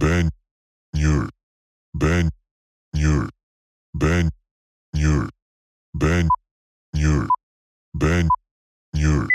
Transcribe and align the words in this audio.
Ben 0.00 0.30
Nur. 0.94 1.28
Ben 1.92 2.30
Nur. 2.94 3.28
Ben 3.92 4.30
Nur. 4.94 5.28
Ben 5.92 6.28
Nur. 6.94 7.26
Ben 7.94 8.28
Nur. 8.94 9.26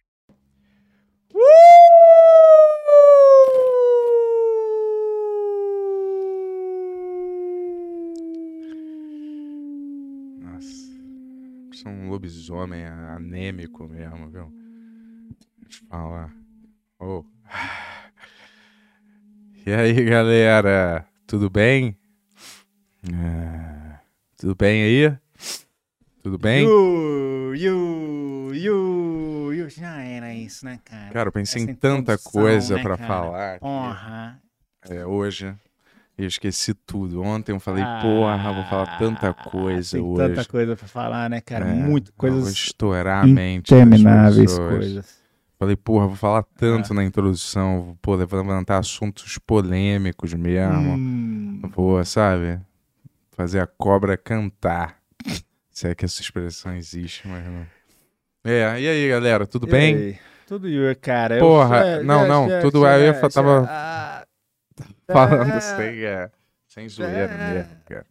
Nossa. 10.39 10.93
Sou 11.73 11.91
um 11.91 12.09
lobisomem 12.09 12.85
anêmico 12.85 13.85
mesmo, 13.89 14.29
viu? 14.29 14.49
Deixa 15.59 15.83
eu 15.83 15.87
falar. 15.89 16.33
Oh. 16.99 17.25
E 19.65 19.71
aí, 19.73 19.93
galera? 20.05 21.05
Tudo 21.25 21.49
bem? 21.49 21.95
Ah, 23.13 23.99
tudo 24.37 24.55
bem 24.55 24.83
aí? 24.83 25.17
Tudo 26.21 26.37
bem? 26.37 26.63
Yu, 26.65 27.53
yu, 27.55 28.51
yu, 28.53 29.53
yu. 29.53 29.69
Já 29.69 30.01
era 30.01 30.33
isso, 30.33 30.65
né, 30.65 30.79
cara? 30.83 31.11
Cara, 31.13 31.27
eu 31.29 31.31
pensei 31.33 31.61
Essa 31.63 31.71
em 31.71 31.75
tanta 31.75 32.17
coisa 32.17 32.75
né, 32.75 32.81
pra 32.81 32.97
cara? 32.97 33.07
falar 33.07 33.59
Porra. 33.59 34.39
é, 34.89 35.05
hoje. 35.05 35.53
Eu 36.15 36.27
esqueci 36.27 36.73
tudo. 36.75 37.23
Ontem 37.23 37.53
eu 37.53 37.59
falei, 37.59 37.83
Ah, 37.83 37.99
porra, 38.01 38.53
vou 38.53 38.63
falar 38.65 38.99
tanta 38.99 39.33
coisa 39.33 39.99
hoje. 39.99 40.35
tanta 40.35 40.45
coisa 40.45 40.75
pra 40.75 40.87
falar, 40.87 41.27
né, 41.29 41.41
cara? 41.41 41.65
É, 41.69 41.73
Muito 41.73 42.09
eu 42.11 42.13
Vou 42.15 42.29
coisas 42.29 42.53
estourar 42.53 43.23
a 43.23 43.27
mente. 43.27 43.73
intermináveis 43.73 44.57
coisas. 44.59 45.22
Falei, 45.59 45.75
porra, 45.75 46.07
vou 46.07 46.15
falar 46.15 46.43
tanto 46.57 46.91
Ah. 46.91 46.95
na 46.95 47.03
introdução, 47.03 47.97
pô, 48.01 48.15
levantar 48.15 48.79
assuntos 48.79 49.37
polêmicos 49.37 50.33
mesmo. 50.33 50.93
Hum, 50.95 51.61
Vou, 51.73 52.03
sabe? 52.03 52.59
Fazer 53.31 53.59
a 53.61 53.67
cobra 53.67 54.17
cantar. 54.17 54.97
Se 55.71 55.87
é 55.87 55.95
que 55.95 56.05
essa 56.05 56.21
expressão 56.21 56.75
existe, 56.75 57.27
mas 57.27 57.43
não. 57.45 57.65
É, 58.45 58.79
e 58.81 58.87
aí, 58.87 59.09
galera, 59.09 59.47
tudo 59.47 59.67
e 59.67 59.71
bem? 59.71 59.95
aí? 59.95 60.17
Tudo 60.45 60.67
Yu, 60.67 60.93
cara. 60.99 61.35
Eu- 61.37 61.39
Porra, 61.39 61.77
é, 61.77 62.03
não, 62.03 62.21
já- 62.21 62.27
não, 62.27 62.49
já- 62.49 62.61
tudo 62.61 62.81
já- 62.81 62.99
eu 62.99 63.13
já- 63.13 63.29
tava 63.29 63.65
ah, 63.69 64.25
Falando 65.07 65.61
sem, 65.61 66.03
é, 66.03 66.29
sem 66.67 66.89
zoeira 66.89 67.31
É. 67.33 67.53
mesmo, 67.53 67.71
cara. 67.85 68.05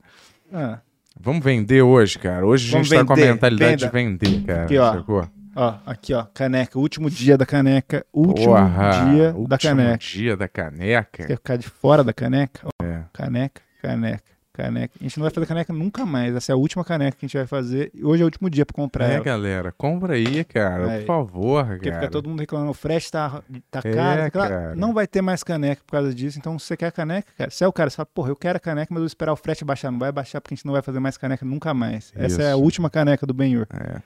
ah. 0.53 0.81
Vamos 1.21 1.45
vender 1.45 1.83
hoje, 1.83 2.19
cara. 2.19 2.47
Hoje 2.47 2.69
a 2.69 2.73
Vamos 2.73 2.89
gente 2.89 2.99
tá 2.99 3.05
com 3.05 3.13
a 3.13 3.17
vender, 3.17 3.33
mentalidade 3.33 3.77
de 3.85 3.89
venda. 3.91 4.25
vender, 4.27 4.47
cara. 4.47 4.65
Aqui, 4.65 4.79
ó. 4.79 4.93
sacou? 4.95 5.29
Ó, 5.55 5.75
aqui, 5.87 6.15
ó, 6.15 6.25
caneca. 6.33 6.79
Último 6.79 7.11
dia 7.11 7.37
da 7.37 7.45
caneca. 7.45 8.05
Último 8.13 8.47
Porra, 8.55 8.91
dia 9.11 9.29
último 9.29 9.49
da 9.49 9.59
caneca. 9.59 9.99
dia 9.99 10.37
da 10.37 10.49
caneca. 10.49 11.27
Quer 11.27 11.37
ficar 11.37 11.57
de 11.57 11.69
fora 11.69 12.03
da 12.03 12.13
caneca? 12.13 12.61
Ó, 12.65 12.85
É. 12.85 13.05
Caneca, 13.13 13.61
caneca, 13.83 14.23
caneca. 14.53 14.95
A 14.99 15.03
gente 15.03 15.19
não 15.19 15.23
vai 15.25 15.31
fazer 15.31 15.47
caneca 15.47 15.73
nunca 15.73 16.07
mais. 16.07 16.35
Essa 16.35 16.53
é 16.53 16.55
a 16.55 16.57
última 16.57 16.83
caneca 16.85 17.19
que 17.19 17.27
a 17.27 17.29
gente 17.29 17.37
vai 17.37 17.47
fazer. 17.47 17.91
E 17.95 18.03
Hoje 18.03 18.23
é 18.23 18.25
o 18.25 18.29
último 18.29 18.49
dia 18.49 18.65
pra 18.65 18.75
comprar 18.75 19.11
É, 19.11 19.15
ela. 19.17 19.25
galera, 19.25 19.73
compra 19.73 20.15
aí, 20.15 20.43
cara, 20.45 20.91
Aí. 20.93 21.01
por 21.01 21.07
favor, 21.07 21.67
Porque 21.67 21.91
cara. 21.91 22.01
fica 22.01 22.11
todo 22.13 22.29
mundo 22.31 22.41
reclamando, 22.41 22.71
o 22.71 22.75
frete 22.75 23.11
tá, 23.13 23.43
tá 23.71 23.81
É, 23.85 23.93
caro. 23.93 24.31
cara. 24.33 24.75
Não 24.75 24.95
vai 24.95 25.07
ter 25.07 25.21
mais 25.21 25.43
caneca 25.45 25.83
por 25.87 25.93
causa 25.93 26.15
disso. 26.15 26.39
Então, 26.39 26.59
se 26.59 26.65
você 26.67 26.77
quer 26.79 26.91
caneca, 26.93 27.31
cara, 27.37 27.51
você 27.51 27.63
é 27.65 27.69
o 27.69 27.73
cara, 27.73 27.91
você 27.91 27.97
fala, 27.97 28.07
porra, 28.07 28.31
eu 28.31 28.37
quero 28.37 28.57
a 28.57 28.61
caneca, 28.61 28.89
mas 28.91 28.97
eu 28.97 29.03
vou 29.03 29.07
esperar 29.07 29.33
o 29.33 29.37
frete 29.37 29.65
baixar. 29.67 29.91
Não 29.91 29.99
vai 29.99 30.11
baixar 30.13 30.41
porque 30.41 30.55
a 30.55 30.57
gente 30.57 30.65
não 30.67 30.73
vai 30.73 30.81
fazer 30.83 30.99
mais 30.99 31.19
caneca 31.19 31.45
nunca 31.45 31.75
mais. 31.75 32.11
Essa 32.17 32.43
é 32.43 32.47
a 32.47 32.51
Isso. 32.57 32.63
última 32.63 32.89
caneca 32.89 33.27
do 33.27 33.35
Benhur. 33.35 33.67
É. 33.75 34.01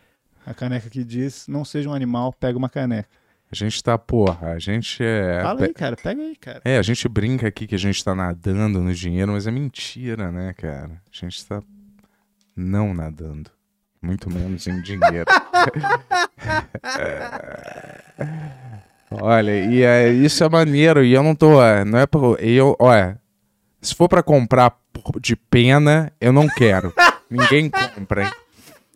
A 0.46 0.54
caneca 0.54 0.88
que 0.88 1.02
diz, 1.04 1.46
não 1.48 1.64
seja 1.64 1.90
um 1.90 1.94
animal, 1.94 2.32
pega 2.32 2.56
uma 2.56 2.68
caneca. 2.68 3.08
A 3.50 3.54
gente 3.54 3.82
tá, 3.82 3.96
porra, 3.98 4.52
a 4.52 4.58
gente 4.58 5.02
é. 5.04 5.40
Fala 5.42 5.64
aí, 5.66 5.72
cara, 5.74 5.96
pega 5.96 6.20
aí, 6.22 6.36
cara. 6.36 6.60
É, 6.64 6.78
a 6.78 6.82
gente 6.82 7.08
brinca 7.08 7.46
aqui 7.46 7.66
que 7.66 7.74
a 7.74 7.78
gente 7.78 8.02
tá 8.04 8.14
nadando 8.14 8.80
no 8.80 8.92
dinheiro, 8.94 9.32
mas 9.32 9.46
é 9.46 9.50
mentira, 9.50 10.30
né, 10.32 10.52
cara? 10.54 10.92
A 10.92 11.10
gente 11.12 11.44
tá 11.46 11.60
não 12.56 12.94
nadando. 12.94 13.50
Muito 14.02 14.30
menos 14.30 14.66
em 14.66 14.80
dinheiro. 14.82 15.26
Olha, 19.10 19.64
e 19.64 19.82
é, 19.82 20.10
isso 20.10 20.42
é 20.42 20.48
maneiro, 20.48 21.04
e 21.04 21.12
eu 21.12 21.22
não 21.22 21.34
tô. 21.34 21.62
é, 21.62 21.84
Não 21.84 21.98
é 21.98 22.06
pra. 22.06 22.20
Eu, 22.40 22.76
olha, 22.78 23.20
se 23.80 23.94
for 23.94 24.08
pra 24.08 24.22
comprar 24.22 24.76
de 25.20 25.36
pena, 25.36 26.12
eu 26.20 26.32
não 26.32 26.48
quero. 26.48 26.92
Ninguém 27.30 27.70
compra, 27.70 28.24
hein? 28.24 28.30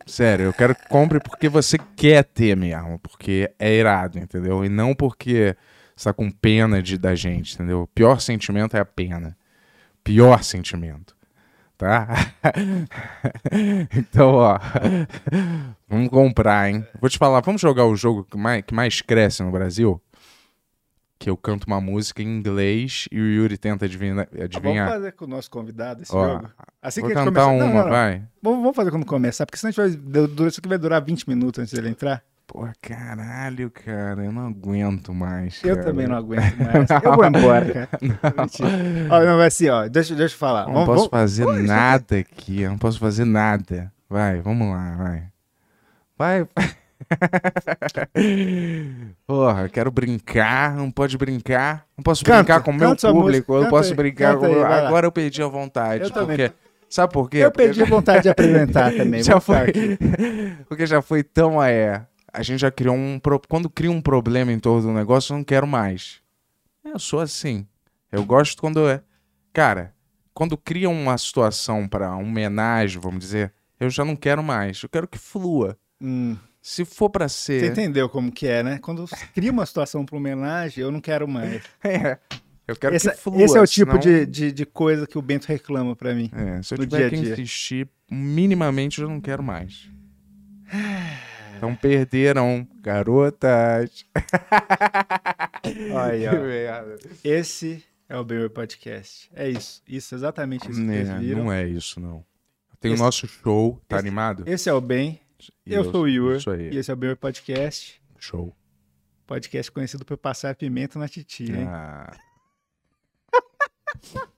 Sério, 0.05 0.45
eu 0.45 0.53
quero 0.53 0.75
que 0.75 0.87
compre 0.87 1.19
porque 1.19 1.47
você 1.47 1.77
quer 1.95 2.23
ter 2.23 2.55
mesmo, 2.55 2.99
porque 2.99 3.51
é 3.59 3.73
irado, 3.73 4.19
entendeu? 4.19 4.65
E 4.65 4.69
não 4.69 4.93
porque 4.93 5.55
você 5.95 6.09
tá 6.09 6.13
com 6.13 6.31
pena 6.31 6.81
de, 6.81 6.97
da 6.97 7.15
gente, 7.15 7.55
entendeu? 7.55 7.81
O 7.83 7.87
pior 7.87 8.19
sentimento 8.19 8.75
é 8.75 8.79
a 8.79 8.85
pena. 8.85 9.37
Pior 10.03 10.43
sentimento. 10.43 11.15
Tá? 11.77 12.07
então, 13.95 14.35
ó. 14.35 14.59
vamos 15.87 16.09
comprar, 16.09 16.69
hein? 16.69 16.85
Vou 16.99 17.09
te 17.09 17.17
falar, 17.17 17.41
vamos 17.41 17.61
jogar 17.61 17.85
o 17.85 17.95
jogo 17.95 18.23
que 18.23 18.37
mais, 18.37 18.63
que 18.63 18.73
mais 18.73 19.01
cresce 19.01 19.43
no 19.43 19.51
Brasil? 19.51 20.01
Que 21.21 21.29
eu 21.29 21.37
canto 21.37 21.65
uma 21.67 21.79
música 21.79 22.23
em 22.23 22.25
inglês 22.25 23.07
e 23.11 23.21
o 23.21 23.23
Yuri 23.27 23.55
tenta 23.55 23.85
adivinhar. 23.85 24.27
adivinhar. 24.43 24.87
Vamos 24.87 24.93
fazer 25.03 25.11
com 25.11 25.25
o 25.25 25.27
nosso 25.27 25.51
convidado 25.51 26.01
esse 26.01 26.15
Ó, 26.15 26.27
jogo? 26.27 26.49
Assim 26.81 27.01
Vou 27.01 27.11
que 27.11 27.15
a 27.15 27.19
gente 27.19 27.27
cantar 27.27 27.45
começar... 27.45 27.63
uma, 27.63 27.67
Não, 27.67 27.75
não, 27.75 27.83
não. 27.83 27.89
vai. 27.91 28.23
Vamos, 28.41 28.59
vamos 28.61 28.75
fazer 28.75 28.89
quando 28.89 29.05
começar, 29.05 29.45
porque 29.45 29.59
senão 29.59 29.69
a 29.69 29.71
gente 29.87 29.99
vai... 29.99 30.47
Isso 30.47 30.59
aqui 30.59 30.67
vai 30.67 30.79
durar 30.79 30.99
20 30.99 31.29
minutos 31.29 31.59
antes 31.61 31.73
dele 31.75 31.89
entrar. 31.89 32.23
Pô, 32.47 32.67
caralho, 32.81 33.69
cara, 33.69 34.25
eu 34.25 34.31
não 34.31 34.47
aguento 34.47 35.13
mais. 35.13 35.61
Eu 35.63 35.75
cara. 35.75 35.87
também 35.87 36.07
não 36.07 36.15
aguento 36.15 36.57
mais. 36.57 36.89
Eu 37.03 37.13
vou 37.15 37.23
embora, 37.25 37.71
cara. 37.71 37.89
Mentira. 38.41 38.69
Ó, 39.11 39.19
não, 39.23 39.37
vai 39.37 39.47
assim, 39.47 39.69
ó. 39.69 39.87
Deixa, 39.87 40.15
deixa 40.15 40.33
eu 40.33 40.39
falar. 40.39 40.61
Eu 40.63 40.67
não 40.69 40.73
Vamos, 40.73 40.87
posso 40.87 41.09
vamos- 41.11 41.11
fazer 41.11 41.45
nada 41.67 42.17
aqui, 42.17 42.61
eu 42.61 42.71
não 42.71 42.79
posso 42.79 42.97
fazer 42.97 43.25
nada. 43.25 43.93
Vai, 44.09 44.41
vamos 44.41 44.67
lá, 44.69 44.95
vai. 44.97 45.23
Vai. 46.17 46.47
Porra, 49.25 49.69
quero 49.69 49.91
brincar, 49.91 50.75
não 50.75 50.91
pode 50.91 51.17
brincar. 51.17 51.85
Não 51.97 52.03
posso 52.03 52.23
Canta, 52.23 52.37
brincar 52.43 52.61
com 52.63 52.71
o 52.71 52.73
meu 52.73 52.95
público, 52.95 53.53
eu 53.55 53.63
não 53.63 53.69
posso 53.69 53.89
aí, 53.91 53.95
brincar 53.95 54.37
com... 54.37 54.45
aí. 54.45 54.63
Agora 54.63 55.07
eu 55.07 55.11
perdi 55.11 55.41
a 55.41 55.47
vontade. 55.47 56.03
Eu 56.03 56.11
também. 56.11 56.37
porque... 56.37 56.51
Sabe 56.89 57.13
por 57.13 57.29
quê? 57.29 57.37
Eu 57.37 57.51
Porque 57.51 57.67
perdi 57.67 57.83
a 57.83 57.85
vontade 57.85 58.23
de 58.23 58.29
apresentar 58.29 58.91
também. 58.93 59.23
já 59.23 59.39
foi, 59.39 59.97
porque 60.67 60.85
já 60.85 61.01
foi 61.01 61.23
tão 61.23 61.63
é, 61.63 62.05
a 62.33 62.43
gente 62.43 62.59
já 62.59 62.69
criou 62.69 62.93
um 62.95 63.17
pro- 63.17 63.41
quando 63.47 63.69
cria 63.69 63.89
um 63.89 64.01
problema 64.01 64.51
em 64.51 64.59
torno 64.59 64.81
do 64.89 64.93
negócio, 64.93 65.31
eu 65.31 65.37
não 65.37 65.43
quero 65.43 65.65
mais. 65.65 66.19
Eu 66.83 66.99
sou 66.99 67.21
assim. 67.21 67.65
Eu 68.11 68.25
gosto 68.25 68.59
quando 68.59 68.89
é, 68.89 69.01
cara, 69.53 69.93
quando 70.33 70.57
cria 70.57 70.89
uma 70.89 71.17
situação 71.17 71.87
para 71.87 72.09
uma 72.09 72.17
homenagem, 72.17 72.99
vamos 72.99 73.19
dizer, 73.21 73.53
eu 73.79 73.89
já 73.89 74.03
não 74.03 74.17
quero 74.17 74.43
mais. 74.43 74.83
Eu 74.83 74.89
quero 74.89 75.07
que 75.07 75.17
flua. 75.17 75.77
Hum, 76.01 76.35
Se 76.61 76.85
for 76.85 77.09
pra 77.09 77.27
você 77.27 77.59
ser, 77.61 77.71
entendeu 77.71 78.07
como 78.07 78.31
que 78.31 78.45
é, 78.47 78.61
né? 78.61 78.77
Quando 78.79 79.05
cria 79.33 79.51
uma 79.51 79.65
situação 79.65 80.05
para 80.05 80.15
homenagem, 80.15 80.83
eu 80.83 80.91
não 80.91 81.01
quero 81.01 81.27
mais. 81.27 81.63
é, 81.83 82.17
eu 82.67 82.75
quero 82.75 82.95
Esse, 82.95 83.09
que 83.09 83.17
flua. 83.17 83.41
esse 83.43 83.57
é 83.57 83.61
o 83.61 83.65
tipo 83.67 83.91
senão- 83.93 83.99
de, 83.99 84.25
de, 84.27 84.51
de 84.51 84.65
coisa 84.65 85.07
que 85.07 85.17
o 85.17 85.21
Bento 85.21 85.45
reclama 85.47 85.95
pra 85.95 86.13
mim. 86.13 86.29
É, 86.33 86.61
se 86.61 86.73
eu 86.73 86.77
no 86.77 86.85
tiver 86.85 87.09
que 87.09 87.15
dia 87.17 87.31
a 87.31 87.35
dia. 87.35 87.43
insistir 87.43 87.89
minimamente, 88.09 89.01
eu 89.01 89.09
não 89.09 89.19
quero 89.19 89.41
mais. 89.43 89.89
Então 91.57 91.75
perderam, 91.75 92.67
garotas. 92.81 94.03
Aí, 95.95 96.21
Que 96.25 96.27
ó. 96.27 96.97
Esse 97.23 97.83
é 98.09 98.17
o 98.17 98.23
Benhur 98.23 98.49
Podcast. 98.49 99.29
É 99.35 99.47
isso. 99.47 99.81
Isso, 99.87 100.15
exatamente 100.15 100.63
isso 100.69 100.79
que 100.81 100.87
vocês 100.87 101.07
É, 101.09 101.19
viram. 101.19 101.43
não 101.43 101.51
é 101.53 101.67
isso, 101.67 101.99
não. 101.99 102.23
Tem 102.79 102.93
Esse- 102.93 103.01
o 103.01 103.05
nosso 103.05 103.27
show, 103.27 103.79
tá 103.87 103.97
esse- 103.97 104.07
animado? 104.07 104.43
Esse 104.47 104.69
é 104.69 104.73
o 104.73 104.81
Ben. 104.81 105.19
Eu, 105.65 105.83
sou 105.91 106.03
o 106.03 106.51
aí, 106.51 106.73
E 106.73 106.77
esse 106.77 106.91
é 106.91 106.93
o 106.93 106.97
Benhur 106.97 107.17
Podcast. 107.17 108.01
show. 108.17 108.55
Podcast 109.25 109.71
conhecido 109.71 110.03
por 110.03 110.17
passar 110.17 110.55
pimenta 110.55 110.99
na 110.99 111.07
titia, 111.07 111.55
hein? 111.55 111.67
Ah, 111.67 112.11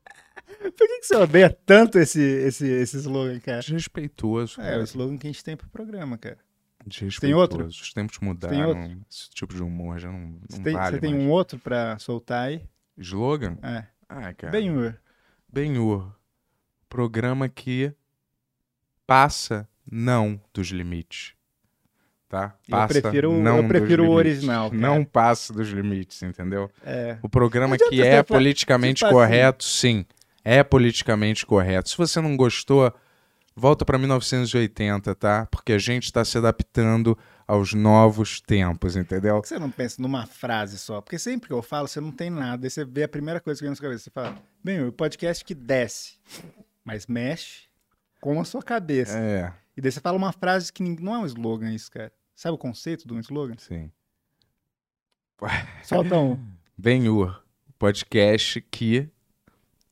Por 0.63 0.87
que, 0.87 0.99
que 0.99 1.05
você 1.05 1.15
odeia 1.15 1.49
tanto 1.49 1.99
esse, 1.99 2.21
esse, 2.21 2.65
esse 2.65 2.97
slogan, 2.97 3.39
cara? 3.39 3.59
desrespeitoso. 3.59 4.61
É, 4.61 4.77
o 4.77 4.83
slogan 4.83 5.17
que 5.17 5.27
a 5.27 5.31
gente 5.31 5.43
tem 5.43 5.57
pro 5.57 5.67
programa, 5.69 6.17
cara. 6.17 6.37
Desrespeitoso. 6.85 7.21
tem 7.21 7.33
outro? 7.33 7.65
Os 7.65 7.93
tempos 7.93 8.19
mudaram. 8.19 8.55
tem 8.55 8.65
outro? 8.65 9.05
Esse 9.09 9.29
tipo 9.31 9.53
de 9.53 9.61
humor 9.63 9.99
já 9.99 10.11
não, 10.11 10.39
não 10.49 10.63
tem, 10.63 10.73
vale 10.73 10.95
você 10.95 11.01
tem 11.01 11.13
mais. 11.13 11.25
um 11.25 11.29
outro 11.29 11.59
pra 11.59 11.97
soltar 11.99 12.47
aí? 12.47 12.65
Slogan? 12.97 13.57
É. 13.61 13.87
Ah, 14.07 14.33
cara. 14.33 14.51
Benhur. 14.51 14.95
Benhur. 15.51 16.15
Programa 16.87 17.49
que 17.49 17.93
passa 19.05 19.67
não 19.89 20.39
dos 20.53 20.67
limites. 20.69 21.33
Tá? 22.29 22.55
Eu 22.67 22.71
Passa 22.71 22.99
prefiro 23.01 23.31
o- 23.33 23.39
não 23.41 23.57
eu 23.57 23.67
prefiro 23.67 24.05
o 24.05 24.11
original, 24.11 24.71
cara. 24.71 24.81
Não 24.81 25.05
passa 25.05 25.53
dos 25.53 25.69
limites, 25.69 26.21
entendeu? 26.23 26.69
É. 26.83 27.17
O 27.21 27.29
programa 27.29 27.77
que 27.77 28.01
é 28.01 28.23
politicamente 28.23 28.95
tipo 28.99 29.05
assim- 29.05 29.13
correto, 29.15 29.63
sim. 29.63 30.05
É 30.43 30.63
politicamente 30.63 31.45
correto. 31.45 31.89
Se 31.89 31.97
você 31.97 32.19
não 32.19 32.35
gostou, 32.35 32.91
volta 33.55 33.85
pra 33.85 33.99
1980, 33.99 35.13
tá? 35.13 35.45
Porque 35.51 35.73
a 35.73 35.77
gente 35.77 36.11
tá 36.11 36.25
se 36.25 36.35
adaptando 36.37 37.15
aos 37.47 37.73
novos 37.75 38.41
tempos, 38.41 38.95
entendeu? 38.95 39.35
Por 39.35 39.43
que 39.43 39.49
você 39.49 39.59
não 39.59 39.69
pensa 39.69 40.01
numa 40.01 40.25
frase 40.25 40.79
só? 40.79 41.01
Porque 41.01 41.19
sempre 41.19 41.47
que 41.47 41.53
eu 41.53 41.61
falo, 41.61 41.87
você 41.87 42.01
não 42.01 42.11
tem 42.11 42.31
nada. 42.31 42.65
Aí 42.65 42.69
você 42.69 42.83
vê 42.83 43.03
a 43.03 43.07
primeira 43.07 43.39
coisa 43.39 43.59
que 43.59 43.63
vem 43.63 43.69
na 43.69 43.75
sua 43.75 43.83
cabeça. 43.83 44.05
Você 44.05 44.09
fala, 44.09 44.35
bem, 44.63 44.83
o 44.83 44.91
podcast 44.91 45.45
que 45.45 45.53
desce, 45.53 46.15
mas 46.83 47.05
mexe 47.05 47.65
com 48.19 48.41
a 48.41 48.43
sua 48.43 48.63
cabeça. 48.63 49.17
É, 49.19 49.53
E 49.75 49.81
daí 49.81 49.91
você 49.91 49.99
fala 49.99 50.17
uma 50.17 50.31
frase 50.31 50.71
que 50.71 50.83
não 50.83 51.15
é 51.15 51.17
um 51.19 51.25
slogan 51.25 51.73
isso, 51.73 51.91
cara. 51.91 52.11
Sabe 52.35 52.55
o 52.55 52.57
conceito 52.57 53.07
de 53.07 53.13
um 53.13 53.19
slogan? 53.19 53.55
sim. 53.57 53.91
Solta 55.83 56.17
um. 56.17 56.39
Benhur, 56.77 57.43
podcast 57.77 58.61
que 58.61 59.09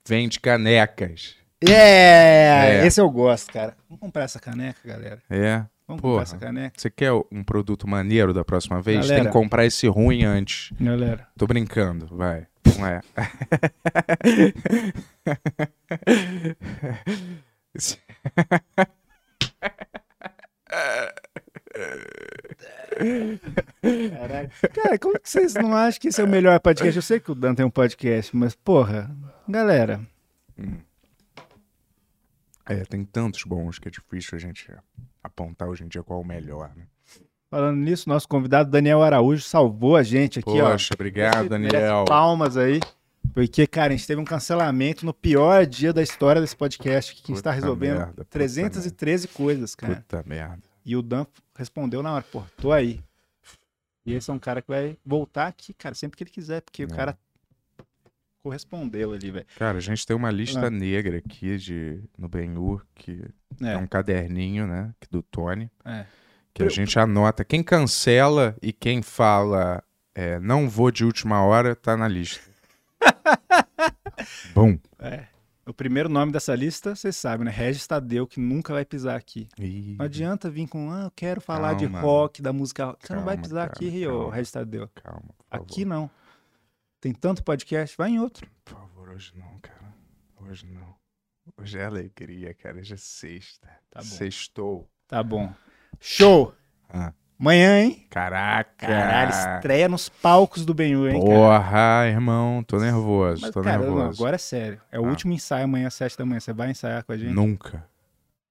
vende 0.07 0.39
canecas. 0.39 1.35
Yeah! 1.63 2.83
É. 2.83 2.87
Esse 2.87 3.01
eu 3.01 3.09
gosto, 3.09 3.51
cara. 3.51 3.75
Vamos 3.87 3.99
comprar 3.99 4.23
essa 4.23 4.39
caneca, 4.39 4.79
galera. 4.83 5.21
É. 5.29 5.65
Vamos 5.87 6.01
Porra. 6.01 6.19
comprar 6.19 6.23
essa 6.23 6.37
caneca. 6.37 6.79
Você 6.79 6.89
quer 6.89 7.11
um 7.31 7.43
produto 7.43 7.87
maneiro 7.87 8.33
da 8.33 8.45
próxima 8.45 8.81
vez? 8.81 9.01
Galera. 9.01 9.15
Tem 9.23 9.25
que 9.25 9.37
comprar 9.37 9.65
esse 9.65 9.87
ruim 9.87 10.23
antes. 10.23 10.71
Galera. 10.79 11.27
Tô 11.37 11.45
brincando, 11.45 12.07
vai. 12.07 12.47
Não 12.77 12.87
é. 12.87 13.01
Caraca. 24.19 24.69
Cara, 24.69 24.99
como 24.99 25.19
que 25.19 25.29
vocês 25.29 25.53
não 25.53 25.75
acham 25.75 25.99
que 25.99 26.07
esse 26.09 26.21
é 26.21 26.23
o 26.23 26.27
melhor 26.27 26.59
podcast? 26.59 26.95
Eu 26.95 27.01
sei 27.01 27.19
que 27.19 27.31
o 27.31 27.35
Dan 27.35 27.55
tem 27.55 27.65
um 27.65 27.69
podcast, 27.69 28.35
mas, 28.35 28.55
porra, 28.55 29.09
galera, 29.47 30.01
É, 32.69 32.85
tem 32.85 33.03
tantos 33.03 33.43
bons 33.43 33.79
que 33.79 33.87
é 33.87 33.91
difícil 33.91 34.37
a 34.37 34.39
gente 34.39 34.71
apontar 35.23 35.67
hoje 35.67 35.83
em 35.83 35.87
dia 35.87 36.03
qual 36.03 36.19
é 36.19 36.23
o 36.23 36.27
melhor. 36.27 36.71
Né? 36.75 36.85
falando 37.49 37.77
nisso, 37.79 38.07
nosso 38.07 38.29
convidado 38.29 38.71
Daniel 38.71 39.03
Araújo 39.03 39.43
salvou 39.43 39.97
a 39.97 40.03
gente 40.03 40.39
aqui, 40.39 40.61
ó. 40.61 40.71
Poxa, 40.71 40.93
obrigado, 40.93 41.49
Daniel. 41.49 42.05
Palmas 42.05 42.55
aí. 42.55 42.79
Porque, 43.33 43.65
cara, 43.65 43.93
a 43.93 43.95
gente 43.95 44.05
teve 44.07 44.19
um 44.19 44.25
cancelamento 44.25 45.05
no 45.05 45.13
pior 45.13 45.65
dia 45.65 45.93
da 45.93 46.01
história 46.03 46.41
desse 46.41 46.55
podcast, 46.55 47.15
que 47.15 47.21
a 47.23 47.27
gente 47.27 47.37
está 47.37 47.51
resolvendo 47.51 47.97
merda, 47.97 48.11
puta 48.13 48.25
313 48.25 49.27
coisas, 49.29 49.73
cara. 49.75 49.95
Puta 49.95 50.23
merda. 50.25 50.61
E 50.83 50.95
o 50.95 51.01
Dan 51.01 51.25
respondeu 51.55 52.03
na 52.03 52.13
hora, 52.13 52.23
pô, 52.29 52.43
tô 52.57 52.71
aí. 52.71 53.01
E 54.05 54.13
esse 54.13 54.29
é 54.29 54.33
um 54.33 54.39
cara 54.39 54.61
que 54.61 54.67
vai 54.67 54.97
voltar 55.05 55.47
aqui, 55.47 55.73
cara, 55.73 55.93
sempre 55.95 56.17
que 56.17 56.23
ele 56.23 56.31
quiser, 56.31 56.61
porque 56.61 56.83
o 56.83 56.87
É. 56.91 56.95
cara 56.95 57.17
correspondeu 58.43 59.13
ali, 59.13 59.29
velho. 59.31 59.45
Cara, 59.57 59.77
a 59.77 59.81
gente 59.81 60.05
tem 60.05 60.15
uma 60.15 60.31
lista 60.31 60.65
Ah. 60.67 60.69
negra 60.71 61.17
aqui 61.19 61.57
de, 61.57 62.01
no 62.17 62.27
Benhur, 62.27 62.83
que 62.95 63.23
é. 63.61 63.73
É, 63.73 63.77
um 63.77 63.85
caderninho, 63.85 64.65
né? 64.65 64.91
que 64.99 65.07
Do 65.09 65.21
Tony. 65.21 65.69
é. 65.85 66.05
Que 66.53 66.63
a 66.63 66.67
gente 66.69 66.99
anota. 66.99 67.45
Quem 67.45 67.63
cancela 67.63 68.57
e 68.61 68.73
quem 68.73 69.01
fala 69.01 69.81
é, 70.13 70.37
não 70.41 70.67
vou 70.69 70.91
de 70.91 71.05
última 71.05 71.41
hora, 71.45 71.73
tá 71.77 71.95
na 71.95 72.09
lista. 72.09 72.50
Bom. 74.53 74.77
É. 74.99 75.27
O 75.65 75.73
primeiro 75.73 76.09
nome 76.09 76.31
dessa 76.31 76.55
lista, 76.55 76.95
vocês 76.95 77.15
sabem, 77.15 77.45
né? 77.45 77.51
Regis 77.51 77.85
Tadeu, 77.87 78.25
que 78.27 78.39
nunca 78.39 78.73
vai 78.73 78.83
pisar 78.83 79.15
aqui. 79.15 79.47
Ih, 79.59 79.95
Não 79.97 80.05
adianta 80.05 80.49
vir 80.49 80.67
com, 80.67 80.91
ah, 80.91 81.03
eu 81.03 81.11
quero 81.11 81.39
falar 81.39 81.75
de 81.75 81.85
Calma. 81.85 82.01
rock, 82.01 82.41
da 82.41 82.51
música. 82.51 82.95
Você 82.99 83.13
não 83.15 83.23
vai 83.23 83.35
Calma, 83.35 83.47
pisar 83.47 83.69
cara, 83.69 83.73
aqui, 83.87 84.03
calma. 84.05 84.33
Regis 84.35 84.51
Tadeu. 84.51 84.89
calma. 84.95 85.29
Aqui 85.49 85.85
não. 85.85 86.09
Tem 86.99 87.13
tanto 87.13 87.43
podcast, 87.43 87.95
vai 87.97 88.09
em 88.11 88.19
outro. 88.19 88.49
Por 88.65 88.73
favor, 88.73 89.09
hoje 89.09 89.31
não, 89.35 89.59
cara. 89.59 89.93
Hoje 90.41 90.65
não. 90.65 90.95
Hoje 91.57 91.77
é 91.77 91.85
alegria, 91.85 92.53
cara. 92.53 92.79
Hoje 92.79 92.93
é 92.93 92.97
sexta. 92.97 93.67
Tá 93.89 93.99
bom. 93.99 94.05
Sextou. 94.05 94.89
Tá 95.07 95.23
bom. 95.23 95.53
Show! 95.99 96.53
Ah. 96.89 97.13
Amanhã, 97.41 97.81
hein? 97.81 98.05
Caraca! 98.07 98.85
Caralho, 98.85 99.31
estreia 99.31 99.89
nos 99.89 100.07
palcos 100.07 100.63
do 100.63 100.75
Benhu, 100.75 101.07
hein, 101.09 101.19
cara? 101.19 101.33
Porra, 101.35 102.07
irmão. 102.07 102.63
Tô 102.63 102.77
nervoso, 102.79 103.41
Mas, 103.41 103.51
tô 103.51 103.61
cara, 103.63 103.79
não, 103.83 103.95
nervoso. 103.95 104.21
agora 104.21 104.35
é 104.35 104.37
sério. 104.37 104.79
É 104.91 104.99
o 104.99 105.05
Ah. 105.05 105.09
último 105.09 105.33
ensaio 105.33 105.63
amanhã 105.65 105.87
às 105.87 105.95
sete 105.95 106.15
da 106.15 106.23
manhã. 106.23 106.39
Você 106.39 106.53
vai 106.53 106.69
ensaiar 106.69 107.03
com 107.03 107.11
a 107.11 107.17
gente? 107.17 107.33
Nunca. 107.33 107.83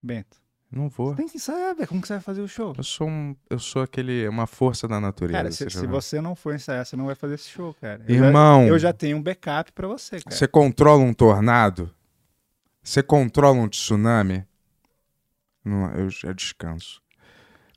Bento. 0.02 0.36
Não 0.72 0.88
vou. 0.88 1.14
Tem 1.14 1.28
que 1.28 1.36
ensaiar, 1.36 1.74
velho. 1.76 1.86
Como 1.86 2.00
que 2.00 2.08
você 2.08 2.14
vai 2.14 2.22
fazer 2.22 2.40
o 2.42 2.48
show? 2.48 2.74
Eu 2.76 2.82
sou 2.82 3.08
um, 3.08 3.36
eu 3.48 3.60
sou 3.60 3.82
aquele, 3.82 4.26
uma 4.28 4.46
força 4.48 4.88
da 4.88 5.00
natureza. 5.00 5.38
Cara, 5.38 5.50
se, 5.52 5.58
você 5.64 5.70
já 5.70 5.80
se 5.80 5.86
você 5.86 6.20
não 6.20 6.34
for 6.34 6.52
ensaiar, 6.54 6.84
você 6.84 6.96
não 6.96 7.06
vai 7.06 7.14
fazer 7.14 7.34
esse 7.36 7.48
show, 7.48 7.72
cara. 7.80 8.02
Eu 8.08 8.18
já- 8.18 8.24
Irmão, 8.26 8.66
Eu 8.66 8.78
já 8.78 8.92
tenho 8.92 9.16
um 9.18 9.22
backup 9.22 9.70
pra 9.72 9.86
você, 9.86 10.18
cara. 10.20 10.34
você 10.34 10.48
controla 10.48 11.00
um 11.02 11.14
tornado? 11.14 11.94
Você 12.82 13.02
controla 13.04 13.56
um 13.56 13.68
tsunami? 13.68 14.44
Não, 15.64 15.90
eu 15.92 16.10
já 16.10 16.32
descanso. 16.32 17.00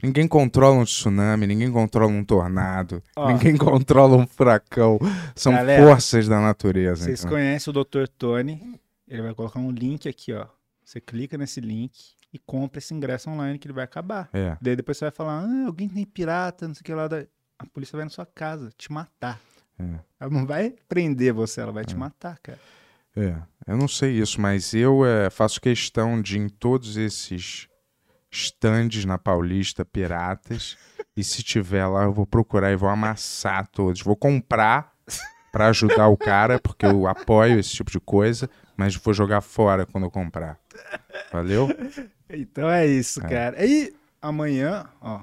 Ninguém 0.03 0.27
controla 0.27 0.75
um 0.75 0.83
tsunami, 0.83 1.47
ninguém 1.47 1.71
controla 1.71 2.11
um 2.11 2.25
tornado, 2.25 3.01
Ó. 3.15 3.31
ninguém 3.31 3.55
controla 3.55 4.17
um 4.17 4.27
furacão. 4.27 4.99
São 5.33 5.53
Galera, 5.53 5.81
forças 5.81 6.27
da 6.27 6.41
natureza. 6.41 7.05
Vocês 7.05 7.21
entendeu? 7.21 7.37
conhecem 7.37 7.71
o 7.73 7.83
Dr. 7.83 8.07
Tony? 8.17 8.79
Ele 9.07 9.21
vai 9.21 9.33
colocar 9.33 9.59
um 9.59 9.71
link 9.71 10.09
aqui, 10.09 10.33
ó. 10.33 10.45
Você 10.83 10.99
clica 10.99 11.37
nesse 11.37 11.61
link 11.61 11.93
e 12.33 12.37
compra 12.39 12.79
esse 12.79 12.93
ingresso 12.93 13.29
online 13.29 13.57
que 13.57 13.65
ele 13.67 13.73
vai 13.73 13.85
acabar. 13.85 14.29
É, 14.33 14.57
Daí 14.61 14.75
depois 14.75 14.97
você 14.97 15.05
vai 15.05 15.11
falar, 15.11 15.39
ah, 15.45 15.65
alguém 15.67 15.87
tem 15.87 16.05
pirata, 16.05 16.67
não 16.67 16.75
sei 16.75 16.81
o 16.81 16.83
que 16.83 16.93
lá. 16.93 17.07
Da... 17.07 17.23
A 17.57 17.65
polícia 17.67 17.95
vai 17.95 18.03
na 18.03 18.09
sua 18.09 18.25
casa 18.25 18.71
te 18.77 18.91
matar. 18.91 19.39
é, 19.79 19.83
Ela 20.19 20.29
não 20.31 20.45
vai 20.45 20.75
prender 20.89 21.31
você, 21.31 21.61
ela 21.61 21.71
vai 21.71 21.85
te 21.85 21.95
matar, 21.95 22.37
cara. 22.39 22.59
é. 23.15 23.35
Eu 23.65 23.77
não 23.77 23.87
sei 23.87 24.19
isso, 24.19 24.41
mas 24.41 24.73
eu 24.73 25.05
é, 25.05 25.29
faço 25.29 25.61
questão 25.61 26.21
de 26.21 26.37
em 26.37 26.49
todos 26.49 26.97
esses 26.97 27.69
stands 28.33 29.05
na 29.05 29.17
Paulista 29.17 29.85
piratas 29.85 30.75
e 31.15 31.23
se 31.23 31.43
tiver 31.43 31.85
lá 31.85 32.03
eu 32.03 32.11
vou 32.13 32.25
procurar 32.25 32.71
e 32.71 32.75
vou 32.75 32.89
amassar 32.89 33.67
todos. 33.67 34.01
Vou 34.01 34.15
comprar 34.15 34.91
pra 35.51 35.67
ajudar 35.67 36.07
o 36.07 36.17
cara 36.17 36.59
porque 36.59 36.85
eu 36.85 37.07
apoio 37.07 37.59
esse 37.59 37.69
tipo 37.71 37.91
de 37.91 37.99
coisa, 37.99 38.49
mas 38.75 38.95
vou 38.95 39.13
jogar 39.13 39.41
fora 39.41 39.85
quando 39.85 40.05
eu 40.05 40.11
comprar. 40.11 40.59
Valeu? 41.31 41.67
Então 42.29 42.67
é 42.69 42.87
isso, 42.87 43.23
É. 43.23 43.29
cara. 43.29 43.65
E 43.65 43.93
amanhã, 44.19 44.89
ó, 44.99 45.21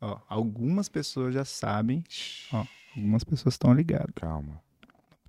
ó, 0.00 0.18
algumas 0.28 0.88
pessoas 0.88 1.34
já 1.34 1.44
sabem, 1.44 2.02
ó, 2.50 2.64
algumas 2.96 3.22
pessoas 3.22 3.54
estão 3.54 3.74
ligadas. 3.74 4.12
Calma. 4.14 4.60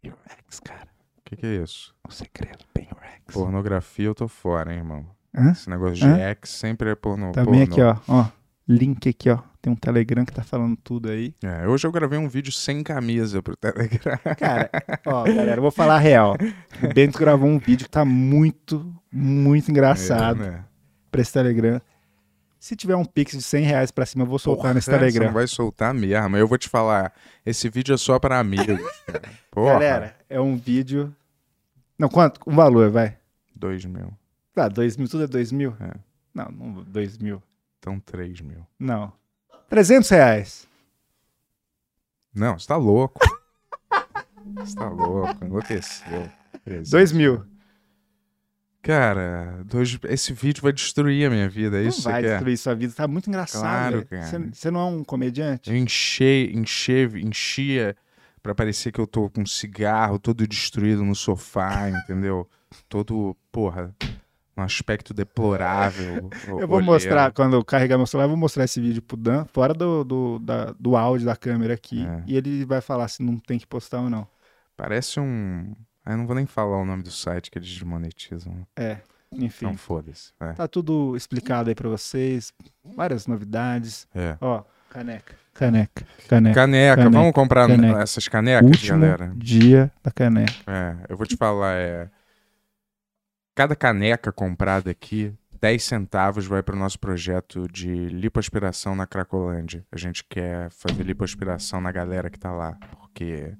Rex, 0.01 0.61
cara. 0.61 0.87
O 1.17 1.21
que, 1.29 1.35
que 1.35 1.45
é 1.45 1.55
isso? 1.61 1.93
O 2.07 2.11
segredo, 2.13 2.63
Rex. 2.73 3.33
Pornografia 3.33 4.05
eu 4.05 4.15
tô 4.15 4.29
fora, 4.29 4.71
hein, 4.71 4.77
irmão. 4.77 5.05
Hã? 5.35 5.51
Esse 5.51 5.69
negócio 5.69 5.95
de 5.95 6.05
Hã? 6.05 6.17
ex 6.29 6.49
sempre 6.49 6.89
é 6.91 6.95
porno. 6.95 7.31
Também 7.31 7.65
pornô. 7.67 7.89
aqui, 7.91 8.01
ó, 8.09 8.13
ó, 8.21 8.27
link 8.67 9.09
aqui, 9.09 9.29
ó. 9.29 9.39
Tem 9.61 9.73
um 9.73 9.75
Telegram 9.75 10.23
que 10.23 10.31
tá 10.31 10.43
falando 10.43 10.77
tudo 10.77 11.09
aí. 11.09 11.33
É, 11.43 11.67
hoje 11.67 11.85
eu 11.85 11.91
gravei 11.91 12.17
um 12.17 12.29
vídeo 12.29 12.51
sem 12.53 12.81
camisa 12.83 13.41
pro 13.43 13.55
Telegram. 13.57 14.17
Cara, 14.37 14.69
ó, 15.05 15.23
galera, 15.23 15.57
eu 15.57 15.61
vou 15.61 15.71
falar 15.71 15.95
a 15.95 15.99
real. 15.99 16.35
O 16.81 16.93
Bento 16.93 17.19
gravou 17.19 17.49
um 17.49 17.59
vídeo 17.59 17.83
que 17.85 17.89
tá 17.89 18.05
muito, 18.05 18.93
muito 19.11 19.69
engraçado 19.69 20.41
É, 20.43 20.51
né? 20.51 20.63
pra 21.11 21.21
esse 21.21 21.33
Telegram. 21.33 21.81
Se 22.59 22.75
tiver 22.75 22.95
um 22.95 23.03
pix 23.05 23.33
de 23.35 23.41
100 23.43 23.63
reais 23.65 23.91
pra 23.91 24.05
cima, 24.05 24.23
eu 24.23 24.27
vou 24.27 24.39
soltar 24.39 24.61
Porra, 24.63 24.73
nesse 24.75 24.85
Você 24.85 24.91
Telegram. 24.97 25.25
não 25.25 25.33
vai 25.33 25.47
soltar 25.47 25.93
mesmo. 25.93 26.37
Eu 26.37 26.47
vou 26.47 26.57
te 26.57 26.69
falar, 26.69 27.13
esse 27.45 27.69
vídeo 27.69 27.93
é 27.93 27.97
só 27.97 28.17
para 28.19 28.39
amigos. 28.39 28.79
Porra. 29.51 29.73
Galera, 29.73 30.15
é 30.29 30.39
um 30.39 30.55
vídeo... 30.55 31.13
Não, 31.99 32.07
quanto? 32.09 32.39
O 32.45 32.51
valor, 32.51 32.89
vai. 32.89 33.17
Dois 33.55 33.83
mil. 33.85 34.11
Tá, 34.57 34.67
dois 34.67 34.97
mil, 34.97 35.07
tudo 35.07 35.23
é 35.23 35.27
dois 35.27 35.51
mil? 35.51 35.77
É. 35.79 35.93
Não, 36.33 36.49
não, 36.49 36.83
dois 36.83 37.15
mil. 37.19 37.43
Então 37.77 37.99
três 37.99 38.41
mil. 38.41 38.65
Não. 38.79 39.13
300 39.69 40.09
reais. 40.09 40.67
Não, 42.33 42.57
você 42.57 42.65
tá 42.67 42.75
louco. 42.75 43.19
você 44.55 44.75
tá 44.75 44.89
louco, 44.89 45.45
enlouqueceu. 45.45 46.27
Dois 46.89 47.11
mil. 47.11 47.45
Cara, 48.81 49.63
dois... 49.63 49.99
esse 50.05 50.33
vídeo 50.33 50.63
vai 50.63 50.73
destruir 50.73 51.27
a 51.27 51.29
minha 51.29 51.47
vida, 51.47 51.77
é 51.77 51.83
Não 51.83 51.89
isso 51.89 51.99
que 51.99 52.03
vai 52.05 52.23
você 52.23 52.27
quer? 52.27 52.33
destruir 52.37 52.57
sua 52.57 52.73
vida, 52.73 52.93
tá 52.95 53.07
muito 53.07 53.29
engraçado. 53.29 53.61
Claro, 53.61 53.97
velho. 53.97 54.07
cara. 54.07 54.23
Você, 54.25 54.39
você 54.39 54.71
não 54.71 54.79
é 54.79 54.85
um 54.85 55.03
comediante? 55.03 55.69
Eu 55.69 55.77
enchei, 55.77 56.51
enchei, 56.51 57.05
enchia 57.05 57.95
pra 58.41 58.55
parecer 58.55 58.91
que 58.91 58.99
eu 58.99 59.05
tô 59.05 59.29
com 59.29 59.41
um 59.41 59.45
cigarro 59.45 60.17
todo 60.17 60.47
destruído 60.47 61.05
no 61.05 61.13
sofá, 61.13 61.91
entendeu? 61.91 62.49
Todo, 62.89 63.37
porra, 63.51 63.93
um 64.57 64.63
aspecto 64.63 65.13
deplorável. 65.13 66.29
Eu 66.59 66.67
vou 66.67 66.81
mostrar, 66.81 67.31
quando 67.31 67.55
eu 67.55 67.63
carregar 67.63 67.97
meu 67.97 68.07
celular, 68.07 68.25
eu 68.25 68.29
vou 68.29 68.37
mostrar 68.37 68.63
esse 68.63 68.81
vídeo 68.81 69.01
pro 69.01 69.15
Dan, 69.15 69.45
fora 69.53 69.73
do, 69.73 70.03
do, 70.03 70.39
da- 70.39 70.73
do 70.79 70.95
áudio 70.97 71.25
da 71.25 71.35
câmera 71.35 71.73
aqui. 71.75 72.05
É. 72.05 72.23
E 72.25 72.35
ele 72.35 72.65
vai 72.65 72.81
falar 72.81 73.07
se 73.07 73.21
não 73.21 73.37
tem 73.37 73.59
que 73.59 73.67
postar 73.67 74.01
ou 74.01 74.09
não. 74.09 74.27
Parece 74.75 75.19
um. 75.19 75.75
Eu 76.05 76.17
não 76.17 76.25
vou 76.25 76.35
nem 76.35 76.45
falar 76.45 76.77
o 76.81 76.85
nome 76.85 77.03
do 77.03 77.11
site 77.11 77.51
que 77.51 77.57
eles 77.59 77.67
desmonetizam. 77.69 78.65
É, 78.75 78.97
enfim. 79.31 79.65
Então 79.65 79.77
foda-se. 79.77 80.31
É. 80.39 80.53
Tá 80.53 80.67
tudo 80.67 81.15
explicado 81.17 81.69
aí 81.69 81.75
pra 81.75 81.89
vocês. 81.89 82.53
Várias 82.95 83.27
novidades. 83.27 84.07
É. 84.15 84.37
Ó, 84.39 84.63
caneca. 84.89 85.35
Caneca. 85.53 86.05
Caneca. 86.29 86.53
Caneca, 86.55 86.95
Caneca, 86.97 87.09
vamos 87.09 87.33
comprar 87.33 87.67
caneca. 87.67 87.99
essas 88.01 88.27
canecas, 88.27 88.69
Último 88.69 88.99
galera? 89.01 89.31
dia 89.35 89.91
da 90.03 90.11
caneca. 90.11 90.53
É, 90.67 90.95
eu 91.09 91.17
vou 91.17 91.25
te 91.25 91.35
falar, 91.35 91.73
é. 91.73 92.09
Cada 93.57 93.75
caneca 93.75 94.31
comprada 94.31 94.91
aqui, 94.91 95.33
10 95.59 95.83
centavos 95.83 96.45
vai 96.45 96.61
para 96.61 96.75
o 96.75 96.77
nosso 96.77 96.99
projeto 96.99 97.67
de 97.67 97.87
lipoaspiração 98.09 98.95
na 98.95 99.07
Cracolândia. 99.07 99.83
A 99.91 99.97
gente 99.97 100.23
quer 100.23 100.69
fazer 100.69 101.01
lipoaspiração 101.01 101.81
na 101.81 101.91
galera 101.91 102.29
que 102.29 102.37
tá 102.37 102.51
lá. 102.51 102.77
Porque 102.99 103.51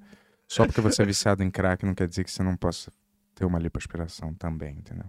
só 0.46 0.64
porque 0.64 0.80
você 0.80 1.02
é 1.02 1.04
viciado 1.04 1.42
em 1.42 1.50
crack 1.50 1.84
não 1.84 1.96
quer 1.96 2.06
dizer 2.06 2.22
que 2.22 2.30
você 2.30 2.44
não 2.44 2.56
possa 2.56 2.92
ter 3.34 3.44
uma 3.44 3.58
lipoaspiração 3.58 4.32
também, 4.34 4.76
entendeu? 4.78 5.06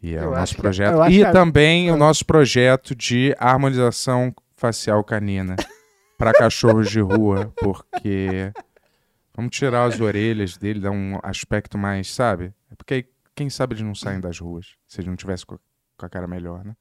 E 0.00 0.14
é 0.14 0.22
Eu 0.22 0.28
o 0.30 0.34
nosso 0.36 0.54
que- 0.54 0.62
projeto. 0.62 0.92
eu 0.92 1.02
acho 1.02 1.12
E 1.16 1.18
que 1.18 1.24
a- 1.24 1.32
também 1.32 1.90
o 1.90 1.96
nosso 1.96 2.24
projeto 2.24 2.94
de 2.94 3.34
harmonização 3.36 4.32
facial 4.54 5.02
canina 5.02 5.56
para 6.16 6.32
cachorros 6.32 6.88
de 6.88 7.00
rua, 7.00 7.52
porque 7.60 8.52
vamos 9.34 9.50
tirar 9.56 9.86
as 9.86 9.98
orelhas 10.00 10.56
dele, 10.56 10.78
dar 10.78 10.92
um 10.92 11.18
aspecto 11.20 11.76
mais, 11.76 12.14
sabe? 12.14 12.54
É 12.70 12.76
porque 12.76 12.94
aí, 12.94 13.06
quem 13.38 13.48
sabe 13.48 13.74
eles 13.74 13.84
não 13.84 13.94
saem 13.94 14.20
das 14.20 14.38
ruas, 14.40 14.74
se 14.88 15.00
eles 15.00 15.08
não 15.08 15.14
tivessem 15.16 15.46
com 15.46 16.06
a 16.06 16.08
cara 16.08 16.26
melhor, 16.26 16.64
né? 16.64 16.76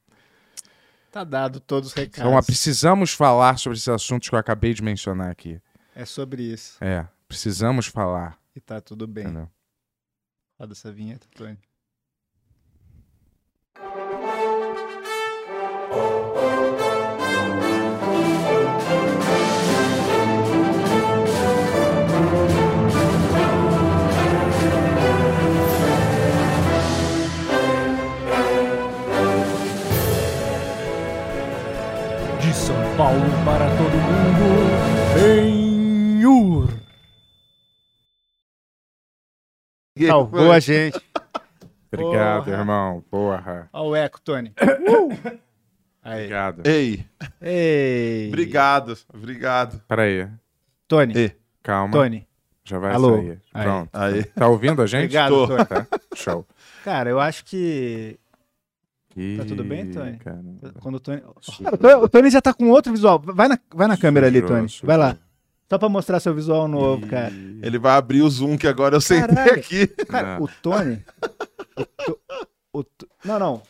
Tá 1.11 1.23
dado 1.23 1.59
todos 1.59 1.89
os 1.89 1.93
recados. 1.93 2.31
Então, 2.31 2.43
precisamos 2.43 3.13
falar 3.13 3.59
sobre 3.59 3.77
esses 3.77 3.87
assuntos 3.87 4.27
que 4.27 4.33
eu 4.33 4.39
acabei 4.39 4.73
de 4.73 4.81
mencionar 4.81 5.29
aqui. 5.29 5.61
É 5.95 6.03
sobre 6.03 6.41
isso. 6.41 6.83
É, 6.83 7.07
precisamos 7.27 7.85
falar, 7.85 8.39
E 8.55 8.59
tá 8.59 8.81
tudo 8.81 9.05
bem. 9.07 9.25
entendeu? 9.25 9.49
Roda 10.59 10.73
essa 10.73 10.91
vinheta, 10.91 11.27
Tony. 11.35 11.59
Paulo 32.97 33.21
para 33.45 33.69
todo 33.77 33.95
mundo, 33.95 35.13
Benhur. 35.13 36.67
Salvou 40.07 40.51
a 40.51 40.59
gente. 40.59 40.99
Obrigado, 41.93 42.45
Porra. 42.45 42.57
irmão. 42.57 43.03
Porra. 43.11 43.69
Ó 43.71 43.89
o 43.89 43.95
eco, 43.95 44.19
Tony. 44.21 44.51
Uh! 44.89 45.37
Aí. 46.03 46.21
Obrigado. 46.23 46.61
Ei, 46.65 47.05
Ei. 47.41 48.29
obrigado, 48.29 48.97
obrigado. 49.13 49.81
Peraí, 49.87 50.27
Tony. 50.87 51.13
Ei. 51.15 51.35
calma. 51.61 51.91
Tony. 51.91 52.27
Já 52.63 52.79
vai 52.79 52.93
Alô. 52.93 53.17
sair. 53.17 53.41
Aí. 53.53 53.63
Pronto. 53.63 53.89
Aí. 53.93 54.23
Tá 54.23 54.47
ouvindo 54.47 54.81
a 54.81 54.87
gente? 54.87 55.03
Obrigado, 55.03 55.29
Tô. 55.29 55.47
Tony. 55.47 55.65
Tá. 55.65 55.87
Show. 56.15 56.47
Cara, 56.83 57.09
eu 57.09 57.19
acho 57.19 57.43
que 57.45 58.17
Ih, 59.17 59.37
Tá 59.37 59.45
tudo 59.45 59.63
bem, 59.63 59.89
Tony? 59.89 60.17
caramba. 60.17 60.73
quando 60.79 60.95
o 60.95 60.99
Tony... 60.99 61.21
Cara, 61.81 61.97
o 61.99 62.07
Tony- 62.07 62.29
já 62.29 62.39
tá 62.39 62.53
com 62.53 62.69
outro 62.69 62.91
visual. 62.93 63.19
Vai 63.19 63.47
na, 63.47 63.57
vai 63.73 63.87
na 63.87 63.97
câmera 63.97 64.27
ali, 64.27 64.41
Tony. 64.43 64.69
sujou. 64.69 64.85
Vai 64.87 64.95
lá. 64.97 65.17
Só 65.69 65.77
pra 65.77 65.89
mostrar 65.89 66.19
seu 66.19 66.33
visual 66.35 66.67
novo, 66.67 67.07
cara. 67.07 67.33
Ele 67.61 67.77
vai 67.79 67.97
abrir 67.97 68.21
o 68.21 68.29
zoom 68.29 68.57
que 68.57 68.67
agora 68.67 68.95
eu 68.95 69.01
sentei 69.01 69.35
Caralho. 69.35 69.53
aqui. 69.59 69.87
Cara, 69.87 70.37
Não. 70.39 70.45
o 70.45 70.49
Tony... 70.61 71.03
o 71.75 71.83
To- 72.05 72.19
o 72.73 72.83
To- 72.83 73.07
Não, 73.25 73.39
não. 73.39 73.61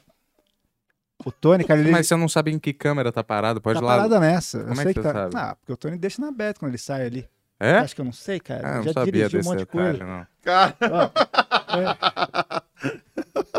O 1.25 1.31
Tony, 1.31 1.63
cara, 1.63 1.79
ele 1.79 1.91
Mas 1.91 2.07
você 2.07 2.15
não 2.15 2.29
sabe 2.29 2.51
em 2.51 2.59
que 2.59 2.71
câmera 2.73 3.11
tá 3.11 3.23
parado? 3.23 3.59
Pode 3.59 3.79
tá 3.79 3.85
ir 3.85 3.87
lá. 3.87 3.95
parado 3.97 4.19
nessa. 4.19 4.59
Como 4.59 4.75
eu 4.75 4.79
é 4.79 4.83
sei 4.83 4.93
que 4.93 4.99
que, 4.99 5.03
tá... 5.07 5.13
sabe? 5.13 5.35
Ah, 5.35 5.55
porque 5.55 5.73
o 5.73 5.77
Tony 5.77 5.97
deixa 5.97 6.21
na 6.21 6.27
aberta 6.27 6.59
quando 6.59 6.69
ele 6.71 6.77
sai 6.77 7.05
ali. 7.05 7.27
É? 7.59 7.77
Acho 7.79 7.95
que 7.95 8.01
eu 8.01 8.05
não 8.05 8.13
sei, 8.13 8.39
cara. 8.39 8.61
Ah, 8.63 8.71
eu 8.71 8.75
não 8.77 8.83
já 8.83 8.93
sabia 8.93 9.11
dirigiu 9.27 9.39
um 9.39 9.43
monte 9.43 9.59
de 9.59 9.65
coisa. 9.65 10.05
não. 10.05 10.27
Cara, 10.43 10.75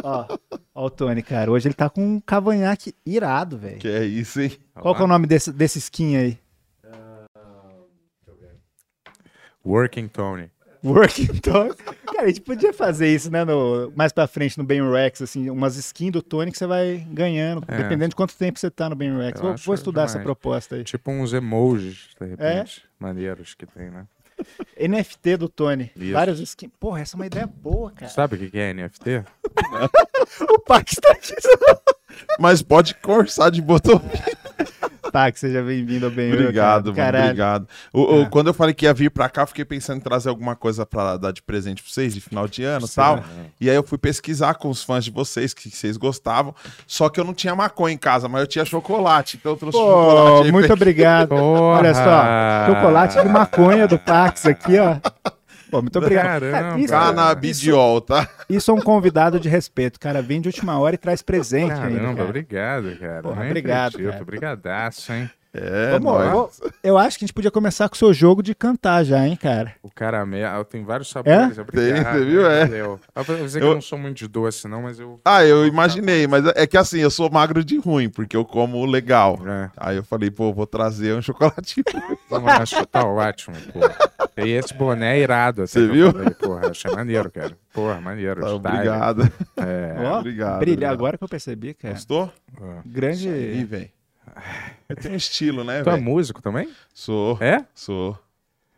Ó, 0.02 0.38
ó 0.74 0.84
o 0.86 0.90
Tony, 0.90 1.22
cara. 1.22 1.50
Hoje 1.50 1.66
ele 1.68 1.74
tá 1.74 1.90
com 1.90 2.02
um 2.04 2.20
cavanhaque 2.20 2.94
irado, 3.04 3.58
velho. 3.58 3.78
que 3.78 3.88
é 3.88 4.04
isso, 4.04 4.40
hein? 4.40 4.52
Qual 4.74 4.94
que 4.94 5.02
é 5.02 5.04
o 5.04 5.08
nome 5.08 5.26
desse, 5.26 5.52
desse 5.52 5.78
skin 5.78 6.16
aí? 6.16 6.38
Working 9.64 10.08
Tony. 10.08 10.50
Working 10.84 11.26
Tony. 11.42 11.74
Cara, 12.06 12.22
a 12.22 12.26
gente 12.28 12.40
podia 12.40 12.72
fazer 12.72 13.12
isso, 13.12 13.30
né? 13.30 13.44
No, 13.44 13.92
mais 13.96 14.12
pra 14.12 14.26
frente 14.26 14.56
no 14.58 14.64
Ben 14.64 14.80
Rex, 14.90 15.22
assim, 15.22 15.50
umas 15.50 15.76
skins 15.76 16.12
do 16.12 16.22
Tony 16.22 16.52
que 16.52 16.58
você 16.58 16.66
vai 16.66 17.04
ganhando, 17.10 17.64
É. 17.68 17.76
dependendo 17.76 18.10
de 18.10 18.16
quanto 18.16 18.36
tempo 18.36 18.58
você 18.58 18.70
tá 18.70 18.88
no 18.88 18.94
Ben 18.96 19.16
Rex. 19.16 19.40
Vou, 19.40 19.56
vou 19.56 19.74
estudar 19.74 20.02
essa 20.04 20.12
demais. 20.18 20.24
proposta 20.24 20.76
aí. 20.76 20.84
Tipo 20.84 21.10
uns 21.10 21.32
emojis, 21.32 22.08
de 22.20 22.24
É? 22.24 22.26
repente. 22.26 22.82
Maneiros 22.98 23.54
que 23.54 23.66
tem, 23.66 23.90
né? 23.90 24.06
NFT 24.78 25.36
do 25.36 25.48
Tony. 25.48 25.90
Isso. 25.96 26.12
Várias 26.12 26.38
skins. 26.38 26.70
Porra, 26.78 27.00
essa 27.00 27.16
é 27.16 27.18
uma 27.18 27.26
ideia 27.26 27.46
boa, 27.46 27.90
cara. 27.90 28.10
Sabe 28.10 28.36
o 28.36 28.50
que 28.50 28.58
é 28.58 28.72
NFT? 28.72 29.24
O 30.48 30.58
Pax 30.60 30.94
tá 31.02 31.10
aqui. 31.12 31.34
Mas 32.38 32.62
pode 32.62 32.94
cursar 32.94 33.50
de 33.50 33.60
botão. 33.62 34.00
Pax, 35.12 35.40
seja 35.40 35.62
bem-vindo 35.62 36.06
ao 36.06 36.10
Ben 36.12 36.32
Obrigado, 36.32 36.86
mano. 36.86 36.96
Caralho. 36.96 37.24
Obrigado. 37.26 37.68
O- 37.92 38.20
o-. 38.22 38.30
Quando 38.30 38.48
eu 38.48 38.54
falei 38.54 38.74
que 38.74 38.84
ia 38.84 38.94
vir 38.94 39.10
pra 39.10 39.28
cá, 39.28 39.42
eu 39.42 39.46
fiquei 39.46 39.64
pensando 39.64 39.98
em 39.98 40.00
trazer 40.00 40.28
alguma 40.28 40.54
coisa 40.54 40.84
pra 40.86 41.16
dar 41.16 41.32
de 41.32 41.42
presente 41.42 41.82
pra 41.82 41.90
vocês, 41.92 42.14
de 42.14 42.20
final 42.20 42.46
de 42.48 42.62
ano 42.64 42.86
e 42.86 42.90
tal. 42.90 43.24
E 43.60 43.68
aí 43.70 43.76
eu 43.76 43.82
fui 43.82 43.98
pesquisar 43.98 44.54
com 44.54 44.68
os 44.68 44.82
fãs 44.82 45.04
de 45.04 45.10
vocês, 45.10 45.52
que 45.54 45.70
vocês 45.70 45.96
gostavam. 45.96 46.54
Só 46.86 47.08
que 47.08 47.18
eu 47.18 47.24
não 47.24 47.34
tinha 47.34 47.54
maconha 47.54 47.94
em 47.94 47.98
casa, 47.98 48.28
mas 48.28 48.40
eu 48.42 48.46
tinha 48.46 48.64
chocolate. 48.64 49.36
Então 49.38 49.52
eu 49.52 49.56
trouxe 49.56 49.78
chocolate. 49.78 50.38
Pô, 50.38 50.44
aí 50.44 50.52
muito 50.52 50.66
pra- 50.66 50.74
obrigado. 50.74 51.34
Olha 51.38 51.94
só, 51.94 52.74
chocolate 52.74 53.20
de 53.22 53.28
maconha 53.28 53.86
do 53.88 53.98
Pax 53.98 54.46
aqui, 54.46 54.78
ó. 54.78 54.96
Pô, 55.70 55.82
muito 55.82 55.98
obrigado. 55.98 56.42
Caramba. 56.50 56.80
isso, 56.80 56.92
Canabidiol, 56.92 58.00
tá? 58.00 58.28
isso 58.48 58.70
é 58.70 58.74
um 58.74 58.80
convidado 58.80 59.38
de 59.38 59.48
respeito. 59.48 60.00
Cara 60.00 60.22
vem 60.22 60.40
de 60.40 60.48
última 60.48 60.78
hora 60.78 60.94
e 60.94 60.98
traz 60.98 61.22
presente 61.22 61.72
ainda. 61.72 61.98
Caramba, 62.00 62.16
cara. 62.16 62.28
obrigado, 62.28 62.98
cara. 62.98 63.22
Porra, 63.22 63.44
obrigado, 63.46 63.88
acredito. 63.94 64.12
cara. 64.12 64.24
Brigadaço, 64.24 65.12
hein? 65.12 65.30
É, 65.54 65.92
Vamos, 65.98 66.12
nóis. 66.12 66.30
vou- 66.30 66.50
eu 66.84 66.98
acho 66.98 67.18
que 67.18 67.24
a 67.24 67.26
gente 67.26 67.34
podia 67.34 67.50
começar 67.50 67.88
com 67.88 67.94
o 67.94 67.98
seu 67.98 68.12
jogo 68.12 68.42
de 68.42 68.54
cantar 68.54 69.02
já, 69.02 69.26
hein, 69.26 69.34
cara. 69.34 69.74
O 69.82 69.90
caramelo, 69.90 70.62
tem 70.64 70.84
vários 70.84 71.08
sabores. 71.08 71.56
É? 71.56 71.62
Obrigado. 71.62 71.94
Tem, 71.94 72.04
você 72.12 72.24
viu? 72.24 72.46
É. 72.46 72.66
Valeu. 72.66 73.00
Eu 73.16 73.24
vou 73.24 73.36
dizer 73.36 73.58
que 73.60 73.64
Eu- 73.64 73.68
eu 73.70 73.74
não 73.74 73.80
sou 73.80 73.98
muito 73.98 74.18
de 74.18 74.28
doce, 74.28 74.68
não, 74.68 74.82
mas 74.82 75.00
eu... 75.00 75.18
Ah, 75.24 75.44
eu 75.44 75.66
imaginei, 75.66 76.26
mas 76.26 76.44
é 76.54 76.66
que 76.66 76.76
assim, 76.76 76.98
eu 76.98 77.10
sou 77.10 77.30
magro 77.30 77.64
de 77.64 77.78
ruim, 77.78 78.10
porque 78.10 78.36
eu 78.36 78.44
como 78.44 78.84
legal. 78.84 79.38
É, 79.46 79.70
Aí 79.76 79.96
eu 79.96 80.04
falei, 80.04 80.30
pô, 80.30 80.52
vou 80.52 80.66
trazer 80.66 81.14
um 81.14 81.22
chocolatinho. 81.22 81.84
eu 82.30 82.48
acho 82.48 82.76
que 82.76 82.86
tá 82.86 83.04
ótimo, 83.06 83.56
porra. 83.72 83.96
E 84.36 84.50
esse 84.50 84.74
boné 84.74 85.16
é 85.18 85.20
irado. 85.22 85.62
até 85.62 85.72
Você 85.72 85.80
eu 85.80 85.92
viu? 85.92 86.12
falei, 86.12 86.30
porra, 86.30 86.70
achei 86.70 86.92
maneiro, 86.94 87.30
cara. 87.30 87.56
Porra, 87.72 88.00
maneiro. 88.00 88.40
Tá, 88.42 88.52
obrigado. 88.52 89.22
É. 89.56 89.94
Ó, 89.98 90.18
obrigado, 90.20 90.58
Brilha, 90.58 90.74
obrigado. 90.74 90.92
agora 90.92 91.16
que 91.18 91.24
eu 91.24 91.28
percebi, 91.28 91.72
cara. 91.74 91.94
Gostou? 91.94 92.30
Grande. 92.84 93.28
velho. 93.64 93.90
Eu 94.88 94.96
tenho 94.96 95.14
estilo, 95.16 95.64
né, 95.64 95.82
Tu 95.84 95.88
é 95.90 95.92
velho? 95.92 96.04
músico 96.04 96.40
também? 96.42 96.68
Sou, 96.94 97.36
É? 97.40 97.64
sou. 97.74 98.18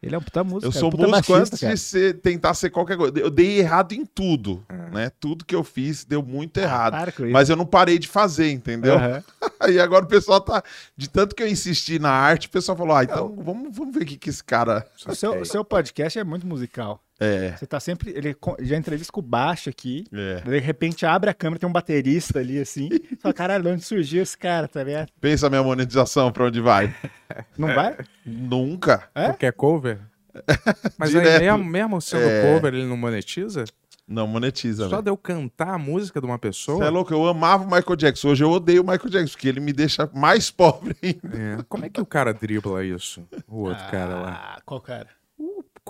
Ele 0.02 0.14
é 0.14 0.18
um 0.18 0.22
puta 0.22 0.42
músico. 0.42 0.64
Eu 0.66 0.70
cara, 0.70 0.80
sou 0.80 0.90
puta 0.90 1.06
músico 1.06 1.32
baixista, 1.32 1.54
antes 1.56 1.60
cara. 1.60 1.74
de 1.74 1.80
ser, 1.80 2.14
tentar 2.22 2.54
ser 2.54 2.70
qualquer 2.70 2.96
coisa. 2.96 3.18
Eu 3.18 3.28
dei 3.28 3.58
errado 3.58 3.92
em 3.92 4.06
tudo, 4.06 4.64
É. 4.66 4.90
né? 4.94 5.10
Tudo 5.20 5.44
que 5.44 5.54
eu 5.54 5.62
fiz 5.62 6.06
deu 6.06 6.22
muito 6.22 6.56
errado. 6.56 6.92
Para 6.92 7.12
com 7.12 7.24
isso. 7.24 7.32
Mas 7.34 7.50
eu 7.50 7.56
não 7.56 7.66
parei 7.66 7.98
de 7.98 8.08
fazer, 8.08 8.50
entendeu? 8.50 8.94
Aham. 8.94 9.22
Aí 9.60 9.78
agora 9.78 10.06
o 10.06 10.08
pessoal 10.08 10.40
tá. 10.40 10.62
De 10.96 11.06
tanto 11.06 11.36
que 11.36 11.42
eu 11.42 11.46
insisti 11.48 11.98
na 11.98 12.10
arte, 12.10 12.46
o 12.46 12.50
pessoal 12.50 12.78
falou: 12.78 12.96
ah, 12.96 13.04
então 13.04 13.36
vamos, 13.44 13.76
vamos 13.76 13.94
ver 13.94 14.04
o 14.04 14.06
que, 14.06 14.16
que 14.16 14.30
esse 14.30 14.42
cara. 14.42 14.86
O 15.06 15.14
seu, 15.14 15.32
o 15.42 15.44
seu 15.44 15.62
podcast 15.62 16.18
é 16.18 16.24
muito 16.24 16.46
musical. 16.46 17.04
É. 17.20 17.54
Você 17.54 17.66
tá 17.66 17.78
sempre. 17.78 18.10
Ele 18.16 18.34
já 18.60 18.76
entrevista 18.78 19.12
com 19.12 19.20
o 19.20 19.22
baixo 19.22 19.68
aqui. 19.68 20.04
É. 20.10 20.40
De 20.40 20.58
repente 20.58 21.04
abre 21.04 21.28
a 21.28 21.34
câmera, 21.34 21.60
tem 21.60 21.68
um 21.68 21.72
baterista 21.72 22.38
ali 22.38 22.58
assim. 22.58 22.88
Você 22.88 23.16
fala, 23.20 23.34
caralho, 23.34 23.62
de 23.64 23.68
onde 23.70 23.84
surgiu 23.84 24.22
esse 24.22 24.36
cara, 24.38 24.66
tá 24.66 24.82
ligado? 24.82 25.10
Pensa 25.20 25.46
a 25.46 25.50
minha 25.50 25.62
monetização 25.62 26.32
pra 26.32 26.44
onde 26.46 26.60
vai. 26.60 26.94
Não 27.58 27.68
vai? 27.74 27.96
Nunca. 28.24 29.08
É? 29.14 29.32
Tu 29.32 29.38
quer 29.38 29.52
cover? 29.52 29.98
Mas 30.98 31.14
aí 31.14 31.38
mesmo, 31.40 31.64
mesmo 31.64 32.00
sendo 32.00 32.22
É. 32.22 32.54
cover, 32.54 32.72
ele 32.72 32.86
não 32.86 32.96
monetiza? 32.96 33.64
Não 34.06 34.26
monetiza, 34.26 34.84
Só 34.84 34.90
velho. 34.90 35.02
de 35.02 35.10
eu 35.10 35.16
cantar 35.16 35.74
a 35.74 35.78
música 35.78 36.20
de 36.20 36.26
uma 36.26 36.34
Você 36.36 36.40
pessoa? 36.40 36.84
é 36.84 36.88
louco? 36.88 37.12
Eu 37.12 37.26
amava 37.28 37.62
o 37.62 37.66
Michael 37.66 37.96
Jackson. 37.96 38.28
Hoje 38.30 38.42
eu 38.42 38.50
odeio 38.50 38.82
o 38.82 38.84
Michael 38.84 39.08
Jackson, 39.10 39.32
porque 39.32 39.48
ele 39.48 39.60
me 39.60 39.72
deixa 39.72 40.08
mais 40.14 40.50
pobre 40.50 40.96
ainda. 41.02 41.60
É. 41.60 41.62
Como 41.68 41.84
é 41.84 41.88
que 41.90 42.00
o 42.00 42.06
cara 42.06 42.32
dribla 42.34 42.84
isso? 42.84 43.22
O 43.46 43.62
outro 43.68 43.84
cara 43.90 44.14
lá. 44.16 44.54
Ah, 44.56 44.60
qual 44.64 44.80
cara? 44.80 45.06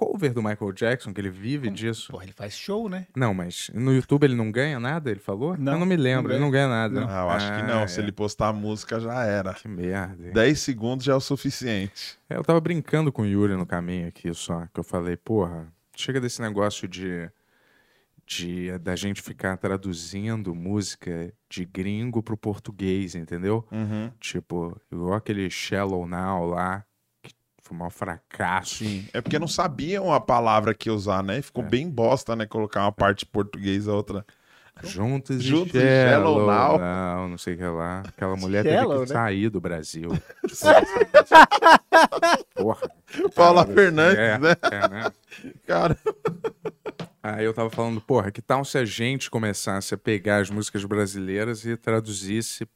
O 0.00 0.12
cover 0.12 0.32
do 0.32 0.42
Michael 0.42 0.72
Jackson, 0.72 1.12
que 1.12 1.20
ele 1.20 1.30
vive 1.30 1.70
disso. 1.70 2.10
Porra, 2.10 2.24
ele 2.24 2.32
faz 2.32 2.54
show, 2.54 2.88
né? 2.88 3.06
Não, 3.14 3.34
mas 3.34 3.70
no 3.74 3.92
YouTube 3.92 4.24
ele 4.24 4.34
não 4.34 4.50
ganha 4.50 4.80
nada, 4.80 5.10
ele 5.10 5.20
falou? 5.20 5.56
Não, 5.58 5.74
eu 5.74 5.78
não 5.78 5.86
me 5.86 5.96
lembro, 5.96 6.28
não 6.28 6.36
ele 6.36 6.44
não 6.44 6.50
ganha 6.50 6.68
nada. 6.68 7.06
Ah, 7.08 7.22
eu 7.22 7.30
acho 7.30 7.54
que 7.54 7.62
não. 7.62 7.86
Se 7.86 8.00
é. 8.00 8.02
ele 8.02 8.12
postar 8.12 8.48
a 8.48 8.52
música, 8.52 8.98
já 8.98 9.22
era. 9.24 9.52
Que 9.54 9.68
merda. 9.68 10.26
hein? 10.26 10.32
10 10.32 10.58
segundos 10.58 11.04
já 11.04 11.12
é 11.12 11.16
o 11.16 11.20
suficiente. 11.20 12.18
É, 12.28 12.36
Eu 12.36 12.42
tava 12.44 12.60
brincando 12.60 13.12
com 13.12 13.22
o 13.22 13.26
Yuri 13.26 13.54
no 13.54 13.66
caminho 13.66 14.08
aqui 14.08 14.32
só, 14.32 14.66
que 14.72 14.80
eu 14.80 14.84
falei, 14.84 15.16
porra, 15.16 15.72
chega 15.94 16.20
desse 16.20 16.40
negócio 16.40 16.88
de, 16.88 17.30
de 18.26 18.78
da 18.78 18.96
gente 18.96 19.20
ficar 19.20 19.56
traduzindo 19.56 20.54
música 20.54 21.32
de 21.48 21.64
gringo 21.64 22.22
pro 22.22 22.36
português, 22.36 23.14
entendeu? 23.14 23.66
Uhum. 23.70 24.10
Tipo, 24.18 24.80
igual 24.90 25.14
aquele 25.14 25.50
Shallow 25.50 26.06
Now 26.06 26.46
lá, 26.46 26.84
foi 27.70 27.76
um 27.76 27.78
maior 27.78 27.90
fracasso. 27.90 28.84
É 29.12 29.20
porque 29.20 29.38
não 29.38 29.46
sabiam 29.48 30.12
a 30.12 30.20
palavra 30.20 30.74
que 30.74 30.90
usar, 30.90 31.22
né? 31.22 31.40
Ficou 31.40 31.64
É. 31.64 31.68
bem 31.68 31.88
bosta, 31.88 32.34
né? 32.34 32.46
Colocar 32.46 32.82
uma 32.82 32.92
parte 32.92 33.24
portuguesa, 33.24 33.92
a 33.92 33.94
outra. 33.94 34.26
Juntos, 34.82 35.42
Juntos 35.42 35.74
e 35.74 35.78
e 35.78 36.10
Shallow, 36.10 36.46
Now. 36.46 36.78
Não, 36.78 37.28
não 37.28 37.38
sei 37.38 37.54
o 37.54 37.58
que 37.58 37.64
lá. 37.64 38.00
Aquela 38.00 38.34
mulher 38.36 38.64
Shallow, 38.64 38.94
teve 39.00 39.06
que 39.06 39.12
né? 39.12 39.18
sair 39.20 39.48
do 39.50 39.60
Brasil. 39.60 40.10
Porra. 42.54 42.90
Paula 43.34 43.64
Caralho, 43.66 43.74
Fernandes, 43.74 44.18
é, 44.18 44.38
né? 44.38 44.56
é, 44.62 44.88
né? 44.88 45.12
Cara, 45.66 45.96
Aí 47.22 47.44
eu 47.44 47.52
tava 47.52 47.68
falando, 47.68 48.00
porra, 48.00 48.30
que 48.30 48.40
tal 48.40 48.64
se 48.64 48.78
a 48.78 48.84
gente 48.84 49.30
começasse 49.30 49.92
a 49.92 49.98
pegar 49.98 50.38
as 50.38 50.48
músicas 50.48 50.82
brasileiras 50.86 51.66
e 51.66 51.76
traduzisse 51.76 52.66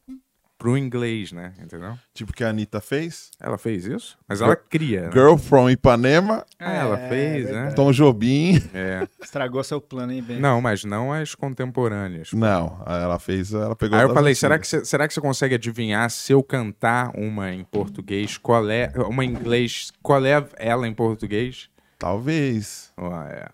pro 0.65 0.79
inglês, 0.79 1.31
né? 1.31 1.53
Entendeu? 1.63 1.95
tipo 2.15 2.33
que 2.33 2.43
a 2.43 2.49
Anitta 2.49 2.81
fez. 2.81 3.31
Ela 3.39 3.59
fez 3.59 3.85
isso? 3.85 4.17
Mas 4.27 4.41
ela 4.41 4.57
cria. 4.57 5.03
né? 5.03 5.11
Girl 5.13 5.37
from 5.37 5.69
Ipanema, 5.69 6.43
Ah, 6.59 6.73
ela 6.73 6.99
É, 6.99 7.09
fez, 7.11 7.51
né? 7.51 7.71
Tom 7.73 7.93
Jobim. 7.93 8.55
É. 8.73 9.07
Estragou 9.23 9.63
seu 9.63 9.79
plano, 9.79 10.11
hein, 10.13 10.23
Ben? 10.23 10.41
Não, 10.41 10.63
mas 10.63 10.83
não 10.83 11.13
as 11.13 11.35
contemporâneas. 11.35 12.33
Não, 12.33 12.83
ela 12.87 13.19
fez, 13.19 13.53
ela 13.53 13.77
pegou 13.77 13.99
Aí 13.99 14.05
eu 14.05 14.09
das 14.09 14.15
falei, 14.17 14.35
será 14.35 14.59
que, 14.59 14.63
antigas. 14.67 14.81
você, 14.81 14.91
será 14.91 15.07
que 15.07 15.13
você 15.13 15.21
consegue 15.21 15.55
adivinhar 15.57 16.09
se 16.11 16.33
eu 16.33 16.43
cantar 16.43 17.11
uma 17.15 17.53
em 17.53 17.63
português, 17.63 18.39
qual 18.39 18.67
é, 18.71 18.91
uma 19.07 19.23
em 19.23 19.29
inglês, 19.29 19.93
qual 20.03 20.25
é 20.25 20.49
ela 20.57 20.89
em 20.89 20.95
português? 20.95 21.69
Talvez. 21.99 22.91
Ó, 22.97 23.21
é. 23.25 23.51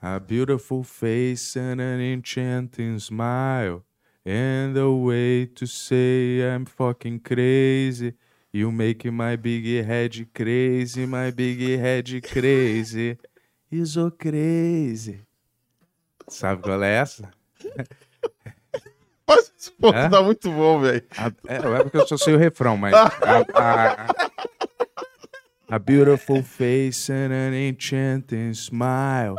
A 0.00 0.20
beautiful 0.20 0.84
face 0.84 1.58
and 1.58 1.80
an 1.80 2.00
enchanting 2.00 2.94
smile 3.00 3.82
And 4.26 4.76
a 4.78 4.90
way 4.90 5.46
to 5.46 5.66
say 5.66 6.40
I'm 6.42 6.64
fucking 6.64 7.20
crazy 7.20 8.14
You 8.52 8.72
make 8.72 9.04
my 9.12 9.36
big 9.36 9.84
head 9.84 10.26
crazy, 10.32 11.04
my 11.06 11.30
big 11.30 11.60
head 11.78 12.08
crazy 12.22 13.18
You're 13.70 13.86
so 13.86 14.10
crazy 14.10 15.20
Sabe 16.28 16.62
qual 16.62 16.82
é 16.82 16.94
essa? 16.94 17.30
Mas 19.28 19.52
esse 19.58 19.70
ponto 19.72 19.96
É? 19.96 20.08
tá 20.08 20.22
muito 20.22 20.50
bom, 20.50 20.80
velho. 20.80 21.02
A, 21.16 21.26
é, 21.48 21.56
é 21.56 21.82
porque 21.82 21.96
eu 21.96 22.06
só 22.06 22.16
sei 22.16 22.34
o 22.34 22.38
refrão, 22.38 22.76
mas. 22.76 22.92
A, 22.94 23.08
a- 23.54 24.06
a 25.68 25.78
beautiful 25.78 26.42
face 26.42 27.10
and 27.10 27.32
an 27.32 27.54
enchanting 27.54 28.52
smile. 28.52 29.34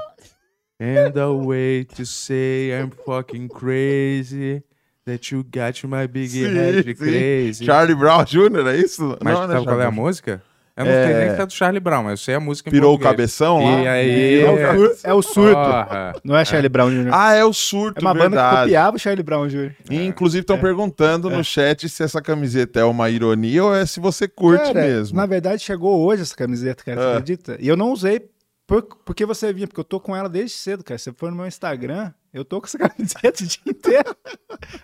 And 0.80 1.16
a 1.20 1.32
way 1.32 1.84
to 1.86 2.04
say 2.06 2.72
I'm 2.72 2.90
fucking 2.92 3.48
crazy. 3.50 4.64
That 5.06 5.32
you 5.32 5.44
got 5.44 5.84
my 5.88 6.08
big 6.08 6.32
head 6.32 6.96
crazy. 6.98 7.64
Charlie 7.64 7.94
Brown 7.94 8.24
Jr., 8.26 8.68
é 8.70 8.78
isso? 8.78 9.16
Mas 9.24 9.36
Não, 9.36 9.48
né, 9.48 9.54
sabe 9.54 9.66
qual 9.68 9.80
é 9.80 9.86
a 9.86 9.92
música? 9.92 10.42
Eu 10.76 10.84
não 10.84 10.92
É. 10.92 11.06
sei 11.06 11.14
nem 11.28 11.36
se 11.36 11.42
é 11.42 11.46
do 11.46 11.54
Charlie 11.54 11.80
Brown, 11.80 12.04
mas 12.04 12.12
eu 12.14 12.18
sei 12.18 12.34
a 12.36 12.40
música 12.40 12.70
em 12.70 12.72
Pirou 12.72 12.96
o 12.96 13.00
cabeção 13.00 13.64
lá? 13.64 13.82
E 13.84 13.88
aí. 13.88 14.42
É, 14.42 14.50
o 14.50 14.96
é 15.04 15.14
o 15.14 15.22
surto. 15.22 15.54
Porra. 15.54 16.16
Não 16.24 16.36
é 16.36 16.44
Charlie 16.44 16.68
Brown 16.70 16.90
Jr. 16.90 17.10
Ah, 17.14 17.34
é 17.36 17.46
o 17.46 17.54
surto, 17.54 18.00
é 18.00 18.02
uma 18.02 18.14
banda 18.16 18.24
que 18.26 18.36
verdade. 18.36 18.62
copiava 18.64 18.96
o 18.96 19.00
Charlie 19.00 19.24
Brown 19.24 19.48
Jr. 19.48 19.72
E, 19.92 20.06
inclusive 20.08 20.42
estão 20.42 20.58
perguntando 20.60 21.30
no 21.30 21.44
chat 21.44 21.88
se 21.88 22.02
essa 22.02 22.20
camiseta 22.20 22.80
é 22.80 22.84
uma 22.84 23.08
ironia 23.08 23.64
ou 23.64 23.76
é 23.76 23.86
se 23.86 24.00
você 24.00 24.28
curte 24.28 24.66
Cara, 24.74 24.82
mesmo. 24.82 25.16
Na 25.16 25.28
verdade, 25.28 25.62
chegou 25.62 26.04
hoje 26.04 26.24
essa 26.24 26.36
camiseta, 26.36 26.84
cara, 26.84 27.00
você 27.00 27.08
Ah. 27.08 27.12
acredita? 27.12 27.58
E 27.62 27.68
eu 27.68 27.78
não 27.78 27.92
usei 27.92 28.22
por, 28.68 28.84
porque 28.84 29.26
você 29.26 29.54
via, 29.54 29.68
porque 29.68 29.80
eu 29.80 29.86
tô 29.86 30.00
com 30.00 30.16
ela 30.16 30.28
desde 30.28 30.58
cedo, 30.58 30.84
cara. 30.84 30.98
Se 30.98 31.06
você 31.06 31.14
for 31.14 31.30
no 31.30 31.38
meu 31.38 31.46
Instagram, 31.46 32.12
eu 32.34 32.44
tô 32.44 32.60
com 32.60 32.68
essa 32.68 32.78
camiseta 32.90 33.44
o 33.44 33.48
dia 33.48 33.62
inteiro. 33.68 34.16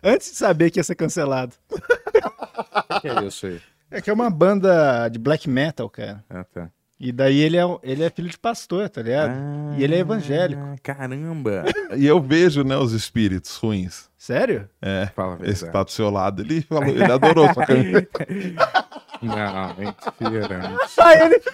Antes 0.04 0.32
de 0.32 0.38
saber 0.38 0.70
que 0.70 0.80
ia 0.80 0.84
ser 0.84 0.96
cancelado. 0.96 1.54
O 1.70 3.00
que 3.02 3.08
é 3.08 3.24
isso 3.24 3.48
aí? 3.48 3.62
É 3.90 4.02
que 4.02 4.10
é 4.10 4.14
uma 4.14 4.30
banda 4.30 5.10
de 5.10 5.20
black 5.20 5.50
metal, 5.50 5.90
cara. 5.90 6.24
Ah, 6.30 6.44
tá. 6.44 6.70
E 7.04 7.12
daí 7.12 7.40
ele 7.40 7.58
é, 7.58 7.64
ele 7.82 8.04
é 8.04 8.12
filho 8.12 8.30
de 8.30 8.38
pastor, 8.38 8.88
tá 8.88 9.02
ligado? 9.02 9.34
e 9.76 9.84
ele 9.84 9.96
é 9.96 9.98
evangélico. 9.98 10.62
Ah, 10.62 10.76
Caramba. 10.84 11.66
E 11.98 12.06
eu 12.06 12.22
vejo, 12.22 12.64
né, 12.64 12.78
os 12.78 12.94
espíritos 12.94 13.58
ruins. 13.58 14.08
Sério? 14.16 14.70
É. 14.80 15.08
Fala 15.16 15.40
a 15.42 15.50
Esse 15.50 15.68
tá 15.72 15.82
do 15.82 15.90
seu 15.90 16.12
lado. 16.12 16.44
Ele 16.44 16.62
falou, 16.62 16.90
ele 16.90 17.12
adorou 17.12 17.52
sua 17.52 17.66
camiseta. 17.66 18.28
Não, 19.20 19.76
mentira. 19.78 20.78
Ah, 21.00 21.14
ele. 21.16 21.42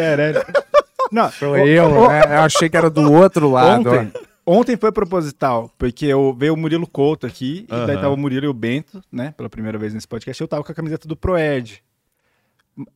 Caralho. 0.00 0.44
Não, 1.10 1.30
Sou 1.32 1.56
eu, 1.56 2.08
né? 2.08 2.22
Eu 2.26 2.40
achei 2.42 2.68
que 2.68 2.76
era 2.76 2.90
do 2.90 3.12
outro 3.12 3.50
lado. 3.50 3.88
Ontem, 3.88 4.12
ontem 4.44 4.76
foi 4.76 4.92
proposital, 4.92 5.70
porque 5.78 6.06
eu, 6.06 6.34
veio 6.38 6.54
o 6.54 6.56
Murilo 6.56 6.86
Couto 6.86 7.26
aqui, 7.26 7.66
e 7.68 7.86
daí 7.86 7.96
tava 7.96 8.14
o 8.14 8.16
Murilo 8.16 8.46
e 8.46 8.48
o 8.48 8.54
Bento, 8.54 9.02
né, 9.10 9.32
pela 9.36 9.48
primeira 9.48 9.78
vez 9.78 9.94
nesse 9.94 10.06
podcast, 10.06 10.40
eu 10.40 10.48
tava 10.48 10.62
com 10.64 10.72
a 10.72 10.74
camiseta 10.74 11.08
do 11.08 11.16
Proerd. 11.16 11.82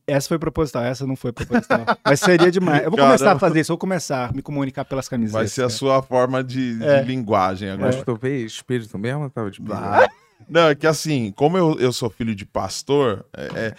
Essa 0.05 0.27
foi 0.27 0.37
proposital, 0.37 0.83
essa 0.83 1.07
não 1.07 1.15
foi 1.15 1.31
proposital. 1.31 1.83
Mas 2.05 2.19
seria 2.19 2.51
demais. 2.51 2.83
Eu 2.83 2.91
vou 2.91 2.99
começar 2.99 3.15
a 3.15 3.27
Caramba. 3.29 3.39
fazer 3.39 3.61
isso, 3.61 3.71
eu 3.71 3.73
vou 3.73 3.79
começar 3.79 4.29
a 4.29 4.31
me 4.31 4.43
comunicar 4.43 4.85
pelas 4.85 5.09
camisetas. 5.09 5.41
Vai 5.41 5.47
ser 5.47 5.61
a 5.61 5.63
cara. 5.63 5.69
sua 5.71 6.03
forma 6.03 6.43
de, 6.43 6.77
de 6.77 6.85
É. 6.85 7.01
linguagem 7.01 7.67
ó. 7.67 7.73
agora. 7.73 7.91
Mas 7.91 8.03
tu 8.03 8.15
vê 8.15 8.45
espírito 8.45 8.99
mesmo 8.99 9.23
ou 9.23 9.29
tava 9.31 9.49
de? 9.49 9.59
Ah, 9.71 10.07
Não, 10.47 10.67
é 10.69 10.75
que 10.75 10.85
assim, 10.85 11.31
como 11.35 11.57
eu, 11.57 11.79
eu 11.79 11.91
sou 11.91 12.11
filho 12.11 12.35
de 12.35 12.45
pastor, 12.45 13.25
é, 13.35 13.43
é, 13.55 13.75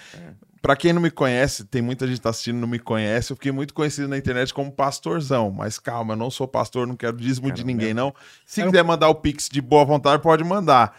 pra 0.63 0.77
quem 0.77 0.93
não 0.93 1.03
me 1.03 1.11
conhece, 1.11 1.65
tem 1.65 1.83
muita 1.83 2.07
gente 2.07 2.17
que 2.19 2.23
tá 2.23 2.31
assistindo 2.31 2.57
não 2.59 2.69
me 2.69 2.79
conhece, 2.79 3.33
eu 3.33 3.37
fiquei 3.37 3.51
muito 3.53 3.75
conhecido 3.75 4.07
na 4.09 4.17
internet 4.17 4.55
como 4.55 4.71
pastorzão. 4.73 5.51
Mas 5.51 5.79
calma, 5.79 6.15
eu 6.15 6.17
não 6.17 6.31
sou 6.31 6.47
pastor, 6.49 6.87
não 6.87 6.95
quero 6.97 7.17
dízimo 7.17 7.51
de 7.51 7.65
ninguém, 7.65 7.93
não. 7.93 8.15
Se 8.47 8.61
Eu- 8.61 8.67
quiser 8.71 8.85
mandar 8.85 9.09
o 9.09 9.15
Pix 9.17 9.49
de 9.51 9.61
boa 9.61 9.85
vontade, 9.85 10.23
pode 10.23 10.45
mandar. 10.45 10.97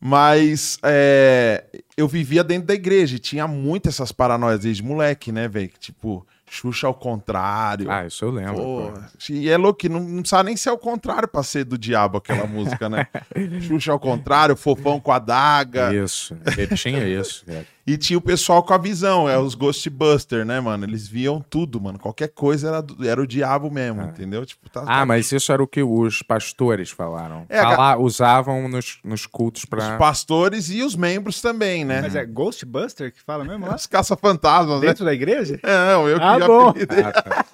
Mas 0.00 0.78
é, 0.84 1.64
eu 1.96 2.06
vivia 2.06 2.44
dentro 2.44 2.68
da 2.68 2.74
igreja 2.74 3.16
e 3.16 3.18
tinha 3.18 3.46
muito 3.48 3.88
essas 3.88 4.12
paranoias 4.12 4.60
desde 4.60 4.82
moleque, 4.82 5.32
né, 5.32 5.48
velho? 5.48 5.70
Tipo, 5.78 6.24
Xuxa 6.50 6.86
ao 6.86 6.94
contrário. 6.94 7.90
Ah, 7.90 8.06
isso 8.06 8.24
eu 8.24 8.30
lembro. 8.30 8.54
pô. 8.54 8.92
E 9.28 9.50
é 9.50 9.56
louco, 9.56 9.80
que 9.80 9.88
não, 9.88 10.00
não 10.00 10.24
sabe 10.24 10.46
nem 10.46 10.56
se 10.56 10.68
é 10.68 10.72
o 10.72 10.78
contrário 10.78 11.26
pra 11.28 11.42
ser 11.42 11.64
do 11.64 11.76
diabo 11.76 12.16
aquela 12.18 12.46
música, 12.46 12.88
né? 12.88 13.06
Xuxa 13.60 13.92
ao 13.92 13.98
contrário, 13.98 14.56
fofão 14.56 14.98
com 15.00 15.12
a 15.12 15.18
daga. 15.18 15.92
Isso. 15.92 16.34
Ele 16.56 16.74
tinha 16.76 17.04
isso. 17.06 17.44
cara. 17.44 17.66
E 17.90 17.96
tinha 17.96 18.18
o 18.18 18.20
pessoal 18.20 18.62
com 18.62 18.74
a 18.74 18.78
visão, 18.78 19.26
é 19.26 19.38
os 19.38 19.54
Ghostbusters, 19.54 20.46
né, 20.46 20.60
mano? 20.60 20.84
Eles 20.84 21.08
viam 21.08 21.40
tudo, 21.40 21.80
mano. 21.80 21.98
Qualquer 21.98 22.28
coisa 22.28 22.68
era, 22.68 22.82
do- 22.82 23.08
era 23.08 23.18
o 23.18 23.26
diabo 23.26 23.70
mesmo, 23.70 24.02
entendeu? 24.02 24.44
Tipo, 24.44 24.68
tá, 24.68 24.84
Ah, 24.86 25.06
mas 25.06 25.32
isso 25.32 25.50
era 25.50 25.62
o 25.62 25.66
que 25.66 25.82
os 25.82 26.20
pastores 26.22 26.90
falaram. 26.90 27.46
É, 27.48 27.58
a 27.60 27.74
Fala- 27.76 27.96
usavam 27.96 28.68
nos, 28.68 28.98
nos 29.02 29.24
cultos 29.24 29.62
Os 29.62 29.68
pra. 29.70 29.96
pastores 29.96 30.68
e 30.68 30.82
os 30.82 30.94
membros 30.94 31.40
também, 31.40 31.82
né? 31.82 32.02
Mas 32.02 32.14
é 32.14 32.26
Ghostbuster 32.26 33.10
que 33.10 33.22
fala 33.22 33.42
mesmo 33.42 33.66
lá? 33.66 33.74
Os 33.76 33.86
caça-fantasmas, 33.86 34.80
né? 34.82 34.88
Dentro 34.88 35.06
da 35.06 35.14
igreja? 35.14 35.58
Não, 35.64 36.06
eu 36.06 36.18
Ah, 36.20 36.38
que 36.38 36.46
bom. 36.46 36.68
apelidei. 36.68 37.02
Ah, 37.04 37.12
tá. 37.12 37.44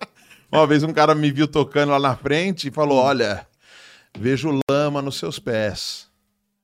Uma 0.50 0.66
vez 0.66 0.82
um 0.82 0.92
cara 0.92 1.14
me 1.14 1.30
viu 1.30 1.46
tocando 1.46 1.90
lá 1.90 2.00
na 2.00 2.16
frente 2.16 2.66
e 2.66 2.70
falou: 2.72 2.98
Olha, 2.98 3.46
vejo 4.18 4.58
lama 4.68 5.00
nos 5.00 5.18
seus 5.20 5.38
pés. 5.38 6.08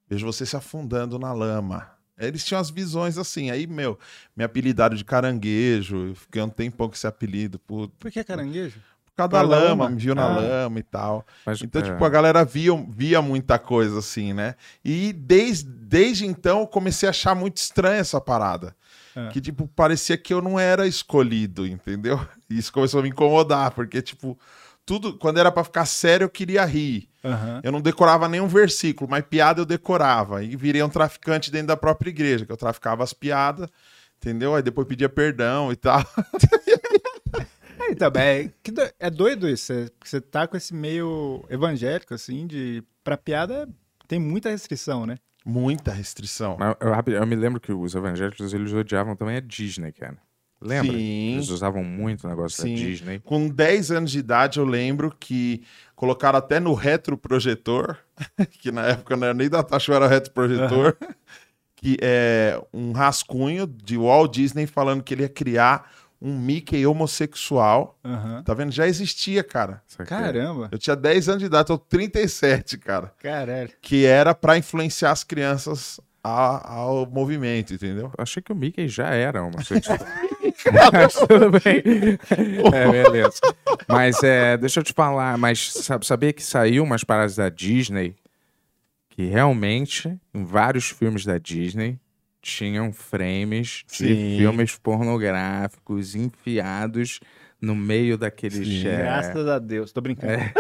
Vejo 0.09 0.27
você 0.27 0.45
se 0.45 0.57
afundando 0.57 1.17
na 1.17 1.33
lama. 1.33 1.87
Eles 2.21 2.45
tinham 2.45 2.61
as 2.61 2.71
visões 2.71 3.17
assim. 3.19 3.51
Aí, 3.51 3.67
meu, 3.67 3.99
me 4.37 4.45
apelidaram 4.45 4.95
de 4.97 5.05
caranguejo. 5.05 6.09
Eu 6.09 6.15
fiquei 6.15 6.43
um 6.43 6.49
tempão 6.49 6.89
com 6.89 6.95
esse 6.95 7.07
apelido. 7.07 7.59
Por, 7.59 7.89
por 7.89 7.97
Por 7.99 8.11
que 8.11 8.23
caranguejo? 8.25 8.79
causa 9.17 9.33
da 9.33 9.43
lama? 9.43 9.91
me 9.91 9.97
viu 9.97 10.15
na 10.15 10.25
Ah. 10.25 10.37
lama 10.41 10.79
e 10.79 10.83
tal. 10.83 11.27
Mas, 11.45 11.61
Então, 11.61 11.83
é, 11.83 11.85
tipo, 11.85 12.03
a 12.05 12.09
galera 12.09 12.43
via, 12.45 12.73
via 12.89 13.21
muita 13.21 13.59
coisa 13.59 13.99
assim, 13.99 14.33
né? 14.33 14.55
E 14.85 15.13
desde, 15.13 15.69
desde 15.69 16.25
então 16.27 16.61
eu 16.61 16.67
comecei 16.67 17.07
a 17.07 17.11
achar 17.11 17.35
muito 17.35 17.59
estranha 17.59 18.01
essa 18.01 18.19
parada. 18.21 18.75
É. 19.15 19.29
Que, 19.29 19.41
tipo, 19.41 19.67
parecia 19.69 20.17
que 20.17 20.33
eu 20.33 20.41
não 20.41 20.59
era 20.59 20.87
escolhido, 20.87 21.67
entendeu? 21.67 22.19
E 22.49 22.59
isso 22.59 22.73
começou 22.73 22.99
a 22.99 23.03
me 23.05 23.11
incomodar, 23.11 23.71
porque, 23.73 24.03
tipo, 24.03 24.37
tudo, 24.87 25.17
quando 25.19 25.39
era 25.39 25.53
pra 25.53 25.63
ficar 25.65 25.85
sério, 25.87 26.25
eu 26.25 26.31
queria 26.31 26.65
rir. 26.65 27.09
Aham. 27.25 27.61
Eu 27.63 27.71
não 27.73 27.81
decorava 27.81 28.29
nenhum 28.29 28.49
versículo, 28.49 29.09
mas 29.11 29.25
piada 29.25 29.61
eu 29.61 29.67
decorava. 29.67 30.43
E 30.43 30.57
virei 30.57 30.83
um 30.83 30.89
traficante 30.89 31.51
dentro 31.51 31.69
da 31.69 31.77
própria 31.77 32.11
igreja, 32.11 32.45
que 32.47 32.53
eu 32.53 32.57
traficava 32.57 33.05
as 33.05 33.13
piadas, 33.13 33.69
entendeu? 34.17 34.55
Aí 34.55 34.63
depois 34.63 34.87
pedia 34.89 35.09
perdão 35.09 35.71
e 35.73 35.77
tal. 35.77 36.01
É, 37.83 37.93
então, 37.93 38.13
é, 38.15 38.51
que 38.63 38.71
do- 38.71 38.91
é 38.99 39.09
doido 39.11 39.49
isso, 39.49 39.65
você- 39.73 39.91
porque 39.99 40.09
você 40.09 40.21
tá 40.21 40.47
com 40.47 40.55
esse 40.57 40.75
meio 40.75 41.43
evangélico, 41.49 42.13
assim, 42.13 42.47
de. 42.47 42.83
Pra 43.03 43.17
piada 43.17 43.67
tem 44.07 44.19
muita 44.19 44.51
restrição, 44.51 45.07
né? 45.07 45.17
Muita 45.47 45.91
restrição. 45.91 46.59
eu, 46.79 46.91
rapi- 46.93 47.13
eu 47.13 47.27
me 47.27 47.35
lembro 47.35 47.59
que 47.59 47.73
os 47.73 47.95
evangélicos 47.95 48.53
eles 48.53 48.73
odiavam 48.75 49.17
também 49.17 49.37
a 49.37 49.41
Disney, 49.41 49.93
cara. 49.93 50.19
Lembra? 50.63 50.93
Sim. 50.93 51.35
Eles 51.35 51.49
usavam 51.49 51.83
muito 51.83 52.27
o 52.27 52.29
negócio 52.29 52.63
Sim. 52.63 52.75
da 52.75 52.81
Disney. 52.81 53.19
Com 53.21 53.49
10 53.49 53.91
anos 53.93 54.11
de 54.11 54.19
idade, 54.19 54.59
eu 54.59 54.65
lembro 54.65 55.15
que 55.19 55.63
colocaram 55.97 56.39
até 56.39 56.61
no 56.61 56.75
retroprojetor, 56.75 57.97
que 58.61 58.71
na 58.71 58.87
época 58.87 59.17
não 59.17 59.25
era 59.27 59.35
nem 59.35 59.49
da 59.49 59.63
Tacho, 59.63 59.93
era 59.93 60.07
retroprojetor, 60.07 60.97
que 61.75 61.97
é 62.03 62.61
um 62.75 62.93
rascunho 62.93 63.67
de 63.67 63.97
Walt 63.97 64.35
Disney 64.35 64.67
falando 64.67 65.03
que 65.03 65.15
ele 65.15 65.23
ia 65.23 65.29
criar 65.31 65.91
um 66.21 66.39
Mickey 66.39 66.85
homossexual. 66.87 67.99
Aham. 68.05 68.43
Tá 68.43 68.53
vendo? 68.53 68.71
Já 68.71 68.87
existia, 68.87 69.43
cara. 69.43 69.83
Caramba. 70.07 70.69
Eu 70.71 70.79
tinha 70.79 70.95
10 70.95 71.31
anos 71.31 71.41
de 71.41 71.47
idade, 71.47 71.69
tô 71.69 71.79
37, 71.79 72.77
cara. 72.77 73.15
Caralho. 73.19 73.71
Que 73.81 74.05
era 74.05 74.35
pra 74.35 74.59
influenciar 74.59 75.13
as 75.13 75.25
crianças 75.25 75.99
a- 76.23 76.73
ao 76.75 77.07
movimento, 77.07 77.75
entendeu? 77.75 78.07
Eu 78.17 78.23
achei 78.23 78.43
que 78.43 78.53
o 78.53 78.57
Mickey 78.57 78.89
já 78.89 79.09
era 79.09 79.43
homossexual. 79.43 79.99
Mas 80.93 81.15
tudo 81.27 81.51
bem. 81.51 82.19
É, 82.75 82.91
beleza. 82.91 83.41
Mas 83.89 84.23
é, 84.23 84.57
deixa 84.57 84.81
eu 84.81 84.85
te 84.85 84.93
falar, 84.93 85.37
mas 85.39 85.73
sabe, 85.73 86.07
sabia 86.07 86.33
que 86.33 86.43
saiu 86.43 86.83
umas 86.85 87.05
paradas 87.05 87.37
da 87.37 87.49
Disney 87.49 88.15
que 89.11 89.25
realmente, 89.27 90.17
em 90.33 90.45
vários 90.45 90.89
filmes 90.91 91.25
da 91.25 91.37
Disney, 91.39 91.99
tinham 92.41 92.93
frames 92.93 93.83
de 93.91 93.97
Sim. 93.97 94.39
filmes 94.39 94.77
pornográficos 94.79 96.15
enfiados 96.15 97.21
no 97.61 97.75
meio 97.77 98.17
daqueles. 98.17 98.67
Sim. 98.67 98.87
é, 98.89 98.97
Graças 98.99 99.47
a 99.49 99.59
Deus. 99.59 99.93
Tô 99.93 100.01
brincando. 100.01 100.33
é, 100.33 100.53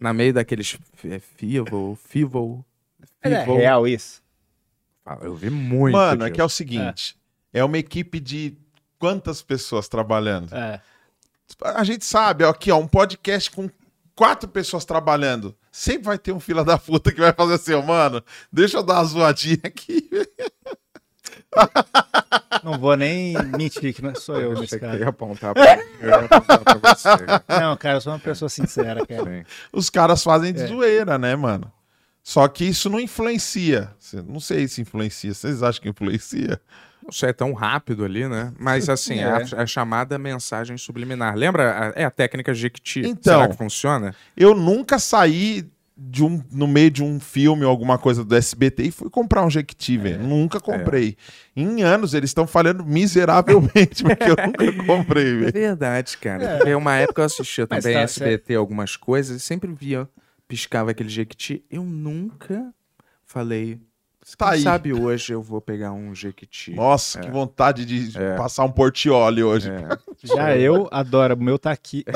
na 0.00 0.12
meio 0.14 0.32
daqueles 0.32 0.78
é, 1.04 1.18
Fivel, 1.18 1.98
Fivel. 2.08 2.64
É 3.22 3.40
Fivel. 3.40 3.56
real 3.56 3.86
isso? 3.86 4.22
Fala, 5.10 5.24
Eu 5.24 5.34
vi 5.34 5.50
muito. 5.50 5.94
Mano, 5.94 6.24
é 6.24 6.30
que 6.30 6.40
é 6.40 6.44
o 6.44 6.48
seguinte: 6.48 7.16
é. 7.52 7.64
uma 7.64 7.78
equipe 7.78 8.20
de 8.20 8.56
quantas 8.98 9.42
pessoas 9.42 9.88
trabalhando? 9.88 10.54
É. 10.54 10.80
A 11.64 11.82
gente 11.82 12.04
sabe, 12.04 12.44
ó, 12.44 12.50
aqui, 12.50 12.70
ó, 12.70 12.78
um 12.78 12.86
podcast 12.86 13.50
com 13.50 13.68
quatro 14.14 14.48
pessoas 14.48 14.84
trabalhando. 14.84 15.52
Sempre 15.72 16.04
vai 16.04 16.18
ter 16.18 16.30
um 16.32 16.38
fila 16.38 16.64
da 16.64 16.78
puta 16.78 17.10
que 17.12 17.20
vai 17.20 17.32
fazer 17.32 17.54
assim, 17.54 17.74
ó, 17.74 17.82
mano, 17.82 18.22
deixa 18.52 18.76
eu 18.78 18.82
dar 18.84 18.94
uma 18.94 19.04
zoadinha 19.04 19.58
aqui. 19.64 20.08
Não 22.62 22.78
vou 22.78 22.96
nem 22.96 23.34
mentir 23.56 23.92
que 23.94 24.02
não 24.02 24.14
sou 24.14 24.36
eu 24.36 24.52
Eu 24.52 24.60
nesse 24.60 24.78
que 24.78 24.84
cara. 24.84 24.96
ia 24.98 25.08
apontar 25.08 25.52
pra, 25.52 25.82
eu 26.00 26.08
ia 26.08 26.14
apontar 26.16 26.60
pra 26.60 26.94
você. 26.94 27.08
Não, 27.60 27.76
cara, 27.76 27.96
eu 27.96 28.00
sou 28.00 28.12
uma 28.12 28.18
pessoa 28.20 28.48
sincera, 28.48 29.04
cara. 29.04 29.24
Sim. 29.24 29.44
Os 29.72 29.90
caras 29.90 30.22
fazem 30.22 30.52
de 30.52 30.62
É. 30.62 30.66
zoeira, 30.68 31.18
né, 31.18 31.34
mano? 31.34 31.70
Só 32.30 32.46
que 32.46 32.64
isso 32.64 32.88
não 32.88 33.00
influencia. 33.00 33.90
Não 34.28 34.38
sei 34.38 34.68
se 34.68 34.80
influencia. 34.80 35.34
Vocês 35.34 35.64
acham 35.64 35.82
que 35.82 35.88
influencia? 35.88 36.60
Não 37.02 37.10
sei, 37.10 37.30
é 37.30 37.32
tão 37.32 37.52
rápido 37.52 38.04
ali, 38.04 38.28
né? 38.28 38.52
Mas 38.56 38.86
assim, 38.90 39.14
é. 39.18 39.22
É. 39.22 39.30
a, 39.58 39.62
a 39.62 39.66
chamada 39.66 40.16
mensagem 40.16 40.76
subliminar. 40.78 41.34
Lembra? 41.34 41.88
A- 41.88 41.92
É 42.00 42.04
a 42.04 42.10
técnica 42.10 42.54
Jequiti. 42.54 43.00
Então. 43.00 43.40
Será 43.40 43.48
que 43.48 43.56
funciona? 43.56 44.14
Eu 44.36 44.54
nunca 44.54 45.00
saí 45.00 45.68
de 45.96 46.22
um, 46.24 46.40
no 46.52 46.68
meio 46.68 46.88
de 46.90 47.02
um 47.02 47.18
filme 47.18 47.64
ou 47.64 47.70
alguma 47.70 47.98
coisa 47.98 48.24
do 48.24 48.32
SBT 48.36 48.84
e 48.84 48.90
fui 48.92 49.10
comprar 49.10 49.44
um 49.44 49.50
Jequiti, 49.50 49.98
velho. 49.98 50.22
Nunca 50.22 50.60
comprei. 50.60 51.16
Em 51.56 51.82
anos 51.82 52.14
eles 52.14 52.30
estão 52.30 52.46
falhando 52.46 52.84
miseravelmente, 52.86 54.04
porque 54.04 54.22
eu 54.30 54.36
nunca 54.46 54.72
comprei, 54.86 55.26
É 55.32 55.34
velho. 55.36 55.52
verdade, 55.52 56.16
cara. 56.16 56.58
Porque 56.58 56.74
uma 56.76 56.94
época 56.94 57.22
eu 57.22 57.26
assistia 57.26 57.66
também 57.66 57.94
tá 57.94 58.00
SBT 58.02 58.54
algumas 58.54 58.94
coisas 58.96 59.36
e 59.42 59.44
sempre 59.44 59.72
via, 59.72 60.08
piscava 60.50 60.90
aquele 60.90 61.08
Jequiti. 61.08 61.64
Eu 61.70 61.84
nunca 61.84 62.74
falei. 63.24 63.80
Tá 64.36 64.48
Quem 64.48 64.54
aí. 64.56 64.62
sabe 64.62 64.92
hoje 64.92 65.32
eu 65.32 65.40
vou 65.40 65.60
pegar 65.60 65.92
um 65.92 66.12
Jequiti. 66.12 66.74
Nossa, 66.74 67.20
que 67.20 67.30
vontade 67.30 67.86
de 67.86 68.12
passar 68.36 68.64
um 68.64 68.72
portiole 68.72 69.44
hoje. 69.44 69.70
É. 69.70 69.88
Já 70.26 70.56
eu 70.56 70.88
adoro. 70.90 71.36
O 71.36 71.42
meu 71.42 71.58
tá 71.58 71.70
aqui. 71.70 72.04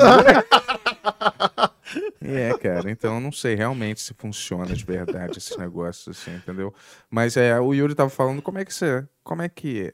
É, 2.27 2.57
cara, 2.57 2.89
então 2.89 3.13
eu 3.13 3.21
não 3.21 3.31
sei 3.31 3.53
realmente 3.53 4.01
se 4.01 4.11
funciona 4.15 4.73
de 4.73 4.83
verdade 4.83 5.37
esse 5.37 5.55
negócio, 5.59 6.09
assim, 6.09 6.33
entendeu? 6.33 6.73
Mas 7.07 7.37
é, 7.37 7.59
o 7.59 7.71
Yuri 7.71 7.93
tava 7.93 8.09
falando 8.09 8.41
como 8.41 8.57
é 8.57 8.65
que 8.65 8.73
você. 8.73 9.07
Como 9.23 9.43
é 9.43 9.47
que. 9.47 9.93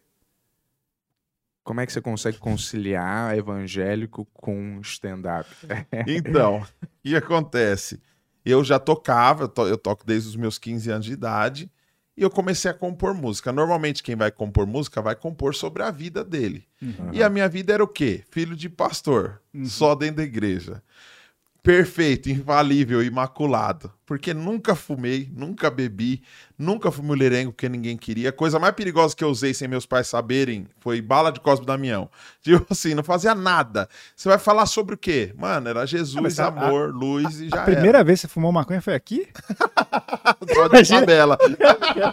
Como 1.62 1.82
é 1.82 1.86
que 1.86 1.92
você 1.92 2.02
consegue 2.02 2.38
conciliar 2.38 3.38
evangélico 3.38 4.26
com 4.32 4.80
stand-up? 4.82 5.50
Então, 6.08 6.62
o 6.62 6.88
que 7.04 7.16
acontece? 7.18 8.02
Eu 8.46 8.64
já 8.64 8.80
tocava, 8.80 9.44
eu, 9.44 9.48
to- 9.48 9.68
eu 9.68 9.78
toco 9.78 10.06
desde 10.06 10.30
os 10.30 10.36
meus 10.36 10.58
15 10.58 10.90
anos 10.92 11.06
de 11.06 11.14
idade, 11.14 11.70
e 12.18 12.24
eu 12.24 12.30
comecei 12.30 12.70
a 12.70 12.74
compor 12.74 13.14
música. 13.14 13.52
Normalmente, 13.52 14.04
quem 14.04 14.16
vai 14.16 14.30
compor 14.32 14.66
música 14.68 15.02
vai 15.02 15.16
compor 15.16 15.56
sobre 15.56 15.82
a 15.84 15.92
vida 15.92 16.24
dele. 16.24 16.66
E 17.14 17.24
a 17.24 17.30
minha 17.30 17.48
vida 17.48 17.74
era 17.74 17.84
o 17.84 17.88
quê? 17.88 18.24
Filho 18.30 18.56
de 18.56 18.68
pastor, 18.70 19.42
só 19.66 19.96
dentro 19.96 20.18
da 20.18 20.24
igreja. 20.24 20.82
Perfeito, 21.64 22.28
infalível, 22.28 23.04
imaculado. 23.04 23.94
Porque 24.04 24.34
nunca 24.34 24.74
fumei, 24.74 25.30
nunca 25.32 25.70
bebi, 25.70 26.24
nunca 26.58 26.90
fui 26.92 27.06
mulherengo 27.06 27.52
porque 27.52 27.70
ninguém 27.70 27.96
queria. 27.96 28.30
A 28.30 28.34
coisa 28.34 28.58
mais 28.58 28.74
perigosa 28.74 29.16
que 29.16 29.24
eu 29.24 29.30
usei 29.30 29.54
sem 29.54 29.68
meus 29.68 29.86
pais 29.86 30.08
saberem 30.08 30.66
foi 30.80 31.00
bala 31.02 31.32
de 31.32 31.40
Cosme 31.40 31.64
Damião. 31.66 32.10
Tipo 32.42 32.66
assim, 32.72 32.96
não 32.96 33.04
fazia 33.04 33.36
nada. 33.36 33.88
Você 34.16 34.28
vai 34.28 34.40
falar 34.40 34.66
sobre 34.66 34.96
o 34.96 34.98
quê? 34.98 35.36
Mano, 35.38 35.70
era 35.70 35.82
Ah, 35.82 35.86
Jesus, 35.86 36.40
a- 36.40 36.48
amor, 36.48 36.90
luz 36.96 37.40
e 37.40 37.48
já 37.50 37.62
A 37.62 37.66
primeira 37.66 38.04
vez 38.04 38.22
que 38.22 38.28
você 38.28 38.34
fumou 38.34 38.52
maconha 38.52 38.82
foi 38.82 38.96
aqui? 38.96 39.28
era. 40.42 40.56
Só 40.56 40.68
de 40.68 40.90
tabela. 40.90 41.38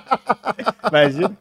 Imagina. 0.91 1.37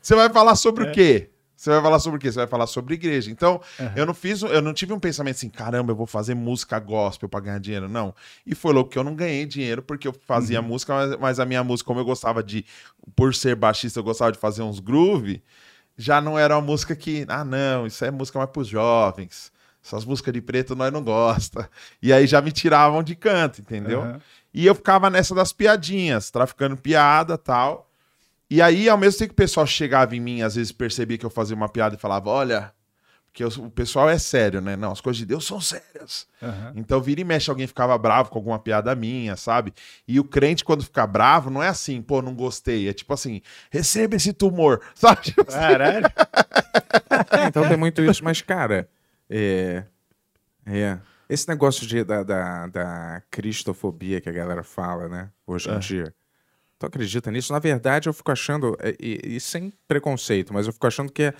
Você 0.00 0.14
vai 0.14 0.30
falar 0.30 0.54
sobre 0.54 0.86
É. 0.86 0.90
o 0.90 0.92
quê? 0.92 1.30
Você 1.56 1.70
vai 1.70 1.80
falar 1.80 1.98
sobre 1.98 2.18
o 2.18 2.20
quê? 2.20 2.30
Você 2.30 2.38
vai 2.38 2.46
falar 2.46 2.66
sobre 2.66 2.94
igreja. 2.94 3.30
Então, 3.30 3.60
eu 3.94 4.04
não 4.04 4.12
fiz, 4.12 4.42
eu 4.42 4.60
não 4.60 4.74
tive 4.74 4.92
um 4.92 5.00
pensamento 5.00 5.36
assim, 5.36 5.48
caramba, 5.48 5.92
eu 5.92 5.96
vou 5.96 6.06
fazer 6.06 6.34
música 6.34 6.78
gospel 6.78 7.28
pra 7.28 7.40
ganhar 7.40 7.58
dinheiro. 7.58 7.88
Não. 7.88 8.14
E 8.46 8.54
foi 8.54 8.72
louco 8.74 8.90
que 8.90 8.98
eu 8.98 9.04
não 9.04 9.14
ganhei 9.14 9.46
dinheiro 9.46 9.80
porque 9.82 10.06
eu 10.06 10.14
fazia 10.26 10.60
Uhum. 10.60 10.66
música, 10.68 10.92
mas, 10.94 11.16
mas 11.18 11.40
a 11.40 11.46
minha 11.46 11.64
música, 11.64 11.86
como 11.86 11.98
eu 12.00 12.04
gostava 12.04 12.42
de, 12.42 12.64
por 13.14 13.34
ser 13.34 13.56
baixista, 13.56 13.98
eu 13.98 14.04
gostava 14.04 14.32
de 14.32 14.38
fazer 14.38 14.62
uns 14.62 14.80
groove, 14.80 15.42
já 15.96 16.20
não 16.20 16.38
era 16.38 16.54
uma 16.54 16.60
música 16.62 16.94
que, 16.94 17.24
ah, 17.26 17.42
não, 17.44 17.86
isso 17.86 18.04
é 18.04 18.10
música 18.10 18.38
mais 18.38 18.50
pros 18.50 18.68
jovens. 18.68 19.50
Essas 19.82 20.04
músicas 20.04 20.34
de 20.34 20.40
preto 20.42 20.76
nós 20.76 20.92
não 20.92 21.02
gosta. 21.02 21.70
E 22.02 22.12
aí 22.12 22.26
já 22.26 22.42
me 22.42 22.52
tiravam 22.52 23.02
de 23.02 23.14
canto, 23.14 23.60
entendeu? 23.60 24.02
Aham. 24.02 24.20
E 24.52 24.66
eu 24.66 24.74
ficava 24.74 25.08
nessa 25.08 25.34
das 25.34 25.52
piadinhas, 25.52 26.30
traficando 26.30 26.76
piada 26.76 27.38
tal. 27.38 27.88
E 28.50 28.62
aí, 28.62 28.88
ao 28.88 28.96
mesmo 28.96 29.18
tempo 29.18 29.30
que 29.30 29.34
o 29.34 29.36
pessoal 29.36 29.66
chegava 29.66 30.14
em 30.14 30.20
mim, 30.20 30.42
às 30.42 30.54
vezes 30.54 30.72
percebia 30.72 31.18
que 31.18 31.26
eu 31.26 31.30
fazia 31.30 31.56
uma 31.56 31.68
piada 31.68 31.96
e 31.96 31.98
falava, 31.98 32.30
olha, 32.30 32.72
porque 33.26 33.42
eu- 33.42 33.64
o 33.66 33.70
pessoal 33.70 34.08
é 34.08 34.18
sério, 34.18 34.60
né? 34.60 34.76
Não, 34.76 34.92
as 34.92 35.00
coisas 35.00 35.18
de 35.18 35.26
Deus 35.26 35.44
são 35.44 35.60
sérias. 35.60 36.26
Aham. 36.42 36.72
Então, 36.76 37.00
vira 37.02 37.20
e 37.20 37.24
mexe, 37.24 37.50
alguém 37.50 37.66
ficava 37.66 37.98
bravo 37.98 38.30
com 38.30 38.38
alguma 38.38 38.58
piada 38.58 38.94
minha, 38.94 39.36
sabe? 39.36 39.74
E 40.06 40.18
o 40.20 40.24
crente, 40.24 40.64
quando 40.64 40.84
fica 40.84 41.06
bravo, 41.06 41.50
não 41.50 41.62
é 41.62 41.68
assim, 41.68 42.00
pô, 42.00 42.22
não 42.22 42.34
gostei. 42.34 42.88
É 42.88 42.92
tipo 42.92 43.12
assim, 43.12 43.42
receba 43.70 44.14
esse 44.16 44.32
tumor, 44.32 44.80
sabe? 44.94 45.22
Tipo 45.22 45.42
assim, 45.48 45.58
Caralho. 45.58 46.06
então 47.48 47.68
tem 47.68 47.76
muito 47.76 48.00
isso, 48.02 48.22
mas, 48.24 48.40
cara, 48.42 48.88
é. 49.28 49.84
É. 50.64 50.98
Esse 51.28 51.48
negócio 51.48 51.84
de, 51.86 52.04
da, 52.04 52.22
da, 52.22 52.66
da 52.68 53.22
cristofobia 53.30 54.20
que 54.20 54.28
a 54.28 54.32
galera 54.32 54.62
fala, 54.62 55.08
né? 55.08 55.30
Hoje 55.46 55.68
em 55.68 55.74
É. 55.74 55.78
dia. 55.78 56.14
Tu 56.78 56.86
acredita 56.86 57.30
nisso? 57.30 57.52
Na 57.52 57.58
verdade, 57.58 58.08
eu 58.08 58.12
fico 58.12 58.30
achando, 58.30 58.76
é, 58.80 58.94
e, 59.00 59.36
e 59.36 59.40
sem 59.40 59.72
preconceito, 59.88 60.52
mas 60.52 60.66
eu 60.66 60.72
fico 60.72 60.86
achando 60.86 61.10
que 61.10 61.22
é, 61.22 61.34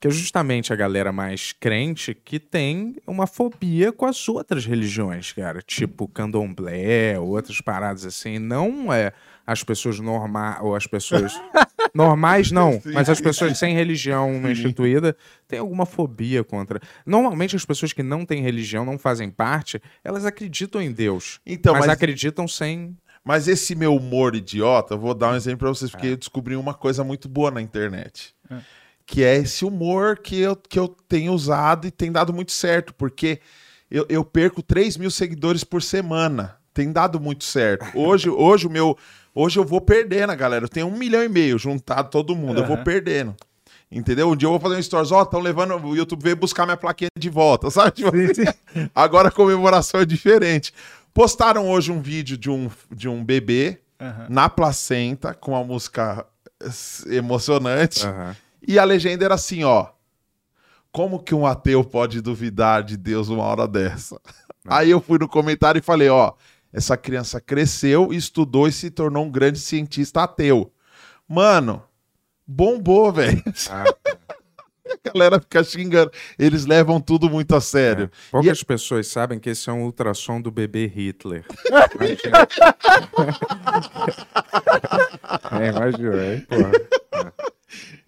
que 0.00 0.08
é 0.08 0.10
justamente 0.10 0.72
a 0.72 0.76
galera 0.76 1.12
mais 1.12 1.52
crente 1.52 2.14
que 2.14 2.38
tem 2.40 2.96
uma 3.06 3.26
fobia 3.26 3.92
com 3.92 4.06
as 4.06 4.28
outras 4.28 4.66
religiões, 4.66 5.32
cara. 5.32 5.62
Tipo 5.62 6.08
candomblé, 6.08 7.18
outras 7.18 7.60
paradas 7.60 8.04
assim. 8.04 8.38
Não 8.38 8.92
é 8.92 9.12
as 9.46 9.62
pessoas 9.62 10.00
normais, 10.00 10.58
ou 10.60 10.74
as 10.74 10.86
pessoas. 10.86 11.32
normais, 11.94 12.50
não, 12.50 12.82
mas 12.92 13.08
as 13.08 13.20
pessoas 13.20 13.56
sem 13.56 13.74
religião 13.74 14.50
instituída 14.50 15.16
têm 15.48 15.58
alguma 15.58 15.86
fobia 15.86 16.44
contra. 16.44 16.78
Normalmente 17.06 17.56
as 17.56 17.64
pessoas 17.64 17.92
que 17.92 18.02
não 18.02 18.26
têm 18.26 18.42
religião, 18.42 18.84
não 18.84 18.98
fazem 18.98 19.30
parte, 19.30 19.80
elas 20.04 20.26
acreditam 20.26 20.82
em 20.82 20.92
Deus. 20.92 21.40
Então, 21.46 21.72
mas, 21.72 21.86
mas- 21.86 21.94
acreditam 21.94 22.46
sem. 22.46 22.94
Mas 23.26 23.48
esse 23.48 23.74
meu 23.74 23.96
humor 23.96 24.36
idiota, 24.36 24.94
eu 24.94 24.98
vou 25.00 25.12
dar 25.12 25.32
um 25.32 25.34
exemplo 25.34 25.58
pra 25.58 25.70
vocês, 25.70 25.90
porque 25.90 26.06
eu 26.06 26.16
descobri 26.16 26.54
uma 26.54 26.72
coisa 26.72 27.02
muito 27.02 27.28
boa 27.28 27.50
na 27.50 27.60
internet. 27.60 28.32
Que 29.04 29.24
é 29.24 29.34
esse 29.34 29.64
humor 29.64 30.18
que 30.18 30.38
eu, 30.38 30.54
que 30.54 30.78
eu 30.78 30.86
tenho 31.08 31.32
usado 31.32 31.88
e 31.88 31.90
tem 31.90 32.12
dado 32.12 32.32
muito 32.32 32.52
certo, 32.52 32.94
porque 32.94 33.40
eu, 33.90 34.06
eu 34.08 34.24
perco 34.24 34.62
3 34.62 34.96
mil 34.96 35.10
seguidores 35.10 35.64
por 35.64 35.82
semana. 35.82 36.56
Tem 36.72 36.92
dado 36.92 37.18
muito 37.18 37.42
certo. 37.42 37.84
Hoje, 37.98 38.30
hoje 38.30 38.68
o 38.68 38.70
meu. 38.70 38.96
Hoje 39.34 39.58
eu 39.58 39.64
vou 39.64 39.80
perdendo, 39.80 40.34
galera. 40.36 40.64
Eu 40.64 40.68
tenho 40.68 40.86
um 40.86 40.96
milhão 40.96 41.24
e 41.24 41.28
meio 41.28 41.58
juntado 41.58 42.10
todo 42.10 42.36
mundo. 42.36 42.60
Eu 42.60 42.66
vou 42.66 42.78
perdendo. 42.78 43.34
Entendeu? 43.90 44.30
Um 44.30 44.36
dia 44.36 44.46
eu 44.46 44.52
vou 44.52 44.60
fazer 44.60 44.76
um 44.76 44.82
stories, 44.82 45.10
ó, 45.10 45.22
estão 45.22 45.40
levando, 45.40 45.74
o 45.84 45.96
YouTube 45.96 46.22
veio 46.22 46.36
buscar 46.36 46.64
minha 46.64 46.76
plaquinha 46.76 47.08
de 47.18 47.28
volta, 47.28 47.70
sabe? 47.70 47.90
Tipo, 47.92 48.10
Agora 48.94 49.28
a 49.28 49.32
comemoração 49.32 50.00
é 50.00 50.04
diferente. 50.04 50.72
Postaram 51.16 51.70
hoje 51.70 51.90
um 51.90 52.02
vídeo 52.02 52.36
de 52.36 52.50
um, 52.50 52.70
de 52.94 53.08
um 53.08 53.24
bebê 53.24 53.80
Aham. 53.98 54.26
na 54.28 54.50
placenta 54.50 55.32
com 55.32 55.56
a 55.56 55.64
música 55.64 56.26
eh, 56.60 57.16
emocionante. 57.16 58.06
Aham. 58.06 58.36
E 58.68 58.78
a 58.78 58.84
legenda 58.84 59.24
era 59.24 59.34
assim, 59.34 59.64
ó. 59.64 59.86
Como 60.92 61.18
que 61.18 61.34
um 61.34 61.46
ateu 61.46 61.82
pode 61.82 62.20
duvidar 62.20 62.82
de 62.82 62.98
Deus 62.98 63.30
uma 63.30 63.44
hora 63.44 63.66
dessa? 63.66 64.20
Aí 64.68 64.90
eu 64.90 65.00
fui 65.00 65.18
no 65.18 65.26
comentário 65.26 65.78
e 65.78 65.82
falei, 65.82 66.10
ó, 66.10 66.34
essa 66.70 66.98
criança 66.98 67.40
cresceu, 67.40 68.12
estudou 68.12 68.68
e 68.68 68.72
se 68.72 68.90
tornou 68.90 69.24
um 69.24 69.30
grande 69.30 69.58
cientista 69.58 70.24
ateu. 70.24 70.70
Mano, 71.26 71.82
bombou, 72.46 73.10
velho. 73.10 73.42
Ah, 73.70 73.86
A 75.04 75.10
galera 75.12 75.40
fica 75.40 75.62
xingando. 75.64 76.10
Eles 76.38 76.64
levam 76.66 77.00
tudo 77.00 77.28
muito 77.28 77.54
a 77.54 77.60
sério. 77.60 78.04
É. 78.04 78.30
Poucas 78.30 78.62
pessoas 78.62 79.06
sabem 79.08 79.38
que 79.38 79.50
esse 79.50 79.68
é 79.68 79.72
um 79.72 79.84
ultrassom 79.84 80.40
do 80.40 80.50
bebê 80.50 80.86
Hitler. 80.86 81.44
Imagina. 81.94 82.48
é, 85.60 85.68
imagina, 85.68 86.34
hein, 86.34 86.46
porra. 86.48 86.72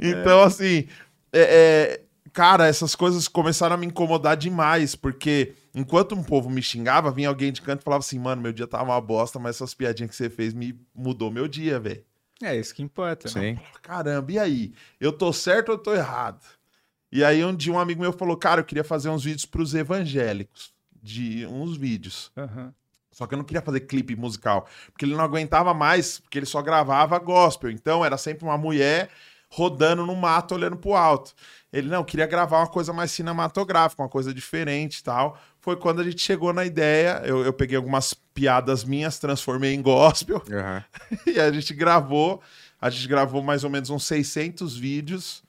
Então, 0.01 0.43
assim, 0.43 0.87
é, 1.33 1.41
é, 1.41 2.01
cara, 2.33 2.69
essas 2.69 2.95
coisas 2.95 3.27
começaram 3.27 3.75
a 3.75 3.77
me 3.77 3.87
incomodar 3.87 4.37
demais, 4.37 4.95
porque 4.95 5.55
enquanto 5.75 6.15
um 6.15 6.23
povo 6.23 6.49
me 6.49 6.63
xingava, 6.63 7.11
vinha 7.11 7.29
alguém 7.29 7.53
de 7.53 7.61
canto 7.61 7.81
e 7.81 7.85
falava 7.85 8.01
assim, 8.01 8.19
mano, 8.19 8.41
meu 8.41 8.53
dia 8.53 8.67
tava 8.67 8.85
uma 8.85 9.01
bosta, 9.01 9.41
mas 9.41 9.57
essas 9.57 9.75
piadinhas 9.75 10.11
que 10.11 10.17
você 10.17 10.31
fez 10.31 10.55
me 10.55 10.79
mudou 10.95 11.33
meu 11.33 11.49
dia, 11.49 11.81
velho. 11.81 12.05
É 12.41 12.57
isso 12.57 12.73
que 12.73 12.83
importa. 12.83 13.29
né? 13.29 13.57
Sim. 13.57 13.61
Caramba, 13.83 14.31
e 14.31 14.39
aí? 14.39 14.73
Eu 15.01 15.13
tô 15.13 15.33
certo 15.33 15.71
ou 15.71 15.75
eu 15.75 15.79
tô 15.79 15.93
errado? 15.93 16.41
E 17.11 17.25
aí 17.25 17.45
um 17.45 17.55
dia 17.55 17.73
um 17.73 17.79
amigo 17.79 18.01
meu 18.01 18.13
falou, 18.13 18.37
cara, 18.37 18.61
eu 18.61 18.65
queria 18.65 18.85
fazer 18.85 19.09
uns 19.09 19.25
vídeos 19.25 19.47
pros 19.47 19.75
evangélicos, 19.75 20.73
de 21.03 21.47
uns 21.47 21.77
vídeos. 21.77 22.31
Aham. 22.37 22.73
Só 23.11 23.27
que 23.27 23.35
eu 23.35 23.39
não 23.39 23.45
queria 23.45 23.63
fazer 23.63 23.81
clipe 23.81 24.15
musical, 24.15 24.69
porque 24.93 25.05
ele 25.05 25.17
não 25.17 25.25
aguentava 25.25 25.75
mais, 25.75 26.21
porque 26.21 26.39
ele 26.39 26.47
só 26.47 26.63
gravava 26.63 27.19
gospel. 27.19 27.71
Então 27.71 28.05
era 28.05 28.17
sempre 28.17 28.45
uma 28.45 28.57
mulher 28.57 29.11
rodando 29.51 30.07
no 30.07 30.15
mato, 30.15 30.55
olhando 30.55 30.77
pro 30.77 30.95
alto. 30.95 31.35
Ele 31.73 31.89
não 31.89 32.05
queria 32.05 32.27
gravar 32.27 32.59
uma 32.59 32.67
coisa 32.67 32.93
mais 32.93 33.11
cinematográfica, 33.11 34.03
uma 34.03 34.09
coisa 34.09 34.33
diferente 34.33 34.99
e 34.99 35.03
tal. 35.03 35.39
Foi 35.61 35.77
quando 35.77 36.01
a 36.01 36.05
gente 36.05 36.21
chegou 36.21 36.53
na 36.53 36.65
ideia. 36.65 37.23
Eu, 37.25 37.45
eu 37.45 37.53
peguei 37.53 37.77
algumas 37.77 38.15
piadas 38.15 38.85
minhas, 38.85 39.19
transformei 39.19 39.75
em 39.75 39.83
gospel 39.83 40.43
Aham. 40.51 40.85
e 41.27 41.41
a 41.41 41.51
gente 41.51 41.75
gravou. 41.75 42.41
A 42.81 42.89
gente 42.89 43.09
gravou 43.09 43.43
mais 43.43 43.65
ou 43.65 43.71
menos 43.71 43.91
uns 43.91 44.05
600 44.05 44.77
vídeos. 44.77 45.43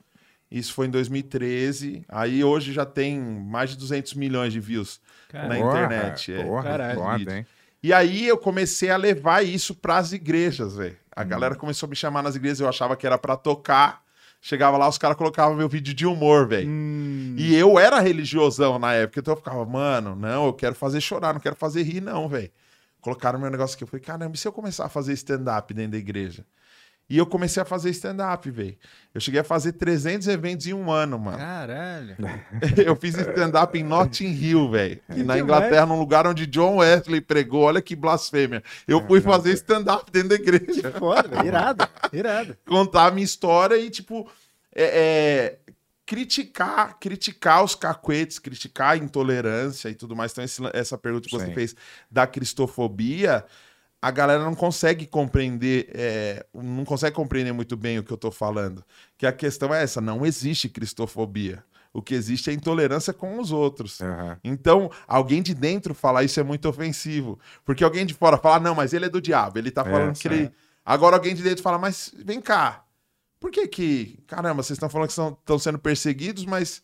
Isso 0.52 0.74
foi 0.74 0.88
em 0.88 0.90
2013. 0.90 2.04
Aí 2.10 2.44
hoje 2.44 2.74
já 2.74 2.86
tem 2.86 3.20
mais 3.20 3.72
de 3.72 3.78
200 3.78 4.14
milhões 4.16 4.52
de 4.54 4.60
views 4.60 5.00
na 5.32 5.40
Caralho. 5.42 5.62
Porra, 5.62 5.84
internet. 5.86 6.34
é. 6.34 6.44
Porra, 6.44 6.64
Caralho. 6.64 7.00
foda, 7.00 7.38
hein? 7.38 7.46
E 7.82 7.94
aí 7.94 8.28
eu 8.28 8.38
comecei 8.38 8.90
a 8.90 8.98
levar 8.98 9.46
isso 9.46 9.74
pras 9.76 10.12
igrejas, 10.12 10.76
velho. 10.76 10.98
A 11.16 11.24
galera 11.24 11.56
começou 11.56 11.88
a 11.88 11.90
me 11.90 11.96
chamar 11.96 12.22
nas 12.24 12.36
igrejas, 12.36 12.60
eu 12.60 12.68
achava 12.68 12.96
que 12.98 13.06
era 13.06 13.18
pra 13.18 13.36
tocar. 13.38 14.02
Chegava 14.42 14.78
lá, 14.78 14.88
os 14.88 14.98
caras 14.98 15.18
colocavam 15.18 15.56
meu 15.56 15.68
vídeo 15.68 15.94
de 15.94 16.06
humor, 16.06 16.48
velho. 16.48 16.70
Hum, 16.70 17.36
E 17.38 17.54
eu 17.56 17.78
era 17.78 18.00
religiosão 18.00 18.80
na 18.80 18.94
época, 18.94 19.20
então 19.20 19.34
eu 19.34 19.38
ficava, 19.38 19.66
mano, 19.66 20.16
não, 20.16 20.46
eu 20.48 20.54
quero 20.54 20.74
fazer 20.76 21.02
chorar, 21.02 21.34
não 21.34 21.42
quero 21.42 21.56
fazer 21.58 21.84
rir, 21.84 22.00
não, 22.02 22.28
velho. 22.30 22.50
Colocaram 23.02 23.38
meu 23.40 23.50
negócio 23.52 23.76
aqui, 23.76 23.84
eu 23.84 23.88
falei, 23.88 24.02
caramba, 24.04 24.36
e 24.36 24.38
se 24.38 24.48
eu 24.48 24.52
começar 24.54 24.86
a 24.86 24.90
fazer 24.90 25.12
stand-up 25.14 25.74
dentro 25.74 25.92
da 25.92 25.98
igreja? 25.98 26.46
E 27.10 27.17
eu 27.17 27.26
comecei 27.26 27.60
a 27.62 27.65
fazer 27.65 27.89
stand-up, 27.89 28.52
velho. 28.52 28.78
Eu 29.15 29.19
cheguei 29.19 29.39
a 29.39 29.43
fazer 29.43 29.72
300 29.74 30.28
eventos 30.28 30.67
em 30.67 30.74
um 30.74 30.91
ano, 30.91 31.17
mano. 31.17 31.39
Caralho. 31.39 32.15
Eu 32.86 32.95
fiz 32.95 33.15
stand-up 33.17 33.76
em 33.76 33.84
Notting 33.84 34.32
Hill, 34.32 34.69
velho. 34.69 35.00
Que 35.12 35.24
Na. 35.24 35.39
Inglaterra, 35.39 35.88
num 35.88 35.98
lugar 35.98 36.28
onde 36.28 36.45
John 36.45 36.78
Wesley 36.78 37.19
pregou. 37.19 37.63
Olha 37.63 37.82
que 37.82 37.95
blasfêmia. 37.95 38.63
Eu 38.88 39.04
fui 39.08 39.19
fazer 39.22 39.54
stand-up 39.54 40.12
dentro 40.12 40.30
da 40.30 40.36
igreja. 40.36 40.91
Foda, 40.91 41.28
velho. 41.28 41.48
irado. 41.48 41.88
Irado. 42.13 42.56
Contar 42.67 43.08
a 43.08 43.12
minha 43.12 43.26
história 43.26 43.76
e, 43.76 43.89
tipo, 43.89 44.30
é, 44.76 45.58
é, 45.65 45.74
criticar, 46.06 46.98
criticar 47.00 47.63
os 47.63 47.74
cacuetes, 47.74 48.38
criticar 48.38 48.91
a 48.91 48.98
intolerância 48.98 49.89
e 49.89 49.95
tudo 49.95 50.15
mais. 50.15 50.32
Então, 50.32 50.43
esse- 50.43 50.62
essa 50.74 50.98
pergunta 50.98 51.28
que 51.28 51.36
você 51.36 51.45
Sim. 51.48 51.54
fez 51.56 51.76
da 52.12 52.28
cristofobia, 52.28 53.43
a 54.02 54.12
galera 54.12 54.44
não 54.44 54.56
consegue 54.56 55.06
compreender, 55.06 55.90
é, 55.94 56.46
não 56.54 56.86
consegue 56.86 57.16
compreender 57.16 57.52
muito 57.52 57.76
bem 57.76 58.00
o 58.00 58.04
que 58.04 58.12
eu 58.12 58.18
tô 58.18 58.32
falando. 58.32 58.84
Que 59.18 59.26
a 59.26 59.32
questão 59.32 59.74
é 59.74 59.84
essa, 59.84 60.00
não 60.00 60.26
existe 60.26 60.70
cristofobia. 60.70 61.64
O 61.92 62.02
que 62.02 62.14
existe 62.14 62.50
é 62.50 62.54
intolerância 62.54 63.12
com 63.12 63.40
os 63.40 63.52
outros. 63.52 64.00
Aham. 64.00 64.38
Então, 64.44 64.92
alguém 65.08 65.42
de 65.42 65.54
dentro 65.54 65.94
falar 65.94 66.24
isso 66.24 66.40
é 66.40 66.44
muito 66.44 66.70
ofensivo. 66.70 67.40
Porque 67.66 67.84
alguém 67.84 68.06
de 68.06 68.14
fora 68.14 68.38
fala, 68.38 68.60
não, 68.60 68.76
mas 68.76 68.94
ele 68.94 69.06
é 69.06 69.10
do 69.10 69.20
diabo, 69.20 69.58
ele 69.58 69.72
tá 69.72 69.84
falando 69.84 70.18
que 70.18 70.28
ele. 70.28 70.52
Agora 70.86 71.16
alguém 71.16 71.36
de 71.36 71.44
dentro 71.44 71.64
fala, 71.64 71.78
mas 71.78 72.14
vem 72.16 72.40
cá. 72.40 72.86
Por 73.40 73.52
que 73.52 73.68
que. 73.68 74.20
Caramba, 74.28 74.62
vocês 74.62 74.78
estão 74.78 74.90
falando 74.90 75.08
que 75.08 75.14
estão 75.14 75.60
sendo 75.60 75.80
perseguidos, 75.80 76.46
mas 76.46 76.84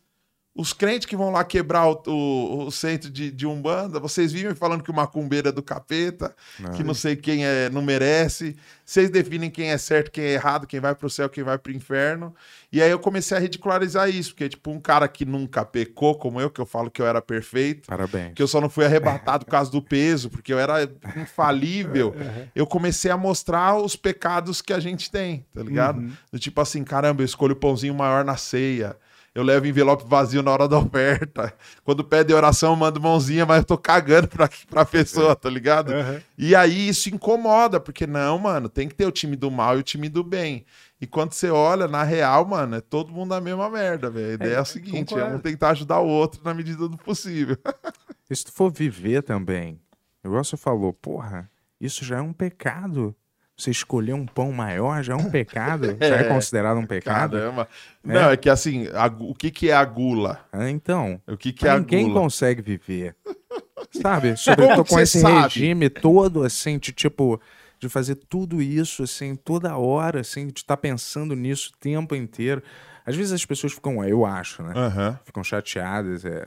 os 0.57 0.71
crentes 0.71 1.05
que 1.05 1.17
vão 1.17 1.31
lá 1.31 1.43
quebrar 1.43 1.85
o, 1.87 2.01
o- 2.07 2.65
o 2.67 2.71
centro 2.71 3.09
de, 3.09 3.29
de 3.29 3.45
Umbanda, 3.45 3.99
vocês 3.99 4.31
vivem 4.31 4.55
falando 4.55 4.81
que 4.83 4.89
o 4.89 4.93
macumbeiro 4.95 5.49
é 5.49 5.51
do 5.51 5.61
capeta, 5.61 6.33
que 6.75 6.83
não 6.83 6.93
sei 6.93 7.15
quem 7.17 7.45
é, 7.45 7.69
não 7.69 7.81
merece. 7.81 8.55
Vocês 8.85 9.09
definem 9.09 9.49
quem 9.49 9.69
é 9.71 9.77
certo, 9.77 10.11
quem 10.11 10.23
é 10.23 10.33
errado, 10.33 10.65
quem 10.65 10.79
vai 10.79 10.95
pro 10.95 11.09
céu, 11.09 11.27
quem 11.27 11.43
vai 11.43 11.57
pro 11.57 11.73
inferno. 11.73 12.33
E 12.71 12.81
aí 12.81 12.89
eu 12.89 12.99
comecei 12.99 13.35
a 13.35 13.39
ridicularizar 13.39 14.09
isso, 14.09 14.29
porque, 14.31 14.47
tipo, 14.47 14.71
um 14.71 14.79
cara 14.79 15.07
que 15.07 15.25
nunca 15.25 15.65
pecou, 15.65 16.15
como 16.15 16.39
eu, 16.39 16.49
que 16.49 16.61
eu 16.61 16.65
falo 16.65 16.89
que 16.89 17.01
eu 17.01 17.07
era 17.07 17.21
perfeito, 17.21 17.87
Parabéns. 17.87 18.33
que 18.33 18.41
eu 18.41 18.47
só 18.47 18.61
não 18.61 18.69
fui 18.69 18.85
arrebatado 18.85 19.43
por 19.45 19.51
causa 19.51 19.69
do 19.71 19.81
peso, 19.81 20.29
porque 20.29 20.53
eu 20.53 20.59
era 20.59 20.83
infalível. 21.17 22.15
Eu 22.55 22.65
comecei 22.65 23.11
a 23.11 23.17
mostrar 23.17 23.75
os 23.75 23.95
pecados 23.97 24.61
que 24.61 24.71
a 24.71 24.79
gente 24.79 25.11
tem, 25.11 25.45
tá 25.53 25.61
ligado? 25.61 26.01
Do 26.31 26.39
tipo 26.39 26.61
assim, 26.61 26.83
caramba, 26.83 27.21
eu 27.21 27.25
escolho 27.25 27.51
o 27.53 27.55
pãozinho 27.57 27.93
maior 27.93 28.23
na 28.23 28.37
ceia. 28.37 28.95
Eu 29.35 29.43
levo 29.43 29.67
envelope 29.67 30.05
vazio 30.07 30.41
na 30.41 30.49
hora 30.49 30.65
da 30.65 30.79
oferta. 30.79 31.53
Quando 31.83 32.05
pede 32.05 32.33
oração, 32.33 32.71
eu 32.71 32.77
mando 32.77 33.01
mãozinha, 33.01 33.45
mas 33.45 33.57
eu 33.57 33.65
tô 33.65 33.77
cagando 33.77 34.29
pra, 34.29 34.49
pra 34.69 34.85
pessoa, 34.85 35.35
tá 35.35 35.49
ligado? 35.49 35.91
Aham. 35.91 36.21
E 36.37 36.55
aí 36.55 36.87
isso 36.87 37.09
incomoda, 37.09 37.77
porque 37.77 38.07
não, 38.07 38.39
mano, 38.39 38.69
tem 38.69 38.87
que 38.87 38.95
ter 38.95 39.05
o 39.05 39.11
time 39.11 39.35
do 39.35 39.51
mal 39.51 39.75
e 39.75 39.81
o 39.81 39.83
time 39.83 40.07
do 40.07 40.23
bem. 40.23 40.65
E 41.01 41.05
quando 41.05 41.33
você 41.33 41.49
olha, 41.49 41.85
na 41.85 42.03
real, 42.03 42.45
mano, 42.45 42.77
é 42.77 42.81
todo 42.81 43.11
mundo 43.11 43.33
a 43.33 43.41
mesma 43.41 43.69
merda, 43.69 44.09
velho. 44.09 44.31
A 44.31 44.33
ideia 44.35 44.53
é, 44.53 44.59
a 44.59 44.63
seguinte: 44.63 45.13
é 45.13 45.17
concordo. 45.17 45.35
um 45.35 45.39
tentar 45.39 45.71
ajudar 45.71 45.99
o 45.99 46.07
outro 46.07 46.39
na 46.41 46.53
medida 46.53 46.87
do 46.87 46.97
possível. 46.97 47.57
E 48.27 48.35
se 48.35 48.45
tu 48.45 48.51
for 48.51 48.71
viver 48.71 49.21
também, 49.21 49.79
igual 50.23 50.43
você 50.43 50.57
falou, 50.57 50.91
porra, 50.91 51.47
isso 51.79 52.03
já 52.03 52.17
é 52.17 52.21
um 52.21 52.33
pecado. 52.33 53.15
Você 53.57 53.71
escolher 53.71 54.13
um 54.13 54.25
pão 54.25 54.51
maior 54.51 55.01
já 55.01 55.13
é 55.13 55.15
um 55.15 55.29
pecado? 55.29 55.95
Já 56.01 56.17
é 56.17 56.23
considerado 56.25 56.77
um 56.77 56.85
pecado? 56.85 57.37
Caramba. 57.37 57.67
Não, 58.03 58.29
é 58.29 58.35
que 58.37 58.49
assim, 58.49 58.87
a 58.93 59.05
o 59.07 59.33
que, 59.33 59.49
que 59.49 59.69
é 59.69 59.73
a 59.73 59.85
gula? 59.85 60.45
Ah, 60.51 60.69
então, 60.69 61.21
O 61.25 61.37
que, 61.37 61.53
que 61.53 61.65
é 61.67 61.79
ninguém 61.79 62.11
consegue 62.11 62.61
viver. 62.61 63.15
Sabe? 63.91 64.35
Sobre, 64.37 64.65
Como 64.65 64.75
tô 64.75 64.83
que 64.83 64.89
com 64.89 64.99
esse 64.99 65.21
sabe? 65.21 65.41
regime 65.43 65.89
todo, 65.89 66.43
assim, 66.43 66.77
de 66.77 66.91
tipo, 66.91 67.39
de 67.79 67.87
fazer 67.87 68.15
tudo 68.15 68.61
isso, 68.61 69.03
assim, 69.03 69.35
toda 69.37 69.77
hora, 69.77 70.19
assim, 70.19 70.47
de 70.47 70.59
estar 70.59 70.75
pensando 70.75 71.33
nisso 71.35 71.71
o 71.73 71.77
tempo 71.79 72.13
inteiro. 72.13 72.61
Às 73.05 73.15
vezes 73.15 73.31
as 73.31 73.45
pessoas 73.45 73.71
ficam, 73.71 74.03
eu 74.03 74.25
acho, 74.25 74.63
né? 74.63 74.73
Aham. 74.75 75.19
ficam 75.23 75.43
chateadas 75.43 76.25
é, 76.25 76.45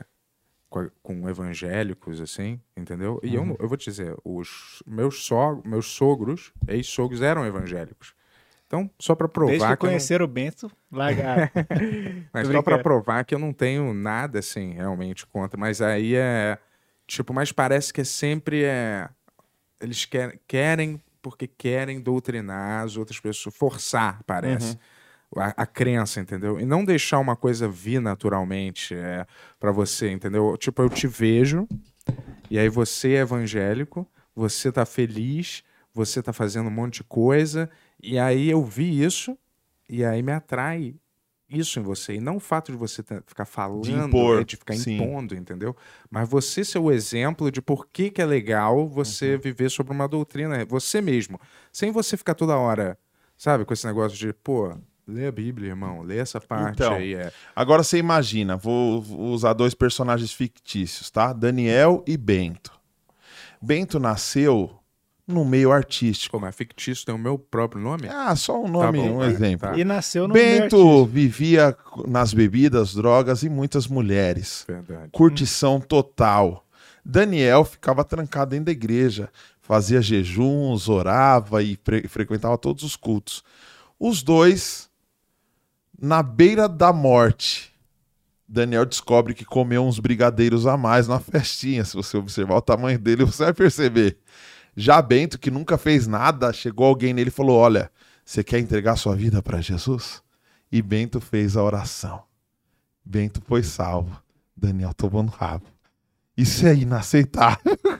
com, 0.69 0.89
evangélicos, 1.27 2.21
assim, 2.21 2.59
entendeu? 2.77 3.19
E 3.23 3.35
Uhum. 3.37 3.49
eu, 3.51 3.57
eu 3.61 3.67
vou 3.67 3.77
te 3.77 3.85
dizer, 3.89 4.15
os 4.23 4.83
meus, 4.85 5.23
so, 5.25 5.61
meus 5.65 5.87
sogros, 5.87 6.53
ex-sogros, 6.67 7.21
eram 7.21 7.45
evangélicos. 7.45 8.13
Então, 8.67 8.89
só 8.99 9.15
pra 9.15 9.27
provar 9.27 9.49
Desde 9.49 9.67
que 9.67 9.77
que 9.77 9.85
eu 9.85 9.87
não- 9.87 9.93
conhecer 9.93 10.21
o 10.21 10.27
Bento, 10.27 10.71
largar. 10.91 11.51
mas 12.31 12.45
só 12.47 12.53
brincando. 12.53 12.83
provar 12.83 13.25
que 13.25 13.33
eu 13.33 13.39
não 13.39 13.51
tenho 13.51 13.93
nada, 13.95 14.37
assim, 14.39 14.73
realmente 14.73 15.25
contra. 15.25 15.59
Mas 15.59 15.81
aí 15.81 16.15
é, 16.15 16.55
tipo, 17.07 17.33
mas 17.33 17.51
parece 17.51 17.91
que 17.91 18.01
é 18.01 18.03
sempre 18.03 18.63
é... 18.63 19.09
Eles 19.81 20.05
querem, 20.05 20.39
querem 20.47 21.01
porque 21.21 21.47
querem 21.47 21.99
doutrinar 21.99 22.83
as 22.83 22.95
outras 22.95 23.19
pessoas, 23.19 23.55
forçar, 23.55 24.21
parece. 24.25 24.77
A, 25.35 25.63
a 25.63 25.65
crença, 25.65 26.19
entendeu? 26.19 26.59
E 26.59 26.65
não 26.65 26.83
deixar 26.83 27.19
uma 27.19 27.35
coisa 27.35 27.67
vir 27.67 28.01
naturalmente 28.01 28.95
é, 28.95 29.27
para 29.59 29.71
você, 29.71 30.09
entendeu? 30.11 30.57
Tipo, 30.57 30.81
eu 30.81 30.89
te 30.89 31.05
vejo, 31.07 31.67
e 32.49 32.57
aí 32.57 32.67
você 32.67 33.13
é 33.13 33.19
evangélico, 33.19 34.07
você 34.35 34.71
tá 34.71 34.85
feliz, 34.85 35.63
você 35.93 36.21
tá 36.23 36.33
fazendo 36.33 36.67
um 36.67 36.71
monte 36.71 36.95
de 36.95 37.03
coisa, 37.03 37.69
e 38.01 38.17
aí 38.17 38.49
eu 38.49 38.63
vi 38.63 39.03
isso, 39.03 39.37
e 39.87 40.03
aí 40.03 40.23
me 40.23 40.31
atrai 40.31 40.95
isso 41.49 41.79
em 41.79 41.83
você. 41.83 42.15
E 42.15 42.19
não 42.19 42.37
o 42.37 42.39
fato 42.39 42.71
de 42.71 42.77
você 42.77 43.03
ficar 43.25 43.45
falando, 43.45 44.07
impor, 44.07 44.41
é, 44.41 44.43
de 44.43 44.55
ficar 44.55 44.75
sim. 44.75 44.95
impondo, 44.95 45.35
entendeu? 45.35 45.75
Mas 46.09 46.29
você 46.29 46.63
ser 46.63 46.79
o 46.79 46.91
exemplo 46.91 47.51
de 47.51 47.61
por 47.61 47.87
que, 47.87 48.09
que 48.09 48.21
é 48.21 48.25
legal 48.25 48.87
você 48.87 49.33
Uhum. 49.33 49.39
viver 49.41 49.69
sobre 49.69 49.93
uma 49.93 50.07
doutrina, 50.07 50.63
você 50.65 51.01
mesmo. 51.01 51.39
Sem 51.71 51.91
você 51.91 52.15
ficar 52.15 52.35
toda 52.35 52.55
hora, 52.57 52.97
sabe, 53.37 53.65
com 53.65 53.73
esse 53.73 53.85
negócio 53.85 54.17
de, 54.17 54.31
pô, 54.31 54.75
lê 55.09 55.27
a 55.27 55.31
Bíblia, 55.31 55.69
irmão, 55.69 56.01
lê 56.01 56.17
essa 56.17 56.39
parte 56.39 56.75
Então, 56.75 56.93
aí. 56.93 57.15
É. 57.15 57.31
Agora 57.55 57.83
você 57.83 57.97
imagina, 57.97 58.55
vou 58.55 59.01
vou 59.01 59.19
usar 59.31 59.53
dois 59.53 59.73
personagens 59.73 60.31
fictícios, 60.31 61.09
tá? 61.09 61.33
Daniel 61.33 62.03
e 62.07 62.15
Bento. 62.17 62.71
Bento 63.61 63.99
nasceu 63.99 64.71
no 65.27 65.45
meio 65.45 65.71
artístico. 65.71 66.37
Pô, 66.37 66.41
mas 66.45 66.55
fictício 66.55 67.05
tem 67.05 67.13
o 67.13 67.17
meu 67.19 67.37
próprio 67.37 67.81
nome? 67.81 68.07
Ah, 68.09 68.35
só 68.35 68.63
um 68.63 68.67
nome, 68.67 68.99
bom, 68.99 69.17
um 69.17 69.23
exemplo. 69.23 69.69
tá. 69.69 69.77
E 69.77 69.83
nasceu 69.83 70.27
no 70.27 70.33
meio 70.33 70.61
Bento 70.61 71.05
vivia 71.05 71.75
nas 72.07 72.33
bebidas, 72.33 72.93
drogas 72.93 73.43
e 73.43 73.49
muitas 73.49 73.87
mulheres. 73.87 74.63
Verdade. 74.67 75.09
Curtição 75.11 75.79
total. 75.79 76.65
Daniel 77.05 77.63
ficava 77.63 78.03
trancado 78.03 78.51
dentro 78.51 78.65
da 78.65 78.71
igreja, 78.71 79.29
fazia 79.61 80.01
jejuns, 80.01 80.89
orava 80.89 81.61
e 81.61 81.77
fre- 81.83 82.07
frequentava 82.07 82.57
todos 82.57 82.83
os 82.83 82.95
cultos. 82.95 83.43
Os 83.99 84.23
dois, 84.23 84.88
na 86.01 86.23
beira 86.23 86.67
da 86.67 86.91
morte, 86.93 87.73
Daniel 88.47 88.85
descobre 88.85 89.33
que 89.33 89.45
comeu 89.45 89.85
uns 89.85 89.99
brigadeiros 89.99 90.65
a 90.65 90.75
mais 90.75 91.07
na 91.07 91.19
festinha. 91.19 91.85
Se 91.85 91.95
você 91.95 92.17
observar 92.17 92.55
o 92.55 92.61
tamanho 92.61 92.97
dele, 92.97 93.23
você 93.23 93.43
vai 93.45 93.53
perceber. 93.53 94.17
Já 94.75 95.01
Bento, 95.01 95.37
que 95.37 95.51
nunca 95.51 95.77
fez 95.77 96.07
nada, 96.07 96.53
chegou 96.53 96.87
alguém 96.87 97.13
nele 97.13 97.29
e 97.29 97.31
falou: 97.31 97.57
Olha, 97.57 97.91
você 98.23 98.43
quer 98.43 98.59
entregar 98.59 98.95
sua 98.95 99.15
vida 99.15 99.41
para 99.41 99.61
Jesus? 99.61 100.23
E 100.71 100.81
Bento 100.81 101.19
fez 101.19 101.57
a 101.57 101.63
oração. 101.63 102.23
Bento 103.03 103.41
foi 103.45 103.63
salvo. 103.63 104.21
Daniel 104.55 104.93
tomou 104.93 105.23
no 105.23 105.29
rabo. 105.29 105.65
Isso 106.37 106.65
é 106.65 106.75
inaceitável. 106.75 107.77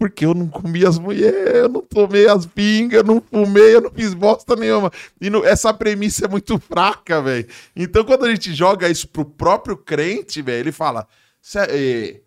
Porque 0.00 0.24
eu 0.24 0.32
não 0.32 0.48
comi 0.48 0.86
as 0.86 0.98
mulheres, 0.98 1.54
eu 1.56 1.68
não 1.68 1.82
tomei 1.82 2.26
as 2.26 2.46
pingas, 2.46 3.00
eu 3.00 3.04
não 3.04 3.20
fumei, 3.20 3.74
eu 3.76 3.82
não 3.82 3.90
fiz 3.90 4.14
bosta 4.14 4.56
nenhuma. 4.56 4.90
E 5.20 5.28
não- 5.28 5.44
essa 5.44 5.74
premissa 5.74 6.24
é 6.24 6.28
muito 6.28 6.58
fraca, 6.58 7.20
velho. 7.20 7.46
Então, 7.76 8.02
quando 8.02 8.24
a 8.24 8.30
gente 8.30 8.54
joga 8.54 8.88
isso 8.88 9.06
pro 9.06 9.26
próprio 9.26 9.76
crente, 9.76 10.40
velho, 10.40 10.60
ele 10.60 10.72
fala: 10.72 11.06
"Cê- 11.42 11.58
é, 11.68 12.20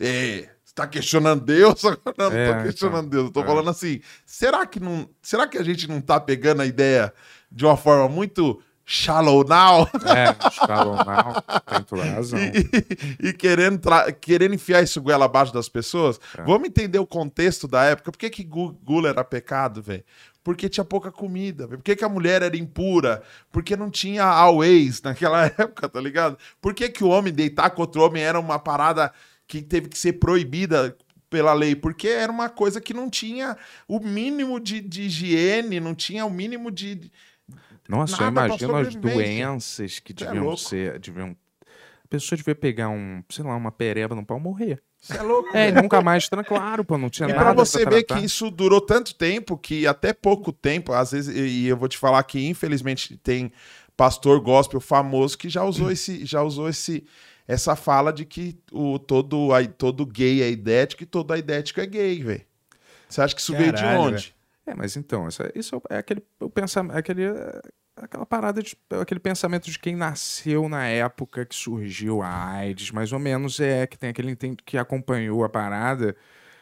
é, 0.00 0.48
você 0.64 0.74
tá 0.74 0.84
questionando 0.88 1.44
Deus? 1.44 1.80
Não, 2.18 2.28
não 2.30 2.32
É, 2.36 2.54
tô 2.56 2.62
questionando 2.64 3.06
então. 3.06 3.10
Deus. 3.10 3.24
Eu 3.26 3.30
tô 3.32 3.42
É. 3.42 3.46
falando 3.46 3.70
assim: 3.70 4.00
será 4.26 4.66
que, 4.66 4.80
não, 4.80 5.08
será 5.22 5.46
que 5.46 5.56
a 5.58 5.62
gente 5.62 5.86
não 5.88 6.00
tá 6.00 6.18
pegando 6.18 6.62
a 6.62 6.66
ideia 6.66 7.12
de 7.52 7.64
uma 7.64 7.76
forma 7.76 8.08
muito 8.08 8.60
shallow 8.92 9.42
now? 9.48 9.88
É, 10.06 10.50
Shallow 10.50 10.96
Now, 10.96 11.42
a 11.66 12.04
razão. 12.14 12.38
e, 12.38 13.28
e 13.28 13.32
querendo, 13.32 13.80
querendo 14.20 14.54
enfiar 14.54 14.82
isso 14.82 15.00
goela 15.00 15.24
abaixo 15.24 15.52
das 15.52 15.68
pessoas. 15.68 16.20
É. 16.36 16.42
Vamos 16.42 16.68
entender 16.68 16.98
o 16.98 17.06
contexto 17.06 17.66
da 17.66 17.84
época. 17.84 18.12
Por 18.12 18.18
que, 18.18 18.28
que 18.28 18.44
gu- 18.44 18.76
gula 18.84 19.08
era 19.08 19.24
pecado, 19.24 19.80
velho? 19.80 20.04
Porque 20.44 20.68
tinha 20.68 20.84
pouca 20.84 21.10
comida. 21.10 21.68
Por 21.68 21.80
que, 21.82 21.94
que 21.96 22.04
a 22.04 22.08
mulher 22.08 22.42
era 22.42 22.56
impura? 22.56 23.22
Porque 23.50 23.76
não 23.76 23.88
tinha 23.90 24.24
always 24.24 25.00
naquela 25.00 25.46
época, 25.58 25.88
tá 25.88 26.00
ligado? 26.00 26.36
Por 26.60 26.74
que, 26.74 26.88
que 26.88 27.04
o 27.04 27.08
homem 27.08 27.32
deitar 27.32 27.70
com 27.70 27.80
outro 27.82 28.02
homem 28.02 28.22
era 28.22 28.38
uma 28.38 28.58
parada 28.58 29.12
que 29.46 29.62
teve 29.62 29.88
que 29.88 29.98
ser 29.98 30.14
proibida 30.14 30.96
pela 31.30 31.52
lei? 31.54 31.74
Porque 31.76 32.08
era 32.08 32.30
uma 32.30 32.48
coisa 32.48 32.80
que 32.80 32.92
não 32.92 33.08
tinha 33.08 33.56
o 33.88 34.00
mínimo 34.00 34.58
de, 34.60 34.80
de 34.80 35.02
higiene, 35.02 35.80
não 35.80 35.94
tinha 35.94 36.26
o 36.26 36.30
mínimo 36.30 36.70
de. 36.70 37.10
Nossa, 37.88 38.14
eu 38.14 38.30
Nada 38.30 38.32
pra 38.32 38.46
imagino 38.46 38.76
as 38.76 38.94
doenças 38.94 39.98
que 39.98 40.14
Cê 40.16 40.24
é 40.24 40.26
deviam 40.26 40.44
louco. 40.44 40.60
ser. 40.60 40.98
Deviam... 40.98 41.36
A 42.04 42.08
pessoa 42.08 42.36
devia 42.36 42.54
pegar 42.54 42.88
um, 42.90 43.22
sei 43.30 43.44
lá, 43.44 43.56
uma 43.56 43.72
pereba 43.72 44.14
no 44.14 44.24
pau 44.24 44.38
e 44.38 44.40
morrer. 44.40 44.82
Você 45.00 45.16
é 45.16 45.22
louco, 45.22 45.56
É, 45.56 45.68
e 45.68 45.72
nunca 45.72 46.00
mais, 46.00 46.28
claro, 46.46 46.84
pô, 46.84 46.96
não 46.96 47.10
tinha 47.10 47.28
E 47.28 47.32
nada. 47.32 47.44
pra 47.44 47.52
você 47.52 47.78
ver 47.84 48.04
tratar. 48.04 48.20
que 48.20 48.24
isso 48.26 48.50
durou 48.50 48.80
tanto 48.80 49.14
tempo 49.14 49.56
que 49.58 49.84
até 49.86 50.12
pouco 50.12 50.52
tempo, 50.52 50.92
às 50.92 51.10
vezes, 51.10 51.34
e 51.36 51.66
eu 51.66 51.76
vou 51.76 51.88
te 51.88 51.98
falar 51.98 52.22
que 52.22 52.46
infelizmente 52.46 53.16
tem 53.16 53.50
pastor 53.96 54.40
gospel 54.40 54.80
famoso 54.80 55.36
que 55.36 55.48
já 55.48 55.64
usou 55.64 55.90
esse, 55.90 56.24
já 56.24 56.40
usou 56.42 56.68
esse, 56.68 57.04
essa 57.48 57.74
fala 57.74 58.12
de 58.12 58.24
que 58.24 58.56
o 58.70 58.96
todo, 58.98 59.52
aí 59.52 59.66
todo 59.66 60.06
gay 60.06 60.40
é 60.42 60.50
idético 60.50 61.02
e 61.02 61.06
todo 61.06 61.34
idético 61.34 61.80
é 61.80 61.86
gay, 61.86 62.22
velho. 62.22 62.42
Você 63.08 63.20
acha 63.22 63.34
que 63.34 63.40
isso 63.40 63.52
veio 63.54 63.72
de 63.72 63.82
Caralho, 63.82 64.00
onde? 64.02 64.34
É, 64.66 64.74
mas 64.74 64.96
então, 64.96 65.26
isso, 65.28 65.42
é- 65.42 65.52
isso 65.54 65.82
é 65.90 65.98
aquele 65.98 66.22
o 66.40 66.48
pensamento, 66.48 66.96
aquele, 66.96 67.24
é, 67.24 67.60
aquela 67.96 68.24
parada 68.24 68.62
de 68.62 68.76
aquele 69.00 69.20
pensamento 69.20 69.70
de 69.70 69.78
quem 69.78 69.96
nasceu 69.96 70.68
na 70.68 70.86
época 70.86 71.44
que 71.44 71.54
surgiu 71.54 72.22
a 72.22 72.46
AIDS, 72.52 72.90
mais 72.90 73.12
ou 73.12 73.18
menos 73.18 73.58
é 73.60 73.86
que 73.86 73.98
tem 73.98 74.10
aquele 74.10 74.36
que 74.64 74.78
acompanhou 74.78 75.44
a 75.44 75.48
parada 75.48 76.14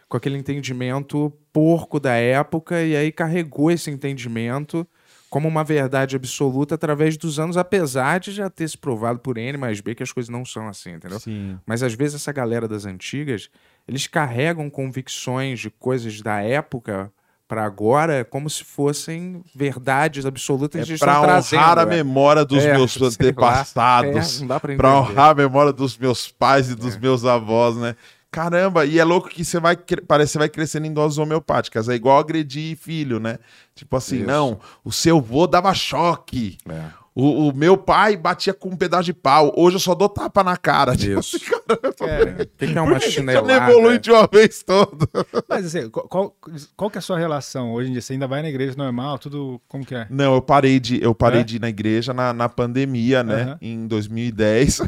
com 0.08 0.16
aquele 0.16 0.36
entendimento 0.36 1.32
porco 1.52 2.00
da 2.00 2.14
época 2.14 2.82
e 2.82 2.96
aí 2.96 3.12
carregou 3.12 3.70
esse 3.70 3.90
entendimento 3.90 4.86
como 5.28 5.46
uma 5.46 5.62
verdade 5.62 6.16
absoluta 6.16 6.74
através 6.74 7.16
dos 7.16 7.38
anos, 7.38 7.56
apesar 7.56 8.18
de 8.18 8.32
já 8.32 8.50
ter 8.50 8.68
se 8.68 8.76
provado 8.76 9.20
por 9.20 9.38
N 9.38 9.56
mais 9.56 9.80
B 9.80 9.94
que 9.94 10.02
as 10.02 10.10
coisas 10.10 10.28
não 10.28 10.44
são 10.44 10.66
assim, 10.66 10.94
entendeu? 10.94 11.20
Sim. 11.20 11.56
Mas 11.64 11.84
às 11.84 11.94
vezes 11.94 12.16
essa 12.16 12.32
galera 12.32 12.66
das 12.66 12.84
antigas, 12.84 13.48
eles 13.86 14.08
carregam 14.08 14.68
convicções 14.68 15.60
de 15.60 15.70
coisas 15.70 16.20
da 16.20 16.40
época 16.40 17.12
para 17.50 17.64
agora 17.64 18.24
como 18.24 18.48
se 18.48 18.62
fossem 18.62 19.42
verdades 19.52 20.24
absolutas 20.24 20.88
É 20.88 20.94
estão 20.94 21.22
trazendo. 21.22 21.58
honrar 21.60 21.78
a 21.80 21.82
é. 21.82 21.86
memória 21.86 22.44
dos 22.44 22.62
É, 22.64 22.74
meus 22.74 22.94
antepassados. 23.02 24.36
É, 24.36 24.40
não 24.40 24.46
dá 24.46 24.60
pra 24.60 24.76
Pra 24.76 24.88
entender. 24.90 25.10
honrar 25.10 25.30
a 25.30 25.34
memória 25.34 25.72
dos 25.72 25.98
meus 25.98 26.28
pais 26.28 26.70
e 26.70 26.76
dos 26.76 26.96
meus 26.96 27.24
avós, 27.24 27.74
né? 27.76 27.96
Caramba, 28.30 28.86
e 28.86 29.00
é 29.00 29.02
louco 29.02 29.28
que 29.28 29.44
você 29.44 29.58
vai, 29.58 29.76
parece 30.06 30.28
que 30.28 30.32
você 30.34 30.38
vai 30.38 30.48
crescendo 30.48 30.86
em 30.86 30.92
doses 30.92 31.18
homeopáticas. 31.18 31.88
É 31.88 31.94
igual 31.94 32.20
agredir 32.20 32.76
filho, 32.76 33.18
né? 33.18 33.38
Tipo 33.74 33.96
assim, 33.96 34.18
Isso. 34.18 34.26
não, 34.28 34.60
o 34.84 34.92
seu 34.92 35.20
vô 35.20 35.48
dava 35.48 35.74
choque. 35.74 36.56
É. 36.68 36.99
O, 37.20 37.48
o 37.48 37.54
meu 37.54 37.76
pai 37.76 38.16
batia 38.16 38.54
com 38.54 38.70
um 38.70 38.76
pedaço 38.76 39.04
de 39.04 39.12
pau. 39.12 39.52
Hoje 39.56 39.76
eu 39.76 39.80
só 39.80 39.94
dou 39.94 40.08
tapa 40.08 40.42
na 40.42 40.56
cara. 40.56 40.96
Tipo 40.96 41.20
Isso. 41.20 41.36
assim, 41.36 41.44
caramba, 41.50 41.94
É, 42.08 42.42
O 42.42 42.46
que, 42.72 42.78
é 42.78 42.80
uma 42.80 42.98
chinelada? 43.00 43.46
não 43.46 43.68
evolui 43.68 43.98
de 43.98 44.10
uma 44.10 44.26
vez 44.26 44.62
toda? 44.62 45.06
mas 45.48 45.66
assim, 45.66 45.88
qual, 45.90 46.34
qual, 46.76 46.90
que 46.90 46.96
é 46.96 47.00
a 47.00 47.02
sua 47.02 47.18
relação 47.18 47.72
hoje 47.72 47.90
em 47.90 47.92
dia? 47.92 48.00
Você 48.00 48.14
ainda 48.14 48.26
vai 48.26 48.40
na 48.42 48.48
igreja 48.48 48.74
normal? 48.76 49.18
Tudo 49.18 49.60
como 49.68 49.84
que 49.84 49.94
é? 49.94 50.06
Não, 50.08 50.34
eu 50.34 50.40
parei 50.42 50.80
de, 50.80 51.02
eu 51.02 51.14
parei 51.14 51.40
É? 51.40 51.44
de 51.44 51.56
ir 51.56 51.60
na 51.60 51.68
igreja 51.68 52.14
na, 52.14 52.32
na 52.32 52.48
pandemia, 52.48 53.22
né? 53.22 53.42
Aham. 53.42 53.58
Em 53.60 53.86
2010. 53.86 54.80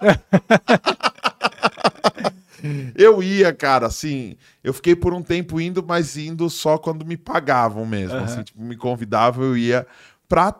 eu 2.94 3.22
ia, 3.22 3.52
cara, 3.52 3.86
assim, 3.86 4.36
eu 4.62 4.72
fiquei 4.74 4.94
por 4.94 5.14
um 5.14 5.22
tempo 5.22 5.60
indo, 5.60 5.84
mas 5.86 6.16
indo 6.16 6.48
só 6.50 6.76
quando 6.78 7.04
me 7.04 7.16
pagavam 7.16 7.86
mesmo. 7.86 8.16
Aham. 8.16 8.24
Assim, 8.24 8.42
tipo, 8.42 8.62
me 8.62 8.76
convidavam, 8.76 9.44
eu 9.44 9.56
ia 9.56 9.86
pra 10.28 10.54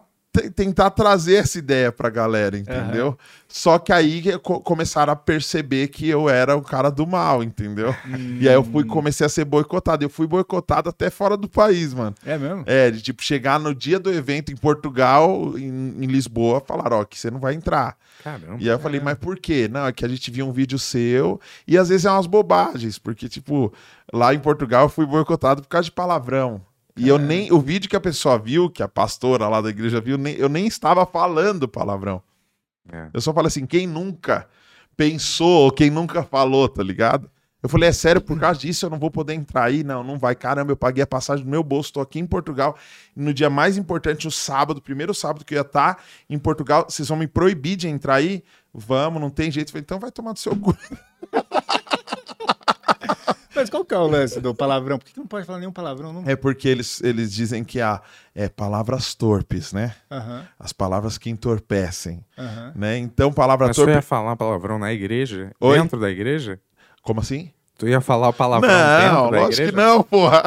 tentar 0.54 0.90
trazer 0.90 1.36
essa 1.36 1.58
ideia 1.58 1.90
pra 1.90 2.08
galera, 2.08 2.56
entendeu? 2.56 3.18
Só 3.48 3.80
que 3.80 3.92
aí 3.92 4.22
co- 4.38 4.60
começaram 4.60 5.12
a 5.12 5.16
perceber 5.16 5.88
que 5.88 6.08
eu 6.08 6.28
era 6.28 6.56
o 6.56 6.62
cara 6.62 6.88
do 6.88 7.04
mal, 7.04 7.42
entendeu? 7.42 7.92
E 8.38 8.48
aí 8.48 8.54
eu 8.54 8.62
fui, 8.62 8.84
comecei 8.84 9.26
a 9.26 9.28
ser 9.28 9.44
boicotado. 9.44 10.04
Eu 10.04 10.08
fui 10.08 10.28
boicotado 10.28 10.88
até 10.88 11.10
fora 11.10 11.36
do 11.36 11.48
país, 11.48 11.92
mano. 11.92 12.14
É 12.24 12.38
mesmo? 12.38 12.62
É, 12.66 12.92
de 12.92 13.02
tipo, 13.02 13.24
chegar 13.24 13.58
no 13.58 13.74
dia 13.74 13.98
do 13.98 14.08
evento 14.12 14.52
em 14.52 14.56
Portugal, 14.56 15.58
em, 15.58 15.94
em 15.98 16.06
Lisboa, 16.06 16.62
falaram, 16.64 16.98
ó, 17.00 17.04
que 17.04 17.18
você 17.18 17.28
não 17.28 17.40
vai 17.40 17.54
entrar. 17.54 17.96
Caramba. 18.22 18.56
E 18.60 18.68
aí 18.68 18.74
eu 18.74 18.78
falei, 18.78 19.00
mas 19.00 19.18
por 19.18 19.36
quê? 19.36 19.68
Não, 19.68 19.84
é 19.86 19.92
que 19.92 20.04
a 20.04 20.08
gente 20.08 20.30
viu 20.30 20.46
um 20.46 20.52
vídeo 20.52 20.78
seu 20.78 21.40
e 21.66 21.76
às 21.76 21.88
vezes 21.88 22.04
é 22.06 22.10
umas 22.10 22.26
bobagens, 22.26 22.98
porque, 22.98 23.28
tipo, 23.28 23.72
lá 24.12 24.32
em 24.32 24.38
Portugal 24.38 24.84
eu 24.84 24.88
fui 24.88 25.06
boicotado 25.06 25.62
por 25.62 25.68
causa 25.68 25.86
de 25.86 25.92
palavrão. 25.92 26.60
E 27.00 27.08
eu 27.08 27.18
nem. 27.18 27.50
O 27.52 27.60
vídeo 27.60 27.88
que 27.88 27.96
a 27.96 28.00
pessoa 28.00 28.38
viu, 28.38 28.68
que 28.70 28.82
a 28.82 28.88
pastora 28.88 29.48
lá 29.48 29.60
da 29.60 29.70
igreja 29.70 30.00
viu, 30.00 30.18
nem- 30.18 30.34
eu 30.36 30.48
nem 30.48 30.66
estava 30.66 31.04
falando 31.06 31.66
palavrão. 31.68 32.22
É. 32.92 33.08
Eu 33.12 33.20
só 33.20 33.32
falei 33.32 33.48
assim, 33.48 33.66
quem 33.66 33.86
nunca 33.86 34.46
pensou 34.96 35.64
ou 35.64 35.72
quem 35.72 35.90
nunca 35.90 36.22
falou, 36.22 36.68
tá 36.68 36.82
ligado? 36.82 37.30
Eu 37.62 37.68
falei, 37.68 37.90
é 37.90 37.92
sério, 37.92 38.22
por 38.22 38.38
causa 38.40 38.58
disso 38.60 38.86
eu 38.86 38.90
não 38.90 38.98
vou 38.98 39.10
poder 39.10 39.34
entrar 39.34 39.64
aí? 39.64 39.84
Não, 39.84 40.02
não 40.02 40.18
vai. 40.18 40.34
Caramba, 40.34 40.72
eu 40.72 40.76
paguei 40.76 41.02
a 41.04 41.06
passagem 41.06 41.44
do 41.44 41.50
meu 41.50 41.62
bolso, 41.62 41.92
tô 41.92 42.00
aqui 42.00 42.18
em 42.18 42.26
Portugal. 42.26 42.74
No 43.14 43.34
dia 43.34 43.50
mais 43.50 43.76
importante, 43.76 44.26
o 44.26 44.30
sábado, 44.30 44.80
primeiro 44.80 45.12
sábado 45.12 45.44
que 45.44 45.54
eu 45.54 45.58
ia 45.58 45.62
estar 45.62 46.02
em 46.28 46.38
Portugal, 46.38 46.86
vocês 46.88 47.06
vão 47.08 47.18
me 47.18 47.26
proibir 47.26 47.76
de 47.76 47.86
entrar 47.86 48.14
aí? 48.14 48.42
Vamos, 48.72 49.20
não 49.20 49.28
tem 49.28 49.50
jeito. 49.50 49.68
Eu 49.68 49.72
falei, 49.72 49.82
então 49.82 49.98
vai 49.98 50.10
tomar 50.10 50.32
do 50.32 50.38
seu 50.38 50.56
cu. 50.56 50.74
Mas 53.60 53.70
qual 53.70 53.84
que 53.84 53.94
é 53.94 53.98
o 53.98 54.06
lance 54.06 54.40
do 54.40 54.54
palavrão? 54.54 54.98
Por 54.98 55.04
que 55.04 55.12
que 55.12 55.18
não 55.20 55.26
pode 55.26 55.46
falar 55.46 55.58
nenhum 55.58 55.72
palavrão? 55.72 56.12
Não... 56.12 56.22
É 56.26 56.34
porque 56.34 56.68
eles, 56.68 57.02
eles 57.02 57.32
dizem 57.32 57.62
que 57.62 57.80
há 57.80 58.00
é, 58.34 58.48
palavras 58.48 59.14
torpes, 59.14 59.72
né? 59.72 59.94
Aham, 60.10 60.44
As 60.58 60.72
palavras 60.72 61.18
que 61.18 61.28
entorpecem, 61.30 62.24
aham. 62.38 62.72
né? 62.74 62.96
Então, 62.98 63.32
palavra 63.32 63.66
Mas 63.68 63.76
tu 63.76 63.80
torpe... 63.82 63.92
ia 63.94 64.02
falar 64.02 64.34
palavrão 64.36 64.78
na 64.78 64.92
igreja? 64.92 65.52
Oi? 65.60 65.78
Dentro 65.78 66.00
da 66.00 66.10
igreja? 66.10 66.58
Como 67.02 67.20
assim? 67.20 67.50
Tu 67.78 67.88
ia 67.88 68.00
falar 68.00 68.28
o 68.28 68.32
palavrão 68.32 68.68
Não, 68.70 69.30
dentro 69.30 69.30
da 69.30 69.42
igreja? 69.52 69.64
que 69.66 69.72
não, 69.76 70.02
porra. 70.02 70.42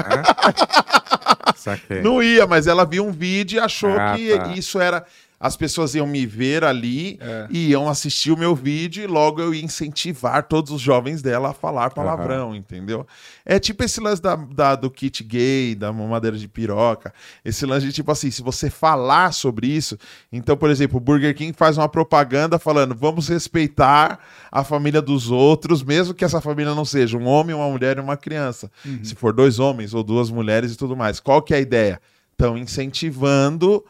Saquei. 1.56 2.02
Não 2.02 2.22
ia, 2.22 2.46
mas 2.46 2.68
ela 2.68 2.86
viu 2.86 3.06
um 3.06 3.12
vídeo 3.12 3.58
e 3.58 3.60
achou 3.60 3.90
Ah, 3.98 4.14
que 4.16 4.38
tá. 4.38 4.48
isso 4.50 4.80
era. 4.80 5.06
As 5.46 5.58
pessoas 5.58 5.94
iam 5.94 6.08
me 6.08 6.26
ver 6.26 6.64
ali 6.64 7.18
É. 7.20 7.48
e 7.50 7.72
iam 7.72 7.90
assistir 7.90 8.32
o 8.32 8.38
meu 8.38 8.56
vídeo 8.56 9.04
e 9.04 9.08
logo 9.08 9.42
eu 9.42 9.54
ia 9.54 9.62
incentivar 9.62 10.44
todos 10.48 10.72
os 10.72 10.80
jovens 10.80 11.22
dela 11.22 11.50
a 11.50 11.54
falar 11.54 11.90
palavrão, 11.90 12.56
entendeu? 12.56 13.06
É 13.46 13.60
tipo 13.60 13.84
esse 13.84 14.00
lance 14.00 14.22
da, 14.22 14.38
da- 14.38 14.76
do 14.78 14.90
kit 14.90 15.22
gay, 15.22 15.76
da 15.76 15.92
mamadeira 15.92 16.38
de 16.38 16.48
piroca. 16.48 17.14
Esse 17.44 17.66
lance 17.66 17.86
de 17.86 17.92
tipo 17.92 18.10
assim, 18.10 18.32
se 18.32 18.42
você 18.42 18.70
falar 18.70 19.34
sobre 19.34 19.68
isso. 19.68 19.98
Então, 20.32 20.56
por 20.56 20.70
exemplo, 20.70 20.96
o 20.96 21.02
Burger 21.02 21.36
King 21.36 21.52
faz 21.52 21.78
uma 21.78 21.90
propaganda 21.90 22.58
falando: 22.58 22.96
vamos 22.96 23.28
respeitar 23.28 24.20
a 24.50 24.64
família 24.64 25.02
dos 25.02 25.30
outros, 25.30 25.84
mesmo 25.84 26.14
que 26.14 26.24
essa 26.24 26.40
família 26.40 26.74
não 26.74 26.86
seja 26.86 27.18
um 27.18 27.26
homem, 27.26 27.54
uma 27.54 27.70
mulher 27.70 27.98
e 27.98 28.00
uma 28.00 28.16
criança. 28.16 28.72
Se 29.04 29.14
for 29.14 29.34
dois 29.34 29.60
homens 29.60 29.94
ou 29.94 30.04
duas 30.04 30.30
mulheres 30.30 30.72
e 30.74 30.78
tudo 30.78 30.96
mais. 30.96 31.20
Qual 31.20 31.42
que 31.42 31.54
é 31.54 31.58
a 31.58 31.60
ideia? 31.60 32.00
Estão 32.32 32.58
incentivando 32.58 33.84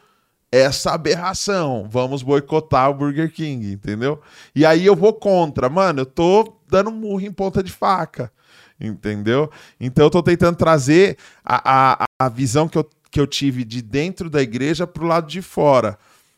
essa 0.54 0.92
aberração. 0.92 1.88
Vamos 1.90 2.22
boicotar 2.22 2.92
o 2.92 2.94
Burger 2.94 3.34
King, 3.34 3.72
entendeu? 3.72 4.22
E 4.54 4.64
aí 4.64 4.86
eu 4.86 4.96
vou 4.96 5.12
contra. 5.12 5.68
Mano, 5.68 6.02
eu 6.02 6.06
tô 6.06 6.60
dando 6.70 6.92
murro 6.92 7.22
em 7.22 7.32
ponta 7.32 7.64
de 7.64 7.72
faca, 7.72 8.32
entendeu? 8.80 9.50
Então 9.80 10.06
eu 10.06 10.12
tô 10.12 10.22
tentando 10.22 10.56
trazer 10.56 11.18
a, 11.44 12.04
a, 12.04 12.06
a 12.20 12.30
visão 12.30 12.68
que 12.68 12.78
eu, 12.78 12.88
que 13.10 13.20
eu 13.20 13.26
tive 13.26 13.64
de 13.64 13.82
dentro 13.82 14.30
da 14.30 14.44
igreja 14.44 14.86
pro 14.86 15.08
lado 15.08 15.28
de 15.28 15.42
fora. 15.42 15.98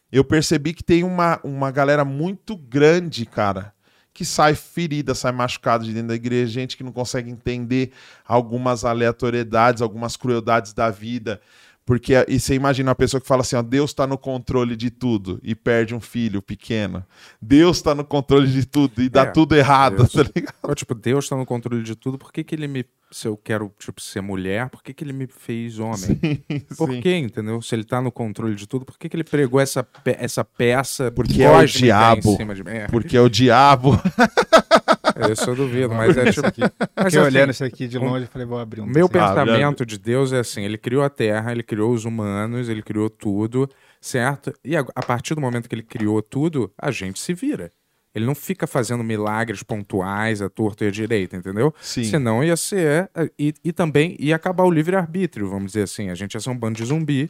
Eu 0.10 0.24
percebi 0.24 0.74
que 0.74 0.84
tem 0.84 1.04
uma, 1.04 1.42
uma 1.44 1.70
galera 1.70 2.06
muito 2.06 2.56
grande, 2.56 3.26
cara, 3.26 3.74
que 4.14 4.24
sai 4.24 4.56
ferida, 4.56 5.14
sai 5.14 5.34
machucada 5.34 5.84
de 5.84 5.92
dentro 5.92 6.08
da 6.08 6.16
igreja, 6.16 6.54
gente 6.54 6.78
que 6.78 6.86
não 6.86 6.94
consegue 6.94 7.30
entender 7.30 7.92
algumas 8.26 8.86
aleatoriedades, 8.86 9.82
algumas 9.82 10.16
crueldades 10.16 10.72
da 10.72 10.90
vida. 10.90 11.42
Porque 11.86 12.14
e 12.28 12.40
você 12.40 12.56
imagina 12.56 12.90
uma 12.90 12.96
pessoa 12.96 13.22
que 13.22 13.28
fala 13.28 13.42
assim, 13.42 13.56
ó, 13.56 13.62
Deus 13.62 13.94
tá 13.94 14.08
no 14.08 14.18
controle 14.18 14.76
de 14.76 14.90
tudo 14.90 15.40
e 15.44 15.54
perde 15.54 15.94
um 15.94 16.00
filho 16.02 16.42
pequeno. 16.42 17.06
Deus 17.40 17.80
tá 17.80 17.94
no 17.94 18.04
controle 18.04 18.48
de 18.48 18.66
tudo 18.66 19.04
e 19.04 19.08
dá 19.10 19.22
É, 19.22 19.26
tudo 19.28 19.56
errado, 19.56 19.98
Deus. 19.98 20.12
tá 20.14 20.24
ligado? 20.36 20.56
Ó, 20.64 20.74
tipo, 20.74 20.96
Deus 20.96 21.30
tá 21.30 21.36
no 21.36 21.46
controle 21.46 21.84
de 21.84 21.96
tudo, 21.96 22.18
por 22.18 22.34
que, 22.34 22.44
que 22.44 22.56
ele 22.56 22.68
me. 22.68 22.84
Se 23.12 23.28
eu 23.28 23.38
quero, 23.38 23.72
tipo, 23.78 24.02
ser 24.02 24.20
mulher, 24.22 24.68
por 24.70 24.82
que, 24.82 24.92
que 24.92 25.04
ele 25.04 25.14
me 25.14 25.28
fez 25.28 25.78
homem? 25.78 26.20
Por 26.76 26.90
Sim. 26.92 27.02
que, 27.02 27.16
entendeu? 27.16 27.62
Se 27.62 27.76
ele 27.76 27.84
tá 27.84 28.02
no 28.02 28.12
controle 28.12 28.56
de 28.56 28.66
tudo, 28.68 28.84
por 28.84 28.98
que, 28.98 29.08
que 29.08 29.16
ele 29.16 29.24
pregou 29.24 29.60
essa, 29.62 29.84
pe- 29.84 30.18
essa 30.20 30.44
peça 30.44 31.12
Porque 31.12 31.44
é 31.44 31.52
o 31.56 31.66
diabo. 31.66 32.32
em 32.32 32.36
cima 32.38 32.56
de 32.56 32.64
mim? 32.64 32.72
É, 32.72 32.88
Porque 32.88 33.16
é 33.16 33.22
o 33.22 33.30
diabo. 33.30 33.92
isso 35.32 35.50
eu 35.50 35.56
duvido, 35.56 35.94
mas 35.94 36.16
é 36.18 36.32
tipo. 36.32 36.48
Mas, 36.48 36.60
Fiquei 37.06 37.06
assim, 37.06 37.20
olhando 37.20 37.52
isso 37.52 37.64
aqui 37.64 37.88
de 37.88 37.98
longe 37.98 38.26
e 38.26 38.28
falei, 38.28 38.46
vou 38.48 38.60
abrir 38.60 38.82
um. 38.82 38.86
Meu 38.86 39.06
aqui. 39.06 39.14
pensamento 39.14 39.86
de 39.86 39.98
Deus 39.98 40.32
é 40.34 40.40
assim: 40.40 40.64
ele 40.64 40.78
criou 40.78 41.04
a 41.04 41.10
terra, 41.10 41.52
ele 41.52 41.64
criou 41.64 41.92
os 41.94 42.06
humanos, 42.06 42.70
ele 42.70 42.82
criou 42.82 43.10
tudo, 43.10 43.70
certo? 44.02 44.54
E 44.64 44.76
a, 44.76 44.86
a 44.96 45.02
partir 45.04 45.36
do 45.36 45.42
momento 45.42 45.68
que 45.70 45.76
ele 45.76 45.84
criou 45.84 46.22
tudo, 46.22 46.72
a 46.78 46.92
gente 46.92 47.20
se 47.20 47.34
vira. 47.34 47.72
Ele 48.14 48.26
não 48.26 48.34
fica 48.36 48.66
fazendo 48.66 49.04
milagres 49.04 49.62
pontuais 49.62 50.42
a 50.42 50.48
torto 50.50 50.86
e 50.86 50.88
a 50.88 50.92
direita, 50.92 51.36
entendeu? 51.36 51.74
Sim. 51.82 52.06
Senão 52.06 52.42
ia 52.42 52.56
ser. 52.56 53.10
eh, 53.14 53.30
E, 53.38 53.54
e 53.62 53.74
também 53.74 54.16
ia 54.18 54.38
acabar 54.38 54.64
o 54.64 54.72
livre-arbítrio, 54.72 55.50
vamos 55.50 55.74
dizer 55.74 55.84
assim. 55.84 56.10
A 56.10 56.16
gente 56.16 56.34
ia 56.34 56.40
ser 56.40 56.50
um 56.50 56.58
bando 56.58 56.78
de 56.78 56.86
zumbi 56.86 57.30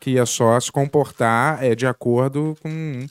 que 0.00 0.10
ia 0.10 0.26
só 0.26 0.58
se 0.58 0.72
comportar 0.72 1.62
eh, 1.62 1.76
de 1.76 1.86
acordo 1.86 2.56
com, 2.60 3.06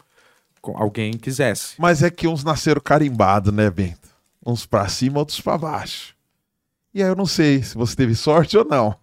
com 0.62 0.78
alguém 0.78 1.14
quisesse. 1.14 1.76
Mas 1.80 2.04
é 2.04 2.10
que 2.12 2.28
uns 2.28 2.44
nasceram 2.44 2.82
carimbados, 2.82 3.54
né, 3.54 3.70
Bento? 3.70 4.10
Uns 4.46 4.66
pra 4.66 4.88
cima, 4.88 5.20
outros 5.20 5.40
pra 5.40 5.58
baixo. 5.58 6.16
E 6.94 7.02
aí 7.02 7.10
eu 7.10 7.16
não 7.16 7.26
sei 7.26 7.64
se 7.64 7.76
você 7.76 7.96
teve 7.96 8.14
sorte 8.16 8.58
ou 8.58 8.66
não. 8.66 8.96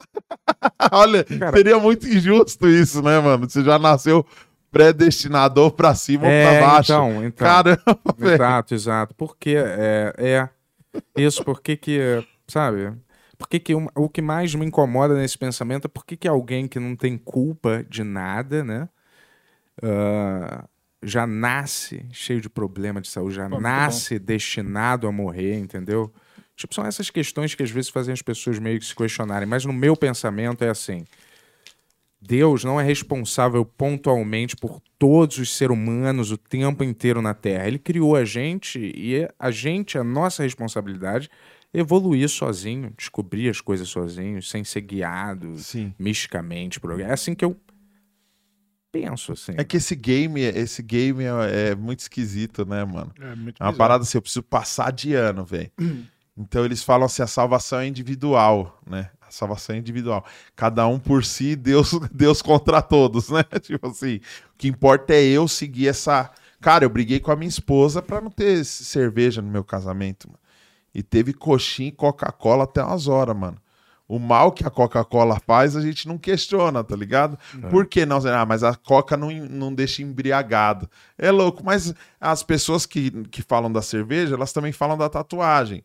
Olha, 0.92 1.24
Cara- 1.24 1.56
seria 1.56 1.78
muito 1.78 2.06
injusto 2.08 2.66
isso, 2.68 3.02
né, 3.02 3.18
mano? 3.20 3.48
Você 3.48 3.62
já 3.62 3.78
nasceu 3.78 4.26
predestinado 4.70 5.60
ou 5.62 5.70
pra 5.70 5.94
cima 5.94 6.24
ou 6.24 6.30
É, 6.30 6.58
pra 6.58 6.66
baixo. 6.68 6.92
então, 6.92 7.24
então. 7.24 7.46
Caramba. 7.46 8.00
Exato, 8.20 8.74
exato. 8.74 9.14
Porque 9.14 9.54
é, 9.56 10.12
é 10.18 10.48
isso, 11.16 11.44
porque 11.44 11.76
que, 11.76 11.98
sabe? 12.48 12.92
Porque 13.38 13.60
que 13.60 13.74
um- 13.74 13.88
o 13.94 14.08
que 14.08 14.22
mais 14.22 14.54
me 14.54 14.64
incomoda 14.66 15.14
nesse 15.14 15.36
pensamento 15.38 15.84
é 15.86 15.88
porque 15.88 16.16
que 16.16 16.26
alguém 16.26 16.66
que 16.66 16.80
não 16.80 16.96
tem 16.96 17.16
culpa 17.18 17.84
de 17.84 18.02
nada, 18.02 18.64
né? 18.64 18.88
ah, 19.82 20.64
já 21.04 21.26
nasce 21.26 22.04
cheio 22.12 22.40
de 22.40 22.48
problema 22.48 23.00
de 23.00 23.08
saúde, 23.08 23.36
já 23.36 23.48
Pô, 23.48 23.60
nasce 23.60 24.18
destinado 24.18 25.06
a 25.06 25.12
morrer, 25.12 25.58
entendeu? 25.58 26.12
Tipo, 26.56 26.74
são 26.74 26.86
essas 26.86 27.10
questões 27.10 27.54
que 27.54 27.62
às 27.62 27.70
vezes 27.70 27.90
fazem 27.90 28.12
as 28.12 28.22
pessoas 28.22 28.58
meio 28.58 28.78
que 28.78 28.86
se 28.86 28.94
questionarem. 28.94 29.46
Mas 29.46 29.64
no 29.64 29.72
meu 29.72 29.96
pensamento 29.96 30.62
é 30.62 30.68
assim: 30.68 31.04
Deus 32.20 32.64
não 32.64 32.80
é 32.80 32.84
responsável 32.84 33.64
pontualmente 33.64 34.56
por 34.56 34.80
todos 34.98 35.38
os 35.38 35.54
seres 35.54 35.76
humanos 35.76 36.30
o 36.30 36.38
tempo 36.38 36.82
inteiro 36.82 37.20
na 37.20 37.34
Terra. 37.34 37.66
Ele 37.66 37.78
criou 37.78 38.16
a 38.16 38.24
gente 38.24 38.78
e 38.78 39.28
a 39.38 39.50
gente, 39.50 39.98
a 39.98 40.04
nossa 40.04 40.42
responsabilidade, 40.42 41.28
é 41.72 41.80
evoluir 41.80 42.28
sozinho, 42.28 42.92
descobrir 42.96 43.50
as 43.50 43.60
coisas 43.60 43.88
sozinho, 43.88 44.40
sem 44.40 44.62
ser 44.62 44.80
guiado 44.80 45.58
Sim. 45.58 45.92
misticamente. 45.98 46.80
É 47.00 47.12
assim 47.12 47.34
que 47.34 47.44
eu 47.44 47.56
penso, 49.00 49.32
assim. 49.32 49.52
É 49.56 49.64
que 49.64 49.76
esse 49.76 49.96
game, 49.96 50.40
esse 50.40 50.82
game 50.82 51.24
é, 51.24 51.70
é 51.70 51.74
muito 51.74 52.00
esquisito, 52.00 52.64
né, 52.64 52.84
mano? 52.84 53.12
É 53.20 53.34
muito 53.34 53.60
É 53.60 53.64
uma 53.64 53.72
bizarro. 53.72 53.76
parada 53.76 54.02
assim, 54.04 54.16
eu 54.18 54.22
preciso 54.22 54.42
passar 54.42 54.92
de 54.92 55.14
ano, 55.14 55.44
velho. 55.44 55.70
Então 56.36 56.64
eles 56.64 56.82
falam 56.82 57.06
assim, 57.06 57.22
a 57.22 57.26
salvação 57.26 57.80
é 57.80 57.86
individual, 57.86 58.80
né? 58.86 59.10
A 59.20 59.30
salvação 59.30 59.74
é 59.74 59.78
individual. 59.78 60.24
Cada 60.54 60.86
um 60.86 60.98
por 60.98 61.24
si, 61.24 61.56
Deus, 61.56 61.92
Deus 62.12 62.40
contra 62.42 62.80
todos, 62.82 63.28
né? 63.30 63.42
Tipo 63.60 63.88
assim, 63.88 64.16
o 64.16 64.56
que 64.58 64.68
importa 64.68 65.12
é 65.14 65.22
eu 65.22 65.46
seguir 65.48 65.88
essa... 65.88 66.30
Cara, 66.60 66.84
eu 66.84 66.90
briguei 66.90 67.20
com 67.20 67.30
a 67.30 67.36
minha 67.36 67.48
esposa 67.48 68.00
pra 68.00 68.20
não 68.20 68.30
ter 68.30 68.64
cerveja 68.64 69.42
no 69.42 69.50
meu 69.50 69.62
casamento, 69.64 70.28
mano. 70.28 70.38
E 70.94 71.02
teve 71.02 71.32
coxinha 71.32 71.88
e 71.88 71.92
Coca-Cola 71.92 72.64
até 72.64 72.82
umas 72.82 73.06
horas, 73.08 73.36
mano. 73.36 73.58
O 74.06 74.18
mal 74.18 74.52
que 74.52 74.66
a 74.66 74.70
Coca-Cola 74.70 75.40
faz, 75.46 75.74
a 75.76 75.80
gente 75.80 76.06
não 76.06 76.18
questiona, 76.18 76.84
tá 76.84 76.94
ligado? 76.94 77.38
Por 77.70 77.86
que 77.86 78.04
não? 78.04 78.18
Ah, 78.26 78.44
mas 78.44 78.62
a 78.62 78.74
Coca 78.74 79.16
não, 79.16 79.30
não 79.30 79.74
deixa 79.74 80.02
embriagado. 80.02 80.88
É 81.16 81.30
louco, 81.30 81.64
mas 81.64 81.94
as 82.20 82.42
pessoas 82.42 82.84
que, 82.84 83.10
que 83.28 83.40
falam 83.40 83.72
da 83.72 83.80
cerveja, 83.80 84.34
elas 84.34 84.52
também 84.52 84.72
falam 84.72 84.98
da 84.98 85.08
tatuagem. 85.08 85.82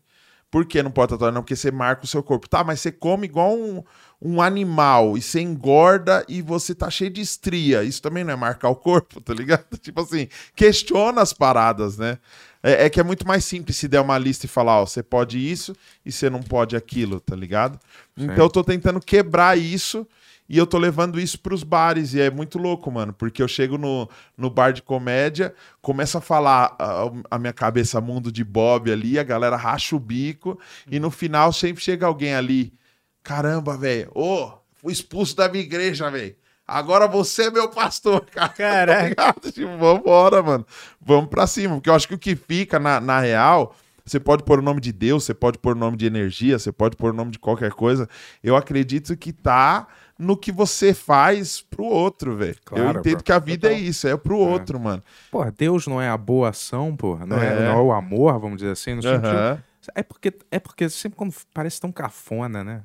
Por 0.50 0.66
que 0.66 0.82
não 0.82 0.90
pode 0.90 1.10
tatuar? 1.10 1.32
Não, 1.32 1.42
porque 1.42 1.54
você 1.54 1.70
marca 1.70 2.04
o 2.04 2.08
seu 2.08 2.22
corpo. 2.22 2.48
Tá, 2.48 2.64
mas 2.64 2.80
você 2.80 2.90
come 2.90 3.24
igual 3.24 3.54
um, 3.54 3.84
um 4.20 4.42
animal 4.42 5.16
e 5.16 5.22
você 5.22 5.40
engorda 5.40 6.24
e 6.28 6.42
você 6.42 6.74
tá 6.74 6.90
cheio 6.90 7.10
de 7.10 7.20
estria. 7.20 7.84
Isso 7.84 8.02
também 8.02 8.24
não 8.24 8.32
é 8.32 8.36
marcar 8.36 8.68
o 8.68 8.74
corpo, 8.74 9.20
tá 9.22 9.32
ligado? 9.32 9.78
Tipo 9.80 10.00
assim, 10.00 10.28
questiona 10.56 11.22
as 11.22 11.32
paradas, 11.32 11.96
né? 11.96 12.18
É, 12.62 12.86
é 12.86 12.90
que 12.90 13.00
é 13.00 13.02
muito 13.02 13.26
mais 13.26 13.44
simples 13.44 13.76
se 13.76 13.88
der 13.88 14.00
uma 14.00 14.18
lista 14.18 14.46
e 14.46 14.48
falar, 14.48 14.80
ó, 14.80 14.86
você 14.86 15.02
pode 15.02 15.38
isso 15.38 15.74
e 16.04 16.12
você 16.12 16.28
não 16.28 16.42
pode 16.42 16.76
aquilo, 16.76 17.20
tá 17.20 17.34
ligado? 17.34 17.78
Então 18.16 18.44
eu 18.44 18.50
tô 18.50 18.62
tentando 18.62 19.00
quebrar 19.00 19.56
isso 19.56 20.06
e 20.48 20.58
eu 20.58 20.66
tô 20.66 20.78
levando 20.78 21.18
isso 21.20 21.38
pros 21.38 21.62
bares. 21.62 22.12
E 22.12 22.20
é 22.20 22.30
muito 22.30 22.58
louco, 22.58 22.90
mano, 22.90 23.12
porque 23.12 23.42
eu 23.42 23.48
chego 23.48 23.78
no, 23.78 24.08
no 24.36 24.50
bar 24.50 24.72
de 24.72 24.82
comédia, 24.82 25.54
começo 25.80 26.18
a 26.18 26.20
falar 26.20 26.76
a, 26.78 27.10
a 27.30 27.38
minha 27.38 27.52
cabeça 27.52 28.00
mundo 28.00 28.30
de 28.32 28.44
Bob 28.44 28.90
ali, 28.90 29.18
a 29.18 29.22
galera 29.22 29.56
racha 29.56 29.94
o 29.96 30.00
bico 30.00 30.58
e 30.90 30.98
no 31.00 31.10
final 31.10 31.52
sempre 31.52 31.82
chega 31.82 32.04
alguém 32.04 32.34
ali. 32.34 32.74
Caramba, 33.22 33.76
velho, 33.76 34.10
ô, 34.14 34.52
fui 34.74 34.92
expulso 34.92 35.36
da 35.36 35.48
minha 35.48 35.62
igreja, 35.62 36.10
velho. 36.10 36.34
Agora 36.70 37.06
você 37.08 37.44
é 37.44 37.50
meu 37.50 37.68
pastor, 37.68 38.24
cara. 38.26 38.48
Caraca. 38.56 39.14
Tá? 39.14 39.50
Tipo, 39.50 39.76
vambora, 39.78 40.42
mano. 40.42 40.66
Vamos 41.00 41.28
pra 41.30 41.46
cima. 41.46 41.74
Porque 41.74 41.90
eu 41.90 41.94
acho 41.94 42.06
que 42.08 42.14
o 42.14 42.18
que 42.18 42.36
fica 42.36 42.78
na, 42.78 43.00
na 43.00 43.20
real, 43.20 43.74
você 44.04 44.20
pode 44.20 44.42
pôr 44.44 44.60
o 44.60 44.62
nome 44.62 44.80
de 44.80 44.92
Deus, 44.92 45.24
você 45.24 45.34
pode 45.34 45.58
pôr 45.58 45.74
o 45.76 45.78
nome 45.78 45.96
de 45.96 46.06
energia, 46.06 46.58
você 46.58 46.70
pode 46.70 46.96
pôr 46.96 47.10
o 47.10 47.16
nome 47.16 47.32
de 47.32 47.38
qualquer 47.38 47.72
coisa. 47.72 48.08
Eu 48.42 48.54
acredito 48.56 49.16
que 49.16 49.32
tá 49.32 49.86
no 50.18 50.36
que 50.36 50.52
você 50.52 50.92
faz 50.92 51.62
pro 51.62 51.84
outro, 51.84 52.36
velho. 52.36 52.50
eu 52.54 52.76
Claro, 52.76 52.98
entendo 53.00 53.16
pô. 53.18 53.22
que 53.24 53.32
a 53.32 53.38
vida 53.38 53.68
Total. 53.68 53.76
é 53.76 53.80
isso, 53.80 54.06
é 54.06 54.16
pro 54.16 54.36
outro, 54.38 54.78
mano. 54.78 55.02
Porra, 55.30 55.50
Deus 55.56 55.86
não 55.86 56.00
é 56.00 56.08
a 56.10 56.16
boa 56.16 56.50
ação, 56.50 56.94
porra. 56.94 57.24
Não 57.26 57.38
é, 57.38 57.46
É. 57.46 57.54
não 57.64 57.72
é 57.72 57.82
o 57.82 57.90
amor, 57.92 58.38
vamos 58.38 58.58
dizer 58.58 58.72
assim, 58.72 58.94
no 58.94 59.02
sentido. 59.02 59.26
Aham. 59.26 59.62
É 59.94 60.02
porque, 60.02 60.32
é 60.50 60.58
porque 60.60 60.88
sempre 60.90 61.16
quando 61.16 61.34
parece 61.54 61.80
tão 61.80 61.90
cafona, 61.90 62.62
né? 62.62 62.82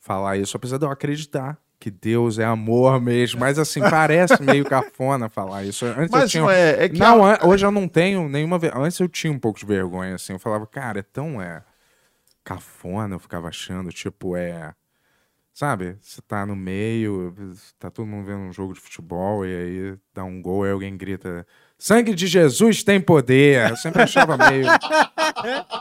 Falar 0.00 0.36
isso, 0.36 0.56
apesar 0.56 0.76
de 0.76 0.84
eu 0.84 0.90
acreditar 0.90 1.56
que 1.82 1.90
Deus 1.90 2.38
é 2.38 2.44
amor 2.44 3.00
mesmo, 3.00 3.40
mas 3.40 3.58
assim, 3.58 3.80
parece 3.80 4.40
meio 4.40 4.64
cafona 4.64 5.28
falar 5.28 5.64
isso. 5.64 5.84
Antes 5.84 6.12
eu 6.12 6.20
Mas 6.20 6.30
tinha... 6.30 6.42
não 6.44 6.48
é, 6.48 6.84
é 6.84 6.88
que 6.88 6.96
Não, 6.96 7.24
a- 7.26 7.40
hoje 7.42 7.66
eu 7.66 7.72
não 7.72 7.88
tenho 7.88 8.28
nenhuma. 8.28 8.56
Antes 8.72 9.00
eu 9.00 9.08
tinha 9.08 9.32
um 9.32 9.38
pouco 9.38 9.58
de 9.58 9.66
vergonha, 9.66 10.14
assim. 10.14 10.32
Eu 10.32 10.38
falava, 10.38 10.64
cara, 10.64 11.00
é 11.00 11.02
tão 11.02 11.42
é, 11.42 11.64
cafona, 12.44 13.16
eu 13.16 13.18
ficava 13.18 13.48
achando, 13.48 13.90
tipo, 13.90 14.36
é. 14.36 14.72
Sabe? 15.52 15.96
Você 16.00 16.22
tá 16.22 16.46
no 16.46 16.54
meio, 16.54 17.34
tá 17.80 17.90
todo 17.90 18.06
mundo 18.06 18.26
vendo 18.26 18.38
um 18.38 18.52
jogo 18.52 18.72
de 18.74 18.80
futebol 18.80 19.44
e 19.44 19.48
aí 19.54 19.98
dá 20.14 20.22
um 20.22 20.40
gol 20.40 20.64
e 20.64 20.70
alguém 20.70 20.96
grita: 20.96 21.44
Sangue 21.82 22.14
de 22.14 22.28
Jesus 22.28 22.84
tem 22.84 23.00
poder. 23.00 23.68
Eu 23.70 23.76
sempre 23.76 24.02
achava 24.02 24.36
meio. 24.36 24.66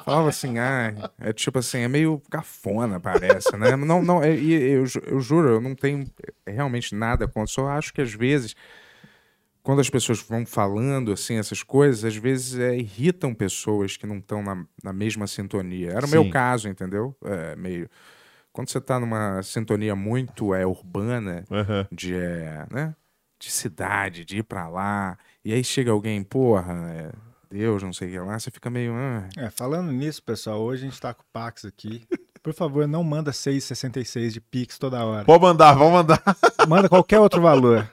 Falava 0.04 0.30
assim, 0.30 0.58
ah, 0.58 0.92
é 1.20 1.32
tipo 1.32 1.60
assim, 1.60 1.82
é 1.82 1.88
meio 1.88 2.20
cafona, 2.32 3.00
parece, 3.00 3.56
né? 3.56 3.76
Não, 3.76 4.02
não, 4.02 4.24
é- 4.24 4.34
eu, 4.34 4.86
eu 5.06 5.20
juro, 5.20 5.50
eu 5.50 5.62
não 5.62 5.76
tenho 5.76 6.04
realmente 6.48 6.96
nada 6.96 7.28
contra, 7.28 7.54
só 7.54 7.68
acho 7.68 7.94
que 7.94 8.02
às 8.02 8.12
vezes 8.12 8.56
quando 9.62 9.80
as 9.80 9.92
pessoas 9.92 10.20
vão 10.24 10.44
falando 10.44 11.12
assim 11.12 11.38
essas 11.38 11.62
coisas, 11.62 12.04
às 12.04 12.16
vezes 12.16 12.58
é, 12.58 12.76
irritam 12.76 13.32
pessoas 13.32 13.96
que 13.96 14.08
não 14.08 14.18
estão 14.18 14.42
na, 14.42 14.66
na 14.84 14.92
mesma 14.92 15.28
sintonia. 15.28 15.92
Era 15.92 16.08
o 16.08 16.10
meu 16.10 16.28
caso, 16.32 16.68
entendeu? 16.68 17.16
É, 17.24 17.56
meio 17.56 17.88
quando 18.52 18.70
você 18.72 18.80
está 18.80 19.00
numa 19.00 19.44
sintonia 19.44 19.96
muito 19.96 20.56
é, 20.56 20.66
urbana, 20.66 21.46
Aham. 21.52 21.88
de, 21.92 22.16
é, 22.16 22.66
né, 22.72 22.96
de 23.40 23.52
cidade, 23.52 24.26
de 24.26 24.38
ir 24.40 24.44
pra 24.44 24.68
lá, 24.68 25.18
e 25.44 25.54
aí 25.54 25.64
chega 25.64 25.92
alguém, 25.92 26.24
porra, 26.24 26.74
é, 26.92 27.12
Deus, 27.50 27.82
não 27.84 27.92
sei 27.94 28.08
o 28.08 28.12
que 28.12 28.20
lá, 28.20 28.40
você 28.40 28.50
fica 28.52 28.70
meio. 28.70 28.94
Ah, 28.96 29.28
É, 29.38 29.50
falando 29.50 29.92
nisso, 29.92 30.22
pessoal, 30.24 30.60
hoje 30.62 30.84
a 30.86 30.90
gente 30.90 31.00
tá 31.02 31.14
com 31.14 31.22
o 31.24 31.26
Pax 31.34 31.66
aqui. 31.66 32.04
Por 32.44 32.54
favor, 32.54 32.88
não 32.88 33.04
manda 33.04 33.32
6,66 33.32 34.32
de 34.32 34.42
Pix 34.42 34.78
toda 34.80 35.04
hora. 35.06 35.26
Pode 35.26 35.44
mandar, 35.44 35.74
vamos 35.74 35.94
mandar. 35.94 36.22
Manda 36.68 36.90
qualquer 36.90 37.20
outro 37.20 37.40
valor. 37.42 37.88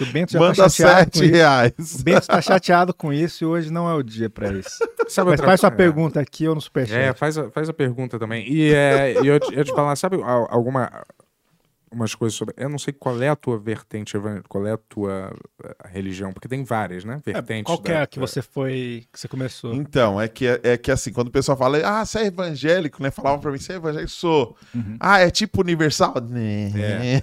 O 0.00 0.06
Bento 0.06 0.32
já 0.32 0.38
Manda 0.40 0.54
tá 0.56 0.68
chateado 0.70 1.10
com 1.10 1.18
sete 1.18 1.24
isso. 1.26 1.34
reais. 1.34 1.72
O 2.00 2.02
Bento 2.02 2.26
tá 2.26 2.40
chateado 2.40 2.94
com 2.94 3.12
isso 3.12 3.44
e 3.44 3.46
hoje 3.46 3.70
não 3.70 3.88
é 3.88 3.94
o 3.94 4.02
dia 4.02 4.30
pra 4.30 4.50
isso. 4.50 4.78
sabe 5.06 5.28
Mas 5.30 5.38
outra 5.40 5.46
faz 5.46 5.60
sua 5.60 5.70
coisa? 5.70 5.76
pergunta 5.76 6.18
aqui 6.18 6.48
ou 6.48 6.54
no 6.54 6.60
superchat. 6.62 6.96
É, 6.98 7.12
faz 7.12 7.36
a, 7.36 7.50
faz 7.50 7.68
a 7.68 7.74
pergunta 7.74 8.18
também. 8.18 8.50
E 8.50 8.72
é, 8.72 9.22
e 9.22 9.26
eu, 9.26 9.38
te- 9.38 9.54
eu 9.54 9.62
te 9.64 9.70
falar, 9.72 9.94
sabe 9.96 10.16
al- 10.22 10.48
alguma. 10.50 10.90
Umas 11.92 12.14
coisas 12.14 12.36
sobre. 12.36 12.54
Eu 12.56 12.68
não 12.68 12.78
sei 12.78 12.92
qual 12.92 13.20
é 13.22 13.28
a 13.28 13.36
tua 13.36 13.58
vertente 13.58 14.16
evangélica, 14.16 14.48
qual 14.48 14.66
é 14.66 14.72
a 14.72 14.76
tua 14.76 15.32
eh, 15.62 15.74
religião, 15.90 16.32
porque 16.32 16.48
tem 16.48 16.64
várias, 16.64 17.04
né? 17.04 17.20
Vertentes. 17.24 17.64
Qual 17.64 17.78
que 17.78 17.92
é 17.92 18.02
a 18.02 18.06
que 18.06 18.18
você 18.18 18.40
foi, 18.42 19.04
que 19.12 19.20
você 19.20 19.28
começou? 19.28 19.74
Então, 19.74 20.20
é 20.20 20.28
que, 20.28 20.46
é 20.62 20.76
que 20.76 20.90
assim, 20.90 21.12
quando 21.12 21.28
o 21.28 21.30
pessoal 21.30 21.56
fala, 21.56 21.78
ah, 21.84 22.04
você 22.04 22.20
é 22.20 22.26
evangélico, 22.26 23.02
né? 23.02 23.10
Falavam 23.10 23.40
pra 23.40 23.52
mim, 23.52 23.58
você 23.58 23.74
é 23.74 23.76
evangélico? 23.76 24.10
Sou. 24.10 24.56
Ah, 24.98 25.20
é 25.20 25.30
tipo 25.30 25.60
universal? 25.60 26.14
Né. 26.20 26.72
É, 26.74 27.22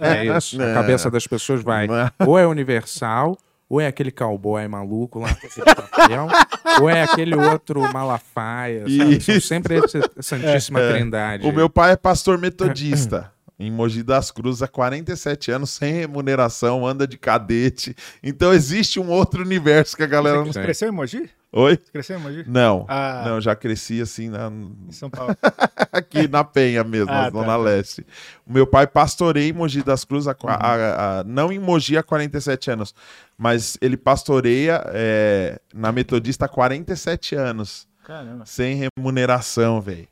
é, 0.00 0.16
é 0.16 0.36
isso. 0.36 0.60
A 0.62 0.74
cabeça 0.74 1.10
das 1.10 1.26
pessoas 1.26 1.62
vai. 1.62 1.86
Não. 1.86 2.10
Ou 2.26 2.38
é 2.38 2.46
universal, 2.46 3.36
ou 3.68 3.80
é 3.80 3.86
aquele 3.86 4.10
cowboy 4.10 4.66
maluco 4.68 5.18
lá 5.18 5.34
com 5.34 5.46
aquele 5.46 5.74
papel, 5.74 6.28
ou 6.80 6.88
é 6.88 7.02
aquele 7.02 7.34
outro 7.34 7.80
malafaia, 7.92 8.80
sabe? 8.80 9.20
São 9.20 9.34
Isso. 9.36 9.48
sempre 9.48 9.78
essa 9.78 10.00
Santíssima 10.20 10.80
É. 10.80 10.92
Trindade. 10.92 11.46
O 11.46 11.52
meu 11.52 11.68
pai 11.68 11.92
é 11.92 11.96
pastor 11.96 12.38
metodista. 12.38 13.32
Em 13.58 13.70
Mogi 13.70 14.02
das 14.02 14.30
Cruzes 14.30 14.62
há 14.62 14.68
47 14.68 15.50
anos, 15.50 15.70
sem 15.70 15.90
remuneração, 15.92 16.86
anda 16.86 17.06
de 17.06 17.16
cadete. 17.16 17.96
Então 18.22 18.52
existe 18.52 19.00
um 19.00 19.08
outro 19.08 19.42
universo 19.42 19.96
que 19.96 20.02
a 20.02 20.06
galera 20.06 20.38
não. 20.38 20.46
Você 20.52 20.62
cresceu 20.62 20.88
em 20.90 20.92
Mogi? 20.92 21.30
Oi? 21.52 21.76
Você 21.82 21.90
cresceu 21.90 22.18
em 22.18 22.22
Mogi? 22.22 22.44
Não. 22.46 22.84
Ah. 22.86 23.22
Não, 23.24 23.40
já 23.40 23.56
cresci 23.56 23.98
assim 24.02 24.28
na- 24.28 24.50
Em 24.50 24.92
São 24.92 25.08
Paulo. 25.08 25.34
aqui 25.90 26.28
na 26.28 26.44
Penha 26.44 26.84
mesmo, 26.84 27.10
Ah, 27.10 27.22
na 27.22 27.30
Zona 27.30 27.46
tá, 27.46 27.52
tá. 27.52 27.56
Leste. 27.56 28.06
O 28.46 28.52
meu 28.52 28.66
pai 28.66 28.86
pastoreia 28.86 29.48
em 29.48 29.54
Mogi 29.54 29.82
das 29.82 30.04
Cruzes, 30.04 30.28
há 30.28 30.34
qua- 30.34 30.58
há- 30.60 31.20
há- 31.20 31.24
não 31.24 31.50
em 31.50 31.58
Mogi 31.58 31.96
há 31.96 32.02
47 32.02 32.70
anos, 32.70 32.94
mas 33.38 33.78
ele 33.80 33.96
pastoreia 33.96 34.82
é, 34.88 35.58
na 35.72 35.90
Metodista 35.92 36.44
há 36.44 36.48
47 36.48 37.34
anos, 37.34 37.88
Caramba. 38.04 38.44
sem 38.44 38.88
remuneração, 38.96 39.80
velho. 39.80 40.06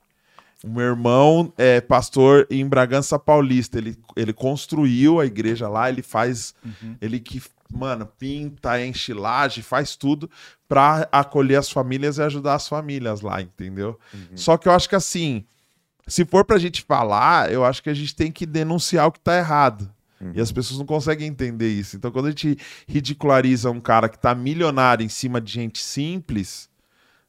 O 0.65 0.71
meu 0.71 0.85
irmão 0.87 1.53
é 1.59 1.79
pastor 1.79 2.47
em 2.51 2.67
Bragança 2.67 3.19
Paulista. 3.19 3.77
Ele, 3.77 3.99
ele 4.17 4.33
construiu 4.33 5.21
a 5.21 5.27
igreja 5.27 5.69
lá, 5.69 5.91
ele 5.91 6.03
faz. 6.03 6.55
Ele 7.03 7.21
que, 7.21 7.43
mano, 7.71 8.07
pinta, 8.19 8.83
enche 8.83 9.13
laje, 9.13 9.61
faz 9.61 9.95
tudo 9.95 10.31
pra 10.67 11.07
acolher 11.13 11.57
as 11.57 11.71
famílias 11.71 12.17
e 12.17 12.23
ajudar 12.23 12.55
as 12.55 12.67
famílias 12.67 13.21
lá, 13.21 13.43
entendeu? 13.43 13.99
Só 14.35 14.57
que 14.57 14.67
eu 14.67 14.73
acho 14.73 14.89
que 14.89 14.97
assim, 14.97 15.45
se 16.07 16.25
for 16.25 16.47
pra 16.47 16.57
gente 16.59 16.83
falar, 16.83 17.53
eu 17.53 17.63
acho 17.63 17.83
que 17.83 17.91
a 17.91 17.95
gente 17.95 18.15
tem 18.17 18.33
que 18.33 18.47
denunciar 18.47 19.07
o 19.07 19.13
que 19.13 19.21
tá 19.21 19.37
errado. 19.37 19.93
E 20.35 20.41
as 20.41 20.51
pessoas 20.51 20.79
não 20.79 20.87
conseguem 20.87 21.29
entender 21.29 21.69
isso. 21.69 21.97
Então, 21.97 22.11
quando 22.11 22.27
a 22.27 22.31
gente 22.31 22.57
ridiculariza 22.89 23.71
um 23.71 23.81
cara 23.81 24.09
que 24.09 24.19
tá 24.19 24.35
milionário 24.35 25.05
em 25.05 25.09
cima 25.11 25.39
de 25.43 25.53
gente 25.53 25.83
simples. 25.83 26.71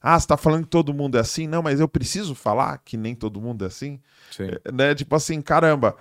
Ah, 0.08 0.20
você 0.20 0.28
tá 0.28 0.38
falando 0.38 0.66
que 0.66 0.70
todo 0.70 0.94
mundo 0.94 1.18
é 1.18 1.22
assim? 1.22 1.48
Não, 1.48 1.64
mas 1.64 1.80
eu 1.80 1.88
preciso 1.88 2.36
falar 2.36 2.78
que 2.86 2.96
nem 2.96 3.16
todo 3.16 3.42
mundo 3.42 3.64
é 3.64 3.68
assim? 3.68 4.00
Sim. 4.30 4.50
É, 4.64 4.72
Né? 4.72 4.94
Tipo 4.94 5.16
assim, 5.16 5.42
caramba, 5.42 5.96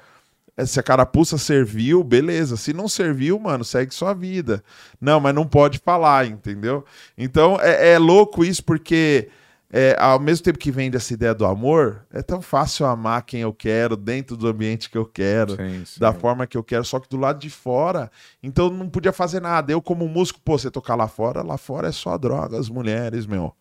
é, 0.55 0.67
se 0.67 0.79
a 0.79 0.83
carapuça 0.83 1.39
serviu, 1.39 2.05
beleza. 2.05 2.59
Se 2.59 2.75
não 2.75 2.87
serviu, 2.87 3.39
mano, 3.41 3.65
segue 3.65 3.95
sua 3.95 4.13
vida. 4.13 4.63
Não, 5.01 5.19
mas 5.21 5.35
não 5.35 5.47
pode 5.47 5.79
falar, 5.79 6.27
entendeu? 6.27 6.85
Então 7.17 7.59
é, 7.63 7.93
é 7.93 7.99
louco 7.99 8.45
isso 8.45 8.63
porque. 8.63 9.31
é, 9.73 9.97
ao 9.99 10.21
mesmo 10.21 10.45
tempo 10.45 10.59
que 10.59 10.71
vende 10.71 10.97
essa 10.99 11.15
ideia 11.15 11.35
do 11.35 11.47
amor, 11.47 12.05
é 12.13 12.21
tão 12.23 12.43
fácil 12.43 12.85
amar 12.85 13.23
quem 13.23 13.41
eu 13.41 13.55
quero, 13.55 13.97
dentro 13.97 14.37
do 14.37 14.47
ambiente 14.47 14.91
que 14.91 14.99
eu 14.99 15.07
quero, 15.07 15.57
Sim, 15.57 15.83
sim. 15.87 15.99
da 15.99 16.13
forma 16.13 16.47
que 16.47 16.57
eu 16.59 16.63
quero, 16.63 16.85
só 16.85 17.01
que 17.01 17.09
do 17.09 17.17
lado 17.17 17.39
de 17.41 17.49
fora, 17.51 18.11
então 18.43 18.69
não 18.69 18.89
podia 18.89 19.13
fazer 19.15 19.41
nada. 19.41 19.73
Eu, 19.73 19.81
como 19.81 20.07
músico, 20.07 20.39
pô, 20.45 20.59
você 20.59 20.71
tocar 20.71 20.95
lá 20.95 21.09
fora, 21.09 21.43
lá 21.43 21.57
fora 21.57 21.89
é 21.89 21.93
só 21.93 22.19
drogas, 22.19 22.69
mulheres, 22.69 23.27
meu. 23.27 23.53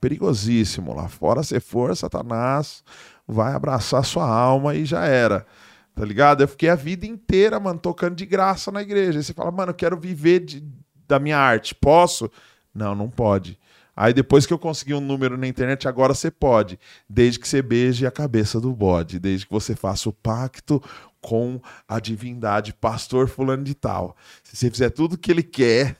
Perigosíssimo. 0.00 0.94
Lá 0.94 1.08
fora, 1.08 1.42
você 1.42 1.60
for, 1.60 1.94
Satanás 1.96 2.82
vai 3.26 3.52
abraçar 3.52 4.04
sua 4.04 4.26
alma 4.28 4.74
e 4.74 4.84
já 4.84 5.04
era. 5.04 5.46
Tá 5.94 6.04
ligado? 6.04 6.42
Eu 6.42 6.48
fiquei 6.48 6.68
a 6.68 6.74
vida 6.74 7.06
inteira, 7.06 7.60
mano, 7.60 7.78
tocando 7.78 8.14
de 8.14 8.24
graça 8.24 8.70
na 8.70 8.80
igreja. 8.82 9.18
Aí 9.18 9.22
você 9.24 9.34
fala, 9.34 9.50
mano, 9.50 9.70
eu 9.70 9.74
quero 9.74 9.98
viver 9.98 10.40
de- 10.40 10.64
da 11.06 11.18
minha 11.18 11.38
arte. 11.38 11.74
Posso? 11.74 12.30
Não, 12.74 12.94
não 12.94 13.08
pode. 13.10 13.58
Aí 13.94 14.14
depois 14.14 14.46
que 14.46 14.52
eu 14.52 14.58
consegui 14.58 14.94
um 14.94 15.00
número 15.00 15.36
na 15.36 15.46
internet, 15.46 15.86
agora 15.86 16.14
você 16.14 16.30
pode. 16.30 16.78
Desde 17.08 17.38
que 17.38 17.46
você 17.46 17.60
beije 17.60 18.06
a 18.06 18.10
cabeça 18.10 18.58
do 18.60 18.72
bode. 18.72 19.18
Desde 19.18 19.44
que 19.46 19.52
você 19.52 19.74
faça 19.76 20.08
o 20.08 20.12
pacto 20.12 20.82
com 21.20 21.60
a 21.86 22.00
divindade, 22.00 22.72
pastor 22.72 23.28
fulano 23.28 23.62
de 23.62 23.74
tal. 23.74 24.16
Se 24.42 24.56
você 24.56 24.70
fizer 24.70 24.90
tudo 24.90 25.18
que 25.18 25.30
ele 25.30 25.42
quer, 25.42 25.96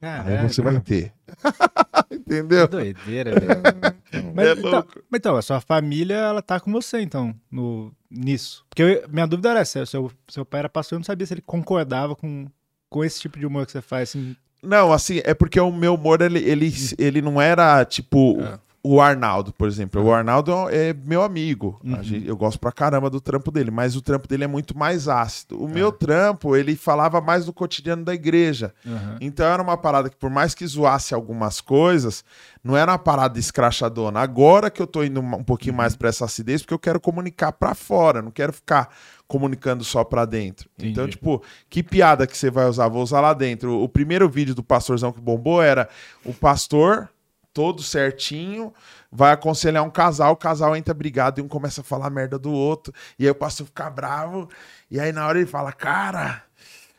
aí 0.00 0.48
você 0.48 0.62
vai 0.62 0.80
ter. 0.80 1.12
Entendeu? 2.10 2.66
doideira, 2.68 3.32
velho. 3.38 3.62
Mas, 4.34 4.46
É 4.48 4.52
então, 4.52 4.70
louco. 4.70 5.02
mas 5.10 5.18
então, 5.18 5.36
a 5.36 5.42
sua 5.42 5.60
família, 5.60 6.14
ela 6.14 6.40
tá 6.40 6.58
com 6.60 6.72
você, 6.72 7.00
então, 7.00 7.34
no, 7.50 7.92
nisso. 8.10 8.64
Porque 8.68 8.82
eu- 8.82 9.08
minha 9.10 9.26
dúvida 9.26 9.50
era 9.50 9.60
essa, 9.60 9.84
seu, 9.84 10.10
seu 10.28 10.44
pai 10.44 10.60
era 10.60 10.68
pastor, 10.68 10.96
eu 10.96 11.00
não 11.00 11.04
sabia 11.04 11.26
se 11.26 11.34
ele 11.34 11.42
concordava 11.42 12.14
com, 12.16 12.46
com 12.88 13.04
esse 13.04 13.20
tipo 13.20 13.38
de 13.38 13.44
humor 13.46 13.66
que 13.66 13.72
você 13.72 13.82
faz, 13.82 14.10
assim. 14.10 14.34
Não, 14.62 14.92
assim, 14.92 15.20
é 15.24 15.34
porque 15.34 15.60
o 15.60 15.70
meu 15.70 15.94
humor, 15.94 16.22
ele, 16.22 16.38
ele, 16.38 16.72
ele 16.98 17.20
não 17.20 17.40
era 17.40 17.84
tipo 17.84 18.40
É. 18.40 18.58
o 18.88 19.00
Arnaldo, 19.00 19.52
por 19.52 19.66
exemplo. 19.66 20.02
O 20.02 20.12
Arnaldo 20.12 20.52
é 20.70 20.94
meu 21.04 21.22
amigo. 21.22 21.80
Uhum. 21.84 22.02
gente- 22.02 22.26
eu 22.28 22.36
gosto 22.36 22.58
pra 22.60 22.70
caramba 22.70 23.10
do 23.10 23.20
trampo 23.20 23.50
dele, 23.50 23.70
mas 23.70 23.96
o 23.96 24.00
trampo 24.02 24.28
dele 24.28 24.44
é 24.44 24.46
muito 24.46 24.76
mais 24.76 25.08
ácido. 25.08 25.62
O 25.62 25.68
meu 25.68 25.90
trampo, 25.90 26.54
ele 26.54 26.76
falava 26.76 27.20
mais 27.20 27.46
do 27.46 27.52
cotidiano 27.52 28.04
da 28.04 28.14
igreja. 28.14 28.72
Então 29.20 29.46
era 29.46 29.62
uma 29.62 29.76
parada 29.76 30.08
que, 30.08 30.16
por 30.16 30.30
mais 30.30 30.54
que 30.54 30.66
zoasse 30.66 31.14
algumas 31.14 31.60
coisas, 31.60 32.24
não 32.62 32.76
era 32.76 32.92
uma 32.92 32.98
parada 32.98 33.38
escrachadona. 33.38 34.20
Agora 34.20 34.70
que 34.70 34.80
eu 34.82 34.86
tô 34.86 35.02
indo 35.02 35.20
um 35.20 35.42
pouquinho 35.44 35.72
Uhum. 35.72 35.78
mais 35.78 35.96
pra 35.96 36.08
essa 36.08 36.24
acidez, 36.24 36.62
porque 36.62 36.74
eu 36.74 36.78
quero 36.78 37.00
comunicar 37.00 37.52
pra 37.52 37.74
fora, 37.74 38.20
não 38.22 38.30
quero 38.30 38.52
ficar 38.52 38.88
comunicando 39.26 39.82
só 39.82 40.04
pra 40.04 40.24
dentro. 40.24 40.68
Então, 40.78 41.04
Entendi. 41.04 41.10
tipo, 41.16 41.42
que 41.68 41.82
piada 41.82 42.26
que 42.26 42.36
você 42.38 42.48
vai 42.50 42.68
usar? 42.68 42.86
Vou 42.88 43.02
usar 43.02 43.20
lá 43.20 43.34
dentro. 43.34 43.82
O 43.82 43.88
primeiro 43.88 44.28
vídeo 44.28 44.54
do 44.54 44.62
pastorzão 44.62 45.10
que 45.12 45.20
bombou 45.20 45.60
era 45.60 45.88
o 46.24 46.32
pastor, 46.32 47.08
todo 47.56 47.82
certinho, 47.82 48.70
vai 49.10 49.32
aconselhar 49.32 49.82
um 49.82 49.88
casal, 49.88 50.34
o 50.34 50.36
casal 50.36 50.76
entra 50.76 50.92
brigado 50.92 51.40
e 51.40 51.42
um 51.42 51.48
começa 51.48 51.80
a 51.80 51.84
falar 51.84 52.10
merda 52.10 52.38
do 52.38 52.52
outro, 52.52 52.92
e 53.18 53.24
aí 53.24 53.30
o 53.30 53.34
pastor 53.34 53.64
fica 53.64 53.88
bravo, 53.88 54.46
e 54.90 55.00
aí 55.00 55.10
na 55.10 55.26
hora 55.26 55.38
ele 55.38 55.46
fala, 55.46 55.72
cara, 55.72 56.42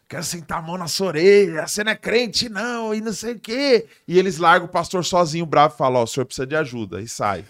quero 0.10 0.24
sentar 0.24 0.58
a 0.58 0.62
mão 0.64 0.76
na 0.76 0.88
sua 0.88 1.10
orelha, 1.10 1.68
você 1.68 1.84
não 1.84 1.92
é 1.92 1.96
crente 1.96 2.50
não, 2.50 2.92
e 2.92 3.02
não 3.02 3.14
sei 3.14 3.34
o 3.34 3.40
quê. 3.40 3.86
E 4.08 4.18
eles 4.18 4.40
largam 4.40 4.66
o 4.66 4.72
pastor 4.72 5.06
sozinho, 5.06 5.46
bravo, 5.46 5.76
e 5.76 5.78
falam, 5.78 6.02
ó, 6.02 6.06
o 6.06 6.08
senhor 6.08 6.26
precisa 6.26 6.48
de 6.48 6.56
ajuda, 6.56 7.00
e 7.00 7.08
sai. 7.08 7.46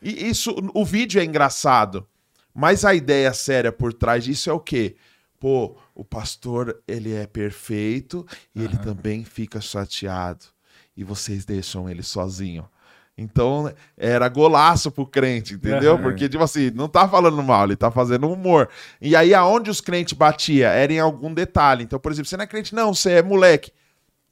E 0.00 0.28
isso, 0.28 0.54
o 0.72 0.84
vídeo 0.84 1.20
é 1.20 1.24
engraçado, 1.24 2.06
mas 2.54 2.84
a 2.84 2.94
ideia 2.94 3.32
séria 3.32 3.72
por 3.72 3.92
trás 3.92 4.22
disso 4.22 4.48
é 4.48 4.52
o 4.52 4.60
quê? 4.60 4.94
Pô, 5.40 5.76
o 5.96 6.04
pastor, 6.04 6.80
ele 6.86 7.12
é 7.12 7.26
perfeito 7.26 8.24
e 8.54 8.62
ele 8.62 8.76
também 8.76 9.24
fica 9.24 9.60
chateado. 9.60 10.51
E 10.96 11.04
vocês 11.04 11.44
deixam 11.44 11.88
ele 11.88 12.02
sozinho. 12.02 12.68
Então, 13.16 13.70
era 13.96 14.28
golaço 14.28 14.90
pro 14.90 15.06
crente, 15.06 15.54
entendeu? 15.54 15.94
Aham. 15.94 16.02
Porque, 16.02 16.28
tipo 16.28 16.42
assim, 16.42 16.70
não 16.70 16.88
tá 16.88 17.06
falando 17.06 17.42
mal, 17.42 17.64
ele 17.64 17.76
tá 17.76 17.90
fazendo 17.90 18.30
humor. 18.30 18.68
E 19.00 19.14
aí, 19.14 19.34
aonde 19.34 19.70
os 19.70 19.80
crentes 19.80 20.14
batia 20.14 20.68
era 20.68 20.92
em 20.92 20.98
algum 20.98 21.32
detalhe. 21.32 21.84
Então, 21.84 21.98
por 21.98 22.10
exemplo, 22.10 22.28
você 22.28 22.36
não 22.36 22.44
é 22.44 22.46
crente, 22.46 22.74
não, 22.74 22.94
você 22.94 23.12
é 23.12 23.22
moleque. 23.22 23.70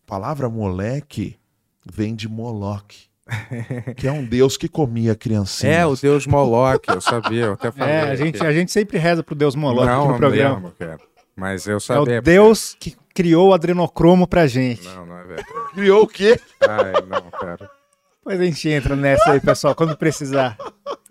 A 0.06 0.11
palavra 0.11 0.48
moleque 0.48 1.38
vem 1.84 2.14
de 2.14 2.28
Moloque, 2.28 3.04
que 3.96 4.08
é 4.08 4.12
um 4.12 4.24
deus 4.24 4.56
que 4.56 4.68
comia 4.68 5.14
criancinhas. 5.14 5.76
É, 5.76 5.86
o 5.86 5.94
Deus 5.94 6.26
Moloch, 6.26 6.82
eu 6.88 7.00
sabia, 7.00 7.44
eu 7.44 7.52
até 7.52 7.70
falei. 7.70 7.94
É, 7.94 8.00
a 8.02 8.16
gente, 8.16 8.44
a 8.44 8.52
gente 8.52 8.72
sempre 8.72 8.98
reza 8.98 9.22
pro 9.22 9.34
Deus 9.34 9.54
Moloch 9.54 9.86
não, 9.86 10.02
aqui 10.02 10.12
no 10.12 10.18
programa. 10.18 10.74
Cara. 10.78 11.09
Mas 11.41 11.66
eu 11.66 11.74
É 11.74 11.76
o 11.76 11.80
sabia. 11.80 12.20
Deus 12.20 12.76
que 12.78 12.95
criou 13.14 13.49
o 13.49 13.55
adrenocromo 13.55 14.26
pra 14.26 14.47
gente. 14.47 14.86
Não, 14.88 15.07
não 15.07 15.18
é 15.18 15.24
verdade. 15.24 15.49
Criou 15.72 16.03
o 16.03 16.07
quê? 16.07 16.38
Ai, 16.61 16.93
não, 17.09 17.30
cara. 17.30 17.70
Depois 18.18 18.38
a 18.38 18.45
gente 18.45 18.68
entra 18.68 18.95
nessa 18.95 19.32
aí, 19.32 19.41
pessoal, 19.41 19.74
quando 19.74 19.97
precisar. 19.97 20.59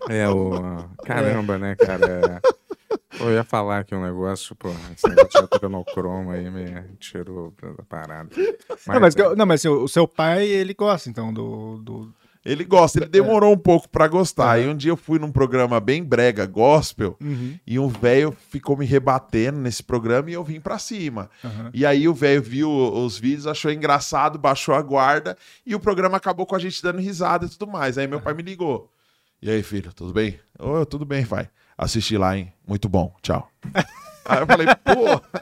É 0.08 0.28
o. 0.28 0.86
Caramba, 1.04 1.58
né, 1.58 1.74
cara? 1.74 2.06
É... 2.06 3.20
Eu 3.20 3.32
ia 3.32 3.42
falar 3.42 3.80
aqui 3.80 3.92
um 3.94 4.02
negócio, 4.02 4.54
pô, 4.54 4.68
esse 4.94 5.08
negócio 5.08 5.30
de 5.30 5.48
adrenocromo 5.56 6.30
aí 6.30 6.48
me 6.48 6.96
tirou 6.98 7.52
da 7.60 7.82
parada. 7.82 8.30
não, 8.86 9.00
mas, 9.00 9.14
não, 9.36 9.46
mas 9.46 9.64
o 9.64 9.88
seu 9.88 10.06
pai, 10.06 10.46
ele 10.46 10.74
gosta, 10.74 11.10
então, 11.10 11.32
do... 11.32 11.78
do... 11.78 12.14
Ele 12.44 12.64
gosta, 12.64 12.98
ele 12.98 13.06
demorou 13.08 13.52
um 13.52 13.58
pouco 13.58 13.86
pra 13.88 14.08
gostar. 14.08 14.52
Aí 14.52 14.66
um 14.66 14.74
dia 14.74 14.90
eu 14.90 14.96
fui 14.96 15.18
num 15.18 15.30
programa 15.30 15.78
bem 15.78 16.02
brega, 16.02 16.46
gospel, 16.46 17.16
Uhum. 17.20 17.58
e 17.66 17.78
um 17.78 17.88
velho 17.88 18.34
ficou 18.48 18.76
me 18.76 18.86
rebatendo 18.86 19.58
nesse 19.58 19.82
programa 19.82 20.30
e 20.30 20.32
eu 20.32 20.42
vim 20.42 20.58
pra 20.58 20.78
cima. 20.78 21.28
Aham. 21.44 21.70
E 21.74 21.84
aí 21.84 22.08
o 22.08 22.14
velho 22.14 22.40
viu 22.42 22.70
os 22.70 23.18
vídeos, 23.18 23.46
achou 23.46 23.70
engraçado, 23.70 24.38
baixou 24.38 24.74
a 24.74 24.80
guarda 24.80 25.36
e 25.66 25.74
o 25.74 25.80
programa 25.80 26.16
acabou 26.16 26.46
com 26.46 26.56
a 26.56 26.58
gente 26.58 26.82
dando 26.82 26.98
risada 26.98 27.44
e 27.44 27.48
tudo 27.50 27.66
mais. 27.66 27.98
Aí 27.98 28.06
meu 28.06 28.20
pai 28.22 28.32
me 28.32 28.42
ligou. 28.42 28.90
E 29.42 29.50
aí, 29.50 29.62
filho, 29.62 29.92
tudo 29.92 30.12
bem? 30.12 30.38
Ô, 30.58 30.84
tudo 30.86 31.04
bem, 31.04 31.24
pai. 31.26 31.48
Assisti 31.76 32.16
lá, 32.18 32.36
hein? 32.36 32.52
Muito 32.66 32.88
bom, 32.88 33.14
tchau. 33.22 33.50
aí 34.24 34.38
eu 34.40 34.46
falei, 34.46 34.66
pô, 34.84 35.40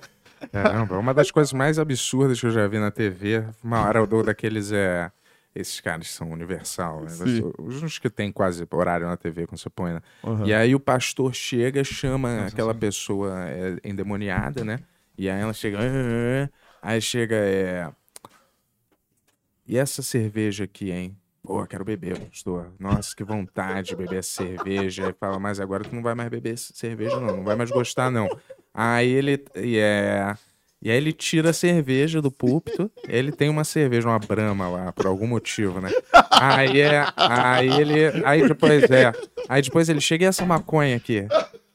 Caramba, 0.53 0.97
uma 0.99 1.13
das 1.13 1.31
coisas 1.33 1.53
mais 1.53 1.79
absurdas 1.79 2.39
que 2.41 2.47
eu 2.47 2.51
já 2.53 2.67
vi 2.69 2.79
na 2.79 2.91
TV, 2.93 3.45
uma 3.63 3.83
hora 3.85 4.07
do, 4.07 4.23
daqueles 4.23 4.71
é, 4.71 5.11
Esses 5.55 5.81
caras 5.81 6.09
são 6.09 6.31
universal, 6.31 7.03
né? 7.03 7.11
Sim. 7.11 7.53
Os 7.59 7.83
uns 7.83 7.99
que 7.99 8.09
tem 8.09 8.31
quase 8.31 8.67
horário 8.71 9.07
na 9.07 9.17
TV 9.17 9.47
quando 9.47 9.59
você 9.59 9.71
põe, 9.71 9.95
né? 9.95 10.01
Uhum. 10.23 10.47
E 10.47 10.55
aí 10.55 10.75
o 10.75 10.81
pastor 10.81 11.35
chega, 11.35 11.83
chama 11.83 12.47
aquela 12.47 12.75
pessoa 12.75 13.49
é, 13.49 13.77
endemoniada, 13.83 14.65
né? 14.65 14.79
E 15.17 15.29
aí 15.29 15.41
ela 15.41 15.53
chega. 15.53 15.79
"Ah, 15.79 15.83
ah, 15.83 16.45
ah." 16.45 16.69
Aí 16.81 17.01
chega, 17.01 17.35
é. 17.37 17.91
E 19.67 19.77
essa 19.77 20.03
cerveja 20.03 20.65
aqui, 20.65 20.91
hein? 20.91 21.17
Pô, 21.43 21.67
quero 21.67 21.85
beber, 21.85 22.19
pastor. 22.27 22.73
Nossa, 22.79 23.15
que 23.17 23.25
vontade 23.25 23.89
de 23.89 23.97
beber 23.97 24.19
essa 24.19 24.43
cerveja. 24.45 25.07
Aí 25.07 25.15
fala, 25.19 25.39
mas 25.39 25.59
agora 25.59 25.83
tu 25.83 25.95
não 25.95 26.03
vai 26.03 26.15
mais 26.15 26.29
beber 26.29 26.57
cerveja, 26.59 27.19
não. 27.19 27.39
Não 27.39 27.45
vai 27.45 27.57
mais 27.57 27.71
gostar, 27.71 28.11
não. 28.11 28.29
Aí 28.73 29.09
ele. 29.09 29.45
E, 29.57 29.79
é... 29.79 30.35
e 30.81 30.91
aí 30.91 30.97
ele 30.97 31.13
tira 31.13 31.51
a 31.51 31.53
cerveja 31.53 32.23
do 32.23 32.31
púlpito. 32.31 32.91
Ele 33.09 33.33
tem 33.33 33.49
uma 33.49 33.65
cerveja, 33.65 34.09
uma 34.09 34.19
brama 34.19 34.69
lá, 34.69 34.93
por 34.93 35.07
algum 35.07 35.27
motivo, 35.27 35.81
né? 35.81 35.91
Aí 36.31 36.81
é. 36.81 37.05
Aí 37.17 37.69
ele. 37.81 38.23
Aí 38.25 38.47
depois 38.47 38.85
é. 38.85 39.13
Aí 39.49 39.61
depois 39.61 39.89
ele 39.89 40.01
chega 40.01 40.25
e 40.25 40.29
essa 40.29 40.47
maconha 40.47 40.97
aqui. 40.97 41.27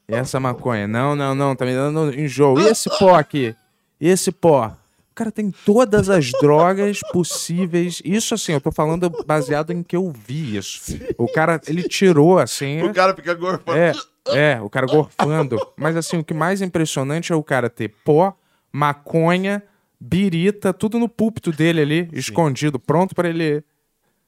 E 0.07 0.13
essa 0.13 0.39
maconha. 0.39 0.87
Não, 0.87 1.15
não, 1.15 1.35
não, 1.35 1.55
tá 1.55 1.65
me 1.65 1.73
dando 1.73 2.17
enjoo. 2.17 2.59
E 2.61 2.67
esse 2.67 2.89
pó 2.97 3.15
aqui? 3.15 3.53
E 3.99 4.07
esse 4.07 4.31
pó? 4.31 4.73
O 5.11 5.15
cara 5.15 5.31
tem 5.31 5.51
todas 5.51 6.09
as 6.09 6.31
drogas 6.41 6.99
possíveis. 7.11 8.01
Isso, 8.03 8.33
assim, 8.33 8.53
eu 8.53 8.61
tô 8.61 8.71
falando 8.71 9.11
baseado 9.27 9.71
em 9.71 9.83
que 9.83 9.95
eu 9.95 10.11
vi 10.11 10.57
isso. 10.57 10.97
O 11.19 11.27
cara, 11.27 11.61
ele 11.67 11.83
tirou, 11.83 12.39
assim. 12.39 12.81
O 12.81 12.91
cara 12.91 13.13
fica 13.13 13.33
gorfando. 13.35 13.77
É, 13.77 13.93
é, 14.29 14.59
o 14.59 14.69
cara 14.71 14.87
gorfando. 14.87 15.59
Mas, 15.77 15.95
assim, 15.95 16.17
o 16.17 16.23
que 16.23 16.33
mais 16.33 16.63
impressionante 16.63 17.31
é 17.31 17.35
o 17.35 17.43
cara 17.43 17.69
ter 17.69 17.93
pó, 18.03 18.35
maconha, 18.73 19.63
birita, 19.99 20.73
tudo 20.73 20.97
no 20.97 21.07
púlpito 21.07 21.51
dele 21.51 21.81
ali, 21.81 22.09
escondido, 22.11 22.79
pronto 22.79 23.13
pra 23.13 23.29
ele, 23.29 23.63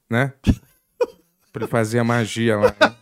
né? 0.10 0.34
pra 1.52 1.64
ele 1.64 1.72
fazer 1.72 2.00
a 2.00 2.04
magia 2.04 2.58
lá. 2.58 2.76
né? 2.80 2.96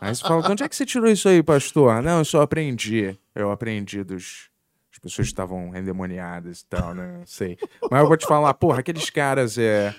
Aí 0.00 0.14
você 0.14 0.22
fala, 0.22 0.42
de 0.42 0.52
onde 0.52 0.62
é 0.62 0.68
que 0.68 0.76
você 0.76 0.86
tirou 0.86 1.10
isso 1.10 1.28
aí, 1.28 1.42
pastor? 1.42 2.02
Não, 2.02 2.18
eu 2.18 2.24
só 2.24 2.42
aprendi. 2.42 3.18
Eu 3.34 3.50
aprendi 3.50 4.04
dos... 4.04 4.50
As 4.92 4.98
pessoas 4.98 5.26
que 5.26 5.32
estavam 5.32 5.76
endemoniadas 5.76 6.60
e 6.60 6.66
tal, 6.66 6.94
né? 6.94 7.18
Não 7.18 7.26
sei. 7.26 7.58
Mas 7.90 8.00
eu 8.00 8.08
vou 8.08 8.16
te 8.16 8.26
falar, 8.26 8.54
porra, 8.54 8.80
aqueles 8.80 9.10
caras 9.10 9.58
é... 9.58 9.94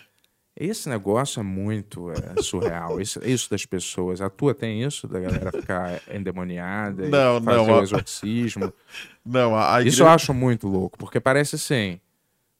Esse 0.59 0.89
negócio 0.89 1.39
é 1.39 1.43
muito 1.43 2.11
é, 2.11 2.41
surreal. 2.41 2.99
Isso, 3.01 3.19
isso 3.23 3.49
das 3.49 3.63
pessoas. 3.63 4.21
A 4.21 4.29
tua 4.29 4.55
tem 4.55 4.81
isso? 4.83 5.07
Da 5.07 5.19
galera 5.19 5.51
ficar 5.51 6.01
endemoniada 6.11 7.05
e 7.05 7.09
Não, 7.09 7.41
fazer 7.41 7.57
não, 7.57 7.79
o 7.79 7.83
exorcismo? 7.83 8.73
Não, 9.23 9.55
a, 9.55 9.75
a 9.75 9.79
Isso 9.81 9.87
igreja... 9.89 10.03
eu 10.03 10.07
acho 10.07 10.33
muito 10.33 10.67
louco, 10.67 10.97
porque 10.97 11.19
parece 11.19 11.55
assim. 11.55 11.99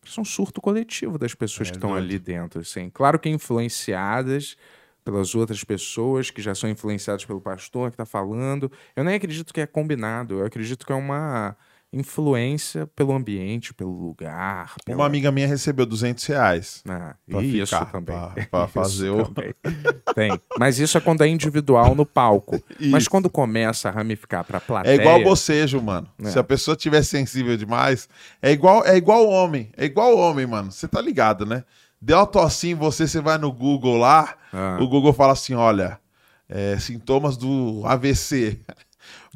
Isso 0.03 0.19
é 0.19 0.21
um 0.21 0.25
surto 0.25 0.61
coletivo 0.61 1.17
das 1.17 1.31
É 1.31 1.35
pessoas 1.35 1.71
que 1.71 1.77
estão 1.77 1.95
ali 1.95 2.19
dentro. 2.19 2.61
Assim. 2.61 2.89
Claro 2.89 3.17
que 3.17 3.29
influenciadas 3.29 4.55
pelas 5.03 5.33
outras 5.33 5.63
pessoas 5.63 6.29
que 6.29 6.41
já 6.41 6.53
são 6.53 6.69
influenciadas 6.69 7.23
pelo 7.25 7.41
pastor 7.41 7.89
que 7.89 7.95
está 7.95 8.05
falando. 8.05 8.71
Eu 8.95 9.03
nem 9.03 9.15
acredito 9.15 9.53
que 9.53 9.61
é 9.61 9.65
combinado. 9.65 10.39
Eu 10.39 10.45
acredito 10.45 10.85
que 10.85 10.91
é 10.91 10.95
uma 10.95 11.55
influência 11.97 12.87
pelo 12.95 13.11
ambiente, 13.13 13.73
pelo 13.73 13.91
lugar. 13.91 14.75
Pela... 14.85 14.99
Uma 14.99 15.05
amiga 15.05 15.31
minha 15.31 15.47
recebeu 15.47 15.85
200 15.85 16.25
reais. 16.25 16.83
Ah, 16.87 17.15
pra 17.29 17.41
e 17.41 17.59
isso 17.59 17.73
ficar, 17.77 17.91
também. 17.91 18.15
pra- 18.15 18.29
pra 18.49 18.63
Isso 18.65 18.73
fazer 18.73 19.09
o- 19.09 19.25
também. 19.25 19.53
Tem. 20.15 20.39
Mas 20.59 20.79
isso 20.79 20.97
é 20.97 21.01
quando 21.01 21.23
é 21.23 21.27
individual 21.27 21.93
no 21.95 22.05
palco. 22.05 22.61
Mas 22.79 23.03
Isso. 23.03 23.09
quando 23.09 23.29
começa 23.29 23.89
a 23.89 23.91
ramificar 23.91 24.43
pra 24.43 24.57
É 24.57 24.61
plateia... 24.61 24.95
igual 25.01 25.23
bocejo, 25.23 25.81
mano. 25.81 26.07
É. 26.23 26.29
Se 26.29 26.39
a 26.39 26.43
pessoa 26.43 26.75
tiver 26.75 27.03
sensível 27.03 27.55
demais, 27.57 28.07
é 28.41 28.51
igual 28.51 28.85
é 28.85 28.95
igual 28.97 29.27
homem. 29.27 29.69
É 29.77 29.85
igual 29.85 30.17
homem, 30.17 30.45
mano. 30.47 30.71
Você 30.71 30.87
tá 30.87 31.01
ligado, 31.01 31.45
né? 31.45 31.63
Deu 32.01 32.17
uma 32.17 32.27
tossinha 32.27 32.73
em 32.73 32.75
você, 32.75 33.07
você 33.07 33.19
vai 33.19 33.37
no 33.37 33.51
Google 33.51 33.97
lá, 33.97 34.35
Ah. 34.53 34.77
o 34.79 34.87
Google 34.87 35.11
fala 35.13 35.33
assim, 35.33 35.55
olha, 35.55 35.99
é, 36.47 36.77
sintomas 36.77 37.35
do 37.35 37.81
AVC. 37.85 38.59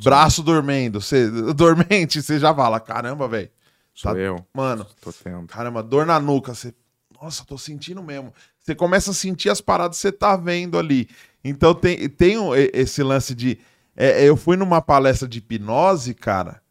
Braço 0.03 0.41
dormendo, 0.43 1.01
você, 1.01 1.29
dormente, 1.53 2.21
você 2.21 2.39
já 2.39 2.53
fala, 2.53 2.79
caramba, 2.79 3.27
velho. 3.27 3.49
Sou 3.93 4.13
Tá- 4.13 4.19
eu. 4.19 4.45
Mano, 4.53 4.85
Tô 5.01 5.11
tendo. 5.11 5.45
caramba, 5.47 5.83
dor 5.83 6.05
na 6.05 6.19
nuca, 6.19 6.53
você, 6.55 6.73
nossa, 7.21 7.43
tô 7.45 7.57
sentindo 7.57 8.01
mesmo. 8.01 8.33
Você 8.59 8.73
começa 8.73 9.11
a 9.11 9.13
sentir 9.13 9.49
as 9.49 9.59
paradas 9.61 9.97
que 9.97 10.01
você 10.01 10.11
tá 10.11 10.35
vendo 10.35 10.77
ali. 10.77 11.09
Então 11.43 11.73
tem, 11.73 12.07
tem 12.07 12.37
um- 12.37 12.53
esse 12.55 13.01
lance 13.03 13.33
de. 13.35 13.57
é, 13.95 14.23
eu 14.23 14.37
fui 14.37 14.55
numa 14.55 14.81
palestra 14.81 15.27
de 15.27 15.39
hipnose, 15.39 16.13
cara, 16.13 16.61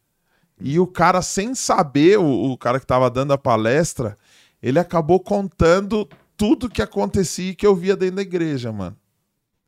e 0.59 0.79
o 0.79 0.87
cara, 0.87 1.21
sem 1.21 1.53
saber, 1.55 2.17
o, 2.19 2.51
o 2.51 2.57
cara 2.57 2.79
que 2.79 2.85
tava 2.85 3.09
dando 3.09 3.33
a 3.33 3.37
palestra, 3.37 4.17
ele 4.61 4.79
acabou 4.79 5.19
contando 5.19 6.07
tudo 6.37 6.69
que 6.69 6.81
acontecia 6.81 7.51
e 7.51 7.55
que 7.55 7.65
eu 7.67 7.75
via 7.75 7.95
dentro 7.95 8.15
da 8.17 8.21
igreja, 8.23 8.71
mano. 8.71 8.95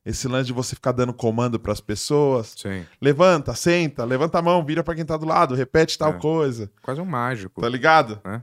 Esse 0.06 0.28
lance 0.28 0.48
de 0.48 0.54
você 0.54 0.76
ficar 0.76 0.92
dando 0.92 1.14
comando 1.14 1.60
pras 1.60 1.80
pessoas. 1.80 2.54
Sim. 2.58 2.86
Levanta, 3.02 3.56
senta, 3.56 4.04
levanta 4.04 4.40
a 4.40 4.42
mão, 4.42 4.64
vira 4.66 4.84
pra 4.84 4.94
quem 4.96 5.06
tá 5.06 5.16
do 5.16 5.26
lado, 5.26 5.56
repete 5.56 5.98
tal 5.98 6.12
É. 6.14 6.20
coisa. 6.20 6.70
Quase 6.82 7.00
um 7.00 7.06
mágico. 7.06 7.62
Tá 7.62 7.70
ligado? 7.70 8.20
Aí 8.26 8.42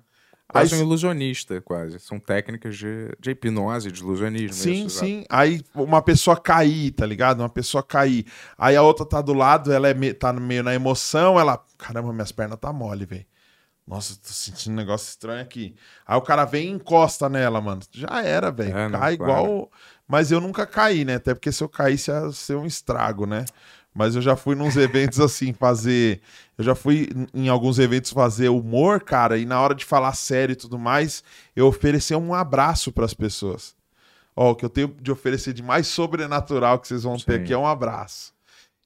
Quase 0.63 0.75
um 0.75 0.79
se- 0.79 0.83
ilusionista, 0.85 1.61
quase. 1.61 2.01
São 2.01 2.19
técnicas 2.19 2.77
de, 2.77 3.15
de 3.21 3.31
hipnose, 3.31 3.93
de 3.93 4.01
ilusionismo. 4.01 4.53
Sim, 4.55 4.87
isso, 4.87 4.99
sim. 4.99 5.25
Aí 5.31 5.63
uma 5.75 6.03
pessoa 6.03 6.37
cair, 6.37 6.91
tá 6.93 7.05
ligado? 7.07 7.41
Uma 7.41 7.49
pessoa 7.49 7.83
cair. 7.85 8.25
Aí 8.59 8.75
a 8.75 8.83
outra 8.83 9.05
tá 9.07 9.21
do 9.23 9.33
lado, 9.33 9.71
ela 9.73 9.89
é 9.89 9.95
me- 9.95 10.13
tá 10.15 10.33
meio 10.33 10.63
na 10.65 10.75
emoção, 10.75 11.39
ela. 11.39 11.63
Caramba, 11.79 12.13
minhas 12.13 12.33
pernas 12.33 12.59
tá 12.59 12.73
mole, 12.73 13.05
velho. 13.07 13.27
Nossa, 13.87 14.15
tô 14.15 14.29
sentindo 14.29 14.73
um 14.73 14.77
negócio 14.77 15.09
estranho 15.09 15.41
aqui. 15.43 15.75
Aí 16.07 16.17
o 16.17 16.23
cara 16.23 16.45
vem 16.45 16.69
e 16.69 16.71
encosta 16.71 17.29
nela, 17.29 17.61
mano. 17.61 17.83
Já 17.93 18.23
era, 18.25 18.51
velho. 18.51 18.77
É, 18.77 18.91
Cai 18.91 19.17
claro. 19.17 19.33
igual. 19.43 19.71
Mas 20.11 20.33
eu 20.33 20.41
nunca 20.41 20.67
caí, 20.67 21.05
né? 21.05 21.15
Até 21.15 21.33
porque 21.33 21.53
se 21.53 21.63
eu 21.63 21.69
caísse 21.69 22.11
ia 22.11 22.33
ser 22.33 22.57
um 22.57 22.67
estrago, 22.67 23.27
né? 23.27 23.45
Mas 23.95 24.17
eu 24.17 24.21
já 24.21 24.35
fui 24.35 24.57
nos 24.57 24.77
eventos 24.77 25.21
assim, 25.23 25.53
fazer. 25.53 26.21
Eu 26.59 26.65
já 26.65 26.75
fui 26.75 27.09
em 27.33 27.49
alguns 27.49 27.79
eventos 27.79 28.11
fazer 28.11 28.49
humor, 28.49 29.01
cara, 29.05 29.39
e 29.39 29.47
na 29.47 29.61
hora 29.61 29.73
de 29.73 29.85
falar 29.85 30.13
sério 30.15 30.53
e 30.53 30.57
tudo 30.57 30.77
mais, 30.77 31.23
eu 31.55 31.69
oferecer 31.69 32.17
um 32.17 32.35
abraço 32.35 32.91
pras 32.91 33.15
pessoas. 33.15 33.77
Ó, 34.35 34.51
o 34.51 34.57
que 34.57 34.65
eu 34.65 34.69
tenho 34.69 34.89
de 35.01 35.13
oferecer 35.13 35.53
de 35.53 35.63
mais 35.63 35.87
sobrenatural 35.87 36.81
que 36.81 36.89
vocês 36.89 37.05
vão 37.05 37.17
ter 37.17 37.37
Sim. 37.37 37.43
aqui 37.45 37.53
é 37.53 37.59
um 37.59 37.67
abraço. 37.67 38.33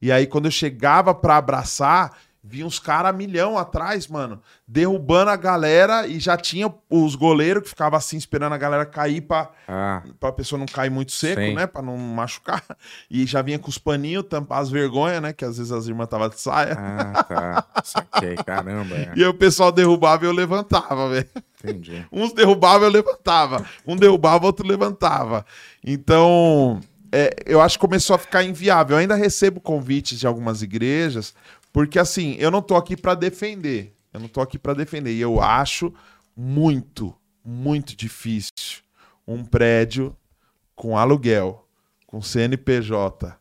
E 0.02 0.12
aí, 0.12 0.26
quando 0.26 0.44
eu 0.44 0.50
chegava 0.50 1.14
pra 1.14 1.38
abraçar, 1.38 2.18
vinha 2.46 2.66
uns 2.66 2.78
caras 2.78 3.16
milhão 3.16 3.56
atrás, 3.56 4.06
mano, 4.06 4.38
derrubando 4.68 5.30
a 5.30 5.36
galera 5.36 6.06
e 6.06 6.20
já 6.20 6.36
tinha 6.36 6.70
os 6.90 7.14
goleiros 7.14 7.62
que 7.62 7.70
ficavam 7.70 7.96
assim, 7.96 8.18
esperando 8.18 8.52
a 8.52 8.58
galera 8.58 8.84
cair 8.84 9.22
pra, 9.22 9.50
Ah, 9.66 10.02
pra 10.20 10.30
pessoa 10.30 10.58
não 10.58 10.66
cair 10.66 10.90
muito 10.90 11.10
seco, 11.12 11.40
Sim. 11.40 11.54
né? 11.54 11.66
Pra 11.66 11.80
não 11.80 11.96
machucar. 11.96 12.62
E 13.10 13.24
já 13.24 13.40
vinha 13.40 13.58
com 13.58 13.70
os 13.70 13.78
paninhos, 13.78 14.26
tampar 14.28 14.58
as 14.60 14.68
vergonhas, 14.70 15.22
né? 15.22 15.32
Que 15.32 15.44
às 15.44 15.56
vezes 15.56 15.72
as 15.72 15.86
irmãs 15.86 16.04
estavam 16.04 16.28
de 16.28 16.38
saia. 16.38 16.76
ah, 16.78 17.22
tá. 17.24 17.66
Saquei. 17.82 18.34
Caramba, 18.36 18.94
é. 18.94 19.12
E 19.16 19.22
aí 19.22 19.28
o 19.28 19.34
pessoal 19.34 19.72
derrubava 19.72 20.24
e 20.24 20.28
eu 20.28 20.32
levantava, 20.32 21.08
velho. 21.08 21.28
Entendi. 21.64 22.04
Uns 22.12 22.34
derrubavam, 22.34 22.86
eu 22.88 22.92
levantava. 22.92 23.64
Um 23.86 23.96
derrubava, 23.96 24.44
outro 24.44 24.66
levantava. 24.66 25.46
Então, 25.82 26.78
é, 27.10 27.34
eu 27.46 27.60
acho 27.60 27.78
que 27.78 27.86
começou 27.86 28.14
a 28.16 28.18
ficar 28.18 28.42
inviável. 28.44 28.96
Eu 28.96 29.00
ainda 29.00 29.14
recebo 29.14 29.60
convites 29.60 30.18
de 30.18 30.26
algumas 30.26 30.60
igrejas, 30.60 31.32
porque 31.74 31.98
assim, 31.98 32.36
eu 32.38 32.52
não 32.52 32.62
tô 32.62 32.76
aqui 32.76 32.96
para 32.96 33.16
defender. 33.16 33.96
Eu 34.12 34.20
não 34.20 34.28
tô 34.28 34.40
aqui 34.40 34.56
para 34.56 34.74
defender. 34.74 35.12
E 35.12 35.20
eu 35.20 35.40
acho 35.40 35.92
muito, 36.36 37.12
muito 37.44 37.96
difícil 37.96 38.84
um 39.26 39.44
prédio 39.44 40.16
com 40.76 40.96
aluguel, 40.96 41.66
com 42.06 42.22
CNPJ, 42.22 43.36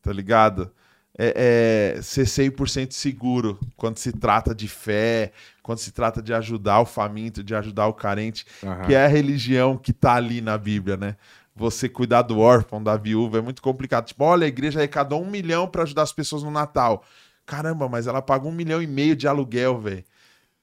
tá 0.00 0.12
ligado? 0.12 0.70
É, 1.18 1.96
é, 1.96 2.02
ser 2.02 2.26
100% 2.26 2.92
seguro 2.92 3.58
quando 3.76 3.98
se 3.98 4.12
trata 4.12 4.54
de 4.54 4.68
fé, 4.68 5.32
quando 5.60 5.78
se 5.78 5.90
trata 5.90 6.22
de 6.22 6.32
ajudar 6.32 6.78
o 6.78 6.86
faminto, 6.86 7.42
de 7.42 7.52
ajudar 7.52 7.88
o 7.88 7.94
carente, 7.94 8.46
Aham. 8.62 8.82
que 8.82 8.94
é 8.94 9.04
a 9.04 9.08
religião 9.08 9.76
que 9.76 9.92
tá 9.92 10.14
ali 10.14 10.40
na 10.40 10.56
Bíblia, 10.56 10.96
né? 10.96 11.16
Você 11.56 11.88
cuidar 11.88 12.22
do 12.22 12.38
órfão, 12.38 12.80
da 12.80 12.96
viúva, 12.96 13.38
é 13.38 13.40
muito 13.40 13.60
complicado. 13.60 14.06
Tipo, 14.06 14.22
olha, 14.22 14.44
a 14.44 14.48
igreja 14.48 14.78
arrecadou 14.78 15.20
um 15.20 15.28
milhão 15.28 15.66
para 15.66 15.82
ajudar 15.82 16.02
as 16.02 16.12
pessoas 16.12 16.44
no 16.44 16.50
Natal. 16.52 17.02
Caramba, 17.46 17.88
mas 17.88 18.08
ela 18.08 18.20
paga 18.20 18.46
um 18.46 18.52
milhão 18.52 18.82
e 18.82 18.86
meio 18.86 19.14
de 19.14 19.28
aluguel, 19.28 19.80
velho. 19.80 20.04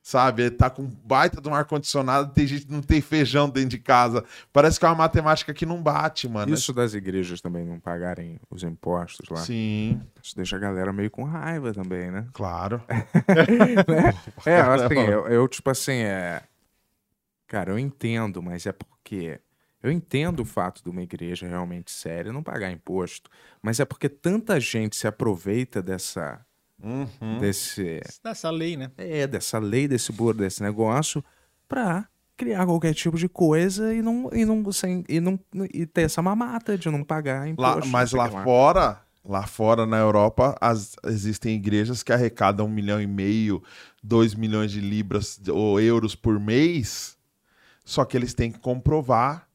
Sabe? 0.01 0.51
Tá 0.51 0.69
com 0.69 0.85
baita 0.85 1.39
de 1.39 1.47
um 1.47 1.55
ar-condicionado, 1.55 2.33
tem 2.33 2.45
gente 2.45 2.65
que 2.65 2.71
não 2.73 2.81
tem 2.81 2.99
feijão 2.99 3.49
dentro 3.49 3.69
de 3.69 3.77
casa. 3.79 4.25
Parece 4.51 4.77
que 4.77 4.85
é 4.85 4.89
uma 4.89 4.95
matemática 4.95 5.53
que 5.53 5.65
não 5.65 5.81
bate, 5.81 6.27
mano. 6.27 6.53
Isso 6.53 6.73
das 6.73 6.93
igrejas 6.93 7.39
também 7.39 7.63
não 7.63 7.79
pagarem 7.79 8.37
os 8.49 8.63
impostos 8.63 9.29
lá. 9.29 9.37
Sim, 9.37 10.01
Isso 10.21 10.35
deixa 10.35 10.57
a 10.57 10.59
galera 10.59 10.91
meio 10.91 11.09
com 11.09 11.23
raiva 11.23 11.73
também, 11.73 12.11
né? 12.11 12.27
claro. 12.33 12.83
É, 14.45 14.59
assim, 14.59 14.99
eu, 14.99 15.27
eu, 15.27 15.47
tipo 15.47 15.69
assim, 15.69 15.93
é. 15.93 16.43
Cara, 17.47 17.71
eu 17.71 17.79
entendo, 17.79 18.41
mas 18.43 18.65
é 18.65 18.73
porque. 18.73 19.39
Eu 19.81 19.91
entendo 19.91 20.41
o 20.41 20.45
fato 20.45 20.81
de 20.83 20.89
uma 20.89 21.01
igreja 21.01 21.47
realmente 21.47 21.91
séria 21.91 22.31
não 22.31 22.41
pagar 22.43 22.71
imposto, 22.71 23.29
mas 23.61 23.79
é 23.79 23.85
porque 23.85 24.09
tanta 24.09 24.59
gente 24.59 24.95
se 24.95 25.07
aproveita 25.07 25.81
dessa. 25.81 26.45
Uhum. 26.83 27.39
desse. 27.39 28.01
Dessa 28.23 28.49
lei, 28.49 28.75
né? 28.75 28.91
É, 28.97 29.25
dessa 29.25 29.57
lei, 29.59 29.87
desse 29.87 30.11
burro, 30.11 30.33
desse 30.33 30.61
negócio, 30.61 31.23
pra 31.67 32.05
criar 32.35 32.65
qualquer 32.65 32.93
tipo 32.93 33.17
de 33.17 33.29
coisa 33.29 33.93
e 33.93 34.01
não, 34.01 34.29
e 34.33 34.43
não, 34.43 34.71
sem, 34.71 35.03
e 35.07 35.19
não 35.19 35.39
e 35.73 35.85
ter 35.85 36.01
essa 36.01 36.21
mamata 36.21 36.77
de 36.77 36.89
não 36.89 37.03
pagar 37.03 37.41
Lá- 37.41 37.47
imposto. 37.47 37.87
mas 37.89 38.11
lá 38.11 38.27
sei 38.27 38.35
o 38.35 38.37
que 38.39 38.43
fora, 38.43 39.01
lá 39.23 39.47
fora 39.47 39.85
na 39.85 39.97
Europa, 39.99 40.55
as- 40.59 40.95
existem 41.05 41.55
igrejas 41.55 42.03
que 42.03 42.11
arrecadam 42.11 42.65
um 42.65 42.69
milhão 42.69 42.99
e 43.01 43.07
meio, 43.07 43.63
dois 44.03 44.33
milhões 44.35 44.71
de 44.71 44.81
libras 44.81 45.39
ou 45.47 45.79
euros 45.79 46.15
por 46.15 46.39
mês. 46.39 47.17
Só 47.85 48.03
que 48.03 48.17
eles 48.17 48.33
têm 48.33 48.51
que 48.51 48.59
comprovar 48.59 49.47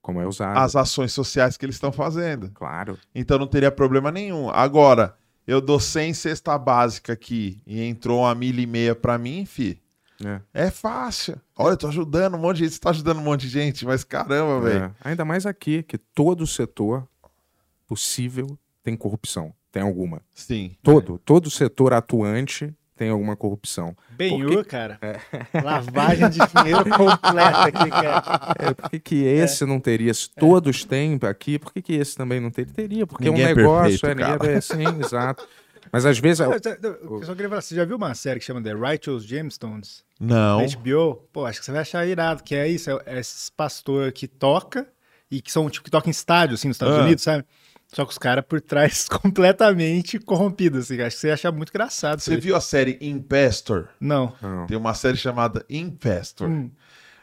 Como 0.00 0.20
é 0.20 0.26
usado. 0.26 0.58
as 0.58 0.74
ações 0.76 1.12
sociais 1.12 1.56
que 1.56 1.64
eles 1.66 1.76
estão 1.76 1.92
fazendo. 1.92 2.50
Claro. 2.54 2.98
Então 3.14 3.38
não 3.38 3.46
teria 3.46 3.70
problema 3.70 4.10
nenhum. 4.10 4.48
Agora, 4.50 5.16
eu 5.46 5.60
dou 5.60 5.78
100 5.78 6.14
cesta 6.14 6.56
básica 6.58 7.12
aqui 7.12 7.60
e 7.66 7.82
entrou 7.82 8.20
uma 8.20 8.34
milha 8.34 8.60
e 8.60 8.66
meia 8.66 8.94
pra 8.94 9.18
mim, 9.18 9.44
fi. 9.44 9.80
É. 10.24 10.66
É 10.66 10.70
fácil. 10.70 11.40
Olha, 11.56 11.72
eu 11.72 11.76
tô 11.76 11.88
ajudando 11.88 12.34
um 12.34 12.38
monte 12.38 12.58
de 12.58 12.64
gente. 12.64 12.74
Você 12.74 12.80
tá 12.80 12.90
ajudando 12.90 13.18
um 13.18 13.22
monte 13.22 13.42
de 13.42 13.48
gente, 13.48 13.84
mas 13.84 14.04
caramba, 14.04 14.60
velho. 14.60 14.84
É. 14.84 14.92
Ainda 15.00 15.24
mais 15.24 15.44
aqui, 15.44 15.82
que 15.82 15.98
todo 15.98 16.46
setor 16.46 17.06
possível 17.86 18.58
tem 18.82 18.96
corrupção. 18.96 19.52
Tem 19.72 19.82
alguma. 19.82 20.22
Sim. 20.32 20.76
Todo, 20.82 21.18
todo 21.18 21.50
setor 21.50 21.92
atuante 21.92 22.72
tem 22.96 23.10
alguma 23.10 23.36
corrupção. 23.36 23.96
Benhur, 24.10 24.64
cara. 24.64 24.98
Lavagem 25.62 26.28
de 26.30 26.38
dinheiro 26.38 26.84
completa 26.96 27.64
aqui, 27.68 27.90
cara. 27.90 28.54
É, 28.58 28.74
por 28.74 28.90
que, 28.90 29.00
que 29.00 29.24
esse 29.24 29.64
não 29.64 29.80
teria? 29.80 30.12
Se 30.14 30.30
todos 30.30 30.84
têm 30.84 31.18
aqui, 31.28 31.58
por 31.58 31.72
que, 31.72 31.82
que 31.82 31.92
esse 31.94 32.16
também 32.16 32.40
não 32.40 32.50
teria? 32.50 32.72
Teria, 32.72 33.06
porque 33.06 33.24
Ninguém 33.28 33.44
é 33.46 33.50
é 33.50 33.52
um 33.52 33.56
negócio, 33.56 34.00
perfeito, 34.00 34.20
é, 34.20 34.38
cara. 34.38 34.52
é, 34.52 34.60
sim, 34.60 34.84
exato. 35.04 35.46
Mas 35.92 36.06
às 36.06 36.18
vezes. 36.18 36.40
Eu, 36.40 36.52
eu- 36.52 37.18
eu 37.20 37.22
só 37.24 37.34
queria 37.34 37.48
falar, 37.48 37.60
você 37.60 37.74
já 37.74 37.84
viu 37.84 37.96
uma 37.96 38.14
série 38.14 38.40
que 38.40 38.46
chama 38.46 38.62
The 38.62 38.74
Righteous 38.74 39.24
Gemstones? 39.24 40.04
Não. 40.18 40.58
Na 40.60 40.66
HBO? 40.66 41.16
Pô, 41.32 41.46
acho 41.46 41.60
que 41.60 41.64
você 41.66 41.72
vai 41.72 41.82
achar 41.82 42.06
irado, 42.06 42.42
que 42.42 42.54
é 42.54 42.66
isso, 42.68 42.90
é, 42.90 42.98
é 43.06 43.18
esses 43.20 43.50
pastor 43.50 44.10
que 44.12 44.26
toca 44.26 44.86
e 45.30 45.40
que 45.42 45.50
são, 45.52 45.68
tipo, 45.68 45.84
que 45.84 45.90
toca 45.90 46.08
em 46.08 46.10
estádio, 46.10 46.54
assim, 46.54 46.68
nos 46.68 46.76
Estados 46.76 46.96
Ah. 46.98 47.02
Unidos, 47.02 47.22
sabe? 47.24 47.44
Só 47.94 48.04
que 48.04 48.10
os 48.10 48.18
caras 48.18 48.44
por 48.46 48.60
trás 48.60 49.06
completamente 49.22 50.18
corrompidos, 50.18 50.84
assim. 50.84 51.00
Acho 51.00 51.14
que 51.16 51.20
você 51.20 51.28
ia 51.28 51.34
achar 51.34 51.52
muito 51.52 51.70
engraçado. 51.70 52.20
Você 52.20 52.36
viu 52.36 52.56
a 52.56 52.60
série 52.60 52.98
Impastor? 53.00 53.86
Não. 54.00 54.32
Não. 54.42 54.66
Tem 54.66 54.76
uma 54.76 54.94
série 54.94 55.16
chamada 55.16 55.64
Impastor. 55.70 56.48
Hum. 56.48 56.70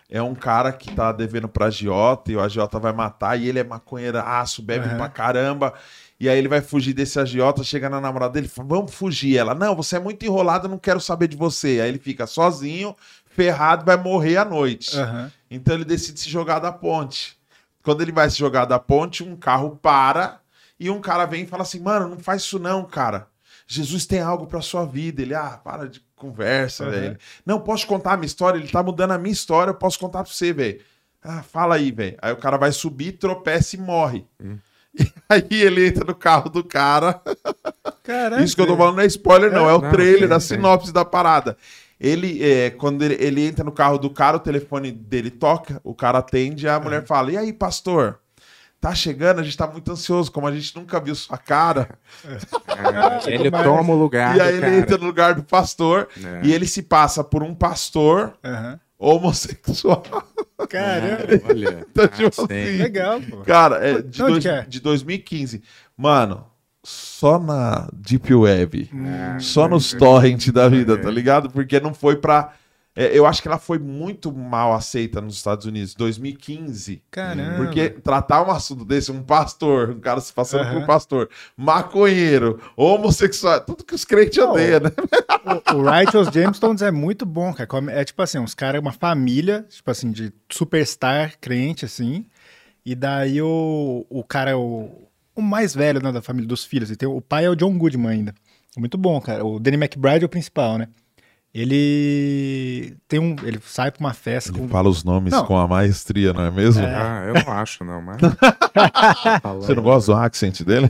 É 0.10 0.22
um 0.22 0.36
cara 0.36 0.74
que 0.74 0.94
tá 0.94 1.12
devendo 1.14 1.48
pra 1.48 1.68
agiota 1.68 2.32
e 2.32 2.36
o 2.36 2.42
agiota 2.42 2.78
vai 2.78 2.92
matar 2.92 3.40
e 3.40 3.48
ele 3.48 3.60
é 3.60 3.64
maconheiraço, 3.64 4.62
bebe 4.62 4.86
Aham. 4.86 4.98
pra 4.98 5.08
caramba. 5.08 5.74
E 6.20 6.28
aí 6.28 6.38
ele 6.38 6.50
vai 6.50 6.62
fugir 6.62 6.94
desse 6.94 7.18
agiota, 7.18 7.64
chega 7.64 7.90
na 7.90 8.02
namorada 8.02 8.34
dele 8.34 8.48
e 8.48 8.50
fala, 8.50 8.68
vamos 8.68 8.94
fugir. 8.94 9.38
Ela, 9.38 9.56
não, 9.56 9.74
você 9.74 9.96
é 9.96 10.00
muito 10.00 10.26
enrolado, 10.26 10.68
eu 10.68 10.70
não 10.70 10.78
quero 10.78 11.00
saber 11.00 11.30
de 11.30 11.38
você. 11.38 11.80
Aí 11.82 11.88
ele 11.88 11.98
fica 11.98 12.28
sozinho, 12.28 12.94
ferrado, 13.26 13.86
vai 13.86 13.96
morrer 13.96 14.36
à 14.36 14.44
noite. 14.44 14.98
Aham. 14.98 15.32
Então 15.50 15.76
ele 15.76 15.86
decide 15.86 16.20
se 16.20 16.30
jogar 16.30 16.60
da 16.60 16.74
ponte. 16.74 17.38
Quando 17.82 18.02
ele 18.02 18.12
vai 18.12 18.30
se 18.30 18.38
jogar 18.38 18.66
da 18.66 18.78
ponte, 18.78 19.24
um 19.24 19.36
carro 19.38 19.80
para 19.82 20.41
e 20.86 20.90
um 20.90 21.00
cara 21.02 21.26
vem 21.26 21.44
e 21.44 21.48
fala 21.48 21.64
assim: 21.64 21.80
Mano, 21.80 22.08
não 22.10 22.20
faz 22.20 22.42
isso 22.44 22.60
não, 22.60 22.84
cara. 22.86 23.28
Jesus 23.68 24.06
tem 24.06 24.20
algo 24.20 24.48
pra 24.48 24.62
sua 24.62 24.86
vida. 24.86 25.22
Ele, 25.22 25.34
ah, 25.34 25.60
para 25.64 25.88
de 25.88 26.02
conversa, 26.16 26.86
Uhum. 26.86 26.92
velho. 26.92 27.18
Não, 27.46 27.60
posso 27.62 27.88
contar 27.88 28.14
a 28.14 28.18
minha 28.18 28.26
história? 28.28 28.58
Ele 28.58 28.68
tá 28.68 28.84
mudando 28.84 29.12
a 29.12 29.18
minha 29.18 29.32
história, 29.32 29.72
eu 29.72 29.76
posso 29.76 29.98
contar 30.00 30.24
pra 30.24 30.32
você, 30.32 30.52
velho. 30.52 30.82
Ah, 31.24 31.42
fala 31.44 31.76
aí, 31.76 31.92
velho. 31.92 32.18
Aí 32.22 32.34
o 32.34 32.38
cara 32.38 32.58
vai 32.58 32.72
subir, 32.72 33.14
tropeça 33.14 33.76
e 33.76 33.80
morre. 33.80 34.26
E 34.94 35.06
aí 35.30 35.46
ele 35.52 35.88
entra 35.88 36.04
no 36.04 36.14
carro 36.16 36.50
do 36.50 36.64
cara. 36.64 37.22
Caraca. 38.04 38.44
Isso 38.44 38.56
que 38.56 38.62
eu 38.62 38.68
tô 38.68 38.76
falando 38.76 38.96
não 38.98 39.04
é 39.04 39.08
spoiler, 39.08 39.52
não. 39.52 39.70
É, 39.70 39.74
o 39.74 39.82
Não, 39.82 39.90
trailer, 39.92 40.28
sim, 40.28 40.34
a 40.34 40.40
sim. 40.40 40.48
sinopse 40.56 40.92
da 40.92 41.06
parada. 41.06 41.56
Ele, 42.00 42.44
é, 42.44 42.72
quando 42.72 43.04
ele, 43.04 43.16
ele 43.24 43.46
entra 43.46 43.64
no 43.64 43.72
carro 43.72 43.98
do 43.98 44.10
cara, 44.10 44.38
o 44.38 44.40
telefone 44.40 44.92
dele 44.92 45.30
toca, 45.30 45.80
o 45.84 45.94
cara 45.94 46.18
atende, 46.18 46.68
a 46.68 46.80
mulher 46.80 47.06
fala: 47.06 47.32
E 47.32 47.38
aí, 47.38 47.54
pastor? 47.54 48.20
Tá 48.82 48.96
chegando, 48.96 49.40
a 49.40 49.44
gente 49.44 49.56
tá 49.56 49.68
muito 49.68 49.92
ansioso, 49.92 50.32
como 50.32 50.48
a 50.48 50.52
gente 50.52 50.76
nunca 50.76 51.00
viu 51.00 51.14
sua 51.14 51.38
cara. 51.38 51.88
É, 52.26 53.32
ele 53.34 53.44
demais. 53.44 53.64
toma 53.64 53.94
o 53.94 53.96
lugar. 53.98 54.36
e 54.36 54.42
aí 54.42 54.58
ele 54.58 54.78
entra 54.80 54.98
no 54.98 55.06
lugar 55.06 55.36
do 55.36 55.44
pastor 55.44 56.10
É. 56.18 56.42
e 56.48 56.52
ele 56.52 56.66
se 56.66 56.82
passa 56.82 57.24
por 57.24 57.44
um 57.44 57.54
pastor 57.54 58.34
Aham. 58.44 58.80
homossexual. 58.98 60.02
Caramba. 60.68 61.24
Olha. 61.48 61.86
Então, 61.92 62.08
tipo 62.08 62.28
ah, 62.28 62.32
sim. 62.32 62.44
assim, 62.62 62.78
Legal, 62.82 63.22
pô. 63.22 63.38
Cara, 63.42 63.88
é 63.88 64.02
de, 64.02 64.18
dois- 64.18 64.46
é? 64.46 64.66
de 64.68 64.80
2015. 64.80 65.62
Mano, 65.96 66.46
só 66.84 67.38
na 67.38 67.88
Deep 67.94 68.34
Web. 68.34 68.90
É, 69.36 69.40
Só 69.40 69.68
nos 69.68 69.94
torrent 69.94 70.50
da 70.50 70.68
vida, 70.68 70.98
tá 70.98 71.12
ligado? 71.12 71.52
Porque 71.52 71.80
não 71.80 71.94
foi 71.94 72.16
pra. 72.16 72.54
É, 72.94 73.18
eu 73.18 73.26
acho 73.26 73.42
que 73.42 73.48
ela 73.48 73.58
foi 73.58 73.80
muito 73.80 74.34
mal 74.34 74.74
aceita 74.74 75.22
nos 75.22 75.36
Estados 75.36 75.66
Unidos, 75.66 75.96
2015. 75.96 77.02
Caramba. 77.10 77.64
Porque 77.64 77.90
tratar 77.90 78.46
um 78.46 78.52
assunto 78.52 78.84
desse, 78.84 79.12
um 79.12 79.24
pastor, 79.24 79.92
um 79.92 80.00
cara 80.00 80.20
se 80.20 80.34
passando 80.34 80.64
Aham. 80.64 80.80
por 80.80 80.88
pastor, 80.88 81.30
maconheiro, 81.56 82.60
homossexual, 82.76 83.62
tudo 83.62 83.86
que 83.86 83.96
os 83.96 84.04
crentes 84.04 84.38
Não, 84.38 84.52
odeiam, 84.52 84.82
né? 84.82 84.92
O, 85.72 85.78
o 85.78 85.90
Righteous 85.90 86.28
Gemstones 86.28 86.82
é 86.82 86.92
muito 86.92 87.26
bom, 87.26 87.54
cara. 87.54 87.70
É 87.92 88.04
tipo 88.04 88.22
assim, 88.22 88.40
uns 88.40 88.54
caras, 88.54 88.82
uma 88.82 88.92
família, 88.92 89.66
tipo 89.70 89.90
assim, 89.90 90.12
de 90.12 90.34
superstar 90.52 91.36
crente, 91.40 91.86
assim. 91.86 92.26
E 92.86 92.94
daí 92.94 93.42
o, 93.42 94.06
o 94.10 94.22
cara, 94.22 94.58
o, 94.58 95.08
o 95.34 95.42
mais 95.42 95.74
velho 95.74 96.04
né, 96.04 96.12
da 96.12 96.22
família 96.22 96.48
dos 96.48 96.66
filhos. 96.66 96.92
E 96.92 96.98
tem, 96.98 97.08
o 97.08 97.22
pai 97.22 97.46
é 97.46 97.50
o 97.50 97.56
John 97.56 97.78
Goodman 97.78 98.12
ainda. 98.12 98.36
Muito 98.78 98.98
bom, 98.98 99.20
cara. 99.22 99.46
O 99.46 99.60
Danny 99.60 99.78
McBride 99.78 100.24
é 100.24 100.26
o 100.26 100.30
principal, 100.30 100.78
né? 100.78 100.88
Ele 101.54 102.96
tem 103.10 103.20
um. 103.20 103.36
Ele 103.44 103.60
sai 103.66 103.92
pra 103.92 104.00
uma 104.00 104.14
festa 104.14 104.54
com. 104.54 104.70
fala 104.70 104.88
os 104.88 105.04
nomes 105.04 105.34
Não. 105.34 105.46
com 105.46 105.58
a 105.58 105.68
maestria, 105.68 106.32
não 106.32 106.46
é 106.46 106.52
mesmo? 106.52 106.86
Ah, 106.86 107.26
eu 107.28 107.34
não 107.34 107.52
acho, 107.52 107.84
não, 107.84 108.02
mas. 108.02 108.18
Você 109.60 109.76
não 109.76 109.84
gosta 109.84 110.14
do 110.14 110.18
accent 110.18 110.62
dele? 110.64 110.90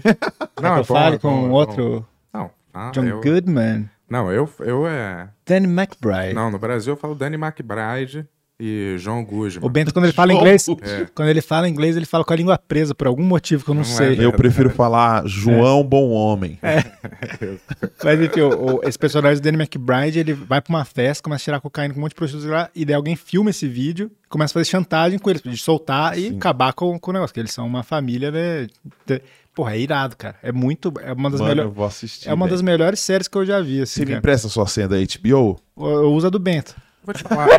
Não, 0.61 0.69
eu 0.69 0.75
é 0.75 0.77
bom, 0.77 0.83
falo 0.83 1.15
é 1.15 1.17
com 1.17 1.29
é 1.29 1.47
bom. 1.47 1.49
outro. 1.49 2.05
Não, 2.31 2.51
ah, 2.73 2.91
John 2.93 3.05
eu... 3.05 3.21
Goodman. 3.21 3.89
Não, 4.07 4.31
eu, 4.31 4.47
eu 4.59 4.85
é. 4.87 5.29
Danny 5.47 5.67
McBride. 5.67 6.33
Não, 6.35 6.51
no 6.51 6.59
Brasil 6.59 6.93
eu 6.93 6.97
falo 6.97 7.15
Danny 7.15 7.37
McBride 7.37 8.27
e 8.61 8.95
João 8.99 9.23
Guzman. 9.25 9.65
O 9.65 9.69
Bento, 9.69 9.91
quando 9.91 10.05
ele 10.05 10.13
fala 10.13 10.31
inglês, 10.31 10.65
Goodman. 10.67 11.07
quando 11.15 11.29
ele 11.29 11.41
fala 11.41 11.67
inglês, 11.67 11.97
ele 11.97 12.05
fala 12.05 12.23
com 12.23 12.31
a 12.31 12.35
língua 12.35 12.57
presa 12.57 12.93
por 12.93 13.07
algum 13.07 13.23
motivo 13.23 13.63
que 13.65 13.71
eu 13.71 13.75
não, 13.75 13.81
Não 13.81 13.89
é 13.89 13.93
sei. 13.93 14.09
mesmo. 14.09 14.23
Eu 14.23 14.31
prefiro 14.33 14.69
falar 14.69 15.25
João 15.25 15.83
Bom 15.83 16.09
Homem. 16.11 16.59
Mas 18.03 18.21
enfim, 18.21 18.41
o- 18.41 18.75
o- 18.77 18.81
esse 18.87 18.97
personagem 18.97 19.41
do 19.41 19.43
Danny 19.43 19.57
McBride, 19.57 20.19
ele 20.19 20.33
vai 20.33 20.61
pra 20.61 20.73
uma 20.73 20.85
festa, 20.85 21.23
começa 21.23 21.41
a 21.41 21.45
tirar 21.45 21.59
cocaína 21.61 21.93
com 21.93 21.99
um 21.99 22.03
monte 22.03 22.11
de 22.11 22.15
prostitutas 22.15 22.49
lá, 22.51 22.69
e 22.75 22.85
daí 22.85 22.95
alguém 22.95 23.15
filma 23.15 23.49
esse 23.49 23.67
vídeo, 23.67 24.11
começa 24.29 24.51
a 24.51 24.55
fazer 24.55 24.65
chantagem 24.69 25.17
com 25.19 25.29
eles, 25.29 25.41
de 25.41 25.57
soltar 25.57 26.17
e 26.17 26.29
acabar 26.35 26.73
com, 26.73 26.97
com 26.99 27.11
o 27.11 27.13
negócio, 27.13 27.33
que 27.33 27.39
eles 27.39 27.51
são 27.51 27.65
uma 27.65 27.83
família, 27.83 28.31
né? 28.31 28.67
de- 29.05 29.21
Porra, 29.53 29.75
é 29.75 29.79
irado, 29.79 30.15
cara. 30.15 30.35
É 30.41 30.49
muito. 30.49 30.93
É 31.01 31.11
uma 31.11 31.29
das, 31.29 31.41
Mano, 31.41 31.51
eu 31.51 31.55
melhores 31.57 31.75
vou 31.75 31.85
assistir. 31.85 32.29
é 32.29 32.33
uma 32.33 32.47
das 32.47 32.61
melhores 32.61 33.01
séries 33.01 33.27
que 33.27 33.37
eu 33.37 33.45
já 33.45 33.59
vi, 33.59 33.79
Você 33.79 33.81
assim. 33.83 33.99
me 34.01 34.05
Cara. 34.07 34.19
empresta 34.19 34.47
sua 34.47 34.65
senha 34.65 34.87
da 34.87 34.95
HBO? 34.95 35.59
Eu, 35.77 35.85
eu 36.03 36.13
uso 36.13 36.27
a 36.27 36.29
do 36.29 36.39
Bento. 36.39 36.73
Vou 37.03 37.13
te 37.13 37.21
falar. 37.23 37.49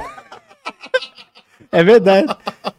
É 1.70 1.82
verdade. 1.82 2.26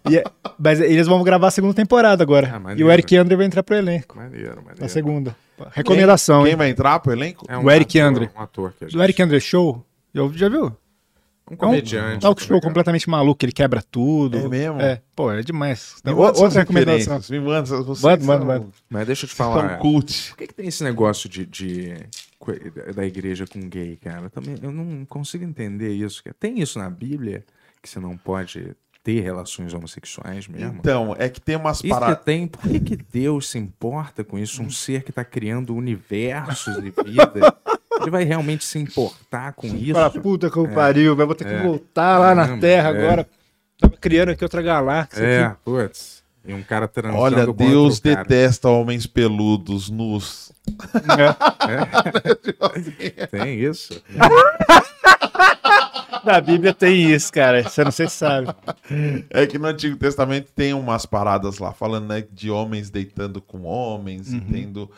E 0.10 0.18
é- 0.18 0.24
mas 0.60 0.80
eles 0.80 1.08
vão 1.08 1.24
gravar 1.24 1.48
a 1.48 1.52
segunda 1.52 1.74
temporada 1.74 2.22
agora. 2.24 2.52
Ah, 2.54 2.58
e 2.58 2.60
maneiro. 2.60 2.88
o 2.90 2.92
Eric 2.92 3.16
Andre 3.18 3.36
vai 3.36 3.46
entrar 3.46 3.64
pro 3.64 3.76
elenco. 3.76 4.16
maneiro, 4.18 4.58
maneiro. 4.58 4.82
Na 4.82 4.88
segunda. 4.88 5.36
Recomendação, 5.72 6.44
Quem 6.44 6.52
hein? 6.52 6.58
vai 6.58 6.70
entrar 6.70 7.00
pro 7.00 7.12
elenco? 7.12 7.46
É 7.50 7.58
O 7.58 7.72
Eric 7.72 8.00
ator, 8.00 8.10
Andre. 8.10 8.30
Um 8.36 8.40
ator 8.42 8.74
que 8.74 8.86
gente... 8.86 8.94
Do 8.96 9.02
Eric 9.04 9.22
Andre 9.22 9.40
Show. 9.40 9.84
Eu, 10.14 10.32
já 10.34 10.48
viu? 10.50 10.66
Um 10.66 10.72
É 11.52 11.54
um 11.54 11.58
comediante. 11.58 12.22
talk 12.22 12.40
tá 12.40 12.48
show 12.48 12.56
ligado? 12.56 12.70
completamente 12.70 13.10
maluco, 13.10 13.44
ele 13.44 13.52
quebra 13.52 13.82
tudo. 13.82 14.38
É 14.38 14.48
mesmo? 14.48 14.80
É, 14.82 15.02
pô, 15.16 15.32
é 15.32 15.42
demais. 15.42 15.96
Me 16.06 16.12
O- 16.12 16.18
manda 16.18 16.40
Outra 16.40 16.60
recomendação. 16.60 17.20
Me 17.30 17.40
manda, 17.40 17.62
vocês 17.84 18.02
Manda, 18.02 18.24
manda, 18.26 18.46
manda. 18.46 18.66
Mas 18.90 19.08
deixa 19.08 19.26
eu 19.26 19.30
te 19.30 19.36
falar. 19.36 19.78
cult. 19.80 20.30
Por 20.30 20.38
que, 20.38 20.48
que 20.48 20.54
tem 20.54 20.68
esse 20.68 20.84
negócio 20.84 21.28
de, 21.28 21.46
de- 21.46 21.96
da 22.96 23.06
igreja 23.06 23.46
com 23.48 23.60
gay, 23.68 23.98
cara? 23.98 24.24
Eu 24.24 24.30
Também, 24.30 24.56
eu 24.62 24.72
não 24.72 25.04
consigo 25.06 25.44
entender 25.44 25.90
isso. 25.94 26.22
Tem 26.40 26.60
isso 26.60 26.78
na 26.80 26.90
Bíblia 26.90 27.44
que 27.84 27.90
você 27.90 28.00
não 28.00 28.18
pode 28.18 28.76
ter 29.04 29.20
relações 29.20 29.74
homossexuais 29.74 30.48
mesmo? 30.48 30.78
Então, 30.80 31.14
é 31.20 31.28
que 31.28 31.42
tem 31.42 31.58
umas 31.58 31.78
Isso 31.78 31.84
que 31.84 31.90
paradas. 31.90 32.24
tem, 32.24 32.48
por 32.48 32.62
que, 32.62 32.80
que 32.80 32.96
Deus 32.96 33.50
se 33.50 33.60
importa 33.60 34.24
com 34.24 34.40
isso? 34.40 34.64
Um 34.64 34.70
ser 34.70 35.04
que 35.04 35.12
está 35.12 35.26
criando 35.26 35.76
universos 35.76 36.82
de 36.82 36.94
vida. 37.04 37.54
Ele 38.02 38.10
vai 38.10 38.24
realmente 38.24 38.64
se 38.64 38.80
importar 38.80 39.52
com 39.54 39.68
isso? 39.68 39.94
Fala, 39.94 40.10
puta 40.10 40.50
que 40.50 40.58
eu 40.58 40.68
pariu, 40.70 41.16
vai 41.16 41.26
vou 41.26 41.36
ter 41.36 41.46
que 41.46 41.58
voltar 41.62 42.18
lá 42.18 42.34
na 42.34 42.44
Caramba, 42.44 42.62
Terra 42.62 42.90
é. 42.90 42.98
agora. 42.98 43.28
Tava 43.80 43.98
criando 43.98 44.30
aqui 44.30 44.44
outra 44.44 44.62
galáxia. 44.62 45.22
É, 45.22 45.44
aqui. 45.44 45.58
putz. 45.66 46.24
E 46.46 46.54
um 46.54 46.64
cara 46.64 46.88
transando 46.90 47.22
Olha, 47.22 47.48
Deus 47.54 48.02
cara. 48.02 48.18
detesta 48.18 48.68
homens 48.70 49.08
peludos, 49.08 49.90
nus. 49.90 50.52
Tem 53.32 53.60
isso? 53.60 54.02
Na 56.24 56.40
Bíblia 56.42 56.74
tem 56.74 57.12
isso, 57.12 57.32
cara. 57.32 57.64
Você 57.64 57.84
não 57.84 57.92
sei 57.92 58.08
se 58.08 58.16
sabe. 58.16 58.48
É 59.30 59.46
que 59.46 59.58
no 59.58 59.68
Antigo 59.68 59.98
Testamento 59.98 60.52
tem 60.56 60.74
umas 60.74 61.06
paradas 61.06 61.58
lá 61.60 61.74
falando 61.74 62.08
né, 62.08 62.24
de 62.32 62.50
homens 62.50 62.90
deitando 62.90 63.42
com 63.42 63.64
homens 63.64 64.34
e 64.34 64.40
tendo 64.42 64.90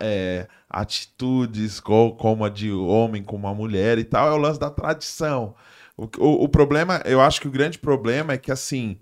é, 0.00 0.46
atitudes 0.68 1.80
co- 1.80 2.12
como 2.12 2.44
a 2.44 2.48
de 2.48 2.70
homem 2.72 3.22
com 3.22 3.36
uma 3.36 3.54
mulher 3.54 3.98
e 3.98 4.04
tal. 4.04 4.28
É 4.28 4.32
o 4.32 4.36
lance 4.36 4.58
da 4.60 4.70
tradição. 4.70 5.54
O, 5.96 6.04
o, 6.18 6.44
o 6.44 6.48
problema, 6.48 7.02
eu 7.04 7.20
acho 7.20 7.40
que 7.40 7.48
o 7.48 7.50
grande 7.50 7.78
problema 7.78 8.32
é 8.34 8.38
que, 8.38 8.52
assim, 8.52 8.98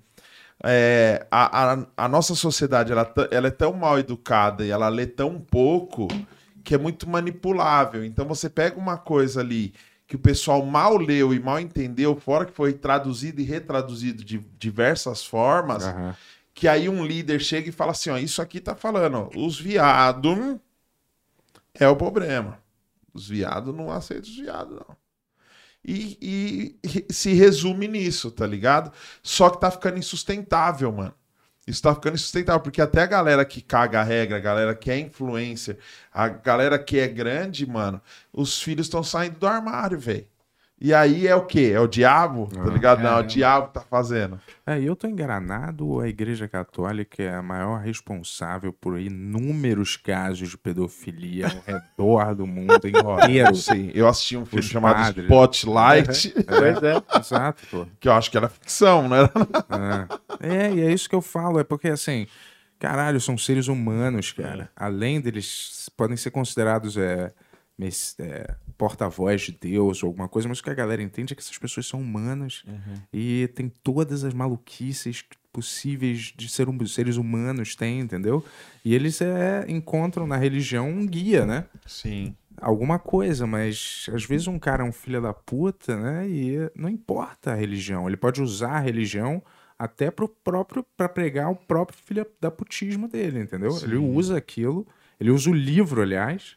é, 0.64 1.26
a, 1.30 1.72
a, 1.74 1.86
a 1.96 2.08
nossa 2.08 2.34
sociedade 2.34 2.92
ela, 2.92 3.12
ela 3.30 3.48
é 3.48 3.50
tão 3.50 3.72
mal 3.74 3.98
educada 3.98 4.64
e 4.64 4.70
ela 4.70 4.88
lê 4.88 5.06
tão 5.06 5.38
pouco 5.40 6.08
que 6.64 6.74
é 6.74 6.78
muito 6.78 7.08
manipulável. 7.08 8.04
Então 8.04 8.26
você 8.26 8.48
pega 8.50 8.78
uma 8.78 8.96
coisa 8.98 9.40
ali 9.40 9.72
que 10.06 10.14
o 10.16 10.18
pessoal 10.18 10.64
mal 10.64 10.96
leu 10.96 11.34
e 11.34 11.40
mal 11.40 11.58
entendeu, 11.58 12.14
fora 12.14 12.44
que 12.46 12.52
foi 12.52 12.72
traduzido 12.72 13.40
e 13.40 13.44
retraduzido 13.44 14.24
de 14.24 14.38
diversas 14.58 15.24
formas, 15.24 15.84
Aham. 15.84 16.16
que 16.54 16.68
aí 16.68 16.88
um 16.88 17.04
líder 17.04 17.40
chega 17.40 17.68
e 17.68 17.72
fala 17.72 17.90
assim, 17.90 18.10
ó, 18.10 18.16
isso 18.18 18.40
aqui 18.40 18.60
tá 18.60 18.74
falando, 18.76 19.16
ó, 19.18 19.30
os 19.38 19.58
viados 19.60 20.58
é 21.74 21.88
o 21.88 21.96
problema. 21.96 22.58
Os 23.12 23.28
viados 23.28 23.74
não 23.74 23.90
aceitam 23.90 24.30
os 24.30 24.36
viados, 24.36 24.74
não. 24.76 24.96
E, 25.84 26.18
e- 26.82 27.06
e 27.08 27.12
se 27.12 27.32
resume 27.32 27.86
nisso, 27.88 28.30
tá 28.30 28.46
ligado? 28.46 28.92
Só 29.22 29.50
que 29.50 29.60
tá 29.60 29.70
ficando 29.70 29.98
insustentável, 29.98 30.90
mano. 30.92 31.14
Isso 31.66 31.82
tá 31.82 31.94
ficando 31.94 32.14
insustentável, 32.14 32.60
porque 32.60 32.80
até 32.80 33.02
a 33.02 33.06
galera 33.06 33.44
que 33.44 33.60
caga 33.60 34.00
a 34.00 34.04
regra, 34.04 34.36
a 34.36 34.40
galera 34.40 34.74
que 34.74 34.90
é 34.90 34.98
influencer, 34.98 35.78
a 36.12 36.28
galera 36.28 36.78
que 36.78 36.98
é 36.98 37.08
grande, 37.08 37.66
mano, 37.66 38.00
os 38.32 38.62
filhos 38.62 38.86
estão 38.86 39.02
saindo 39.02 39.38
do 39.38 39.46
armário, 39.46 39.98
velho. 39.98 40.28
E 40.78 40.92
aí 40.92 41.26
é 41.26 41.34
o 41.34 41.46
quê? 41.46 41.72
É 41.74 41.80
o 41.80 41.86
diabo? 41.86 42.48
Tá 42.54 42.62
Ah, 42.62 42.68
ligado? 42.70 42.98
Não, 42.98 43.06
é 43.06 43.08
o 43.08 43.14
caramba. 43.14 43.28
diabo 43.28 43.66
que 43.68 43.74
tá 43.74 43.80
fazendo. 43.80 44.38
É, 44.66 44.78
e 44.78 44.84
eu 44.84 44.94
tô 44.94 45.06
enganado 45.06 45.88
ou 45.88 46.00
a 46.02 46.08
Igreja 46.08 46.46
Católica 46.46 47.22
é 47.22 47.34
a 47.34 47.40
maior 47.42 47.80
responsável 47.80 48.74
por 48.74 49.00
inúmeros 49.00 49.96
casos 49.96 50.50
de 50.50 50.58
pedofilia 50.58 51.46
ao 51.46 51.62
redor 51.74 52.34
do 52.34 52.46
mundo 52.46 52.74
inteiro? 52.86 53.54
Sim, 53.56 53.90
eu 53.94 54.06
assisti 54.06 54.36
um 54.36 54.44
filme 54.44 54.60
Os 54.60 54.70
chamado 54.70 54.96
padres. 54.96 55.24
Spotlight, 55.24 56.34
Pois 56.46 56.82
é. 56.82 57.18
Exato, 57.20 57.62
pô. 57.70 57.86
que 57.98 58.06
eu 58.08 58.12
acho 58.12 58.30
que 58.30 58.36
era 58.36 58.48
ficção, 58.50 59.08
né? 59.08 59.30
É. 60.40 60.66
É, 60.66 60.74
e 60.74 60.80
é 60.82 60.92
isso 60.92 61.08
que 61.08 61.14
eu 61.14 61.22
falo, 61.22 61.58
é 61.58 61.64
porque 61.64 61.88
assim, 61.88 62.26
caralho, 62.78 63.18
são 63.18 63.38
seres 63.38 63.68
humanos, 63.68 64.30
cara. 64.32 64.68
Além 64.76 65.22
deles 65.22 65.88
podem 65.96 66.18
ser 66.18 66.30
considerados 66.30 66.98
é, 66.98 67.32
é, 68.18 68.54
porta-voz 68.78 69.42
de 69.42 69.52
Deus 69.52 70.02
ou 70.02 70.08
alguma 70.08 70.28
coisa, 70.28 70.48
mas 70.48 70.60
o 70.60 70.62
que 70.62 70.70
a 70.70 70.74
galera 70.74 71.02
entende 71.02 71.32
é 71.32 71.36
que 71.36 71.42
essas 71.42 71.58
pessoas 71.58 71.86
são 71.86 72.00
humanas 72.00 72.64
e 73.12 73.48
tem 73.54 73.68
todas 73.82 74.24
as 74.24 74.32
maluquices 74.32 75.24
possíveis 75.52 76.34
de 76.36 76.48
ser 76.48 76.68
hum- 76.68 76.86
seres 76.86 77.16
humanos, 77.16 77.74
tem, 77.74 78.00
entendeu? 78.00 78.44
E 78.84 78.94
eles 78.94 79.20
é, 79.22 79.64
encontram 79.68 80.26
na 80.26 80.36
religião 80.36 80.88
um 80.88 81.06
guia, 81.06 81.46
né? 81.46 81.64
Sim. 81.86 82.34
alguma 82.60 82.98
coisa, 82.98 83.46
mas 83.46 84.06
às 84.12 84.24
vezes 84.24 84.46
um 84.46 84.58
cara 84.58 84.82
é 84.82 84.86
um 84.86 84.92
filho 84.92 85.20
da 85.20 85.32
puta, 85.32 85.96
né? 85.96 86.28
E 86.28 86.70
não 86.74 86.88
importa 86.88 87.52
a 87.52 87.54
religião, 87.54 88.06
ele 88.06 88.16
pode 88.16 88.40
usar 88.42 88.72
a 88.72 88.80
religião 88.80 89.42
até 89.78 90.10
pro 90.10 90.26
próprio 90.28 90.82
para 90.96 91.08
pregar 91.08 91.50
o 91.50 91.56
próprio 91.56 91.98
filho 91.98 92.26
da 92.40 92.50
putismo 92.50 93.08
dele, 93.08 93.40
entendeu? 93.40 93.70
Ele 93.82 93.96
usa 93.96 94.36
aquilo, 94.36 94.86
ele 95.20 95.30
usa 95.30 95.50
o 95.50 95.54
livro, 95.54 96.00
aliás. 96.02 96.56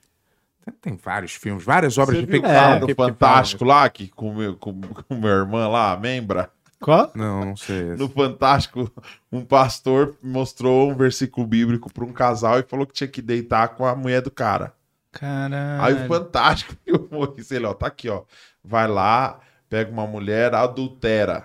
Tem, 0.82 0.96
vários 0.96 1.34
filmes, 1.34 1.64
várias 1.64 1.98
obras 1.98 2.18
Você 2.18 2.26
de 2.26 2.32
ficção 2.32 2.52
cara 2.52 2.86
que- 2.86 2.96
Fantástico 2.96 3.64
lá, 3.66 3.90
que 3.90 4.08
com, 4.10 4.34
meu, 4.34 4.56
com, 4.56 4.80
com 4.82 5.16
minha 5.16 5.32
irmã 5.34 5.68
lá, 5.68 5.96
membra? 5.98 6.50
Qual? 6.80 7.12
Não, 7.14 7.44
não 7.46 7.56
sei. 7.58 7.96
No 7.96 8.08
Fantástico, 8.08 8.90
um 9.32 9.44
pastor 9.44 10.16
mostrou 10.24 10.90
um 10.90 10.96
versículo 10.96 11.46
bíblico 11.46 11.92
para 11.92 12.06
um 12.06 12.14
casal 12.14 12.58
e 12.60 12.64
falou 12.64 12.86
que 12.88 12.94
tinha 12.94 13.08
que 13.08 13.22
deitar 13.22 13.70
com 13.70 13.86
a 13.86 13.94
mulher 13.96 14.22
do 14.22 14.32
cara. 14.32 14.74
Caralho. 15.12 15.82
Aí 15.84 15.94
o 15.94 16.08
Fantástico 16.08 16.74
filmou 16.86 17.36
isso, 17.38 17.54
ele, 17.54 17.66
ó, 17.66 17.74
tá 17.74 17.88
aqui, 17.88 18.08
ó. 18.08 18.22
Vai 18.64 18.88
lá, 18.88 19.40
pega 19.70 19.92
uma 19.92 20.08
mulher, 20.08 20.54
adultera. 20.56 21.42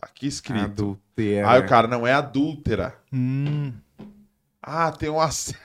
Tá 0.00 0.06
aqui 0.06 0.28
escrito. 0.28 0.64
Adultera. 0.64 1.50
Aí 1.50 1.60
o 1.60 1.66
cara, 1.66 1.88
não 1.88 2.06
é 2.06 2.12
adúltera. 2.12 2.94
Hum. 3.12 3.72
Ah, 4.62 4.92
tem 4.92 5.08
um 5.08 5.20
ac- 5.20 5.56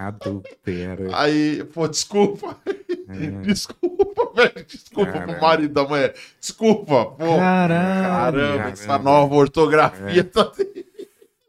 Adultera. 0.00 1.10
Aí, 1.12 1.62
pô, 1.74 1.86
desculpa. 1.86 2.56
Desculpa, 3.42 4.32
velho. 4.34 4.64
Desculpa 4.66 5.12
Caralho. 5.12 5.32
pro 5.32 5.42
marido 5.42 5.74
da 5.74 5.84
mulher. 5.84 6.14
Desculpa, 6.40 7.04
pô. 7.04 7.36
Caralho. 7.36 8.38
Caramba, 8.38 8.68
essa 8.70 8.86
Caramba. 8.86 9.10
nova 9.10 9.34
ortografia 9.34 10.24
tá. 10.24 10.50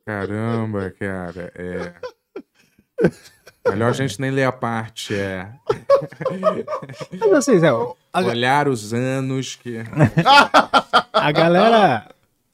Caramba, 0.06 0.94
cara, 1.00 1.54
é. 1.56 1.94
Melhor 3.70 3.92
a 3.92 3.94
gente 3.94 4.20
nem 4.20 4.32
ler 4.32 4.44
a 4.44 4.52
parte, 4.52 5.16
é. 5.16 5.48
Mas 7.22 7.32
assim, 7.32 7.58
Zé, 7.58 7.70
a, 7.70 8.20
Olhar 8.20 8.68
os 8.68 8.94
anos 8.94 9.56
que. 9.56 9.78
a 11.14 11.32
galera, 11.32 12.10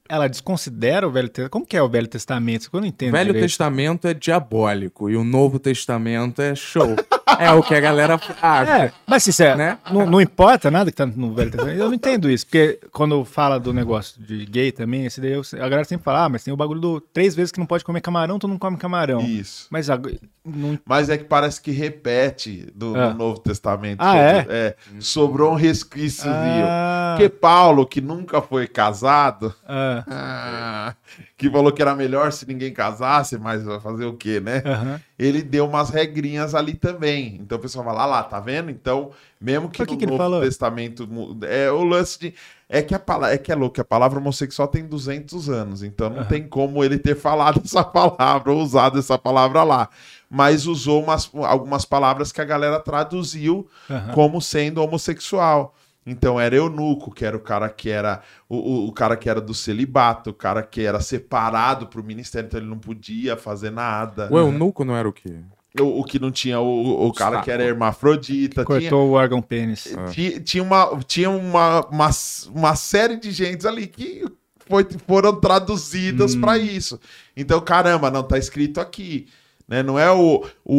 ela 0.08 0.28
desconsidera 0.28 1.06
o 1.06 1.10
Velho 1.10 1.28
Testamento. 1.28 1.50
Como 1.50 1.66
que 1.66 1.76
é 1.76 1.82
o 1.82 1.88
Velho 1.88 2.06
Testamento? 2.08 2.60
Isso 2.62 2.70
que 2.70 2.76
Eu 2.76 2.80
não 2.80 2.86
O 2.86 2.88
entendo 2.88 3.12
Velho 3.12 3.26
direito. 3.26 3.44
Testamento 3.44 4.08
é 4.08 4.14
diabólico 4.14 5.10
e 5.10 5.16
o 5.16 5.24
Novo 5.24 5.58
Testamento 5.58 6.40
é 6.42 6.54
show. 6.54 6.94
É 7.38 7.52
o 7.52 7.62
que 7.62 7.74
a 7.74 7.78
galera 7.78 8.18
acha. 8.40 8.84
É, 8.86 8.92
mas 9.06 9.22
assim, 9.22 9.30
Zé, 9.32 9.54
Né? 9.54 9.78
não, 9.92 10.06
não 10.06 10.20
importa 10.20 10.70
nada 10.70 10.90
que 10.90 10.96
tá 10.96 11.04
no 11.06 11.34
Velho 11.34 11.50
Testamento. 11.50 11.78
Eu 11.78 11.86
não 11.86 11.94
entendo 11.94 12.28
isso, 12.28 12.46
porque 12.46 12.80
quando 12.90 13.22
fala 13.22 13.60
do 13.60 13.72
negócio 13.72 14.20
de 14.20 14.46
gay 14.46 14.72
também, 14.72 15.04
esse 15.04 15.20
daí, 15.20 15.32
eu- 15.32 15.42
a 15.52 15.56
galera 15.68 15.84
sempre 15.84 16.04
fala, 16.04 16.24
ah, 16.24 16.28
mas 16.28 16.42
tem 16.42 16.52
o 16.54 16.56
bagulho 16.56 16.80
do 16.80 17.00
três 17.00 17.36
vezes 17.36 17.52
que 17.52 17.58
não 17.60 17.66
pode 17.66 17.84
comer 17.84 18.00
camarão, 18.00 18.38
tu 18.38 18.48
não 18.48 18.58
come 18.58 18.78
camarão. 18.78 19.20
Isso. 19.20 19.66
Mas 19.70 19.90
a- 19.90 20.00
não 20.44 20.78
Mas 20.86 21.10
é 21.10 21.18
que 21.18 21.24
parece 21.24 21.60
que 21.60 21.70
repete 21.70 22.66
do, 22.74 22.96
Ah. 22.96 23.10
no 23.10 23.18
Novo 23.18 23.38
Testamento. 23.40 24.00
Ah, 24.00 24.16
é? 24.16 24.74
Sobrou 24.98 25.52
um 25.52 25.56
resquíciozinho. 25.56 26.32
Ah. 26.66 27.14
Porque 27.16 27.28
Paulo, 27.28 27.86
que 27.86 28.00
nunca 28.00 28.40
foi 28.40 28.66
casado, 28.66 29.54
Ah, 29.66 29.97
que 31.36 31.50
falou 31.50 31.72
que 31.72 31.82
era 31.82 31.94
melhor 31.94 32.32
se 32.32 32.46
ninguém 32.46 32.72
casasse, 32.72 33.38
mas 33.38 33.64
vai 33.64 33.80
fazer 33.80 34.04
o 34.04 34.14
quê, 34.14 34.40
né? 34.40 34.62
aham. 34.64 35.00
Ele 35.18 35.42
deu 35.42 35.66
umas 35.66 35.90
regrinhas 35.90 36.54
ali 36.54 36.74
também. 36.74 37.38
Então 37.40 37.58
o 37.58 37.60
pessoal 37.60 37.84
fala, 37.84 38.02
ah 38.02 38.06
lá, 38.06 38.22
tá 38.22 38.38
vendo? 38.38 38.70
Então, 38.70 39.10
mesmo 39.40 39.68
que 39.68 39.84
que 39.84 39.92
no 39.92 39.98
que 39.98 40.06
Novo 40.06 40.18
falou? 40.18 40.40
Testamento 40.40 41.08
é 41.42 41.70
o 41.70 41.82
lance 41.82 42.18
de 42.20 42.34
é 42.68 42.82
que 42.82 42.94
a 42.94 42.98
palavra, 42.98 43.34
é 43.34 43.38
que 43.38 43.50
é 43.50 43.54
louco, 43.54 43.80
a 43.80 43.84
palavra 43.84 44.18
homossexual 44.18 44.68
tem 44.68 44.84
200 44.84 45.48
anos, 45.48 45.82
então 45.82 46.10
não 46.10 46.24
tem 46.26 46.46
como 46.46 46.84
ele 46.84 46.98
ter 46.98 47.16
falado 47.16 47.62
essa 47.64 47.82
palavra 47.82 48.52
ou 48.52 48.60
usado 48.60 48.98
essa 48.98 49.16
palavra 49.16 49.62
lá. 49.62 49.88
Mas 50.28 50.66
usou 50.66 51.02
umas, 51.02 51.30
algumas 51.34 51.86
palavras 51.86 52.30
que 52.30 52.40
a 52.42 52.44
galera 52.44 52.78
traduziu 52.78 53.66
como 54.12 54.42
sendo 54.42 54.82
homossexual. 54.82 55.74
Então 56.10 56.40
era 56.40 56.56
eunuco, 56.56 57.10
que 57.12 57.24
era 57.24 57.36
o 57.36 57.40
cara 57.40 57.68
que 57.68 57.90
era 57.90 58.22
o, 58.48 58.56
o, 58.56 58.88
o 58.88 58.92
cara 58.92 59.16
que 59.16 59.28
era 59.28 59.40
do 59.40 59.52
celibato, 59.52 60.30
o 60.30 60.34
cara 60.34 60.62
que 60.62 60.82
era 60.82 61.00
separado 61.00 61.86
pro 61.86 62.02
ministério, 62.02 62.46
então 62.46 62.58
ele 62.58 62.68
não 62.68 62.78
podia 62.78 63.36
fazer 63.36 63.70
nada. 63.70 64.28
O 64.32 64.38
eunuco 64.38 64.84
não 64.84 64.96
era 64.96 65.08
o 65.08 65.12
quê? 65.12 65.34
O, 65.78 66.00
o 66.00 66.04
que 66.04 66.18
não 66.18 66.30
tinha 66.30 66.58
o, 66.60 67.06
o 67.06 67.12
cara 67.12 67.32
Saco. 67.36 67.44
que 67.44 67.50
era 67.50 67.62
hermafrodita. 67.62 68.64
Tinha, 68.64 68.80
Cortou 68.80 69.08
o 69.10 69.12
órgão 69.12 69.42
pênis. 69.42 69.94
ti- 70.10 70.40
tinha, 70.40 70.62
uma, 70.62 70.98
tinha 71.06 71.30
uma, 71.30 71.86
uma, 71.86 72.10
uma 72.54 72.74
série 72.74 73.16
de 73.16 73.30
gentes 73.30 73.66
ali 73.66 73.86
que 73.86 74.24
foi, 74.66 74.86
foram 75.06 75.38
traduzidas 75.38 76.34
pra 76.34 76.56
isso. 76.58 76.98
Então, 77.36 77.60
caramba, 77.60 78.10
não 78.10 78.22
tá 78.22 78.38
escrito 78.38 78.80
aqui. 78.80 79.26
Né? 79.68 79.82
Não 79.82 79.98
é 79.98 80.10
o, 80.10 80.42
o, 80.64 80.74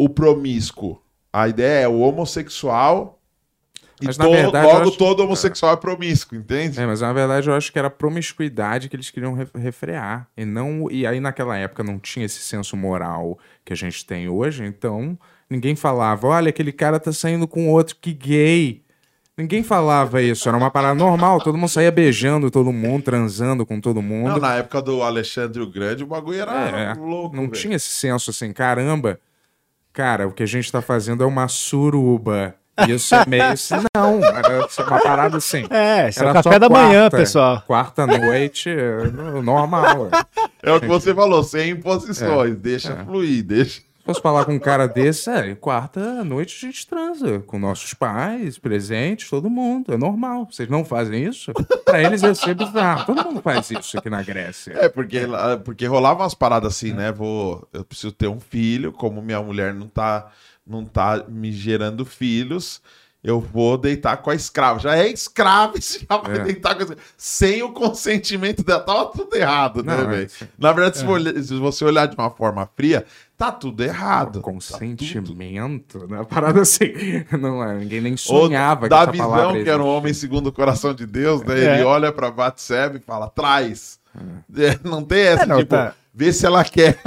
o, 0.00 0.04
o 0.04 0.08
promíscuo. 0.08 1.02
A 1.32 1.48
ideia 1.48 1.84
é 1.84 1.88
o 1.88 1.98
homossexual. 1.98 3.17
E 4.00 4.06
Mas, 4.06 4.16
na 4.16 4.24
to- 4.26 4.30
verdade, 4.30 4.66
logo 4.66 4.88
acho- 4.88 4.96
todo 4.98 5.20
homossexual 5.24 5.72
é 5.72 5.76
promíscuo, 5.76 6.36
entende? 6.38 6.80
É, 6.80 6.86
mas 6.86 7.00
na 7.00 7.12
verdade 7.12 7.48
eu 7.48 7.54
acho 7.54 7.72
que 7.72 7.78
era 7.78 7.88
a 7.88 7.90
promiscuidade 7.90 8.88
que 8.88 8.94
eles 8.96 9.10
queriam 9.10 9.34
re- 9.34 9.48
refrear. 9.56 10.28
E, 10.36 10.44
não, 10.44 10.88
e 10.90 11.06
aí 11.06 11.18
naquela 11.20 11.56
época 11.56 11.82
não 11.82 11.98
tinha 11.98 12.24
esse 12.26 12.40
senso 12.40 12.76
moral 12.76 13.38
que 13.64 13.72
a 13.72 13.76
gente 13.76 14.06
tem 14.06 14.28
hoje, 14.28 14.64
então 14.64 15.18
ninguém 15.50 15.74
falava, 15.74 16.28
olha, 16.28 16.50
aquele 16.50 16.70
cara 16.72 17.00
tá 17.00 17.12
saindo 17.12 17.48
com 17.48 17.68
outro, 17.68 17.96
que 18.00 18.12
gay. 18.12 18.82
Ninguém 19.36 19.62
falava 19.62 20.20
isso, 20.20 20.48
era 20.48 20.58
uma 20.58 20.70
parada 20.70 20.94
normal, 20.96 21.40
todo 21.40 21.56
mundo 21.56 21.68
saía 21.68 21.92
beijando 21.92 22.50
todo 22.50 22.72
mundo, 22.72 23.04
transando 23.04 23.64
com 23.64 23.80
todo 23.80 23.96
Não, 23.96 24.02
mundo. 24.02 24.40
na 24.40 24.54
época 24.56 24.82
do 24.82 25.00
Alexandre 25.02 25.60
o 25.62 25.70
Grande, 25.70 26.02
o 26.02 26.08
bagulho 26.08 26.40
era 26.40 26.52
É, 26.52 26.94
louco. 26.94 27.34
não 27.36 27.44
velho. 27.44 27.52
tinha 27.54 27.76
esse 27.76 27.88
senso 27.90 28.30
assim, 28.30 28.52
caramba, 28.52 29.20
cara, 29.92 30.26
o 30.26 30.32
que 30.32 30.42
a 30.42 30.46
gente 30.46 30.70
tá 30.70 30.82
fazendo 30.82 31.22
é 31.22 31.26
uma 31.26 31.46
suruba. 31.48 32.54
Isso 32.88 33.14
é 33.14 33.24
meio 33.26 33.44
assim, 33.44 33.74
não, 33.94 34.22
era 34.24 34.66
uma 34.86 35.00
parada 35.00 35.36
assim. 35.38 35.64
É, 35.70 36.08
esse 36.08 36.18
é 36.20 36.22
o 36.22 36.24
Era 36.28 36.34
café 36.34 36.52
só 36.52 36.58
da 36.58 36.68
manhã, 36.68 37.00
quarta, 37.02 37.16
pessoal. 37.16 37.62
Quarta 37.66 38.06
noite, 38.06 38.68
é, 38.70 39.04
no- 39.08 39.42
normal. 39.42 40.08
é. 40.62 40.70
É 40.70 40.72
o 40.72 40.80
que 40.80 40.86
você 40.86 41.14
falou, 41.14 41.42
sem 41.42 41.70
imposições. 41.70 42.56
Deixa 42.56 43.04
fluir, 43.04 43.42
deixa. 43.44 43.80
Se 43.80 44.10
fosse 44.14 44.22
falar 44.22 44.46
com 44.46 44.54
um 44.54 44.58
cara 44.58 44.88
desse, 44.88 45.28
é, 45.28 45.54
quarta 45.54 46.24
noite 46.24 46.56
a 46.64 46.66
gente 46.70 46.86
transa 46.86 47.40
com 47.40 47.58
nossos 47.58 47.92
pais, 47.92 48.56
presentes, 48.58 49.28
todo 49.28 49.50
mundo. 49.50 49.92
É 49.92 49.98
normal. 49.98 50.48
Vocês 50.50 50.66
não 50.66 50.82
fazem 50.82 51.24
isso? 51.24 51.52
Pra 51.84 52.02
eles 52.02 52.22
ia 52.22 52.34
ser 52.34 52.54
bizarro. 52.54 53.04
Todo 53.04 53.22
mundo 53.22 53.42
faz 53.42 53.70
isso 53.70 53.98
aqui 53.98 54.08
na 54.08 54.22
Grécia. 54.22 54.72
É, 54.78 54.88
porque, 54.88 55.20
porque 55.62 55.84
rolava 55.86 56.22
umas 56.22 56.32
paradas 56.32 56.72
assim, 56.74 56.92
né? 56.94 57.12
Vou, 57.12 57.68
eu 57.70 57.84
preciso 57.84 58.10
ter 58.12 58.28
um 58.28 58.40
filho, 58.40 58.92
como 58.92 59.20
minha 59.20 59.42
mulher 59.42 59.74
não 59.74 59.86
tá, 59.86 60.28
não 60.68 60.84
tá 60.84 61.24
me 61.28 61.50
gerando 61.50 62.04
filhos, 62.04 62.80
eu 63.24 63.40
vou 63.40 63.76
deitar 63.76 64.16
com 64.18 64.30
a 64.30 64.34
escrava. 64.34 64.78
Já 64.78 64.96
é 64.96 65.08
escrava 65.08 65.76
e 65.76 65.82
você 65.82 65.98
já 66.08 66.16
vai 66.18 66.36
É. 66.38 66.44
deitar 66.44 66.74
com 66.76 66.84
a 66.84 66.96
Sem 67.16 67.62
o 67.64 67.72
consentimento 67.72 68.62
dela. 68.62 68.80
Tava 68.80 69.06
tudo 69.06 69.34
errado, 69.34 69.82
né, 69.82 69.96
Não, 69.96 70.04
é 70.04 70.06
velho? 70.06 70.26
isso. 70.26 70.46
Na 70.56 70.72
verdade, 70.72 70.98
se 70.98 71.04
olhar- 71.06 71.42
se 71.42 71.54
você 71.58 71.84
olhar 71.84 72.06
de 72.06 72.14
uma 72.16 72.30
forma 72.30 72.68
fria, 72.76 73.04
tá 73.36 73.50
tudo 73.50 73.82
errado. 73.82 74.40
Consentimento, 74.40 76.06
né? 76.08 76.24
Parada 76.28 76.60
assim. 76.60 76.92
Não 77.40 77.62
é, 77.62 77.76
ninguém 77.78 78.00
nem 78.00 78.12
Ou 78.12 78.18
sonhava 78.18 78.88
da 78.88 79.04
que 79.06 79.10
essa 79.16 79.18
palavra 79.18 79.48
visão 79.52 79.64
que 79.64 79.70
era 79.70 79.82
um 79.82 79.86
homem 79.88 80.14
segundo 80.14 80.46
o 80.48 80.52
coração 80.52 80.94
de 80.94 81.04
Deus, 81.06 81.42
né? 81.42 81.58
É. 81.58 81.74
Ele 81.74 81.84
olha 81.84 82.12
pra 82.12 82.30
Batseba 82.30 82.96
e 82.96 83.00
fala, 83.00 83.28
traz. 83.28 83.98
É, 84.56 84.78
Não 84.88 85.02
tem 85.02 85.20
essa, 85.20 85.42
É, 85.42 85.46
não, 85.46 85.58
tipo, 85.58 85.70
tá. 85.74 85.92
vê 86.14 86.32
se 86.32 86.46
ela 86.46 86.64
quer. 86.64 86.98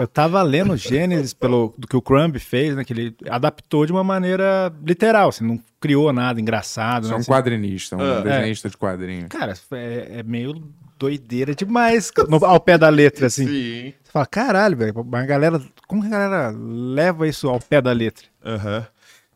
Eu 0.00 0.06
tava 0.08 0.42
lendo 0.42 0.76
Gênesis 0.76 1.32
pelo 1.34 1.74
do 1.78 1.86
que 1.86 1.96
o 1.96 2.02
Crumb 2.02 2.38
fez, 2.38 2.74
né? 2.76 2.84
Que 2.84 2.92
ele 2.92 3.16
adaptou 3.28 3.84
de 3.86 3.92
uma 3.92 4.02
maneira 4.04 4.72
literal, 4.84 5.28
assim, 5.30 5.44
não 5.44 5.60
criou 5.80 6.12
nada 6.12 6.40
engraçado. 6.40 7.04
Você 7.04 7.08
é 7.08 7.10
né, 7.12 7.16
um 7.16 7.20
assim. 7.20 7.30
quadrinista, 7.30 7.96
um 7.96 8.00
É. 8.02 8.22
desenhista 8.22 8.68
de 8.70 8.76
quadrinho. 8.76 9.28
Cara, 9.28 9.54
é, 9.72 10.18
é 10.18 10.22
meio 10.22 10.62
doideira 10.98 11.54
demais 11.54 12.10
no- 12.28 12.44
ao 12.44 12.58
pé 12.60 12.76
da 12.78 12.88
letra, 12.88 13.26
assim. 13.26 13.46
Sim. 13.46 13.94
Você 14.02 14.12
fala, 14.12 14.26
caralho, 14.26 14.76
velho, 14.76 15.06
a 15.12 15.22
galera, 15.24 15.62
como 15.86 16.02
que 16.02 16.08
a 16.08 16.10
galera 16.10 16.50
leva 16.58 17.26
isso 17.28 17.48
ao 17.48 17.60
pé 17.60 17.80
da 17.80 17.92
letra? 17.92 18.26
Aham. 18.44 18.86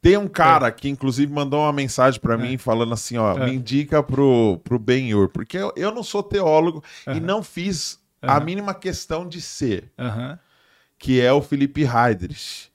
Tem 0.01 0.17
um 0.17 0.27
cara 0.27 0.69
que, 0.73 0.89
inclusive, 0.89 1.33
mandou 1.33 1.61
uma 1.61 1.73
mensagem 1.73 2.21
pra 2.21 2.37
mim 2.37 2.59
falando 2.59 2.93
assim: 2.93 3.17
ó, 3.19 3.39
É. 3.39 3.45
me 3.45 3.55
indica 3.55 4.03
pro, 4.03 4.61
pro 4.65 4.77
Ben-Hur, 4.77 5.29
porque 5.29 5.57
eu, 5.57 5.73
eu 5.77 5.93
não 5.95 6.03
sou 6.03 6.25
teólogo 6.25 6.83
e 7.07 7.21
não 7.21 7.41
fiz 7.41 8.01
a 8.21 8.37
Aham. 8.39 8.45
mínima 8.45 8.75
questão 8.75 9.29
de 9.29 9.41
ser, 9.41 9.93
Aham. 9.97 10.37
Que 11.03 11.21
é 11.21 11.33
o 11.33 11.43
Felipe 11.43 11.83
Heidrich. 11.83 12.71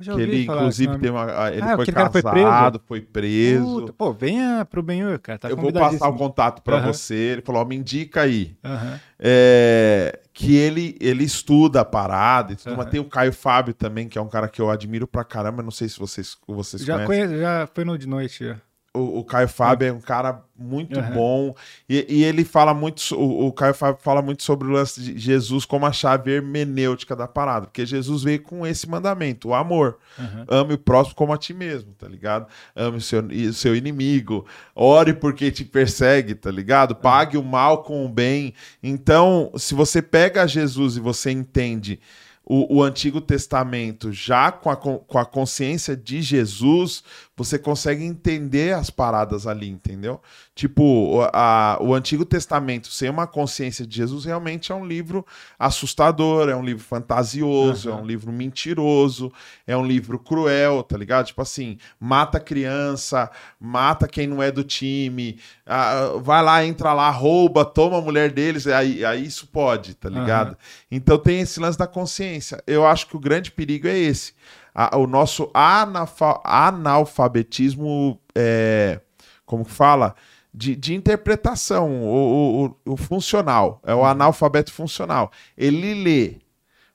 Que 0.00 0.10
ele, 0.10 0.46
falar 0.46 0.58
inclusive, 0.62 0.98
tem 0.98 1.10
uma, 1.10 1.50
ele 1.52 1.62
Ah, 1.62 1.76
foi 1.76 1.86
cara 1.86 2.10
foi 2.10 2.22
casado, 2.22 2.80
foi 2.86 3.00
preso. 3.00 3.92
Pô, 3.96 4.12
venha 4.12 4.64
pro 4.64 4.82
Benhur, 4.82 5.16
cara, 5.20 5.38
tá 5.38 5.48
eu 5.48 5.56
vou 5.56 5.72
passar 5.72 6.08
o 6.08 6.16
contato 6.16 6.60
pra 6.62 6.78
Aham. 6.78 6.92
você. 6.92 7.14
Ele 7.14 7.42
falou: 7.42 7.62
ó, 7.62 7.64
me 7.64 7.76
indica 7.76 8.22
aí. 8.22 8.56
Aham. 8.64 9.00
É, 9.18 10.18
que 10.32 10.56
ele, 10.56 10.96
ele 11.00 11.22
estuda 11.22 11.82
a 11.82 11.84
parada 11.84 12.52
e 12.52 12.56
tudo, 12.56 12.70
Aham. 12.70 12.76
mas 12.78 12.86
tem 12.90 12.98
o 12.98 13.04
Caio 13.04 13.32
Fábio 13.32 13.72
também, 13.74 14.08
que 14.08 14.18
é 14.18 14.20
um 14.20 14.28
cara 14.28 14.48
que 14.48 14.60
eu 14.60 14.70
admiro 14.70 15.06
pra 15.06 15.22
caramba. 15.22 15.62
Não 15.62 15.70
sei 15.70 15.88
se 15.88 15.98
vocês, 16.00 16.36
vocês 16.48 16.82
Já, 16.84 17.04
conhecem. 17.04 17.26
conhe- 17.28 17.40
já 17.40 17.68
foi 17.72 17.84
no 17.84 17.96
de 17.96 18.08
noite. 18.08 18.44
já. 18.44 18.56
O, 18.94 19.20
o 19.20 19.24
Caio 19.24 19.48
Fábio 19.48 19.88
é 19.88 19.92
um 19.92 20.00
cara 20.02 20.42
muito 20.54 21.00
Aham. 21.00 21.12
bom 21.14 21.54
e, 21.88 22.04
e 22.08 22.24
ele 22.24 22.44
fala 22.44 22.74
muito, 22.74 23.00
o, 23.14 23.46
o 23.46 23.52
Caio 23.52 23.72
Fábio 23.72 23.98
fala 24.02 24.20
muito 24.20 24.42
sobre 24.42 24.68
o 24.68 24.70
lance 24.70 25.00
de 25.00 25.18
Jesus 25.18 25.64
como 25.64 25.86
a 25.86 25.92
chave 25.92 26.30
hermenêutica 26.30 27.16
da 27.16 27.26
parada, 27.26 27.66
porque 27.66 27.86
Jesus 27.86 28.22
veio 28.22 28.42
com 28.42 28.66
esse 28.66 28.86
mandamento, 28.86 29.48
o 29.48 29.54
amor. 29.54 29.96
Aham. 30.18 30.44
Ame 30.46 30.74
o 30.74 30.78
próximo 30.78 31.16
como 31.16 31.32
a 31.32 31.38
ti 31.38 31.54
mesmo, 31.54 31.94
tá 31.94 32.06
ligado? 32.06 32.46
Ame 32.76 32.98
o 32.98 33.00
seu, 33.00 33.22
o 33.22 33.52
seu 33.54 33.74
inimigo, 33.74 34.46
ore 34.74 35.14
porque 35.14 35.50
te 35.50 35.64
persegue, 35.64 36.34
tá 36.34 36.50
ligado? 36.50 36.94
Pague 36.94 37.38
o 37.38 37.42
mal 37.42 37.82
com 37.82 38.04
o 38.04 38.08
bem. 38.10 38.52
Então, 38.82 39.50
se 39.56 39.74
você 39.74 40.02
pega 40.02 40.46
Jesus 40.46 40.98
e 40.98 41.00
você 41.00 41.30
entende 41.30 41.98
o, 42.44 42.76
o 42.76 42.82
Antigo 42.82 43.20
Testamento 43.20 44.12
já 44.12 44.50
com 44.50 44.68
a, 44.70 44.76
com 44.76 45.18
a 45.18 45.24
consciência 45.24 45.96
de 45.96 46.20
Jesus, 46.20 47.04
você 47.34 47.58
consegue 47.58 48.04
entender 48.04 48.74
as 48.74 48.90
paradas 48.90 49.46
ali, 49.46 49.68
entendeu? 49.68 50.20
Tipo, 50.54 50.82
o, 50.82 51.22
a- 51.32 51.78
o 51.80 51.94
Antigo 51.94 52.24
Testamento 52.26 52.88
sem 52.88 53.08
uma 53.08 53.26
consciência 53.26 53.86
de 53.86 53.96
Jesus 53.96 54.24
realmente 54.26 54.70
é 54.70 54.74
um 54.74 54.84
livro 54.86 55.24
assustador, 55.58 56.48
é 56.48 56.54
um 56.56 56.62
livro 56.64 56.84
fantasioso, 56.84 57.88
é 57.88 57.94
um 57.94 58.04
livro 58.06 58.30
mentiroso, 58.32 59.32
é 59.66 59.76
um 59.76 59.84
livro 59.86 60.18
cruel, 60.18 60.82
tá 60.82 60.96
ligado? 60.96 61.26
Tipo 61.26 61.40
assim, 61.42 61.78
mata 61.98 62.38
criança, 62.38 63.30
mata 63.58 64.06
quem 64.06 64.26
não 64.26 64.42
é 64.42 64.50
do 64.50 64.62
time, 64.62 65.38
ah, 65.66 66.12
vai 66.22 66.42
lá, 66.42 66.64
entra 66.64 66.92
lá, 66.92 67.08
rouba, 67.10 67.64
toma 67.64 67.98
a 67.98 68.02
mulher 68.02 68.30
deles, 68.30 68.66
aí, 68.66 69.04
aí 69.04 69.24
isso 69.24 69.46
pode, 69.46 69.94
tá 69.94 70.08
ligado? 70.08 70.56
Então 70.90 71.18
tem 71.18 71.40
esse 71.40 71.58
lance 71.58 71.78
da 71.78 71.86
consciência. 71.86 72.62
Eu 72.66 72.86
acho 72.86 73.06
que 73.06 73.16
o 73.16 73.20
grande 73.20 73.50
perigo 73.50 73.88
é 73.88 73.96
esse. 73.98 74.34
A- 74.74 74.96
o 74.96 75.06
nosso 75.06 75.50
analfa- 75.54 76.40
analfabetismo, 76.44 78.18
é, 78.34 79.00
como 79.44 79.64
que 79.64 79.70
fala? 79.70 80.14
De, 80.54 80.76
de 80.76 80.94
interpretação, 80.94 82.02
o, 82.02 82.66
o- 82.86 82.92
o- 82.92 82.96
funcional, 82.96 83.80
é 83.86 83.94
o 83.94 84.04
analfabeto 84.04 84.72
funcional. 84.72 85.30
Ele 85.56 85.94
lê, 85.94 86.36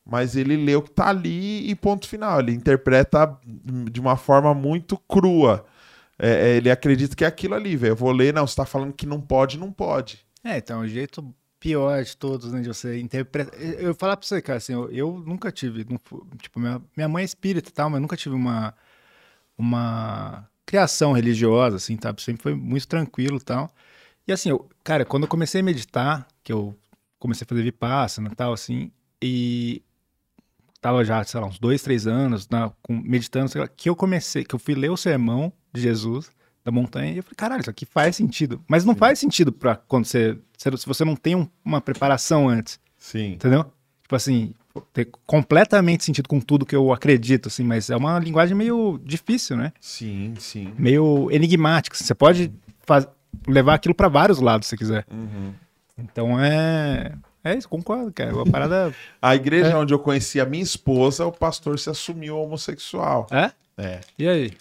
mas 0.05 0.35
ele 0.35 0.55
lê 0.55 0.75
o 0.75 0.81
que 0.81 0.91
tá 0.91 1.07
ali 1.09 1.69
e 1.69 1.75
ponto 1.75 2.07
final. 2.07 2.39
Ele 2.39 2.53
interpreta 2.53 3.37
de 3.91 3.99
uma 3.99 4.15
forma 4.15 4.53
muito 4.53 4.97
crua. 4.97 5.65
É, 6.19 6.29
é, 6.51 6.55
ele 6.57 6.69
acredita 6.71 7.15
que 7.15 7.23
é 7.23 7.27
aquilo 7.27 7.55
ali, 7.55 7.75
velho. 7.75 7.91
Eu 7.91 7.95
vou 7.95 8.11
ler, 8.11 8.33
não, 8.33 8.45
você 8.47 8.55
tá 8.55 8.65
falando 8.65 8.93
que 8.93 9.05
não 9.05 9.19
pode, 9.21 9.57
não 9.57 9.71
pode. 9.71 10.19
É, 10.43 10.57
então, 10.57 10.81
o 10.81 10.87
jeito 10.87 11.23
pior 11.67 12.01
de 12.01 12.15
todos, 12.15 12.53
né, 12.53 12.61
de 12.61 12.67
você 12.69 12.97
interpretar. 12.99 13.53
Eu 13.61 13.93
falar 13.93 14.15
pra 14.15 14.25
você, 14.25 14.41
cara, 14.41 14.57
assim, 14.57 14.71
eu, 14.71 14.89
eu 14.89 15.19
nunca 15.25 15.51
tive, 15.51 15.85
tipo, 16.41 16.59
minha, 16.61 16.81
minha 16.95 17.09
mãe 17.09 17.23
é 17.23 17.25
espírita 17.25 17.69
e 17.69 17.73
tal, 17.73 17.89
mas 17.89 17.99
nunca 17.99 18.15
tive 18.15 18.33
uma, 18.35 18.73
uma 19.57 20.49
criação 20.65 21.13
religiosa, 21.13 21.77
assim, 21.77 21.97
tá? 21.97 22.13
Sempre 22.17 22.43
foi 22.43 22.55
muito 22.55 22.87
tranquilo 22.87 23.37
e 23.37 23.41
tal. 23.41 23.69
E 24.27 24.31
assim, 24.33 24.49
eu, 24.49 24.69
cara, 24.83 25.05
quando 25.05 25.23
eu 25.23 25.29
comecei 25.29 25.61
a 25.61 25.63
meditar, 25.63 26.27
que 26.43 26.53
eu 26.53 26.77
comecei 27.19 27.45
a 27.45 27.49
fazer 27.49 27.63
vipassana 27.63 28.29
e 28.31 28.35
tal, 28.35 28.53
assim, 28.53 28.91
e 29.21 29.83
tava 30.81 31.03
já, 31.03 31.23
sei 31.23 31.39
lá, 31.39 31.47
uns 31.47 31.59
dois, 31.59 31.81
três 31.81 32.07
anos, 32.07 32.47
na, 32.49 32.69
com- 32.81 33.01
meditando, 33.03 33.49
sei 33.49 33.61
lá, 33.61 33.67
que 33.67 33.89
eu 33.89 33.95
comecei, 33.95 34.43
que 34.45 34.55
eu 34.55 34.59
fui 34.59 34.75
ler 34.75 34.89
o 34.91 34.97
sermão 34.97 35.51
de 35.73 35.81
Jesus 35.81 36.31
da 36.67 36.71
montanha 36.71 37.13
e 37.13 37.17
eu 37.17 37.23
falei, 37.23 37.35
caralho, 37.37 37.61
isso 37.61 37.69
aqui 37.69 37.85
faz 37.85 38.15
sentido. 38.17 38.61
Mas 38.67 38.83
não 38.83 38.93
faz 38.93 39.17
sentido 39.19 39.51
pra 39.53 39.75
quando 39.75 40.03
você, 40.05 40.37
se 40.57 40.69
você 40.85 41.05
não 41.05 41.15
tem 41.15 41.33
um- 41.35 41.47
uma 41.63 41.79
preparação 41.79 42.49
antes, 42.49 42.77
Sim. 42.97 43.33
entendeu? 43.33 43.63
Tipo 44.03 44.15
assim, 44.15 44.53
ter 44.93 45.09
completamente 45.25 46.03
sentido 46.03 46.27
com 46.27 46.39
tudo 46.41 46.65
que 46.65 46.75
eu 46.75 46.91
acredito, 46.91 47.47
assim, 47.47 47.63
mas 47.63 47.89
é 47.89 47.95
uma 47.95 48.19
linguagem 48.19 48.55
meio 48.55 48.99
difícil, 49.03 49.55
né? 49.55 49.71
Sim, 49.79 50.33
sim. 50.39 50.73
Meio 50.77 51.29
enigmática. 51.31 51.95
assim, 51.95 52.03
Você 52.03 52.13
pode 52.13 52.51
faz- 52.85 53.07
levar 53.47 53.73
aquilo 53.75 53.95
pra 53.95 54.07
vários 54.09 54.39
lados 54.39 54.67
se 54.67 54.75
quiser. 54.77 55.05
Uhum. 55.11 55.53
Então 55.97 56.39
é. 56.39 57.13
É 57.43 57.55
isso, 57.55 57.69
concordo, 57.69 58.11
cara. 58.11 58.35
Uma 58.35 58.45
parada. 58.45 58.93
A 59.21 59.33
igreja 59.35 59.77
onde 59.77 59.93
eu 59.93 59.99
conheci 59.99 60.37
a 60.41 60.45
minha 60.45 60.61
esposa, 60.63 61.25
o 61.25 61.31
pastor 61.31 61.79
se 61.79 61.89
assumiu 61.89 62.37
homossexual. 62.37 63.25
é? 63.31 63.51
É. 63.77 64.01
E 64.19 64.27
aí? 64.27 64.51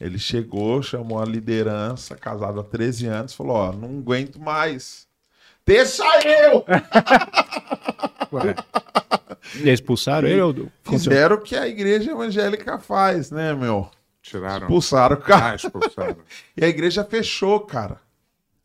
Ele 0.00 0.18
chegou, 0.18 0.82
chamou 0.82 1.20
a 1.20 1.26
liderança, 1.26 2.16
casado 2.16 2.58
há 2.58 2.64
13 2.64 3.06
anos, 3.06 3.34
falou: 3.34 3.56
Ó, 3.56 3.72
não 3.72 3.98
aguento 3.98 4.40
mais. 4.40 5.06
Deixa 5.66 6.04
eu! 6.26 6.64
Ué. 8.32 8.54
E 9.56 9.68
expulsaram 9.68 10.26
ele? 10.26 10.40
Ou... 10.40 10.68
Fizeram 10.82 11.36
o 11.36 11.40
que 11.40 11.54
a 11.54 11.68
igreja 11.68 12.10
evangélica 12.12 12.78
faz, 12.78 13.30
né, 13.30 13.52
meu? 13.54 13.90
Tiraram. 14.22 14.66
Expulsaram 14.66 15.16
o 15.16 15.20
cara. 15.20 15.50
Ah, 15.50 15.54
expulsaram. 15.54 16.16
E 16.56 16.64
a 16.64 16.68
igreja 16.68 17.04
fechou, 17.04 17.60
cara. 17.60 18.00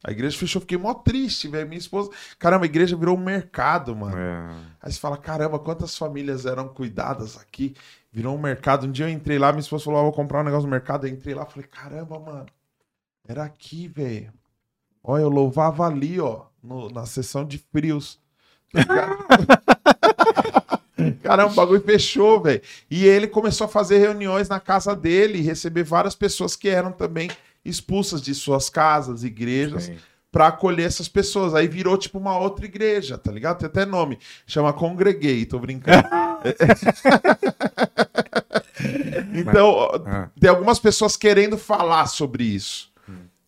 A 0.03 0.11
igreja 0.11 0.37
fechou, 0.37 0.61
fiquei 0.61 0.77
mó 0.77 0.93
triste, 0.93 1.47
velho. 1.47 1.67
Minha 1.67 1.79
esposa. 1.79 2.11
Caramba, 2.37 2.65
a 2.65 2.67
igreja 2.67 2.95
virou 2.95 3.17
um 3.17 3.23
mercado, 3.23 3.95
mano. 3.95 4.17
É. 4.17 4.55
Aí 4.81 4.91
você 4.91 4.99
fala, 4.99 5.17
caramba, 5.17 5.57
quantas 5.57 5.97
famílias 5.97 6.45
eram 6.45 6.67
cuidadas 6.67 7.37
aqui? 7.37 7.75
Virou 8.15 8.33
um 8.33 8.39
mercado. 8.41 8.87
Um 8.87 8.91
dia 8.93 9.07
eu 9.07 9.09
entrei 9.09 9.37
lá, 9.37 9.51
minha 9.51 9.59
esposa 9.59 9.83
falou, 9.83 9.99
ah, 9.99 10.03
vou 10.03 10.13
comprar 10.13 10.39
um 10.39 10.45
negócio 10.45 10.63
no 10.63 10.71
mercado. 10.71 11.05
Eu 11.05 11.11
entrei 11.11 11.35
lá, 11.35 11.45
falei, 11.45 11.67
caramba, 11.67 12.17
mano, 12.17 12.45
era 13.27 13.43
aqui, 13.43 13.89
velho. 13.89 14.31
Olha, 15.03 15.23
eu 15.23 15.29
louvava 15.29 15.85
ali, 15.85 16.17
ó, 16.17 16.43
no- 16.63 16.89
na 16.89 17.05
sessão 17.05 17.43
de 17.43 17.57
frios. 17.57 18.17
Tá? 18.71 19.17
Caramba, 21.21 21.51
o 21.51 21.55
bagulho 21.55 21.81
fechou, 21.81 22.41
velho. 22.41 22.61
E 22.89 23.05
ele 23.05 23.27
começou 23.27 23.65
a 23.65 23.67
fazer 23.67 23.97
reuniões 23.97 24.47
na 24.47 24.61
casa 24.61 24.95
dele 24.95 25.39
e 25.39 25.41
receber 25.41 25.83
várias 25.83 26.15
pessoas 26.15 26.55
que 26.55 26.69
eram 26.69 26.93
também 26.93 27.29
expulsas 27.65 28.21
de 28.21 28.33
suas 28.33 28.69
casas, 28.69 29.25
igrejas 29.25 29.91
pra 30.31 30.47
acolher 30.47 30.85
essas 30.85 31.09
pessoas. 31.09 31.53
Aí 31.53 31.67
virou 31.67 31.97
tipo 31.97 32.17
uma 32.17 32.37
outra 32.39 32.63
igreja, 32.65 33.17
tá 33.17 33.29
ligado? 33.31 33.57
Tem 33.59 33.67
até 33.67 33.85
nome. 33.85 34.17
Chama 34.47 34.71
Congreguei, 34.71 35.45
tô 35.45 35.59
brincando. 35.59 36.07
então, 39.33 39.89
Ah. 40.05 40.29
tem 40.39 40.49
algumas 40.49 40.79
pessoas 40.79 41.17
querendo 41.17 41.57
falar 41.57 42.07
sobre 42.07 42.43
isso. 42.43 42.93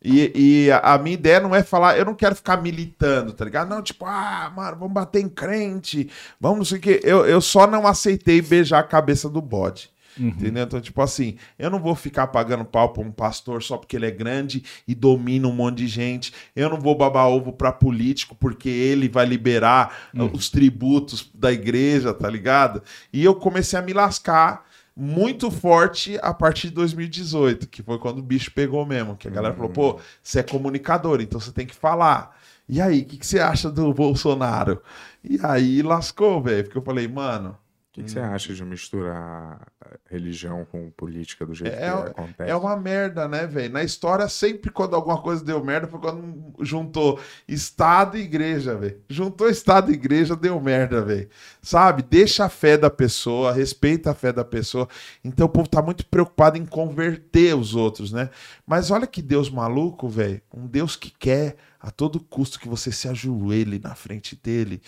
E, 0.04 0.66
e 0.68 0.72
a, 0.72 0.94
a 0.94 0.98
minha 0.98 1.16
ideia 1.16 1.40
não 1.40 1.54
é 1.56 1.64
falar, 1.64 1.98
eu 1.98 2.06
não 2.06 2.14
quero 2.14 2.36
ficar 2.36 2.62
militando, 2.62 3.34
tá 3.34 3.44
ligado? 3.44 3.68
Não, 3.68 3.82
tipo, 3.82 4.06
ah, 4.06 4.52
mano, 4.56 4.78
vamos 4.78 4.94
bater 4.94 5.22
em 5.22 5.28
crente, 5.28 6.10
vamos 6.40 6.58
não 6.60 6.66
sei 6.66 6.78
o 6.78 6.82
quê. 6.82 7.02
Eu, 7.04 7.26
eu 7.26 7.42
só 7.42 7.68
não 7.68 7.86
aceitei 7.86 8.42
beijar 8.42 8.80
a 8.80 8.84
cabeça 8.84 9.28
do 9.28 9.42
bode. 9.42 9.90
Entendeu? 10.20 10.64
Então, 10.64 10.82
tipo 10.82 11.02
assim, 11.02 11.38
eu 11.58 11.70
não 11.70 11.80
vou 11.80 11.96
ficar 11.96 12.28
pagando 12.28 12.66
pau 12.66 12.90
pra 12.90 13.04
um 13.04 13.12
pastor 13.12 13.62
só 13.62 13.78
porque 13.78 13.96
ele 13.96 14.06
é 14.06 14.12
grande 14.12 14.64
e 14.88 14.96
domina 14.96 15.48
um 15.48 15.54
monte 15.54 15.78
de 15.78 15.88
gente. 15.88 16.34
Eu 16.56 16.70
não 16.70 16.80
vou 16.80 16.96
babar 16.96 17.28
ovo 17.28 17.52
pra 17.54 17.72
político 17.72 18.36
porque 18.36 18.70
ele 18.70 19.08
vai 19.08 19.26
liberar 19.26 20.10
uh, 20.14 20.26
os 20.26 20.50
tributos 20.50 21.30
da 21.34 21.52
igreja, 21.52 22.14
tá 22.14 22.30
ligado? 22.30 22.82
E 23.12 23.24
eu 23.24 23.36
comecei 23.36 23.78
a 23.78 23.82
me 23.82 23.94
lascar 23.94 24.66
muito 24.96 25.52
forte 25.52 26.18
a 26.24 26.34
partir 26.34 26.70
de 26.70 26.74
2018, 26.74 27.68
que 27.68 27.84
foi 27.84 28.00
quando 28.00 28.18
o 28.18 28.24
bicho 28.24 28.52
pegou 28.52 28.84
mesmo. 28.84 29.16
Que 29.16 29.28
a 29.28 29.32
galera 29.32 29.54
falou, 29.54 29.70
pô, 29.70 30.00
você 30.24 30.40
é 30.40 30.44
comunicador, 30.44 31.22
então 31.22 31.40
você 31.40 31.52
tem 31.52 31.68
que 31.68 31.76
falar. 31.76 32.36
E 32.68 32.82
aí, 32.82 33.02
o 33.02 33.06
que, 33.06 33.18
que 33.18 33.26
você 33.26 33.40
acha 33.40 33.70
do 33.70 33.94
Bolsonaro? 33.94 34.82
E 35.24 35.40
aí 35.44 35.82
lascou, 35.82 36.42
velho. 36.42 36.64
Porque 36.64 36.78
eu 36.78 36.82
falei, 36.82 37.08
mano, 37.08 37.56
que, 37.98 38.04
que 38.04 38.12
você 38.12 38.20
acha 38.20 38.54
de 38.54 38.64
misturar 38.64 39.68
religião 40.10 40.66
com 40.66 40.92
política 40.92 41.46
do 41.46 41.54
jeito 41.54 41.74
É, 41.74 41.90
que 41.90 42.10
acontece? 42.10 42.52
É 42.52 42.56
uma 42.56 42.78
merda, 42.78 43.28
né, 43.28 43.48
velho? 43.48 43.74
Na 43.74 43.84
história, 43.84 44.28
sempre 44.30 44.70
quando 44.70 44.96
alguma 44.96 45.20
coisa 45.20 45.44
deu 45.44 45.64
merda, 45.64 45.88
foi 45.88 46.00
quando 46.00 46.54
juntou 46.62 47.20
Estado 47.48 48.18
e 48.18 48.22
igreja, 48.22 48.76
velho. 48.76 49.02
Juntou 49.10 49.50
Estado 49.50 49.92
e 49.92 49.96
igreja, 49.96 50.36
deu 50.36 50.60
merda, 50.62 51.02
velho. 51.02 51.28
Sabe? 51.62 52.04
Deixa 52.04 52.46
a 52.46 52.50
fé 52.50 52.78
da 52.78 52.90
pessoa, 52.90 53.52
respeita 53.52 54.12
a 54.12 54.14
fé 54.14 54.32
da 54.32 54.46
pessoa. 54.46 54.88
Então 55.24 55.48
o 55.48 55.50
povo 55.50 55.68
tá 55.68 55.82
muito 55.82 56.06
preocupado 56.06 56.58
em 56.58 56.66
converter 56.66 57.56
os 57.56 57.74
outros, 57.74 58.12
né? 58.12 58.30
Mas 58.66 58.92
olha 58.92 59.08
que 59.08 59.22
Deus 59.22 59.50
maluco, 59.50 60.08
velho. 60.08 60.40
Um 60.54 60.68
Deus 60.68 60.96
que 60.96 61.10
quer 61.10 61.56
a 61.80 61.90
todo 61.90 62.20
custo 62.20 62.60
que 62.60 62.68
você 62.68 62.92
se 62.92 63.08
ajoelhe 63.08 63.80
na 63.80 63.96
frente 63.96 64.36
dele. 64.36 64.82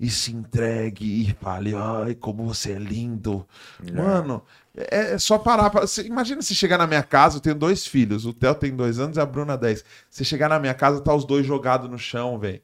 E 0.00 0.08
se 0.08 0.32
entregue 0.32 1.04
e 1.28 1.36
fale, 1.44 1.74
ai, 1.76 2.14
como 2.14 2.46
você 2.46 2.72
é 2.72 2.78
lindo. 2.78 3.46
Mano, 3.92 4.42
é, 4.74 5.12
é 5.12 5.18
só 5.18 5.36
parar. 5.36 5.68
Pra... 5.68 5.82
Você, 5.82 6.06
imagina 6.06 6.40
se 6.40 6.54
chegar 6.54 6.78
na 6.78 6.86
minha 6.86 7.02
casa, 7.02 7.36
eu 7.36 7.40
tenho 7.42 7.54
dois 7.54 7.86
filhos, 7.86 8.24
o 8.24 8.32
Theo 8.32 8.54
tem 8.54 8.74
dois 8.74 8.98
anos 8.98 9.18
e 9.18 9.20
a 9.20 9.26
Bruna 9.26 9.58
dez. 9.58 9.84
Se 10.08 10.24
chegar 10.24 10.48
na 10.48 10.58
minha 10.58 10.72
casa, 10.72 11.02
tá 11.02 11.14
os 11.14 11.26
dois 11.26 11.44
jogados 11.44 11.90
no 11.90 11.98
chão, 11.98 12.38
velho. 12.38 12.62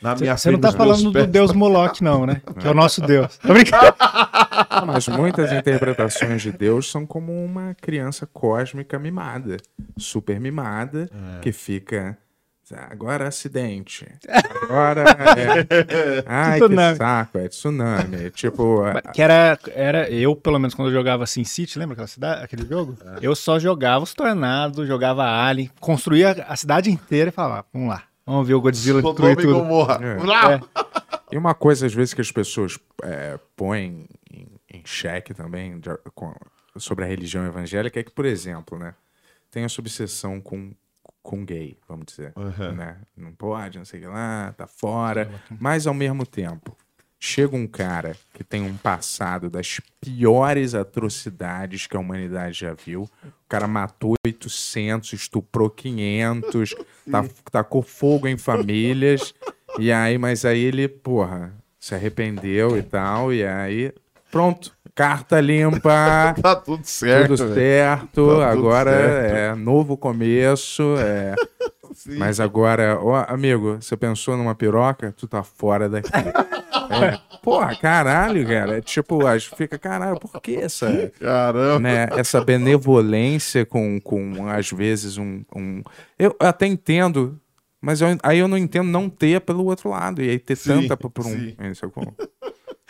Na 0.00 0.16
minha 0.16 0.36
Você 0.36 0.50
não 0.50 0.58
frente, 0.58 0.72
tá 0.72 0.76
falando 0.76 1.02
do 1.04 1.12
pés. 1.12 1.28
Deus 1.28 1.52
Moloch, 1.52 2.02
não, 2.02 2.26
né? 2.26 2.42
Que 2.58 2.66
é 2.66 2.70
o 2.70 2.74
nosso 2.74 3.00
Deus. 3.02 3.38
Tô 3.38 3.52
brincando. 3.52 3.94
Mas 4.84 5.06
muitas 5.06 5.52
interpretações 5.52 6.42
de 6.42 6.50
Deus 6.50 6.90
são 6.90 7.06
como 7.06 7.32
uma 7.44 7.76
criança 7.80 8.26
cósmica 8.26 8.98
mimada, 8.98 9.58
super 9.96 10.40
mimada, 10.40 11.08
É. 11.36 11.40
que 11.40 11.52
fica. 11.52 12.18
Agora 12.90 13.28
acidente. 13.28 14.06
Agora 14.62 15.02
é. 15.02 16.24
Ai, 16.26 16.58
que 16.58 16.64
Tsunami. 16.66 16.96
saco, 16.96 17.38
é 17.38 17.48
tsunami. 17.48 18.30
Tipo, 18.34 18.80
Que 19.12 19.22
era, 19.22 19.58
era 19.74 20.10
eu, 20.10 20.34
pelo 20.36 20.58
menos, 20.58 20.74
quando 20.74 20.88
eu 20.88 20.94
jogava 20.94 21.26
Sin 21.26 21.44
City, 21.44 21.78
lembra 21.78 21.94
aquela 21.94 22.06
cidade, 22.08 22.44
aquele 22.44 22.66
jogo? 22.66 22.96
Eu 23.20 23.34
só 23.34 23.58
jogava 23.58 24.04
os 24.04 24.14
tornados, 24.14 24.86
jogava 24.86 25.24
Alien, 25.24 25.70
construía 25.80 26.44
a 26.48 26.56
cidade 26.56 26.90
inteira 26.90 27.28
e 27.28 27.32
falava, 27.32 27.64
vamos 27.72 27.88
lá, 27.88 28.02
vamos 28.26 28.46
ver 28.46 28.54
o 28.54 28.60
Godzilla 28.60 29.02
destruir 29.02 29.32
e 29.32 29.36
tudo. 29.36 29.54
Gomorra. 29.54 29.98
É. 30.02 30.22
Lá. 30.22 30.60
E 31.30 31.36
uma 31.38 31.54
coisa, 31.54 31.86
às 31.86 31.94
vezes, 31.94 32.12
que 32.14 32.20
as 32.20 32.30
pessoas 32.30 32.78
é, 33.02 33.38
põem 33.56 34.06
em, 34.30 34.46
em 34.72 34.82
xeque 34.84 35.32
também 35.32 35.78
de- 35.80 35.96
com- 36.14 36.34
sobre 36.76 37.04
a 37.04 37.08
religião 37.08 37.46
evangélica 37.46 38.00
é 38.00 38.02
que, 38.02 38.10
por 38.10 38.24
exemplo, 38.26 38.78
né, 38.78 38.94
tem 39.50 39.64
essa 39.64 39.80
obsessão 39.80 40.40
com, 40.40 40.72
com 41.22 41.44
gay, 41.44 41.78
vamos 41.88 42.06
dizer. 42.06 42.32
Uhum. 42.36 42.72
Né? 42.72 42.96
Não 43.16 43.32
pode, 43.32 43.78
não 43.78 43.84
sei 43.84 44.00
o 44.00 44.02
que 44.02 44.08
lá, 44.08 44.52
tá 44.56 44.66
fora. 44.66 45.30
Mas, 45.60 45.86
ao 45.86 45.94
mesmo 45.94 46.26
tempo, 46.26 46.76
chega 47.18 47.56
um 47.56 47.68
cara 47.68 48.16
que 48.34 48.42
tem 48.42 48.62
um 48.62 48.76
passado 48.76 49.48
das 49.48 49.80
piores 50.00 50.74
atrocidades 50.74 51.86
que 51.86 51.96
a 51.96 52.00
humanidade 52.00 52.58
já 52.58 52.74
viu. 52.74 53.02
O 53.02 53.48
cara 53.48 53.68
matou 53.68 54.14
800, 54.26 55.12
estuprou 55.12 55.70
500, 55.70 56.74
tá, 57.10 57.24
tacou 57.50 57.82
fogo 57.82 58.26
em 58.26 58.36
famílias. 58.36 59.32
E 59.78 59.92
aí, 59.92 60.18
mas 60.18 60.44
aí 60.44 60.58
ele, 60.58 60.88
porra, 60.88 61.54
se 61.78 61.94
arrependeu 61.94 62.76
e 62.76 62.82
tal. 62.82 63.32
E 63.32 63.44
aí, 63.44 63.92
pronto, 64.32 64.72
carta 64.94 65.38
limpa. 65.40 66.34
Tá 66.42 66.56
tudo 66.56 66.84
certo. 66.84 67.36
Tudo 67.36 67.54
certo, 67.54 68.02
Tá 68.02 68.08
tudo 68.12 68.42
agora 68.42 68.90
certo. 68.90 69.34
é 69.36 69.54
novo 69.54 69.96
começo. 69.96 70.96
É... 70.98 71.34
Mas 72.18 72.40
agora, 72.40 72.98
ó, 73.00 73.24
amigo, 73.28 73.76
você 73.80 73.96
pensou 73.96 74.34
numa 74.36 74.54
piroca? 74.54 75.12
Tu 75.16 75.28
tá 75.28 75.42
fora 75.44 75.88
daqui. 75.88 76.10
É. 76.92 77.18
Porra, 77.42 77.74
caralho, 77.74 78.46
cara. 78.46 78.76
É 78.76 78.80
tipo, 78.82 79.26
acho 79.26 79.50
que 79.50 79.56
fica, 79.56 79.78
caralho, 79.78 80.20
por 80.20 80.38
que 80.42 80.56
essa, 80.56 81.10
Caramba. 81.18 81.78
né, 81.80 82.06
essa 82.12 82.44
benevolência 82.44 83.64
com, 83.64 83.98
com 83.98 84.46
às 84.48 84.70
vezes, 84.70 85.16
um, 85.16 85.42
um- 85.56 85.82
Eu 86.18 86.36
até 86.38 86.66
entendo, 86.66 87.40
mas 87.80 88.02
eu- 88.02 88.08
aí 88.22 88.38
eu 88.40 88.46
não 88.48 88.58
entendo 88.58 88.88
não 88.90 89.08
ter 89.08 89.40
pelo 89.40 89.64
outro 89.64 89.88
lado. 89.88 90.20
E 90.22 90.28
aí 90.28 90.38
ter 90.38 90.54
Sim, 90.56 90.82
tanta 90.82 90.94
por 90.96 91.08
por 91.10 91.24
um. 91.26 91.30
sim. 91.30 91.56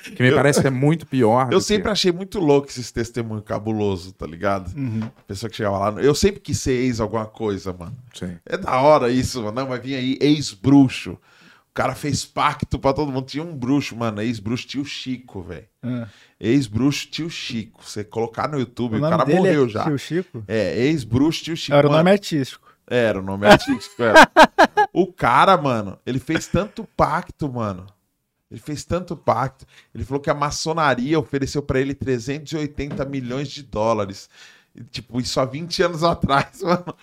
É? 0.07 0.15
Que 0.15 0.23
me 0.23 0.33
parece 0.33 0.61
que 0.61 0.67
é 0.67 0.71
muito 0.71 1.07
pior. 1.07 1.53
Eu 1.53 1.61
sempre 1.61 1.85
que... 1.85 1.91
achei 1.91 2.13
muito 2.13 2.39
louco 2.39 2.69
esses 2.69 2.91
testemunhos 2.91 3.45
cabulosos, 3.45 4.13
tá 4.13 4.27
ligado? 4.27 4.71
A 5.19 5.23
pessoa 5.23 5.49
que 5.51 5.57
chegava 5.57 5.91
lá. 5.91 6.03
Eu 6.03 6.15
sempre 6.15 6.41
quis 6.41 6.59
ser 6.61 6.73
ex 6.73 7.01
alguma 7.01 7.27
coisa, 7.27 7.73
mano. 7.73 7.97
Sim. 8.15 8.37
É 8.47 8.57
da 8.57 8.81
hora 8.81 9.11
isso, 9.11 9.43
mano. 9.43 9.61
Não, 9.61 9.69
mas 9.69 9.83
vinha 9.83 9.99
aí 9.99 10.19
ex-bruxo. 10.21 11.13
O 11.13 11.75
cara 11.75 11.95
fez 11.95 12.25
pacto 12.25 12.79
pra 12.79 12.93
todo 12.93 13.11
mundo. 13.11 13.27
Tinha 13.27 13.43
um 13.43 13.57
bruxo, 13.57 13.97
mano. 13.97 14.21
Ex-bruxo 14.21 14.67
tio 14.67 14.85
Chico, 14.85 15.43
velho. 15.43 15.65
Ah. 15.83 16.07
Ex-bruxo 16.39 17.07
tio 17.07 17.31
Chico. 17.31 17.83
Você 17.83 18.05
colocar 18.05 18.49
no 18.49 18.59
YouTube, 18.59 18.97
O 18.97 18.99
o, 18.99 19.01
cara 19.09 19.25
dele 19.25 19.39
morreu 19.39 19.65
é 19.65 19.69
já. 19.69 19.85
Tio 19.85 19.99
Chico? 19.99 20.45
É, 20.47 20.79
ex-bruxo 20.87 21.45
tio 21.45 21.57
Chico. 21.57 21.77
Era 21.77 21.87
o 21.87 21.91
Mano, 21.91 22.05
nome 22.05 22.11
artístico. 22.11 22.69
Era 22.87 23.19
o 23.19 23.23
nome 23.23 23.47
artístico, 23.47 24.03
era. 24.03 24.29
O 24.95 25.11
cara, 25.11 25.57
mano, 25.57 25.99
ele 26.05 26.19
fez 26.19 26.47
tanto 26.47 26.87
pacto, 26.95 27.51
mano. 27.51 27.87
Ele 28.53 28.61
fez 28.61 28.85
tanto 28.85 29.17
pacto. 29.17 29.67
Ele 29.95 30.05
falou 30.05 30.21
que 30.21 30.29
a 30.29 30.35
maçonaria 30.35 31.19
ofereceu 31.19 31.63
pra 31.63 31.81
ele 31.81 31.95
380 31.95 33.03
milhões 33.07 33.49
de 33.49 33.63
dólares. 33.63 34.29
Tipo, 34.91 35.20
isso 35.20 35.39
há 35.39 35.45
20 35.45 35.83
anos 35.83 36.03
atrás, 36.03 36.61
mano. 36.64 36.95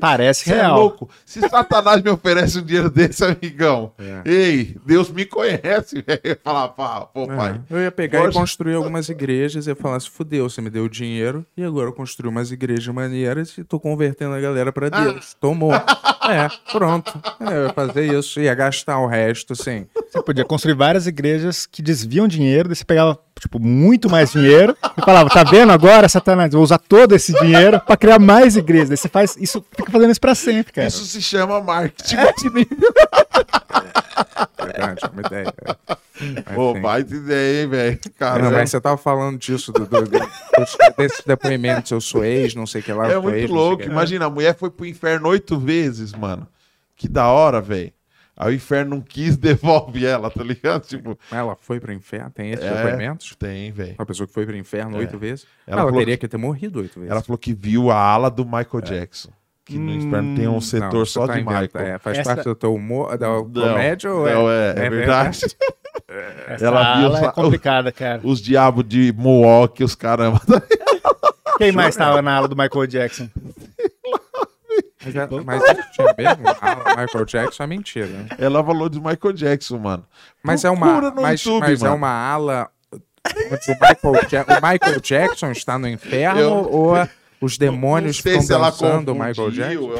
Parece 0.00 0.44
Você 0.44 0.52
é 0.52 0.56
real. 0.56 0.78
louco? 0.80 1.10
Se 1.26 1.40
Satanás 1.46 2.00
me 2.02 2.08
oferece 2.10 2.58
um 2.58 2.62
dinheiro 2.62 2.88
desse, 2.90 3.22
amigão, 3.24 3.92
É. 3.98 4.22
ei, 4.24 4.76
Deus 4.86 5.10
me 5.10 5.26
conhece, 5.26 6.00
velho. 6.06 6.20
Eu 6.24 6.30
ia 6.30 6.38
falar, 6.42 6.68
pá, 6.68 7.02
pô, 7.02 7.24
É, 7.24 7.36
pai. 7.36 7.60
Eu 7.68 7.80
ia 7.82 7.92
pegar 7.92 8.20
Poxa. 8.22 8.30
e 8.30 8.40
construir 8.40 8.74
algumas 8.74 9.08
igrejas 9.10 9.66
e 9.66 9.70
ia 9.70 9.76
falar: 9.76 10.00
se 10.00 10.08
fudeu, 10.08 10.48
você 10.48 10.60
me 10.62 10.70
deu 10.70 10.88
dinheiro 10.88 11.44
e 11.56 11.62
agora 11.62 11.88
eu 11.88 11.92
construí 11.92 12.30
umas 12.30 12.50
igrejas 12.50 12.92
maneiras 12.94 13.56
e 13.58 13.64
tô 13.64 13.78
convertendo 13.78 14.34
a 14.34 14.40
galera 14.40 14.72
pra 14.72 14.88
Deus. 14.88 15.34
Tomou. 15.40 15.72
É, 15.74 16.48
pronto. 16.72 17.12
É, 17.40 17.52
eu 17.56 17.62
ia 17.66 17.72
fazer 17.74 18.12
isso, 18.18 18.40
ia 18.40 18.54
gastar 18.54 18.98
o 19.00 19.06
resto, 19.06 19.52
assim. 19.52 19.86
Você 20.10 20.22
podia 20.22 20.44
construir 20.44 20.74
várias 20.74 21.06
igrejas 21.06 21.66
que 21.66 21.82
desviam 21.82 22.26
dinheiro, 22.26 22.68
daí 22.68 22.76
você 22.76 22.84
pegava, 22.84 23.18
tipo, 23.40 23.58
muito 23.58 24.08
mais 24.10 24.32
dinheiro 24.32 24.76
e 24.96 25.02
falava, 25.04 25.28
tá 25.30 25.42
vendo 25.44 25.72
agora, 25.72 26.08
Satanás? 26.08 26.52
Vou 26.52 26.62
usar 26.62 26.78
todo 26.78 27.14
esse 27.14 27.32
dinheiro 27.40 27.80
pra 27.80 27.96
criar 27.96 28.18
mais 28.18 28.56
igrejas. 28.56 28.88
Daí 28.88 28.96
você 28.96 29.08
faz 29.08 29.36
isso, 29.36 29.64
fica 29.76 29.90
fazendo 29.90 30.10
isso 30.10 30.20
pra 30.20 30.34
sempre, 30.34 30.72
cara. 30.72 30.88
Isso 30.88 31.04
se 31.04 31.20
chama 31.20 31.60
marketing 31.60 32.16
multinível. 32.16 32.78
Verdade, 34.64 35.00
é 35.04 35.08
uma 35.08 35.20
ideia. 35.20 35.54
Mas, 36.46 36.54
Pô, 36.54 36.70
assim, 36.72 36.80
baita 36.80 37.14
ideia, 37.14 37.62
hein, 37.62 37.68
velho. 37.68 37.98
Não, 38.04 38.12
Caramba. 38.18 38.50
mas 38.52 38.70
você 38.70 38.80
tava 38.80 38.96
falando 38.96 39.38
disso, 39.38 39.72
do, 39.72 39.86
do, 39.86 40.02
do- 40.02 40.20
desses 40.96 41.24
depoimentos, 41.26 41.90
eu 41.90 42.00
sou 42.00 42.24
ex, 42.24 42.54
não 42.54 42.66
sei 42.66 42.80
o 42.80 42.84
que 42.84 42.92
lá. 42.92 43.10
É 43.10 43.18
muito 43.18 43.36
ex, 43.36 43.50
louco. 43.50 43.82
Imagina, 43.82 44.26
a 44.26 44.30
mulher 44.30 44.56
foi 44.56 44.70
pro 44.70 44.86
inferno 44.86 45.28
oito 45.28 45.58
vezes, 45.58 46.12
mano. 46.12 46.46
Que 46.96 47.08
da 47.08 47.26
hora, 47.28 47.60
velho. 47.60 47.92
Aí 48.36 48.52
o 48.52 48.56
inferno 48.56 48.96
não 48.96 49.00
quis, 49.02 49.36
devolve 49.38 50.04
ela, 50.06 50.30
tá 50.30 50.42
ligado? 50.42 50.82
Tipo, 50.86 51.18
Ela 51.30 51.54
foi 51.60 51.78
pro 51.78 51.92
inferno, 51.92 52.30
tem 52.30 52.50
esses 52.52 52.64
É. 52.64 52.74
depoimentos? 52.74 53.36
tem, 53.36 53.70
velho. 53.72 53.94
Uma 53.98 54.06
pessoa 54.06 54.26
que 54.26 54.32
foi 54.32 54.46
pro 54.46 54.56
inferno 54.56 54.96
oito 54.98 55.18
vezes? 55.18 55.46
Ela 55.66 55.82
Ela, 55.82 55.92
teria 55.92 56.16
que 56.16 56.26
ter 56.26 56.36
morrido 56.38 56.80
oito 56.80 56.94
vezes. 56.98 57.10
Ela 57.10 57.22
falou 57.22 57.36
que 57.38 57.52
viu 57.52 57.90
a 57.90 57.96
ala 57.96 58.30
do 58.30 58.44
Michael 58.44 58.80
Jackson. 58.82 59.30
Que 59.64 59.78
no 59.78 59.92
inferno 59.92 60.34
tem 60.36 60.48
um 60.48 60.60
setor 60.60 60.92
Não, 60.92 61.04
só 61.06 61.24
tá 61.26 61.34
de. 61.34 61.40
Michael. 61.40 61.68
É, 61.74 61.98
faz 61.98 62.18
Essa- 62.18 62.34
parte 62.34 62.44
do 62.48 62.54
teu 62.54 62.74
humor, 62.74 63.16
da 63.16 63.28
Não, 63.28 63.44
comédia 63.48 64.12
ou 64.12 64.26
não, 64.28 64.50
é? 64.50 64.74
é, 64.76 64.86
é 64.86 64.90
verdade. 64.90 65.40
Essa 66.48 66.66
ela 66.66 66.96
viu 66.98 67.06
ala 67.06 67.20
os- 67.20 67.22
é 67.28 67.30
complicada, 67.32 67.92
cara. 67.92 68.20
Os 68.24 68.40
diabos 68.40 68.84
de 68.88 69.12
Mohawk, 69.16 69.84
os 69.84 69.94
caramba. 69.94 70.40
Quem 71.58 71.70
mais 71.70 71.94
tava 71.94 72.20
na 72.20 72.34
ala 72.34 72.48
do 72.48 72.56
Michael 72.56 72.86
Jackson? 72.88 73.28
Mas, 75.04 75.14
é, 75.14 75.28
mas 75.44 75.62
tinha 75.92 76.14
mesmo? 76.16 76.42
Ah, 76.60 77.00
Michael 77.02 77.24
Jackson 77.24 77.62
é 77.62 77.66
mentira. 77.66 78.26
Ela 78.38 78.64
falou 78.64 78.88
de 78.88 78.98
Michael 79.00 79.32
Jackson, 79.34 79.78
mano. 79.78 80.04
Mas 80.42 80.64
é 80.64 80.68
Procura 80.68 80.90
uma, 80.90 81.10
no 81.10 81.22
mas, 81.22 81.44
YouTube, 81.44 81.60
mas 81.62 81.82
é 81.82 81.90
uma 81.90 82.08
ala. 82.10 82.70
O 83.24 83.72
Michael, 83.72 84.48
o 84.48 84.72
Michael 84.72 85.00
Jackson 85.00 85.50
está 85.52 85.78
no 85.78 85.88
inferno 85.88 86.40
Eu- 86.40 86.70
ou 86.70 87.08
os 87.40 87.58
demônios 87.58 88.16
não 88.18 88.22
sei 88.22 88.32
se 88.34 88.38
estão 88.40 88.56
ela 88.58 88.70
dançando 88.70 89.12
o 89.12 89.14
Michael 89.14 89.50
Jackson? 89.50 89.90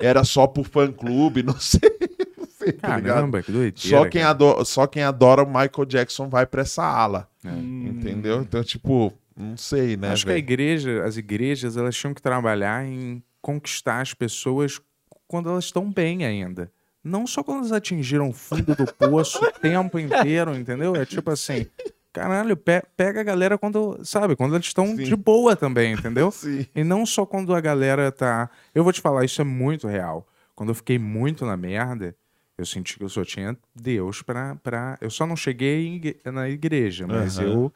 Era 0.00 0.24
só 0.24 0.46
pro 0.46 0.64
fã 0.64 0.90
clube, 0.90 1.42
não 1.42 1.58
sei. 1.58 1.80
Não 2.60 2.66
sei, 2.66 2.72
tá? 2.74 3.00
Caramba, 3.00 3.42
que 3.42 3.50
doideira. 3.50 3.74
Só 3.74 4.02
quem, 4.06 4.20
cara. 4.20 4.30
adora, 4.32 4.64
só 4.66 4.86
quem 4.86 5.02
adora 5.02 5.42
o 5.42 5.46
Michael 5.46 5.86
Jackson 5.86 6.28
vai 6.28 6.44
pra 6.44 6.60
essa 6.60 6.82
ala. 6.84 7.26
É. 7.42 7.48
Entendeu? 7.48 8.42
Então, 8.42 8.62
tipo, 8.62 9.10
não 9.34 9.56
sei, 9.56 9.96
né? 9.96 10.10
Acho 10.12 10.26
que 10.26 10.32
a 10.32 10.36
igreja, 10.36 11.02
as 11.04 11.16
igrejas, 11.16 11.78
elas 11.78 11.96
tinham 11.96 12.12
que 12.12 12.20
trabalhar 12.20 12.84
em 12.84 13.22
conquistar 13.40 14.00
as 14.00 14.14
pessoas 14.14 14.80
quando 15.26 15.48
elas 15.48 15.64
estão 15.64 15.90
bem 15.90 16.24
ainda. 16.24 16.70
Não 17.02 17.26
só 17.26 17.42
quando 17.42 17.58
elas 17.58 17.72
atingiram 17.72 18.28
o 18.28 18.32
fundo 18.32 18.74
do 18.74 18.86
poço 18.86 19.42
o 19.44 19.50
tempo 19.52 19.98
inteiro, 19.98 20.54
entendeu? 20.54 20.94
É 20.96 21.06
tipo 21.06 21.30
assim, 21.30 21.66
caralho, 22.12 22.56
pe- 22.56 22.82
pega 22.96 23.20
a 23.20 23.24
galera 23.24 23.56
quando, 23.56 23.98
sabe, 24.04 24.36
quando 24.36 24.54
eles 24.54 24.66
estão 24.66 24.94
de 24.94 25.16
boa 25.16 25.56
também, 25.56 25.92
entendeu? 25.94 26.30
Sim. 26.32 26.66
E 26.74 26.84
não 26.84 27.06
só 27.06 27.24
quando 27.24 27.54
a 27.54 27.60
galera 27.60 28.12
tá. 28.12 28.50
Eu 28.74 28.84
vou 28.84 28.92
te 28.92 29.00
falar, 29.00 29.24
isso 29.24 29.40
é 29.40 29.44
muito 29.44 29.88
real. 29.88 30.26
Quando 30.54 30.68
eu 30.70 30.74
fiquei 30.74 30.98
muito 30.98 31.46
na 31.46 31.56
merda, 31.56 32.14
eu 32.58 32.66
senti 32.66 32.98
que 32.98 33.04
eu 33.04 33.08
só 33.08 33.24
tinha 33.24 33.56
Deus 33.74 34.20
pra. 34.20 34.56
pra... 34.56 34.98
Eu 35.00 35.08
só 35.08 35.24
não 35.26 35.36
cheguei 35.36 36.20
na 36.26 36.50
igreja, 36.50 37.06
mas 37.06 37.38
Aham. 37.38 37.46
eu. 37.46 37.72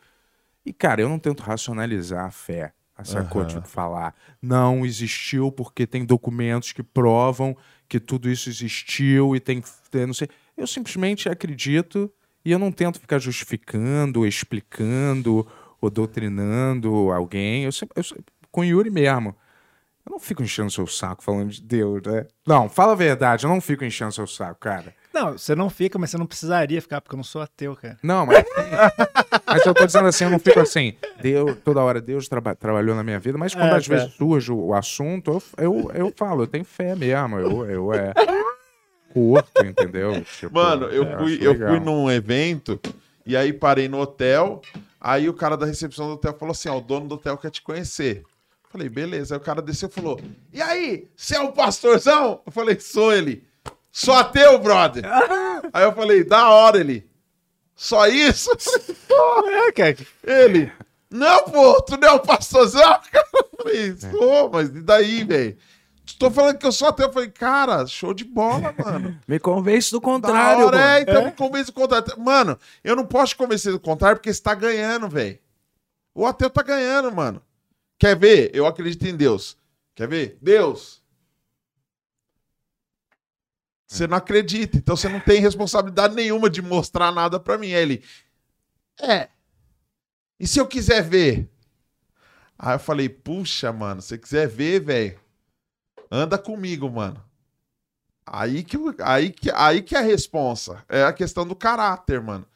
E, 0.66 0.72
cara, 0.72 1.00
eu 1.00 1.08
não 1.08 1.18
tento 1.18 1.40
racionalizar 1.42 2.26
a 2.26 2.30
fé. 2.30 2.72
Sacou? 3.02 3.42
Aham. 3.42 3.48
Tipo, 3.48 3.66
falar, 3.66 4.14
não 4.40 4.86
existiu 4.86 5.50
porque 5.50 5.86
tem 5.86 6.04
documentos 6.04 6.72
que 6.72 6.82
provam 6.82 7.56
que 7.88 7.98
tudo 7.98 8.30
isso 8.30 8.48
existiu 8.48 9.34
e 9.34 9.40
tem. 9.40 9.62
não 10.06 10.14
sei. 10.14 10.28
Eu 10.56 10.66
simplesmente 10.66 11.28
acredito 11.28 12.10
e 12.44 12.52
eu 12.52 12.58
não 12.58 12.70
tento 12.70 13.00
ficar 13.00 13.18
justificando, 13.18 14.26
explicando 14.26 15.46
ou 15.80 15.90
doutrinando 15.90 17.10
alguém. 17.10 17.64
Eu 17.64 17.72
sempre, 17.72 18.00
eu, 18.00 18.24
com 18.50 18.64
Yuri 18.64 18.90
mesmo. 18.90 19.34
Eu 20.06 20.12
não 20.12 20.20
fico 20.20 20.42
enchendo 20.42 20.70
seu 20.70 20.86
saco 20.86 21.24
falando 21.24 21.50
de 21.50 21.62
Deus, 21.62 22.02
né? 22.04 22.26
Não, 22.46 22.68
fala 22.68 22.92
a 22.92 22.96
verdade, 22.96 23.46
eu 23.46 23.50
não 23.50 23.60
fico 23.60 23.84
enchendo 23.84 24.12
seu 24.12 24.26
saco, 24.26 24.60
cara. 24.60 24.94
Não, 25.14 25.38
você 25.38 25.54
não 25.54 25.70
fica, 25.70 25.96
mas 25.96 26.10
você 26.10 26.18
não 26.18 26.26
precisaria 26.26 26.82
ficar, 26.82 27.00
porque 27.00 27.14
eu 27.14 27.18
não 27.18 27.22
sou 27.24 27.40
ateu, 27.40 27.76
cara. 27.76 27.96
Não, 28.02 28.26
mas. 28.26 28.44
mas 29.46 29.64
eu 29.64 29.72
tô 29.72 29.86
dizendo 29.86 30.08
assim, 30.08 30.24
eu 30.24 30.30
não 30.30 30.40
fico 30.40 30.58
assim. 30.58 30.94
Deus, 31.22 31.56
toda 31.64 31.80
hora 31.80 32.00
Deus 32.00 32.26
traba- 32.28 32.56
trabalhou 32.56 32.96
na 32.96 33.04
minha 33.04 33.20
vida, 33.20 33.38
mas 33.38 33.54
quando 33.54 33.72
É, 33.72 33.76
às 33.76 33.86
vezes 33.86 34.06
tá. 34.08 34.12
surge 34.18 34.50
o, 34.50 34.74
assunto, 34.74 35.40
eu, 35.56 35.64
eu, 35.64 35.90
eu 35.94 36.12
falo, 36.16 36.42
eu 36.42 36.46
tenho 36.48 36.64
fé 36.64 36.96
mesmo. 36.96 37.38
Eu, 37.38 37.64
eu 37.70 37.94
é. 37.94 38.12
Curto, 39.12 39.64
entendeu? 39.64 40.24
Tipo, 40.24 40.54
Mano, 40.54 40.86
eu 40.86 41.04
acho 41.04 41.18
fui, 41.18 41.38
eu 41.40 41.52
legal. 41.52 41.68
fui 41.70 41.78
num 41.80 42.10
evento 42.10 42.80
e 43.24 43.36
aí 43.36 43.52
parei 43.52 43.88
no 43.88 44.00
hotel. 44.00 44.60
Aí 45.00 45.28
o 45.28 45.34
cara 45.34 45.56
da 45.56 45.64
recepção 45.66 46.08
do 46.08 46.14
hotel 46.14 46.34
falou 46.36 46.50
assim: 46.50 46.68
Ó, 46.68 46.78
o 46.78 46.80
dono 46.80 47.06
do 47.06 47.14
hotel 47.14 47.36
quer 47.38 47.50
te 47.50 47.62
conhecer. 47.62 48.24
Falei, 48.68 48.88
beleza. 48.88 49.36
Aí 49.36 49.38
o 49.40 49.44
cara 49.44 49.62
desceu 49.62 49.88
e 49.88 49.92
falou: 49.92 50.20
E 50.52 50.60
aí, 50.60 51.06
você 51.14 51.36
é 51.36 51.40
o 51.40 51.52
pastorzão? 51.52 52.40
Eu 52.44 52.50
falei, 52.50 52.80
sou 52.80 53.12
ele. 53.12 53.44
Sou 53.96 54.12
ateu, 54.12 54.58
brother. 54.58 55.04
aí 55.72 55.84
eu 55.84 55.92
falei, 55.92 56.24
da 56.24 56.50
hora 56.50 56.80
ele. 56.80 57.08
Só 57.76 58.08
isso? 58.08 58.50
É, 59.46 59.70
cara. 59.70 59.96
Ele. 60.24 60.72
Não, 61.08 61.44
pô, 61.44 61.80
tu 61.80 61.96
não 61.96 62.08
é 62.08 62.12
o 62.12 62.18
pastorzão? 62.18 62.82
Eu 63.14 63.72
falei, 63.72 63.96
sou, 63.96 64.50
mas 64.50 64.68
e 64.68 64.82
daí, 64.82 65.22
velho? 65.22 65.56
Tô 66.18 66.30
falando 66.30 66.58
que 66.58 66.66
eu 66.66 66.72
sou 66.72 66.88
ateu. 66.88 67.06
Eu 67.06 67.12
falei, 67.12 67.30
cara, 67.30 67.86
show 67.86 68.12
de 68.12 68.24
bola, 68.24 68.74
mano. 68.76 69.18
Me 69.26 69.38
convence 69.38 69.90
do 69.90 70.00
contrário, 70.00 70.66
hora, 70.66 70.76
mano. 70.76 70.88
é, 70.88 71.00
então 71.00 71.24
me 71.24 71.32
convence 71.32 71.66
do 71.66 71.72
contrário. 71.72 72.06
Mano, 72.18 72.58
eu 72.82 72.94
não 72.94 73.06
posso 73.06 73.28
te 73.28 73.36
convencer 73.36 73.72
do 73.72 73.80
contrário 73.80 74.18
porque 74.18 74.34
você 74.34 74.42
tá 74.42 74.54
ganhando, 74.54 75.08
velho. 75.08 75.38
O 76.14 76.26
ateu 76.26 76.50
tá 76.50 76.62
ganhando, 76.62 77.10
mano. 77.10 77.40
Quer 77.98 78.18
ver? 78.18 78.50
Eu 78.52 78.66
acredito 78.66 79.06
em 79.06 79.16
Deus. 79.16 79.56
Quer 79.94 80.08
ver? 80.08 80.36
Deus. 80.42 81.02
Você 83.94 84.08
não 84.08 84.16
acredita, 84.16 84.76
então 84.76 84.96
você 84.96 85.08
não 85.08 85.20
tem 85.20 85.40
responsabilidade 85.40 86.16
nenhuma 86.16 86.50
de 86.50 86.60
mostrar 86.60 87.12
nada 87.12 87.38
pra 87.38 87.56
mim. 87.56 87.72
Aí 87.72 87.82
ele. 87.82 88.04
É. 89.00 89.28
E 90.38 90.46
se 90.48 90.58
eu 90.58 90.66
quiser 90.66 91.02
ver? 91.02 91.48
Aí 92.58 92.74
eu 92.74 92.80
falei, 92.80 93.08
puxa, 93.08 93.72
mano, 93.72 94.02
se 94.02 94.08
você 94.08 94.18
quiser 94.18 94.48
ver, 94.48 94.80
velho, 94.80 95.20
anda 96.10 96.36
comigo, 96.36 96.90
mano. 96.90 97.22
Aí 98.26 98.64
que, 98.64 98.76
aí, 99.00 99.30
que, 99.30 99.50
aí 99.52 99.80
que 99.80 99.94
é 99.94 99.98
a 99.98 100.02
responsa. 100.02 100.84
É 100.88 101.04
a 101.04 101.12
questão 101.12 101.46
do 101.46 101.54
caráter, 101.54 102.20
mano. 102.20 102.46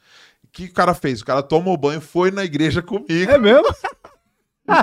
O 0.43 0.49
que 0.49 0.65
o 0.65 0.73
cara 0.73 0.93
fez? 0.95 1.21
O 1.21 1.25
cara 1.25 1.43
tomou 1.43 1.77
banho, 1.77 2.01
foi 2.01 2.33
na 2.33 2.45
igreja 2.45 2.83
comigo. 2.83 3.31
É 3.31 3.39
mesmo? 3.39 3.69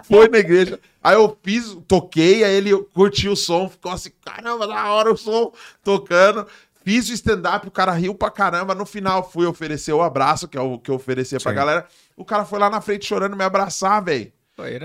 Foi 0.06 0.28
na 0.28 0.38
igreja. 0.38 0.80
Aí 1.04 1.16
eu 1.16 1.38
fiz, 1.44 1.78
toquei, 1.88 2.44
aí 2.44 2.56
ele 2.56 2.76
curtiu 2.94 3.34
o 3.34 3.36
som, 3.36 3.70
ficou 3.70 3.92
assim, 3.92 4.12
caramba, 4.24 4.68
da 4.68 4.92
hora 4.92 5.12
o 5.12 5.18
som 5.18 5.52
tocando. 5.84 6.48
Fiz 6.84 7.10
o 7.10 7.14
stand-up, 7.14 7.68
o 7.68 7.72
cara 7.72 7.92
riu 7.94 8.14
pra 8.14 8.30
caramba. 8.30 8.76
No 8.76 8.86
final, 8.86 9.30
fui 9.30 9.46
oferecer 9.46 9.94
o 9.94 10.02
abraço, 10.02 10.48
que 10.48 10.58
é 10.58 10.62
o 10.62 10.78
que 10.78 10.92
eu 10.92 10.96
oferecia 10.96 11.40
pra 11.40 11.52
Sim. 11.52 11.56
galera. 11.56 11.88
O 12.16 12.24
cara 12.24 12.46
foi 12.46 12.60
lá 12.60 12.70
na 12.70 12.80
frente 12.82 13.06
chorando 13.06 13.36
me 13.36 13.44
abraçar, 13.44 14.04
velho. 14.04 14.32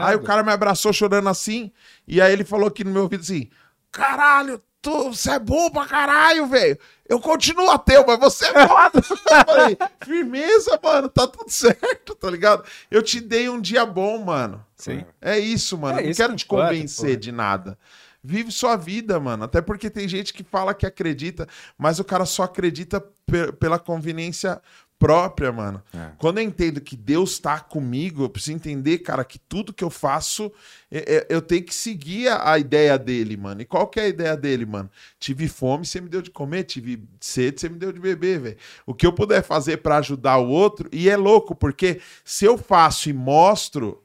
Aí 0.03 0.17
o 0.17 0.23
cara 0.23 0.43
me 0.43 0.51
abraçou 0.51 0.93
chorando 0.93 1.29
assim, 1.29 1.71
e 2.09 2.21
aí 2.21 2.33
ele 2.33 2.45
falou 2.45 2.67
aqui 2.69 2.83
no 2.83 2.91
meu 2.91 3.03
ouvido 3.03 3.21
assim: 3.21 3.49
Caralho, 3.93 4.61
tu, 4.83 5.13
você 5.13 5.33
é 5.33 5.39
bom 5.39 5.71
pra 5.71 5.87
caralho, 5.87 6.47
velho. 6.47 6.79
Eu 7.09 7.21
continuo 7.21 7.71
ateu, 7.71 8.05
mas 8.07 8.19
você 8.21 8.47
é 8.47 8.69
foda. 8.69 9.03
Falei, 9.47 9.77
firmeza, 10.05 10.79
mano, 10.83 11.09
tá 11.09 11.27
tudo 11.27 11.51
certo, 11.51 12.15
tá 12.15 12.31
ligado? 12.31 12.65
Eu 12.91 13.03
te 13.03 13.21
dei 13.21 13.49
um 13.49 13.61
dia 13.61 13.85
bom, 13.85 14.19
mano. 14.25 14.65
Sim. 14.77 15.05
É 15.21 15.39
isso, 15.39 15.77
mano. 15.77 15.99
É 15.99 16.03
não 16.05 16.11
isso 16.11 16.17
quero 16.21 16.33
que 16.33 16.39
te 16.39 16.45
importa, 16.45 16.69
convencer 16.69 17.07
porra. 17.11 17.17
de 17.21 17.33
nada. 17.33 17.79
Vive 18.23 18.53
sua 18.53 18.77
vida, 18.77 19.19
mano. 19.19 19.45
Até 19.45 19.61
porque 19.63 19.89
tem 19.91 20.07
gente 20.07 20.33
que 20.35 20.45
fala 20.45 20.75
que 20.75 20.87
acredita, 20.87 21.49
mas 21.79 21.99
o 21.99 22.05
cara 22.05 22.25
só 22.27 22.43
acredita 22.45 23.01
pe- 23.27 23.51
pela 23.53 23.79
conveniência 23.79 24.61
própria, 25.01 25.51
mano. 25.51 25.83
É. 25.95 26.11
Quando 26.19 26.39
eu 26.39 26.45
entendo 26.45 26.79
que 26.81 26.95
Deus 26.95 27.39
tá 27.39 27.59
comigo, 27.59 28.23
eu 28.23 28.29
preciso 28.29 28.55
entender, 28.55 28.99
cara, 28.99 29.25
que 29.25 29.39
tudo 29.39 29.73
que 29.73 29.83
eu 29.83 29.89
faço, 29.89 30.53
é- 30.91 31.17
é- 31.17 31.27
eu 31.31 31.41
tenho 31.41 31.65
que 31.65 31.75
seguir 31.75 32.29
a, 32.29 32.53
a 32.53 32.59
ideia 32.59 32.99
dele, 32.99 33.35
mano. 33.35 33.63
E 33.63 33.65
qual 33.65 33.89
que 33.89 33.99
é 33.99 34.03
a 34.05 34.09
ideia 34.09 34.37
dele, 34.37 34.67
mano? 34.67 34.91
Tive 35.19 35.49
fome, 35.49 35.87
você 35.87 36.03
me 36.03 36.09
deu 36.11 36.21
de 36.21 36.31
comer. 36.31 36.65
Tive 36.65 37.03
sede, 37.19 37.59
você 37.63 37.69
me 37.71 37.79
deu 37.79 37.91
de 37.93 37.99
beber, 37.99 38.39
velho. 38.41 38.57
O 38.85 38.93
que 38.95 39.07
eu 39.07 39.13
puder 39.13 39.43
fazer 39.43 39.79
pra 39.79 39.97
ajudar 39.97 40.37
o 40.37 40.49
outro, 40.51 40.87
e 40.93 41.09
é 41.09 41.17
louco, 41.17 41.55
porque 41.55 42.01
se 42.23 42.45
eu 42.45 42.59
faço 42.59 43.09
e 43.09 43.13
mostro, 43.15 44.03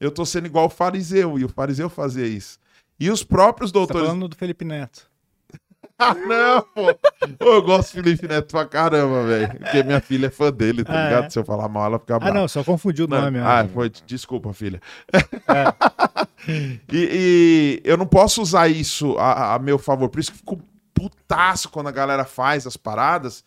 eu 0.00 0.10
tô 0.10 0.26
sendo 0.26 0.46
igual 0.46 0.66
o 0.66 0.70
fariseu, 0.70 1.38
e 1.38 1.44
o 1.44 1.48
fariseu 1.48 1.88
fazia 1.88 2.26
isso. 2.26 2.58
E 2.98 3.08
os 3.10 3.22
próprios 3.22 3.70
Tá 3.70 3.78
doutores. 3.78 4.06
falando 4.08 4.26
do 4.28 4.34
Felipe 4.36 4.64
Neto. 4.64 5.08
Ah, 5.98 6.14
não, 6.14 6.60
pô. 6.74 6.94
Eu 7.40 7.62
gosto 7.62 7.96
do 7.96 8.02
Felipe 8.02 8.28
Neto 8.28 8.50
pra 8.52 8.66
caramba, 8.66 9.24
velho. 9.26 9.58
Porque 9.58 9.82
minha 9.82 10.00
filha 10.00 10.26
é 10.26 10.30
fã 10.30 10.52
dele, 10.52 10.84
tá 10.84 10.92
Ah, 10.92 11.04
ligado? 11.04 11.24
é? 11.24 11.30
Se 11.30 11.38
eu 11.38 11.44
falar 11.44 11.68
mal, 11.68 11.86
ela 11.86 11.98
fica 11.98 12.16
Ah, 12.16 12.18
brava. 12.18 12.34
não, 12.34 12.46
só 12.48 12.62
confundi 12.62 13.02
o 13.02 13.06
Não, 13.08 13.22
nome. 13.22 13.38
ah, 13.38 13.66
foi, 13.72 13.90
desculpa, 14.04 14.52
filha. 14.52 14.80
e, 16.92 17.80
e 17.82 17.82
eu 17.84 17.96
não 17.96 18.06
posso 18.06 18.42
usar 18.42 18.68
isso 18.68 19.16
a, 19.18 19.54
a 19.54 19.58
meu 19.58 19.78
favor. 19.78 20.08
Por 20.08 20.20
isso 20.20 20.30
que 20.32 20.36
eu 20.36 20.40
fico 20.56 20.62
putaço 20.94 21.68
quando 21.70 21.88
a 21.88 21.92
galera 21.92 22.24
faz 22.24 22.66
as 22.66 22.76
paradas, 22.76 23.44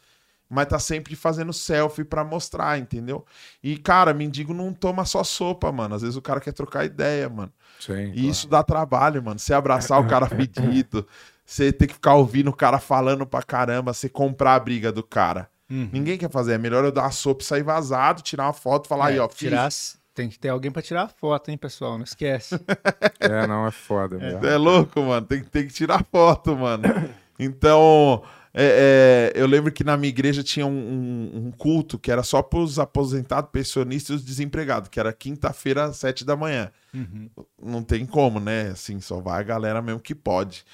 mas 0.50 0.68
tá 0.68 0.80
sempre 0.80 1.16
fazendo 1.16 1.54
selfie 1.54 2.04
pra 2.04 2.24
mostrar, 2.24 2.78
entendeu? 2.80 3.26
E, 3.64 3.78
cara, 3.78 4.14
mendigo 4.14 4.54
não 4.54 4.74
toma 4.74 5.06
só 5.06 5.24
sopa, 5.24 5.72
mano. 5.72 5.96
Às 5.96 6.02
vezes 6.02 6.16
o 6.18 6.22
cara 6.22 6.40
quer 6.40 6.54
trocar 6.54 6.86
ideia, 6.86 7.30
mano. 7.30 7.52
Sim, 7.80 8.12
E 8.14 8.28
isso 8.28 8.48
dá 8.48 8.64
trabalho, 8.64 9.24
mano. 9.24 9.40
Você 9.40 9.54
abraçar 9.54 10.00
o 10.02 10.08
cara 10.08 10.26
fedido, 10.30 11.08
você 11.52 11.72
ter 11.74 11.88
que 11.88 11.94
ficar 11.94 12.14
ouvindo 12.16 12.50
o 12.50 12.56
cara 12.56 12.80
falando 12.80 13.26
pra 13.26 13.42
caramba, 13.42 13.94
você 13.94 14.08
comprar 14.08 14.56
a 14.56 14.60
briga 14.60 14.92
do 14.92 15.02
cara. 15.04 15.50
Uhum. 15.70 15.90
Ninguém 15.92 16.18
quer 16.18 16.30
fazer. 16.30 16.54
É 16.54 16.58
melhor 16.58 16.84
eu 16.84 16.92
dar 16.92 17.04
uma 17.04 17.12
sopa 17.12 17.42
e 17.42 17.46
sair 17.46 17.64
vazado, 17.64 18.22
tirar 18.22 18.46
uma 18.46 18.54
foto 18.54 18.86
e 18.86 18.88
falar 18.88 19.08
aí, 19.08 19.18
É, 19.18 19.22
ó, 19.22 19.28
fiz. 19.30 19.38
tirar, 19.38 19.70
tem 20.14 20.30
que 20.30 20.38
ter 20.38 20.50
alguém 20.50 20.70
pra 20.72 20.82
tirar 20.82 21.04
a 21.04 21.08
foto, 21.08 21.50
hein, 21.50 21.58
pessoal? 21.58 21.98
Não 21.98 22.04
esquece. 22.04 22.56
É, 23.20 23.46
não, 23.48 23.68
é 23.68 23.72
foda 23.72 24.18
mesmo. 24.18 24.46
É 24.46 24.58
louco, 24.58 25.02
mano. 25.02 25.26
Tem, 25.26 25.44
tem 25.44 25.68
que 25.68 25.74
tirar 25.74 26.06
foto, 26.12 26.56
mano. 26.56 26.84
Então, 27.42 28.22
é, 28.54 29.32
é, 29.34 29.42
eu 29.42 29.48
lembro 29.48 29.72
que 29.72 29.82
na 29.82 29.96
minha 29.96 30.10
igreja 30.10 30.44
tinha 30.44 30.66
um, 30.68 30.70
um- 30.72 31.48
um 31.48 31.52
culto 31.52 31.98
que 31.98 32.12
era 32.12 32.22
só 32.22 32.42
pros 32.42 32.78
aposentados, 32.78 33.50
pensionistas 33.50 34.10
e 34.10 34.20
os 34.20 34.26
desempregados, 34.26 34.90
que 34.90 35.00
era 35.00 35.14
quinta-feira, 35.14 35.86
às 35.86 35.96
sete 35.96 36.26
da 36.26 36.36
manhã. 36.36 36.70
Uhum. 36.94 37.30
Não 37.64 37.82
tem 37.82 38.06
como, 38.06 38.42
né? 38.42 38.72
Assim, 38.72 39.00
só 39.00 39.22
vai 39.22 39.40
a 39.40 39.44
galera 39.44 39.82
mesmo 39.82 40.02
que 40.02 40.14
pode. 40.14 40.66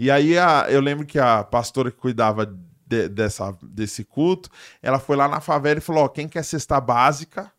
E 0.00 0.12
aí, 0.12 0.38
a- 0.38 0.66
eu 0.70 0.80
lembro 0.80 1.04
que 1.04 1.18
a 1.18 1.42
pastora 1.42 1.90
que 1.90 1.96
cuidava 1.98 2.46
de- 2.86 3.08
dessa, 3.08 3.50
desse 3.60 4.04
culto, 4.04 4.48
ela 4.80 5.00
foi 5.00 5.16
lá 5.16 5.26
na 5.26 5.40
favela 5.40 5.78
e 5.78 5.82
falou: 5.82 6.04
Ó, 6.04 6.08
quem 6.08 6.28
quer 6.28 6.44
cesta 6.44 6.80
básica, 6.80 7.52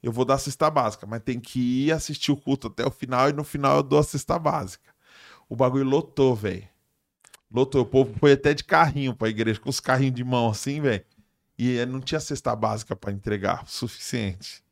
eu 0.00 0.12
vou 0.12 0.24
dar 0.24 0.38
cesta 0.38 0.70
básica, 0.70 1.06
mas 1.06 1.20
tem 1.24 1.40
que 1.40 1.86
ir 1.86 1.92
assistir 1.92 2.30
o 2.30 2.36
culto 2.36 2.68
até 2.68 2.86
o 2.86 2.90
final 2.90 3.28
e 3.28 3.32
no 3.32 3.42
final 3.44 3.78
eu 3.78 3.82
dou 3.82 3.98
a 3.98 4.02
cesta 4.04 4.38
básica. 4.38 4.90
O 5.48 5.56
bagulho 5.56 5.84
lotou, 5.84 6.34
velho. 6.36 6.68
Lotou. 7.52 7.82
O 7.82 7.86
povo 7.86 8.14
foi 8.18 8.32
até 8.32 8.54
de 8.54 8.64
carrinho 8.64 9.14
pra 9.14 9.28
igreja, 9.28 9.60
com 9.60 9.68
os 9.68 9.80
carrinhos 9.80 10.14
de 10.14 10.24
mão 10.24 10.48
assim, 10.50 10.80
velho. 10.80 11.04
E 11.58 11.84
não 11.86 12.00
tinha 12.00 12.20
cesta 12.20 12.54
básica 12.56 12.94
pra 12.96 13.12
entregar 13.12 13.64
o 13.64 13.68
suficiente. 13.68 14.62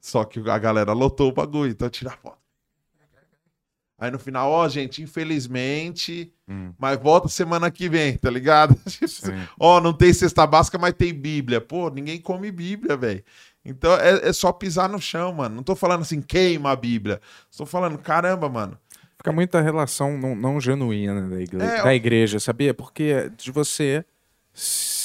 Só 0.00 0.24
que 0.24 0.40
a 0.50 0.58
galera 0.58 0.92
lotou 0.92 1.28
o 1.28 1.32
bagulho, 1.32 1.70
então 1.70 1.88
tira 1.90 2.10
foto. 2.10 2.38
Aí 3.98 4.10
no 4.12 4.18
final, 4.18 4.48
ó, 4.50 4.68
gente, 4.68 5.02
infelizmente, 5.02 6.32
Hum. 6.48 6.72
mas 6.78 6.98
volta 7.00 7.28
semana 7.28 7.70
que 7.70 7.88
vem, 7.88 8.16
tá 8.16 8.30
ligado? 8.30 8.76
Sim. 8.86 9.32
Ó, 9.58 9.80
não 9.80 9.92
tem 9.92 10.12
cesta 10.12 10.46
básica, 10.46 10.78
mas 10.78 10.94
tem 10.94 11.12
Bíblia. 11.12 11.60
Pô, 11.60 11.90
ninguém 11.90 12.20
come 12.20 12.50
Bíblia, 12.52 12.96
velho. 12.96 13.24
Então 13.64 13.92
é, 13.94 14.28
é 14.28 14.32
só 14.32 14.52
pisar 14.52 14.88
no 14.88 15.00
chão, 15.00 15.32
mano. 15.32 15.56
Não 15.56 15.62
tô 15.62 15.74
falando 15.74 16.02
assim, 16.02 16.22
queima 16.22 16.70
a 16.70 16.76
Bíblia. 16.76 17.20
Tô 17.56 17.66
falando, 17.66 17.98
caramba, 17.98 18.48
mano. 18.48 18.78
Fica 19.16 19.32
muita 19.32 19.60
relação 19.60 20.16
não, 20.16 20.36
não 20.36 20.60
genuína 20.60 21.28
da 21.28 21.40
igreja, 21.40 21.72
É, 21.72 21.82
da 21.82 21.94
igreja, 21.94 22.38
sabia? 22.38 22.72
Porque 22.72 23.30
de 23.36 23.50
você 23.50 24.04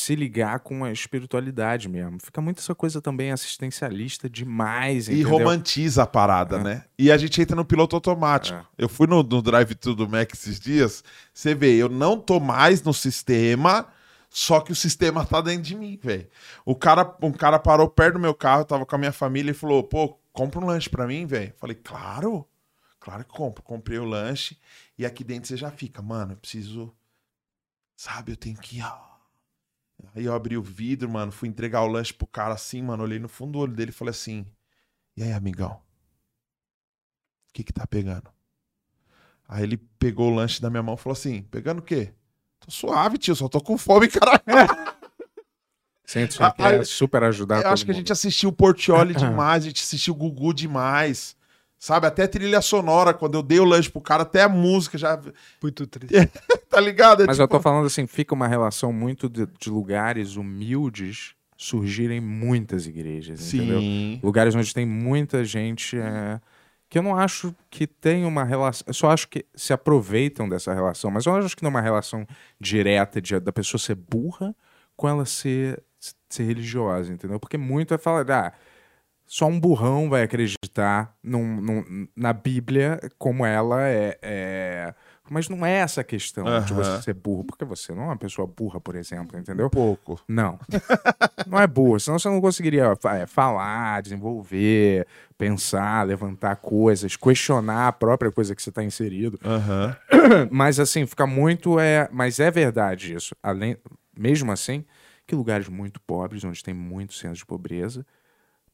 se 0.04 0.16
ligar 0.16 0.60
com 0.60 0.84
a 0.84 0.92
espiritualidade 0.92 1.88
mesmo. 1.88 2.20
Fica 2.24 2.42
muito 2.42 2.60
essa 2.60 2.76
coisa 2.76 3.02
também 3.02 3.32
assistencialista 3.32 4.30
demais, 4.30 5.08
E 5.08 5.14
entendeu? 5.14 5.30
romantiza 5.30 6.04
a 6.04 6.08
parada, 6.08 6.60
né? 6.60 6.86
E 6.98 7.12
a 7.12 7.18
gente 7.18 7.42
entra 7.42 7.56
no 7.56 7.66
piloto 7.66 7.96
automático. 7.96 8.58
É. 8.58 8.66
Eu 8.78 8.90
fui 8.90 9.08
no, 9.08 9.24
no 9.24 9.42
drive-thru 9.42 9.96
do 9.96 10.08
Mac 10.08 10.32
esses 10.34 10.60
dias. 10.60 11.04
Você 11.34 11.56
vê, 11.56 11.74
eu 11.76 11.90
não 11.90 12.20
tô 12.20 12.40
mais 12.40 12.82
no 12.84 12.94
sistema, 12.94 13.88
só 14.30 14.60
que 14.60 14.72
o 14.72 14.76
sistema 14.76 15.26
tá 15.26 15.42
dentro 15.42 15.64
de 15.64 15.76
mim, 15.76 15.98
velho. 16.02 16.28
O 16.66 16.76
cara, 16.76 17.16
um 17.22 17.32
cara 17.32 17.58
parou 17.60 17.88
perto 17.90 18.14
do 18.16 18.20
meu 18.20 18.34
carro, 18.34 18.66
tava 18.66 18.86
com 18.86 18.96
a 18.96 19.00
minha 19.00 19.12
família 19.12 19.52
e 19.52 19.56
falou: 19.56 19.84
pô, 19.84 20.18
compra 20.32 20.60
um 20.60 20.66
lanche 20.66 20.90
pra 20.90 21.08
mim, 21.08 21.26
velho. 21.26 21.54
Falei, 21.58 21.76
claro, 21.76 22.48
claro 23.00 23.24
que 23.24 23.32
compro. 23.32 23.64
Comprei 23.64 24.00
o 24.00 24.06
lanche 24.06 24.58
e 24.98 25.06
aqui 25.06 25.24
dentro 25.24 25.48
você 25.48 25.56
já 25.58 25.72
fica, 25.72 26.02
mano, 26.02 26.34
eu 26.34 26.38
preciso. 26.38 26.94
Sabe, 27.96 28.32
eu 28.32 28.36
tenho 28.36 28.58
que. 28.58 28.82
Aí 30.16 30.26
eu 30.26 30.34
abri 30.34 30.58
o 30.58 30.62
vidro, 30.62 31.10
mano, 31.10 31.32
fui 31.32 31.48
entregar 31.50 31.82
o 31.82 31.88
lanche 31.88 32.14
pro 32.14 32.28
cara 32.28 32.54
assim, 32.54 32.82
mano. 32.82 33.04
Olhei 33.04 33.20
no 33.20 33.30
fundo 33.30 33.54
do 33.54 33.60
olho 33.60 33.74
dele 33.74 33.92
e 33.92 33.94
falei 33.94 34.12
assim: 34.12 34.46
e 35.16 35.24
aí, 35.24 35.32
amigão? 35.32 35.72
O 37.50 37.54
que 37.54 37.64
que 37.64 37.74
tá 37.74 37.86
pegando? 37.86 38.30
Aí 39.48 39.64
ele 39.64 39.78
pegou 39.78 40.32
o 40.32 40.36
lanche 40.36 40.62
da 40.62 40.70
minha 40.70 40.82
mão 40.84 40.96
e 40.96 40.98
falou 40.98 41.14
assim: 41.14 41.44
pegando 41.44 41.80
o 41.80 41.84
quê? 41.84 42.14
Tô 42.60 42.72
suave, 42.72 43.18
tio, 43.18 43.36
só 43.36 43.48
tô 43.48 43.62
com 43.62 43.78
fome, 43.78 44.08
caralho. 44.10 44.42
Sente 46.06 46.38
Ah, 46.40 46.54
é 46.58 46.84
super 46.84 47.24
ajudar 47.24 47.64
Eu 47.64 47.70
acho 47.70 47.86
que 47.86 47.92
a 47.92 47.94
mundo. 47.94 48.02
gente 48.02 48.12
assistiu 48.12 48.50
o 48.50 48.54
Portioli 48.54 49.14
demais, 49.16 49.64
a 49.64 49.68
gente 49.68 49.82
assistiu 49.82 50.14
o 50.14 50.18
Gugu 50.18 50.54
demais. 50.54 51.36
Sabe, 51.84 52.08
até 52.08 52.26
trilha 52.28 52.62
sonora, 52.62 53.14
quando 53.14 53.38
eu 53.38 53.44
dei 53.44 53.60
o 53.60 53.66
lanche 53.66 53.90
pro 53.90 54.00
cara, 54.00 54.24
até 54.24 54.42
a 54.42 54.48
música 54.48 54.98
já. 54.98 55.20
Muito 55.62 55.86
triste. 55.86 56.16
Tá 56.70 56.80
ligado? 56.80 57.24
É 57.24 57.28
Mas 57.28 57.38
eu 57.38 57.46
tipo- 57.46 57.58
tô 57.58 57.62
falando 57.62 57.86
assim, 57.86 58.08
fica 58.08 58.34
uma 58.34 58.48
relação 58.48 58.94
muito 58.94 59.28
de, 59.28 59.46
de 59.60 59.70
lugares 59.70 60.38
humildes 60.38 61.36
surgirem 61.58 62.22
muitas 62.22 62.88
igrejas, 62.88 63.54
entendeu? 63.54 63.80
Sim. 63.82 64.20
Lugares 64.24 64.56
onde 64.56 64.74
tem 64.74 64.86
muita 64.86 65.44
gente 65.44 66.00
é, 66.00 66.40
que 66.90 66.98
eu 66.98 67.04
não 67.04 67.18
acho 67.18 67.54
que 67.70 67.86
tem 67.86 68.24
uma 68.24 68.46
relação. 68.46 68.86
Eu 68.88 68.94
só 68.94 69.12
acho 69.12 69.28
que 69.28 69.46
se 69.54 69.74
aproveitam 69.74 70.48
dessa 70.48 70.74
relação, 70.74 71.12
mas 71.12 71.26
eu 71.26 71.36
acho 71.36 71.56
que 71.56 71.64
não 71.64 71.68
é 71.68 71.74
uma 71.74 71.82
relação 71.82 72.26
direta 72.60 73.22
de, 73.22 73.38
da 73.42 73.52
pessoa 73.52 73.78
ser 73.80 73.96
burra 73.96 74.56
com 74.96 75.10
ela 75.10 75.26
ser, 75.26 75.84
ser 76.30 76.44
religiosa, 76.44 77.12
entendeu? 77.12 77.42
Porque 77.42 77.58
muito 77.58 77.94
é 77.94 77.98
falar, 77.98 78.32
ah, 78.32 78.54
só 79.26 79.48
um 79.48 79.60
burrão 79.60 80.10
vai 80.10 80.24
acreditar 80.24 81.16
num- 81.24 81.60
num- 81.62 82.08
na 82.16 82.34
Bíblia 82.34 83.00
como 83.18 83.46
ela 83.46 83.82
é, 83.88 84.18
é- 84.22 84.94
Mas 85.30 85.48
não 85.48 85.66
é 85.66 85.78
essa 85.78 86.02
a 86.02 86.04
questão 86.04 86.44
de 86.44 86.74
Aham. 86.74 86.84
você 86.84 87.02
ser 87.04 87.14
burro, 87.14 87.46
porque 87.46 87.64
você 87.64 87.94
não 87.94 88.04
é 88.04 88.06
uma 88.08 88.18
pessoa 88.18 88.46
burra, 88.46 88.80
por 88.80 88.96
exemplo, 88.96 89.40
entendeu? 89.40 89.68
Um 89.68 89.70
pouco. 89.70 90.20
Não. 90.28 90.60
não 91.48 91.60
é 91.60 91.66
boa. 91.66 91.98
Senão 91.98 92.20
você 92.20 92.28
não 92.28 92.42
conseguiria 92.42 92.94
é, 93.06 93.26
falar, 93.26 94.02
desenvolver, 94.02 95.08
pensar, 95.38 96.06
levantar 96.06 96.58
coisas, 96.58 97.16
questionar 97.16 97.88
a 97.88 97.92
própria 97.94 98.32
coisa 98.32 98.54
que 98.54 98.62
você 98.62 98.70
está 98.70 98.84
inserido. 98.84 99.40
Aham. 99.44 99.96
Mas 100.52 100.80
assim, 100.80 101.06
fica 101.06 101.26
muito. 101.26 101.80
É... 101.80 102.10
Mas 102.12 102.40
é 102.40 102.52
verdade 102.52 103.14
isso. 103.16 103.34
Além... 103.42 103.78
Mesmo 104.16 104.52
assim, 104.52 104.86
que 105.26 105.34
lugares 105.34 105.68
muito 105.70 106.00
pobres, 106.02 106.44
onde 106.44 106.62
tem 106.62 106.74
muito 106.74 107.14
senso 107.14 107.38
de 107.38 107.46
pobreza, 107.46 108.06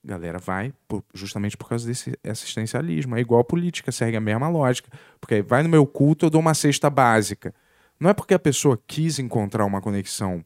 galera 0.10 0.38
vai 0.40 0.74
por- 0.88 1.04
justamente 1.14 1.56
por 1.56 1.70
causa 1.70 1.88
desse 1.88 2.18
assistencialismo. 2.28 3.16
É 3.16 3.20
igual 3.22 3.42
a 3.42 3.44
política, 3.44 3.92
segue 3.92 4.18
a 4.18 4.22
mesma 4.22 4.50
lógica. 4.50 4.90
Porque 5.22 5.42
vai 5.42 5.64
no 5.64 5.70
meu 5.70 5.86
culto, 5.86 6.26
eu 6.26 6.30
dou 6.30 6.42
uma 6.42 6.54
cesta 6.54 6.90
básica. 6.90 7.54
Não 8.00 8.10
é 8.10 8.14
porque 8.14 8.34
a 8.34 8.40
pessoa 8.40 8.82
quis 8.88 9.20
encontrar 9.20 9.66
uma 9.66 9.82
conexão 9.82 10.44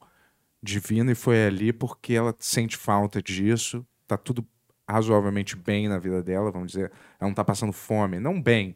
divina 0.61 1.11
e 1.11 1.15
foi 1.15 1.45
ali 1.45 1.72
porque 1.73 2.14
ela 2.14 2.35
sente 2.40 2.77
falta 2.77 3.22
disso, 3.22 3.85
tá 4.07 4.18
tudo 4.18 4.45
razoavelmente 4.90 5.56
bem 5.56 5.88
na 5.88 5.98
vida 5.98 6.22
dela, 6.23 6.52
vamos 6.52 6.72
dizer. 6.72 6.91
Ela 7.19 7.30
não 7.30 7.34
tá 7.34 7.44
passando 7.44 7.72
fome. 7.73 8.19
Não 8.19 8.41
bem, 8.41 8.76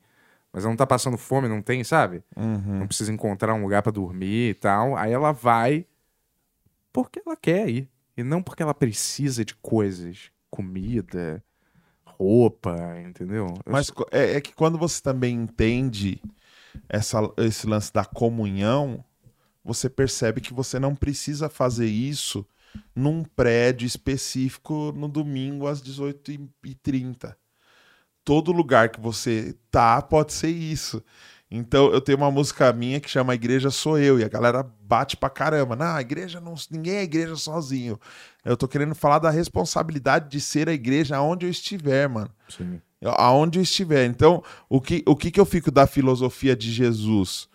mas 0.54 0.64
ela 0.64 0.72
não 0.72 0.78
tá 0.78 0.86
passando 0.88 1.18
fome, 1.18 1.48
não 1.48 1.62
tem, 1.62 1.84
sabe? 1.84 2.24
Uhum. 2.36 2.80
Não 2.80 2.88
precisa 2.88 3.12
encontrar 3.12 3.54
um 3.54 3.62
lugar 3.64 3.82
pra 3.82 3.92
dormir 3.92 4.50
e 4.52 4.54
tal. 4.54 4.96
Aí 4.96 5.12
ela 5.12 5.32
vai 5.32 5.86
porque 6.94 7.22
ela 7.26 7.36
quer 7.36 7.70
ir. 7.70 7.90
E 8.16 8.24
não 8.24 8.42
porque 8.42 8.64
ela 8.64 8.74
precisa 8.74 9.46
de 9.46 9.54
coisas. 9.56 10.32
Comida, 10.50 11.44
roupa, 12.06 12.76
entendeu? 13.02 13.48
Eu 13.66 13.72
Mas 13.72 13.92
é, 14.12 14.36
é 14.36 14.42
que 14.42 14.54
quando 14.54 14.78
você 14.78 15.02
também 15.02 15.36
entende 15.36 16.22
essa, 16.90 17.20
esse 17.38 17.68
lance 17.68 17.92
da 17.92 18.06
comunhão, 18.06 19.04
você 19.64 19.90
percebe 19.90 20.42
que 20.42 20.54
você 20.54 20.80
não 20.80 20.96
precisa 20.96 21.50
fazer 21.50 21.88
isso 21.88 22.46
num 22.96 23.24
prédio 23.24 23.86
específico 23.86 24.94
no 24.96 25.08
domingo 25.08 25.68
às 25.68 25.82
18h30. 25.82 27.36
Todo 28.24 28.52
lugar 28.52 28.90
que 28.90 29.00
você 29.00 29.56
tá 29.72 30.02
pode 30.02 30.34
ser 30.34 30.50
isso. 30.50 31.04
Então 31.50 31.92
eu 31.92 32.02
tenho 32.02 32.18
uma 32.18 32.30
música 32.30 32.72
minha 32.74 33.00
que 33.00 33.10
chama 33.10 33.34
Igreja 33.34 33.72
Sou 33.72 33.98
Eu, 33.98 34.20
e 34.20 34.24
a 34.24 34.28
galera 34.28 34.64
bate 34.82 35.16
pra 35.16 35.30
caramba. 35.30 35.76
Não, 35.76 35.96
a 35.96 36.02
igreja 36.02 36.42
não. 36.42 36.56
Ninguém 36.70 36.96
é 36.96 37.04
igreja 37.04 37.36
sozinho. 37.36 38.00
Eu 38.44 38.58
tô 38.58 38.68
querendo 38.68 38.94
falar 38.94 39.20
da 39.20 39.30
responsabilidade 39.30 40.30
de 40.30 40.42
ser 40.42 40.68
a 40.68 40.74
igreja 40.74 41.16
aonde 41.16 41.46
eu 41.46 41.50
estiver, 41.50 42.08
mano 42.10 42.30
Sim. 42.50 42.82
aonde 43.04 43.60
eu 43.60 43.64
estiver. 43.64 44.06
Então, 44.06 44.44
o 44.70 44.82
que, 44.82 45.04
o 45.08 45.16
que 45.16 45.32
que 45.32 45.40
eu 45.40 45.46
fico 45.46 45.72
da 45.72 45.88
filosofia 45.88 46.56
de 46.56 46.72
Jesus? 46.72 47.48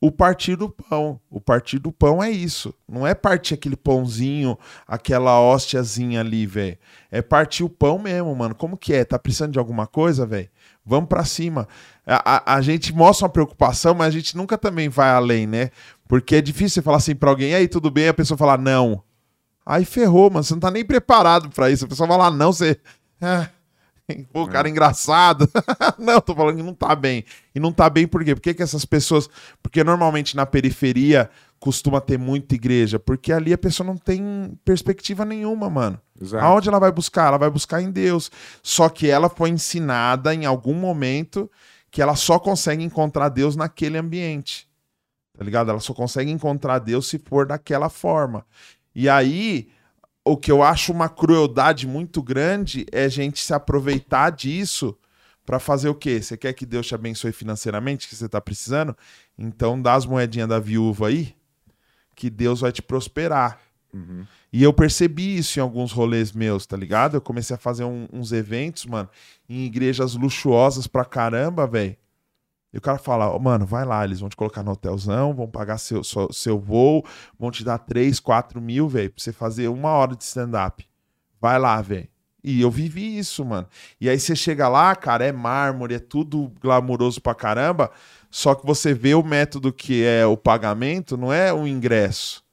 O 0.00 0.12
partir 0.12 0.54
do 0.54 0.68
pão. 0.68 1.18
O 1.30 1.40
partir 1.40 1.78
do 1.78 1.90
pão 1.90 2.22
é 2.22 2.30
isso. 2.30 2.74
Não 2.86 3.06
é 3.06 3.14
partir 3.14 3.54
aquele 3.54 3.74
pãozinho, 3.74 4.58
aquela 4.86 5.40
hóstiazinha 5.40 6.20
ali, 6.20 6.46
velho. 6.46 6.76
É 7.10 7.22
partir 7.22 7.64
o 7.64 7.70
pão 7.70 7.98
mesmo, 7.98 8.34
mano. 8.36 8.54
Como 8.54 8.76
que 8.76 8.92
é? 8.92 9.02
Tá 9.02 9.18
precisando 9.18 9.52
de 9.52 9.58
alguma 9.58 9.86
coisa, 9.86 10.26
velho? 10.26 10.50
Vamos 10.84 11.08
pra 11.08 11.24
cima. 11.24 11.66
A, 12.06 12.52
a, 12.52 12.56
a 12.56 12.60
gente 12.60 12.92
mostra 12.92 13.26
uma 13.26 13.32
preocupação, 13.32 13.94
mas 13.94 14.08
a 14.08 14.10
gente 14.10 14.36
nunca 14.36 14.58
também 14.58 14.88
vai 14.88 15.10
além, 15.10 15.46
né? 15.46 15.70
Porque 16.06 16.36
é 16.36 16.42
difícil 16.42 16.70
você 16.70 16.82
falar 16.82 16.98
assim 16.98 17.14
pra 17.14 17.30
alguém, 17.30 17.54
aí, 17.54 17.66
tudo 17.66 17.90
bem? 17.90 18.08
A 18.08 18.14
pessoa 18.14 18.36
falar 18.36 18.58
não. 18.58 19.02
Aí 19.64 19.84
ferrou, 19.84 20.30
mano. 20.30 20.44
Você 20.44 20.52
não 20.52 20.60
tá 20.60 20.70
nem 20.70 20.84
preparado 20.84 21.48
pra 21.50 21.70
isso. 21.70 21.86
A 21.86 21.88
pessoa 21.88 22.06
vai 22.06 22.18
lá, 22.18 22.30
não, 22.30 22.52
você. 22.52 22.78
Ah, 23.20 23.48
Pô, 24.32 24.46
cara 24.46 24.68
engraçado. 24.68 25.48
não, 25.98 26.20
tô 26.20 26.34
falando 26.34 26.56
que 26.56 26.62
não 26.62 26.74
tá 26.74 26.94
bem. 26.94 27.24
E 27.54 27.60
não 27.60 27.72
tá 27.72 27.88
bem 27.88 28.06
por 28.06 28.24
quê? 28.24 28.34
Por 28.34 28.40
que, 28.40 28.54
que 28.54 28.62
essas 28.62 28.84
pessoas. 28.84 29.28
Porque 29.62 29.82
normalmente 29.82 30.36
na 30.36 30.44
periferia 30.44 31.30
costuma 31.58 32.00
ter 32.00 32.18
muita 32.18 32.54
igreja. 32.54 32.98
Porque 32.98 33.32
ali 33.32 33.52
a 33.52 33.58
pessoa 33.58 33.86
não 33.86 33.96
tem 33.96 34.58
perspectiva 34.64 35.24
nenhuma, 35.24 35.70
mano. 35.70 36.00
Exato. 36.20 36.44
Aonde 36.44 36.68
ela 36.68 36.78
vai 36.78 36.92
buscar? 36.92 37.28
Ela 37.28 37.38
vai 37.38 37.50
buscar 37.50 37.80
em 37.80 37.90
Deus. 37.90 38.30
Só 38.62 38.88
que 38.88 39.08
ela 39.08 39.30
foi 39.30 39.48
ensinada 39.50 40.34
em 40.34 40.44
algum 40.44 40.74
momento 40.74 41.50
que 41.90 42.02
ela 42.02 42.16
só 42.16 42.38
consegue 42.38 42.82
encontrar 42.82 43.30
Deus 43.30 43.56
naquele 43.56 43.96
ambiente. 43.96 44.68
Tá 45.36 45.44
ligado? 45.44 45.70
Ela 45.70 45.80
só 45.80 45.94
consegue 45.94 46.30
encontrar 46.30 46.78
Deus 46.78 47.08
se 47.08 47.18
for 47.18 47.46
daquela 47.46 47.88
forma. 47.88 48.44
E 48.94 49.08
aí, 49.08 49.68
o 50.24 50.36
que 50.36 50.50
eu 50.50 50.62
acho 50.62 50.92
uma 50.92 51.08
crueldade 51.08 51.86
muito 51.86 52.22
grande 52.22 52.86
é 52.90 53.04
a 53.04 53.08
gente 53.08 53.40
se 53.40 53.52
aproveitar 53.52 54.30
disso 54.30 54.96
pra 55.44 55.58
fazer 55.58 55.88
o 55.90 55.94
quê? 55.94 56.22
Você 56.22 56.36
quer 56.36 56.52
que 56.54 56.64
Deus 56.64 56.86
te 56.86 56.94
abençoe 56.94 57.30
financeiramente, 57.32 58.08
que 58.08 58.16
você 58.16 58.28
tá 58.28 58.40
precisando? 58.40 58.96
Então 59.38 59.80
dá 59.80 59.94
as 59.94 60.06
moedinhas 60.06 60.48
da 60.48 60.58
viúva 60.58 61.08
aí, 61.08 61.34
que 62.14 62.30
Deus 62.30 62.60
vai 62.60 62.72
te 62.72 62.80
prosperar. 62.80 63.60
E 64.52 64.62
eu 64.62 64.72
percebi 64.72 65.36
isso 65.36 65.58
em 65.58 65.62
alguns 65.62 65.92
rolês 65.92 66.32
meus, 66.32 66.66
tá 66.66 66.76
ligado? 66.76 67.16
Eu 67.16 67.20
comecei 67.20 67.54
a 67.54 67.58
fazer 67.58 67.84
um- 67.84 68.08
uns 68.12 68.32
eventos, 68.32 68.86
mano, 68.86 69.08
em 69.48 69.64
igrejas 69.66 70.14
luxuosas 70.14 70.86
pra 70.86 71.04
caramba, 71.04 71.66
velho. 71.66 71.96
E 72.74 72.78
o 72.78 72.80
cara 72.80 72.98
fala, 72.98 73.30
"Ó, 73.30 73.38
mano, 73.38 73.64
vai 73.64 73.84
lá, 73.84 74.04
eles 74.04 74.18
vão 74.18 74.28
te 74.28 74.34
colocar 74.34 74.64
no 74.64 74.72
hotelzão, 74.72 75.32
vão 75.32 75.48
pagar 75.48 75.78
seu, 75.78 76.02
seu, 76.02 76.32
seu 76.32 76.58
voo, 76.58 77.04
vão 77.38 77.48
te 77.48 77.62
dar 77.62 77.78
3, 77.78 78.18
4 78.18 78.60
mil, 78.60 78.88
velho, 78.88 79.12
pra 79.12 79.22
você 79.22 79.32
fazer 79.32 79.68
uma 79.68 79.90
hora 79.90 80.16
de 80.16 80.24
stand-up. 80.24 80.84
Vai 81.40 81.56
lá, 81.56 81.80
velho. 81.80 82.08
E 82.42 82.60
eu 82.60 82.70
vivi 82.72 83.16
isso, 83.16 83.44
mano. 83.44 83.68
E 84.00 84.10
aí 84.10 84.18
você 84.18 84.34
chega 84.34 84.68
lá, 84.68 84.94
cara, 84.96 85.24
é 85.24 85.30
mármore, 85.30 85.94
é 85.94 85.98
tudo 86.00 86.52
glamuroso 86.60 87.20
pra 87.20 87.32
caramba, 87.32 87.92
só 88.28 88.56
que 88.56 88.66
você 88.66 88.92
vê 88.92 89.14
o 89.14 89.22
método 89.22 89.72
que 89.72 90.04
é 90.04 90.26
o 90.26 90.36
pagamento, 90.36 91.16
não 91.16 91.32
é 91.32 91.52
o 91.54 91.68
ingresso. 91.68 92.43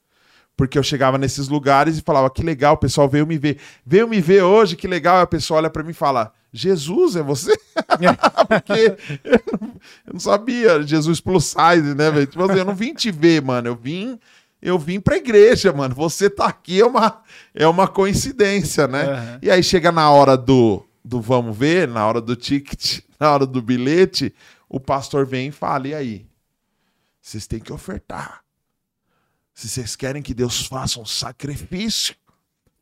Porque 0.56 0.78
eu 0.78 0.82
chegava 0.82 1.18
nesses 1.18 1.48
lugares 1.48 1.98
e 1.98 2.02
falava, 2.02 2.30
que 2.30 2.42
legal, 2.42 2.74
o 2.74 2.78
pessoal 2.78 3.08
veio 3.08 3.26
me 3.26 3.38
ver. 3.38 3.58
Veio 3.84 4.06
me 4.06 4.20
ver 4.20 4.42
hoje, 4.42 4.76
que 4.76 4.86
legal. 4.86 5.16
Aí 5.16 5.22
a 5.22 5.26
pessoa 5.26 5.58
olha 5.58 5.70
pra 5.70 5.82
mim 5.82 5.90
e 5.90 5.94
fala, 5.94 6.32
Jesus, 6.52 7.16
é 7.16 7.22
você? 7.22 7.52
Porque 8.46 8.96
eu 9.24 10.12
não, 10.12 10.20
sabia, 10.20 10.82
Jesus 10.82 11.20
plus 11.20 11.46
size, 11.46 11.94
né, 11.94 12.10
velho? 12.10 12.26
Tipo 12.26 12.44
assim, 12.44 12.58
eu 12.58 12.64
não 12.64 12.74
vim 12.74 12.92
te 12.92 13.10
ver, 13.10 13.40
mano. 13.40 13.68
Eu 13.68 13.74
vim, 13.74 14.18
eu 14.60 14.78
vim 14.78 15.00
pra 15.00 15.16
igreja, 15.16 15.72
mano. 15.72 15.94
Você 15.94 16.28
tá 16.28 16.46
aqui 16.46 16.80
é 16.80 16.86
uma, 16.86 17.22
é 17.54 17.66
uma 17.66 17.88
coincidência, 17.88 18.86
né? 18.86 19.04
Aham. 19.04 19.38
E 19.40 19.50
aí 19.50 19.62
chega 19.62 19.90
na 19.90 20.10
hora 20.10 20.36
do, 20.36 20.84
do 21.02 21.20
vamos 21.20 21.56
ver, 21.56 21.88
na 21.88 22.06
hora 22.06 22.20
do 22.20 22.36
ticket, 22.36 23.00
na 23.18 23.32
hora 23.32 23.46
do 23.46 23.62
bilhete, 23.62 24.34
o 24.68 24.78
pastor 24.78 25.24
vem 25.24 25.48
e 25.48 25.52
fala, 25.52 25.88
e 25.88 25.94
aí? 25.94 26.26
Vocês 27.20 27.46
têm 27.46 27.60
que 27.60 27.72
ofertar. 27.72 28.41
Se 29.54 29.68
vocês 29.68 29.94
querem 29.96 30.22
que 30.22 30.32
Deus 30.34 30.66
faça 30.66 30.98
um 31.00 31.04
sacrifício, 31.04 32.14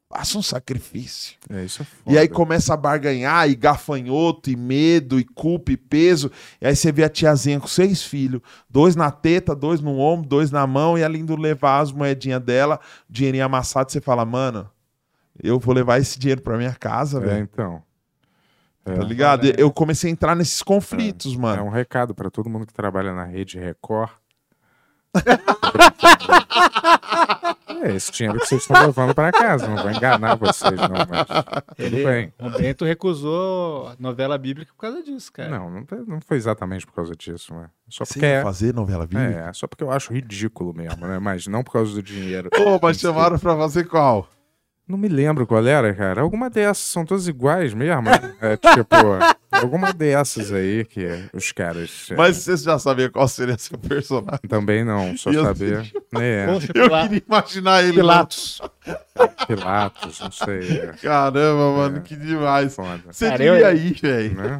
faça 0.08 0.38
um 0.38 0.42
sacrifício. 0.42 1.36
É, 1.50 1.64
isso 1.64 1.82
é 1.82 1.86
E 2.12 2.18
aí 2.18 2.26
foda. 2.26 2.34
começa 2.36 2.74
a 2.74 2.76
barganhar, 2.76 3.48
e 3.50 3.54
gafanhoto, 3.56 4.50
e 4.50 4.56
medo, 4.56 5.18
e 5.18 5.24
culpa, 5.24 5.72
e 5.72 5.76
peso. 5.76 6.30
E 6.60 6.66
aí 6.66 6.74
você 6.76 6.90
vê 6.92 7.04
a 7.04 7.08
tiazinha 7.08 7.58
com 7.60 7.66
seis 7.66 8.02
filhos: 8.02 8.40
dois 8.68 8.94
na 8.96 9.10
teta, 9.10 9.54
dois 9.54 9.80
no 9.80 9.98
ombro, 9.98 10.28
dois 10.28 10.50
na 10.50 10.66
mão, 10.66 10.96
e 10.96 11.02
ela 11.02 11.16
indo 11.16 11.34
levar 11.36 11.80
as 11.80 11.92
moedinhas 11.92 12.42
dela, 12.42 12.78
dinheirinho 13.08 13.44
amassado. 13.44 13.90
Você 13.90 14.00
fala, 14.00 14.24
mano, 14.24 14.70
eu 15.42 15.58
vou 15.58 15.74
levar 15.74 15.98
esse 16.00 16.18
dinheiro 16.18 16.40
pra 16.42 16.56
minha 16.56 16.74
casa, 16.74 17.18
É, 17.18 17.20
velho. 17.26 17.42
então. 17.52 17.82
É, 18.84 18.94
Tá 18.94 19.02
ligado? 19.04 19.46
Eu 19.58 19.70
comecei 19.70 20.08
a 20.08 20.12
entrar 20.12 20.34
nesses 20.34 20.62
conflitos, 20.62 21.34
é 21.34 21.38
mano. 21.38 21.64
um 21.64 21.68
recado 21.68 22.14
pra 22.14 22.30
todo 22.30 22.48
mundo 22.48 22.66
que 22.66 22.72
trabalha 22.72 23.12
na 23.14 23.24
rede 23.24 23.58
Record. 23.58 24.10
É 27.82 27.94
esse 27.94 28.12
dinheiro 28.12 28.38
que 28.40 28.46
vocês 28.46 28.62
estão 28.62 28.80
levando 28.86 29.14
pra 29.14 29.32
casa. 29.32 29.66
Não 29.68 29.76
vou 29.82 29.90
enganar 29.90 30.36
vocês, 30.36 30.72
não, 30.72 30.88
mas. 31.08 31.26
Tudo 31.76 32.04
bem. 32.04 32.32
O 32.38 32.50
Bento 32.50 32.84
recusou 32.84 33.88
a 33.88 33.96
novela 33.98 34.36
bíblica 34.38 34.72
por 34.74 34.80
causa 34.82 35.02
disso, 35.02 35.32
cara. 35.32 35.50
Não, 35.50 35.70
não, 35.70 35.86
foi- 35.86 36.04
não 36.06 36.20
foi 36.20 36.36
exatamente 36.36 36.86
por 36.86 36.94
causa 36.94 37.14
disso, 37.16 37.54
né? 37.54 37.68
Só 37.88 38.04
Você 38.04 38.14
porque 38.14 38.26
ia 38.26 38.32
é, 38.34 38.42
fazer 38.42 38.74
novela 38.74 39.06
bíblica? 39.06 39.46
é, 39.48 39.52
só 39.52 39.66
porque 39.66 39.82
eu 39.84 39.90
acho 39.90 40.12
ridículo 40.12 40.74
mesmo, 40.74 41.06
né? 41.06 41.18
Mas 41.18 41.46
não 41.46 41.62
por 41.62 41.72
causa 41.72 41.92
do 41.94 42.02
dinheiro. 42.02 42.50
Pô, 42.50 42.78
mas 42.82 42.98
chamaram 42.98 43.38
pra 43.38 43.56
fazer 43.56 43.84
qual? 43.84 44.28
Não 44.90 44.98
me 44.98 45.08
lembro 45.08 45.46
qual 45.46 45.64
era, 45.66 45.94
cara. 45.94 46.20
Alguma 46.20 46.50
dessas 46.50 46.84
são 46.84 47.04
todas 47.06 47.28
iguais 47.28 47.72
mesmo. 47.72 48.02
né? 48.02 48.34
É 48.40 48.56
tipo, 48.56 48.96
alguma 49.52 49.92
dessas 49.92 50.52
aí 50.52 50.84
que 50.84 51.06
os 51.32 51.52
caras. 51.52 52.08
é, 52.10 52.16
Mas 52.16 52.38
você 52.38 52.56
já 52.56 52.78
sabia 52.78 53.08
qual 53.08 53.28
seria 53.28 53.56
seu 53.56 53.78
personagem? 53.78 54.40
Também 54.48 54.84
não, 54.84 55.16
só 55.16 55.30
Eu 55.30 55.44
saber. 55.44 55.92
É, 56.18 56.46
Poxa, 56.46 56.72
Eu 56.74 56.90
queria 56.90 57.22
imaginar 57.26 57.82
ele. 57.84 57.92
Pilatos. 57.94 58.60
Pilatos, 59.46 60.20
não 60.20 60.30
sei. 60.30 60.80
é 60.80 60.92
Caramba, 61.02 61.72
mano, 61.76 61.96
É. 61.98 62.00
que 62.00 62.16
demais. 62.16 62.74
Foda. 62.74 63.00
Você 63.10 63.26
Cara, 63.26 63.38
devia 63.38 63.70
eu- 63.70 63.76
ir, 63.76 63.94
velho. 64.00 64.34
Né? 64.36 64.58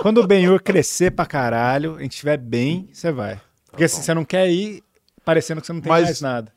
Quando 0.00 0.18
o 0.22 0.26
Ben-Hur 0.26 0.62
crescer 0.62 1.10
pra 1.12 1.24
caralho, 1.26 1.96
a 1.96 2.02
gente 2.02 2.12
estiver 2.12 2.36
bem, 2.36 2.88
você 2.92 3.10
vai. 3.10 3.40
Porque 3.70 3.84
assim, 3.84 4.02
você 4.02 4.14
não 4.14 4.24
quer 4.24 4.48
ir 4.50 4.82
parecendo 5.26 5.60
que 5.60 5.66
você 5.66 5.72
não 5.74 5.80
tem 5.82 5.90
Mas- 5.90 6.04
mais 6.04 6.20
nada. 6.22 6.50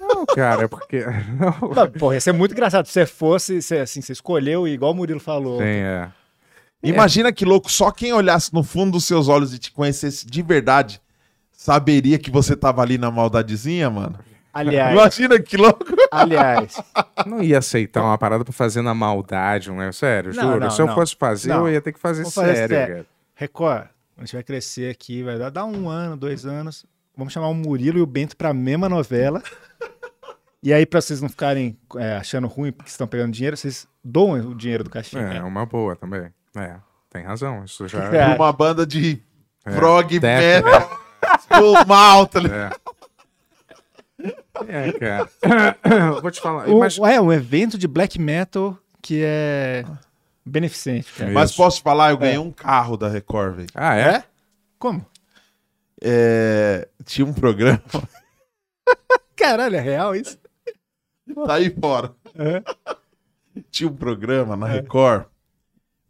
Não, 0.00 0.24
cara, 0.24 0.62
é 0.64 0.68
porque. 0.68 1.04
Não, 1.38 1.68
Não, 1.74 1.90
porra, 1.90 2.14
ia 2.14 2.20
ser 2.20 2.32
muito 2.32 2.52
engraçado. 2.52 2.86
Se 2.86 2.92
você 2.92 3.04
fosse, 3.04 3.60
você, 3.60 3.78
assim, 3.78 4.00
você 4.00 4.12
escolheu, 4.12 4.66
igual 4.66 4.92
o 4.92 4.94
Murilo 4.94 5.20
falou. 5.20 5.58
tem, 5.58 5.82
é. 5.82 6.08
Imagina 6.82 7.32
que 7.32 7.44
louco, 7.44 7.70
só 7.72 7.90
quem 7.90 8.12
olhasse 8.12 8.52
no 8.52 8.62
fundo 8.62 8.92
dos 8.92 9.04
seus 9.04 9.26
olhos 9.28 9.52
e 9.54 9.58
te 9.58 9.72
conhecesse 9.72 10.26
de 10.26 10.42
verdade 10.42 11.00
saberia 11.52 12.18
que 12.18 12.30
você 12.30 12.54
tava 12.54 12.82
ali 12.82 12.98
na 12.98 13.10
maldadezinha, 13.10 13.88
mano. 13.90 14.18
Aliás, 14.52 14.92
Imagina 14.92 15.40
que 15.40 15.56
louco. 15.56 15.84
aliás. 16.12 16.80
Não 17.26 17.42
ia 17.42 17.58
aceitar 17.58 18.02
uma 18.02 18.18
parada 18.18 18.44
pra 18.44 18.52
fazer 18.52 18.82
na 18.82 18.94
maldade, 18.94 19.70
não 19.70 19.80
é? 19.82 19.90
Sério, 19.92 20.32
Não, 20.34 20.42
juro. 20.42 20.60
não, 20.60 20.70
Se 20.70 20.80
eu 20.82 20.86
não. 20.86 20.94
fosse 20.94 21.16
fazer, 21.16 21.48
Não. 21.48 21.66
eu 21.66 21.72
ia 21.72 21.80
ter 21.80 21.92
que 21.92 21.98
fazer 21.98 22.22
fazer 22.24 22.54
sério, 22.54 22.68
sério. 22.76 22.94
cara. 22.96 23.06
Record, 23.34 23.86
a 24.18 24.20
gente 24.20 24.34
vai 24.34 24.42
crescer 24.44 24.90
aqui, 24.90 25.22
vai 25.22 25.38
dar, 25.38 25.50
dar 25.50 25.64
um 25.64 25.88
ano, 25.88 26.16
dois 26.16 26.44
anos. 26.46 26.84
Vamos 27.16 27.32
chamar 27.32 27.48
o 27.48 27.54
Murilo 27.54 27.98
e 27.98 28.02
o 28.02 28.06
Bento 28.06 28.36
pra 28.36 28.52
mesma 28.52 28.88
novela. 28.88 29.42
E 30.62 30.72
aí, 30.72 30.86
pra 30.86 31.00
vocês 31.00 31.20
não 31.20 31.28
ficarem 31.28 31.78
é, 31.96 32.16
achando 32.16 32.46
ruim 32.48 32.72
porque 32.72 32.90
estão 32.90 33.06
pegando 33.06 33.32
dinheiro, 33.32 33.56
vocês 33.56 33.86
doam 34.02 34.32
o 34.50 34.54
dinheiro 34.54 34.82
do 34.82 34.90
cachê. 34.90 35.18
É, 35.18 35.42
uma 35.42 35.66
boa 35.66 35.94
também. 35.94 36.32
É, 36.56 36.76
tem 37.10 37.22
razão. 37.22 37.64
Isso 37.64 37.86
já. 37.86 38.04
É. 38.14 38.34
Uma 38.34 38.52
banda 38.52 38.86
de 38.86 39.22
É, 39.64 39.70
prog 39.74 40.18
def, 40.18 40.64
metal, 40.64 41.00
full 41.48 41.84
mal, 41.86 42.26
tá 42.26 42.40
ligado? 42.40 42.76
É, 44.68 44.92
cara. 44.92 45.28
Eu 46.14 46.22
Vou 46.22 46.30
te 46.30 46.40
falar. 46.40 46.68
O- 46.68 46.80
Mas, 46.80 46.98
É, 46.98 47.20
um 47.20 47.32
evento 47.32 47.76
de 47.76 47.86
black 47.86 48.18
metal 48.18 48.78
que 49.02 49.20
é 49.22 49.84
beneficente, 50.46 51.12
cara. 51.12 51.30
É. 51.30 51.34
Mas 51.34 51.54
posso 51.54 51.78
te 51.78 51.82
falar, 51.82 52.10
eu 52.10 52.16
ganhei 52.16 52.38
um 52.38 52.50
carro 52.50 52.96
da 52.96 53.08
Record, 53.08 53.56
velho. 53.56 53.68
Ah, 53.74 53.96
é? 53.96 54.24
Como? 54.78 55.04
É, 56.06 56.86
tinha 57.04 57.26
um 57.26 57.32
programa, 57.32 57.80
Caralho, 59.36 59.76
é 59.76 59.80
real 59.80 60.14
isso? 60.14 60.38
tá 61.46 61.54
aí 61.54 61.70
fora. 61.70 62.14
É. 62.34 62.62
Tinha 63.70 63.88
um 63.88 63.96
programa 63.96 64.54
na 64.56 64.66
Record. 64.66 65.26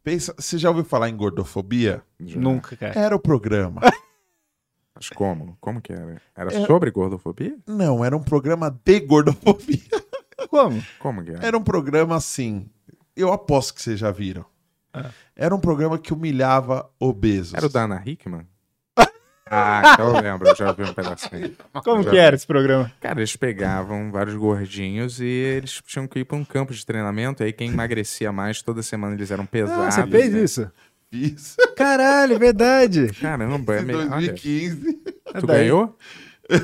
Pensa, 0.03 0.35
você 0.37 0.59
já 0.59 0.69
ouviu 0.69 0.85
falar 0.85 1.09
em 1.09 1.17
gordofobia? 1.17 2.03
Já. 2.21 2.39
Nunca, 2.41 2.77
cara. 2.77 2.99
Era 2.99 3.15
o 3.17 3.19
programa. 3.21 3.81
Mas 4.95 5.09
como? 5.11 5.57
Como 5.61 5.81
que 5.81 5.93
era? 5.93 6.21
Era 6.37 6.53
É. 6.55 6.67
sobre 6.67 6.91
gordofobia? 6.91 7.57
Não, 7.67 8.05
era 8.05 8.17
um 8.17 8.23
programa 8.23 8.71
de 8.85 9.01
gordofobia. 9.01 9.79
Como? 10.51 10.83
Como 10.99 11.25
que 11.25 11.31
era? 11.31 11.47
Era 11.47 11.57
um 11.59 11.63
programa 11.65 12.17
assim. 12.17 12.69
Eu 13.17 13.33
aposto 13.33 13.75
que 13.75 13.83
vocês 13.83 13.99
já 13.99 14.11
viram. 14.11 14.45
Ah. 14.93 15.11
Era 15.35 15.55
um 15.55 15.59
programa 15.61 15.99
que 15.99 16.13
humilhava 16.13 16.89
obesos. 17.01 17.55
Era 17.55 17.67
o 17.67 17.69
da 17.69 17.85
Ana 17.85 18.03
Hickman? 18.05 18.47
Ah, 19.51 19.97
eu 19.99 20.13
lembro, 20.21 20.49
eu 20.49 20.57
já 20.57 20.73
vi 20.73 20.85
um 20.85 20.93
pedacinho. 20.95 21.55
Como 21.85 22.03
Já 22.03 22.11
que 22.11 22.17
era 22.17 22.35
esse 22.35 22.47
programa? 22.47 22.91
Cara, 23.01 23.21
eles 23.21 23.37
pegavam 23.37 24.11
vários 24.11 24.35
gordinhos 24.37 25.21
e 25.21 25.27
eles 25.27 25.83
tinham 25.87 26.07
que 26.07 26.21
ir 26.21 26.25
pra 26.25 26.37
um 26.37 26.45
campo 26.45 26.73
de 26.73 26.85
treinamento. 26.85 27.43
E 27.43 27.47
aí 27.47 27.53
quem 27.53 27.71
emagrecia 27.71 28.33
mais, 28.33 28.63
toda 28.63 28.83
semana 28.83 29.15
eles 29.15 29.31
eram 29.31 29.45
pesados. 29.45 29.99
Ah, 29.99 30.03
você 30.03 30.07
fez 30.11 30.33
né? 30.33 30.41
isso? 30.43 30.71
Fiz 31.11 31.57
Caralho, 31.77 32.39
verdade. 32.39 33.09
Caramba, 33.21 33.77
é 33.77 33.81
em 33.81 33.85
meio... 33.85 33.99
Olha, 33.99 34.09
2015. 34.09 34.93
tu 35.39 35.47
Daí- 35.47 35.59
ganhou? 35.59 35.97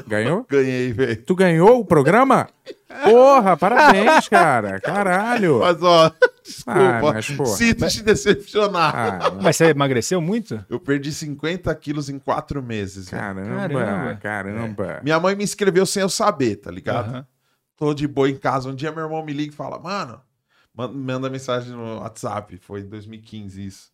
Ganhou? 0.07 0.47
Ganhei, 0.48 0.93
velho. 0.93 1.23
Tu 1.23 1.35
ganhou 1.35 1.81
o 1.81 1.85
programa? 1.85 2.48
Porra, 3.05 3.57
parabéns, 3.57 4.28
cara. 4.28 4.78
Caralho. 4.81 5.61
Mas, 5.61 5.82
ó, 5.82 6.12
desculpa. 6.55 6.81
Ah, 6.81 7.01
mas, 7.12 7.31
pô. 7.31 7.47
Sinto 7.47 7.89
te 7.89 8.02
decepcionar. 8.02 8.94
Ah, 8.94 9.31
Mas 9.43 9.56
você 9.56 9.66
emagreceu 9.66 10.20
muito? 10.20 10.64
Eu 10.68 10.78
perdi 10.81 11.12
50 11.12 11.74
quilos 11.74 12.09
em 12.09 12.18
quatro 12.18 12.62
meses. 12.62 13.09
caramba, 13.09 13.68
Caramba. 13.68 14.16
caramba. 14.20 15.01
Minha 15.02 15.18
mãe 15.20 15.35
me 15.35 15.44
inscreveu 15.44 15.85
sem 15.86 16.02
eu 16.02 16.09
saber, 16.09 16.56
tá 16.56 16.70
ligado? 16.70 17.27
Tô 17.77 17.94
de 17.94 18.06
boa 18.06 18.28
em 18.28 18.36
casa. 18.36 18.68
Um 18.68 18.74
dia 18.74 18.93
meu 18.93 19.05
irmão 19.05 19.24
me 19.24 19.32
liga 19.32 19.52
e 19.52 19.56
fala, 19.56 19.78
mano, 19.78 20.20
man- 20.74 20.93
manda 20.93 21.31
mensagem 21.31 21.72
no 21.72 22.01
WhatsApp. 22.01 22.59
Foi 22.59 22.81
em 22.81 22.86
2015 22.89 23.64
isso. 23.66 23.90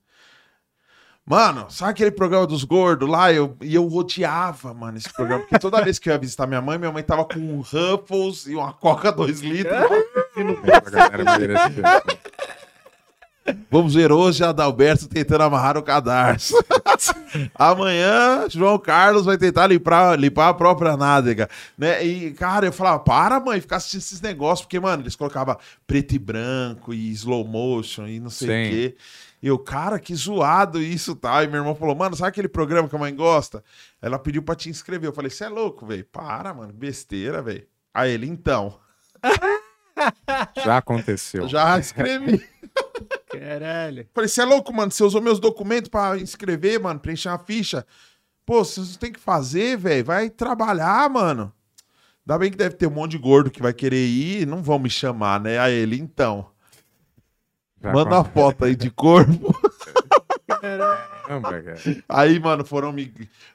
Mano, 1.29 1.67
sabe 1.71 1.91
aquele 1.91 2.13
programa 2.13 2.47
dos 2.47 2.63
gordos 2.63 3.09
lá? 3.09 3.33
Eu, 3.33 3.57
e 3.61 3.75
eu 3.75 3.85
odiava, 3.93 4.73
mano, 4.73 4.97
esse 4.97 5.13
programa. 5.13 5.43
Porque 5.43 5.59
toda 5.59 5.83
vez 5.83 5.99
que 5.99 6.09
eu 6.09 6.13
ia 6.13 6.19
visitar 6.21 6.47
minha 6.47 6.63
mãe, 6.63 6.79
minha 6.79 6.93
mãe 6.93 7.03
tava 7.03 7.25
com 7.25 7.41
um 7.41 7.61
Ruffles 7.63 8.47
e 8.47 8.55
uma 8.55 8.73
Coca 8.73 9.11
2 9.11 9.41
litros. 9.41 9.73
A 9.77 10.91
galera 10.91 11.23
emagreceu. 11.23 11.83
Vamos 13.71 13.95
ver 13.95 14.11
hoje 14.13 14.43
a 14.45 14.51
Adalberto 14.51 15.09
tentando 15.09 15.43
amarrar 15.43 15.77
o 15.77 15.83
cadarço. 15.83 16.55
Amanhã, 17.55 18.47
João 18.49 18.79
Carlos 18.79 19.25
vai 19.25 19.37
tentar 19.37 19.67
limpar, 19.67 20.19
limpar 20.19 20.49
a 20.49 20.55
própria 20.55 20.97
nádega. 20.97 21.49
Né? 21.77 22.05
E, 22.05 22.33
cara, 22.33 22.67
eu 22.67 22.73
falava, 22.73 23.01
para, 23.01 23.39
mãe, 23.41 23.61
ficar 23.61 23.77
assistindo 23.77 24.01
esses 24.01 24.21
negócios, 24.21 24.65
porque, 24.67 24.81
mano, 24.81 25.03
eles 25.03 25.17
colocavam 25.17 25.57
preto 25.87 26.15
e 26.15 26.19
branco 26.19 26.95
e 26.95 27.11
slow 27.13 27.47
motion 27.47 28.07
e 28.07 28.21
não 28.21 28.31
sei 28.31 28.49
o 28.49 28.51
Sim. 28.65 28.71
quê. 28.71 28.97
E 29.43 29.49
eu, 29.49 29.59
cara, 29.59 29.99
que 29.99 30.15
zoado 30.15 30.83
isso 30.83 31.15
tá. 31.15 31.45
E 31.45 31.47
meu 31.47 31.61
irmão 31.61 31.75
falou, 31.75 31.95
mano, 31.95 32.17
sabe 32.17 32.29
aquele 32.31 32.49
programa 32.49 32.89
que 32.89 32.97
a 32.97 32.99
mãe 32.99 33.15
gosta? 33.15 33.63
Ela 34.01 34.19
pediu 34.19 34.43
pra 34.43 34.55
te 34.55 34.69
inscrever. 34.71 35.09
Eu 35.09 35.13
falei, 35.13 35.31
você 35.31 35.45
é 35.45 35.49
louco, 35.49 35.87
velho? 35.87 36.05
Para, 36.05 36.55
mano, 36.55 36.73
besteira, 36.73 37.43
velho. 37.43 37.67
Aí 37.93 38.13
ele, 38.13 38.27
então, 38.27 38.79
Já 40.65 40.79
aconteceu. 40.79 41.43
eu 41.45 41.49
já 41.49 41.79
escrevi. 41.79 42.43
Caralho. 43.31 44.07
Falei, 44.15 44.29
você 44.29 44.41
é 44.43 44.45
louco, 44.45 44.73
mano? 44.73 44.91
Você 44.91 45.03
usou 45.05 45.21
meus 45.21 45.39
documentos 45.39 45.89
pra 45.89 46.17
inscrever, 46.19 46.81
mano, 46.81 46.99
preencher 47.01 47.29
uma 47.29 47.39
ficha. 47.39 47.87
Pô, 48.45 48.65
você 48.65 48.99
tem 48.99 49.13
que 49.13 49.19
fazer, 49.21 49.77
velho. 49.77 50.05
Vai 50.05 50.31
trabalhar, 50.31 51.09
mano. 51.11 51.53
Ainda 52.27 52.39
bem 52.39 52.51
que 52.51 52.57
deve 52.57 52.75
ter 52.77 52.87
um 52.87 52.91
monte 52.91 53.13
de 53.13 53.19
gordo 53.19 53.51
que 53.51 53.63
vai 53.63 53.73
querer 53.73 54.07
ir. 54.07 54.47
Não 54.47 54.63
vão 54.63 54.79
me 54.79 54.89
chamar, 54.91 55.41
né? 55.41 55.59
A 55.59 55.71
ele, 55.71 55.99
então. 55.99 56.49
Já 57.83 57.93
Manda 57.93 58.11
uma 58.11 58.21
aconteceu. 58.21 58.43
foto 58.43 58.65
aí 58.65 58.75
de 58.77 58.91
corpo. 58.91 59.55
Caramba, 60.47 61.63
cara. 61.63 61.81
Aí, 62.09 62.39
mano, 62.41 62.65
foram 62.65 62.93
me, 62.93 63.13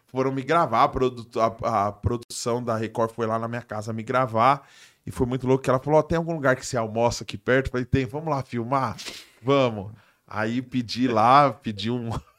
foram 0.08 0.32
me 0.32 0.42
gravar. 0.42 0.84
A, 0.84 0.88
produ- 0.90 1.28
a- 1.40 1.88
a 1.88 1.92
produção 1.92 2.64
da 2.64 2.76
Record 2.76 3.12
foi 3.14 3.26
lá 3.26 3.40
na 3.40 3.48
minha 3.48 3.62
casa 3.62 3.94
me 3.94 4.04
gravar. 4.04 4.68
E 5.06 5.12
foi 5.12 5.26
muito 5.26 5.48
louco 5.48 5.64
que 5.64 5.70
ela 5.70 5.80
falou: 5.80 6.00
ó, 6.00 6.04
tem 6.04 6.18
algum 6.18 6.34
lugar 6.34 6.56
que 6.56 6.66
você 6.66 6.78
almoça 6.78 7.24
aqui 7.24 7.38
perto? 7.38 7.68
Eu 7.68 7.72
falei, 7.72 7.86
tem, 7.86 8.06
vamos 8.06 8.30
lá 8.30 8.44
filmar? 8.44 8.96
Vamos. 9.42 9.92
Aí 10.28 10.62
pedi 10.62 11.08
lá, 11.08 11.52
pedi 11.52 11.92
um, 11.92 12.10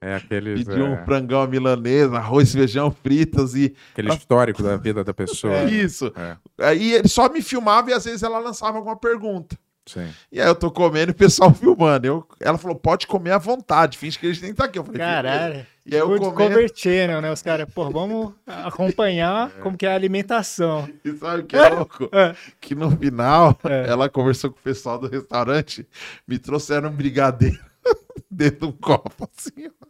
É 0.00 0.16
aqueles, 0.16 0.64
pedi 0.64 0.80
um 0.80 0.94
é, 0.94 1.04
frangão 1.04 1.40
à 1.40 1.46
milanesa, 1.46 2.16
arroz, 2.16 2.52
feijão, 2.52 2.90
fritas 2.90 3.54
e. 3.54 3.74
aquele 3.92 4.12
histórico 4.12 4.62
da 4.62 4.76
vida 4.76 5.02
da 5.02 5.14
pessoa. 5.14 5.54
É 5.54 5.64
isso. 5.64 6.12
É. 6.16 6.36
Aí 6.58 6.92
ele 6.94 7.08
só 7.08 7.28
me 7.28 7.40
filmava 7.40 7.90
e 7.90 7.92
às 7.94 8.04
vezes 8.04 8.22
ela 8.22 8.38
lançava 8.38 8.76
alguma 8.76 8.96
pergunta. 8.96 9.58
Sim. 9.86 10.06
E 10.30 10.40
aí 10.40 10.46
eu 10.46 10.54
tô 10.54 10.70
comendo 10.70 11.10
e 11.10 11.12
o 11.12 11.16
pessoal 11.16 11.52
filmando. 11.54 12.06
Eu, 12.06 12.28
ela 12.40 12.58
falou, 12.58 12.76
pode 12.76 13.06
comer 13.06 13.32
à 13.32 13.38
vontade, 13.38 13.96
finge 13.96 14.18
que 14.18 14.26
a 14.26 14.32
gente 14.32 14.42
nem 14.42 14.54
tá 14.54 14.66
aqui. 14.66 14.78
Eu 14.78 14.84
falei. 14.84 15.00
Caralho. 15.00 15.66
E 15.90 15.94
aí 15.94 16.00
eu 16.00 16.08
Good 16.08 16.20
comendo. 16.20 16.50
Cover 16.54 16.70
Channel, 16.74 17.20
né? 17.22 17.32
Os 17.32 17.40
caras, 17.40 17.66
pô, 17.72 17.90
vamos 17.90 18.34
acompanhar 18.46 19.50
como 19.62 19.76
que 19.76 19.86
é 19.86 19.90
a 19.92 19.94
alimentação. 19.94 20.88
E 21.04 21.12
sabe 21.12 21.42
o 21.42 21.46
que 21.46 21.56
é 21.56 21.68
louco? 21.70 22.08
É. 22.12 22.34
Que 22.60 22.74
no 22.74 22.90
final, 22.90 23.58
É. 23.64 23.86
ela 23.88 24.08
conversou 24.08 24.50
com 24.50 24.58
o 24.58 24.62
pessoal 24.62 24.98
do 24.98 25.08
restaurante, 25.08 25.86
me 26.26 26.38
trouxeram 26.38 26.90
um 26.90 26.92
brigadeiro 26.92 27.58
dentro 28.30 28.60
de 28.60 28.66
um 28.66 28.72
copo, 28.72 29.28
assim, 29.36 29.68
ó. 29.82 29.88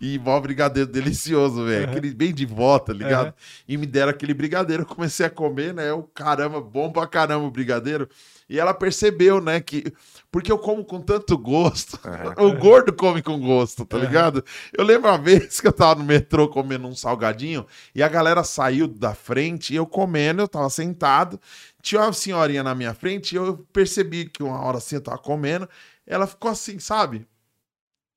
E 0.00 0.18
mó 0.20 0.38
brigadeiro 0.40 0.88
delicioso, 0.90 1.64
velho. 1.64 1.90
Aquele 1.90 2.14
bem 2.14 2.32
de 2.32 2.46
volta, 2.46 2.92
ligado? 2.92 3.26
Aham. 3.26 3.34
E 3.66 3.76
me 3.76 3.86
deram 3.86 4.10
aquele 4.10 4.32
brigadeiro. 4.32 4.84
Eu 4.84 4.86
comecei 4.86 5.26
a 5.26 5.30
comer, 5.30 5.74
né? 5.74 5.90
Eu, 5.90 6.04
caramba, 6.14 6.60
bom 6.60 6.92
pra 6.92 7.08
caramba 7.08 7.44
o 7.44 7.50
brigadeiro. 7.50 8.08
E 8.48 8.58
ela 8.58 8.72
percebeu, 8.72 9.40
né? 9.40 9.60
Que. 9.60 9.92
Porque 10.30 10.52
eu 10.52 10.58
como 10.58 10.84
com 10.84 11.00
tanto 11.00 11.38
gosto. 11.38 11.98
o 12.36 12.52
gordo 12.54 12.92
come 12.92 13.22
com 13.22 13.40
gosto, 13.40 13.86
tá 13.86 13.96
ligado? 13.96 14.44
Eu 14.76 14.84
lembro 14.84 15.08
uma 15.10 15.16
vez 15.18 15.60
que 15.60 15.66
eu 15.66 15.72
tava 15.72 16.00
no 16.00 16.04
metrô 16.04 16.48
comendo 16.48 16.86
um 16.86 16.94
salgadinho 16.94 17.66
e 17.94 18.02
a 18.02 18.08
galera 18.08 18.44
saiu 18.44 18.86
da 18.86 19.14
frente 19.14 19.72
e 19.72 19.76
eu 19.76 19.86
comendo, 19.86 20.42
eu 20.42 20.48
tava 20.48 20.68
sentado. 20.68 21.40
Tinha 21.80 22.02
uma 22.02 22.12
senhorinha 22.12 22.62
na 22.62 22.74
minha 22.74 22.92
frente 22.92 23.32
e 23.32 23.36
eu 23.36 23.66
percebi 23.72 24.28
que 24.28 24.42
uma 24.42 24.60
hora 24.60 24.78
assim 24.78 24.96
eu 24.96 25.02
tava 25.02 25.18
comendo. 25.18 25.68
Ela 26.06 26.26
ficou 26.26 26.50
assim, 26.50 26.78
sabe? 26.78 27.26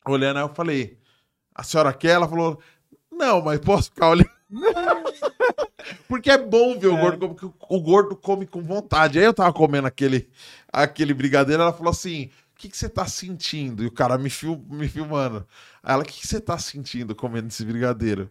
Olhando, 0.05 0.37
aí 0.37 0.43
eu 0.43 0.53
falei: 0.53 0.97
A 1.55 1.63
senhora 1.63 1.93
quer? 1.93 2.11
Ela 2.11 2.27
falou: 2.27 2.59
Não, 3.09 3.41
mas 3.41 3.59
posso 3.59 3.89
ficar 3.89 4.09
olhando. 4.09 4.40
Porque 6.07 6.29
é 6.29 6.37
bom 6.37 6.77
ver 6.77 6.87
o 6.87 6.97
gordo, 6.97 7.19
como 7.19 7.35
que 7.35 7.45
o- 7.45 7.81
gordo 7.81 8.15
come 8.15 8.45
com 8.45 8.61
vontade. 8.61 9.17
Aí 9.19 9.25
eu 9.25 9.33
tava 9.33 9.51
comendo 9.53 9.87
aquele, 9.87 10.29
aquele 10.71 11.13
brigadeiro, 11.13 11.61
ela 11.63 11.73
falou 11.73 11.91
assim: 11.91 12.25
o 12.25 12.57
que, 12.57 12.69
que 12.69 12.77
você 12.77 12.89
tá 12.89 13.05
sentindo? 13.07 13.83
E 13.83 13.87
o 13.87 13.91
cara 13.91 14.17
me, 14.17 14.29
fil, 14.29 14.63
me 14.69 14.87
filmando. 14.87 15.47
Aí 15.81 15.93
ela, 15.93 16.03
o 16.03 16.05
que, 16.05 16.19
que 16.21 16.27
você 16.27 16.39
tá 16.39 16.57
sentindo 16.57 17.15
comendo 17.15 17.47
esse 17.47 17.63
brigadeiro? 17.65 18.29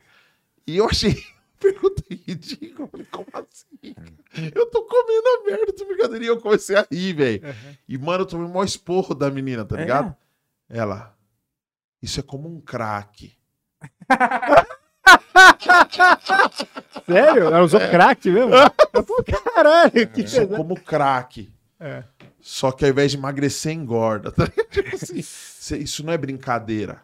E 0.66 0.76
eu 0.76 0.86
achei. 0.86 1.22
Pergunta 1.58 2.02
ridícula. 2.10 2.84
Eu 2.86 2.88
falei, 2.88 3.06
como 3.10 3.26
assim? 3.34 3.94
Eu 4.54 4.66
tô 4.70 4.82
comendo 4.84 5.28
a 5.28 5.44
merda 5.50 5.72
do 5.72 5.84
brigadeiro. 5.86 6.24
E 6.24 6.28
eu 6.28 6.40
comecei 6.40 6.74
a 6.76 6.86
rir, 6.90 7.12
velho. 7.14 7.42
E, 7.88 7.98
mano, 7.98 8.22
eu 8.22 8.26
tomei 8.26 8.46
o 8.46 8.48
maior 8.48 8.64
esporro 8.64 9.14
da 9.14 9.30
menina, 9.30 9.64
tá 9.64 9.76
É? 9.76 9.80
ligado? 9.80 10.16
Ela. 10.70 11.14
Isso 12.00 12.18
é 12.20 12.22
como 12.22 12.48
um 12.48 12.60
crack. 12.60 13.36
Sério? 17.06 17.44
Ela 17.46 17.62
usou 17.62 17.80
crack 17.80 18.30
mesmo? 18.30 18.50
Pô, 19.06 19.24
Caralho, 19.54 19.90
que 19.92 20.20
é 20.20 20.24
pesado. 20.24 20.56
como 20.56 20.74
crack. 20.80 21.50
É. 21.78 22.04
Só 22.40 22.72
que 22.72 22.84
ao 22.84 22.90
invés 22.90 23.10
de 23.12 23.18
emagrecer, 23.18 23.72
engorda. 23.72 24.30
tá? 24.32 24.46
Tipo 24.70 24.94
assim, 24.94 25.18
isso 25.78 26.04
não 26.04 26.12
é 26.12 26.18
brincadeira. 26.18 27.02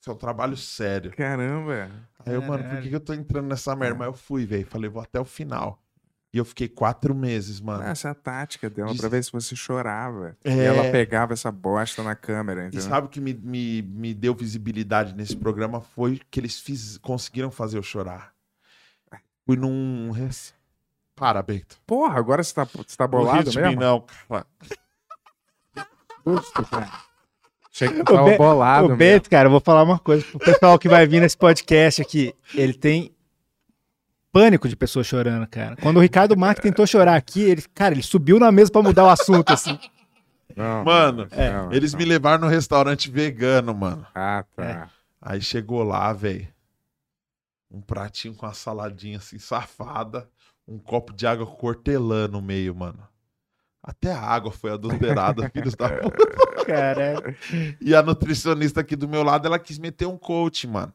Isso 0.00 0.10
é 0.10 0.12
um 0.12 0.16
trabalho 0.16 0.56
sério. 0.56 1.10
Caramba. 1.16 1.90
Aí 2.24 2.34
eu, 2.34 2.42
mano, 2.42 2.64
por 2.64 2.80
que, 2.80 2.88
que 2.88 2.94
eu 2.94 3.00
tô 3.00 3.12
entrando 3.12 3.48
nessa 3.48 3.74
merda? 3.74 3.96
Mas 3.98 4.06
eu 4.08 4.12
fui, 4.12 4.46
velho. 4.46 4.66
Falei, 4.66 4.88
vou 4.90 5.02
até 5.02 5.18
o 5.20 5.24
final. 5.24 5.82
E 6.32 6.36
eu 6.38 6.44
fiquei 6.44 6.68
quatro 6.68 7.14
meses, 7.14 7.58
mano. 7.60 7.82
Essa 7.84 8.08
é 8.08 8.10
a 8.10 8.14
tática 8.14 8.68
dela, 8.68 8.90
Diz- 8.90 9.00
pra 9.00 9.08
ver 9.08 9.24
se 9.24 9.32
você 9.32 9.56
chorava. 9.56 10.36
É. 10.44 10.52
E 10.54 10.60
ela 10.60 10.90
pegava 10.92 11.32
essa 11.32 11.50
bosta 11.50 12.02
na 12.02 12.14
câmera, 12.14 12.64
E 12.64 12.66
entendeu? 12.68 12.86
sabe 12.86 13.06
o 13.06 13.10
que 13.10 13.18
me, 13.20 13.32
me, 13.32 13.80
me 13.82 14.12
deu 14.12 14.34
visibilidade 14.34 15.14
nesse 15.14 15.34
programa 15.34 15.80
foi 15.80 16.20
que 16.30 16.38
eles 16.38 16.60
fiz, 16.60 16.98
conseguiram 16.98 17.50
fazer 17.50 17.78
eu 17.78 17.82
chorar. 17.82 18.32
Fui 19.46 19.56
num. 19.56 20.10
Para, 21.16 21.42
Bento. 21.42 21.78
Porra, 21.86 22.18
agora 22.18 22.44
você 22.44 22.54
tá, 22.54 22.64
você 22.64 22.96
tá 22.96 23.06
bolado 23.06 23.50
mesmo? 23.52 23.80
não, 23.80 24.04
cara. 24.28 24.46
Justo, 26.26 26.62
cara. 26.66 26.90
Achei 27.72 27.88
que 27.88 28.00
O 28.00 28.04
tava 28.04 28.24
Be- 28.30 28.36
bolado 28.36 28.84
O 28.86 28.88
mesmo. 28.88 28.98
Beto, 28.98 29.30
cara, 29.30 29.46
eu 29.46 29.50
vou 29.50 29.60
falar 29.60 29.82
uma 29.82 29.98
coisa 29.98 30.24
pro 30.26 30.38
pessoal 30.40 30.78
que 30.78 30.88
vai 30.88 31.06
vir 31.06 31.20
nesse 31.20 31.36
podcast 31.36 32.02
aqui. 32.02 32.34
Ele 32.54 32.74
tem 32.74 33.12
pânico 34.32 34.68
de 34.68 34.76
pessoas 34.76 35.06
chorando, 35.06 35.46
cara. 35.46 35.76
Quando 35.76 35.96
o 35.96 36.00
Ricardo 36.00 36.36
Marques 36.36 36.62
tentou 36.62 36.86
chorar 36.86 37.16
aqui, 37.16 37.42
ele, 37.42 37.62
cara, 37.74 37.94
ele 37.94 38.02
subiu 38.02 38.38
na 38.38 38.50
mesa 38.52 38.70
pra 38.70 38.82
mudar 38.82 39.04
o 39.04 39.10
assunto, 39.10 39.52
assim. 39.52 39.78
Não, 40.56 40.84
Mano, 40.84 41.28
não, 41.30 41.72
eles 41.72 41.92
não. 41.92 41.98
me 41.98 42.04
levaram 42.04 42.40
no 42.44 42.48
restaurante 42.48 43.10
vegano, 43.10 43.74
mano. 43.74 44.06
Ah, 44.14 44.44
tá. 44.56 44.64
É. 44.64 44.88
Aí 45.20 45.40
chegou 45.40 45.82
lá, 45.82 46.12
velho. 46.12 46.48
Um 47.70 47.80
pratinho 47.80 48.34
com 48.34 48.46
uma 48.46 48.54
saladinha 48.54 49.18
assim, 49.18 49.38
safada. 49.38 50.28
Um 50.66 50.78
copo 50.78 51.12
de 51.12 51.26
água 51.26 51.46
com 51.46 51.66
hortelã 51.66 52.26
no 52.28 52.42
meio, 52.42 52.74
mano. 52.74 53.06
Até 53.82 54.12
a 54.12 54.20
água 54.20 54.50
foi 54.50 54.70
adulterada, 54.72 55.48
filhos 55.54 55.74
da 55.74 55.88
puta. 55.88 56.64
Caralho. 56.66 57.36
E 57.80 57.94
a 57.94 58.02
nutricionista 58.02 58.80
aqui 58.80 58.96
do 58.96 59.08
meu 59.08 59.22
lado, 59.22 59.46
ela 59.46 59.58
quis 59.58 59.78
meter 59.78 60.06
um 60.06 60.18
coach, 60.18 60.66
mano. 60.66 60.92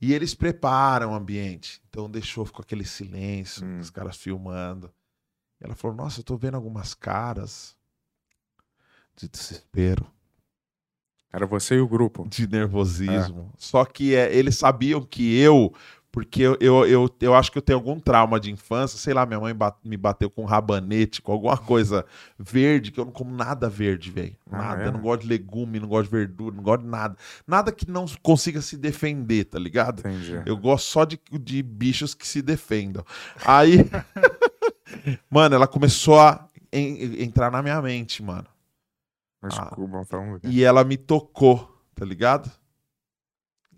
E 0.00 0.12
eles 0.12 0.34
preparam 0.34 1.12
o 1.12 1.14
ambiente. 1.14 1.82
Então 1.88 2.10
deixou, 2.10 2.44
ficou 2.44 2.62
aquele 2.62 2.84
silêncio, 2.84 3.64
Hum. 3.66 3.78
os 3.80 3.90
caras 3.90 4.16
filmando. 4.16 4.92
E 5.60 5.64
ela 5.64 5.74
falou: 5.74 5.96
Nossa, 5.96 6.20
eu 6.20 6.24
tô 6.24 6.36
vendo 6.36 6.54
algumas 6.56 6.92
caras 6.94 7.74
de 9.16 9.28
desespero, 9.28 10.06
Era 11.32 11.46
você 11.46 11.76
e 11.76 11.80
o 11.80 11.88
grupo. 11.88 12.26
de 12.28 12.46
nervosismo. 12.46 13.50
Só 13.56 13.84
que 13.84 14.14
é, 14.14 14.34
eles 14.34 14.56
sabiam 14.56 15.02
que 15.02 15.36
eu. 15.38 15.74
Porque 16.16 16.40
eu, 16.40 16.56
eu, 16.62 16.86
eu, 16.86 17.10
eu 17.20 17.34
acho 17.34 17.52
que 17.52 17.58
eu 17.58 17.62
tenho 17.62 17.78
algum 17.78 18.00
trauma 18.00 18.40
de 18.40 18.50
infância. 18.50 18.98
Sei 18.98 19.12
lá, 19.12 19.26
minha 19.26 19.38
mãe 19.38 19.54
ba- 19.54 19.76
me 19.84 19.98
bateu 19.98 20.30
com 20.30 20.44
um 20.44 20.46
rabanete, 20.46 21.20
com 21.20 21.30
alguma 21.30 21.58
coisa 21.58 22.06
verde, 22.38 22.90
que 22.90 22.98
eu 22.98 23.04
não 23.04 23.12
como 23.12 23.36
nada 23.36 23.68
verde, 23.68 24.10
velho. 24.10 24.34
Ah, 24.50 24.56
Nada. 24.56 24.82
é? 24.82 24.86
Eu 24.86 24.92
não 24.92 25.00
gosto 25.02 25.20
de 25.24 25.28
legume, 25.28 25.78
não 25.78 25.86
gosto 25.86 26.04
de 26.10 26.16
verdura, 26.16 26.56
não 26.56 26.62
gosto 26.62 26.84
de 26.84 26.88
nada. 26.88 27.16
Nada 27.46 27.70
que 27.70 27.90
não 27.90 28.06
consiga 28.22 28.62
se 28.62 28.78
defender, 28.78 29.44
tá 29.44 29.58
ligado? 29.58 30.00
Entendi. 30.00 30.40
Eu 30.46 30.56
gosto 30.56 30.86
só 30.86 31.04
de, 31.04 31.20
de 31.32 31.62
bichos 31.62 32.14
que 32.14 32.26
se 32.26 32.40
defendam. 32.40 33.04
Aí. 33.44 33.80
mano, 35.30 35.54
ela 35.54 35.66
começou 35.66 36.18
a 36.18 36.48
en- 36.72 37.22
entrar 37.22 37.50
na 37.50 37.62
minha 37.62 37.80
mente, 37.82 38.22
mano. 38.22 38.46
Mas 39.42 39.58
Ah. 39.58 39.66
Cuba, 39.66 40.00
então... 40.00 40.40
E 40.44 40.64
ela 40.64 40.82
me 40.82 40.96
tocou, 40.96 41.78
tá 41.94 42.06
ligado? 42.06 42.50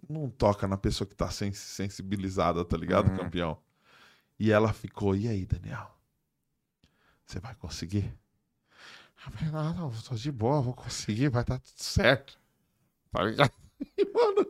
Não 0.08 0.28
toca 0.30 0.66
na 0.66 0.76
pessoa 0.76 1.06
que 1.06 1.14
tá 1.14 1.30
sens- 1.30 1.58
sensibilizada, 1.58 2.64
tá 2.64 2.76
ligado, 2.76 3.10
Uhum. 3.10 3.16
campeão? 3.16 3.58
E 4.38 4.50
ela 4.50 4.72
ficou, 4.72 5.14
e 5.14 5.28
aí, 5.28 5.44
Daniel? 5.44 5.90
Você 7.26 7.40
vai 7.40 7.54
conseguir? 7.56 8.04
Eu 9.26 9.32
falei, 9.32 9.50
não, 9.52 9.74
não, 9.74 9.90
tô 10.02 10.14
de 10.14 10.30
boa, 10.32 10.62
vou 10.62 10.72
conseguir, 10.74 11.28
vai 11.28 11.44
dar 11.44 11.58
tudo 11.58 11.82
certo. 11.82 12.38
Tá 13.12 13.22
ligado? 13.24 13.52
E, 13.96 14.04
mano, 14.12 14.44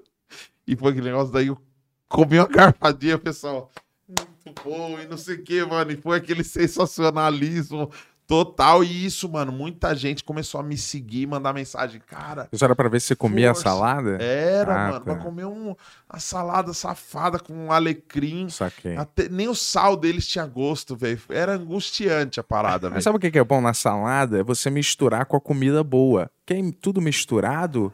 e 0.67 0.75
foi 0.75 0.91
aquele 0.93 1.07
negócio 1.11 1.31
daí, 1.33 1.49
eu 1.49 1.61
comi 2.09 2.39
uma 2.39 2.47
garfadinha, 2.49 3.19
pessoal. 3.19 3.71
Muito 4.07 4.63
bom, 4.65 4.99
e 4.99 5.07
não 5.07 5.19
sei 5.19 5.35
o 5.37 5.43
que, 5.45 5.63
mano. 5.67 5.91
E 5.93 5.97
foi 5.99 6.17
aquele 6.17 6.43
sensacionalismo 6.43 7.91
total. 8.29 8.85
E 8.85 9.05
isso, 9.07 9.29
mano, 9.29 9.51
muita 9.51 9.93
gente 9.97 10.23
começou 10.23 10.61
a 10.61 10.63
me 10.63 10.77
seguir, 10.77 11.27
mandar 11.27 11.53
mensagem. 11.53 12.01
Cara, 12.07 12.49
Isso 12.53 12.65
era 12.65 12.77
pra 12.77 12.89
ver 12.89 13.01
se 13.01 13.09
você 13.09 13.17
comia 13.17 13.53
Força. 13.55 13.69
a 13.69 13.73
salada? 13.73 14.23
era, 14.23 14.73
Ah, 14.75 14.89
mano, 14.91 15.01
tá. 15.01 15.15
pra 15.15 15.17
comer 15.17 15.47
um, 15.47 15.75
uma 16.09 16.21
salada 16.21 16.73
safada 16.73 17.41
com 17.41 17.53
um 17.55 17.73
alecrim. 17.73 18.49
Saquei. 18.51 18.97
Até- 18.97 19.29
nem 19.29 19.49
o 19.49 19.55
sal 19.55 19.97
deles 19.97 20.29
tinha 20.29 20.47
gosto, 20.47 20.95
velho. 20.95 21.19
Era 21.31 21.55
angustiante 21.55 22.39
a 22.39 22.45
parada, 22.45 22.89
Mas 22.89 22.93
velho. 22.93 23.03
sabe 23.03 23.17
o 23.17 23.21
que 23.21 23.31
que 23.33 23.39
é 23.39 23.45
bom 23.45 23.61
na 23.61 23.73
salada? 23.75 24.39
É 24.39 24.43
você 24.45 24.69
misturar 24.71 25.25
com 25.27 25.37
a 25.37 25.41
comida 25.41 25.83
boa. 25.83 26.31
Quem 26.47 26.71
tudo 26.71 27.01
misturado, 27.01 27.93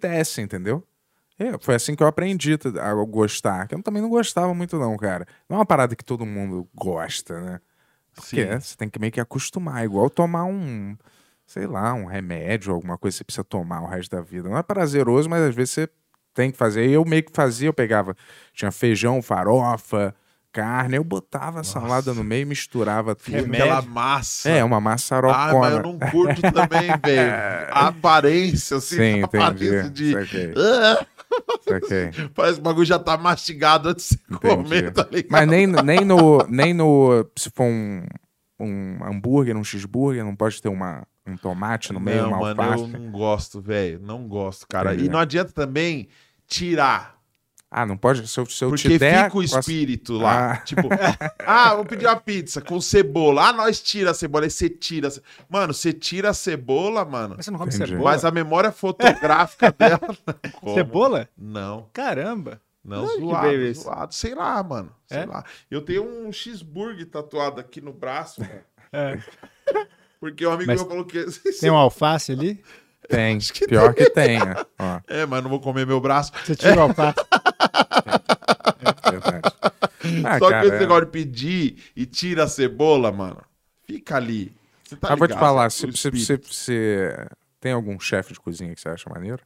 desce, 0.00 0.40
entendeu? 0.42 0.84
É, 1.38 1.52
foi 1.60 1.74
assim 1.74 1.94
que 1.94 2.02
eu 2.02 2.06
aprendi 2.06 2.58
a 2.80 2.94
gostar. 3.04 3.66
Que 3.68 3.74
eu 3.74 3.82
também 3.82 4.00
não 4.00 4.08
gostava 4.08 4.54
muito, 4.54 4.78
não, 4.78 4.96
cara. 4.96 5.26
Não 5.48 5.56
é 5.56 5.58
uma 5.60 5.66
parada 5.66 5.94
que 5.94 6.04
todo 6.04 6.24
mundo 6.24 6.66
gosta, 6.74 7.40
né? 7.40 7.60
Porque 8.16 8.44
Sim. 8.44 8.58
você 8.58 8.76
tem 8.76 8.88
que 8.88 8.98
meio 8.98 9.12
que 9.12 9.20
acostumar. 9.20 9.84
Igual 9.84 10.08
tomar 10.08 10.44
um, 10.44 10.96
sei 11.46 11.66
lá, 11.66 11.92
um 11.94 12.06
remédio, 12.06 12.72
alguma 12.72 12.96
coisa 12.96 13.14
que 13.14 13.18
você 13.18 13.24
precisa 13.24 13.44
tomar 13.44 13.82
o 13.82 13.86
resto 13.86 14.10
da 14.16 14.22
vida. 14.22 14.48
Não 14.48 14.56
é 14.56 14.62
prazeroso, 14.62 15.28
mas 15.28 15.42
às 15.42 15.54
vezes 15.54 15.74
você 15.74 15.88
tem 16.34 16.50
que 16.50 16.56
fazer. 16.56 16.88
E 16.88 16.92
eu 16.94 17.04
meio 17.04 17.22
que 17.22 17.32
fazia, 17.32 17.68
eu 17.68 17.74
pegava, 17.74 18.16
tinha 18.52 18.72
feijão, 18.72 19.20
farofa, 19.22 20.14
carne, 20.50 20.96
eu 20.96 21.04
botava 21.04 21.60
a 21.60 21.64
salada 21.64 22.14
no 22.14 22.24
meio 22.24 22.42
e 22.42 22.44
misturava 22.46 23.14
tudo. 23.14 23.24
Fica 23.24 23.40
aquela 23.46 23.82
massa. 23.82 24.48
É, 24.48 24.64
uma 24.64 24.80
maçarocona. 24.80 25.50
Ah, 25.50 25.52
mas 25.52 25.72
eu 25.74 25.82
não 25.82 25.98
curto 25.98 26.40
também, 26.40 26.88
velho. 27.04 27.32
A 27.70 27.88
aparência, 27.88 28.78
assim, 28.78 28.96
Sim, 28.96 29.20
a 29.22 29.26
aparência 29.26 29.80
entendi. 29.82 30.14
de. 30.14 30.54
Saquei. 31.62 32.10
parece 32.34 32.54
que 32.54 32.60
o 32.60 32.64
bagulho 32.64 32.86
já 32.86 32.98
tá 32.98 33.16
mastigado 33.16 33.88
antes 33.88 34.10
de 34.10 34.18
você 34.28 34.56
comer, 34.56 34.92
tá 34.92 35.06
ligado? 35.10 35.30
Mas 35.30 35.48
nem, 35.48 35.66
nem, 35.66 36.04
no, 36.04 36.38
nem 36.48 36.74
no. 36.74 37.26
Se 37.36 37.50
for 37.50 37.64
um, 37.64 38.04
um 38.58 38.98
hambúrguer, 39.04 39.56
um 39.56 39.64
cheeseburger, 39.64 40.24
não 40.24 40.36
pode 40.36 40.60
ter 40.60 40.68
uma, 40.68 41.06
um 41.26 41.36
tomate 41.36 41.92
no 41.92 42.00
meio, 42.00 42.22
não, 42.22 42.28
uma 42.28 42.40
mano, 42.40 42.62
alface. 42.62 42.82
eu 42.82 42.88
não 43.00 43.10
gosto, 43.10 43.60
velho. 43.60 44.00
Não 44.00 44.28
gosto, 44.28 44.66
cara. 44.68 44.92
Entendi. 44.92 45.08
E 45.08 45.12
não 45.12 45.18
adianta 45.18 45.52
também 45.52 46.08
tirar. 46.46 47.15
Ah, 47.70 47.84
não 47.84 47.96
pode. 47.96 48.26
Se 48.28 48.38
eu, 48.38 48.46
se 48.46 48.64
eu 48.64 48.68
Porque 48.68 48.88
te 48.88 48.98
der. 48.98 49.24
fica 49.24 49.38
o 49.38 49.42
posso- 49.42 49.58
espírito 49.58 50.14
lá. 50.18 50.52
Ah. 50.52 50.56
Tipo, 50.58 50.82
ah, 51.44 51.74
vou 51.74 51.84
pedir 51.84 52.06
uma 52.06 52.16
pizza 52.16 52.60
com 52.60 52.80
cebola. 52.80 53.48
Ah, 53.48 53.52
nós 53.52 53.80
tira 53.82 54.12
a 54.12 54.14
cebola. 54.14 54.44
Aí 54.44 54.50
você 54.50 54.70
tira. 54.70 55.10
ce- 55.10 55.20
Mano, 55.48 55.74
você 55.74 55.92
tira 55.92 56.30
a 56.30 56.34
cebola, 56.34 57.04
mano. 57.04 57.34
Mas 57.36 57.44
você 57.44 57.50
não 57.50 57.58
come 57.58 57.74
Entendi. 57.74 57.90
cebola? 57.90 58.10
Mas 58.12 58.24
a 58.24 58.30
memória 58.30 58.70
fotográfica 58.70 59.72
dela. 59.76 60.00
não 60.44 60.50
como. 60.52 60.74
Cebola? 60.74 61.28
Não, 61.36 61.88
Caramba. 61.92 62.60
não, 62.84 63.06
que 63.08 63.20
zoado, 63.20 63.52
isso? 63.56 63.82
zoado. 63.82 64.14
Sei 64.14 64.34
lá, 64.34 64.62
mano. 64.62 64.92
Sei 65.06 65.18
É? 65.18 65.26
lá. 65.26 65.44
Eu 65.68 65.80
tenho 65.82 66.04
um 66.04 66.32
cheeseburger 66.32 67.06
tatuado 67.10 67.60
aqui 67.60 67.80
no 67.80 67.92
braço, 67.92 68.40
mano. 68.40 68.60
É. 68.92 69.18
Porque 70.20 70.46
um 70.46 70.52
amigo 70.52 70.68
Mas 70.70 70.80
meu 70.80 70.88
falou 70.88 71.04
que. 71.04 71.24
Tem 71.60 71.70
um 71.70 71.76
alface 71.76 72.30
ali? 72.32 72.62
Tem. 73.08 73.38
que 73.38 73.66
Pior 73.66 73.94
que 73.94 74.08
tenha. 74.10 74.66
Ó, 74.78 75.00
É, 75.08 75.24
mas 75.26 75.42
não 75.42 75.50
vou 75.50 75.60
comer 75.60 75.86
meu 75.86 76.00
braço. 76.00 76.32
Você 76.44 76.54
tira 76.56 76.76
o 76.76 76.80
alface. 76.82 77.18
é 79.04 79.10
verdade. 79.10 79.54
Ah, 80.24 80.38
Só 80.38 80.48
cara, 80.50 80.60
que 80.62 80.68
esse 80.68 80.78
negócio 80.80 81.04
de 81.06 81.10
pedir 81.12 81.76
e 81.96 82.06
tira 82.06 82.44
a 82.44 82.48
cebola, 82.48 83.10
mano. 83.12 83.42
Fica 83.86 84.16
ali. 84.16 84.52
Você 84.84 84.96
tá 84.96 85.08
Mas 85.10 85.18
vou 85.18 85.28
te 85.28 85.34
falar, 85.34 85.70
se- 85.70 85.90
se- 85.92 87.12
tem 87.60 87.72
algum 87.72 87.98
chefe 87.98 88.32
de 88.34 88.40
cozinha 88.40 88.74
que 88.74 88.80
você 88.80 88.88
acha 88.88 89.10
maneiro? 89.10 89.40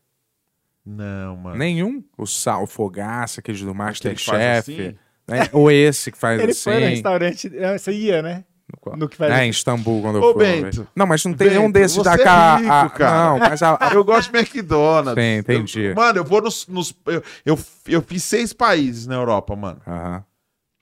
Não, 0.84 1.36
mano. 1.36 1.56
Nenhum? 1.56 2.02
O 2.16 2.26
Sal, 2.26 2.64
o 2.64 2.66
Fogaça, 2.66 3.40
aquele 3.40 3.58
do 3.64 3.74
Masterchef. 3.74 4.72
assim? 4.72 4.96
né? 5.28 5.48
Ou 5.52 5.70
esse 5.70 6.10
que 6.10 6.18
faz 6.18 6.40
Ele 6.40 6.52
assim. 6.52 6.62
foi 6.62 6.80
no 6.80 6.86
restaurante. 6.86 7.50
é, 7.56 7.78
Você 7.78 7.92
ia, 7.92 8.20
né? 8.22 8.44
No 8.80 8.90
qual? 8.90 8.96
No 8.96 9.08
que 9.08 9.16
faz 9.16 9.32
É, 9.32 9.44
em 9.44 9.50
Istambul, 9.50 10.00
quando 10.02 10.16
eu 10.16 10.22
Ô, 10.22 10.32
fui. 10.32 10.44
uma 10.46 10.62
Bento. 10.62 10.88
Não, 10.96 11.06
mas 11.06 11.24
não 11.24 11.34
tem 11.34 11.48
Bento, 11.48 11.58
nenhum 11.58 11.70
desses 11.70 12.02
da 12.02 12.14
é 12.14 12.18
cá. 12.18 12.56
rico, 12.56 12.72
a- 12.72 12.90
cara. 12.90 13.24
Não, 13.24 13.38
mas 13.38 13.62
a, 13.62 13.76
a- 13.80 13.90
Eu 13.94 14.02
gosto 14.04 14.32
de 14.32 14.38
McDonald's. 14.38 15.22
Sim, 15.22 15.38
entendi. 15.38 15.80
Eu- 15.82 15.94
mano, 15.94 16.18
eu 16.18 16.24
vou 16.24 16.40
nos. 16.40 16.66
nos- 16.66 16.94
eu, 17.06 17.22
eu, 17.44 17.58
eu 17.86 18.02
fiz 18.02 18.24
seis 18.24 18.52
países 18.52 19.06
na 19.06 19.14
Europa, 19.16 19.54
mano. 19.54 19.80
Aham. 19.86 20.24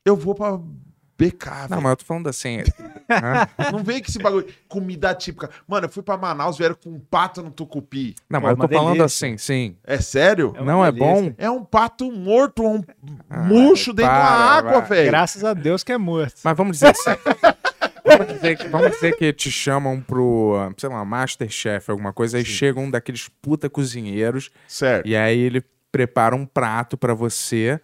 Eu 0.07 0.17
vou 0.17 0.35
pra 0.35 0.57
BK, 1.21 1.47
Não, 1.63 1.69
velho. 1.69 1.83
mas 1.83 1.91
eu 1.91 1.97
tô 1.97 2.05
falando 2.05 2.29
assim. 2.29 2.59
Hã? 3.11 3.49
Não 3.73 3.83
vem 3.83 4.01
com 4.01 4.07
esse 4.09 4.19
bagulho. 4.21 4.47
Comida 4.69 5.13
típica. 5.15 5.51
Mano, 5.67 5.87
eu 5.87 5.91
fui 5.91 6.01
pra 6.03 6.17
Manaus, 6.17 6.57
vieram 6.57 6.77
com 6.77 6.91
um 6.91 7.01
pato 7.01 7.43
no 7.43 7.51
tucupi. 7.51 8.15
Não, 8.31 8.41
mas 8.41 8.51
eu 8.53 8.57
tô 8.57 8.63
uma 8.63 8.69
falando 8.69 8.97
delícia. 8.99 9.05
assim, 9.27 9.37
sim. 9.37 9.77
É 9.85 10.01
sério? 10.01 10.55
É 10.57 10.63
não 10.63 10.85
é 10.85 10.93
delícia. 10.93 11.15
bom? 11.23 11.35
É 11.37 11.51
um 11.51 11.65
pato 11.65 12.11
morto, 12.13 12.65
um 12.65 12.81
murcho 13.49 13.93
dentro 13.93 14.13
da 14.13 14.17
água, 14.19 14.73
vai. 14.81 14.89
velho. 14.89 15.11
Graças 15.11 15.43
a 15.45 15.53
Deus 15.55 15.83
que 15.83 15.91
é 15.93 15.99
morto. 15.99 16.37
Mas 16.45 16.57
vamos 16.57 16.79
dizer 16.79 16.91
assim. 16.97 17.11
Vamos, 18.09 18.27
dizer 18.35 18.57
que, 18.59 18.69
vamos 18.69 18.91
dizer 18.93 19.17
que 19.17 19.33
te 19.33 19.51
chamam 19.51 20.01
pro, 20.01 20.55
sei 20.77 20.89
lá, 20.89 21.05
Masterchef, 21.05 21.91
alguma 21.91 22.13
coisa, 22.13 22.39
aí 22.39 22.45
chega 22.45 22.81
um 22.81 22.91
daqueles 22.91 23.29
puta 23.41 23.69
cozinheiros 23.71 24.51
Certo. 24.67 25.07
e 25.07 25.15
aí 25.17 25.39
ele 25.39 25.63
prepara 25.93 26.35
um 26.35 26.45
prato 26.47 26.97
pra 26.97 27.15
você, 27.15 27.81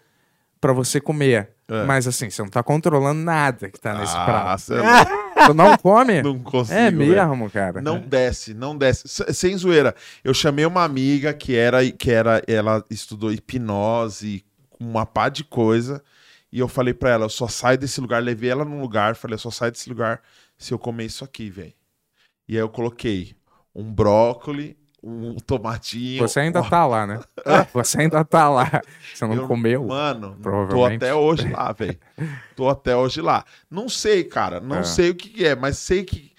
pra 0.60 0.72
você 0.72 1.00
comer. 1.00 1.50
É. 1.66 1.84
Mas 1.84 2.06
assim, 2.06 2.28
você 2.28 2.42
não 2.42 2.50
tá 2.50 2.62
controlando 2.62 3.22
nada 3.22 3.70
que 3.70 3.80
tá 3.80 3.94
nesse 3.98 4.14
Ah, 4.14 4.24
prato. 4.26 4.60
cê 4.60 4.74
é. 4.76 5.46
Tu 5.46 5.54
não 5.54 5.76
come? 5.78 6.22
não 6.22 6.38
consigo. 6.38 6.78
é 6.78 6.90
mesmo, 6.90 7.50
cara. 7.50 7.80
Não 7.80 7.98
desce, 7.98 8.52
não 8.54 8.76
desce. 8.76 9.06
S- 9.06 9.32
Sem 9.34 9.56
zoeira. 9.56 9.94
Eu 10.22 10.34
chamei 10.34 10.64
uma 10.66 10.84
amiga 10.84 11.32
que 11.32 11.56
era, 11.56 11.90
que 11.90 12.10
era, 12.10 12.42
ela 12.46 12.84
estudou 12.90 13.32
hipnose, 13.32 14.44
uma 14.78 15.06
pá 15.06 15.28
de 15.30 15.42
coisa, 15.42 16.02
e 16.54 16.60
eu 16.60 16.68
falei 16.68 16.94
pra 16.94 17.10
ela, 17.10 17.24
eu 17.24 17.28
só 17.30 17.48
saio 17.48 17.76
desse 17.76 18.00
lugar, 18.00 18.22
levei 18.22 18.48
ela 18.48 18.64
num 18.64 18.80
lugar, 18.80 19.16
falei, 19.16 19.34
eu 19.34 19.38
só 19.38 19.50
saio 19.50 19.72
desse 19.72 19.88
lugar 19.88 20.22
se 20.56 20.72
eu 20.72 20.78
comer 20.78 21.04
isso 21.06 21.24
aqui, 21.24 21.50
velho. 21.50 21.74
E 22.48 22.54
aí 22.54 22.60
eu 22.62 22.68
coloquei 22.68 23.34
um 23.74 23.92
brócoli, 23.92 24.76
um 25.02 25.34
tomatinho. 25.34 26.20
Você 26.26 26.38
ainda 26.40 26.60
uma- 26.62 26.70
tá 26.70 26.86
lá, 26.86 27.06
né? 27.06 27.20
Você 27.74 28.00
ainda 28.00 28.24
tá 28.24 28.48
lá. 28.48 28.80
Você 29.12 29.26
não 29.26 29.34
eu- 29.34 29.46
comeu. 29.48 29.84
Mano, 29.84 30.38
tô 30.70 30.84
até 30.84 31.12
hoje 31.14 31.48
lá, 31.50 31.72
velho. 31.72 31.98
Tô 32.54 32.68
até 32.68 32.96
hoje 32.96 33.20
lá. 33.20 33.44
Não 33.70 33.88
sei, 33.88 34.22
cara. 34.24 34.60
Não 34.60 34.76
É. 34.78 34.82
sei 34.84 35.10
o 35.10 35.14
que 35.14 35.28
que 35.28 35.44
é, 35.46 35.56
mas 35.56 35.76
sei 35.78 36.04
que. 36.04 36.32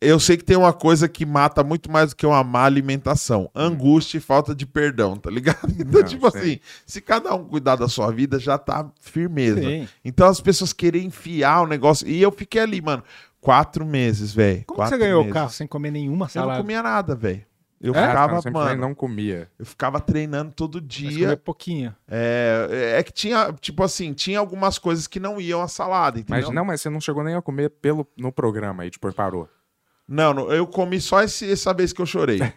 Eu 0.00 0.20
sei 0.20 0.36
que 0.36 0.44
tem 0.44 0.56
uma 0.58 0.74
coisa 0.74 1.08
que 1.08 1.24
mata 1.24 1.64
muito 1.64 1.90
mais 1.90 2.10
do 2.10 2.16
que 2.16 2.26
uma 2.26 2.44
má 2.44 2.64
alimentação: 2.64 3.50
angústia 3.54 4.18
e 4.18 4.20
falta 4.20 4.54
de 4.54 4.66
perdão, 4.66 5.16
tá 5.16 5.30
ligado? 5.30 5.58
Então. 5.78 6.00
Não, 6.00 6.06
tipo 6.06 6.30
sei. 6.30 6.40
assim, 6.40 6.60
se 6.84 7.00
cada 7.00 7.34
um 7.34 7.44
cuidar 7.44 7.76
da 7.76 7.88
sua 7.88 8.10
vida, 8.12 8.38
já 8.38 8.58
tá 8.58 8.90
firmeza. 9.00 9.60
Sim. 9.62 9.88
Então 10.04 10.28
as 10.28 10.40
pessoas 10.40 10.72
querem 10.72 11.06
enfiar 11.06 11.62
o 11.62 11.66
negócio. 11.66 12.06
E 12.06 12.20
eu 12.20 12.30
fiquei 12.30 12.60
ali, 12.60 12.80
mano, 12.82 13.02
quatro 13.40 13.86
meses, 13.86 14.32
velho. 14.34 14.64
Como 14.66 14.76
que 14.76 14.82
Quatro 14.82 14.98
você 14.98 15.02
ganhou 15.02 15.20
o 15.20 15.24
meses. 15.24 15.34
carro 15.34 15.50
sem 15.50 15.66
comer 15.66 15.90
nenhuma 15.90 16.24
Eu 16.26 16.26
não 16.26 16.28
salada? 16.28 16.60
comia 16.60 16.82
nada, 16.82 17.14
velho. 17.14 17.42
Eu 17.80 17.92
Ah, 17.94 18.08
ficava, 18.08 18.42
cara, 18.42 18.50
mano, 18.52 18.80
não 18.80 18.94
comia. 18.94 19.50
eu 19.58 19.66
ficava 19.66 20.00
treinando 20.00 20.50
todo 20.50 20.78
Mas 20.80 20.88
dia. 20.88 21.20
comer 21.26 21.36
pouquinho. 21.36 21.94
É, 22.08 22.94
é 22.98 23.02
que 23.02 23.12
tinha, 23.12 23.52
tipo 23.60 23.82
assim, 23.82 24.12
tinha 24.14 24.38
algumas 24.38 24.78
coisas 24.78 25.06
que 25.06 25.20
não 25.20 25.38
iam 25.40 25.60
à 25.60 25.68
salada, 25.68 26.18
entendeu? 26.18 26.46
Mas 26.46 26.54
não, 26.54 26.64
mas 26.64 26.80
você 26.80 26.88
não 26.90 27.00
chegou 27.02 27.22
nem 27.22 27.34
a 27.34 27.42
comer 27.42 27.68
pelo, 27.70 28.06
no 28.16 28.32
programa 28.32 28.82
aí, 28.82 28.90
tipo, 28.90 29.12
parou. 29.12 29.46
Não, 30.08 30.32
não, 30.32 30.52
eu 30.52 30.66
comi 30.66 31.00
só 31.00 31.22
esse, 31.22 31.50
essa 31.50 31.74
vez 31.74 31.92
que 31.92 32.00
eu 32.00 32.06
chorei. 32.06 32.38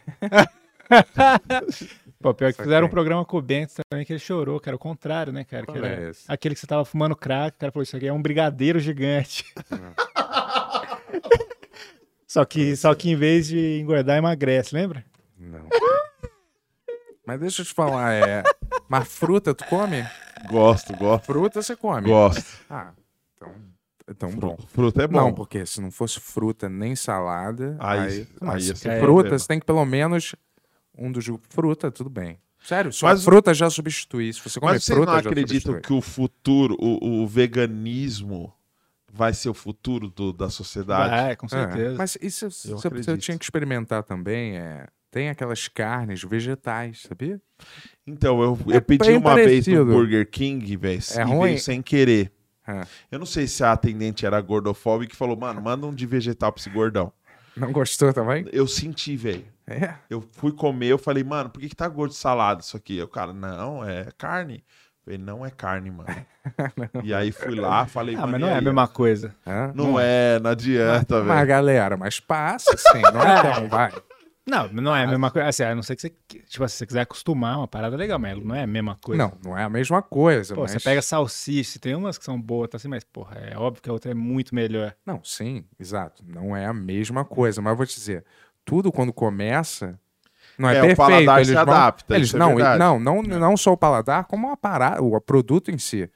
Pô, 2.21 2.33
pior 2.33 2.49
que 2.49 2.57
Saquei. 2.57 2.65
fizeram 2.65 2.87
um 2.87 2.89
programa 2.89 3.23
com 3.23 3.37
o 3.37 3.41
Bento 3.41 3.73
também 3.89 4.05
que 4.05 4.11
ele 4.11 4.19
chorou, 4.19 4.59
que 4.59 4.67
era 4.67 4.75
o 4.75 4.79
contrário, 4.79 5.31
né, 5.31 5.45
cara? 5.45 5.65
Que 5.65 5.77
era 5.77 5.87
é 5.87 6.09
esse? 6.09 6.25
aquele 6.27 6.53
que 6.53 6.59
você 6.61 6.67
tava 6.67 6.83
fumando 6.83 7.15
crack, 7.15 7.55
o 7.55 7.59
cara 7.59 7.71
falou, 7.71 7.83
isso 7.83 7.95
aqui 7.95 8.07
é 8.07 8.13
um 8.13 8.21
brigadeiro 8.21 8.77
gigante. 8.79 9.45
só, 12.27 12.43
que, 12.43 12.75
só 12.75 12.93
que 12.93 13.09
em 13.09 13.15
vez 13.15 13.47
de 13.47 13.79
engordar, 13.79 14.17
emagrece, 14.17 14.75
lembra? 14.75 15.05
Não. 15.37 15.65
mas 17.25 17.39
deixa 17.39 17.61
eu 17.61 17.65
te 17.65 17.73
falar, 17.73 18.13
é. 18.13 18.43
Mas 18.89 19.07
fruta, 19.07 19.53
tu 19.55 19.63
come? 19.65 20.05
gosto, 20.49 20.93
gosto, 20.97 21.25
Fruta 21.25 21.61
você 21.61 21.75
come. 21.75 22.09
gosto. 22.09 22.43
Ah, 22.69 22.91
então. 23.35 23.53
Então 24.09 24.29
bom. 24.31 24.57
Fruta 24.67 25.03
é 25.03 25.07
bom. 25.07 25.17
Não, 25.19 25.33
porque 25.33 25.65
se 25.65 25.79
não 25.81 25.91
fosse 25.91 26.19
fruta 26.19 26.67
nem 26.67 26.95
salada. 26.95 27.75
Aí- 27.79 27.99
Aí, 27.99 28.07
aí 28.19 28.27
mas 28.41 28.67
ia 28.67 28.75
se 28.75 28.81
ser 28.81 28.99
fruta, 28.99 29.37
você 29.37 29.47
tem 29.47 29.59
que 29.59 29.65
pelo 29.65 29.85
menos 29.85 30.35
um 30.97 31.11
dos 31.11 31.25
grupos. 31.27 31.47
Fruta, 31.51 31.91
tudo 31.91 32.09
bem. 32.09 32.37
Sério, 32.61 32.91
só 32.91 33.07
Mas- 33.07 33.23
fruta 33.23 33.53
já 33.53 33.69
substitui. 33.69 34.33
Se 34.33 34.41
você 34.41 34.59
come 34.59 34.73
Mas 34.73 34.83
vocês 34.83 34.95
fruta, 34.97 35.13
não 35.13 35.21
já 35.23 35.29
acreditam 35.29 35.79
que 35.79 35.93
o 35.93 36.01
futuro, 36.01 36.75
o, 36.79 37.21
o 37.23 37.27
veganismo 37.27 38.53
vai 39.11 39.33
ser 39.33 39.49
o 39.49 39.53
futuro 39.53 40.09
do- 40.09 40.33
da 40.33 40.49
sociedade? 40.49 41.09
Vai, 41.09 41.35
com 41.35 41.45
É, 41.45 41.49
certeza. 41.49 41.95
mas 41.97 42.17
isso 42.21 42.45
Eu 42.69 42.77
acredito. 42.77 43.17
tinha 43.17 43.37
que 43.37 43.45
experimentar 43.45 44.03
também. 44.03 44.57
É, 44.57 44.87
tem 45.09 45.29
aquelas 45.29 45.67
carnes 45.69 46.21
vegetais, 46.23 47.03
sabia? 47.07 47.39
Então, 48.05 48.41
eu, 48.41 48.57
É 48.71 48.75
eu 48.77 48.81
pedi 48.81 49.07
bem 49.07 49.17
uma 49.17 49.35
vez 49.35 49.47
parecido. 49.47 49.85
no 49.85 49.93
Burger 49.93 50.29
King, 50.29 50.75
velho, 50.75 50.99
É 51.15 51.21
e 51.21 51.23
ruim? 51.23 51.39
veio 51.49 51.59
sem 51.59 51.81
querer. 51.81 52.31
É. 52.69 52.81
Eu 53.11 53.19
não 53.19 53.25
sei 53.25 53.47
se 53.47 53.63
a 53.63 53.71
atendente 53.71 54.25
era 54.25 54.39
gordofóbica 54.41 55.13
e 55.13 55.17
falou, 55.17 55.35
mano, 55.37 55.61
manda 55.61 55.85
um 55.87 55.93
de 55.93 56.05
vegetal 56.05 56.51
pra 56.51 56.59
esse 56.61 56.69
gordão. 56.69 57.11
Não 57.57 57.71
gostou 57.71 58.13
também? 58.13 58.45
Eu 58.53 58.67
senti, 58.67 59.17
velho. 59.17 59.45
É. 59.67 59.93
Eu 60.09 60.21
fui 60.21 60.51
comer, 60.51 60.87
eu 60.87 60.97
falei, 60.97 61.23
mano, 61.23 61.49
por 61.49 61.59
que, 61.59 61.69
que 61.69 61.75
tá 61.75 61.87
gosto 61.87 62.11
de 62.13 62.17
salada 62.17 62.61
isso 62.61 62.77
aqui? 62.77 63.01
O 63.01 63.07
cara, 63.07 63.33
não, 63.33 63.83
é 63.83 64.07
carne. 64.17 64.55
Eu 64.57 65.03
falei, 65.03 65.17
não 65.17 65.45
é 65.45 65.49
carne, 65.51 65.91
mano. 65.91 66.09
e 67.03 67.13
aí 67.13 67.31
fui 67.31 67.55
lá, 67.55 67.85
falei, 67.85 68.15
Ah, 68.15 68.25
mas 68.27 68.39
não 68.39 68.47
é 68.47 68.55
a 68.55 68.61
mesma 68.61 68.87
coisa. 68.87 69.35
Hã? 69.45 69.71
Não 69.75 69.99
é, 69.99 70.39
não 70.39 70.51
adianta, 70.51 71.23
Mas, 71.23 71.35
velho. 71.35 71.47
galera, 71.47 71.97
mas 71.97 72.19
passa 72.19 72.75
sim, 72.77 73.01
não 73.13 73.21
é 73.21 73.67
vai. 73.67 73.91
Não, 74.49 74.67
não 74.73 74.95
é 74.95 75.03
a 75.03 75.07
mesma 75.07 75.29
coisa. 75.31 75.47
Assim, 75.47 75.63
a 75.63 75.75
não 75.75 75.83
ser 75.83 75.95
que 75.95 76.01
você, 76.01 76.09
tipo, 76.09 76.43
se 76.49 76.57
você 76.59 76.85
quiser 76.85 77.01
acostumar, 77.01 77.57
uma 77.57 77.67
parada 77.67 77.95
legal, 77.95 78.17
mas 78.19 78.37
não 78.43 78.55
é 78.55 78.63
a 78.63 78.67
mesma 78.67 78.97
coisa. 79.01 79.21
Não, 79.23 79.33
não 79.43 79.57
é 79.57 79.63
a 79.63 79.69
mesma 79.69 80.01
coisa, 80.01 80.55
Pô, 80.55 80.61
mas... 80.61 80.71
você 80.71 80.79
pega 80.79 81.01
salsicha, 81.01 81.79
tem 81.79 81.95
umas 81.95 82.17
que 82.17 82.25
são 82.25 82.39
boas, 82.41 82.69
tá 82.69 82.77
assim, 82.77 82.87
mas, 82.87 83.03
porra, 83.03 83.35
é 83.37 83.57
óbvio 83.57 83.81
que 83.83 83.89
a 83.89 83.93
outra 83.93 84.11
é 84.11 84.13
muito 84.15 84.53
melhor. 84.55 84.95
Não, 85.05 85.21
sim, 85.23 85.63
exato. 85.79 86.23
Não 86.27 86.55
é 86.55 86.65
a 86.65 86.73
mesma 86.73 87.23
coisa, 87.23 87.61
mas 87.61 87.71
eu 87.71 87.77
vou 87.77 87.85
te 87.85 87.95
dizer, 87.95 88.25
tudo 88.65 88.91
quando 88.91 89.13
começa 89.13 89.99
não 90.57 90.67
é, 90.69 90.75
É, 90.75 90.79
o 90.79 90.87
perfeito. 90.87 90.97
paladar 90.97 91.37
eles 91.37 91.47
se 91.47 91.53
vão- 91.53 91.61
adapta, 91.61 92.15
Eles, 92.15 92.27
isso 92.27 92.35
é 92.35 92.39
não, 92.39 92.55
não, 92.77 92.99
não, 92.99 93.21
não 93.23 93.55
só 93.57 93.71
o 93.73 93.77
paladar, 93.77 94.25
como 94.25 94.51
a 94.51 94.57
parada, 94.57 95.01
o 95.01 95.19
produto 95.21 95.71
em 95.71 95.77
si. 95.77 96.09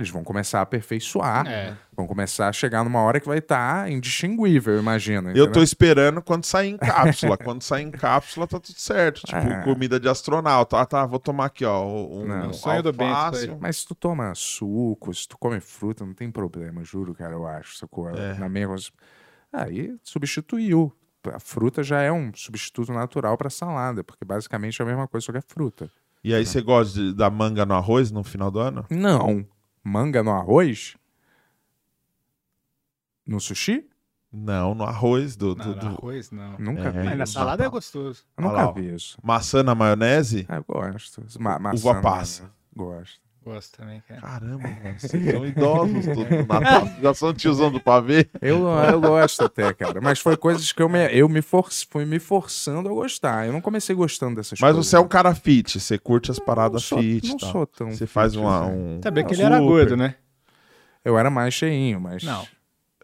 Eles 0.00 0.10
vão 0.10 0.24
começar 0.24 0.60
a 0.60 0.62
aperfeiçoar, 0.62 1.46
É. 1.46 1.76
vão 1.94 2.06
começar 2.06 2.48
a 2.48 2.52
chegar 2.52 2.82
numa 2.82 3.00
hora 3.00 3.20
que 3.20 3.26
vai 3.28 3.38
estar 3.38 3.90
indistinguível, 3.90 4.78
imagina. 4.78 5.32
Eu 5.34 5.52
tô 5.52 5.62
esperando 5.62 6.22
quando 6.22 6.44
sair 6.46 6.70
em 6.70 6.76
cápsula. 6.78 7.36
quando 7.38 7.62
sair 7.62 7.82
em 7.84 7.90
cápsula, 7.90 8.46
tá 8.46 8.58
tudo 8.58 8.78
certo. 8.78 9.20
Tipo, 9.20 9.36
É. 9.36 9.62
comida 9.62 10.00
de 10.00 10.08
astronauta. 10.08 10.78
Ah, 10.80 10.86
tá, 10.86 11.04
vou 11.04 11.18
tomar 11.18 11.46
aqui, 11.46 11.64
ó. 11.64 11.84
Um, 11.84 12.26
Não. 12.26 12.46
um 12.46 12.50
O 12.50 12.54
sonho 12.54 12.82
do 12.82 12.88
aí. 12.90 13.56
Mas 13.60 13.76
se 13.78 13.86
tu 13.86 13.94
toma 13.94 14.32
suco, 14.34 15.12
se 15.12 15.28
tu 15.28 15.36
come 15.38 15.60
fruta, 15.60 16.04
não 16.06 16.14
tem 16.14 16.30
problema, 16.30 16.82
juro, 16.82 17.14
cara, 17.14 17.34
eu 17.34 17.46
acho. 17.46 17.76
Sacou? 17.76 18.08
É. 18.10 18.34
Na 18.38 18.48
minha... 18.48 18.66
Aí 19.52 19.94
substituiu. 20.02 20.92
A 21.32 21.38
fruta 21.38 21.82
já 21.82 22.00
é 22.00 22.10
um 22.10 22.32
substituto 22.34 22.92
natural 22.92 23.36
pra 23.36 23.50
salada, 23.50 24.02
porque 24.02 24.24
basicamente 24.24 24.80
é 24.80 24.84
a 24.84 24.88
mesma 24.88 25.06
coisa, 25.06 25.26
só 25.26 25.32
que 25.32 25.38
é 25.38 25.42
fruta. 25.46 25.90
E 26.24 26.34
aí 26.34 26.44
você 26.46 26.60
gosta 26.62 26.98
de- 26.98 27.14
da 27.14 27.28
manga 27.28 27.66
no 27.66 27.74
arroz 27.74 28.10
no 28.10 28.22
final 28.24 28.50
do 28.50 28.58
ano? 28.58 28.86
Não. 28.90 29.44
Manga 29.90 30.22
no 30.22 30.30
arroz? 30.30 30.96
No 33.26 33.40
sushi? 33.40 33.88
Não, 34.32 34.72
no 34.74 34.84
arroz 34.84 35.34
do. 35.34 35.54
do- 35.56 35.64
Não, 35.64 35.74
do- 35.74 35.86
no 35.86 35.92
arroz, 35.96 36.30
não. 36.30 36.56
Nunca 36.58 36.82
É, 36.82 36.90
vi. 36.92 37.04
Mas 37.04 37.18
na 37.18 37.24
isso. 37.24 37.32
salada 37.32 37.64
é 37.64 37.68
gostoso. 37.68 38.24
Eu 38.36 38.44
Olha 38.44 38.50
nunca 38.52 38.62
lá, 38.62 38.68
ó. 38.68 38.72
vi 38.72 38.94
isso. 38.94 39.18
Maçã 39.22 39.62
na 39.64 39.74
maionese? 39.74 40.46
Ah, 40.48 40.56
eu 40.58 40.64
gosto. 40.64 41.24
Ma 41.40 41.58
maçã, 41.58 41.76
Uva 41.88 41.94
né? 41.94 42.00
passa. 42.02 42.52
Gosto. 42.74 43.20
Gosto 43.42 43.78
também, 43.78 44.02
cara. 44.06 44.20
Caramba, 44.20 44.68
mano, 44.68 44.98
vocês 44.98 45.30
são 45.30 45.46
idosos 45.46 46.06
no 46.06 46.46
Natal. 46.46 46.88
Já 47.00 47.14
são 47.14 47.32
tiozão 47.32 47.72
do 47.72 47.80
pavê. 47.80 48.28
Eu, 48.40 48.66
eu 48.68 49.00
gosto 49.00 49.44
até, 49.44 49.72
cara. 49.72 50.00
Mas 50.00 50.18
foi 50.18 50.36
coisas 50.36 50.70
que 50.72 50.82
eu 50.82 50.88
me, 50.88 51.06
eu 51.08 51.28
me 51.28 51.40
for, 51.40 51.68
fui 51.90 52.04
me 52.04 52.18
forçando 52.18 52.88
a 52.88 52.92
gostar. 52.92 53.46
Eu 53.46 53.52
não 53.52 53.60
comecei 53.60 53.94
gostando 53.94 54.36
dessas 54.36 54.58
Mas 54.60 54.72
coisas. 54.72 54.86
você 54.86 54.96
é 54.96 55.00
um 55.00 55.08
cara 55.08 55.34
fit, 55.34 55.80
você 55.80 55.98
curte 55.98 56.30
as 56.30 56.38
paradas 56.38 56.82
não 56.82 56.88
sou, 56.88 56.98
fit. 56.98 57.28
Não 57.30 57.36
tal. 57.38 57.52
sou 57.52 57.66
tão. 57.66 57.90
Você 57.90 58.06
faz 58.06 58.34
fit, 58.34 58.42
uma, 58.42 58.66
assim. 58.66 58.72
um. 58.72 59.00
Sabia 59.02 59.24
que 59.24 59.30
um 59.30 59.34
ele 59.34 59.42
era 59.42 59.58
gordo, 59.58 59.96
né? 59.96 60.16
Eu 61.02 61.18
era 61.18 61.30
mais 61.30 61.54
cheinho, 61.54 61.98
mas. 61.98 62.22
Não. 62.22 62.46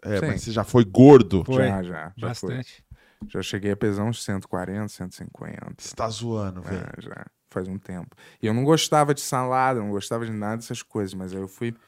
É, 0.03 0.19
Sim. 0.19 0.27
mas 0.27 0.43
você 0.43 0.51
já 0.51 0.63
foi 0.63 0.85
gordo. 0.85 1.43
Foi. 1.43 1.67
Já, 1.67 1.81
já. 1.81 2.13
Já, 2.15 2.35
foi. 2.35 2.55
Bastante. 2.55 2.83
já 3.27 3.41
cheguei 3.41 3.71
a 3.71 3.77
pesar 3.77 4.03
uns 4.03 4.23
140, 4.23 4.87
150. 4.87 5.73
Você 5.79 5.95
tá 5.95 6.07
zoando, 6.07 6.61
velho. 6.61 6.77
É, 6.77 7.01
já. 7.01 7.25
Faz 7.57 7.67
um 7.67 7.77
tempo. 7.77 8.15
E 8.41 8.47
eu 8.47 8.53
não 8.53 8.63
gostava 8.63 9.13
de 9.13 9.21
salada, 9.21 9.79
não 9.79 9.89
gostava 9.91 10.25
de 10.25 10.31
nada 10.31 10.57
dessas 10.57 10.81
coisas, 10.83 11.13
mas 11.13 11.33
aí 11.33 11.39
eu 11.39 11.47
fui. 11.47 11.71
fui 11.71 11.79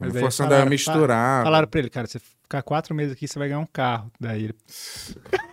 Mas 0.00 0.12
me 0.12 0.20
forçando 0.20 0.50
falaram- 0.50 0.66
a 0.66 0.70
misturar. 0.70 1.44
Falaram 1.44 1.68
pra 1.68 1.80
ele, 1.80 1.88
cara, 1.90 2.06
você 2.06 2.18
ficar 2.18 2.62
quatro 2.62 2.94
meses 2.94 3.12
aqui, 3.14 3.26
você 3.26 3.38
vai 3.38 3.48
ganhar 3.48 3.60
um 3.60 3.66
carro. 3.66 4.10
Daí 4.20 4.44
ele... 4.44 4.54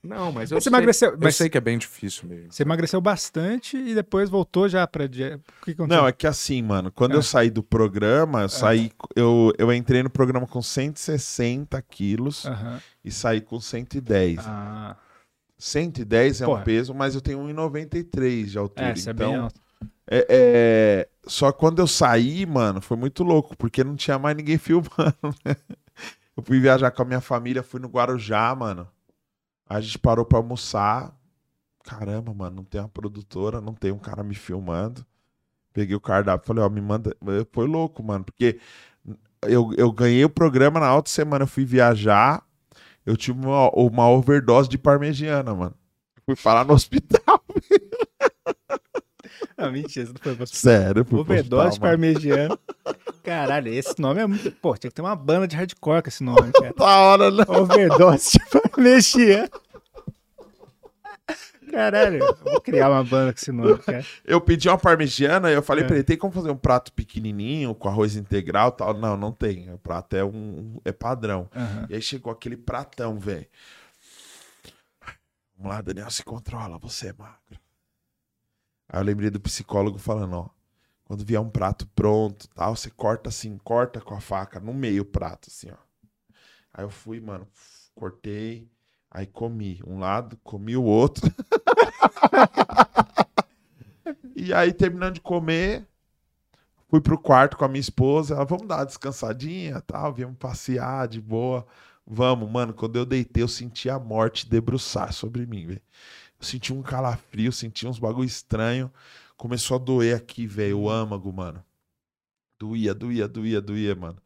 Não, 0.00 0.30
mas 0.30 0.52
eu, 0.52 0.60
Você 0.60 0.64
sei, 0.64 0.70
emagreceu, 0.70 1.10
eu 1.10 1.18
mas- 1.20 1.34
sei 1.34 1.48
que 1.50 1.58
é 1.58 1.60
bem 1.60 1.76
difícil 1.76 2.28
mesmo. 2.28 2.52
Você 2.52 2.62
emagreceu 2.62 3.00
bastante 3.00 3.76
e 3.76 3.94
depois 3.96 4.30
voltou 4.30 4.68
já 4.68 4.86
pra... 4.86 5.08
dieta. 5.08 5.42
O 5.60 5.64
que 5.64 5.72
aconteceu? 5.72 6.00
Não, 6.02 6.06
é 6.08 6.12
que 6.12 6.24
assim, 6.26 6.62
mano, 6.62 6.92
quando 6.92 7.14
É. 7.14 7.16
eu 7.16 7.22
saí 7.22 7.50
do 7.50 7.64
programa, 7.64 8.42
eu 8.42 8.48
saí. 8.48 8.92
Eu, 9.16 9.52
eu 9.58 9.72
entrei 9.72 10.04
no 10.04 10.08
programa 10.08 10.46
com 10.46 10.62
160 10.62 11.82
quilos 11.82 12.46
Aham. 12.46 12.80
e 13.04 13.10
saí 13.10 13.40
com 13.40 13.60
110. 13.60 14.38
Ah, 14.46 14.96
110 15.58 16.42
é 16.42 16.44
Porra. 16.46 16.60
um 16.60 16.64
peso, 16.64 16.94
mas 16.94 17.14
eu 17.14 17.20
tenho 17.20 17.40
1,93 17.40 18.44
de 18.46 18.58
altura. 18.58 18.88
é, 18.88 18.94
você 18.94 19.10
é 19.10 19.12
bem 19.12 19.28
então, 19.30 19.44
alto. 19.44 19.60
é, 20.06 20.26
é, 20.30 21.08
Só 21.26 21.50
quando 21.52 21.80
eu 21.80 21.86
saí, 21.86 22.46
mano, 22.46 22.80
foi 22.80 22.96
muito 22.96 23.24
louco, 23.24 23.56
porque 23.56 23.82
não 23.84 23.96
tinha 23.96 24.18
mais 24.18 24.36
ninguém 24.36 24.56
filmando, 24.58 25.34
né? 25.44 25.56
Eu 26.36 26.42
fui 26.44 26.60
viajar 26.60 26.90
com 26.92 27.02
a 27.02 27.04
minha 27.04 27.20
família, 27.20 27.62
fui 27.64 27.80
no 27.80 27.88
Guarujá, 27.88 28.54
mano. 28.54 28.88
A 29.68 29.80
gente 29.80 29.98
parou 29.98 30.24
pra 30.24 30.38
almoçar. 30.38 31.12
Caramba, 31.82 32.32
mano, 32.32 32.56
não 32.56 32.64
tem 32.64 32.80
uma 32.80 32.88
produtora, 32.88 33.60
não 33.60 33.74
tem 33.74 33.90
um 33.90 33.98
cara 33.98 34.22
me 34.22 34.34
filmando. 34.36 35.04
Peguei 35.72 35.96
o 35.96 36.00
cardápio 36.00 36.46
falei, 36.46 36.62
ó, 36.62 36.68
me 36.68 36.80
manda. 36.80 37.16
Foi 37.52 37.66
louco, 37.66 38.02
mano, 38.02 38.24
porque 38.24 38.60
eu, 39.42 39.72
eu 39.76 39.90
ganhei 39.92 40.24
o 40.24 40.30
programa 40.30 40.78
na 40.80 40.94
outra 40.94 41.12
semana, 41.12 41.42
eu 41.42 41.48
fui 41.48 41.64
viajar. 41.64 42.44
Eu 43.08 43.16
tive 43.16 43.38
uma, 43.40 43.70
uma 43.70 44.10
overdose 44.10 44.68
de 44.68 44.76
parmegiana, 44.76 45.54
mano. 45.54 45.74
Fui 46.26 46.36
parar 46.36 46.66
no 46.66 46.74
hospital. 46.74 47.42
Ah, 49.56 49.70
mentira, 49.70 50.06
você 50.06 50.12
não 50.12 50.20
foi 50.20 50.36
pra 50.36 50.46
Sério, 50.46 51.04
fui 51.04 51.04
pro 51.04 51.20
Overdose 51.20 51.68
hospital, 51.68 51.90
mano. 51.90 52.00
parmegiano. 52.02 52.58
Caralho, 53.24 53.72
esse 53.72 54.00
nome 54.00 54.20
é 54.20 54.26
muito... 54.26 54.52
Pô, 54.52 54.76
tinha 54.76 54.88
que 54.88 54.94
ter 54.94 55.02
uma 55.02 55.16
banda 55.16 55.48
de 55.48 55.56
hardcore 55.56 56.00
com 56.00 56.08
esse 56.08 56.22
nome, 56.22 56.52
cara. 56.54 56.72
Da 56.76 56.98
hora, 57.00 57.30
né? 57.32 57.44
Overdose 57.48 58.38
de 58.38 58.38
parmegiano. 58.70 59.48
Caralho, 61.70 62.20
vou 62.42 62.60
criar 62.60 62.90
uma 62.90 63.04
banda 63.04 63.32
com 63.32 63.38
esse 63.38 63.52
nome, 63.52 63.78
cara. 63.78 64.04
Eu 64.24 64.40
pedi 64.40 64.68
uma 64.68 64.78
parmegiana 64.78 65.50
e 65.50 65.54
eu 65.54 65.62
falei 65.62 65.84
É. 65.84 65.86
pra 65.86 65.96
ele, 65.96 66.04
tem 66.04 66.16
como 66.16 66.32
fazer 66.32 66.50
um 66.50 66.56
prato 66.56 66.92
pequenininho, 66.92 67.74
com 67.74 67.88
arroz 67.88 68.16
integral 68.16 68.72
tal? 68.72 68.94
Não, 68.94 69.16
não 69.16 69.32
tem. 69.32 69.72
O 69.72 69.78
prato 69.78 70.16
é 70.16 70.24
um 70.24 70.80
é 70.84 70.92
padrão. 70.92 71.48
Aham. 71.54 71.86
E 71.90 71.94
aí 71.94 72.02
chegou 72.02 72.32
aquele 72.32 72.56
pratão, 72.56 73.18
velho. 73.18 73.46
Vamos 75.56 75.72
lá, 75.74 75.80
Daniel, 75.80 76.10
se 76.10 76.22
controla, 76.22 76.78
você 76.78 77.08
é 77.08 77.12
magro. 77.12 77.58
Aí 78.88 79.00
eu 79.00 79.04
lembrei 79.04 79.28
do 79.30 79.40
psicólogo 79.40 79.98
falando, 79.98 80.34
ó, 80.34 80.48
quando 81.04 81.24
vier 81.24 81.40
um 81.40 81.50
prato 81.50 81.86
pronto, 81.94 82.48
tal, 82.54 82.76
você 82.76 82.90
corta 82.90 83.28
assim, 83.28 83.58
corta 83.58 84.00
com 84.00 84.14
a 84.14 84.20
faca 84.20 84.60
no 84.60 84.72
meio 84.72 85.02
o 85.02 85.06
prato, 85.06 85.48
assim, 85.50 85.70
ó. 85.70 85.76
Aí 86.72 86.84
eu 86.84 86.90
fui, 86.90 87.18
mano, 87.20 87.46
cortei, 87.94 88.68
aí 89.10 89.26
comi 89.26 89.80
um 89.86 89.98
lado, 89.98 90.38
comi 90.42 90.76
o 90.76 90.84
outro. 90.84 91.32
e 94.36 94.52
aí, 94.52 94.72
terminando 94.72 95.14
de 95.14 95.20
comer, 95.20 95.86
fui 96.88 97.00
pro 97.00 97.18
quarto 97.18 97.56
com 97.56 97.64
a 97.64 97.68
minha 97.68 97.80
esposa. 97.80 98.34
Ela, 98.34 98.44
vamos 98.44 98.66
dar 98.66 98.78
uma 98.78 98.86
descansadinha, 98.86 99.80
tal, 99.80 100.12
viemos 100.12 100.36
passear 100.36 101.08
de 101.08 101.20
boa. 101.20 101.66
Vamos, 102.06 102.50
mano. 102.50 102.72
Quando 102.72 102.96
eu 102.96 103.04
deitei, 103.04 103.42
eu 103.42 103.48
senti 103.48 103.90
a 103.90 103.98
morte 103.98 104.48
debruçar 104.48 105.12
sobre 105.12 105.46
mim, 105.46 105.66
velho. 105.66 105.82
Eu 106.40 106.46
senti 106.46 106.72
um 106.72 106.82
calafrio, 106.82 107.52
senti 107.52 107.86
uns 107.86 107.98
bagulho 107.98 108.26
estranho. 108.26 108.90
Começou 109.36 109.76
a 109.76 109.78
doer 109.78 110.16
aqui, 110.16 110.46
velho, 110.46 110.80
o 110.80 110.90
âmago, 110.90 111.32
mano. 111.32 111.62
Doía, 112.58 112.94
doía, 112.94 113.28
doía, 113.28 113.60
doía, 113.60 113.94
mano. 113.94 114.18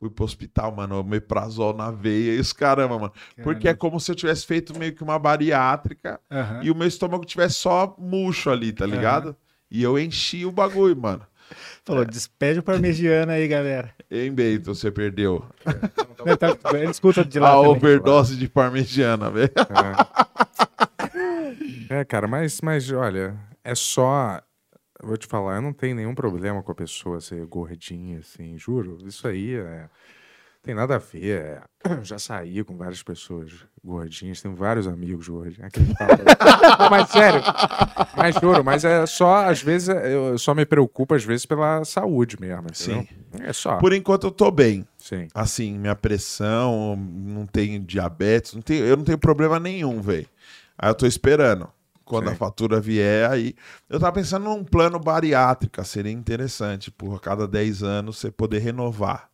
Fui 0.00 0.08
pro 0.08 0.24
hospital, 0.24 0.74
mano, 0.74 0.98
omeprazol 1.00 1.74
na 1.76 1.90
veia 1.90 2.32
e 2.34 2.40
os 2.40 2.54
caramba, 2.54 2.98
mano. 2.98 3.12
Porque 3.42 3.68
é 3.68 3.74
como 3.74 4.00
se 4.00 4.10
eu 4.10 4.14
tivesse 4.16 4.46
feito 4.46 4.76
meio 4.78 4.94
que 4.94 5.02
uma 5.04 5.18
bariátrica 5.18 6.18
e 6.62 6.70
o 6.70 6.74
meu 6.74 6.88
estômago 6.88 7.22
tivesse 7.26 7.56
só 7.56 7.94
murcho 7.98 8.48
ali, 8.50 8.72
tá 8.72 8.86
ligado? 8.86 9.36
E 9.70 9.82
eu 9.82 9.98
enchi 9.98 10.46
o 10.46 10.50
bagulho, 10.50 10.96
mano. 10.96 11.20
Falou, 11.84 12.04
despede 12.04 12.60
o 12.60 12.62
parmegiano 12.62 13.30
aí, 13.32 13.46
galera. 13.46 13.92
Hein, 14.10 14.32
Beito, 14.32 14.74
você 14.74 14.90
perdeu. 14.90 15.44
Ele, 16.24 16.36
tá, 16.36 16.54
ele 16.74 16.90
escuta 16.90 17.24
de 17.24 17.38
lá 17.38 17.50
A 17.50 17.56
também. 17.56 17.70
overdose 17.70 18.36
de 18.36 18.46
parmegiana, 18.46 19.30
velho. 19.30 19.50
É, 21.88 22.04
cara, 22.04 22.28
mas, 22.28 22.60
mas 22.60 22.90
olha, 22.92 23.36
é 23.64 23.74
só. 23.74 24.40
Eu 25.02 25.08
Vou 25.08 25.16
te 25.16 25.26
falar, 25.26 25.56
eu 25.56 25.62
não 25.62 25.72
tenho 25.72 25.96
nenhum 25.96 26.14
problema 26.14 26.62
com 26.62 26.72
a 26.72 26.74
pessoa 26.74 27.20
ser 27.20 27.44
gordinha, 27.46 28.18
assim, 28.18 28.56
juro. 28.58 28.98
Isso 29.06 29.26
aí 29.26 29.54
é. 29.54 29.88
Tem 30.62 30.74
nada 30.74 30.96
a 30.96 30.98
ver. 30.98 31.24
é, 31.24 31.62
eu 31.88 32.04
já 32.04 32.18
saí 32.18 32.62
com 32.62 32.76
várias 32.76 33.02
pessoas 33.02 33.50
gordinhas, 33.82 34.42
tenho 34.42 34.54
vários 34.54 34.86
amigos 34.86 35.26
gordinhos. 35.26 35.64
Aquele 35.64 35.94
papo. 35.94 36.22
Não, 36.78 36.90
mas 36.90 37.08
sério. 37.08 37.40
Mas 38.14 38.34
juro, 38.38 38.62
mas 38.62 38.84
é 38.84 39.06
só, 39.06 39.46
às 39.48 39.62
vezes, 39.62 39.88
é- 39.88 40.14
eu 40.14 40.36
só 40.36 40.54
me 40.54 40.66
preocupo, 40.66 41.14
às 41.14 41.24
vezes, 41.24 41.46
pela 41.46 41.82
saúde 41.86 42.36
mesmo. 42.38 42.66
entendeu? 42.68 43.06
É 43.40 43.54
só. 43.54 43.78
Por 43.78 43.94
enquanto 43.94 44.26
eu 44.26 44.30
tô 44.30 44.50
bem. 44.50 44.86
Sim. 44.98 45.28
Assim, 45.34 45.78
minha 45.78 45.96
pressão, 45.96 46.94
não 46.94 47.46
tenho 47.46 47.80
diabetes, 47.80 48.52
não 48.52 48.60
tenho, 48.60 48.84
eu 48.84 48.98
não 48.98 49.04
tenho 49.04 49.18
problema 49.18 49.58
nenhum, 49.58 50.02
velho. 50.02 50.26
Aí 50.76 50.90
eu 50.90 50.94
tô 50.94 51.06
esperando. 51.06 51.70
Quando 52.10 52.26
Sim. 52.26 52.32
a 52.32 52.36
fatura 52.36 52.80
vier, 52.80 53.30
aí. 53.30 53.54
Eu 53.88 54.00
tava 54.00 54.10
pensando 54.12 54.44
num 54.46 54.64
plano 54.64 54.98
bariátrica, 54.98 55.84
seria 55.84 56.10
interessante, 56.10 56.90
por 56.90 57.14
a 57.14 57.20
cada 57.20 57.46
10 57.46 57.84
anos 57.84 58.18
você 58.18 58.32
poder 58.32 58.58
renovar. 58.58 59.30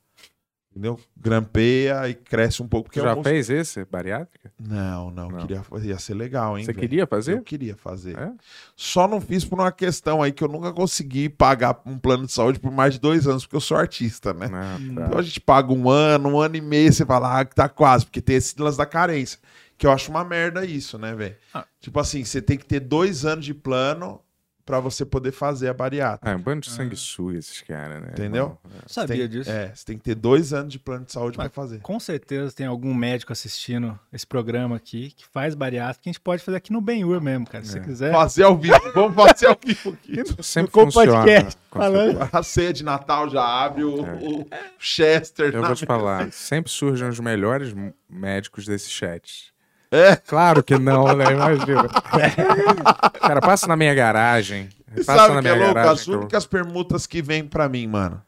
Entendeu? 0.71 1.01
Grampeia 1.17 2.07
e 2.07 2.13
cresce 2.15 2.63
um 2.63 2.69
pouco. 2.69 2.91
Já 2.95 3.13
é 3.13 3.15
um- 3.15 3.25
fez 3.25 3.49
esse? 3.49 3.83
Bariátrica? 3.87 4.53
Não, 4.61 5.11
não, 5.11 5.31
Não. 5.31 5.39
Queria, 5.47 5.63
ia 5.85 5.99
ser 5.99 6.13
legal, 6.13 6.59
hein? 6.59 6.65
Você 6.67 6.73
velho? 6.75 6.81
queria 6.87 7.07
fazer? 7.07 7.33
Eu 7.33 7.43
queria 7.43 7.75
fazer. 7.75 8.15
É? 8.19 8.31
Só 8.77 9.09
não 9.09 9.19
fiz 9.19 9.43
por 9.43 9.59
uma 9.59 9.73
questão 9.73 10.23
aí 10.23 10.33
que 10.33 10.45
eu 10.45 10.49
nunca 10.49 10.71
consegui 10.75 11.31
pagar 11.31 11.81
um 11.87 11.97
plano 11.99 12.27
de 12.27 12.33
saúde 12.33 12.59
por 12.61 12.71
mais 12.71 12.93
de 12.93 13.01
dois 13.01 13.27
anos, 13.27 13.45
porque 13.47 13.57
eu 13.57 13.61
sou 13.61 13.79
artista, 13.79 14.35
né? 14.35 14.51
Ah, 14.53 14.77
Então 14.79 15.09
tá. 15.13 15.19
a 15.19 15.23
gente 15.23 15.41
paga 15.41 15.73
um 15.73 15.89
ano, 15.89 16.29
um 16.29 16.39
ano 16.39 16.57
e 16.57 16.61
meio, 16.61 16.93
você 16.93 17.07
fala, 17.07 17.41
ah, 17.41 17.45
que 17.47 17.55
tá 17.55 17.71
quase, 17.71 18.05
porque 18.05 18.21
tem 18.21 18.37
esse 18.37 18.55
lance 18.61 18.77
da 18.77 18.85
carência. 18.85 19.39
Que 19.79 19.87
eu 19.87 19.91
acho 19.93 20.11
uma 20.11 20.25
merda 20.25 20.65
isso, 20.65 20.99
né, 20.99 21.15
velho? 21.15 21.37
Ah. 21.53 21.67
Tipo 21.81 22.01
assim, 22.01 22.25
você 22.25 22.41
tem 22.41 22.57
que 22.57 22.65
ter 22.65 22.81
dois 22.81 23.25
anos 23.25 23.45
de 23.45 23.53
plano 23.55 24.21
pra 24.65 24.81
você 24.81 25.05
poder 25.05 25.31
fazer 25.31 25.69
a 25.69 25.73
bariátrica. 25.75 26.29
Ah, 26.29 26.33
é 26.33 26.37
um 26.37 26.43
bando 26.43 26.63
de 26.63 26.71
sanguessuga 26.71 27.39
esses 27.39 27.61
caras, 27.61 28.03
né? 28.03 28.09
Entendeu? 28.11 28.59
Irmão? 28.65 28.81
É. 28.85 28.89
Sabia 28.89 29.17
Tem- 29.19 29.29
disso. 29.29 29.49
É, 29.49 29.73
você 29.73 29.85
tem 29.85 29.97
que 29.97 30.03
ter 30.03 30.17
dois 30.17 30.53
anos 30.53 30.73
de 30.73 30.79
plano 30.81 31.05
de 31.05 31.13
saúde 31.13 31.39
Mas 31.39 31.47
pra 31.53 31.63
fazer. 31.63 31.79
Com 31.83 32.01
certeza 32.01 32.53
tem 32.53 32.67
algum 32.67 32.93
médico 32.93 33.33
assistindo 33.33 33.97
esse 34.13 34.27
programa 34.27 34.75
aqui 34.75 35.13
que 35.13 35.25
faz 35.27 35.55
bariátrica 35.55 36.03
que 36.03 36.09
a 36.09 36.13
gente 36.13 36.21
pode 36.21 36.43
fazer 36.43 36.57
aqui 36.57 36.73
no 36.73 36.81
Benhur 36.81 37.21
mesmo, 37.21 37.47
cara. 37.47 37.63
Se 37.63 37.73
você 37.73 37.79
É. 37.79 37.83
quiser. 37.83 38.13
Fazer 38.13 38.43
ao 38.43 38.57
vivo, 38.59 38.75
vamos 38.93 39.15
fazer 39.15 39.47
ao 39.47 39.59
vivo 39.65 39.91
aqui. 39.91 40.43
Sempre 40.43 40.67
Ficou 40.69 40.85
funciona. 40.87 41.13
podcast 41.13 41.57
com 41.71 41.79
falando. 41.79 42.29
A 42.33 42.43
ceia 42.43 42.73
de 42.73 42.83
Natal 42.83 43.31
já 43.31 43.45
abre 43.45 43.85
o, 43.85 44.03
o 44.03 44.47
Chester. 44.81 45.55
Eu 45.55 45.63
vou 45.63 45.77
te 45.77 45.87
falar, 45.87 46.33
sempre 46.33 46.73
surgem 46.73 47.09
os 47.09 47.21
melhores 47.21 47.73
médicos 48.11 48.67
desse 48.67 48.91
chat. 48.91 49.55
É? 49.97 50.17
Claro 50.17 50.63
que 50.63 50.79
não, 50.79 51.05
né? 51.17 51.33
Imagina. 51.33 51.89
Cara, 53.21 53.41
passa 53.41 53.67
na 53.67 53.77
minha 53.77 53.95
garagem. 53.95 54.69
E 54.93 55.05
Passa 55.05 55.23
sabe 55.23 55.35
na 55.35 55.43
que 55.43 55.49
é 55.49 55.53
minha 55.53 55.65
louco? 55.67 55.75
garagem. 55.75 55.93
As 55.95 56.05
que 56.05 56.11
eu- 56.11 56.19
únicas 56.21 56.47
permutas 56.47 57.07
que 57.07 57.21
vêm 57.23 57.45
pra 57.47 57.69
mim, 57.69 57.87
mano. 57.87 58.23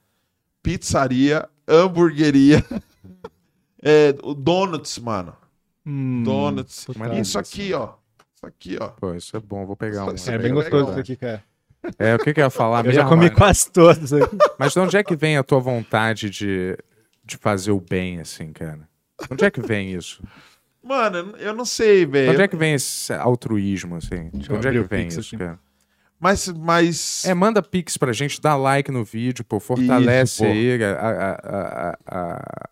Pizzaria, 0.62 1.48
hamburgueria, 1.66 2.64
é, 3.82 4.14
o 4.22 4.34
donuts, 4.34 4.98
mano. 4.98 5.34
Hum, 5.86 6.22
Donuts. 6.22 6.86
Isso 7.20 7.38
aqui, 7.38 7.72
ó. 7.72 7.90
Isso 8.34 8.46
aqui, 8.46 8.76
ó. 8.80 8.88
Pô, 8.88 9.14
isso 9.14 9.36
é 9.36 9.40
bom, 9.40 9.64
vou 9.64 9.76
pegar 9.76 10.04
um. 10.04 10.14
Isso 10.14 10.30
É 10.30 10.34
é 10.34 10.38
bem 10.38 10.52
gostoso 10.52 10.76
legal. 10.76 10.90
isso 10.90 11.00
aqui, 11.00 11.16
cara. 11.16 11.42
É, 11.98 12.14
o 12.14 12.18
que 12.18 12.34
que 12.34 12.40
eu 12.40 12.44
ia 12.44 12.50
falar 12.50 12.80
Eu 12.84 12.88
mesmo? 12.88 13.00
já 13.00 13.08
comi 13.08 13.24
mano? 13.26 13.36
quase 13.36 13.70
todos 13.70 14.12
aqui. 14.12 14.36
Mas 14.58 14.72
de 14.72 14.80
onde 14.80 14.96
é 14.96 15.02
que 15.02 15.16
vem 15.16 15.38
a 15.38 15.42
tua 15.42 15.60
vontade 15.60 16.28
de, 16.28 16.76
de 17.24 17.36
fazer 17.38 17.70
o 17.70 17.80
bem, 17.80 18.20
assim, 18.20 18.52
cara? 18.52 18.80
Onde 19.30 19.44
é 19.44 19.50
que 19.50 19.60
vem 19.62 19.92
isso? 19.92 20.22
Mano, 20.82 21.34
eu 21.38 21.54
não 21.54 21.64
sei, 21.64 22.00
De 22.06 22.06
onde 22.06 22.12
velho. 22.26 22.42
é 22.42 22.48
que 22.48 22.56
vem 22.56 22.74
esse 22.74 23.12
altruísmo, 23.12 23.96
assim? 23.96 24.30
De 24.32 24.48
eu 24.50 24.56
onde 24.56 24.68
é 24.68 24.72
que 24.72 24.80
vem 24.82 25.06
isso, 25.08 25.20
aqui. 25.20 25.36
cara? 25.36 25.58
Mas, 26.20 26.48
mas 26.48 27.24
É, 27.24 27.32
manda 27.34 27.62
pix 27.62 27.96
pra 27.96 28.12
gente, 28.12 28.40
dá 28.40 28.56
like 28.56 28.90
no 28.90 29.04
vídeo, 29.04 29.44
pô, 29.44 29.60
fortalece 29.60 30.34
Isso, 30.34 30.44
pô. 30.44 30.50
aí 30.50 30.82
a- 30.82 30.90
a- 30.90 31.10
a- 31.10 31.96
a- 32.06 32.06
a- 32.06 32.68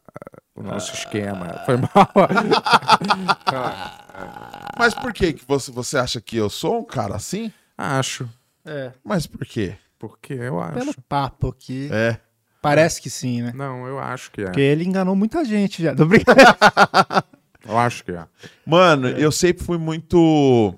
o 0.56 0.62
nosso 0.62 0.92
esquema. 0.94 1.62
Foi 1.64 1.76
mal. 1.76 1.90
Mas 4.78 4.94
por 4.94 5.12
que, 5.12 5.32
que 5.34 5.44
você, 5.46 5.70
você 5.70 5.98
acha 5.98 6.20
que 6.20 6.36
eu 6.36 6.48
sou 6.50 6.80
um 6.80 6.84
cara 6.84 7.14
assim? 7.16 7.52
acho. 7.78 8.28
É. 8.64 8.92
Mas 9.04 9.26
por 9.26 9.44
quê? 9.46 9.74
Porque 9.98 10.32
eu 10.34 10.60
acho. 10.60 10.74
Pelo 10.74 10.94
papo 11.08 11.48
aqui. 11.48 11.88
É. 11.92 12.18
Parece 12.60 13.00
que 13.00 13.08
sim, 13.08 13.42
né? 13.42 13.52
Não, 13.54 13.86
eu 13.86 13.98
acho 13.98 14.30
que 14.32 14.40
é. 14.40 14.44
Porque 14.46 14.60
ele 14.60 14.84
enganou 14.84 15.14
muita 15.14 15.44
gente 15.44 15.82
já. 15.82 15.94
Tô 15.94 16.04
brincando. 16.06 16.40
Eu 17.68 17.78
acho 17.78 18.04
que 18.04 18.12
é. 18.12 18.26
Mano, 18.64 19.08
eu 19.08 19.32
sempre 19.32 19.64
fui 19.64 19.78
muito. 19.78 20.74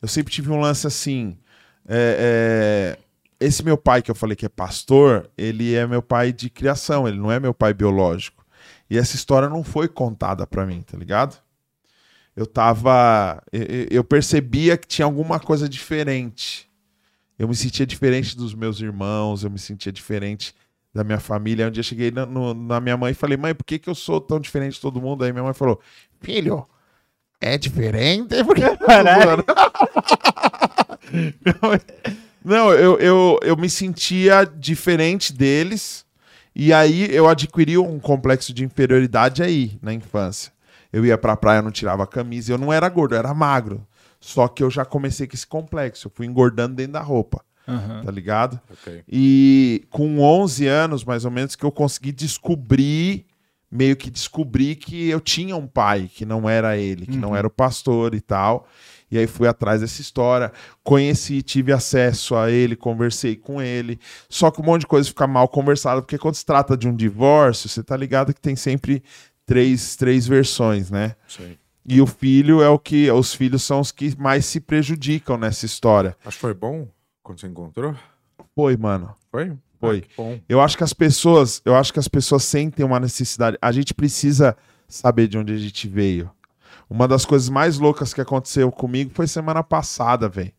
Eu 0.00 0.08
sempre 0.08 0.32
tive 0.32 0.50
um 0.50 0.60
lance 0.60 0.86
assim. 0.86 1.36
é, 1.88 2.96
é, 2.98 3.44
Esse 3.44 3.64
meu 3.64 3.76
pai 3.76 4.02
que 4.02 4.10
eu 4.10 4.14
falei 4.14 4.36
que 4.36 4.46
é 4.46 4.48
pastor, 4.48 5.30
ele 5.36 5.74
é 5.74 5.86
meu 5.86 6.02
pai 6.02 6.32
de 6.32 6.50
criação, 6.50 7.06
ele 7.06 7.18
não 7.18 7.30
é 7.30 7.40
meu 7.40 7.54
pai 7.54 7.72
biológico. 7.74 8.44
E 8.90 8.96
essa 8.96 9.16
história 9.16 9.48
não 9.48 9.62
foi 9.62 9.88
contada 9.88 10.46
pra 10.46 10.64
mim, 10.64 10.82
tá 10.82 10.96
ligado? 10.96 11.36
Eu 12.34 12.46
tava. 12.46 13.42
Eu 13.90 14.04
percebia 14.04 14.76
que 14.76 14.86
tinha 14.86 15.04
alguma 15.04 15.40
coisa 15.40 15.68
diferente. 15.68 16.68
Eu 17.38 17.48
me 17.48 17.54
sentia 17.54 17.86
diferente 17.86 18.36
dos 18.36 18.54
meus 18.54 18.80
irmãos, 18.80 19.44
eu 19.44 19.50
me 19.50 19.58
sentia 19.58 19.92
diferente 19.92 20.54
da 20.94 21.04
minha 21.04 21.20
família. 21.20 21.68
Um 21.68 21.70
dia 21.70 21.80
eu 21.80 21.84
cheguei 21.84 22.10
na, 22.10 22.26
no- 22.26 22.54
na 22.54 22.80
minha 22.80 22.96
mãe 22.96 23.12
e 23.12 23.14
falei, 23.14 23.36
mãe, 23.36 23.54
por 23.54 23.64
que, 23.64 23.78
que 23.78 23.88
eu 23.88 23.94
sou 23.94 24.20
tão 24.20 24.40
diferente 24.40 24.74
de 24.74 24.80
todo 24.80 25.00
mundo? 25.00 25.24
Aí 25.24 25.32
minha 25.32 25.44
mãe 25.44 25.54
falou, 25.54 25.80
filho, 26.20 26.66
é 27.40 27.56
diferente? 27.58 28.34
Porque... 28.44 28.62
Não, 32.44 32.72
eu, 32.72 32.98
eu, 32.98 33.38
eu 33.42 33.56
me 33.56 33.68
sentia 33.68 34.44
diferente 34.44 35.32
deles. 35.32 36.04
E 36.54 36.72
aí 36.72 37.14
eu 37.14 37.28
adquiri 37.28 37.78
um 37.78 37.98
complexo 38.00 38.52
de 38.52 38.64
inferioridade 38.64 39.42
aí, 39.42 39.78
na 39.82 39.92
infância. 39.92 40.52
Eu 40.92 41.04
ia 41.04 41.18
pra 41.18 41.36
praia, 41.36 41.62
não 41.62 41.70
tirava 41.70 42.04
a 42.04 42.06
camisa. 42.06 42.52
Eu 42.52 42.58
não 42.58 42.72
era 42.72 42.88
gordo, 42.88 43.14
eu 43.14 43.18
era 43.18 43.34
magro. 43.34 43.86
Só 44.20 44.48
que 44.48 44.62
eu 44.62 44.70
já 44.70 44.84
comecei 44.84 45.26
com 45.26 45.34
esse 45.34 45.46
complexo. 45.46 46.08
Eu 46.08 46.12
fui 46.14 46.26
engordando 46.26 46.74
dentro 46.74 46.94
da 46.94 47.00
roupa, 47.00 47.44
Aham. 47.68 48.02
tá 48.04 48.10
ligado? 48.10 48.60
Ok. 48.70 49.02
E 49.08 49.84
com 49.90 50.20
11 50.20 50.66
anos, 50.66 51.04
mais 51.04 51.24
ou 51.24 51.30
menos, 51.30 51.54
que 51.54 51.64
eu 51.64 51.70
consegui 51.70 52.12
descobrir, 52.12 53.26
meio 53.70 53.96
que 53.96 54.10
descobrir 54.10 54.76
que 54.76 55.08
eu 55.08 55.20
tinha 55.20 55.56
um 55.56 55.66
pai, 55.66 56.10
que 56.12 56.24
não 56.24 56.48
era 56.48 56.76
ele, 56.76 57.06
que 57.06 57.16
não 57.18 57.36
era 57.36 57.46
o 57.46 57.50
pastor 57.50 58.14
e 58.14 58.20
tal. 58.20 58.66
E 59.10 59.16
aí 59.18 59.26
fui 59.26 59.48
atrás 59.48 59.80
dessa 59.80 60.00
história, 60.02 60.52
conheci, 60.82 61.40
tive 61.40 61.72
acesso 61.72 62.36
a 62.36 62.50
ele, 62.50 62.76
conversei 62.76 63.36
com 63.36 63.60
ele. 63.60 63.98
Só 64.28 64.50
que 64.50 64.60
um 64.60 64.64
monte 64.64 64.82
de 64.82 64.86
coisa 64.86 65.08
fica 65.08 65.26
mal 65.26 65.48
conversada, 65.48 66.02
porque 66.02 66.18
quando 66.18 66.34
se 66.34 66.44
trata 66.44 66.76
de 66.76 66.86
um 66.86 66.94
divórcio, 66.94 67.68
você 67.68 67.82
tá 67.82 67.96
ligado 67.96 68.34
que 68.34 68.40
tem 68.40 68.54
sempre 68.54 69.02
três, 69.46 69.96
três 69.96 70.26
versões, 70.26 70.90
né? 70.90 71.14
Sim. 71.26 71.56
E 71.86 72.02
o 72.02 72.06
filho 72.06 72.60
é 72.60 72.68
o 72.68 72.78
que. 72.78 73.10
Os 73.10 73.32
filhos 73.32 73.62
são 73.62 73.80
os 73.80 73.90
que 73.90 74.14
mais 74.20 74.44
se 74.44 74.60
prejudicam 74.60 75.38
nessa 75.38 75.64
história. 75.64 76.14
Acho 76.22 76.36
que 76.36 76.40
foi 76.42 76.52
bom 76.52 76.86
quando 77.28 77.40
você 77.40 77.46
encontrou. 77.46 77.94
Foi, 78.54 78.76
mano. 78.76 79.14
Foi? 79.30 79.52
Foi. 79.78 80.04
Ah. 80.18 80.38
Eu 80.48 80.60
acho 80.62 80.76
que 80.78 80.82
as 80.84 80.92
pessoas, 80.94 81.60
eu 81.64 81.74
acho 81.76 81.92
que 81.92 81.98
as 81.98 82.08
pessoas 82.08 82.42
sentem 82.44 82.84
uma 82.84 82.98
necessidade. 82.98 83.58
A 83.60 83.70
gente 83.70 83.92
precisa 83.92 84.56
saber 84.88 85.28
de 85.28 85.36
onde 85.36 85.52
a 85.52 85.58
gente 85.58 85.86
veio. 85.86 86.30
Uma 86.88 87.06
das 87.06 87.24
coisas 87.26 87.48
mais 87.50 87.78
loucas 87.78 88.14
que 88.14 88.20
aconteceu 88.20 88.72
comigo 88.72 89.10
foi 89.14 89.26
semana 89.26 89.62
passada, 89.62 90.26
velho. 90.28 90.52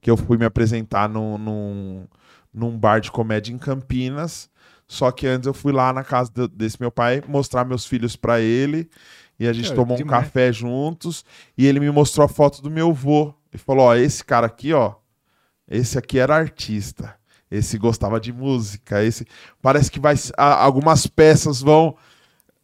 Que 0.00 0.10
eu 0.10 0.16
fui 0.16 0.36
me 0.36 0.44
apresentar 0.44 1.08
num, 1.08 1.38
num, 1.38 2.06
num 2.52 2.76
bar 2.76 3.00
de 3.00 3.10
comédia 3.12 3.52
em 3.52 3.58
Campinas. 3.58 4.50
Só 4.88 5.12
que 5.12 5.26
antes 5.28 5.46
eu 5.46 5.54
fui 5.54 5.72
lá 5.72 5.92
na 5.92 6.02
casa 6.02 6.30
do- 6.34 6.48
desse 6.48 6.76
meu 6.80 6.90
pai 6.90 7.22
mostrar 7.28 7.64
meus 7.64 7.86
filhos 7.86 8.16
pra 8.16 8.40
ele. 8.40 8.90
E 9.38 9.46
a 9.46 9.52
gente 9.52 9.70
É, 9.70 9.74
tomou 9.74 9.94
um 9.94 9.98
demais. 9.98 10.24
café 10.24 10.52
juntos. 10.52 11.24
E 11.56 11.64
ele 11.66 11.78
me 11.78 11.90
mostrou 11.90 12.24
a 12.24 12.28
foto 12.28 12.60
do 12.60 12.68
meu 12.70 12.92
vô. 12.92 13.32
E 13.54 13.56
falou: 13.58 13.84
Ó, 13.86 13.94
esse 13.94 14.24
cara 14.24 14.46
aqui, 14.46 14.72
ó. 14.72 14.94
Esse 15.70 15.96
aqui 15.96 16.18
era 16.18 16.34
artista. 16.36 17.14
Esse 17.50 17.78
gostava 17.78 18.20
de 18.20 18.32
música. 18.32 19.02
Esse 19.04 19.26
parece 19.62 19.90
que 19.90 20.00
vai 20.00 20.14
algumas 20.36 21.06
peças 21.06 21.60
vão 21.60 21.96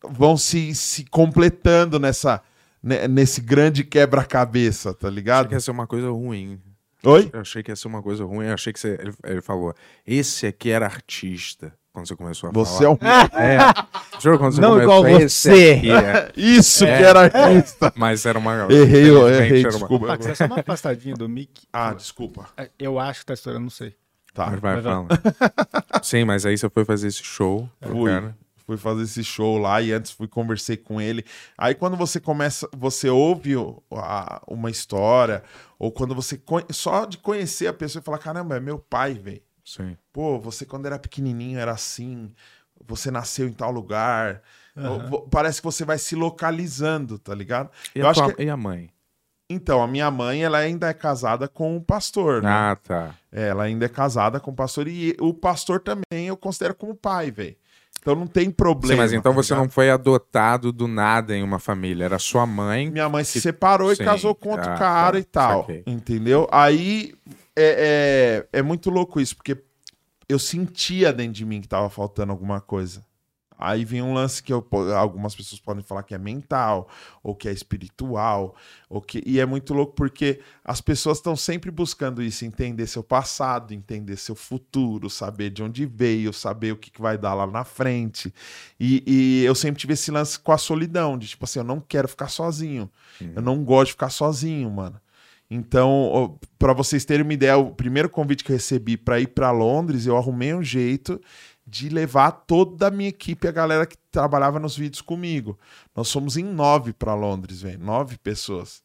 vão 0.09 0.37
se, 0.37 0.75
se 0.75 1.05
completando 1.07 1.99
nessa 1.99 2.43
ne- 2.83 3.09
nesse 3.09 3.41
grande 3.41 3.83
quebra-cabeça, 3.83 4.93
tá 4.95 5.09
Achei 5.09 5.15
ligado? 5.17 5.49
que 5.49 5.55
ia 5.55 5.61
ser 5.61 5.71
uma 5.73 5.87
coisa 5.87 6.11
ruim. 6.11 6.61
Oi? 7.03 7.31
Eu 7.33 7.41
achei 7.41 7.63
que 7.63 7.71
ia 7.71 7.77
ser 7.77 7.89
uma 7.89 8.03
coisa 8.03 8.25
ruim. 8.25 8.47
Eu 8.47 8.55
achei 8.55 8.73
que 8.73 8.81
você. 8.81 8.97
Ele, 9.01 9.13
ele 9.25 9.41
falou: 9.41 9.75
esse 10.07 10.47
aqui 10.47 10.71
era 10.71 10.87
artista. 10.87 11.73
Quando 11.97 12.07
você 12.09 12.15
começou 12.15 12.51
a 12.51 12.53
Você 12.53 12.85
é 12.85 12.95
falar. 12.99 13.25
um 13.33 13.41
É. 13.41 13.59
Juro, 14.21 14.39
quando 14.39 14.53
você 14.55 14.61
Não 14.61 14.73
começou, 14.73 15.07
igual 15.07 15.21
você. 15.21 15.73
aqui 15.79 15.91
é. 15.91 16.33
isso 16.37 16.85
É. 16.85 16.99
que 16.99 17.03
era 17.05 17.21
artista. 17.23 17.91
Mas 17.97 18.27
era 18.27 18.39
uma. 18.39 18.67
Errei, 18.71 19.09
eu 19.09 19.27
errei, 19.27 19.61
era 19.61 19.71
uma- 19.71 19.79
desculpa. 19.79 20.07
Max, 20.09 20.27
é 20.27 20.35
só 20.35 20.45
uma 20.45 20.61
afastadinha 20.61 21.15
do 21.15 21.27
mic. 21.27 21.63
Ah, 21.73 21.95
desculpa. 21.95 22.49
É, 22.55 22.69
Eu 22.79 22.99
acho 22.99 23.21
que 23.21 23.27
tá 23.27 23.33
estourando, 23.33 23.63
não 23.63 23.71
sei. 23.71 23.95
Tá. 24.35 24.51
Mas 24.51 24.61
vai 24.61 24.83
falando. 24.83 25.09
Sim, 26.05 26.27
mas 26.27 26.45
aí 26.45 26.59
você 26.59 26.69
foi 26.69 26.85
fazer 26.85 27.09
esse 27.09 27.25
show. 27.25 27.67
pro 27.81 27.93
Fui. 27.93 28.11
cara. 28.11 28.37
Fui 28.67 28.77
fazer 28.77 29.03
esse 29.05 29.25
show 29.25 29.57
lá 29.57 29.81
e 29.81 29.91
antes 29.93 30.11
fui 30.11 30.29
conversei 30.29 30.77
com 30.77 31.01
ele. 31.01 31.25
Aí 31.57 31.75
quando 31.75 31.97
você 31.97 32.21
começa, 32.21 32.69
você 32.77 33.09
ouve 33.09 33.55
uma 34.47 34.71
história, 34.71 35.43
ou 35.79 35.91
quando 35.91 36.15
você 36.15 36.39
só 36.73 37.07
de 37.07 37.17
conhecer 37.17 37.69
a 37.69 37.73
pessoa 37.73 38.03
e 38.03 38.05
falar: 38.05 38.19
caramba, 38.19 38.57
é 38.57 38.61
meu 38.61 38.79
pai, 38.79 39.15
velho. 39.15 39.41
Sim. 39.67 39.97
Pô, 40.13 40.39
você 40.39 40.65
quando 40.65 40.87
era 40.87 40.99
pequenininho 40.99 41.59
era 41.59 41.73
assim, 41.73 42.33
você 42.87 43.11
nasceu 43.11 43.49
em 43.49 43.53
tal 43.53 43.73
lugar. 43.73 44.41
Vo- 45.11 45.27
Parece 45.29 45.61
que 45.61 45.65
você 45.65 45.85
vai 45.85 45.99
se 45.99 46.15
localizando, 46.15 47.19
tá 47.19 47.35
ligado? 47.35 47.71
E, 47.95 47.99
Eu 47.99 48.07
a 48.07 48.11
acho 48.11 48.23
tua- 48.23 48.33
que- 48.33 48.43
e 48.45 48.49
a 48.51 48.57
mãe? 48.57 48.91
Então, 49.49 49.83
a 49.83 49.87
minha 49.87 50.11
mãe, 50.11 50.43
ela 50.45 50.59
ainda 50.59 50.89
é 50.89 50.93
casada 50.95 51.47
com 51.49 51.77
um 51.77 51.81
pastor, 51.81 52.43
né? 52.43 52.49
Ah, 52.51 52.77
tá. 52.77 53.15
É, 53.33 53.49
ela 53.49 53.65
ainda 53.65 53.87
é 53.87 53.89
casada 53.89 54.39
com 54.41 54.51
um 54.51 54.55
pastor 54.55 54.87
e 54.89 55.17
o 55.21 55.33
pastor 55.33 55.81
também 55.81 56.27
eu 56.29 56.37
considero 56.37 56.75
como 56.75 56.95
pai, 56.95 57.31
velho. 57.31 57.57
Então 58.01 58.15
não 58.15 58.27
tem 58.27 58.51
problema. 58.51 58.95
Sim, 58.95 58.99
mas 59.01 59.13
então 59.13 59.33
tá 59.33 59.37
você 59.43 59.55
não 59.55 59.69
foi 59.69 59.91
adotado 59.91 60.73
do 60.73 60.87
nada 60.87 61.35
em 61.37 61.43
uma 61.43 61.59
família. 61.59 62.05
Era 62.05 62.19
sua 62.19 62.45
mãe. 62.47 62.91
Minha 62.91 63.09
mãe 63.09 63.25
se 63.25 63.35
que- 63.35 63.41
separou 63.41 63.95
Sim. 63.95 64.03
e 64.03 64.05
casou 64.07 64.35
com 64.35 64.51
outro 64.51 64.71
Ah, 64.71 64.77
cara 64.77 65.13
tá. 65.13 65.19
e 65.19 65.25
tal. 65.25 65.67
Entendeu? 65.87 66.49
Aí 66.53 67.15
é, 67.57 68.47
é, 68.53 68.59
é 68.59 68.63
muito 68.63 68.91
louco 68.91 69.21
isso, 69.21 69.35
porque 69.35 69.57
eu 70.29 70.39
sentia 70.39 71.13
dentro 71.13 71.33
de 71.33 71.45
mim 71.45 71.61
que 71.61 71.69
tava 71.69 71.89
faltando 71.89 72.33
alguma 72.33 72.61
coisa. 72.61 73.05
Aí 73.59 73.85
vem 73.85 74.03
um 74.03 74.13
lance 74.13 74.43
que 74.43 74.53
eu 74.53 74.67
algumas 74.95 75.35
pessoas 75.35 75.59
podem 75.59 75.83
falar 75.83 76.03
que 76.03 76.15
é 76.15 76.19
mental, 76.19 76.89
ou 77.23 77.35
que 77.35 77.49
é 77.49 77.53
espiritual, 77.53 78.55
ou 78.89 79.01
que, 79.01 79.23
e 79.25 79.41
é 79.41 79.47
muito 79.47 79.73
louco 79.73 79.95
porque 79.95 80.41
as 80.63 80.83
pessoas 80.83 81.19
estão 81.19 81.35
sempre 81.35 81.71
buscando 81.71 82.23
isso, 82.23 82.45
entender 82.45 82.87
seu 82.87 83.03
passado, 83.03 83.73
entender 83.73 84.17
seu 84.17 84.35
futuro, 84.35 85.09
saber 85.09 85.49
de 85.51 85.63
onde 85.63 85.87
veio, 85.87 86.35
saber 86.35 86.73
o 86.73 86.77
que, 86.77 86.91
que 86.91 87.01
vai 87.01 87.17
dar 87.17 87.33
lá 87.33 87.47
na 87.47 87.65
frente. 87.65 88.33
E, 88.79 89.03
e 89.07 89.45
eu 89.45 89.55
sempre 89.55 89.81
tive 89.81 89.95
esse 89.95 90.11
lance 90.11 90.39
com 90.39 90.53
a 90.53 90.59
solidão, 90.59 91.17
de 91.17 91.27
tipo 91.27 91.45
assim, 91.45 91.61
eu 91.61 91.65
não 91.65 91.81
quero 91.81 92.09
ficar 92.09 92.29
sozinho. 92.29 92.91
Eu 93.35 93.41
não 93.41 93.65
gosto 93.65 93.87
de 93.87 93.93
ficar 93.93 94.11
sozinho, 94.11 94.71
mano. 94.71 95.01
Então, 95.51 96.39
para 96.59 96.73
vocês 96.73 97.05
terem 97.05 97.23
uma 97.23 97.33
ideia, 97.33 97.57
o 97.57 97.71
primeiro 97.71 98.09
convite 98.09 98.43
que 98.43 98.51
eu 98.51 98.57
recebi 98.57 98.97
para 98.97 99.21
ir 99.21 99.29
para 99.29 99.51
Londres, 99.51 100.07
eu 100.07 100.17
arrumei 100.17 100.53
um 100.53 100.63
jeito 100.63 101.21
de 101.67 101.89
levar 101.89 102.31
toda 102.31 102.89
a 102.89 102.91
minha 102.91 103.09
equipe, 103.09 103.47
a 103.47 103.53
galera 103.53 103.87
que 103.87 103.97
trabalhava 104.11 104.59
nos 104.59 104.77
vídeos 104.77 105.01
comigo. 105.01 105.59
Nós 105.95 106.11
fomos 106.11 106.37
em 106.37 106.45
nove 106.45 106.93
para 106.93 107.15
Londres, 107.15 107.63
velho, 107.63 107.79
nove 107.79 108.17
pessoas. 108.19 108.83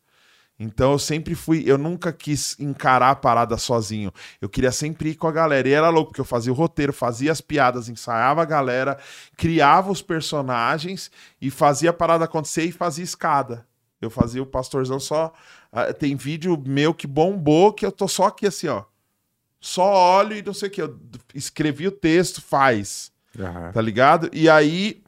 Então 0.63 0.91
eu 0.91 0.99
sempre 0.99 1.33
fui, 1.33 1.63
eu 1.65 1.75
nunca 1.75 2.13
quis 2.13 2.59
encarar 2.59 3.09
a 3.09 3.15
parada 3.15 3.57
sozinho. 3.57 4.11
Eu 4.39 4.47
queria 4.47 4.71
sempre 4.71 5.09
ir 5.09 5.15
com 5.15 5.27
a 5.27 5.31
galera. 5.31 5.67
E 5.67 5.71
era 5.71 5.89
louco, 5.89 6.11
porque 6.11 6.21
eu 6.21 6.25
fazia 6.25 6.51
o 6.51 6.55
roteiro, 6.55 6.93
fazia 6.93 7.31
as 7.31 7.41
piadas, 7.41 7.89
ensaiava 7.89 8.43
a 8.43 8.45
galera, 8.45 8.99
criava 9.35 9.91
os 9.91 10.03
personagens 10.03 11.09
e 11.41 11.49
fazia 11.49 11.89
a 11.89 11.93
parada 11.93 12.25
acontecer 12.25 12.63
e 12.63 12.71
fazia 12.71 13.03
escada. 13.03 13.65
Eu 13.99 14.11
fazia 14.11 14.41
o 14.41 14.45
pastorzão 14.45 14.99
só. 14.99 15.33
Ah, 15.71 15.93
Tem 15.93 16.15
vídeo 16.15 16.61
meu 16.65 16.93
que 16.93 17.07
bombou, 17.07 17.73
que 17.73 17.85
eu 17.85 17.91
tô 17.91 18.07
só 18.07 18.25
aqui 18.25 18.47
assim, 18.47 18.67
ó. 18.67 18.83
Só 19.59 20.17
olho 20.19 20.35
e 20.35 20.41
não 20.41 20.53
sei 20.53 20.69
o 20.69 20.71
que. 20.71 20.81
Eu 20.81 20.99
escrevi 21.35 21.87
o 21.87 21.91
texto, 21.91 22.41
faz 22.41 23.11
Aham. 23.39 23.71
tá 23.71 23.81
ligado? 23.81 24.29
E 24.33 24.49
aí 24.49 25.01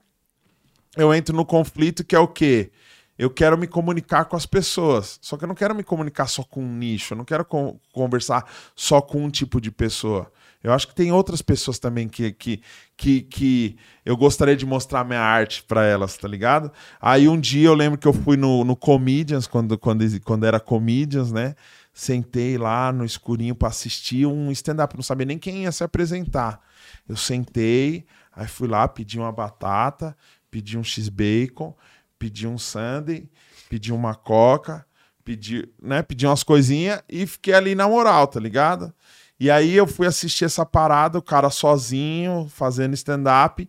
eu 0.96 1.14
entro 1.14 1.36
no 1.36 1.46
conflito 1.46 2.04
que 2.04 2.16
é 2.16 2.20
o 2.20 2.28
quê? 2.28 2.72
Eu 3.18 3.30
quero 3.30 3.58
me 3.58 3.68
comunicar 3.68 4.26
com 4.26 4.36
as 4.36 4.46
pessoas. 4.46 5.20
Só 5.22 5.38
que 5.38 5.44
eu 5.44 5.48
não 5.48 5.56
quero 5.56 5.74
me 5.76 5.84
comunicar 5.84 6.28
só 6.28 6.44
com 6.44 6.64
um 6.64 6.74
nicho. 6.76 7.14
Eu 7.14 7.18
não 7.18 7.26
quero 7.26 7.46
con- 7.46 7.80
conversar 7.92 8.48
só 8.76 9.02
com 9.02 9.24
um 9.24 9.30
tipo 9.30 9.60
de 9.62 9.72
pessoa. 9.72 10.32
Eu 10.64 10.72
acho 10.72 10.88
que 10.88 10.96
tem 10.96 11.12
outras 11.12 11.42
pessoas 11.42 11.78
também 11.78 12.08
que, 12.08 12.32
que, 12.32 12.62
que, 12.96 13.22
que 13.22 13.78
eu 14.06 14.16
gostaria 14.16 14.56
de 14.56 14.66
mostrar 14.66 15.04
minha 15.04 15.20
arte 15.20 15.64
pra 15.64 15.84
elas, 15.86 16.16
tá 16.16 16.28
ligado? 16.28 16.72
Aí 17.02 17.28
um 17.28 17.40
dia 17.40 17.68
eu 17.68 17.74
lembro 17.74 18.00
que 18.00 18.08
eu 18.08 18.14
fui 18.14 18.38
no, 18.38 18.64
no 18.64 18.76
Comedians, 18.76 19.46
quando, 19.46 19.78
quando, 19.78 20.06
quando 20.22 20.46
era 20.46 20.60
Comedians, 20.60 21.32
né? 21.32 21.54
sentei 21.94 22.58
lá 22.58 22.92
no 22.92 23.06
escurinho 23.06 23.54
pra 23.54 23.70
assistir 23.70 24.26
um 24.26 24.52
stand-up. 24.52 24.96
Não 24.96 25.04
sabia 25.04 25.26
nem 25.26 25.38
quem 25.38 25.64
ia 25.64 25.72
se 25.72 25.84
apresentar. 25.84 26.60
Eu 27.08 27.16
sentei, 27.16 28.06
aí 28.32 28.48
fui 28.48 28.68
lá, 28.68 28.88
pedi 28.88 29.20
uma 29.20 29.32
batata, 29.32 30.18
pedi 30.50 30.78
um 30.78 30.84
x-bacon, 30.84 31.76
pedi 32.18 32.48
um 32.48 32.58
sundae, 32.58 33.30
pedi 33.70 33.94
uma 33.94 34.16
coca, 34.16 34.86
pedi, 35.24 35.70
né, 35.82 36.02
pedi 36.02 36.26
umas 36.26 36.44
coisinhas 36.44 37.02
e 37.08 37.28
fiquei 37.28 37.54
ali 37.54 37.76
na 37.76 37.88
moral, 37.88 38.28
tá 38.28 38.40
ligado? 38.40 38.94
E 39.40 39.50
aí 39.52 39.76
eu 39.76 39.88
fui 39.88 40.08
assistir 40.08 40.46
essa 40.46 40.66
parada, 40.66 41.18
o 41.18 41.22
cara 41.22 41.50
sozinho, 41.50 42.50
fazendo 42.50 42.94
stand-up. 42.94 43.68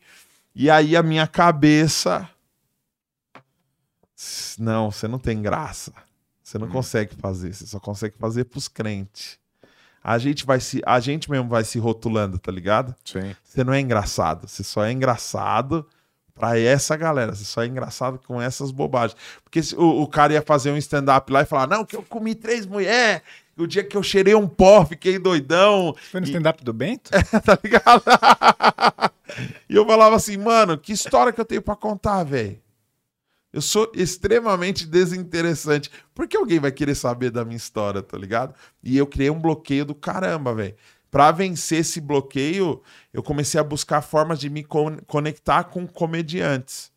E 0.55 0.71
aí 0.71 0.97
a 0.97 1.03
minha 1.03 1.27
cabeça. 1.27 2.29
Não, 4.59 4.91
você 4.91 5.09
não 5.09 5.19
tem 5.19 5.43
graça. 5.43 5.93
Você 6.43 6.59
não 6.59 6.69
consegue 6.69 7.15
fazer, 7.17 7.55
você 7.55 7.67
só 7.67 7.81
consegue 7.81 8.17
fazer 8.19 8.45
pros 8.45 8.69
crentes. 8.69 9.39
A 10.03 10.19
gente 10.19 10.45
vai 10.45 10.61
se, 10.61 10.83
a 10.85 11.01
gente 11.01 11.31
mesmo 11.31 11.49
vai 11.49 11.65
se 11.65 11.79
rotulando, 11.79 12.39
tá 12.39 12.53
ligado? 12.53 12.95
Sim. 13.03 13.35
Você 13.43 13.65
não 13.65 13.73
é 13.73 13.81
engraçado, 13.81 14.47
você 14.47 14.63
só 14.63 14.85
é 14.85 14.93
engraçado 14.93 15.89
pra 16.35 16.59
essa 16.59 16.95
galera, 16.97 17.35
você 17.35 17.45
só 17.45 17.63
é 17.63 17.67
engraçado 17.67 18.19
com 18.19 18.41
essas 18.41 18.71
bobagens. 18.71 19.19
Porque 19.43 19.63
se 19.63 19.75
o, 19.75 20.03
o 20.03 20.07
cara 20.07 20.35
ia 20.35 20.43
fazer 20.43 20.71
um 20.71 20.77
stand-up 20.77 21.33
lá 21.33 21.41
e 21.41 21.47
falar: 21.47 21.67
Não, 21.67 21.87
que 21.87 21.97
eu 21.97 22.03
comi 22.03 22.35
três 22.35 22.67
mulheres, 22.67 23.23
o 23.57 23.67
dia 23.67 23.85
que 23.85 23.97
eu 23.97 24.03
cheirei 24.03 24.35
um 24.35 24.47
pó, 24.49 24.85
fiquei 24.85 25.19
doidão, 25.19 25.95
Foi 26.11 26.21
no 26.21 26.27
E- 26.27 26.31
stand-up 26.31 26.63
do 26.65 26.73
Bento? 26.73 27.11
tá 27.45 27.59
ligado? 27.63 28.03
e 29.69 29.75
eu 29.77 29.87
falava 29.87 30.17
assim, 30.17 30.37
mano, 30.37 30.77
que 30.79 30.93
história 30.93 31.33
que 31.33 31.41
eu 31.41 31.45
tenho 31.45 31.63
pra 31.63 31.77
contar, 31.77 32.25
velho? 32.25 32.59
Eu 33.53 33.61
sou 33.63 33.91
extremamente 33.95 34.85
desinteressante. 34.87 35.89
Por 36.13 36.27
que 36.27 36.37
alguém 36.37 36.59
vai 36.59 36.73
querer 36.73 36.97
saber 36.97 37.31
da 37.31 37.45
minha 37.45 37.57
história, 37.57 38.03
tá 38.03 38.19
ligado? 38.19 38.53
E 38.83 38.97
eu 38.97 39.07
criei 39.07 39.31
um 39.31 39.39
bloqueio 39.41 39.85
do 39.85 39.95
caramba, 39.95 40.53
velho. 40.53 40.75
Pra 41.09 41.31
vencer 41.31 41.79
esse 41.79 42.01
bloqueio, 42.01 42.83
eu 43.13 43.23
comecei 43.23 43.61
a 43.61 43.63
buscar 43.63 44.03
formas 44.03 44.41
de 44.41 44.51
me 44.51 44.65
con- 44.65 44.99
conectar 45.07 45.63
com 45.65 45.87
comediantes. 45.87 46.93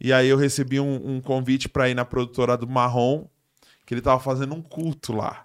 E 0.00 0.12
aí 0.12 0.28
eu 0.28 0.36
recebi 0.36 0.78
um, 0.78 1.16
um 1.16 1.20
convite 1.20 1.68
pra 1.68 1.88
ir 1.88 1.94
na 1.94 2.04
produtora 2.04 2.56
do 2.56 2.68
Marrom, 2.68 3.26
que 3.84 3.92
ele 3.92 4.00
tava 4.00 4.20
fazendo 4.20 4.54
um 4.54 4.62
culto 4.62 5.12
lá. 5.12 5.44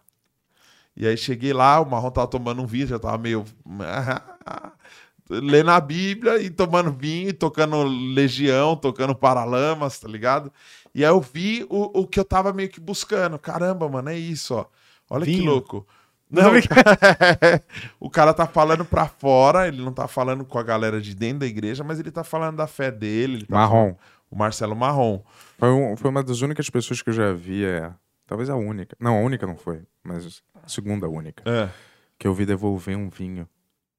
E 0.95 1.07
aí 1.07 1.17
cheguei 1.17 1.53
lá, 1.53 1.79
o 1.79 1.89
Marrom 1.89 2.11
tava 2.11 2.27
tomando 2.27 2.61
um 2.61 2.65
vinho, 2.67 2.87
já 2.87 2.99
tava 2.99 3.17
meio. 3.17 3.43
lendo 5.29 5.71
a 5.71 5.79
Bíblia 5.79 6.37
e 6.41 6.49
tomando 6.49 6.91
vinho, 6.91 7.29
e 7.29 7.33
tocando 7.33 7.81
Legião, 7.83 8.75
tocando 8.75 9.15
Paralamas, 9.15 9.97
tá 9.99 10.07
ligado? 10.07 10.51
E 10.93 11.03
aí 11.03 11.09
eu 11.09 11.19
vi 11.21 11.65
o, 11.69 12.01
o 12.01 12.07
que 12.07 12.19
eu 12.19 12.25
tava 12.25 12.53
meio 12.53 12.69
que 12.69 12.79
buscando. 12.79 13.39
Caramba, 13.39 13.87
mano, 13.89 14.09
é 14.09 14.17
isso, 14.17 14.53
ó. 14.53 14.65
Olha 15.09 15.25
que 15.25 15.31
Vinho. 15.31 15.49
louco. 15.51 15.87
Não, 16.29 16.51
o 17.99 18.09
cara 18.09 18.33
tá 18.33 18.45
falando 18.47 18.83
pra 18.83 19.07
fora, 19.07 19.67
ele 19.67 19.81
não 19.81 19.93
tá 19.93 20.07
falando 20.07 20.43
com 20.45 20.57
a 20.57 20.63
galera 20.63 20.99
de 20.99 21.13
dentro 21.15 21.39
da 21.39 21.45
igreja, 21.45 21.83
mas 21.83 21.99
ele 21.99 22.11
tá 22.11 22.23
falando 22.23 22.57
da 22.57 22.67
fé 22.67 22.89
dele. 22.91 23.35
ele 23.37 23.45
tá 23.45 23.55
Marrom. 23.55 23.69
falando- 23.81 23.97
o 24.31 24.35
Marcelo 24.35 24.75
Marrom. 24.75 25.21
Foi, 25.59 25.69
um- 25.69 25.95
foi 25.95 26.09
uma 26.09 26.23
das 26.23 26.41
únicas 26.41 26.67
pessoas 26.69 27.01
que 27.03 27.09
eu 27.09 27.13
já 27.13 27.31
vi, 27.33 27.63
é, 27.65 27.91
talvez 28.25 28.49
a 28.49 28.55
única. 28.55 28.95
Não, 28.99 29.17
a 29.17 29.21
única 29.21 29.45
não 29.45 29.55
foi, 29.55 29.81
mas 30.03 30.43
a 30.63 30.67
segunda 30.67 31.07
única. 31.07 31.43
É. 31.49 31.69
Que 32.17 32.27
eu 32.27 32.33
vi 32.33 32.45
devolver 32.45 32.97
um 32.97 33.09
vinho. 33.09 33.47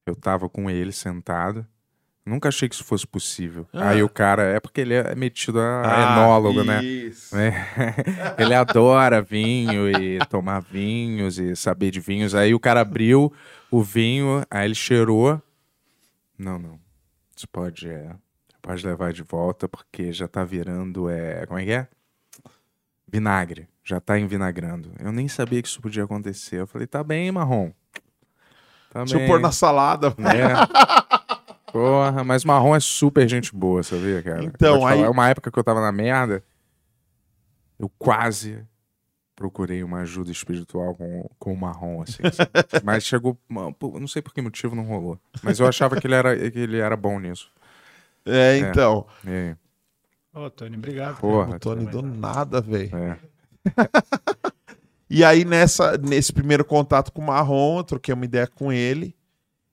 Eu 0.05 0.15
tava 0.15 0.49
com 0.49 0.69
ele 0.69 0.91
sentado. 0.91 1.65
Nunca 2.25 2.49
achei 2.49 2.67
que 2.67 2.73
isso 2.73 2.83
fosse 2.83 3.05
possível. 3.05 3.67
Ah. 3.71 3.89
Aí 3.89 4.01
o 4.01 4.09
cara, 4.09 4.43
é 4.43 4.59
porque 4.59 4.81
ele 4.81 4.95
é 4.95 5.13
metido 5.13 5.59
a 5.59 6.13
enólogo, 6.13 6.63
né? 6.63 6.83
Isso. 6.83 7.37
É. 7.37 7.53
Ele 8.39 8.55
adora 8.55 9.21
vinho 9.21 9.87
e 9.87 10.17
tomar 10.25 10.59
vinhos 10.59 11.37
e 11.37 11.55
saber 11.55 11.91
de 11.91 11.99
vinhos. 11.99 12.33
Aí 12.33 12.53
o 12.55 12.59
cara 12.59 12.81
abriu 12.81 13.31
o 13.69 13.83
vinho, 13.83 14.43
aí 14.49 14.65
ele 14.65 14.73
cheirou. 14.73 15.39
Não, 16.37 16.57
não. 16.57 16.79
Você 17.35 17.45
pode, 17.45 17.87
é, 17.87 18.15
pode 18.59 18.85
levar 18.85 19.13
de 19.13 19.21
volta 19.21 19.69
porque 19.69 20.11
já 20.11 20.27
tá 20.27 20.43
virando, 20.43 21.07
é, 21.09 21.45
como 21.45 21.59
é 21.59 21.65
que 21.65 21.71
é? 21.71 21.87
Vinagre. 23.07 23.67
Já 23.85 23.99
tá 23.99 24.17
envinagrando. 24.17 24.91
Eu 24.99 25.11
nem 25.11 25.27
sabia 25.27 25.61
que 25.61 25.67
isso 25.67 25.79
podia 25.79 26.03
acontecer. 26.03 26.59
Eu 26.59 26.65
falei, 26.65 26.87
tá 26.87 27.03
bem, 27.03 27.31
marrom. 27.31 27.71
Tá 28.89 29.01
Deixa 29.01 29.15
eu 29.15 29.19
bem. 29.19 29.27
pôr 29.27 29.39
na 29.39 29.51
salada. 29.51 30.07
É. 30.07 31.05
Porra, 31.71 32.23
mas 32.23 32.43
marrom 32.43 32.75
é 32.75 32.79
super 32.79 33.29
gente 33.29 33.53
boa, 33.55 33.83
sabia, 33.83 34.23
cara? 34.23 34.43
Então, 34.43 34.87
aí- 34.87 34.97
falar, 34.97 35.11
uma 35.11 35.29
época 35.29 35.51
que 35.51 35.59
eu 35.59 35.63
tava 35.63 35.81
na 35.81 35.91
merda, 35.91 36.43
eu 37.77 37.87
quase 37.99 38.65
procurei 39.35 39.83
uma 39.83 39.99
ajuda 39.99 40.31
espiritual 40.31 40.95
com, 40.95 41.29
com 41.37 41.53
o 41.53 41.57
marrom, 41.57 42.01
assim. 42.01 42.23
mas 42.83 43.03
chegou. 43.03 43.37
Não 43.99 44.07
sei 44.07 44.21
por 44.21 44.33
que 44.33 44.41
motivo 44.41 44.75
não 44.75 44.85
rolou. 44.85 45.19
Mas 45.43 45.59
eu 45.59 45.67
achava 45.67 45.99
que 45.99 46.07
ele 46.07 46.15
era, 46.15 46.49
que 46.49 46.57
ele 46.57 46.79
era 46.79 46.95
bom 46.97 47.19
nisso. 47.19 47.51
É, 48.25 48.57
então. 48.57 49.05
E 49.23 49.29
aí, 49.29 49.55
Ô, 50.33 50.49
Tony, 50.49 50.75
obrigado. 50.75 51.19
porra. 51.19 51.55
O 51.55 51.59
Tony 51.59 51.85
do 51.85 52.01
nada, 52.01 52.61
velho. 52.61 52.95
É. 52.95 53.19
E 55.09 55.23
aí, 55.23 55.45
nessa, 55.45 55.97
nesse 55.97 56.33
primeiro 56.33 56.65
contato 56.65 57.11
com 57.11 57.21
o 57.21 57.27
Marrom, 57.27 57.77
eu 57.77 57.83
troquei 57.83 58.13
uma 58.13 58.25
ideia 58.25 58.47
com 58.47 58.73
ele. 58.73 59.15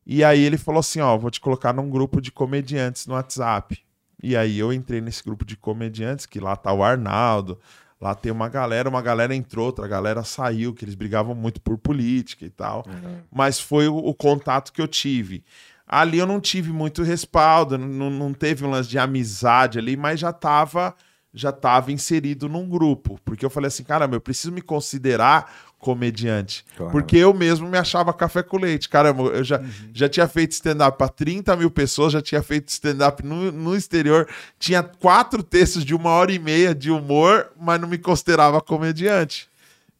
E 0.06 0.22
aí 0.22 0.40
ele 0.40 0.58
falou 0.58 0.80
assim: 0.80 1.00
ó, 1.00 1.16
vou 1.16 1.30
te 1.30 1.40
colocar 1.40 1.72
num 1.72 1.88
grupo 1.88 2.20
de 2.20 2.30
comediantes 2.30 3.06
no 3.06 3.14
WhatsApp. 3.14 3.78
E 4.22 4.36
aí 4.36 4.58
eu 4.58 4.72
entrei 4.72 5.00
nesse 5.00 5.24
grupo 5.24 5.44
de 5.44 5.56
comediantes, 5.56 6.26
que 6.26 6.38
lá 6.38 6.54
tá 6.54 6.72
o 6.72 6.82
Arnaldo, 6.82 7.58
lá 8.00 8.14
tem 8.14 8.30
uma 8.30 8.48
galera, 8.48 8.88
uma 8.88 9.02
galera 9.02 9.34
entrou, 9.34 9.66
outra 9.66 9.88
galera 9.88 10.22
saiu, 10.22 10.74
que 10.74 10.84
eles 10.84 10.94
brigavam 10.94 11.34
muito 11.34 11.60
por 11.60 11.76
política 11.78 12.44
e 12.44 12.50
tal. 12.50 12.84
Mas 13.30 13.58
foi 13.58 13.88
o, 13.88 13.96
o 13.96 14.14
contato 14.14 14.72
que 14.72 14.80
eu 14.80 14.86
tive. 14.86 15.42
Ali 15.86 16.18
eu 16.18 16.26
não 16.26 16.40
tive 16.40 16.70
muito 16.72 17.02
respaldo, 17.02 17.76
não, 17.76 18.10
não 18.10 18.32
teve 18.32 18.64
um 18.64 18.70
lance 18.70 18.88
de 18.88 18.98
amizade 18.98 19.78
ali, 19.78 19.96
mas 19.96 20.20
já 20.20 20.32
tava 20.32 20.94
já 21.32 21.50
estava 21.50 21.92
inserido 21.92 22.48
num 22.48 22.68
grupo. 22.68 23.18
Porque 23.24 23.44
eu 23.44 23.50
falei 23.50 23.68
assim, 23.68 23.84
caramba, 23.84 24.16
eu 24.16 24.20
preciso 24.20 24.52
me 24.52 24.60
considerar 24.60 25.52
comediante. 25.78 26.64
Claro. 26.76 26.92
Porque 26.92 27.16
eu 27.16 27.34
mesmo 27.34 27.68
me 27.68 27.76
achava 27.76 28.12
café 28.12 28.42
com 28.42 28.56
leite. 28.56 28.88
Caramba, 28.88 29.24
eu 29.24 29.42
já, 29.42 29.60
já 29.92 30.08
tinha 30.08 30.28
feito 30.28 30.52
stand-up 30.52 30.96
para 30.96 31.08
30 31.08 31.56
mil 31.56 31.70
pessoas, 31.70 32.12
já 32.12 32.22
tinha 32.22 32.42
feito 32.42 32.68
stand-up 32.68 33.24
no, 33.24 33.50
no 33.50 33.74
exterior, 33.74 34.28
tinha 34.58 34.82
quatro 34.82 35.42
textos 35.42 35.84
de 35.84 35.94
uma 35.94 36.10
hora 36.10 36.32
e 36.32 36.38
meia 36.38 36.74
de 36.74 36.90
humor, 36.90 37.50
mas 37.58 37.80
não 37.80 37.88
me 37.88 37.98
considerava 37.98 38.60
comediante. 38.60 39.50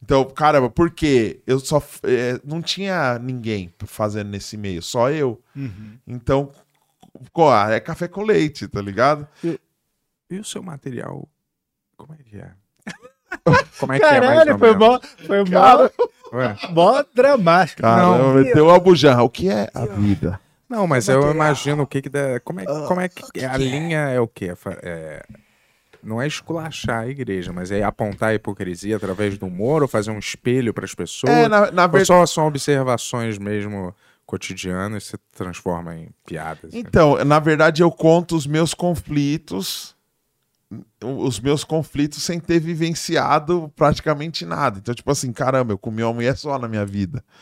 Então, 0.01 0.25
caramba, 0.25 0.69
por 0.69 0.89
quê? 0.89 1.41
Eu 1.47 1.59
só 1.59 1.81
eh, 2.03 2.39
não 2.43 2.61
tinha 2.61 3.17
ninguém 3.19 3.73
fazendo 3.85 4.29
nesse 4.29 4.57
meio, 4.57 4.81
só 4.81 5.09
eu. 5.09 5.41
Então, 6.05 6.51
pô, 7.31 7.53
é 7.53 7.79
café 7.79 8.07
com 8.07 8.21
leite, 8.21 8.67
tá 8.67 8.81
ligado? 8.81 9.25
E 10.33 10.39
o 10.39 10.43
seu 10.43 10.63
material? 10.63 11.27
Como 11.97 12.13
é 12.13 12.17
que 12.23 12.37
é? 12.37 12.51
Como 13.79 13.93
é 13.93 13.99
que 13.99 14.05
é 14.05 14.19
mais 14.21 14.43
Caralho, 14.43 14.53
ou 14.53 14.59
foi 14.59 14.69
menos? 14.75 14.87
mó, 14.87 14.99
foi 15.25 15.43
mó, 15.45 15.89
Ué? 16.33 16.57
mó 16.71 17.03
dramático. 17.13 17.81
Caramba, 17.81 18.33
meteu 18.35 18.69
a 18.69 18.79
bujanra. 18.79 19.23
O 19.23 19.29
que 19.29 19.49
é 19.49 19.69
a 19.73 19.85
vida? 19.85 20.39
Não, 20.69 20.87
mas 20.87 21.07
eu 21.07 21.31
imagino 21.31 21.83
o 21.83 21.87
que 21.87 22.01
que 22.01 22.09
dá. 22.09 22.39
Como 22.39 22.59
é, 22.61 22.65
como 22.65 22.99
é 23.01 23.09
que. 23.09 23.45
A 23.45 23.57
linha 23.57 24.09
é 24.09 24.19
o 24.19 24.27
quê? 24.27 24.55
Fa- 24.55 24.77
É, 24.81 25.23
não 26.01 26.21
é 26.21 26.25
esculachar 26.27 27.01
a 27.03 27.07
igreja, 27.07 27.53
mas 27.53 27.69
é 27.71 27.83
apontar 27.83 28.29
a 28.29 28.33
hipocrisia 28.35 28.95
através 28.97 29.37
do 29.37 29.45
humor 29.45 29.81
ou 29.83 29.87
fazer 29.87 30.11
um 30.11 30.19
espelho 30.19 30.73
para 30.73 30.85
as 30.85 30.95
pessoas. 30.95 31.31
É, 31.31 31.47
na, 31.47 31.71
na 31.71 31.85
ou 31.91 32.05
só 32.05 32.25
são 32.25 32.47
observações 32.47 33.37
mesmo 33.37 33.93
cotidianas 34.25 35.03
e 35.03 35.07
se 35.11 35.17
transforma 35.35 35.95
em 35.95 36.09
piadas. 36.25 36.73
né? 36.73 36.79
Então, 36.79 37.23
na 37.23 37.39
verdade, 37.39 37.83
eu 37.83 37.91
conto 37.91 38.35
os 38.35 38.47
meus 38.47 38.73
conflitos, 38.73 39.95
os 41.03 41.39
meus 41.39 41.63
conflitos 41.63 42.23
sem 42.23 42.39
ter 42.39 42.59
vivenciado 42.59 43.71
praticamente 43.75 44.45
nada. 44.45 44.79
Então, 44.79 44.93
tipo 44.93 45.11
assim, 45.11 45.31
caramba, 45.31 45.73
eu 45.73 45.77
comi 45.77 46.03
uma 46.03 46.13
mulher 46.13 46.37
só 46.37 46.57
na 46.57 46.67
minha 46.67 46.85
vida. 46.85 47.23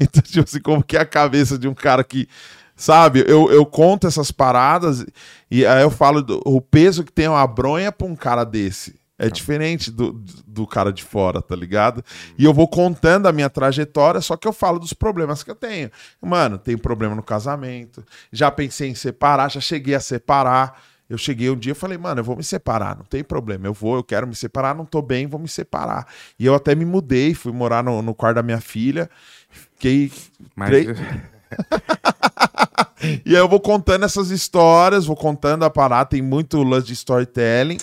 Então, 0.00 0.22
tipo 0.22 0.44
assim, 0.44 0.60
como 0.60 0.84
que 0.84 0.96
é 0.96 1.00
a 1.00 1.06
cabeça 1.06 1.58
de 1.58 1.66
um 1.66 1.74
cara 1.74 2.04
que. 2.04 2.28
Sabe, 2.76 3.24
eu, 3.26 3.50
eu 3.50 3.66
conto 3.66 4.06
essas 4.06 4.30
paradas 4.30 5.04
e 5.50 5.66
aí 5.66 5.82
eu 5.82 5.90
falo 5.90 6.22
do, 6.22 6.40
o 6.44 6.60
peso 6.60 7.02
que 7.02 7.10
tem 7.10 7.26
uma 7.26 7.44
bronha 7.44 7.90
pra 7.90 8.06
um 8.06 8.14
cara 8.14 8.44
desse. 8.44 8.94
É 9.18 9.28
diferente 9.28 9.90
do, 9.90 10.12
do 10.46 10.64
cara 10.64 10.92
de 10.92 11.02
fora, 11.02 11.42
tá 11.42 11.56
ligado? 11.56 12.04
E 12.38 12.44
eu 12.44 12.54
vou 12.54 12.68
contando 12.68 13.26
a 13.26 13.32
minha 13.32 13.50
trajetória, 13.50 14.20
só 14.20 14.36
que 14.36 14.46
eu 14.46 14.52
falo 14.52 14.78
dos 14.78 14.92
problemas 14.92 15.42
que 15.42 15.50
eu 15.50 15.56
tenho. 15.56 15.90
Mano, 16.22 16.56
tenho 16.56 16.78
problema 16.78 17.16
no 17.16 17.22
casamento. 17.22 18.04
Já 18.30 18.48
pensei 18.48 18.90
em 18.90 18.94
separar, 18.94 19.50
já 19.50 19.60
cheguei 19.60 19.96
a 19.96 20.00
separar. 20.00 20.80
Eu 21.08 21.16
cheguei 21.16 21.48
um 21.50 21.56
dia 21.56 21.72
e 21.72 21.74
falei, 21.74 21.96
mano, 21.96 22.20
eu 22.20 22.24
vou 22.24 22.36
me 22.36 22.44
separar, 22.44 22.96
não 22.96 23.04
tem 23.04 23.24
problema. 23.24 23.66
Eu 23.66 23.72
vou, 23.72 23.96
eu 23.96 24.04
quero 24.04 24.26
me 24.26 24.34
separar, 24.34 24.74
não 24.74 24.84
tô 24.84 25.00
bem, 25.00 25.26
vou 25.26 25.40
me 25.40 25.48
separar. 25.48 26.06
E 26.38 26.44
eu 26.44 26.54
até 26.54 26.74
me 26.74 26.84
mudei, 26.84 27.34
fui 27.34 27.52
morar 27.52 27.82
no, 27.82 28.02
no 28.02 28.14
quarto 28.14 28.36
da 28.36 28.42
minha 28.42 28.60
filha. 28.60 29.08
Fiquei 29.50 30.12
Mas 30.54 30.70
Três- 30.70 30.98
e 33.24 33.34
aí 33.34 33.42
eu 33.42 33.48
vou 33.48 33.60
contando 33.60 34.04
essas 34.04 34.30
histórias, 34.30 35.06
vou 35.06 35.16
contando 35.16 35.64
a 35.64 35.70
parada, 35.70 36.10
tem 36.10 36.20
muito 36.22 36.62
lance 36.62 36.86
de 36.88 36.92
storytelling. 36.92 37.78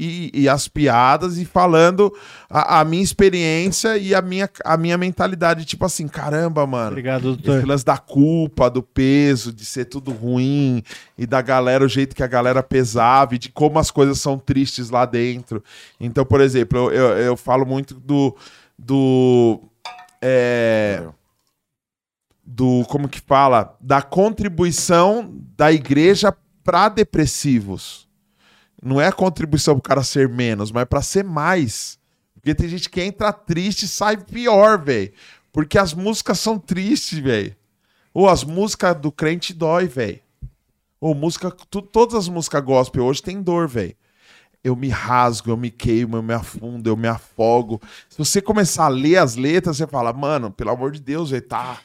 E, 0.00 0.30
e 0.42 0.48
as 0.48 0.66
piadas 0.66 1.36
e 1.36 1.44
falando 1.44 2.12
a, 2.48 2.80
a 2.80 2.84
minha 2.84 3.02
experiência 3.02 3.98
e 3.98 4.14
a 4.14 4.22
minha, 4.22 4.48
a 4.64 4.76
minha 4.76 4.96
mentalidade. 4.96 5.66
Tipo 5.66 5.84
assim, 5.84 6.08
caramba, 6.08 6.66
mano. 6.66 6.92
Obrigado, 6.92 7.32
Esse 7.32 7.42
doutor. 7.42 7.66
lance 7.66 7.84
da 7.84 7.98
culpa, 7.98 8.70
do 8.70 8.82
peso, 8.82 9.52
de 9.52 9.64
ser 9.64 9.84
tudo 9.84 10.10
ruim, 10.10 10.82
e 11.18 11.26
da 11.26 11.42
galera, 11.42 11.84
o 11.84 11.88
jeito 11.88 12.16
que 12.16 12.22
a 12.22 12.26
galera 12.26 12.62
pesava, 12.62 13.34
e 13.34 13.38
de 13.38 13.50
como 13.50 13.78
as 13.78 13.90
coisas 13.90 14.18
são 14.18 14.38
tristes 14.38 14.88
lá 14.88 15.04
dentro. 15.04 15.62
Então, 16.00 16.24
por 16.24 16.40
exemplo, 16.40 16.78
eu, 16.78 16.92
eu, 16.92 17.18
eu 17.18 17.36
falo 17.36 17.66
muito 17.66 17.94
do. 17.94 18.34
do 18.78 19.60
é, 20.22 21.02
do. 22.44 22.84
Como 22.88 23.08
que 23.08 23.20
fala? 23.20 23.76
Da 23.80 24.00
contribuição 24.00 25.30
da 25.56 25.70
igreja 25.70 26.34
para 26.64 26.88
depressivos. 26.88 28.09
Não 28.82 29.00
é 29.00 29.08
a 29.08 29.12
contribuição 29.12 29.74
pro 29.74 29.82
cara 29.82 30.02
ser 30.02 30.28
menos, 30.28 30.72
mas 30.72 30.84
para 30.86 31.02
ser 31.02 31.24
mais. 31.24 31.98
Porque 32.34 32.54
tem 32.54 32.68
gente 32.68 32.88
que 32.88 33.02
entra 33.02 33.32
triste 33.32 33.82
e 33.84 33.88
sai 33.88 34.16
pior, 34.16 34.78
velho. 34.82 35.12
Porque 35.52 35.76
as 35.78 35.92
músicas 35.92 36.38
são 36.38 36.58
tristes, 36.58 37.18
velho. 37.18 37.54
Ou 38.14 38.28
as 38.28 38.42
músicas 38.44 38.96
do 38.96 39.12
crente 39.12 39.52
dói, 39.52 39.86
velho. 39.86 40.20
Ou 41.00 41.14
música. 41.14 41.50
tu- 41.70 41.82
todas 41.82 42.14
as 42.14 42.28
músicas 42.28 42.62
gospel 42.64 43.04
hoje 43.04 43.22
tem 43.22 43.42
dor, 43.42 43.68
velho. 43.68 43.94
Eu 44.62 44.76
me 44.76 44.88
rasgo, 44.88 45.50
eu 45.50 45.56
me 45.56 45.70
queimo, 45.70 46.16
eu 46.16 46.22
me 46.22 46.34
afundo, 46.34 46.88
eu 46.88 46.96
me 46.96 47.08
afogo. 47.08 47.80
Se 48.08 48.18
você 48.18 48.42
começar 48.42 48.84
a 48.84 48.88
ler 48.88 49.16
as 49.16 49.34
letras, 49.34 49.78
você 49.78 49.86
fala, 49.86 50.12
mano, 50.12 50.50
pelo 50.50 50.70
amor 50.70 50.92
de 50.92 51.00
Deus, 51.00 51.30
velho, 51.30 51.42
tá. 51.42 51.78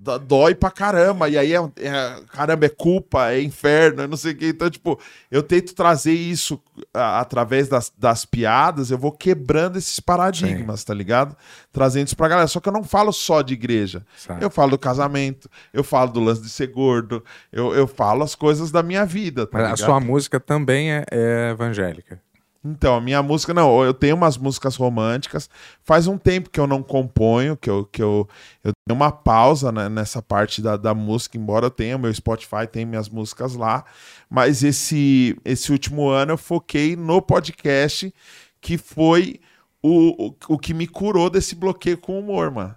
Dó- 0.00 0.18
Dói 0.18 0.54
pra 0.54 0.70
caramba. 0.70 1.28
E 1.28 1.36
aí 1.36 1.52
é, 1.54 1.58
é- 1.76 2.16
caramba, 2.32 2.66
é 2.66 2.68
culpa, 2.70 3.30
é 3.30 3.42
inferno, 3.42 4.02
é 4.02 4.06
não 4.06 4.16
sei 4.16 4.32
o 4.32 4.36
que. 4.36 4.46
Então, 4.48 4.70
tipo, 4.70 4.98
eu 5.30 5.42
tento 5.42 5.74
trazer 5.74 6.12
isso 6.14 6.60
a- 6.94 7.20
através 7.20 7.68
das, 7.68 7.92
das 7.98 8.24
piadas, 8.24 8.90
eu 8.90 8.96
vou 8.98 9.12
quebrando 9.12 9.76
esses 9.76 10.00
paradigmas, 10.00 10.82
tá 10.82 10.94
ligado? 10.94 11.36
Trazendo 11.70 12.06
isso 12.06 12.16
pra 12.16 12.28
galera. 12.28 12.48
Só 12.48 12.58
que 12.60 12.68
eu 12.68 12.72
não 12.72 12.82
falo 12.82 13.12
só 13.12 13.42
de 13.42 13.52
igreja. 13.54 14.04
Sabe? 14.16 14.42
Eu 14.44 14.50
falo 14.50 14.70
do 14.70 14.78
casamento, 14.78 15.48
eu 15.72 15.84
falo 15.84 16.10
do 16.10 16.20
lance 16.20 16.40
de 16.40 16.48
ser 16.48 16.68
gordo, 16.68 17.22
eu, 17.52 17.74
eu 17.74 17.86
falo 17.86 18.24
as 18.24 18.34
coisas 18.34 18.70
da 18.70 18.82
minha 18.82 19.04
vida, 19.04 19.46
tá 19.46 19.58
Mas 19.58 19.62
a 19.66 19.74
ligado? 19.74 19.86
sua 19.86 20.00
música 20.00 20.40
também 20.40 20.90
é, 20.92 21.04
é 21.10 21.50
evangélica. 21.50 22.20
Então, 22.62 22.94
a 22.94 23.00
minha 23.00 23.22
música, 23.22 23.54
não, 23.54 23.82
eu 23.82 23.94
tenho 23.94 24.14
umas 24.14 24.36
músicas 24.36 24.76
românticas. 24.76 25.48
Faz 25.82 26.06
um 26.06 26.18
tempo 26.18 26.50
que 26.50 26.60
eu 26.60 26.66
não 26.66 26.82
componho, 26.82 27.56
que 27.56 27.70
eu, 27.70 27.86
que 27.86 28.02
eu, 28.02 28.28
eu 28.62 28.72
tenho 28.86 28.96
uma 28.96 29.10
pausa 29.10 29.72
né, 29.72 29.88
nessa 29.88 30.20
parte 30.20 30.60
da, 30.60 30.76
da 30.76 30.94
música, 30.94 31.38
embora 31.38 31.66
eu 31.66 31.70
tenha 31.70 31.96
meu 31.96 32.12
Spotify, 32.12 32.66
tem 32.70 32.84
minhas 32.84 33.08
músicas 33.08 33.54
lá. 33.54 33.84
Mas 34.28 34.62
esse, 34.62 35.38
esse 35.42 35.72
último 35.72 36.08
ano 36.08 36.32
eu 36.32 36.38
foquei 36.38 36.96
no 36.96 37.22
podcast, 37.22 38.12
que 38.60 38.76
foi 38.76 39.40
o, 39.82 40.26
o, 40.28 40.36
o 40.48 40.58
que 40.58 40.74
me 40.74 40.86
curou 40.86 41.30
desse 41.30 41.54
bloqueio 41.54 41.96
com 41.96 42.16
o 42.16 42.20
humor, 42.20 42.50
mano. 42.50 42.76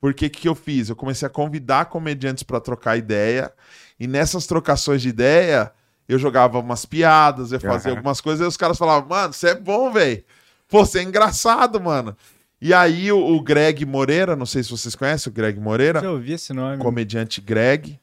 Porque 0.00 0.26
o 0.26 0.30
que 0.30 0.48
eu 0.48 0.54
fiz? 0.54 0.88
Eu 0.88 0.96
comecei 0.96 1.26
a 1.26 1.30
convidar 1.30 1.86
comediantes 1.86 2.42
para 2.42 2.60
trocar 2.60 2.96
ideia, 2.96 3.52
e 3.98 4.06
nessas 4.06 4.46
trocações 4.46 5.02
de 5.02 5.08
ideia, 5.08 5.72
eu 6.12 6.18
jogava 6.18 6.58
umas 6.58 6.84
piadas, 6.84 7.52
eu 7.52 7.60
fazia 7.60 7.90
Aham. 7.92 7.98
algumas 7.98 8.20
coisas, 8.20 8.44
e 8.44 8.48
os 8.48 8.56
caras 8.56 8.76
falavam, 8.76 9.08
mano, 9.08 9.32
você 9.32 9.48
é 9.50 9.54
bom, 9.54 9.90
velho. 9.92 10.22
Pô, 10.68 10.84
você 10.84 10.98
é 11.00 11.02
engraçado, 11.02 11.80
mano. 11.80 12.16
E 12.60 12.74
aí 12.74 13.10
o, 13.10 13.18
o 13.18 13.40
Greg 13.40 13.84
Moreira, 13.86 14.36
não 14.36 14.44
sei 14.46 14.62
se 14.62 14.70
vocês 14.70 14.94
conhecem 14.94 15.30
o 15.30 15.34
Greg 15.34 15.58
Moreira, 15.58 16.00
Já 16.00 16.10
ouvi 16.10 16.32
esse 16.32 16.52
nome. 16.52 16.78
comediante 16.78 17.40
Greg, 17.40 17.98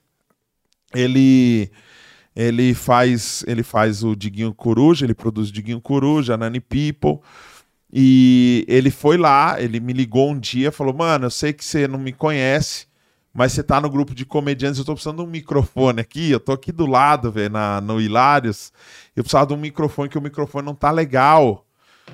ele 0.94 1.70
ele 2.36 2.74
faz 2.74 3.44
ele 3.48 3.64
faz 3.64 4.04
o 4.04 4.16
Diguinho 4.16 4.54
Coruja, 4.54 5.06
ele 5.06 5.14
produz 5.14 5.50
o 5.50 5.52
Diguinho 5.52 5.82
Coruja, 5.82 6.38
Nani 6.38 6.60
People. 6.60 7.20
E 7.92 8.66
ele 8.68 8.92
foi 8.92 9.18
lá, 9.18 9.62
ele 9.62 9.80
me 9.80 9.94
ligou 9.94 10.32
um 10.32 10.40
dia, 10.40 10.72
falou: 10.72 10.94
"Mano, 10.94 11.26
eu 11.26 11.32
sei 11.32 11.54
que 11.54 11.64
você 11.64 11.88
não 11.88 11.98
me 12.00 12.12
conhece, 12.12 12.86
mas 13.34 13.52
você 13.52 13.62
tá 13.62 13.80
no 13.80 13.90
grupo 13.90 14.16
de 14.16 14.26
comediantes, 14.26 14.80
eu 14.80 14.86
tô 14.86 14.94
precisando 14.94 15.18
de 15.18 15.24
um 15.24 15.32
microfone 15.32 16.02
aqui, 16.02 16.32
eu 16.32 16.40
tô 16.40 16.52
aqui 16.52 16.72
do 16.72 16.86
lado, 16.86 17.32
velho, 17.32 17.54
no 17.84 18.02
Hilários. 18.02 18.72
Eu 19.16 19.24
precisava 19.24 19.48
de 19.48 19.54
um 19.54 19.58
microfone 19.58 20.10
que 20.10 20.18
o 20.18 20.22
microfone 20.22 20.66
não 20.66 20.76
tá 20.76 20.90
legal. 20.92 21.66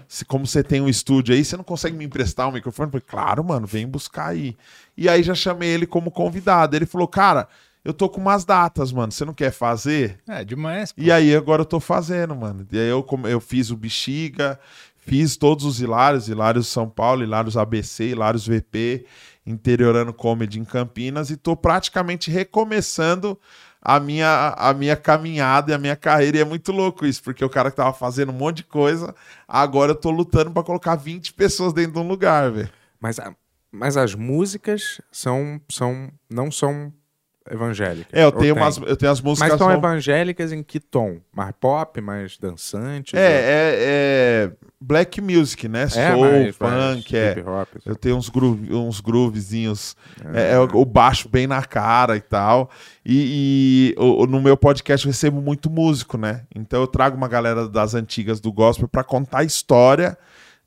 Se, 0.07 0.25
como 0.25 0.45
você 0.45 0.63
tem 0.63 0.81
um 0.81 0.89
estúdio 0.89 1.33
aí, 1.33 1.45
você 1.45 1.55
não 1.55 1.63
consegue 1.63 1.95
me 1.95 2.03
emprestar 2.03 2.49
um 2.49 2.51
microfone? 2.51 2.87
Eu 2.87 2.91
falei, 2.91 3.05
claro, 3.07 3.43
mano, 3.43 3.65
vem 3.65 3.87
buscar 3.87 4.27
aí. 4.27 4.57
E 4.97 5.07
aí 5.07 5.23
já 5.23 5.35
chamei 5.35 5.69
ele 5.69 5.85
como 5.85 6.11
convidado. 6.11 6.75
Ele 6.75 6.85
falou, 6.85 7.07
cara, 7.07 7.47
eu 7.83 7.93
tô 7.93 8.09
com 8.09 8.21
umas 8.21 8.45
datas, 8.45 8.91
mano, 8.91 9.11
você 9.11 9.25
não 9.25 9.33
quer 9.33 9.51
fazer? 9.51 10.19
É, 10.27 10.43
demais. 10.43 10.91
pô. 10.91 11.01
E 11.01 11.11
aí 11.11 11.35
agora 11.35 11.61
eu 11.61 11.65
tô 11.65 11.79
fazendo, 11.79 12.35
mano. 12.35 12.65
E 12.71 12.77
aí 12.77 12.87
eu, 12.87 13.05
eu 13.25 13.39
fiz 13.39 13.71
o 13.71 13.77
Bexiga, 13.77 14.59
fiz 14.97 15.35
todos 15.35 15.65
os 15.65 15.81
Hilários, 15.81 16.29
Hilários 16.29 16.67
São 16.67 16.89
Paulo, 16.89 17.23
Hilários 17.23 17.57
ABC, 17.57 18.09
Hilários 18.09 18.47
VP, 18.47 19.05
Interiorano 19.45 20.13
Comedy 20.13 20.59
em 20.59 20.65
Campinas 20.65 21.29
e 21.29 21.37
tô 21.37 21.55
praticamente 21.55 22.31
recomeçando 22.31 23.37
a 23.81 23.99
minha, 23.99 24.55
a 24.57 24.73
minha 24.73 24.95
caminhada 24.95 25.71
e 25.71 25.73
a 25.75 25.77
minha 25.77 25.95
carreira. 25.95 26.37
E 26.37 26.41
é 26.41 26.45
muito 26.45 26.71
louco 26.71 27.05
isso, 27.05 27.21
porque 27.21 27.43
o 27.43 27.49
cara 27.49 27.69
que 27.69 27.77
tava 27.77 27.93
fazendo 27.93 28.31
um 28.31 28.35
monte 28.35 28.57
de 28.57 28.63
coisa, 28.63 29.13
agora 29.47 29.91
eu 29.91 29.95
tô 29.95 30.09
lutando 30.09 30.51
pra 30.51 30.63
colocar 30.63 30.95
20 30.95 31.33
pessoas 31.33 31.73
dentro 31.73 31.93
de 31.93 31.99
um 31.99 32.07
lugar, 32.07 32.51
velho. 32.51 32.69
Mas, 32.99 33.17
mas 33.71 33.97
as 33.97 34.15
músicas 34.15 35.01
são, 35.11 35.59
são 35.69 36.09
não 36.29 36.49
são 36.49 36.93
evangélicas. 37.49 38.07
É, 38.11 38.23
eu 38.23 38.31
tenho, 38.31 38.55
umas, 38.55 38.77
eu 38.77 38.95
tenho 38.95 39.11
as 39.11 39.19
músicas. 39.21 39.49
Mas 39.49 39.57
são 39.59 39.71
evangélicas 39.71 40.51
em 40.51 40.63
que 40.63 40.79
tom? 40.79 41.17
Mais 41.35 41.53
pop, 41.59 41.99
mais 42.01 42.37
dançante? 42.37 43.15
É, 43.15 43.19
é, 43.21 43.75
é 43.77 44.51
black 44.79 45.19
music, 45.21 45.67
né? 45.67 45.87
Soul, 45.87 46.21
mais- 46.21 46.57
mais 46.59 46.95
funk, 46.95 47.15
é. 47.17 47.31
hip 47.31 47.41
hop. 47.47 47.67
Eu 47.85 47.95
tenho 47.95 48.15
uns, 48.17 48.29
groove, 48.29 48.73
uns 48.73 48.99
groovezinhos, 48.99 49.95
é, 50.33 50.53
é, 50.53 50.59
o 50.59 50.63
o 50.81 50.85
baixo 50.85 51.29
bem 51.29 51.47
na 51.47 51.63
cara 51.63 52.15
e 52.17 52.21
tal. 52.21 52.69
E, 53.05 53.93
e 53.97 54.01
o- 54.01 54.25
no 54.27 54.41
meu 54.41 54.57
podcast 54.57 55.05
eu 55.05 55.11
recebo 55.11 55.41
muito 55.41 55.69
músico, 55.69 56.17
né? 56.17 56.43
Então 56.55 56.81
eu 56.81 56.87
trago 56.87 57.15
uma 57.17 57.27
galera 57.27 57.67
das 57.67 57.93
antigas 57.93 58.39
do 58.39 58.51
gospel 58.51 58.87
para 58.87 59.03
contar 59.03 59.39
a 59.39 59.43
história 59.43 60.17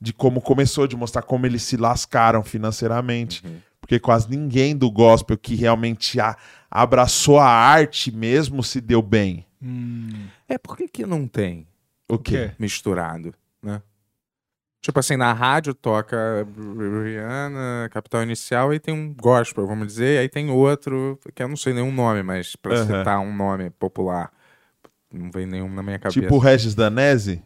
de 0.01 0.13
como 0.13 0.41
começou, 0.43 0.87
de 0.87 0.95
mostrar 0.97 1.23
como 1.23 1.47
eles 1.47 1.63
se 1.63 1.77
lascaram 1.77 2.43
financeiramente. 2.43 3.43
Porque 3.81 4.01
quase 4.01 4.29
ninguém 4.29 4.77
do 4.77 4.91
gospel 4.91 5.39
que 5.39 5.55
realmente 5.55 6.19
a- 6.21 6.37
abraçou 6.71 7.39
a 7.39 7.49
arte 7.49 8.11
mesmo 8.11 8.63
se 8.63 8.81
deu 8.81 9.01
bem. 9.03 9.47
Hum, 9.63 10.27
É, 10.49 10.59
por 10.59 10.77
que 10.77 10.87
que 10.89 11.07
não 11.07 11.27
tem 11.27 11.67
O 12.09 12.19
quê? 12.19 12.51
misturado, 12.59 13.35
né? 13.63 13.83
Tipo 14.81 15.01
assim, 15.01 15.17
na 15.17 15.33
rádio 15.33 15.75
toca 15.75 16.47
Rihanna, 17.03 17.89
Capital 17.91 18.23
Inicial, 18.23 18.73
e 18.73 18.79
tem 18.79 18.95
um 18.95 19.13
gospel, 19.13 19.67
vamos 19.67 19.87
dizer, 19.89 20.15
e 20.15 20.19
aí 20.19 20.29
tem 20.29 20.49
outro, 20.51 21.19
que 21.35 21.43
eu 21.43 21.49
não 21.49 21.57
sei 21.57 21.73
nenhum 21.73 21.91
nome, 21.93 22.23
mas 22.23 22.55
pra 22.55 22.85
citar 22.85 23.19
um 23.19 23.35
nome 23.35 23.71
popular, 23.71 24.31
não 25.13 25.31
vem 25.31 25.45
nenhum 25.47 25.69
na 25.73 25.83
minha 25.83 25.99
cabeça. 25.99 26.21
Tipo 26.21 26.39
Regis 26.39 26.75
Danese? 26.75 27.43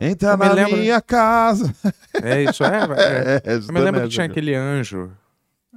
Entra 0.00 0.30
Eu 0.32 0.36
na 0.38 0.52
lembro- 0.52 0.76
minha 0.78 1.00
casa. 1.02 1.74
É 2.22 2.42
isso, 2.44 2.64
é. 2.64 2.78
é. 2.98 3.42
É, 3.44 3.54
Eu 3.56 3.72
me 3.72 3.80
lembro 3.80 4.00
que 4.02 4.08
tinha 4.08 4.24
aquele 4.26 4.54
anjo, 4.54 5.12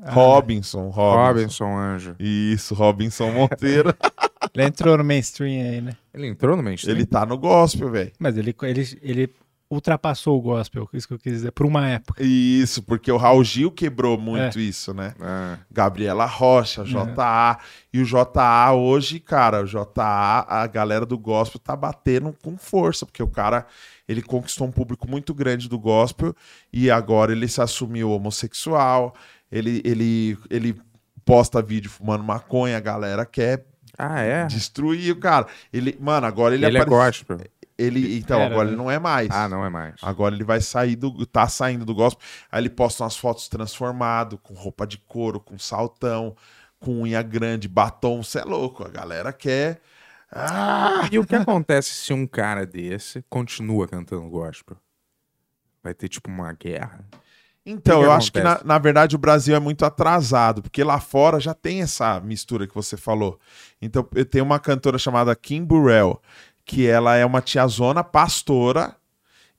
Robinson, 0.06 0.90
Robinson. 0.90 1.66
Robinson 1.66 1.78
Anjo. 1.78 2.16
Isso, 2.20 2.74
Robinson 2.74 3.32
Monteiro. 3.32 3.94
ele 4.54 4.66
entrou 4.66 4.98
no 4.98 5.04
mainstream 5.04 5.62
aí, 5.62 5.82
né? 5.82 5.94
Ele 6.14 6.28
entrou 6.28 6.56
no 6.56 6.64
mainstream? 6.64 6.96
ele 6.96 7.06
tá 7.06 7.26
no 7.26 7.38
gospel, 7.38 7.90
velho. 7.90 8.12
Mas 8.20 8.38
ele, 8.38 8.56
ele, 8.64 9.00
ele 9.02 9.34
ultrapassou 9.70 10.38
o 10.38 10.42
gospel, 10.42 10.88
isso 10.94 11.08
que 11.08 11.14
eu 11.14 11.20
quis 11.20 11.34
dizer, 11.34 11.52
por 11.52 11.66
uma 11.66 11.88
época. 11.88 12.24
Isso, 12.24 12.82
porque 12.82 13.12
o 13.12 13.18
Raul 13.18 13.44
Gil 13.44 13.72
quebrou 13.72 14.18
muito 14.18 14.60
isso, 14.60 14.94
né? 14.94 15.14
Ah, 15.20 15.58
Gabriela 15.70 16.26
Rocha, 16.26 16.84
JA. 16.84 17.60
E 17.92 18.00
o 18.00 18.06
JA 18.06 18.74
hoje, 18.74 19.20
cara, 19.20 19.64
o 19.64 19.66
JA, 19.66 20.46
a 20.48 20.68
galera 20.68 21.06
do 21.06 21.18
gospel 21.18 21.60
tá 21.60 21.76
batendo 21.76 22.34
com 22.42 22.58
força, 22.58 23.06
porque 23.06 23.22
o 23.22 23.28
cara, 23.28 23.66
ele 24.08 24.22
conquistou 24.22 24.68
um 24.68 24.72
público 24.72 25.10
muito 25.10 25.34
grande 25.34 25.68
do 25.68 25.78
gospel 25.78 26.34
e 26.72 26.90
agora 26.90 27.34
ele 27.34 27.48
se 27.48 27.62
assumiu 27.62 28.12
homossexual, 28.12 29.14
ele, 29.52 29.82
ele, 29.86 30.38
ele 30.50 30.82
posta 31.26 31.62
vídeo 31.62 31.90
fumando 31.90 32.24
maconha, 32.24 32.78
a 32.78 32.82
galera 32.82 33.26
quer 33.26 33.66
Ah, 33.98 34.22
é? 34.22 34.46
destruir 34.46 35.12
o 35.14 35.20
cara. 35.20 35.48
Ele, 35.72 35.98
mano, 36.00 36.26
agora 36.28 36.54
ele, 36.56 36.66
Ele, 36.66 36.78
é 36.78 36.82
aparece- 36.82 37.24
gospel. 37.26 37.40
Ele, 37.78 38.18
então, 38.18 38.40
Era, 38.40 38.50
agora 38.52 38.66
né? 38.66 38.72
ele 38.72 38.78
não 38.78 38.90
é 38.90 38.98
mais. 38.98 39.30
Ah, 39.30 39.48
não 39.48 39.64
é 39.64 39.70
mais. 39.70 39.96
Agora 40.02 40.34
ele 40.34 40.44
vai 40.44 40.60
sair 40.60 40.96
do. 40.96 41.26
tá 41.28 41.48
saindo 41.48 41.86
do 41.86 41.94
gospel. 41.94 42.26
Aí 42.52 42.60
ele 42.62 42.72
posta 42.72 43.04
umas 43.04 43.16
fotos 43.16 43.48
transformado, 43.48 44.36
com 44.40 44.56
roupa 44.56 44.88
de 44.88 44.98
couro, 44.98 45.40
com 45.40 45.60
saltão, 45.60 46.36
com 46.80 47.02
unha 47.04 47.22
grande, 47.22 47.68
batom. 47.68 48.24
Você 48.24 48.40
é 48.40 48.44
louco. 48.44 48.84
A 48.84 48.90
galera 48.90 49.32
quer. 49.32 49.80
Ah! 50.32 51.08
E 51.12 51.20
o 51.20 51.26
que 51.26 51.36
acontece 51.36 51.92
se 51.92 52.12
um 52.14 52.26
cara 52.26 52.66
desse 52.66 53.24
continua 53.30 53.88
cantando 53.88 54.28
gospel? 54.28 54.76
Vai 55.84 55.94
ter 55.94 56.08
tipo 56.10 56.32
uma 56.32 56.52
guerra? 56.54 57.06
Então, 57.70 58.00
que 58.00 58.06
eu 58.06 58.12
acho 58.14 58.32
que 58.32 58.40
na, 58.40 58.62
na 58.64 58.78
verdade 58.78 59.14
o 59.14 59.20
Brasil 59.20 59.54
é 59.54 59.60
muito 59.60 59.84
atrasado, 59.84 60.62
porque 60.62 60.82
lá 60.86 61.02
fora 61.02 61.38
já 61.38 61.54
tem 61.54 61.82
essa 61.82 62.18
mistura 62.22 62.66
que 62.66 62.74
você 62.74 62.96
falou. 62.96 63.38
Então, 63.82 64.08
eu 64.16 64.24
tenho 64.24 64.46
uma 64.46 64.58
cantora 64.58 64.98
chamada 64.98 65.36
Kim 65.36 65.66
Burrell, 65.66 66.22
que 66.64 66.88
ela 66.88 67.18
é 67.18 67.26
uma 67.26 67.42
tiazona 67.42 68.06
pastora 68.06 68.96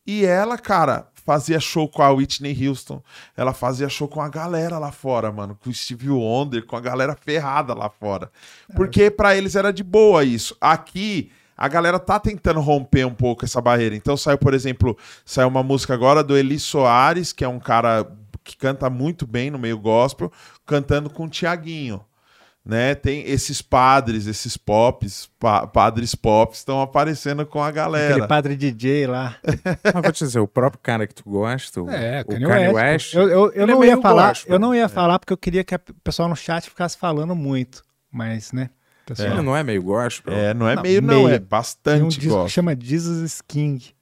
e 0.06 0.24
ela, 0.24 0.56
cara, 0.56 1.08
fazia 1.14 1.60
show 1.60 1.86
com 1.86 2.00
a 2.02 2.10
Whitney 2.10 2.66
Houston, 2.66 3.02
ela 3.36 3.52
fazia 3.52 3.90
show 3.90 4.08
com 4.08 4.22
a 4.22 4.30
galera 4.30 4.78
lá 4.78 4.90
fora, 4.90 5.30
mano, 5.30 5.54
com 5.62 5.68
o 5.68 5.74
Stevie 5.74 6.08
Wonder, 6.08 6.64
com 6.64 6.76
a 6.76 6.80
galera 6.80 7.14
ferrada 7.14 7.74
lá 7.74 7.90
fora. 7.90 8.30
Porque 8.74 9.10
pra 9.10 9.36
eles 9.36 9.54
era 9.54 9.70
de 9.70 9.84
boa 9.84 10.24
isso. 10.24 10.56
Aqui 10.58 11.30
a 11.58 11.68
galera 11.68 11.98
tá 11.98 12.18
tentando 12.20 12.60
romper 12.60 13.04
um 13.04 13.12
pouco 13.14 13.44
essa 13.44 13.60
barreira. 13.60 13.96
Então 13.96 14.16
saiu, 14.16 14.38
por 14.38 14.54
exemplo, 14.54 14.96
saiu 15.24 15.48
uma 15.48 15.62
música 15.62 15.92
agora 15.92 16.22
do 16.22 16.36
Eli 16.38 16.58
Soares, 16.58 17.32
que 17.32 17.44
é 17.44 17.48
um 17.48 17.58
cara 17.58 18.06
que 18.44 18.56
canta 18.56 18.88
muito 18.88 19.26
bem 19.26 19.50
no 19.50 19.58
meio 19.58 19.76
gospel, 19.78 20.32
cantando 20.64 21.10
com 21.10 21.24
o 21.24 21.28
Tiaguinho. 21.28 22.02
Né? 22.64 22.94
Tem 22.94 23.22
esses 23.26 23.62
padres, 23.62 24.26
esses 24.26 24.56
pops, 24.58 25.30
pa- 25.38 25.66
padres 25.66 26.14
pops 26.14 26.58
estão 26.58 26.82
aparecendo 26.82 27.46
com 27.46 27.62
a 27.62 27.70
galera. 27.70 28.12
Aquele 28.14 28.26
padre 28.28 28.56
DJ 28.56 29.06
lá. 29.06 29.36
Mas 29.82 30.02
vou 30.02 30.12
te 30.12 30.18
dizer, 30.24 30.38
o 30.40 30.46
próprio 30.46 30.78
cara 30.82 31.06
que 31.06 31.14
tu 31.14 31.22
gosta, 31.26 31.82
o, 31.82 31.90
É, 31.90 32.20
o 32.20 32.26
Kanye 32.26 32.46
Kanye, 32.46 32.68
West. 32.68 32.74
West, 32.74 33.14
Eu, 33.14 33.28
eu, 33.30 33.52
eu 33.52 33.62
é 33.62 33.66
não 33.66 33.74
ia 33.84 33.92
meio 33.92 34.02
falar, 34.02 34.28
gospel. 34.28 34.52
eu 34.54 34.58
não 34.58 34.74
ia 34.74 34.84
É. 34.84 34.88
falar 34.88 35.18
porque 35.18 35.32
eu 35.32 35.38
queria 35.38 35.64
que 35.64 35.74
o 35.74 35.80
pessoal 36.04 36.28
no 36.28 36.36
chat 36.36 36.68
ficasse 36.68 36.98
falando 36.98 37.34
muito. 37.34 37.82
Mas, 38.12 38.52
né? 38.52 38.68
Pessoal, 39.08 39.28
ele 39.32 39.42
não 39.42 39.56
é 39.56 39.62
meio 39.62 39.82
gospel? 39.82 40.32
É, 40.32 40.52
não 40.54 40.68
é 40.68 40.74
Não, 40.76 40.82
meio, 40.82 41.02
não, 41.02 41.08
meio. 41.24 41.28
é 41.34 41.38
tem 41.38 41.44
um 41.44 41.48
bastante 41.48 42.18
disco 42.18 42.28
que 42.28 42.34
gospel. 42.34 42.48
chama 42.50 42.76
Jesus 42.80 43.40
King. 43.40 43.94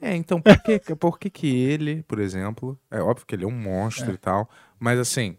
É, 0.00 0.14
então 0.16 0.40
por 0.40 0.56
que, 0.62 0.78
por 0.96 1.18
que 1.18 1.28
que 1.30 1.46
ele, 1.54 2.02
por 2.04 2.18
exemplo, 2.18 2.78
é 2.90 3.00
óbvio 3.00 3.26
que 3.26 3.34
ele 3.34 3.44
é 3.44 3.46
um 3.46 3.50
monstro 3.50 4.12
e 4.14 4.16
tal, 4.18 4.48
mas 4.78 4.98
assim, 4.98 5.36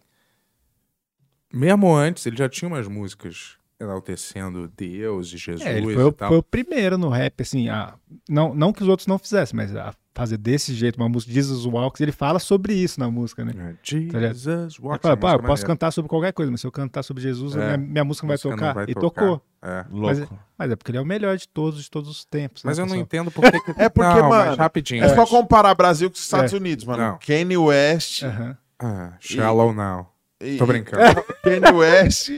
mesmo 1.51 1.93
antes 1.95 2.25
ele 2.25 2.37
já 2.37 2.47
tinha 2.47 2.67
umas 2.67 2.87
músicas 2.87 3.57
enaltecendo 3.79 4.67
Deus 4.67 5.33
e 5.33 5.37
Jesus 5.37 5.65
É, 5.65 5.77
ele 5.77 5.91
e 5.91 5.93
foi, 5.95 6.03
o- 6.03 6.11
tal. 6.11 6.29
foi 6.29 6.37
o 6.37 6.43
primeiro 6.43 6.97
no 6.97 7.09
rap, 7.09 7.41
assim, 7.41 7.67
a, 7.69 7.95
não, 8.29 8.53
não 8.53 8.71
que 8.71 8.83
os 8.83 8.87
outros 8.87 9.07
não 9.07 9.17
fizessem, 9.17 9.55
mas 9.57 9.75
a 9.75 9.93
fazer 10.13 10.37
desse 10.37 10.73
jeito 10.73 10.97
uma 10.97 11.07
música, 11.07 11.31
Jesus 11.31 11.65
Walks, 11.65 12.01
ele 12.01 12.11
fala 12.11 12.37
sobre 12.37 12.73
isso 12.73 12.99
na 12.99 13.09
música, 13.09 13.45
né? 13.45 13.53
É, 13.57 13.75
Jesus 13.81 14.75
Ele 14.77 14.87
walks, 14.87 15.01
fala, 15.01 15.13
é 15.13 15.15
pô, 15.15 15.27
eu 15.27 15.31
música 15.31 15.47
posso 15.47 15.47
maneira. 15.47 15.67
cantar 15.67 15.91
sobre 15.91 16.09
qualquer 16.09 16.33
coisa, 16.33 16.51
mas 16.51 16.59
se 16.61 16.67
eu 16.67 16.71
cantar 16.71 17.01
sobre 17.03 17.23
Jesus, 17.23 17.55
É, 17.55 17.77
minha, 17.77 17.77
minha 17.77 18.03
música 18.03 18.27
não 18.27 18.35
vai 18.35 18.37
não 18.43 18.51
tocar. 18.57 18.73
vai 18.73 18.83
e 18.89 18.93
tocar. 18.93 19.21
tocou. 19.21 19.41
É. 19.63 19.85
Louco. 19.89 20.39
Mas 20.57 20.71
é 20.71 20.75
porque 20.75 20.91
ele 20.91 20.97
é 20.97 21.01
o 21.01 21.05
melhor 21.05 21.37
de 21.37 21.47
todos, 21.47 21.83
de 21.83 21.89
todos 21.89 22.09
os 22.09 22.25
tempos. 22.25 22.63
Mas 22.63 22.77
né, 22.77 22.83
eu 22.83 22.85
não 22.87 22.91
pessoal? 22.93 23.03
entendo 23.03 23.31
por 23.31 23.41
que. 23.43 23.71
É 23.81 23.87
porque, 23.89 24.09
não, 24.21 24.29
mas 24.29 24.45
mano, 24.47 24.57
rapidinho. 24.57 25.03
É 25.03 25.15
só 25.15 25.25
comparar 25.25 25.73
Brasil 25.75 26.09
com 26.09 26.15
os 26.15 26.21
Estados 26.21 26.51
É. 26.51 26.57
Unidos, 26.57 26.83
mano. 26.83 27.03
Não. 27.03 27.19
Kanye 27.25 27.57
West. 27.57 28.23
Aham. 28.23 28.57
Ah, 28.79 29.13
shallow 29.19 29.71
now. 29.73 30.11
e- 30.41 30.57
Tô 30.57 30.65
brincando. 30.65 31.23
Kanye 31.43 31.71
West, 31.77 32.31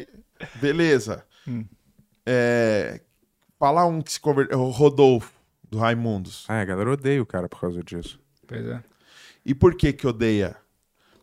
beleza. 0.61 1.23
Hum. 1.47 1.65
É, 2.25 3.01
falar 3.59 3.85
um 3.85 4.01
que 4.01 4.11
se 4.13 4.19
converteu, 4.19 4.61
Rodolfo, 4.69 5.31
do 5.73 5.79
Raimundos. 5.79 6.45
Ah, 6.47 6.61
a 6.61 6.65
galera 6.65 6.91
odeia 6.91 7.21
o 7.21 7.25
cara 7.25 7.49
por 7.49 7.59
causa 7.59 7.83
disso. 7.83 8.19
Pois 8.47 8.65
é. 8.65 8.83
E 9.43 9.53
por 9.53 9.75
que 9.75 9.91
que 9.91 10.07
odeia? 10.07 10.55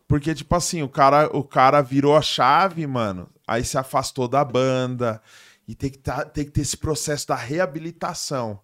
Porque, 0.07 0.35
tipo 0.35 0.53
assim, 0.53 0.83
o 0.83 0.89
cara, 0.89 1.29
o 1.35 1.43
cara 1.43 1.81
virou 1.81 2.17
a 2.17 2.21
chave, 2.21 2.85
mano, 2.85 3.29
aí 3.47 3.63
se 3.63 3.77
afastou 3.77 4.27
da 4.27 4.43
banda, 4.43 5.21
e 5.65 5.73
tem 5.73 5.89
que, 5.89 5.97
tá, 5.97 6.25
tem 6.25 6.43
que 6.43 6.51
ter 6.51 6.61
esse 6.61 6.75
processo 6.75 7.29
da 7.29 7.35
reabilitação. 7.35 8.59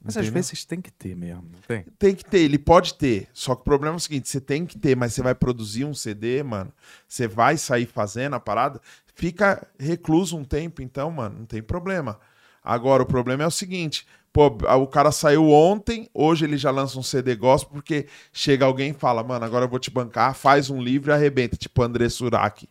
Mas 0.00 0.16
às 0.16 0.26
Entendeu? 0.26 0.34
vezes 0.34 0.64
tem 0.64 0.80
que 0.80 0.92
ter 0.92 1.16
mesmo, 1.16 1.48
não 1.50 1.60
tem? 1.66 1.84
Tem 1.98 2.14
que 2.14 2.24
ter, 2.24 2.40
ele 2.40 2.58
pode 2.58 2.94
ter. 2.94 3.26
Só 3.32 3.54
que 3.54 3.62
o 3.62 3.64
problema 3.64 3.96
é 3.96 3.98
o 3.98 4.00
seguinte: 4.00 4.28
você 4.28 4.40
tem 4.40 4.64
que 4.64 4.78
ter, 4.78 4.94
mas 4.94 5.14
você 5.14 5.22
vai 5.22 5.34
produzir 5.34 5.84
um 5.84 5.94
CD, 5.94 6.42
mano. 6.42 6.72
Você 7.08 7.26
vai 7.26 7.56
sair 7.56 7.86
fazendo 7.86 8.34
a 8.34 8.40
parada, 8.40 8.80
fica 9.14 9.66
recluso 9.78 10.36
um 10.36 10.44
tempo, 10.44 10.82
então, 10.82 11.10
mano, 11.10 11.38
não 11.40 11.46
tem 11.46 11.62
problema. 11.62 12.20
Agora, 12.62 13.02
o 13.02 13.06
problema 13.06 13.42
é 13.42 13.46
o 13.46 13.50
seguinte: 13.50 14.06
pô, 14.34 14.48
o 14.48 14.86
cara 14.88 15.12
saiu 15.12 15.48
ontem, 15.48 16.10
hoje 16.12 16.44
ele 16.44 16.58
já 16.58 16.72
lança 16.72 16.98
um 16.98 17.04
CD 17.04 17.36
gospel, 17.36 17.72
porque 17.72 18.08
chega 18.32 18.66
alguém 18.66 18.90
e 18.90 18.92
fala, 18.92 19.22
mano, 19.22 19.44
agora 19.44 19.64
eu 19.64 19.68
vou 19.68 19.78
te 19.78 19.92
bancar, 19.92 20.34
faz 20.34 20.68
um 20.68 20.82
livro 20.82 21.12
e 21.12 21.14
arrebenta, 21.14 21.56
tipo 21.56 21.80
André 21.80 22.08
Surak 22.08 22.68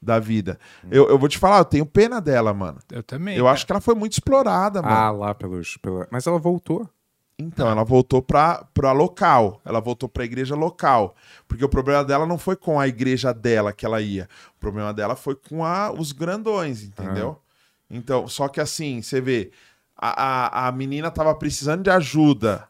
da 0.00 0.18
vida. 0.18 0.60
Eu, 0.90 1.08
eu 1.08 1.18
vou 1.18 1.26
te 1.26 1.38
falar, 1.38 1.58
eu 1.58 1.64
tenho 1.64 1.86
pena 1.86 2.20
dela, 2.20 2.52
mano. 2.52 2.78
Eu 2.92 3.02
também. 3.02 3.34
Eu 3.34 3.48
acho 3.48 3.64
que 3.64 3.72
ela 3.72 3.80
foi 3.80 3.94
muito 3.94 4.12
explorada, 4.12 4.82
mano. 4.82 4.94
Ah, 4.94 5.10
lá 5.10 5.34
pelos... 5.34 5.78
Pela... 5.78 6.06
Mas 6.10 6.26
ela 6.26 6.38
voltou. 6.38 6.86
Então, 7.38 7.68
ela 7.68 7.82
voltou 7.82 8.20
pra, 8.20 8.66
pra 8.74 8.92
local. 8.92 9.60
Ela 9.64 9.80
voltou 9.80 10.10
pra 10.10 10.24
igreja 10.24 10.54
local. 10.54 11.16
Porque 11.48 11.64
o 11.64 11.68
problema 11.68 12.04
dela 12.04 12.26
não 12.26 12.36
foi 12.36 12.56
com 12.56 12.78
a 12.78 12.86
igreja 12.86 13.32
dela 13.32 13.72
que 13.72 13.86
ela 13.86 14.02
ia. 14.02 14.28
O 14.54 14.60
problema 14.60 14.92
dela 14.92 15.16
foi 15.16 15.34
com 15.34 15.64
a, 15.64 15.90
os 15.90 16.12
grandões, 16.12 16.82
entendeu? 16.82 17.40
Então, 17.90 18.28
só 18.28 18.48
que 18.48 18.60
assim, 18.60 19.00
você 19.00 19.20
vê, 19.20 19.50
a, 19.96 20.64
a, 20.64 20.68
a 20.68 20.72
menina 20.72 21.10
tava 21.10 21.34
precisando 21.34 21.82
de 21.82 21.90
ajuda. 21.90 22.68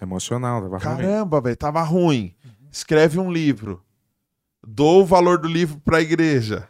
Emocional, 0.00 0.60
tava 0.62 0.78
ruim. 0.78 0.96
Caramba, 0.96 1.40
velho, 1.40 1.56
tava 1.56 1.82
ruim. 1.82 2.34
Escreve 2.70 3.18
um 3.18 3.30
livro. 3.32 3.82
Dou 4.66 5.02
o 5.02 5.06
valor 5.06 5.38
do 5.38 5.46
livro 5.48 5.78
pra 5.80 6.00
igreja. 6.00 6.68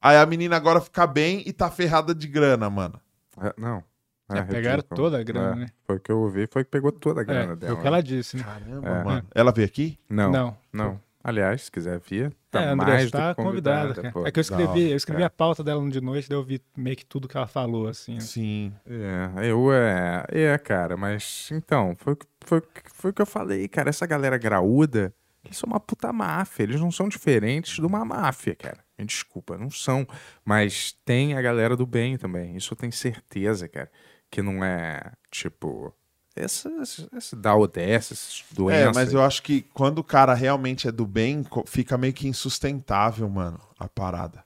Aí 0.00 0.16
a 0.16 0.24
menina 0.26 0.56
agora 0.56 0.80
fica 0.80 1.06
bem 1.06 1.42
e 1.46 1.52
tá 1.52 1.70
ferrada 1.70 2.14
de 2.14 2.28
grana, 2.28 2.70
mano. 2.70 3.00
É, 3.40 3.52
não. 3.58 3.82
É, 4.30 4.42
pegaram 4.42 4.76
ridículo. 4.76 4.96
toda 5.02 5.18
a 5.18 5.22
grana, 5.22 5.52
É, 5.52 5.54
né? 5.60 5.66
Foi 5.86 5.96
o 5.96 6.00
que 6.00 6.12
eu 6.12 6.18
ouvi, 6.20 6.46
foi 6.46 6.62
que 6.62 6.70
pegou 6.70 6.92
toda 6.92 7.20
a 7.20 7.22
É, 7.22 7.24
grana 7.24 7.46
foi 7.48 7.56
dela. 7.56 7.74
o 7.74 7.80
que 7.80 7.86
ela 7.86 8.02
disse, 8.02 8.36
né? 8.36 8.42
Caramba, 8.44 8.88
É. 8.88 9.04
mano. 9.04 9.26
Ela 9.34 9.50
veio 9.52 9.66
aqui? 9.66 9.98
Não, 10.08 10.30
não, 10.30 10.56
Não. 10.72 11.00
Aliás, 11.28 11.62
se 11.62 11.70
quiser 11.70 11.98
vir, 12.00 12.32
tá 12.50 12.62
é, 12.62 12.68
André, 12.68 12.86
mais 12.86 13.10
tá 13.10 13.34
convidada. 13.34 13.94
convidada. 13.94 14.28
É 14.28 14.30
que 14.32 14.38
eu 14.38 14.40
escrevi, 14.40 14.90
eu 14.90 14.96
escrevi 14.96 15.22
É. 15.22 15.26
a 15.26 15.30
pauta 15.30 15.62
dela 15.62 15.80
no 15.82 15.90
de 15.90 16.00
noite, 16.00 16.28
daí 16.28 16.38
eu 16.38 16.42
vi 16.42 16.60
meio 16.76 16.96
que 16.96 17.04
tudo 17.04 17.28
que 17.28 17.36
ela 17.36 17.46
falou, 17.46 17.86
assim. 17.88 18.18
Sim. 18.20 18.72
É, 18.86 19.50
eu 19.50 19.72
é, 19.72 20.24
é, 20.30 20.58
cara, 20.58 20.96
mas 20.96 21.50
então, 21.52 21.94
foi, 21.98 22.14
o 22.14 22.16
que- 22.16 22.26
foi, 22.44 22.62
foi 22.92 23.12
que 23.12 23.20
eu 23.22 23.26
falei, 23.26 23.68
cara. 23.68 23.90
Essa 23.90 24.06
galera 24.06 24.38
graúda, 24.38 25.12
eles 25.44 25.56
são 25.58 25.66
uma 25.68 25.78
puta 25.80 26.12
máfia. 26.12 26.62
Eles 26.62 26.80
não 26.80 26.90
são 26.90 27.08
diferentes 27.08 27.74
de 27.74 27.84
uma 27.86 28.04
máfia, 28.04 28.54
cara. 28.54 28.78
Me 28.98 29.04
desculpa, 29.04 29.56
não 29.58 29.70
são. 29.70 30.06
Mas 30.44 30.92
tem 31.04 31.34
a 31.34 31.42
galera 31.42 31.76
do 31.76 31.86
bem 31.86 32.16
também. 32.16 32.56
Isso 32.56 32.72
eu 32.72 32.76
tenho 32.78 32.92
certeza, 32.92 33.68
cara. 33.68 33.90
Que 34.30 34.42
não 34.42 34.64
é, 34.64 35.12
tipo, 35.30 35.94
essas, 36.42 37.06
esse 37.16 37.36
da 37.36 37.54
ODS, 37.56 37.78
essas 38.12 38.44
É, 38.50 38.54
doenças. 38.54 38.94
mas 38.94 39.12
eu 39.12 39.22
acho 39.22 39.42
que 39.42 39.62
quando 39.74 39.98
o 39.98 40.04
cara 40.04 40.34
realmente 40.34 40.88
é 40.88 40.92
do 40.92 41.06
bem, 41.06 41.44
fica 41.66 41.96
meio 41.98 42.12
que 42.12 42.26
insustentável, 42.28 43.28
mano, 43.28 43.60
a 43.78 43.88
parada. 43.88 44.44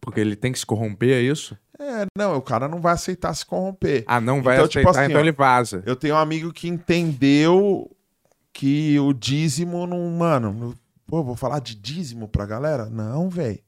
Porque 0.00 0.20
ele 0.20 0.36
tem 0.36 0.52
que 0.52 0.58
se 0.58 0.66
corromper, 0.66 1.10
é 1.16 1.20
isso? 1.20 1.56
É, 1.78 2.06
não, 2.16 2.36
o 2.36 2.42
cara 2.42 2.68
não 2.68 2.80
vai 2.80 2.94
aceitar 2.94 3.34
se 3.34 3.44
corromper. 3.44 4.04
Ah, 4.06 4.20
não 4.20 4.42
vai 4.42 4.56
Então, 4.56 4.68
tipo 4.68 4.88
aceitar, 4.88 5.02
assim, 5.02 5.10
então 5.10 5.20
ó, 5.20 5.24
ele 5.24 5.32
vaza. 5.32 5.82
Eu 5.84 5.96
tenho 5.96 6.14
um 6.14 6.18
amigo 6.18 6.52
que 6.52 6.68
entendeu 6.68 7.90
que 8.52 8.98
o 8.98 9.12
dízimo 9.12 9.86
não. 9.86 10.08
Mano, 10.10 10.52
no- 10.52 10.78
pô, 11.06 11.22
vou 11.22 11.36
falar 11.36 11.58
de 11.60 11.74
dízimo 11.74 12.28
pra 12.28 12.46
galera? 12.46 12.86
Não, 12.88 13.28
velho. 13.28 13.58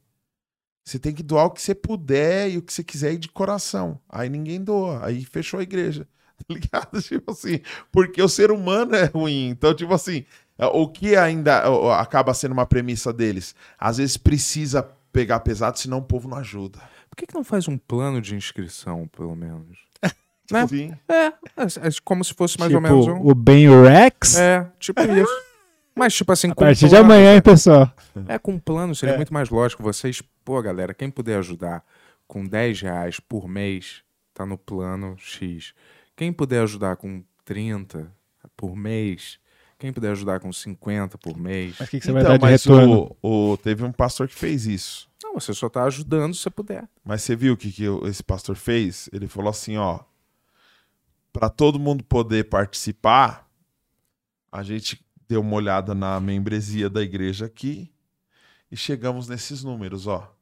Você 0.83 0.97
tem 0.97 1.13
que 1.13 1.21
doar 1.21 1.45
o 1.45 1.51
que 1.51 1.61
você 1.61 1.75
puder 1.75 2.49
e 2.49 2.57
o 2.57 2.61
que 2.63 2.73
você 2.73 2.83
quiser 2.83 3.13
ir 3.13 3.19
de 3.19 3.27
coração. 3.29 3.99
Aí 4.09 4.27
ninguém 4.29 4.63
doa. 4.63 5.05
Aí 5.05 5.23
fechou 5.23 5.59
a 5.59 5.63
igreja. 5.63 6.07
Tá 6.47 6.53
ligado? 6.53 7.01
Tipo 7.03 7.31
assim. 7.31 7.59
Porque 7.91 8.21
o 8.21 8.29
ser 8.29 8.51
humano 8.51 8.95
é 8.95 9.05
ruim. 9.05 9.49
Então, 9.49 9.73
tipo 9.73 9.93
assim. 9.93 10.25
O 10.73 10.89
que 10.89 11.15
ainda 11.15 11.63
acaba 11.99 12.33
sendo 12.33 12.51
uma 12.51 12.65
premissa 12.65 13.13
deles? 13.13 13.55
Às 13.77 13.97
vezes 13.97 14.17
precisa 14.17 14.83
pegar 15.11 15.39
pesado, 15.39 15.79
senão 15.79 15.99
o 15.99 16.03
povo 16.03 16.27
não 16.27 16.37
ajuda. 16.37 16.79
Por 17.09 17.15
que, 17.15 17.25
que 17.25 17.33
não 17.33 17.45
faz 17.45 17.67
um 17.69 17.77
plano 17.77 18.19
de 18.21 18.35
inscrição, 18.35 19.07
pelo 19.15 19.35
menos? 19.35 19.77
Né? 20.51 20.67
Sim. 20.67 20.93
É, 21.07 21.13
é, 21.27 21.31
é 21.57 21.89
como 22.03 22.23
se 22.23 22.33
fosse 22.33 22.59
mais 22.59 22.71
tipo, 22.71 22.77
ou 22.77 22.81
menos 22.81 23.07
um. 23.07 23.21
o 23.29 23.35
Ben 23.35 23.67
Rex, 23.83 24.35
É, 24.35 24.67
tipo 24.79 24.99
isso. 24.99 25.31
Mas, 25.95 26.13
tipo 26.15 26.31
assim, 26.31 26.47
a 26.49 26.55
com 26.55 26.63
partir 26.65 26.85
de 26.85 26.89
plano- 26.89 27.05
amanhã, 27.05 27.35
hein, 27.35 27.41
pessoal? 27.41 27.91
É, 28.27 28.39
com 28.39 28.57
plano 28.57 28.95
seria 28.95 29.13
É. 29.13 29.17
muito 29.17 29.31
mais 29.33 29.49
lógico. 29.51 29.83
Vocês, 29.83 30.23
pô, 30.43 30.59
galera, 30.61 30.91
quem 30.93 31.09
puder 31.11 31.37
ajudar 31.37 31.83
com 32.27 32.43
10 32.43 32.81
reais 32.81 33.19
por 33.19 33.47
mês, 33.47 34.01
tá 34.33 34.43
no 34.45 34.57
plano 34.57 35.15
X. 35.19 35.73
Quem 36.19 36.33
puder 36.33 36.63
ajudar 36.63 36.97
com 36.97 37.23
30 37.45 38.13
por 38.57 38.75
mês, 38.75 39.39
quem 39.77 39.93
puder 39.93 40.11
ajudar 40.11 40.41
com 40.41 40.51
50 40.51 41.17
por 41.17 41.37
mês. 41.37 41.77
Mas 41.79 41.87
o 41.87 41.91
que, 41.91 41.97
que 42.01 42.05
você 42.05 42.11
Então, 42.11 42.21
vai 42.21 42.31
dar 42.31 42.37
de 42.37 42.41
mas 42.43 42.63
retorno? 42.65 43.15
o, 43.21 43.51
o- 43.53 43.57
teve 43.57 43.85
um 43.85 43.91
pastor 43.93 44.27
que 44.27 44.35
fez 44.35 44.65
isso. 44.65 45.09
Não, 45.23 45.35
você 45.35 45.53
só 45.53 45.69
tá 45.69 45.85
ajudando 45.85 46.33
se 46.35 46.41
você 46.41 46.49
puder. 46.49 46.89
Mas 47.05 47.21
você 47.21 47.37
viu 47.37 47.53
o 47.53 47.57
que, 47.57 47.71
que 47.71 47.87
o- 47.87 48.05
esse 48.05 48.21
pastor 48.21 48.57
fez? 48.57 49.09
Ele 49.13 49.27
falou 49.29 49.49
assim, 49.49 49.77
ó, 49.77 50.01
para 51.31 51.47
todo 51.49 51.79
mundo 51.79 52.03
poder 52.03 52.49
participar, 52.49 53.49
a 54.51 54.61
gente 54.61 55.01
deu 55.25 55.39
uma 55.39 55.55
olhada 55.55 55.95
na 55.95 56.19
membresia 56.19 56.89
da 56.89 57.01
igreja 57.01 57.45
aqui 57.45 57.89
e 58.69 58.75
chegamos 58.75 59.29
nesses 59.29 59.63
números, 59.63 60.05
ó. 60.05 60.35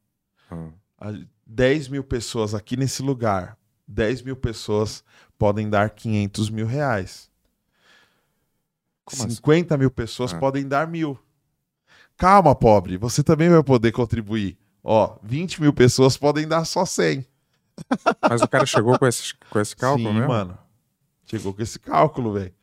Ah. 0.49 0.69
A- 0.97 1.13
10 1.45 1.87
mil 1.87 2.03
pessoas 2.03 2.55
aqui 2.55 2.75
nesse 2.75 3.03
lugar, 3.03 3.55
10 3.87 4.21
mil 4.23 4.35
pessoas 4.35 5.03
podem 5.37 5.69
dar 5.69 5.89
500 5.91 6.49
mil 6.49 6.65
reais. 6.65 7.29
Como 9.05 9.23
assim? 9.23 9.35
50 9.35 9.77
mil 9.77 9.89
pessoas 9.91 10.33
Ah. 10.33 10.39
podem 10.39 10.67
dar 10.67 10.87
mil. 10.87 11.17
Calma, 12.17 12.53
pobre, 12.55 12.97
você 12.97 13.23
também 13.23 13.49
vai 13.49 13.63
poder 13.63 13.91
contribuir. 13.91 14.57
Ó, 14.83 15.17
20 15.23 15.61
mil 15.61 15.71
pessoas 15.73 16.17
podem 16.17 16.47
dar 16.47 16.65
só 16.65 16.83
100. 16.85 17.25
Mas 18.29 18.41
o 18.41 18.47
cara 18.47 18.65
chegou 18.65 18.97
com 18.97 19.05
esse, 19.05 19.33
com 19.49 19.59
esse 19.59 19.75
cálculo 19.75 20.09
Sim, 20.09 20.13
mesmo? 20.15 20.27
mano. 20.29 20.57
Chegou 21.25 21.53
com 21.53 21.61
esse 21.61 21.77
cálculo, 21.77 22.33
velho. 22.33 22.53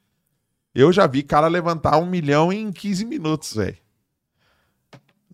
Eu 0.74 0.92
já 0.92 1.06
vi 1.06 1.22
cara 1.22 1.46
levantar 1.46 1.98
um 1.98 2.06
milhão 2.06 2.52
em 2.52 2.72
15 2.72 3.05
minutos, 3.05 3.55
velho. 3.55 3.76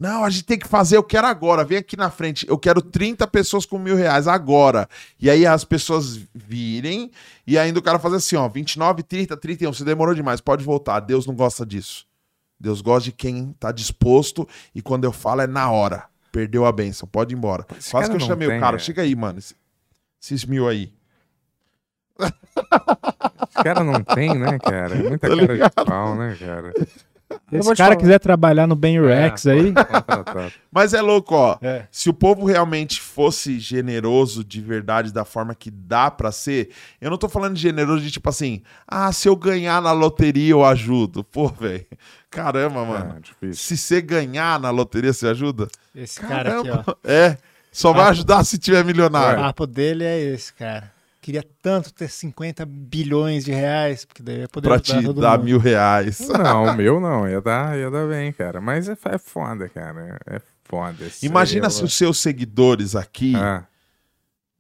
Não, 0.01 0.25
a 0.25 0.31
gente 0.31 0.45
tem 0.45 0.59
que 0.59 0.67
fazer, 0.67 0.97
eu 0.97 1.03
quero 1.03 1.27
agora. 1.27 1.63
Vem 1.63 1.77
aqui 1.77 1.95
na 1.95 2.11
frente. 2.11 2.47
Eu 2.49 2.57
quero 2.59 2.81
30 2.81 3.27
pessoas 3.27 3.67
com 3.67 3.79
mil 3.79 3.95
reais 3.95 4.27
agora. 4.27 4.89
E 5.21 5.29
aí 5.29 5.47
as 5.47 5.63
pessoas 5.63 6.19
virem 6.35 7.11
e 7.47 7.59
ainda 7.59 7.79
o 7.79 7.83
cara 7.83 7.99
faz 7.99 8.15
assim, 8.15 8.35
ó, 8.35 8.49
29, 8.49 9.03
30, 9.03 9.37
31. 9.37 9.75
Você 9.75 9.85
demorou 9.85 10.15
demais, 10.15 10.41
pode 10.41 10.65
voltar. 10.65 11.01
Deus 11.01 11.27
não 11.27 11.35
gosta 11.35 11.67
disso. 11.67 12.07
Deus 12.59 12.81
gosta 12.81 13.05
de 13.05 13.13
quem 13.13 13.55
tá 13.61 13.71
disposto 13.71 14.49
e 14.75 14.81
quando 14.81 15.05
eu 15.05 15.13
falo 15.13 15.43
é 15.43 15.47
na 15.47 15.71
hora. 15.71 16.05
Perdeu 16.33 16.65
a 16.65 16.73
benção, 16.73 17.07
pode 17.07 17.35
ir 17.35 17.37
embora. 17.37 17.67
Esse 17.79 17.91
Quase 17.91 18.09
que 18.09 18.17
eu 18.17 18.21
chamei 18.21 18.49
tem, 18.49 18.57
o 18.57 18.61
cara. 18.61 18.77
é. 18.77 18.79
Chega 18.79 19.03
aí, 19.03 19.15
mano. 19.15 19.39
esse- 19.39 19.55
Esses 20.23 20.45
mil 20.47 20.67
aí. 20.67 20.93
Esse 22.19 23.63
cara 23.65 23.83
não 23.85 24.03
tem, 24.03 24.35
né, 24.39 24.59
cara? 24.59 24.95
Muita 24.97 25.29
Tá 25.29 25.37
cara 25.37 25.69
de 25.69 25.75
pau, 25.87 26.15
né, 26.17 26.37
cara? 26.39 26.73
Eu 27.53 27.59
Se 27.63 27.65
vou 27.65 27.73
o 27.73 27.75
te 27.75 27.79
cara 27.79 27.97
quiser 27.97 28.19
trabalhar 28.19 28.67
no 28.67 28.77
Ben 28.77 29.01
Rex 29.01 29.47
É, 29.47 29.53
aí. 29.53 29.73
Mas 30.71 30.95
é 30.95 31.01
louco, 31.01 31.35
ó. 31.35 31.59
É. 31.61 31.87
Se 31.91 32.09
o 32.09 32.15
povo 32.15 32.47
realmente 32.47 33.01
fosse 33.01 33.59
generoso 33.59 34.45
de 34.45 34.61
verdade 34.61 35.13
da 35.13 35.25
forma 35.25 35.55
que 35.55 35.71
dá 35.71 36.11
pra 36.11 36.31
ser, 36.31 36.71
eu 37.01 37.11
não 37.11 37.19
tô 37.19 37.29
falando 37.29 37.55
de 37.57 37.61
generoso 37.63 38.03
de 38.03 38.11
tipo 38.11 38.29
assim, 38.29 38.63
ah, 38.87 39.11
se 39.13 39.29
eu 39.29 39.35
ganhar 39.37 39.83
na 39.83 39.93
loteria 39.93 40.51
eu 40.53 40.65
ajudo. 40.65 41.25
Pô, 41.25 41.49
velho. 41.49 41.87
Caramba, 42.31 42.85
mano. 42.85 43.17
É. 43.43 43.53
Se 43.53 43.77
você 43.77 44.01
ganhar 44.01 44.61
na 44.61 44.71
loteria, 44.71 45.13
você 45.13 45.27
ajuda? 45.27 45.67
Esse 45.95 46.21
cara 46.21 46.61
aqui, 46.61 46.71
ó. 46.71 46.95
É. 47.05 47.37
Só 47.73 47.93
vai 47.93 48.07
Ah. 48.07 48.11
ajudar 48.11 48.45
se 48.45 48.59
tiver 48.59 48.83
O 48.83 48.87
milionário. 48.87 49.41
papo 49.43 49.67
dele 49.67 50.05
é 50.05 50.19
esse, 50.21 50.53
cara. 50.55 50.93
Queria 51.21 51.45
tanto 51.63 51.93
ter 51.93 52.09
50 52.09 52.65
bilhões 52.65 53.45
de 53.45 53.53
reais, 53.53 54.05
porque 54.07 54.23
daí 54.23 54.39
ia 54.41 54.49
poder 54.49 54.69
Pra 54.69 54.77
ajudar 54.77 55.01
te 55.01 55.05
todo 55.05 55.21
dar 55.21 55.37
mundo. 55.37 55.45
mil 55.45 55.59
reais. 55.59 56.19
Não, 56.29 56.65
o 56.65 56.73
meu 56.77 56.99
não. 56.99 57.29
Ia 57.29 57.41
dar, 57.43 57.77
ia 57.79 57.91
dar 57.91 58.09
bem, 58.09 58.33
cara. 58.33 58.61
Mas 58.61 58.89
é, 58.89 58.97
é 59.05 59.19
foda, 59.19 59.69
cara. 59.69 60.19
É 60.27 60.41
foda. 60.65 60.97
Imagina 61.23 61.67
aí, 61.67 61.71
se 61.73 61.81
eu- 61.83 61.87
os 61.87 61.95
seus 61.95 62.19
seguidores 62.19 62.97
aqui 62.97 63.35
Ah, 63.37 63.65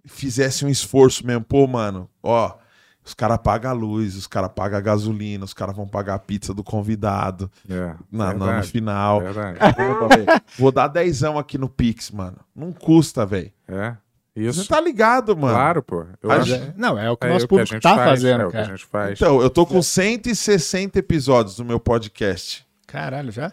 fizessem 0.07 0.69
um 0.69 0.71
esforço 0.71 1.27
mesmo. 1.27 1.45
Pô, 1.45 1.67
mano, 1.67 2.09
ó, 2.23 2.57
os 3.03 3.15
caras 3.15 3.39
pagam 3.39 3.71
a 3.71 3.75
luz, 3.75 4.15
os 4.17 4.27
caras 4.27 4.51
pagam 4.55 4.79
a 4.79 4.83
gasolina, 4.83 5.45
os 5.45 5.55
caras 5.55 5.75
vão 5.75 5.89
pagar 5.89 6.15
a 6.15 6.19
pizza 6.19 6.53
do 6.53 6.63
convidado 6.63 7.51
é, 7.69 7.95
na, 8.13 8.27
na- 8.27 8.35
no 8.35 8.45
verdade, 8.45 8.69
final. 8.71 9.21
verdade. 9.21 9.59
Vou 10.59 10.71
dar 10.71 10.89
dezão 10.89 11.39
aqui 11.39 11.57
no 11.57 11.69
Pix, 11.69 12.11
mano. 12.11 12.37
Não 12.55 12.71
custa, 12.73 13.25
velho. 13.25 13.51
É, 13.67 13.97
Você 14.35 14.43
isso. 14.61 14.69
tá 14.69 14.81
ligado, 14.81 15.37
mano. 15.37 15.53
Claro, 15.55 15.83
pô. 15.83 16.05
Eu 16.23 16.31
A 16.31 16.37
acho- 16.37 16.47
gente- 16.47 16.73
Não, 16.77 16.97
é 16.99 17.11
o 17.11 17.17
que 17.17 17.27
o 17.27 17.29
é 17.29 17.33
nosso 17.33 17.45
o 17.45 17.49
que 17.49 17.55
a 17.55 17.59
público 17.59 17.73
gente 17.75 17.83
tá 17.83 17.95
faz, 17.97 18.09
fazendo, 18.11 18.43
é 18.43 18.47
o 18.47 18.51
que 18.51 18.57
a 18.57 18.61
cara. 18.63 18.77
gente 18.77 18.87
faz. 18.87 19.13
Então, 19.21 19.41
eu 19.43 19.51
tô 19.51 19.67
com 19.67 19.83
160 19.83 20.99
episódios 20.99 21.59
no 21.59 21.65
meu 21.65 21.81
podcast. 21.81 22.65
Caralho, 22.87 23.31
já? 23.33 23.53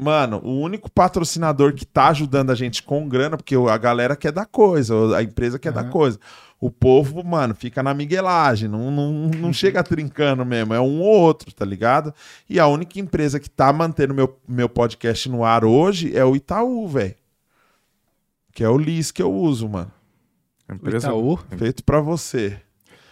Mano, 0.00 0.40
o 0.44 0.60
único 0.60 0.88
patrocinador 0.90 1.72
que 1.74 1.84
tá 1.84 2.08
ajudando 2.08 2.50
a 2.50 2.54
gente 2.54 2.82
com 2.84 3.08
grana, 3.08 3.36
porque 3.36 3.56
a 3.56 3.76
galera 3.76 4.14
quer 4.14 4.30
dar 4.30 4.46
coisa, 4.46 4.94
a 5.16 5.22
empresa 5.22 5.58
quer 5.58 5.72
dar 5.72 5.82
Aham. 5.82 5.90
coisa. 5.90 6.20
O 6.60 6.70
povo, 6.70 7.22
mano, 7.24 7.54
fica 7.54 7.82
na 7.82 7.92
miguelagem, 7.94 8.68
não, 8.68 8.90
não, 8.92 9.12
não 9.12 9.52
chega 9.52 9.82
trincando 9.82 10.44
mesmo, 10.44 10.72
é 10.74 10.80
um 10.80 11.00
ou 11.00 11.06
outro, 11.20 11.52
tá 11.52 11.64
ligado? 11.64 12.14
E 12.48 12.60
a 12.60 12.66
única 12.68 12.98
empresa 13.00 13.40
que 13.40 13.50
tá 13.50 13.72
mantendo 13.72 14.14
meu, 14.14 14.38
meu 14.46 14.68
podcast 14.68 15.28
no 15.28 15.44
ar 15.44 15.64
hoje 15.64 16.16
é 16.16 16.24
o 16.24 16.34
Itaú, 16.36 16.86
velho. 16.88 17.14
Que 18.58 18.64
é 18.64 18.68
o 18.68 18.76
Lis 18.76 19.12
que 19.12 19.22
eu 19.22 19.32
uso, 19.32 19.68
mano. 19.68 19.88
A 20.68 20.74
empresa... 20.74 21.06
Itaú? 21.06 21.38
Feito 21.56 21.84
pra 21.84 22.00
você. 22.00 22.60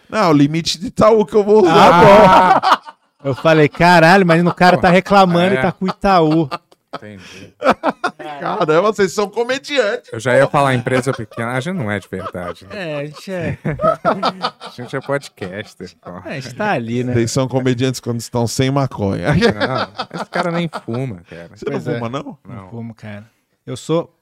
Não, 0.09 0.29
o 0.29 0.33
limite 0.33 0.77
de 0.77 0.87
Itaú 0.87 1.25
que 1.25 1.35
eu 1.37 1.41
vou 1.45 1.61
usar. 1.63 1.71
Ah, 2.61 2.81
Eu 3.23 3.33
falei, 3.33 3.69
caralho, 3.69 4.25
mas 4.25 4.45
o 4.45 4.53
cara 4.53 4.77
tá 4.77 4.89
reclamando 4.89 5.55
É. 5.55 5.59
e 5.59 5.61
tá 5.61 5.71
com 5.71 5.85
o 5.85 5.87
Itaú. 5.87 6.49
Entendi. 6.93 7.53
Caramba, 8.17 8.81
vocês 8.91 9.13
são 9.13 9.29
comediantes. 9.29 10.11
Eu 10.11 10.19
já 10.19 10.35
ia 10.35 10.47
falar 10.47 10.75
empresa 10.75 11.13
pequena. 11.13 11.53
A 11.53 11.59
gente 11.61 11.75
não 11.77 11.89
é 11.89 11.97
de 11.97 12.09
verdade. 12.09 12.65
Né? 12.65 12.91
É, 12.91 12.95
a 12.99 13.05
gente 13.05 13.31
é. 13.31 13.57
A 13.63 14.69
gente 14.75 14.95
é 14.97 14.99
podcaster. 14.99 15.95
pô. 16.01 16.09
A 16.25 16.31
gente 16.41 16.53
tá 16.55 16.71
ali, 16.71 17.05
né? 17.05 17.13
Vocês 17.13 17.31
são 17.31 17.47
comediantes 17.47 18.01
quando 18.01 18.19
estão 18.19 18.45
sem 18.47 18.69
maconha. 18.69 19.27
Não, 19.33 20.05
esse 20.13 20.29
cara 20.29 20.51
nem 20.51 20.69
fuma, 20.83 21.21
cara. 21.29 21.51
Você 21.55 21.63
não 21.63 21.71
Pois 21.71 21.87
é. 21.87 21.93
fuma, 21.97 22.09
não? 22.09 22.37
Não. 22.45 22.67
Como, 22.67 22.93
cara? 22.93 23.25
Eu 23.65 23.77
sou. 23.77 24.13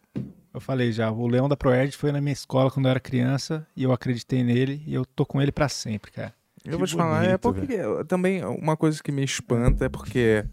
Eu 0.56 0.62
falei 0.62 0.90
já, 0.92 1.12
o 1.12 1.28
Leão 1.28 1.50
da 1.50 1.58
Proerd 1.58 1.96
foi 1.98 2.14
na 2.14 2.22
minha 2.22 2.32
escola 2.32 2.72
quando 2.72 2.86
eu 2.86 2.92
era 2.92 3.00
criança 3.00 3.68
e 3.76 3.84
eu 3.84 3.92
acreditei 3.92 4.42
nele 4.42 4.82
e 4.88 4.94
eu 4.94 5.06
tô 5.06 5.26
com 5.26 5.42
ele 5.42 5.52
pra 5.52 5.68
sempre, 5.68 6.12
cara. 6.12 6.34
Eu 6.64 6.72
Que 6.72 6.78
vou 6.78 6.88
te 6.88 6.96
falar, 6.96 7.26
é 7.26 7.38
bonito, 7.38 7.40
porque 7.42 7.74
eu- 7.74 8.06
também 8.06 8.44
uma 8.46 8.78
coisa 8.78 9.04
que 9.04 9.12
me 9.12 9.22
espanta 9.24 9.86
é 9.86 9.90
porque 9.90 10.46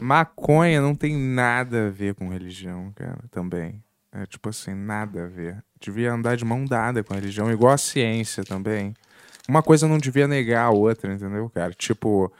maconha 0.00 0.80
não 0.82 0.94
tem 0.94 1.16
nada 1.16 1.86
a 1.86 1.90
ver 1.90 2.14
com 2.14 2.28
religião, 2.28 2.92
cara, 2.94 3.18
também. 3.30 3.82
É 4.12 4.26
tipo 4.26 4.48
assim, 4.50 4.74
nada 4.74 5.24
a 5.24 5.26
ver. 5.26 5.62
Devia 5.80 6.12
andar 6.12 6.36
de 6.36 6.44
mão 6.44 6.64
dada 6.64 7.02
com 7.02 7.12
a 7.12 7.16
religião, 7.16 7.50
igual 7.50 7.72
a 7.72 7.78
ciência 7.78 8.44
também. 8.44 8.94
Uma 9.48 9.62
coisa 9.62 9.88
não 9.88 9.98
devia 9.98 10.28
negar 10.28 10.64
a 10.66 10.70
outra, 10.70 11.12
entendeu, 11.12 11.48
cara? 11.50 11.72
Tipo, 11.72 12.30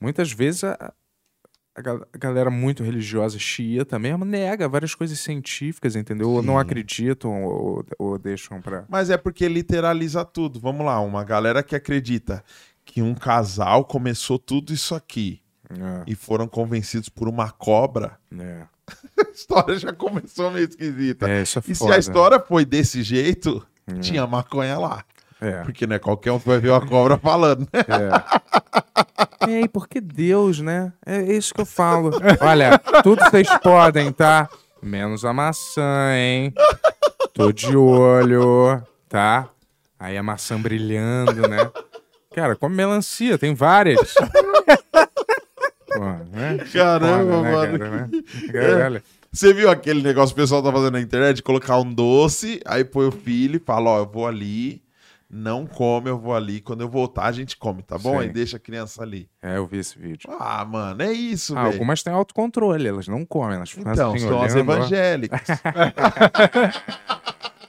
muitas 0.00 0.30
vezes 0.30 0.64
a, 0.64 0.92
a 1.78 1.82
gal- 1.82 2.06
a 2.12 2.18
galera 2.18 2.50
muito 2.50 2.82
religiosa, 2.82 3.38
chia 3.38 3.84
também, 3.84 4.16
nega 4.18 4.68
várias 4.68 4.94
coisas 4.94 5.18
científicas, 5.20 5.94
entendeu? 5.96 6.28
Ou 6.30 6.42
não 6.42 6.58
acreditam 6.58 7.44
ou, 7.44 7.84
ou 7.98 8.18
deixam 8.18 8.60
pra. 8.60 8.84
Mas 8.88 9.10
é 9.10 9.16
porque 9.16 9.48
literaliza 9.48 10.24
tudo. 10.24 10.58
Vamos 10.60 10.84
lá, 10.84 11.00
uma 11.00 11.24
galera 11.24 11.62
que 11.62 11.76
acredita 11.76 12.42
que 12.84 13.00
um 13.02 13.14
casal 13.14 13.84
começou 13.84 14.38
tudo 14.38 14.72
isso 14.72 14.94
aqui 14.94 15.40
É, 15.70 16.02
e 16.06 16.14
foram 16.14 16.48
convencidos 16.48 17.08
por 17.08 17.28
uma 17.28 17.50
cobra, 17.50 18.18
é. 18.38 18.62
a 19.28 19.30
história 19.30 19.78
já 19.78 19.92
começou 19.92 20.50
meio 20.50 20.66
esquisita. 20.68 21.28
É, 21.28 21.42
isso 21.42 21.58
é 21.58 21.62
e 21.68 21.74
se 21.74 21.78
foda. 21.78 21.94
a 21.94 21.98
história 21.98 22.40
foi 22.40 22.64
desse 22.64 23.02
jeito, 23.02 23.64
Hum. 23.86 24.00
tinha 24.00 24.26
maconha 24.26 24.78
lá. 24.78 25.04
É. 25.40 25.62
Porque 25.62 25.86
não 25.86 25.94
é 25.96 25.98
qualquer 25.98 26.32
um 26.32 26.38
que 26.40 26.46
vai 26.48 26.58
ver 26.58 26.70
uma 26.70 26.84
cobra 26.86 27.16
falando, 27.16 27.60
né? 27.72 27.84
É. 29.46 29.50
Ei, 29.50 29.68
porque 29.68 30.00
Deus, 30.00 30.60
né? 30.60 30.92
É 31.06 31.20
isso 31.22 31.54
que 31.54 31.60
eu 31.60 31.66
falo. 31.66 32.10
Olha, 32.40 32.78
tudo 33.02 33.22
vocês 33.24 33.48
podem, 33.62 34.12
tá? 34.12 34.48
Menos 34.82 35.24
a 35.24 35.32
maçã, 35.32 36.12
hein? 36.14 36.52
Tô 37.32 37.52
de 37.52 37.76
olho, 37.76 38.82
tá? 39.08 39.48
Aí 39.98 40.16
a 40.16 40.22
maçã 40.22 40.60
brilhando, 40.60 41.48
né? 41.48 41.70
Cara, 42.34 42.54
come 42.56 42.76
melancia, 42.76 43.36
tem 43.38 43.54
várias. 43.54 44.14
Pô, 44.14 46.04
né? 46.30 46.58
Caramba, 46.72 47.50
Foda, 47.50 47.78
né, 47.78 47.88
mano. 47.90 48.10
cara, 48.52 48.90
né? 48.90 49.02
Você 49.32 49.52
viu 49.52 49.70
aquele 49.70 50.02
negócio 50.02 50.34
que 50.34 50.40
o 50.40 50.44
pessoal 50.44 50.62
tá 50.62 50.72
fazendo 50.72 50.92
na 50.92 51.00
internet? 51.00 51.42
Colocar 51.42 51.78
um 51.78 51.92
doce, 51.92 52.60
aí 52.64 52.84
põe 52.84 53.06
o 53.06 53.12
filho 53.12 53.56
e 53.56 53.64
fala: 53.64 53.90
Ó, 53.90 53.98
eu 53.98 54.06
vou 54.06 54.26
ali, 54.26 54.82
não 55.30 55.66
come, 55.66 56.08
eu 56.10 56.18
vou 56.18 56.34
ali. 56.34 56.60
Quando 56.60 56.80
eu 56.80 56.88
voltar, 56.88 57.24
a 57.26 57.32
gente 57.32 57.56
come, 57.56 57.82
tá 57.82 57.98
bom? 57.98 58.14
Sim. 58.18 58.24
Aí 58.24 58.28
deixa 58.32 58.56
a 58.56 58.60
criança 58.60 59.02
ali. 59.02 59.28
É, 59.42 59.56
eu 59.58 59.66
vi 59.66 59.78
esse 59.78 59.98
vídeo. 59.98 60.30
Ah, 60.38 60.64
mano, 60.64 61.02
é 61.02 61.12
isso, 61.12 61.56
Ah, 61.56 61.62
velho. 61.64 61.74
algumas 61.74 62.02
têm 62.02 62.12
autocontrole, 62.12 62.86
elas 62.88 63.06
não 63.08 63.24
comem, 63.24 63.56
elas 63.56 63.70
ficam 63.70 63.92
Então, 63.92 64.10
assim, 64.14 64.26
são 64.26 64.42
as 64.42 64.54
olhando, 64.54 64.72
evangélicas. 64.72 65.40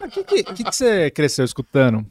O 0.01 0.07
que, 0.09 0.23
que, 0.23 0.43
que 0.43 0.63
que 0.63 0.71
você 0.75 1.11
cresceu 1.11 1.43
escutando? 1.45 2.05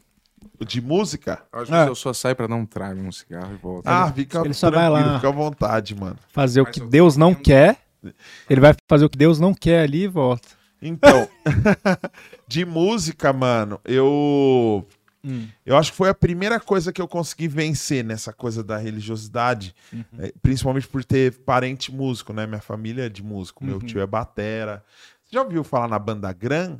De 0.65 0.79
música? 0.79 1.41
Às 1.51 1.67
vezes 1.69 1.73
Ah. 1.73 1.87
eu 1.87 1.95
só 1.95 2.13
saio 2.13 2.35
pra 2.35 2.47
dar 2.47 2.55
um 2.55 2.65
trago 2.65 3.01
um 3.01 3.11
cigarro 3.11 3.51
e 3.53 3.57
volto. 3.57 3.87
Ah, 3.87 4.11
fica 4.13 4.39
ele 4.45 4.53
só 4.53 4.69
vai 4.69 4.85
tranquilo, 4.87 5.07
lá. 5.09 5.15
fica 5.15 5.27
à 5.27 5.31
vontade, 5.31 5.95
mano. 5.95 6.15
Fazer 6.31 6.61
o 6.61 6.65
que 6.65 6.81
eu 6.81 6.87
Deus 6.87 7.17
não 7.17 7.33
quer. 7.33 7.77
Ele 8.49 8.61
vai 8.61 8.73
fazer 8.87 9.03
o 9.05 9.09
que 9.09 9.17
Deus 9.17 9.39
não 9.39 9.53
quer 9.53 9.81
ali 9.81 10.03
e 10.03 10.07
volta. 10.07 10.47
Então, 10.81 11.27
de 12.47 12.63
música, 12.63 13.33
mano, 13.33 13.81
eu. 13.83 14.85
Hum. 15.23 15.47
Eu 15.65 15.75
acho 15.77 15.91
que 15.91 15.97
foi 15.97 16.09
a 16.09 16.13
primeira 16.13 16.59
coisa 16.59 16.93
que 16.93 17.01
eu 17.01 17.07
consegui 17.07 17.47
vencer 17.47 18.03
nessa 18.03 18.31
coisa 18.31 18.63
da 18.63 18.77
religiosidade, 18.77 19.75
Uhum. 19.91 20.03
eh, 20.19 20.33
principalmente 20.41 20.87
por 20.87 21.03
ter 21.03 21.33
parente 21.39 21.91
músico, 21.93 22.31
né? 22.33 22.45
Minha 22.47 22.61
família 22.61 23.05
é 23.05 23.09
de 23.09 23.21
músico, 23.23 23.63
meu 23.63 23.75
Uhum. 23.75 23.81
tio 23.81 23.99
é 24.01 24.07
batera. 24.07 24.83
Você 25.25 25.35
já 25.35 25.41
ouviu 25.43 25.63
falar 25.63 25.87
na 25.87 25.99
banda 25.99 26.31
Gran? 26.33 26.77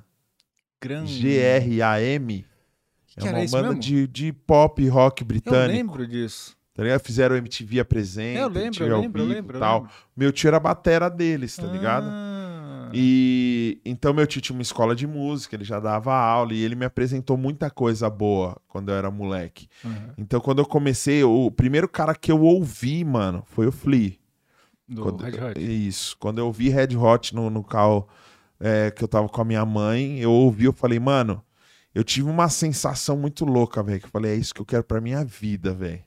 Grande. 0.82 1.11
G-R-A-M? 1.14 2.45
É 3.18 3.24
uma 3.24 3.45
banda 3.52 3.76
de, 3.76 4.07
de 4.07 4.32
pop 4.32 4.88
rock 4.88 5.24
Eu 5.24 5.28
britânico. 5.28 5.68
lembro 5.78 6.07
disso. 6.07 6.57
Tá 6.74 6.84
ligado? 6.84 7.02
Fizeram 7.02 7.36
MTV 7.36 7.82
Apresenta, 7.82 8.40
Eu 8.40 8.48
lembro, 8.48 8.61
MTV 8.68 8.84
eu 8.90 9.02
lembro, 9.02 9.22
eu 9.22 9.26
lembro, 9.28 9.57
eu 9.57 9.74
lembro. 9.76 9.90
Meu 10.16 10.32
tio 10.32 10.48
era 10.48 10.57
batera 10.60 11.10
deles, 11.10 11.57
tá 11.57 11.68
ligado? 11.68 12.06
E 12.94 13.82
então 13.86 14.14
meu 14.14 14.26
tio 14.28 14.41
tinha 14.41 14.56
uma 14.56 14.61
escola 14.61 14.95
de 14.95 15.06
música, 15.07 15.56
ele 15.56 15.64
já 15.64 15.80
dava 15.80 16.14
aula 16.16 16.53
e 16.53 16.61
ele 16.64 16.76
me 16.76 16.86
apresentou 16.86 17.38
muita 17.38 17.70
coisa 17.70 18.10
boa 18.10 18.60
quando 18.68 18.90
eu 18.90 18.95
era 18.95 19.10
moleque. 19.11 19.68
Uhum. 19.84 20.14
Então 20.18 20.40
quando 20.40 20.60
eu 20.60 20.66
comecei, 20.66 21.24
o 21.24 21.49
primeiro 21.52 21.88
cara 21.88 22.16
que 22.16 22.32
eu 22.32 22.41
ouvi, 22.41 23.03
mano, 23.03 23.44
foi 23.48 23.68
o 23.68 23.72
Flea. 23.72 24.14
Do 24.88 25.03
Quando- 25.03 25.22
Red 25.24 25.40
Hot. 25.44 25.60
Isso. 25.88 26.18
Quando 26.20 26.40
eu 26.40 26.48
ouvi 26.48 26.70
Red 26.70 26.95
Hot 26.98 27.36
no, 27.36 27.49
no 27.49 27.64
carro 27.64 28.07
é, 28.60 28.90
que 28.91 29.03
eu 29.03 29.07
tava 29.07 29.30
com 29.30 29.41
a 29.41 29.45
minha 29.45 29.64
mãe, 29.66 30.20
eu 30.20 30.32
ouvi, 30.32 30.66
eu 30.66 30.74
falei, 30.74 30.99
mano, 30.99 31.44
eu 31.94 32.03
tive 32.03 32.28
uma 32.30 32.49
sensação 32.49 33.16
muito 33.16 33.45
louca, 33.45 33.84
velho. 33.84 33.99
Que 33.99 34.06
eu 34.07 34.11
falei, 34.11 34.32
é 34.32 34.36
isso 34.36 34.53
que 34.53 34.61
eu 34.61 34.66
quero 34.66 34.84
pra 34.84 34.99
minha 34.99 35.24
vida, 35.24 35.74
velho. 35.74 36.03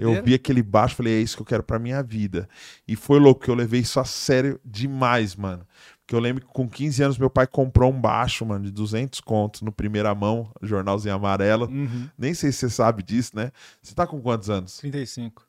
Eu 0.00 0.22
vi 0.22 0.34
aquele 0.34 0.62
baixo, 0.62 0.96
falei, 0.96 1.14
é 1.14 1.20
isso 1.20 1.36
que 1.36 1.42
eu 1.42 1.46
quero 1.46 1.62
pra 1.62 1.78
minha 1.78 2.02
vida. 2.02 2.48
E 2.86 2.96
foi 2.96 3.18
louco, 3.18 3.44
que 3.44 3.50
eu 3.50 3.54
levei 3.54 3.80
isso 3.80 3.98
a 4.00 4.04
sério 4.04 4.60
demais, 4.64 5.36
mano. 5.36 5.66
Porque 6.00 6.16
eu 6.16 6.20
lembro 6.20 6.44
que 6.44 6.52
com 6.52 6.68
15 6.68 7.02
anos 7.04 7.18
meu 7.18 7.30
pai 7.30 7.46
comprou 7.46 7.92
um 7.92 8.00
baixo, 8.00 8.44
mano, 8.44 8.64
de 8.64 8.72
200 8.72 9.20
contos 9.20 9.62
no 9.62 9.70
primeira 9.70 10.12
mão, 10.12 10.50
jornalzinho 10.60 11.14
amarelo. 11.14 11.66
Uhum. 11.66 12.08
Nem 12.18 12.34
sei 12.34 12.50
se 12.50 12.58
você 12.58 12.70
sabe 12.70 13.02
disso, 13.02 13.30
né? 13.36 13.52
Você 13.80 13.94
tá 13.94 14.06
com 14.06 14.20
quantos 14.20 14.50
anos? 14.50 14.76
35. 14.78 15.46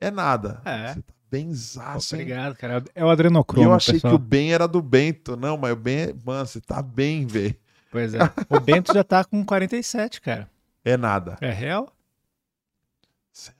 É 0.00 0.10
nada. 0.10 0.62
É. 0.64 0.94
Você 0.94 1.02
tá 1.02 1.12
bem 1.30 1.52
zaço, 1.52 2.16
hein? 2.16 2.22
Obrigado, 2.22 2.56
cara. 2.56 2.82
É 2.94 3.04
o 3.04 3.10
adrenocromo, 3.10 3.68
eu 3.68 3.74
achei 3.74 3.94
pessoal. 3.94 4.12
que 4.12 4.16
o 4.16 4.18
bem 4.18 4.54
era 4.54 4.66
do 4.66 4.80
Bento. 4.80 5.36
Não, 5.36 5.58
mas 5.58 5.72
o 5.72 5.76
bem 5.76 5.98
é. 5.98 6.14
Mano, 6.24 6.46
você 6.46 6.60
tá 6.60 6.80
bem, 6.80 7.26
velho. 7.26 7.54
Pois 7.90 8.14
é. 8.14 8.18
O 8.48 8.60
Bento 8.60 8.94
já 8.94 9.04
tá 9.04 9.22
com 9.24 9.44
47, 9.44 10.22
cara. 10.22 10.48
É 10.82 10.96
nada. 10.96 11.36
É 11.40 11.50
real? 11.50 11.92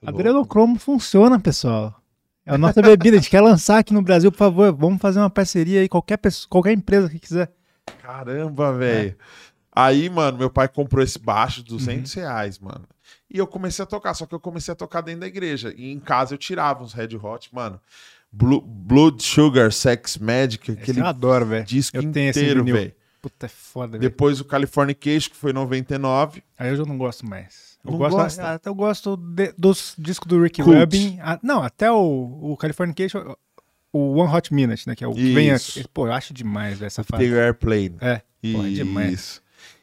É. 0.03 0.09
Adrenocromo 0.09 0.79
funciona, 0.79 1.39
pessoal. 1.39 1.95
É 2.45 2.55
a 2.55 2.59
nossa 2.59 2.81
bebida. 2.83 3.17
A 3.17 3.21
gente 3.21 3.31
quer 3.31 3.41
lançar 3.41 3.79
aqui 3.79 3.93
no 3.93 4.03
Brasil, 4.03 4.31
por 4.33 4.39
favor. 4.39 4.73
Vamos 4.73 5.01
fazer 5.01 5.19
uma 5.21 5.31
parceria 5.31 5.81
aí. 5.81 5.89
Qualquer, 5.89 6.17
pessoa, 6.17 6.49
qualquer 6.49 6.73
empresa 6.73 7.09
que 7.09 7.19
quiser. 7.19 7.53
Caramba, 8.03 8.73
velho. 8.77 9.17
Aí, 9.71 10.09
mano, 10.11 10.39
meu 10.39 10.51
pai 10.51 10.67
comprou 10.69 11.05
esse 11.05 11.19
baixo, 11.19 11.63
200 11.63 12.13
reais, 12.15 12.59
mano. 12.59 12.85
E 13.31 13.39
eu 13.39 13.47
comecei 13.47 13.83
a 13.83 13.87
tocar, 13.87 14.15
só 14.15 14.27
que 14.27 14.35
eu 14.35 14.41
comecei 14.41 14.73
a 14.73 14.75
tocar 14.75 15.03
dentro 15.03 15.21
da 15.21 15.27
igreja. 15.27 15.73
E 15.77 15.93
em 15.93 16.01
casa 16.01 16.35
eu 16.35 16.39
tirava 16.39 16.83
uns 16.83 16.93
Red 16.95 17.15
Hot, 17.23 17.49
mano. 17.55 17.79
Blue- 18.33 18.61
Blood 18.63 19.23
Sugar, 19.23 19.71
Sex 19.73 20.19
Magic, 20.19 20.73
aquele 20.73 21.01
eu 21.01 21.07
adoro, 21.07 21.47
velho. 21.47 21.65
disco 21.65 21.97
eu 21.97 22.03
inteiro, 22.03 22.65
velho. 22.65 22.93
Puta, 23.23 23.47
é 23.47 23.49
foda, 23.49 23.93
velho. 23.93 24.01
Depois 24.01 24.41
o 24.41 24.45
Californication, 24.45 25.31
que 25.31 25.37
foi 25.37 25.53
99. 25.53 26.43
Aí 26.59 26.71
eu 26.71 26.77
já 26.77 26.85
não 26.85 26.97
gosto 26.99 27.27
mais. 27.27 27.68
Eu 27.89 27.93
Não 27.93 27.99
gosto, 27.99 28.17
gosta? 28.17 28.53
Até 28.55 28.69
eu 28.69 28.75
gosto 28.75 29.17
de- 29.17 29.53
dos 29.57 29.95
discos 29.99 30.27
do 30.29 30.43
Rick 30.43 30.63
Cult. 30.63 30.77
Rubin. 30.79 31.19
Ah, 31.21 31.39
não, 31.43 31.63
até 31.63 31.91
o, 31.91 32.39
o 32.53 32.57
Californication, 32.57 33.35
o 33.93 34.17
One 34.19 34.33
Hot 34.33 34.53
Minute, 34.53 34.87
né? 34.87 34.95
Que 34.95 35.03
é 35.05 35.09
o 35.09 35.15
que 35.15 35.33
vem 35.35 35.51
aqui. 35.51 35.85
Pô, 35.93 36.07
eu 36.07 36.13
acho 36.13 36.33
demais 36.35 36.81
essa 36.83 37.03
fase. 37.03 37.25
Take 37.25 37.37
Airplane. 37.39 37.97
É, 38.01 38.23
porra, 38.53 38.69
é 38.69 38.71
demais. 38.73 39.41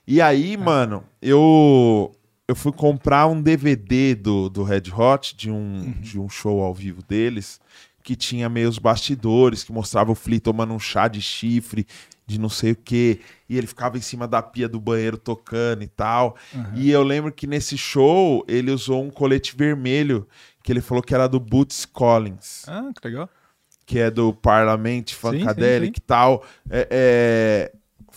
E 0.08 0.22
aí, 0.22 0.56
mano, 0.56 1.04
eu 1.22 2.12
eu 2.48 2.56
fui 2.56 2.72
comprar 2.72 3.26
um 3.26 3.42
DVD 3.42 4.14
do, 4.14 4.50
do 4.50 4.62
Red 4.64 4.84
Hot, 4.96 5.36
de 5.36 5.50
um, 5.50 5.56
Uhum. 5.56 5.92
de 6.00 6.20
um 6.20 6.30
show 6.30 6.62
ao 6.62 6.74
vivo 6.76 7.02
deles, 7.02 7.60
que 8.04 8.16
tinha 8.16 8.48
meio 8.48 8.70
os 8.70 8.78
bastidores, 8.78 9.64
que 9.64 9.72
mostrava 9.74 10.12
o 10.12 10.16
Flea 10.16 10.40
tomando 10.40 10.72
um 10.72 10.78
chá 10.80 11.08
de 11.08 11.20
chifre, 11.24 11.88
de 12.26 12.40
não 12.40 12.50
sei 12.50 12.72
o 12.72 12.76
quê, 12.76 13.20
e 13.48 13.58
ele 13.58 13.68
ficava 13.68 13.98
em 13.98 14.02
cima 14.02 14.28
da 14.28 14.42
pia 14.42 14.68
do 14.68 14.80
banheiro 14.80 15.18
tocando 15.18 15.84
e 15.84 15.88
tal. 15.88 16.36
Uhum. 16.54 16.72
E 16.76 16.90
eu 16.90 17.04
lembro 17.04 17.32
que 17.32 17.46
nesse 17.46 17.78
show 17.78 18.44
ele 18.48 18.72
usou 18.72 19.04
um 19.04 19.10
colete 19.12 19.56
vermelho, 19.56 20.28
que 20.64 20.72
ele 20.72 20.82
falou 20.82 21.04
que 21.04 21.14
era 21.14 21.28
do 21.28 21.40
Boots 21.40 21.86
Collins 21.86 22.64
Ah, 22.68 22.90
que 23.00 23.08
legal. 23.08 23.30
que 23.86 24.00
é 24.00 24.10
do 24.10 24.34
Parlamente 24.34 25.14
sim, 25.14 25.20
Funkadelic 25.22 26.00
e 26.00 26.02
tal. 26.02 26.44
É, 26.70 26.88
é, 26.90 27.72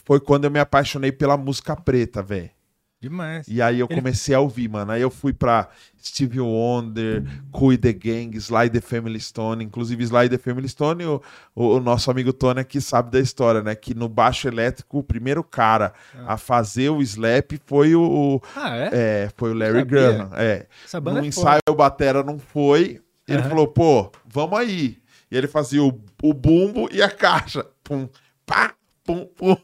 foi 0.05 0.18
quando 0.18 0.44
eu 0.44 0.51
me 0.51 0.59
apaixonei 0.59 1.12
pela 1.12 1.36
música 1.36 1.76
preta, 1.76 2.22
velho. 2.22 2.51
Demais. 3.00 3.46
E 3.46 3.62
aí 3.62 3.78
eu 3.78 3.86
comecei 3.86 4.34
a 4.34 4.40
ouvir, 4.40 4.68
mano. 4.68 4.90
Aí 4.90 5.00
eu 5.00 5.10
fui 5.10 5.32
pra 5.32 5.68
Stevie 6.02 6.40
Wonder, 6.40 7.22
Cool 7.52 7.78
The 7.78 7.92
Gang, 7.92 8.36
Sly 8.36 8.70
The 8.70 8.80
Family 8.80 9.20
Stone. 9.20 9.64
Inclusive, 9.64 10.02
Sly 10.02 10.28
The 10.28 10.38
Family 10.38 10.68
Stone, 10.68 11.04
o, 11.04 11.22
o, 11.54 11.80
nosso 11.80 12.10
amigo 12.10 12.32
Tony 12.32 12.60
aqui 12.60 12.80
sabe 12.80 13.12
da 13.12 13.20
história, 13.20 13.62
né? 13.62 13.76
Que 13.76 13.94
no 13.94 14.08
baixo 14.08 14.48
elétrico, 14.48 14.98
o 14.98 15.02
primeiro 15.04 15.44
cara 15.44 15.92
a 16.26 16.36
fazer 16.36 16.90
o 16.90 17.00
slap 17.00 17.52
foi 17.66 17.94
o, 17.94 18.40
Ah, 18.56 18.76
é? 18.76 18.90
é, 18.92 19.30
foi 19.36 19.52
o 19.52 19.54
Larry. 19.54 19.84
Graham. 19.84 20.30
É. 20.34 20.66
Essa 20.84 21.00
banda 21.00 21.20
No 21.20 21.24
é 21.24 21.28
ensaio 21.28 21.60
o 21.68 21.74
Batera 21.74 22.24
não 22.24 22.38
foi. 22.38 23.00
Ele 23.28 23.38
Aham. 23.38 23.48
falou, 23.48 23.68
pô, 23.68 24.10
vamos 24.26 24.58
aí. 24.58 24.98
E 25.30 25.36
ele 25.36 25.46
fazia 25.46 25.82
o, 25.84 26.00
o 26.22 26.34
bumbo 26.34 26.88
e 26.90 27.00
a 27.00 27.10
caixa. 27.10 27.64
Pum, 27.84 28.08
pá, 28.44 28.74
pum, 29.04 29.26
pum. 29.36 29.56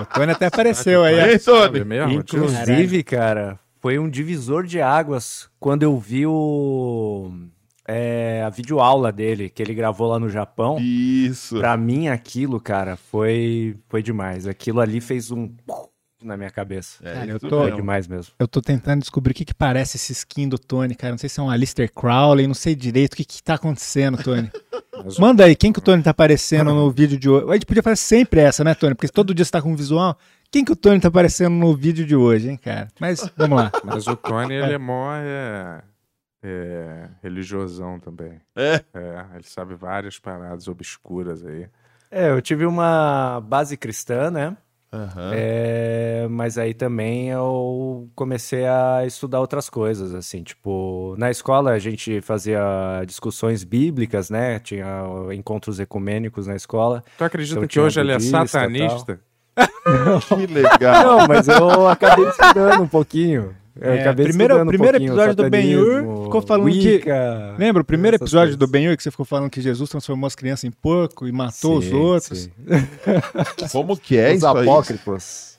O 0.00 0.04
Tony 0.06 0.32
até 0.32 0.46
apareceu 0.46 1.02
aí. 1.04 1.30
Ei, 1.30 1.38
Tony. 1.38 1.80
Inclusive, 2.14 3.02
cara, 3.02 3.58
foi 3.80 3.98
um 3.98 4.08
divisor 4.08 4.64
de 4.64 4.80
águas 4.80 5.48
quando 5.58 5.82
eu 5.82 5.98
vi 5.98 6.26
o 6.26 7.30
é, 7.88 8.42
a 8.44 8.50
videoaula 8.50 9.12
dele, 9.12 9.48
que 9.48 9.62
ele 9.62 9.74
gravou 9.74 10.08
lá 10.08 10.18
no 10.18 10.28
Japão. 10.28 10.78
Isso. 10.80 11.58
Pra 11.58 11.76
mim, 11.76 12.08
aquilo, 12.08 12.60
cara, 12.60 12.96
foi, 12.96 13.76
foi 13.88 14.02
demais. 14.02 14.46
Aquilo 14.46 14.80
ali 14.80 15.00
fez 15.00 15.30
um 15.30 15.48
na 16.22 16.36
minha 16.36 16.50
cabeça. 16.50 16.98
É, 17.06 17.12
Cara, 17.14 17.26
eu 17.30 17.38
tô- 17.40 17.60
mesmo. 17.64 17.76
demais 17.76 18.06
mesmo. 18.08 18.32
Eu 18.38 18.48
tô 18.48 18.60
tentando 18.62 19.00
descobrir 19.00 19.32
o 19.32 19.34
que 19.34 19.44
que 19.44 19.54
parece 19.54 19.96
esse 19.96 20.12
skin 20.12 20.48
do 20.48 20.58
Tony, 20.58 20.94
cara. 20.94 21.12
Não 21.12 21.18
sei 21.18 21.28
se 21.28 21.38
é 21.38 21.42
um 21.42 21.50
Alistair 21.50 21.92
Crowley, 21.92 22.46
não 22.46 22.54
sei 22.54 22.74
direito 22.74 23.12
o 23.14 23.16
que 23.16 23.24
que 23.24 23.42
tá 23.42 23.54
acontecendo, 23.54 24.22
Tony. 24.22 24.50
Mas- 25.04 25.18
Manda 25.18 25.44
aí, 25.44 25.54
quem 25.54 25.72
que 25.72 25.78
o 25.78 25.82
Tony 25.82 26.02
tá 26.02 26.10
aparecendo 26.10 26.72
no 26.74 26.90
vídeo 26.90 27.18
de 27.18 27.28
hoje? 27.28 27.46
A 27.50 27.52
gente 27.52 27.66
podia 27.66 27.82
fazer 27.82 27.96
sempre 27.96 28.40
essa, 28.40 28.64
né, 28.64 28.74
Tony? 28.74 28.94
Porque 28.94 29.08
todo 29.12 29.34
dia 29.34 29.44
você 29.44 29.50
tá 29.50 29.60
com 29.60 29.72
um 29.72 29.76
visual. 29.76 30.16
Quem 30.50 30.64
que 30.64 30.72
o 30.72 30.76
Tony 30.76 30.98
tá 31.00 31.08
aparecendo 31.08 31.52
no 31.54 31.76
vídeo 31.76 32.06
de 32.06 32.16
hoje, 32.16 32.48
hein, 32.50 32.56
cara? 32.56 32.88
Mas 32.98 33.30
vamos 33.36 33.58
lá. 33.58 33.70
Mas 33.84 34.06
o 34.06 34.16
Tony, 34.16 34.54
ele 34.54 34.72
é 34.72 34.78
mó 34.78 35.12
é, 35.14 35.82
é, 36.42 37.08
religiosão 37.22 38.00
também. 38.00 38.40
É. 38.54 38.76
É, 38.94 39.24
ele 39.34 39.44
sabe 39.44 39.74
várias 39.74 40.18
paradas 40.18 40.66
obscuras 40.66 41.44
aí. 41.44 41.68
É, 42.10 42.30
eu 42.30 42.40
tive 42.40 42.64
uma 42.64 43.40
base 43.40 43.76
cristã, 43.76 44.30
né? 44.30 44.56
Aham. 44.92 45.32
É, 45.34 46.26
mas 46.30 46.56
aí 46.56 46.72
também 46.72 47.28
eu 47.28 48.08
comecei 48.14 48.66
a 48.66 49.04
estudar 49.04 49.40
outras 49.40 49.68
coisas, 49.68 50.14
assim, 50.14 50.42
tipo, 50.42 51.14
na 51.18 51.30
escola 51.30 51.72
a 51.72 51.78
gente 51.78 52.20
fazia 52.20 52.60
discussões 53.06 53.64
bíblicas, 53.64 54.30
né? 54.30 54.58
Tinha 54.58 55.02
encontros 55.32 55.80
ecumênicos 55.80 56.46
na 56.46 56.54
escola. 56.54 57.02
Tu 57.18 57.24
acredita 57.24 57.60
Eu 57.60 57.68
que 57.68 57.80
hoje 57.80 58.00
ele 58.00 58.12
é 58.12 58.20
satanista? 58.20 59.20
Que 60.28 60.46
legal. 60.46 61.04
Não, 61.04 61.28
mas 61.28 61.48
eu 61.48 61.88
acabei 61.88 62.28
estudando 62.28 62.82
um 62.82 62.88
pouquinho. 62.88 63.56
É, 63.80 64.12
primeiro- 64.12 64.62
um 64.62 64.66
primeiro 64.66 64.96
episódio 64.96 65.34
do 65.34 65.50
Ben-Hur 65.50 66.24
ficou 66.24 66.40
falando 66.42 66.70
que- 66.72 66.94
Wicca, 66.96 67.54
Lembra 67.58 67.82
o 67.82 67.84
primeiro 67.84 68.16
episódio 68.16 68.54
do 68.56 68.60
coisas. 68.60 68.72
Ben-Hur 68.72 68.96
que 68.96 69.02
você 69.02 69.10
ficou 69.10 69.26
falando 69.26 69.50
que 69.50 69.60
Jesus 69.60 69.90
transformou 69.90 70.26
as 70.26 70.34
crianças 70.34 70.64
em 70.64 70.70
porco 70.70 71.26
e 71.28 71.32
matou 71.32 71.78
os 71.78 71.84
Sim, 71.84 71.94
outros? 71.94 72.38
sim. 72.40 72.50
Como 73.72 73.96
que 73.96 74.16
é 74.16 74.30
Os 74.30 74.36
isso 74.38 74.46
apócrifos. 74.46 75.56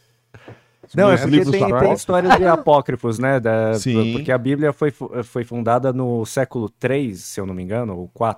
Não, 0.96 1.12
é 1.12 1.16
Os 1.16 1.22
porque 1.22 1.46
tem, 1.46 1.80
tem 1.80 1.94
histórias 1.94 2.36
de 2.38 2.46
apócrifos, 2.48 3.20
né? 3.20 3.40
da- 3.40 3.74
Sim. 3.76 4.14
Porque 4.14 4.32
a 4.32 4.38
Bíblia 4.38 4.72
foi, 4.74 4.90
foi 5.24 5.44
fundada 5.44 5.92
no 5.94 6.26
século 6.26 6.72
III, 6.84 7.14
se 7.16 7.40
eu 7.40 7.46
não 7.46 7.54
me 7.54 7.62
engano, 7.62 7.96
ou 7.98 8.12
IV, 8.16 8.36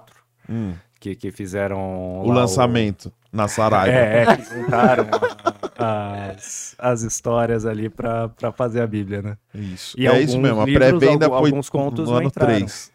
Hum, 0.50 0.74
que, 1.00 1.16
que 1.16 1.32
fizeram... 1.32 2.22
o 2.22 2.28
lá 2.28 2.36
lançamento 2.42 3.12
na 3.32 3.48
Saraiva. 3.48 3.96
É, 3.96 4.24
é, 4.24 4.38
que 4.38 4.44
juntaram 4.44 5.06
as, 5.78 6.76
as 6.78 7.02
histórias 7.02 7.66
ali 7.66 7.90
pra, 7.90 8.30
pra 8.30 8.52
fazer 8.52 8.82
a 8.82 8.88
Bíblia, 8.88 9.22
né? 9.22 9.38
Isso. 9.54 10.00
E 10.00 10.08
é 10.08 10.20
isso 10.20 10.36
alguns 10.36 10.50
mesmo. 10.50 10.62
A 10.62 10.66
livros, 10.66 10.90
pré-venda 11.00 11.28
foi 11.28 11.38
alguns 11.38 11.70
contos 11.70 12.06
no 12.06 12.12
não 12.12 12.18
ano 12.18 12.28
entraram. 12.28 12.56
3. 12.56 12.92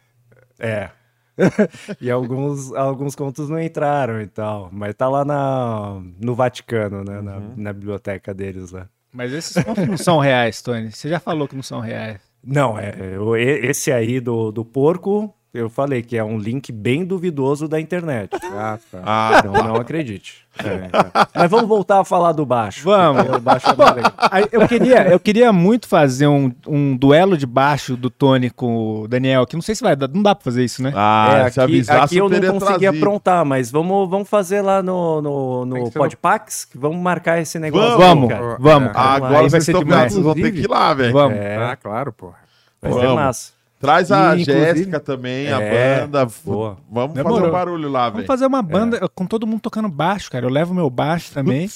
É. 0.58 0.90
e 2.00 2.10
alguns, 2.10 2.72
alguns 2.74 3.14
contos 3.16 3.48
não 3.48 3.60
entraram 3.60 4.20
e 4.20 4.26
tal. 4.26 4.68
Mas 4.72 4.94
tá 4.94 5.08
lá 5.08 5.24
na, 5.24 6.00
no 6.20 6.34
Vaticano, 6.34 7.02
né? 7.02 7.20
Na, 7.20 7.40
na 7.56 7.72
biblioteca 7.72 8.32
deles 8.32 8.70
lá. 8.70 8.88
Mas 9.12 9.32
esses 9.32 9.62
contos 9.62 9.86
não 9.86 9.96
são 9.96 10.18
reais, 10.18 10.60
Tony. 10.60 10.90
Você 10.90 11.08
já 11.08 11.20
falou 11.20 11.46
que 11.48 11.54
não 11.54 11.62
são 11.62 11.80
reais. 11.80 12.20
Não, 12.42 12.78
é, 12.78 13.18
o- 13.18 13.36
esse 13.36 13.90
aí 13.90 14.20
do, 14.20 14.52
do 14.52 14.64
porco, 14.64 15.34
eu 15.54 15.70
falei 15.70 16.02
que 16.02 16.16
é 16.16 16.24
um 16.24 16.36
link 16.38 16.70
bem 16.72 17.04
duvidoso 17.04 17.66
da 17.68 17.80
internet. 17.80 18.30
Ah, 18.56 18.78
tá. 18.90 19.00
Ah, 19.04 19.42
Não, 19.44 19.52
não 19.52 19.74
acredite. 19.76 20.44
É, 20.58 20.88
tá. 20.88 21.28
Mas 21.34 21.50
vamos 21.50 21.66
voltar 21.68 21.98
a 22.00 22.04
falar 22.04 22.30
do 22.30 22.46
baixo. 22.46 22.84
Vamos. 22.84 23.36
O 23.36 23.40
baixo 23.40 23.66
é. 23.68 24.28
Aí, 24.30 24.44
Eu 24.52 24.68
queria, 24.68 25.08
eu 25.08 25.18
queria 25.18 25.52
muito 25.52 25.88
fazer 25.88 26.28
um, 26.28 26.52
um 26.64 26.96
duelo 26.96 27.36
de 27.36 27.46
baixo 27.46 27.96
do 27.96 28.08
Tony 28.10 28.50
com 28.50 29.00
o 29.02 29.08
Daniel 29.08 29.42
aqui. 29.42 29.56
Não 29.56 29.62
sei 29.62 29.74
se 29.74 29.82
vai 29.82 29.96
dar. 29.96 30.06
Não 30.08 30.22
dá 30.22 30.36
pra 30.36 30.44
fazer 30.44 30.62
isso, 30.64 30.80
né? 30.84 30.92
ah 30.94 31.28
É, 31.46 31.50
se 31.50 31.60
aqui, 31.60 31.72
avisasse, 31.72 32.00
aqui 32.04 32.16
eu 32.18 32.28
não 32.28 32.38
consegui 32.60 32.78
trazido. 32.78 32.96
aprontar, 32.96 33.44
mas 33.44 33.72
vamos, 33.72 34.08
vamos 34.08 34.28
fazer 34.28 34.60
lá 34.62 34.80
no, 34.80 35.20
no, 35.20 35.66
no 35.66 35.74
que 35.76 35.82
no- 35.82 35.90
Podpax, 35.90 36.64
que 36.66 36.78
vamos 36.78 36.98
marcar 36.98 37.40
esse 37.40 37.58
negócio. 37.58 37.98
Vamos, 37.98 38.28
cara. 38.28 38.56
vamos. 38.60 38.88
É. 38.90 38.92
Ah, 38.94 39.14
agora 39.14 39.32
vai 39.32 39.50
vocês 39.50 39.64
ser 39.64 39.72
estão 39.72 39.82
demais. 39.84 40.14
vão 40.16 40.34
ter 40.34 40.52
que 40.52 40.60
ir 40.60 40.68
lá, 40.70 40.94
velho. 40.94 41.12
Vamos. 41.12 41.36
É, 41.38 41.56
Ah, 41.56 41.74
claro, 41.76 42.12
porra. 42.12 42.36
vai 42.80 42.92
ser 42.92 43.00
Vamos. 43.00 43.14
massa. 43.16 43.52
Traz 43.80 44.10
a 44.10 44.34
E, 44.34 44.44
Jéssica 44.44 44.98
também, 44.98 45.52
a 45.52 45.60
É, 45.60 46.00
banda. 46.00 46.26
boa. 46.44 46.78
Vamos 46.90 47.14
Demorou. 47.14 47.36
fazer 47.38 47.48
um 47.48 47.52
barulho 47.52 47.88
lá, 47.90 48.04
Vamos 48.04 48.16
velho. 48.18 48.26
fazer 48.26 48.46
uma 48.46 48.62
banda 48.62 49.06
com 49.14 49.26
todo 49.26 49.46
mundo 49.46 49.60
tocando 49.60 49.88
baixo, 49.88 50.30
cara. 50.30 50.46
Eu 50.46 50.50
levo 50.50 50.72
meu 50.72 50.88
baixo 50.88 51.32
também. 51.32 51.68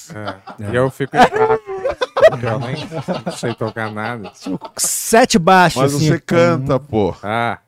É. 0.58 0.72
E 0.72 0.74
eu 0.74 0.90
fico 0.90 1.14
errado. 1.16 1.60
Porque 2.30 2.46
eu 2.46 2.58
nem 2.60 2.76
não 3.26 3.32
sei 3.32 3.54
tocar 3.54 3.90
nada. 3.92 4.30
Sete 4.76 5.38
baixos, 5.38 5.82
Mas 5.82 5.94
assim. 5.96 6.08
você 6.08 6.18
canta, 6.20 6.78
pô. 6.80 7.14
Ah, 7.22 7.58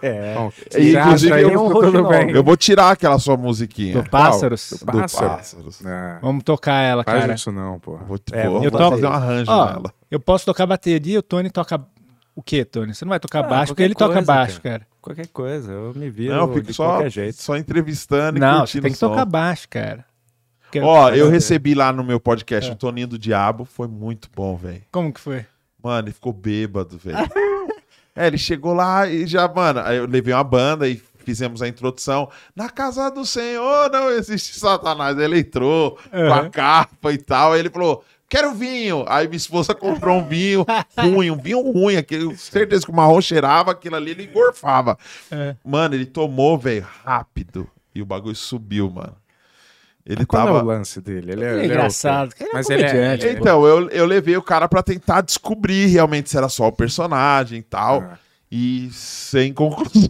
É. 0.00 0.34
Bom, 0.34 0.52
E, 0.78 0.94
inclusive, 0.96 1.42
eu- 1.42 2.08
bem. 2.08 2.30
Eu 2.30 2.42
vou 2.44 2.56
tirar 2.56 2.90
aquela 2.92 3.18
sua 3.18 3.36
musiquinha. 3.36 4.00
Do 4.02 4.08
Pássaros. 4.08 4.70
Do 4.80 4.86
Do 4.86 5.00
Pássaro? 5.00 5.28
Pássaros. 5.30 5.84
É, 5.84 6.18
Vamos 6.22 6.44
tocar 6.44 6.80
ela, 6.82 7.02
faz 7.02 7.20
cara. 7.22 7.34
isso 7.34 7.50
não, 7.50 7.78
pô. 7.80 7.96
Vou, 8.06 8.18
É, 8.32 8.48
vou- 8.48 8.62
eu 8.62 8.70
vou 8.70 8.90
fazer 8.90 9.06
um 9.06 9.10
arranjo 9.12 9.50
Ó, 9.50 9.66
nela. 9.66 9.92
eu 10.10 10.20
posso 10.20 10.44
tocar 10.46 10.66
bateria, 10.66 11.18
o 11.18 11.22
Tony 11.22 11.50
toca. 11.50 11.80
O 12.38 12.42
quê, 12.42 12.64
Tony? 12.64 12.94
Você 12.94 13.04
não 13.04 13.10
vai 13.10 13.18
tocar 13.18 13.40
Ah, 13.40 13.48
baixo, 13.48 13.72
porque 13.72 13.82
ele 13.82 13.96
toca 13.96 14.12
coisa, 14.14 14.26
baixo, 14.26 14.60
cara. 14.60 14.86
Qualquer 15.02 15.26
coisa, 15.26 15.72
eu 15.72 15.92
me 15.92 16.08
viro 16.08 16.36
Não, 16.36 16.42
eu 16.46 16.54
fico 16.54 16.68
de 16.68 16.72
só, 16.74 16.86
qualquer 16.90 17.10
jeito. 17.10 17.42
só 17.42 17.56
entrevistando 17.56 18.38
e 18.38 18.40
Não, 18.40 18.64
você 18.64 18.80
tem 18.80 18.92
que 18.92 18.98
tocar 18.98 19.24
baixo, 19.24 19.66
cara. 19.68 20.04
Porque- 20.62 20.78
Ó, 20.80 21.08
eu 21.10 21.26
É. 21.26 21.30
recebi 21.30 21.74
lá 21.74 21.92
no 21.92 22.04
meu 22.04 22.20
podcast 22.20 22.70
o 22.70 22.76
Toninho 22.76 23.08
do 23.08 23.18
Diabo, 23.18 23.64
foi 23.64 23.88
muito 23.88 24.28
bom, 24.36 24.56
velho. 24.56 24.82
Como 24.92 25.12
que 25.12 25.18
foi? 25.18 25.44
Mano, 25.82 26.06
ele 26.06 26.14
ficou 26.14 26.32
bêbado, 26.32 26.96
velho. 26.96 27.18
é, 28.14 28.28
ele 28.28 28.38
chegou 28.38 28.72
lá 28.72 29.08
e 29.08 29.26
já, 29.26 29.48
mano, 29.48 29.80
aí 29.80 29.96
eu 29.96 30.06
levei 30.06 30.32
uma 30.32 30.44
banda 30.44 30.88
e 30.88 31.02
fizemos 31.24 31.60
a 31.60 31.66
introdução. 31.66 32.30
Na 32.54 32.70
casa 32.70 33.10
do 33.10 33.26
Senhor 33.26 33.90
não 33.90 34.10
existe 34.10 34.56
Satanás. 34.56 35.18
Ele 35.18 35.40
entrou 35.40 35.98
com 36.08 36.32
a 36.34 36.48
capa 36.48 37.12
e 37.12 37.18
tal. 37.18 37.52
Aí 37.54 37.58
ele 37.60 37.70
falou: 37.70 38.04
Quero 38.28 38.52
vinho. 38.52 39.04
Aí 39.08 39.26
minha 39.26 39.36
esposa 39.36 39.74
comprou 39.74 40.18
um 40.18 40.28
vinho 40.28 40.66
ruim, 40.98 41.30
um 41.30 41.38
vinho 41.38 41.60
ruim. 41.72 41.96
Aquele, 41.96 42.36
certeza 42.36 42.84
que 42.84 42.90
o 42.92 42.94
marrom 42.94 43.20
cheirava, 43.20 43.70
aquilo 43.70 43.96
ali 43.96 44.10
ele 44.10 44.24
engorfava. 44.24 44.98
É. 45.30 45.56
Mano, 45.64 45.94
ele 45.94 46.04
tomou, 46.06 46.58
velho, 46.58 46.86
rápido. 47.04 47.68
E 47.94 48.02
o 48.02 48.06
bagulho 48.06 48.36
subiu, 48.36 48.90
mano. 48.90 49.16
Ele 50.04 50.24
Qual 50.24 50.42
é 50.42 50.46
tava. 50.46 50.62
o 50.62 50.66
lance 50.66 51.00
dele? 51.02 51.32
Ele 51.32 51.44
é, 51.44 51.48
Ele 51.52 51.58
é 51.58 51.62
é 51.62 51.66
engraçado. 51.66 52.34
Ele 52.40 52.48
é 52.48 52.52
Mas 52.52 52.70
ele 52.70 52.82
é- 52.82 53.32
Então, 53.32 53.66
eu, 53.66 53.90
eu 53.90 54.06
levei 54.06 54.36
o 54.36 54.42
cara 54.42 54.66
pra 54.66 54.82
tentar 54.82 55.20
descobrir 55.20 55.86
realmente 55.86 56.30
se 56.30 56.36
era 56.36 56.48
só 56.48 56.68
o 56.68 56.72
personagem 56.72 57.58
e 57.58 57.62
tal. 57.62 58.00
Ah. 58.00 58.18
E 58.50 58.88
sem 58.92 59.52
conclusão. 59.52 60.08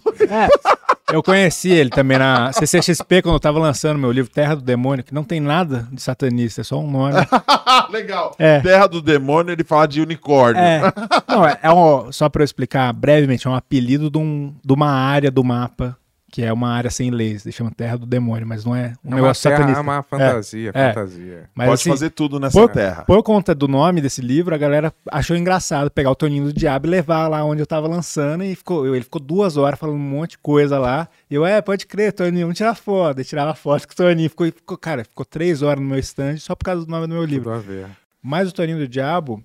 Eu 1.11 1.23
conheci 1.23 1.71
ele 1.71 1.89
também 1.89 2.19
na 2.19 2.53
CCXP 2.53 3.23
quando 3.23 3.35
eu 3.35 3.41
tava 3.41 3.59
lançando 3.59 3.99
meu 3.99 4.13
livro 4.13 4.31
Terra 4.31 4.55
do 4.55 4.61
Demônio, 4.61 5.03
que 5.03 5.15
não 5.15 5.25
tem 5.25 5.41
nada 5.41 5.89
de 5.91 6.03
satanista, 6.03 6.61
é 6.61 6.65
só 6.65 6.79
um 6.79 6.91
nome. 6.91 7.15
Legal. 7.91 8.37
É. 8.39 8.61
Terra 8.61 8.87
do 8.87 9.01
Demônio, 9.01 9.53
ele 9.53 9.65
fala 9.65 9.89
de 9.89 10.03
unicórnio. 10.03 10.61
É, 10.63 10.81
não, 11.27 11.47
é, 11.47 11.59
é 11.63 11.73
um, 11.73 12.13
só 12.13 12.29
pra 12.29 12.43
eu 12.43 12.45
explicar 12.45 12.93
brevemente, 12.93 13.47
é 13.47 13.51
um 13.51 13.55
apelido 13.55 14.11
de, 14.11 14.19
um, 14.19 14.55
de 14.63 14.73
uma 14.73 14.91
área 14.91 15.31
do 15.31 15.43
mapa, 15.43 15.97
que 16.31 16.43
é 16.43 16.53
uma 16.53 16.69
área 16.71 16.91
sem 16.91 17.11
leis, 17.11 17.43
se 17.43 17.51
chama 17.51 17.71
Terra 17.71 17.97
do 17.97 18.05
Demônio, 18.05 18.47
mas 18.47 18.63
não 18.65 18.77
é 18.77 18.93
um 19.03 19.09
É 19.09 19.09
uma, 19.09 19.17
negócio 19.17 19.43
terra, 19.43 19.57
satanista. 19.57 19.81
é 19.81 19.83
uma 19.83 20.03
fantasia, 20.03 20.71
É. 20.75 20.93
fantasia. 20.93 21.51
Mas, 21.55 21.67
Pode 21.69 21.81
assim, 21.81 21.91
fazer 21.91 22.11
tudo 22.11 22.39
nessa 22.39 22.61
por, 22.61 22.71
terra. 22.71 23.05
por 23.07 23.23
conta 23.23 23.55
do 23.55 23.67
nome 23.67 24.03
desse 24.03 24.21
livro, 24.21 24.55
a 24.55 24.59
galera 24.59 24.93
achou 25.11 25.35
engraçado 25.35 25.91
pegar 25.91 26.11
o 26.11 26.15
Toninho 26.15 26.45
do 26.45 26.53
Diabo 26.53 26.87
e 26.87 26.91
levar 26.91 27.29
lá 27.29 27.43
onde 27.45 27.63
eu 27.63 27.67
tava 27.67 27.89
lançando. 27.89 28.45
E 28.45 28.55
ficou, 28.55 28.87
ele 28.95 29.03
ficou 29.05 29.21
duas 29.21 29.57
horas 29.57 29.79
falando 29.79 29.97
um 29.97 29.99
monte 29.99 30.33
de 30.33 30.39
coisa 30.39 30.79
lá. 30.79 31.09
E 31.31 31.35
eu, 31.35 31.47
é, 31.47 31.63
pode 31.63 31.87
crer, 31.87 32.13
Toninho, 32.13 32.43
vamos 32.47 32.59
tirar 32.59 32.75
foto. 32.75 33.21
E 33.21 33.25
tirava 33.25 33.55
foto 33.55 33.87
com 33.87 33.95
o 33.95 33.97
Toninho. 33.97 34.29
Ficou, 34.29 34.47
ficou, 34.47 34.77
cara, 34.77 35.05
ficou 35.05 35.25
três 35.25 35.63
horas 35.63 35.83
no 35.83 35.89
meu 35.89 35.99
stand 35.99 36.37
só 36.37 36.55
por 36.55 36.65
causa 36.67 36.85
do 36.85 36.91
nome 36.91 37.07
do 37.07 37.15
meu 37.15 37.25
livro. 37.25 37.45
Tudo 37.51 37.55
a 37.57 37.59
ver. 37.61 37.87
Mas 38.23 38.51
o 38.51 38.53
Toninho 38.53 38.79
do 38.79 38.87
Diabo, 38.87 39.43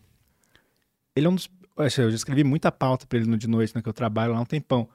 ele 1.15 1.27
é 1.27 1.29
um 1.29 1.35
dos. 1.35 1.49
Eu 1.77 2.09
já 2.09 2.15
escrevi 2.15 2.43
muita 2.43 2.71
pauta 2.71 3.05
pra 3.07 3.17
ele 3.17 3.27
no 3.29 3.37
de 3.37 3.47
noite, 3.47 3.73
né? 3.75 3.81
Que 3.81 3.87
eu 3.89 3.93
trabalho 3.93 4.33
lá 4.33 4.39
há 4.39 4.41
um 4.41 4.45
tempão. 4.45 4.87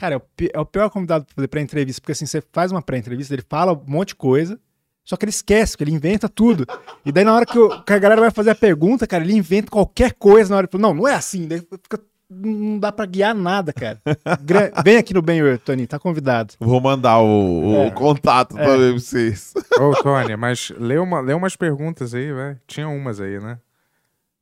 Cara, 0.00 0.14
é 0.14 0.16
o, 0.18 0.22
é 0.54 0.58
o 0.58 0.64
pior 0.64 0.88
convidado 0.88 1.26
pra 1.26 1.34
fazer 1.34 1.48
pré-entrevista, 1.48 2.00
porque 2.00 2.12
assim, 2.12 2.24
você 2.24 2.42
faz 2.52 2.72
uma 2.72 2.80
pré-entrevista, 2.80 3.34
ele 3.34 3.44
fala 3.46 3.74
um 3.74 3.82
monte 3.86 4.08
de 4.08 4.14
coisa, 4.16 4.58
só 5.04 5.14
que 5.14 5.26
ele 5.26 5.30
esquece, 5.30 5.76
que 5.76 5.84
ele 5.84 5.90
inventa 5.92 6.26
tudo. 6.26 6.64
E 7.04 7.12
daí, 7.12 7.22
na 7.22 7.34
hora 7.34 7.44
que, 7.44 7.58
o- 7.58 7.82
que 7.82 7.92
a 7.92 7.98
galera 7.98 8.18
vai 8.22 8.30
fazer 8.30 8.48
a 8.48 8.54
pergunta, 8.54 9.06
cara, 9.06 9.22
ele 9.22 9.34
inventa 9.34 9.70
qualquer 9.70 10.14
coisa 10.14 10.48
na 10.48 10.56
hora. 10.56 10.64
Ele 10.64 10.72
fala, 10.72 10.82
não, 10.82 10.94
não 10.94 11.06
é 11.06 11.14
assim. 11.14 11.46
Daí 11.46 11.60
fica- 11.60 12.00
não 12.30 12.78
dá 12.78 12.90
pra 12.90 13.04
guiar 13.04 13.34
nada, 13.34 13.72
cara. 13.74 14.00
Gra- 14.42 14.72
Vem 14.82 14.96
aqui 14.96 15.12
no 15.12 15.20
Bem, 15.20 15.40
Toninho, 15.58 15.86
tá 15.86 15.98
convidado. 15.98 16.54
Vou 16.58 16.80
mandar 16.80 17.18
o, 17.18 17.60
o 17.72 17.76
É. 17.82 17.90
contato 17.90 18.54
pra 18.54 18.76
vocês. 18.92 19.52
Ô, 19.78 19.90
Tony, 20.02 20.34
mas 20.36 20.72
lê, 20.78 20.96
uma, 20.96 21.20
lê 21.20 21.34
umas 21.34 21.56
perguntas 21.56 22.14
aí, 22.14 22.32
velho. 22.32 22.58
Tinha 22.66 22.88
umas 22.88 23.20
aí, 23.20 23.38
né? 23.38 23.58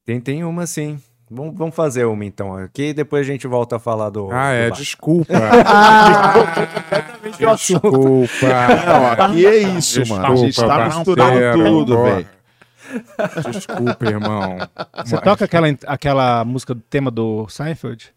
Tem, 0.04 0.20
tem 0.20 0.44
uma 0.44 0.66
sim. 0.68 1.00
Vamos, 1.30 1.56
vamos 1.56 1.74
fazer 1.74 2.04
uma 2.06 2.24
então 2.24 2.56
aqui 2.56 2.88
e 2.88 2.94
depois 2.94 3.26
a 3.26 3.30
gente 3.30 3.46
volta 3.46 3.76
a 3.76 3.78
falar 3.78 4.10
do. 4.10 4.30
Ah, 4.32 4.52
é, 4.52 4.66
do 4.66 4.70
bar. 4.70 4.78
desculpa. 4.78 5.34
desculpa. 7.56 8.46
Não, 8.86 9.12
aqui 9.12 9.46
é 9.46 9.58
isso, 9.58 10.06
mano. 10.08 10.26
A 10.26 10.36
gente 10.36 10.56
tá 10.56 10.86
misturando 10.86 11.64
tudo, 11.64 12.02
velho. 12.02 12.26
Desculpa, 13.52 14.06
irmão. 14.06 14.58
Você 15.04 15.18
toca 15.18 15.44
aquela, 15.44 15.66
aquela 15.86 16.44
música 16.44 16.74
do 16.74 16.80
tema 16.80 17.10
do 17.10 17.46
Seinfeld? 17.48 18.12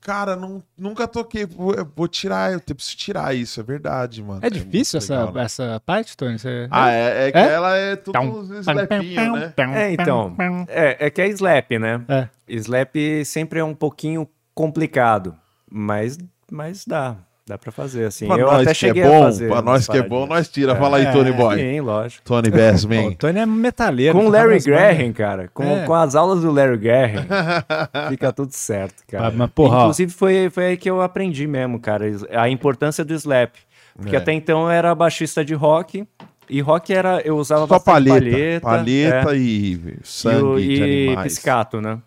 Cara, 0.00 0.34
não, 0.34 0.62
nunca 0.78 1.06
toquei. 1.06 1.44
Vou, 1.44 1.74
eu 1.74 1.86
vou 1.94 2.08
tirar, 2.08 2.52
eu 2.52 2.60
preciso 2.60 2.96
tirar 2.96 3.34
isso, 3.34 3.60
é 3.60 3.62
verdade, 3.62 4.22
mano. 4.22 4.40
É 4.42 4.48
difícil 4.48 4.98
muito 4.98 5.04
essa, 5.04 5.18
legal, 5.18 5.34
né? 5.34 5.42
essa 5.44 5.82
parte, 5.84 6.16
Tony? 6.16 6.38
Você... 6.38 6.68
Ah, 6.70 6.90
é, 6.90 7.28
é 7.28 7.32
que 7.32 7.38
É? 7.38 7.52
ela 7.52 7.76
é 7.76 7.96
tudo 7.96 8.18
slapinho, 8.60 9.32
né? 9.36 9.54
É, 9.74 9.92
então. 9.92 10.36
É, 10.68 11.06
é 11.06 11.10
que 11.10 11.20
é 11.20 11.28
slap, 11.28 11.70
né? 11.78 12.02
É. 12.08 12.28
Slap 12.48 12.94
sempre 13.24 13.60
é 13.60 13.64
um 13.64 13.74
pouquinho 13.74 14.26
complicado, 14.54 15.36
mas, 15.70 16.18
mas 16.50 16.84
dá. 16.86 17.16
Dá 17.50 17.58
pra 17.58 17.72
fazer, 17.72 18.04
assim. 18.04 18.28
Pra 18.28 18.36
eu 18.38 18.46
nós 18.46 18.54
até 18.54 18.64
que 18.66 18.70
é 18.70 18.74
cheguei 18.74 19.02
a 19.02 19.06
bom, 19.08 19.22
fazer. 19.24 19.46
pra 19.48 19.56
umas 19.56 19.64
nós 19.64 19.88
que 19.88 19.96
é 19.98 20.02
bom, 20.02 20.24
nós 20.24 20.48
tira. 20.48 20.76
Fala 20.76 20.98
aí, 20.98 21.10
Tony 21.10 21.32
Boy. 21.32 21.58
Sim, 21.58 21.80
lógico. 21.80 22.22
Tony 22.24 22.48
O 22.48 22.52
Bassman. 22.52 23.12
Tony 23.14 23.38
é 23.40 23.46
metaleiro. 23.46 24.14
Com 24.16 24.26
o 24.28 24.30
toca 24.30 24.38
Larry. 24.38 24.60
Graham, 24.60 25.12
cara. 25.12 25.50
Com, 25.52 25.64
É. 25.64 25.84
com 25.84 25.92
as 25.94 26.14
aulas 26.14 26.42
do 26.42 26.52
Larry 26.52 26.76
Graham, 26.76 27.26
fica 28.08 28.32
tudo 28.32 28.52
certo, 28.52 29.02
cara. 29.08 29.32
Mas, 29.34 29.50
porra. 29.50 29.80
Inclusive, 29.80 30.12
foi, 30.12 30.48
foi 30.48 30.64
aí 30.66 30.76
que 30.76 30.88
eu 30.88 31.02
aprendi 31.02 31.48
mesmo, 31.48 31.80
cara, 31.80 32.04
a 32.34 32.48
importância 32.48 33.04
do 33.04 33.12
slap. 33.14 33.52
Porque 33.96 34.14
É. 34.14 34.18
até 34.20 34.32
então 34.32 34.62
eu 34.62 34.70
era 34.70 34.94
baixista 34.94 35.44
de 35.44 35.54
rock, 35.54 36.06
e 36.48 36.60
rock 36.60 36.92
era. 36.94 37.20
Eu 37.24 37.36
usava 37.36 37.66
Só 37.66 37.80
palheta. 37.80 38.20
palheta. 38.20 38.60
Palheta, 38.60 39.34
é, 39.34 39.38
e 39.38 39.72
e, 39.72 39.96
sangue 40.04 40.42
o- 40.44 40.56
de 40.60 41.10
e 41.10 41.16
piscato, 41.24 41.80
né? 41.80 41.98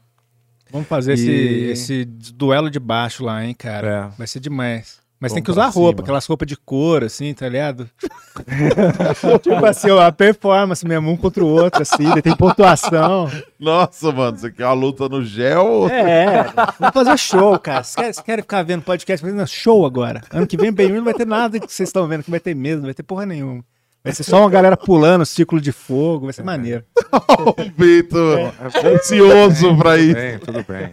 Vamos 0.71 0.87
fazer 0.87 1.13
esse, 1.13 1.29
E- 1.29 1.69
esse 1.71 2.05
duelo 2.05 2.69
de 2.71 2.79
baixo 2.79 3.23
lá, 3.25 3.45
hein, 3.45 3.53
cara. 3.53 4.11
É. 4.13 4.17
Vai 4.17 4.25
ser 4.25 4.39
demais. 4.39 5.02
Mas 5.23 5.31
Vamos 5.31 5.35
tem 5.35 5.43
que 5.43 5.51
usar 5.51 5.71
pra 5.71 5.71
roupa, 5.71 5.91
cima. 5.97 6.03
aquelas 6.03 6.25
roupas 6.25 6.47
de 6.49 6.57
cor, 6.57 7.01
assim, 7.01 7.33
tá 7.33 7.47
ligado? 7.47 7.89
tipo 9.41 9.65
assim, 9.65 9.89
ó, 9.89 10.01
a 10.01 10.11
performance 10.11 10.85
mesmo, 10.85 11.09
um 11.09 11.15
contra 11.15 11.41
o 11.41 11.47
outro, 11.47 11.81
assim, 11.81 12.11
tem 12.21 12.35
pontuação. 12.35 13.31
Nossa, 13.57 14.11
mano, 14.11 14.37
você 14.37 14.51
quer 14.51 14.65
uma 14.65 14.73
luta 14.73 15.07
no 15.07 15.23
gel? 15.23 15.87
É, 15.89 16.43
vamos 16.77 16.93
fazer 16.93 17.17
show, 17.17 17.57
cara. 17.57 17.83
Vocês 17.85 17.95
querem, 17.95 18.23
querem 18.25 18.41
ficar 18.41 18.63
vendo 18.63 18.81
podcast? 18.81 19.25
Fazendo 19.25 19.47
show 19.47 19.85
agora. 19.85 20.21
Ano 20.29 20.45
que 20.45 20.57
vem, 20.57 20.73
bem, 20.73 20.89
não 20.89 21.05
vai 21.05 21.13
ter 21.13 21.25
nada 21.25 21.57
que 21.57 21.71
vocês 21.71 21.87
estão 21.87 22.05
vendo, 22.05 22.23
que 22.23 22.29
vai 22.31 22.41
ter 22.41 22.53
mesmo, 22.53 22.81
não 22.81 22.87
vai 22.87 22.93
ter 22.93 23.03
porra 23.03 23.25
nenhuma. 23.25 23.63
Vai 24.03 24.11
ser 24.11 24.23
só 24.23 24.41
uma 24.41 24.49
galera 24.49 24.75
pulando, 24.75 25.25
círculo 25.25 25.61
de 25.61 25.71
fogo, 25.71 26.25
vai 26.25 26.33
ser 26.33 26.43
maneiro. 26.43 26.83
o 27.13 27.55
Vitor, 27.77 28.51
ansioso 28.83 29.77
pra 29.77 29.91
Tudo 29.91 30.03
isso. 30.03 30.13
bem, 30.15 30.39
tudo 30.39 30.65
bem. 30.67 30.91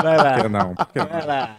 Vai 0.00 0.16
lá. 0.16 0.32
Por 0.34 0.42
que 0.42 0.48
não? 0.48 0.74
Por 0.76 0.86
que 0.86 0.98
não? 1.00 1.06
Vai 1.08 1.26
lá. 1.26 1.56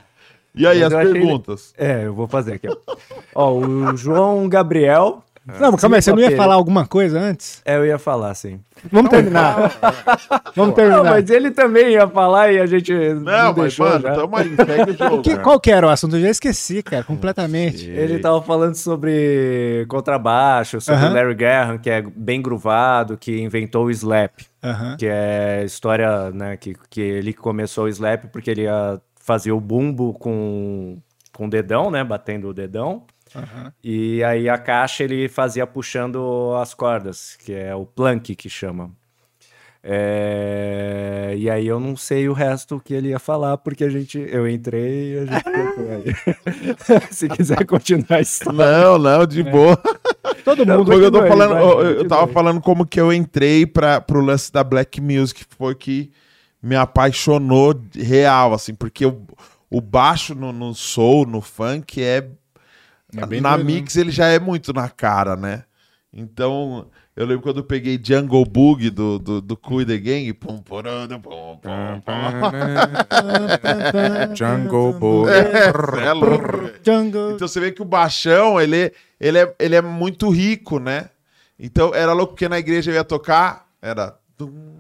E 0.56 0.66
aí, 0.66 0.80
Mas 0.82 0.94
as 0.94 1.12
perguntas? 1.12 1.74
É, 1.78 2.06
eu 2.06 2.14
vou 2.14 2.28
fazer 2.28 2.54
aqui, 2.54 2.68
ó. 2.70 2.96
ó, 3.36 3.52
o 3.54 3.96
João 3.98 4.48
Gabriel. 4.48 5.22
Não, 5.60 5.74
mas 5.74 5.82
calma 5.82 5.98
aí, 5.98 6.02
você 6.02 6.12
não 6.12 6.20
ia 6.20 6.36
falar 6.36 6.56
alguma 6.56 6.88
coisa 6.88 7.20
antes? 7.20 7.62
É, 7.64 7.76
eu 7.78 7.86
ia 7.86 8.00
falar, 8.00 8.34
sim. 8.34 8.60
Vamos 8.92 9.12
terminar. 9.12 9.56
Vamos 10.56 10.70
Não, 10.70 10.72
terminar. 10.74 11.04
mas 11.04 11.30
ele 11.30 11.52
também 11.52 11.92
ia 11.92 12.08
falar 12.08 12.52
e 12.52 12.60
a 12.60 12.66
gente. 12.66 12.92
Não, 12.92 13.48
mas, 13.50 13.56
deixou 13.56 13.86
mano, 13.88 14.02
já. 14.02 14.16
tamo 14.16 14.36
aí, 14.36 14.56
segue 14.56 14.92
o 14.92 14.98
jogo. 14.98 15.22
Que- 15.22 15.38
qual 15.38 15.60
que 15.60 15.70
era 15.72 15.86
o 15.86 15.90
assunto? 15.92 16.16
Eu 16.16 16.22
já 16.22 16.30
esqueci, 16.32 16.82
cara, 16.82 17.04
completamente. 17.04 17.88
Ele 17.88 18.18
tava 18.18 18.42
falando 18.42 18.74
sobre 18.74 19.86
contrabaixo, 19.88 20.82
sobre 20.82 21.02
Aham. 21.02 21.12
o 21.12 21.14
Larry 21.14 21.36
Graham, 21.36 21.78
que 21.78 21.92
é 21.92 22.02
bem 22.02 22.42
gruvado, 22.42 23.16
que 23.16 23.40
inventou 23.40 23.86
o 23.86 23.92
slap, 23.92 24.32
Aham. 24.64 24.98
que 24.98 25.06
é 25.08 25.62
história, 25.64 26.32
né, 26.32 26.58
que, 26.58 26.76
que 26.90 27.02
ele 27.02 27.34
começou 27.34 27.86
o 27.86 27.88
slap 27.90 28.26
porque 28.32 28.50
ele 28.50 28.64
ia 28.64 29.00
fazer 29.26 29.52
o 29.52 29.60
bumbo 29.60 30.14
com, 30.14 31.00
com 31.34 31.48
o 31.48 31.50
dedão, 31.50 31.90
né, 31.90 32.04
batendo 32.04 32.48
o 32.50 32.54
dedão, 32.54 33.04
Aham. 33.36 33.74
e 33.84 34.24
aí 34.24 34.48
a 34.48 34.56
caixa 34.58 35.04
ele 35.04 35.28
fazia 35.28 35.66
puxando 35.66 36.54
as 36.62 36.76
cordas, 36.76 37.36
que 37.44 37.52
é 37.52 37.74
o 37.74 37.88
plank 37.88 38.36
que 38.36 38.48
chama. 38.48 38.92
É, 39.88 41.34
E 41.38 41.50
aí 41.50 41.68
eu 41.68 41.80
não 41.80 41.96
sei 41.96 42.28
o 42.30 42.34
resto 42.34 42.80
que 42.84 42.94
ele 42.94 43.10
ia 43.10 43.20
falar, 43.20 43.58
porque 43.58 43.84
a 43.84 43.90
gente, 43.90 44.18
eu 44.18 44.48
entrei 44.48 45.14
e 45.14 45.20
a 45.20 45.26
gente. 45.26 45.46
Se 47.12 47.28
quiser 47.30 47.66
continuar 47.66 48.18
a 48.18 48.22
história. 48.22 48.58
Não, 48.58 48.98
não, 48.98 49.26
de 49.26 49.44
boa. 49.44 49.78
Todo 50.44 50.66
Não, 50.66 50.80
mundo. 50.80 50.92
Porque 50.92 51.06
eu 51.06 51.12
tô 51.12 51.26
falando, 51.28 51.54
vai, 51.54 51.64
eu, 51.64 51.82
eu 51.98 52.08
tava 52.08 52.28
falando 52.32 52.62
como 52.62 52.86
que 52.86 53.00
eu 53.00 53.12
entrei 53.12 53.66
pra, 53.66 54.00
pro 54.00 54.22
lance 54.22 54.52
da 54.52 54.64
Black 54.64 55.02
Music, 55.02 55.44
foi 55.58 55.74
que 55.76 56.12
me 56.66 56.76
apaixonou 56.76 57.80
real, 57.94 58.52
assim, 58.52 58.74
porque 58.74 59.06
o, 59.06 59.22
o 59.70 59.80
baixo 59.80 60.34
no, 60.34 60.52
no 60.52 60.74
soul, 60.74 61.28
no 61.28 61.40
funk, 61.40 62.02
é. 62.02 62.28
É 63.16 63.26
bem 63.28 63.40
na 63.40 63.56
doido, 63.56 63.68
né? 63.68 63.74
mix 63.76 63.96
ele 63.96 64.10
já 64.10 64.28
é 64.28 64.40
muito 64.40 64.74
na 64.74 64.90
cara, 64.90 65.36
né? 65.36 65.64
Então, 66.12 66.88
Eu 67.16 67.28
lembro 67.28 67.44
quando 67.44 67.58
eu 67.58 67.64
peguei 67.64 68.02
Jungle 68.04 68.46
Bug 68.46 68.90
do, 68.90 69.20
do, 69.20 69.42
do 69.42 69.56
Cool 69.56 69.86
The 69.86 69.98
Gang. 69.98 70.34
Pum, 70.34 70.58
porando, 70.58 71.20
pum, 71.20 71.60
pum, 71.62 72.02
pum. 72.02 72.12
Jungle 74.36 74.94
Boy. 75.00 75.32
É, 75.32 76.08
é 76.08 76.14
louco. 76.14 76.72
Jungle. 76.84 77.36
Então 77.36 77.48
você 77.48 77.60
vê 77.60 77.72
que 77.72 77.82
o 77.82 77.86
baixão, 77.86 78.60
ele, 78.60 78.92
ele, 79.20 79.38
é, 79.38 79.56
ele 79.60 79.76
é 79.76 79.82
muito 79.82 80.30
rico, 80.30 80.80
né? 80.80 81.10
Então 81.60 81.94
era 81.94 82.12
louco 82.12 82.34
porque 82.34 82.50
na 82.50 82.58
igreja 82.58 82.92
eu 82.92 82.96
ia 82.96 83.04
tocar, 83.04 83.68
era. 83.82 84.18
dum, 84.36 84.74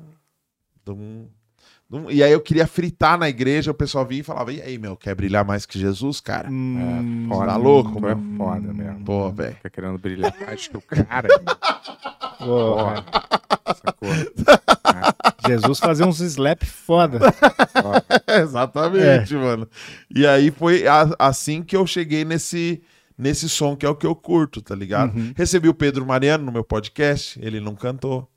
dum. 0.83 1.27
E 2.09 2.23
aí 2.23 2.31
eu 2.31 2.41
queria 2.41 2.65
fritar 2.67 3.17
na 3.17 3.29
igreja, 3.29 3.71
o 3.71 3.73
pessoal 3.75 4.05
vinha 4.05 4.21
e 4.21 4.23
falava: 4.23 4.51
E 4.51 4.61
aí, 4.61 4.77
meu, 4.77 4.97
quer 4.97 5.13
brilhar 5.15 5.45
mais 5.45 5.65
que 5.65 5.77
Jesus, 5.79 6.19
cara? 6.19 6.49
Hum, 6.49 7.27
Foda, 7.29 7.45
Tá 7.51 7.55
louco, 7.57 7.99
tu 8.01 8.07
é 8.07 8.15
mano? 8.15 8.37
foda 8.37 8.73
mesmo. 8.73 9.05
Pô, 9.05 9.31
velho. 9.31 9.55
Fica 9.55 9.69
querendo 9.69 9.97
brilhar 9.97 10.35
mais 10.45 10.67
que 10.67 10.75
o 10.77 10.81
cara. 10.87 11.27
porra. 12.39 13.05
Sacou? 13.83 14.09
Jesus 15.47 15.79
fazia 15.79 16.05
uns 16.07 16.19
slap 16.21 16.63
foda. 16.65 17.19
Exatamente, 18.41 19.35
mano. 19.35 19.67
E 20.13 20.25
aí 20.25 20.49
foi 20.51 20.87
a- 20.87 21.13
assim 21.19 21.61
que 21.61 21.75
eu 21.77 21.85
cheguei 21.85 22.25
nesse, 22.25 22.81
nesse 23.17 23.47
som 23.47 23.75
que 23.75 23.85
é 23.85 23.89
o 23.89 23.95
que 23.95 24.07
eu 24.07 24.15
curto, 24.15 24.61
tá 24.61 24.73
ligado? 24.75 25.13
Recebi 25.35 25.69
o 25.69 25.73
Pedro 25.73 26.05
Mariano 26.05 26.43
no 26.45 26.51
meu 26.51 26.63
podcast, 26.63 27.39
ele 27.41 27.59
não 27.59 27.75
cantou. 27.75 28.27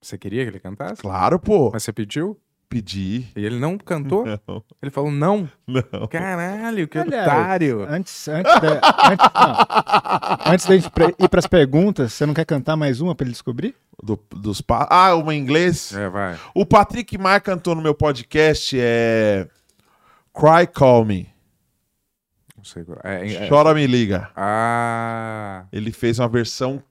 Você 0.00 0.18
queria 0.18 0.42
que 0.44 0.50
ele 0.50 0.60
cantasse? 0.60 1.00
Claro, 1.00 1.38
pô. 1.38 1.70
Mas 1.72 1.82
você 1.84 1.92
pediu? 1.92 2.38
Pedi. 2.68 3.28
E 3.36 3.44
ele 3.44 3.58
não 3.60 3.78
cantou? 3.78 4.24
Não, 4.48 4.62
Ele 4.82 4.90
falou 4.90 5.10
não. 5.12 5.48
não. 5.66 6.08
Caralho, 6.08 6.88
que 6.88 6.98
Aliás, 6.98 7.26
otário. 7.26 7.86
Antes, 7.88 8.26
antes, 8.26 8.52
da, 8.60 8.80
antes, 9.10 9.30
não. 9.34 10.52
antes 10.52 10.66
da 10.66 10.74
gente 10.76 10.90
ir 11.20 11.28
pras 11.28 11.46
perguntas, 11.46 12.12
você 12.12 12.26
não 12.26 12.34
quer 12.34 12.44
cantar 12.44 12.74
mais 12.76 13.00
uma 13.00 13.14
pra 13.14 13.24
ele 13.24 13.32
descobrir? 13.32 13.74
Do- 14.02 14.18
dos 14.30 14.60
pa... 14.60 14.88
Ah, 14.90 15.14
uma 15.14 15.34
em 15.34 15.38
inglês? 15.38 15.92
É, 15.94 16.08
vai. 16.08 16.36
O 16.54 16.66
Patrick 16.66 17.16
Mar 17.16 17.40
cantou 17.40 17.74
no 17.76 17.82
meu 17.82 17.94
podcast 17.94 18.76
é. 18.78 19.46
Cry 20.34 20.66
Call 20.66 21.04
Me. 21.04 21.28
Não 22.56 22.64
sei 22.64 22.82
qual. 22.82 22.98
É, 23.04 23.34
é- 23.34 23.48
Chora 23.48 23.72
Me 23.72 23.86
Liga. 23.86 24.30
Ah. 24.34 25.66
Ele 25.72 25.92
fez 25.92 26.18
uma 26.18 26.28
versão 26.28 26.82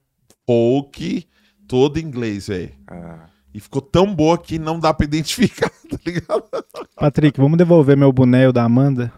folk 0.46 1.28
toda 1.68 2.00
em 2.00 2.04
inglês, 2.04 2.46
velho. 2.48 2.72
ah. 2.86 3.26
E 3.54 3.60
ficou 3.60 3.80
tão 3.80 4.12
boa 4.12 4.36
que 4.36 4.58
não 4.58 4.80
dá 4.80 4.92
pra 4.92 5.06
identificar, 5.06 5.70
tá 5.88 5.96
ligado? 6.04 6.44
Patrick, 6.96 7.40
vamos 7.40 7.56
devolver 7.56 7.96
meu 7.96 8.12
boné 8.12 8.42
e 8.42 8.46
o 8.48 8.52
da 8.52 8.64
Amanda? 8.64 9.12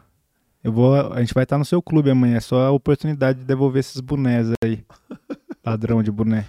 Eu 0.62 0.72
vou, 0.72 0.94
a 0.94 1.20
gente 1.20 1.32
vai 1.32 1.44
estar 1.44 1.56
no 1.56 1.64
seu 1.64 1.80
clube 1.80 2.10
amanhã, 2.10 2.36
é 2.36 2.40
só 2.40 2.66
a 2.66 2.70
oportunidade 2.70 3.38
de 3.38 3.46
devolver 3.46 3.80
esses 3.80 3.98
bonés 3.98 4.48
aí. 4.62 4.84
Padrão 5.62 6.02
de 6.02 6.10
boné. 6.10 6.46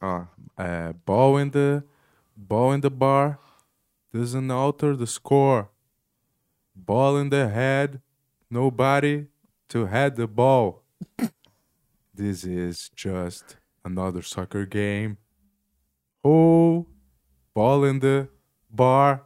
Ó, 0.00 0.24
é, 0.58 0.92
ball 1.06 1.40
in 1.40 1.50
the 1.50 1.82
ball 2.34 2.74
in 2.74 2.80
the 2.80 2.90
bar 2.90 3.38
doesn't 4.12 4.50
alter 4.50 4.96
the 4.96 5.06
score. 5.06 5.68
Ball 6.74 7.20
in 7.20 7.28
the 7.28 7.46
head, 7.46 8.00
nobody 8.50 9.26
to 9.68 9.86
head 9.86 10.16
the 10.16 10.26
ball. 10.26 10.82
This 12.12 12.44
is 12.44 12.90
just 12.96 13.56
another 13.84 14.22
soccer 14.22 14.66
game. 14.66 15.18
Oh, 16.28 16.84
ball 17.54 17.86
in 17.86 18.00
the 18.00 18.26
bar 18.68 19.20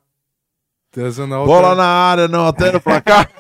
doesn't 0.95 1.33
alter. 1.33 1.47
Bola 1.47 1.75
na 1.75 1.87
área, 1.87 2.29
não 2.29 2.41
altera 2.45 2.77
o 2.79 2.81
placar. 2.81 3.31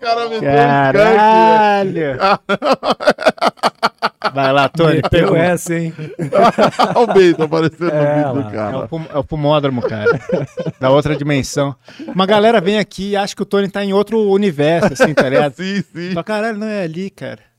cara 0.00 0.28
me 0.28 0.40
Caralho! 0.40 2.18
Vai 4.34 4.52
lá, 4.52 4.68
Tony, 4.68 5.00
pergunta. 5.10 5.38
essa, 5.38 5.74
hein? 5.74 5.92
o 6.94 7.06
beijo 7.12 7.42
aparecendo 7.42 7.90
É, 7.90 8.22
no 8.26 8.34
vídeo 8.34 8.34
do 8.34 8.40
lá. 8.40 8.44
É 8.44 8.48
o, 8.48 8.52
cara. 8.52 8.88
pul- 8.88 9.06
é 9.14 9.18
o 9.18 9.24
pulmódromo, 9.24 9.82
cara. 9.82 10.20
da 10.78 10.90
outra 10.90 11.16
dimensão. 11.16 11.74
Uma 12.06 12.26
galera 12.26 12.60
vem 12.60 12.78
aqui 12.78 13.10
e 13.10 13.16
acha 13.16 13.34
que 13.34 13.42
o 13.42 13.46
Tony 13.46 13.68
tá 13.68 13.82
em 13.84 13.92
outro 13.92 14.18
universo, 14.30 14.92
assim, 14.92 15.14
tá 15.14 15.28
ligado? 15.28 15.54
Sim, 15.56 15.82
sim. 15.82 16.12
Só 16.12 16.22
caralho, 16.22 16.58
não 16.58 16.66
é 16.68 16.82
ali, 16.82 17.08
cara. 17.10 17.49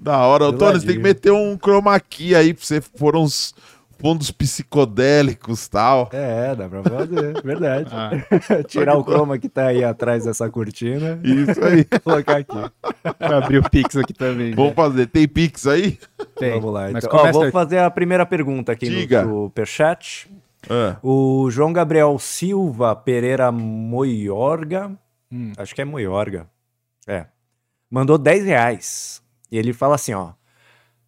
Da 0.00 0.18
hora. 0.26 0.46
Ô, 0.46 0.52
Tony, 0.52 0.80
você 0.80 0.86
tem 0.86 0.96
que 0.96 1.02
meter 1.02 1.30
um 1.32 1.56
chroma 1.58 1.98
key 2.00 2.34
aí 2.34 2.54
pra 2.54 2.64
você 2.64 2.80
pôr 2.80 3.14
uns 3.16 3.54
fundos 3.98 4.30
psicodélicos 4.30 5.66
e 5.66 5.70
tal. 5.70 6.08
É, 6.10 6.54
dá 6.54 6.66
pra 6.70 6.82
fazer, 6.82 7.40
verdade. 7.44 7.90
Ah. 7.92 8.10
Tirar 8.66 8.96
o 8.96 9.04
croma 9.04 9.38
que 9.38 9.46
tá 9.46 9.66
aí 9.66 9.84
atrás 9.84 10.24
dessa 10.24 10.48
cortina 10.48 11.20
Isso 11.22 11.60
aí. 11.62 11.84
colocar 12.02 12.38
aqui. 12.38 12.56
Vou 12.56 13.36
abrir 13.36 13.58
o 13.58 13.68
Pix 13.68 13.96
aqui 13.98 14.14
também. 14.14 14.54
Vamos 14.54 14.72
fazer. 14.74 15.06
Tem 15.06 15.28
Pix 15.28 15.66
aí? 15.66 15.98
Tem. 16.38 16.52
Vamos 16.52 16.72
lá. 16.72 16.90
Mas 16.90 17.04
Então, 17.04 17.18
Ó, 17.20 17.30
vou 17.32 17.50
fazer 17.50 17.80
a 17.80 17.90
primeira 17.90 18.24
pergunta 18.24 18.72
aqui 18.72 18.88
Diga. 18.88 19.22
no 19.22 19.44
Superchat. 19.44 20.30
Ah, 20.68 20.96
O 21.02 21.50
João 21.50 21.70
Gabriel 21.72 22.18
Silva 22.18 22.94
Pereira 22.96 23.50
Moiorga, 23.52 24.92
acho 25.58 25.74
que 25.74 25.80
é 25.82 25.84
Moiorga, 25.86 26.46
é, 27.06 27.24
mandou 27.90 28.18
10 28.18 28.44
reais. 28.44 29.19
E 29.50 29.58
ele 29.58 29.72
fala 29.72 29.94
assim, 29.96 30.14
ó, 30.14 30.32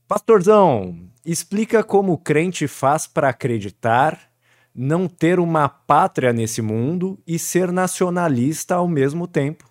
Pastorzão, 0.08 0.98
explica 1.24 1.82
como 1.82 2.12
o 2.12 2.18
crente 2.18 2.66
faz 2.68 3.06
para 3.06 3.28
acreditar, 3.28 4.18
não 4.74 5.06
ter 5.08 5.38
uma 5.38 5.68
pátria 5.68 6.32
nesse 6.32 6.60
mundo 6.60 7.18
e 7.26 7.38
ser 7.38 7.70
nacionalista 7.72 8.74
ao 8.74 8.88
mesmo 8.88 9.26
tempo. 9.26 9.64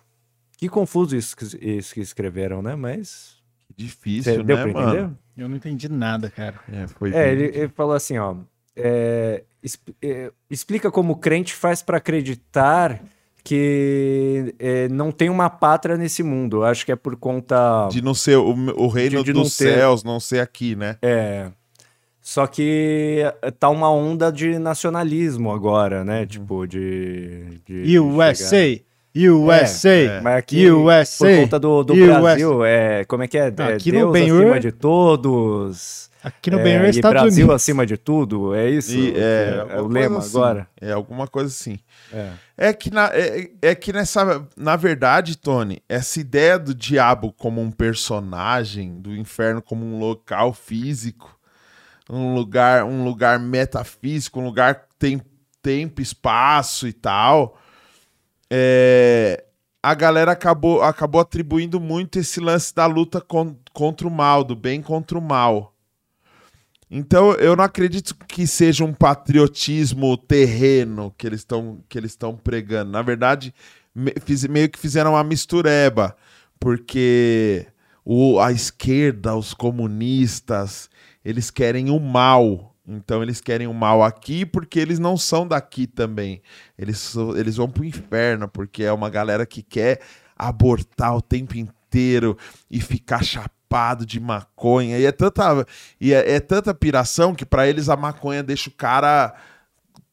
Que 0.56 0.68
confuso 0.68 1.16
isso, 1.16 1.36
que- 1.36 1.58
isso 1.60 1.94
que 1.94 2.00
escreveram, 2.00 2.62
né? 2.62 2.74
Mas 2.74 3.36
que 3.68 3.84
difícil, 3.84 4.34
cê- 4.34 4.42
deu 4.42 4.56
né, 4.56 4.62
pra 4.62 4.70
entender? 4.70 5.02
mano? 5.02 5.18
Eu 5.36 5.48
não 5.48 5.56
entendi 5.56 5.88
nada, 5.88 6.30
cara. 6.30 6.60
É, 6.70 6.86
foi 6.86 7.12
É, 7.12 7.32
ele, 7.32 7.44
ele 7.56 7.68
falou 7.68 7.94
assim, 7.94 8.18
ó. 8.18 8.36
é, 8.76 9.44
é, 10.02 10.32
explica 10.50 10.90
como 10.90 11.12
o 11.14 11.16
crente 11.16 11.54
faz 11.54 11.82
para 11.82 11.98
acreditar 11.98 13.00
que 13.44 14.54
é, 14.58 14.88
não 14.88 15.10
tem 15.10 15.28
uma 15.28 15.50
pátria 15.50 15.96
nesse 15.96 16.22
mundo. 16.22 16.64
Acho 16.64 16.84
que 16.86 16.92
é 16.92 16.96
por 16.96 17.16
conta. 17.16 17.88
De 17.90 18.02
não 18.02 18.14
ser 18.14 18.36
o, 18.36 18.50
o 18.76 18.88
reino 18.88 19.18
De- 19.18 19.24
de 19.24 19.32
não 19.32 19.42
dos 19.42 19.56
ter. 19.56 19.74
céus, 19.74 20.04
não 20.04 20.20
ser 20.20 20.40
aqui, 20.40 20.76
né? 20.76 20.96
É. 21.02 21.48
Só 22.20 22.46
que 22.46 23.20
é, 23.42 23.50
tá 23.50 23.68
uma 23.68 23.90
onda 23.90 24.30
de 24.30 24.56
nacionalismo 24.58 25.50
agora, 25.52 25.98
Uhum. 25.98 26.04
né? 26.04 26.24
Tipo, 26.26 26.66
de. 26.66 27.60
de- 27.66 27.98
USA! 27.98 28.34
chegar- 28.56 28.82
USA! 29.14 29.88
É, 29.90 30.20
Mas 30.22 30.36
aqui, 30.38 30.70
USA, 30.70 31.26
por 31.26 31.36
conta 31.42 31.58
do, 31.58 31.82
do 31.84 31.92
USA. 31.94 32.20
Brasil, 32.20 32.64
é, 32.64 33.04
como 33.04 33.22
é 33.24 33.28
que 33.28 33.36
é? 33.36 33.52
é 33.58 33.62
Aqui 33.74 33.90
no 33.92 33.98
Deus 33.98 34.12
Ben-Hur- 34.12 34.40
acima 34.42 34.60
de 34.60 34.72
todos. 34.72 36.10
Aqui 36.24 36.50
no 36.52 36.60
é, 36.60 36.62
Ben-Hur, 36.62 36.86
e 36.86 36.90
Estados 36.90 37.20
Brasil 37.20 37.44
Unidos. 37.44 37.62
acima 37.62 37.84
de 37.84 37.96
tudo, 37.96 38.54
é 38.54 38.70
isso? 38.70 38.94
E, 38.96 39.12
é, 39.16 39.18
é, 39.18 39.60
alguma 39.76 39.82
o 39.82 39.88
lema 39.88 40.18
assim. 40.20 40.36
agora? 40.38 40.68
É 40.80 40.92
alguma 40.92 41.26
coisa 41.26 41.48
assim. 41.48 41.78
É. 42.12 42.28
É 42.64 42.72
que, 42.72 42.92
na, 42.92 43.06
é, 43.12 43.50
é 43.60 43.74
que 43.74 43.92
nessa. 43.92 44.46
Na 44.56 44.76
verdade, 44.76 45.36
Tony, 45.36 45.82
essa 45.88 46.20
ideia 46.20 46.56
do 46.60 46.72
diabo 46.72 47.32
como 47.32 47.60
um 47.60 47.72
personagem, 47.72 49.00
do 49.00 49.16
inferno 49.16 49.60
como 49.60 49.84
um 49.84 49.98
local 49.98 50.52
físico, 50.52 51.36
um 52.08 52.34
lugar, 52.34 52.84
um 52.84 53.02
lugar 53.04 53.40
metafísico, 53.40 54.38
um 54.40 54.44
lugar 54.44 54.76
que 54.76 54.94
tem 54.96 55.20
tempo, 55.60 56.00
espaço 56.00 56.86
e 56.86 56.92
tal. 56.92 57.58
é, 58.50 59.44
a 59.82 59.94
galera 59.94 60.32
acabou, 60.32 60.82
acabou 60.82 61.20
atribuindo 61.20 61.80
muito 61.80 62.18
esse 62.18 62.38
lance 62.40 62.74
da 62.74 62.86
luta 62.86 63.20
con- 63.20 63.56
contra 63.72 64.06
o 64.06 64.10
mal, 64.10 64.44
do 64.44 64.54
bem 64.54 64.80
contra 64.82 65.18
o 65.18 65.22
mal. 65.22 65.71
Então 66.94 67.32
eu 67.36 67.56
não 67.56 67.64
acredito 67.64 68.14
que 68.28 68.46
seja 68.46 68.84
um 68.84 68.92
patriotismo 68.92 70.14
terreno 70.14 71.10
que 71.16 71.26
eles 71.26 71.40
estão 71.40 71.82
que 71.88 71.96
eles 71.96 72.10
estão 72.12 72.36
pregando. 72.36 72.90
Na 72.90 73.00
verdade, 73.00 73.54
me- 73.94 74.12
fiz- 74.26 74.46
meio 74.46 74.68
que 74.68 74.78
fizeram 74.78 75.12
uma 75.12 75.24
mistureba, 75.24 76.14
porque 76.60 77.66
o, 78.04 78.38
a 78.38 78.52
esquerda, 78.52 79.34
os 79.34 79.54
comunistas, 79.54 80.90
eles 81.24 81.50
querem 81.50 81.88
o 81.90 81.98
mal. 81.98 82.76
Então 82.86 83.22
eles 83.22 83.40
querem 83.40 83.66
o 83.66 83.72
mal 83.72 84.02
aqui 84.02 84.44
porque 84.44 84.78
eles 84.78 84.98
não 84.98 85.16
são 85.16 85.48
daqui 85.48 85.86
também. 85.86 86.42
Eles, 86.76 87.14
eles 87.38 87.56
vão 87.56 87.70
pro 87.70 87.84
inferno 87.86 88.48
porque 88.48 88.82
é 88.84 88.92
uma 88.92 89.08
galera 89.08 89.46
que 89.46 89.62
quer 89.62 90.00
abortar 90.36 91.16
o 91.16 91.22
tempo 91.22 91.56
inteiro 91.56 92.36
e 92.70 92.80
ficar 92.82 93.22
chapado 93.24 93.61
de 94.06 94.20
maconha. 94.20 94.98
E 94.98 95.04
é 95.06 95.12
tanta, 95.12 95.66
e 96.00 96.12
é, 96.12 96.32
é 96.34 96.40
tanta 96.40 96.74
piração 96.74 97.34
que 97.34 97.46
pra 97.46 97.66
eles 97.66 97.88
a 97.88 97.96
maconha 97.96 98.42
deixa 98.42 98.68
o 98.68 98.72
cara 98.72 99.34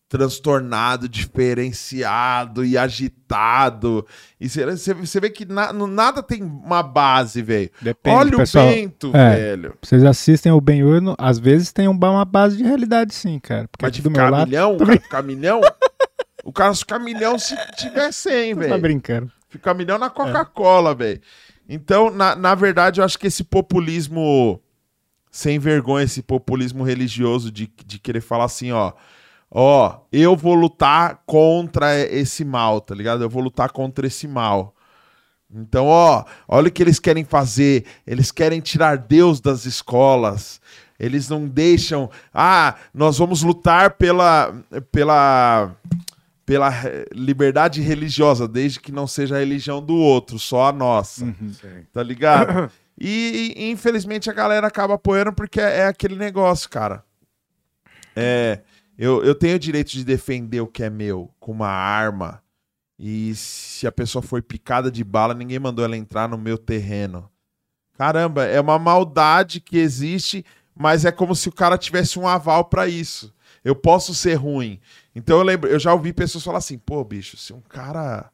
transtornado, 0.07 1.07
diferenciado 1.07 2.65
e 2.65 2.75
agitado. 2.77 4.05
E 4.41 4.47
você 4.49 5.19
vê 5.19 5.29
que 5.29 5.45
na- 5.45 5.71
nada 5.71 6.23
tem 6.23 6.41
uma 6.41 6.81
base, 6.81 7.41
velho. 7.43 7.69
Olha 8.07 8.37
pessoal. 8.37 8.65
o 8.65 8.69
Bento, 8.69 9.11
É. 9.15 9.35
velho. 9.35 9.75
Vocês 9.81 10.03
assistem 10.03 10.51
o 10.51 10.59
Ben-Hur, 10.59 10.99
no- 10.99 11.15
às 11.17 11.37
vezes 11.37 11.71
tem 11.71 11.87
um- 11.87 11.91
uma 11.91 12.25
base 12.25 12.57
de 12.57 12.63
realidade, 12.63 13.13
sim, 13.13 13.37
cara. 13.39 13.67
Porque 13.67 13.85
Mas 13.85 13.91
de 13.93 14.01
ficar 14.01 14.31
lado... 14.31 14.47
milhão, 14.47 14.75
o 14.75 14.77
cara 14.79 14.99
ficar 14.99 15.21
milhão... 15.21 15.61
O 16.43 16.51
cara 16.53 16.73
ficar 16.73 16.97
milhão 16.99 17.37
se 17.37 17.55
tiver 17.75 18.11
100, 18.11 18.55
Tá 18.55 18.61
velho. 18.61 18.81
brincando. 18.81 19.31
Ficar 19.49 19.73
milhão 19.75 19.99
na 19.99 20.09
Coca-Cola, 20.09 20.95
velho. 20.95 21.21
Então, 21.69 22.09
na, 22.09 22.35
na 22.35 22.55
verdade, 22.55 22.99
eu 22.99 23.05
acho 23.05 23.19
que 23.19 23.27
esse 23.27 23.43
populismo 23.43 24.59
sem 25.31 25.59
vergonha, 25.59 26.05
esse 26.05 26.21
populismo 26.21 26.83
religioso 26.83 27.51
de, 27.51 27.71
de 27.85 27.99
querer 27.99 28.21
falar 28.21 28.45
assim, 28.45 28.71
ó. 28.71 28.93
Ó, 29.51 30.01
eu 30.11 30.35
vou 30.35 30.53
lutar 30.53 31.23
contra 31.25 31.97
esse 31.99 32.45
mal, 32.45 32.81
tá 32.81 32.93
ligado? 32.93 33.23
Eu 33.23 33.29
vou 33.29 33.41
lutar 33.41 33.71
contra 33.71 34.05
esse 34.05 34.27
mal. 34.27 34.75
Então, 35.51 35.87
ó, 35.87 36.23
olha 36.47 36.67
o 36.67 36.71
que 36.71 36.83
eles 36.83 36.99
querem 36.99 37.23
fazer. 37.23 37.85
Eles 38.05 38.31
querem 38.31 38.59
tirar 38.59 38.97
Deus 38.97 39.41
das 39.41 39.65
escolas. 39.65 40.61
Eles 40.99 41.27
não 41.29 41.47
deixam. 41.47 42.11
Ah, 42.31 42.75
nós 42.93 43.17
vamos 43.17 43.41
lutar 43.41 43.91
pela, 43.91 44.53
pela, 44.91 45.75
pela 46.49 46.67
re- 46.67 47.05
liberdade 47.13 47.79
religiosa, 47.79 48.47
desde 48.47 48.79
que 48.79 48.91
não 48.91 49.05
seja 49.05 49.35
a 49.35 49.39
religião 49.39 49.85
do 49.85 49.93
outro, 49.93 50.39
só 50.39 50.69
a 50.69 50.71
nossa. 50.71 51.23
Tá 51.93 52.01
ligado? 52.01 52.71
E, 53.01 53.53
e, 53.55 53.71
infelizmente 53.71 54.29
a 54.29 54.33
galera 54.33 54.67
acaba 54.67 54.95
apoiando 54.95 55.31
porque 55.31 55.61
é, 55.61 55.77
é 55.77 55.85
aquele 55.85 56.17
negócio, 56.17 56.69
cara. 56.69 57.01
É, 58.13 58.59
eu, 58.97 59.23
eu 59.23 59.33
tenho 59.33 59.55
o 59.55 59.59
direito 59.59 59.91
de 59.91 60.03
defender 60.03 60.59
o 60.59 60.67
que 60.67 60.83
é 60.83 60.89
meu 60.89 61.33
com 61.39 61.53
uma 61.53 61.69
arma. 61.69 62.43
E 62.99 63.33
se 63.35 63.87
a 63.87 63.91
pessoa 63.91 64.21
foi 64.21 64.41
picada 64.41 64.91
de 64.91 65.01
bala, 65.01 65.33
ninguém 65.33 65.59
mandou 65.59 65.85
ela 65.85 65.95
entrar 65.95 66.27
no 66.27 66.37
meu 66.37 66.57
terreno. 66.57 67.29
Caramba, 67.97 68.43
é 68.43 68.59
uma 68.59 68.77
maldade 68.77 69.61
que 69.61 69.77
existe, 69.77 70.45
mas 70.75 71.05
é 71.05 71.11
como 71.11 71.33
se 71.33 71.47
o 71.47 71.53
cara 71.53 71.77
tivesse 71.77 72.19
um 72.19 72.27
aval 72.27 72.65
pra 72.65 72.85
isso. 72.85 73.33
Eu 73.63 73.75
posso 73.75 74.13
ser 74.13 74.35
ruim. 74.35 74.79
Então 75.13 75.37
eu 75.37 75.43
lembro, 75.43 75.69
eu 75.69 75.79
já 75.79 75.93
ouvi 75.93 76.13
pessoas 76.13 76.43
falar 76.43 76.59
assim: 76.59 76.77
pô, 76.77 77.03
bicho, 77.03 77.37
se 77.37 77.53
um 77.53 77.61
cara 77.61 78.31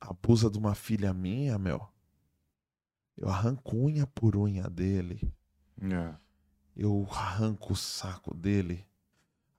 abusa 0.00 0.50
de 0.50 0.58
uma 0.58 0.74
filha 0.74 1.12
minha, 1.12 1.58
meu, 1.58 1.86
eu 3.16 3.28
arranco 3.28 3.76
unha 3.76 4.06
por 4.06 4.36
unha 4.36 4.68
dele. 4.68 5.32
É. 5.82 6.14
Eu 6.76 7.06
arranco 7.10 7.74
o 7.74 7.76
saco 7.76 8.34
dele. 8.34 8.86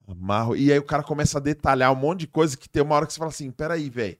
Amarro. 0.07 0.55
E 0.55 0.71
aí 0.71 0.79
o 0.79 0.83
cara 0.83 1.03
começa 1.03 1.37
a 1.37 1.41
detalhar 1.41 1.91
um 1.91 1.95
monte 1.95 2.21
de 2.21 2.27
coisa 2.27 2.57
que 2.57 2.67
tem 2.67 2.81
uma 2.81 2.95
hora 2.95 3.05
que 3.05 3.13
você 3.13 3.19
fala 3.19 3.29
assim: 3.29 3.51
peraí, 3.51 3.89
velho. 3.89 4.17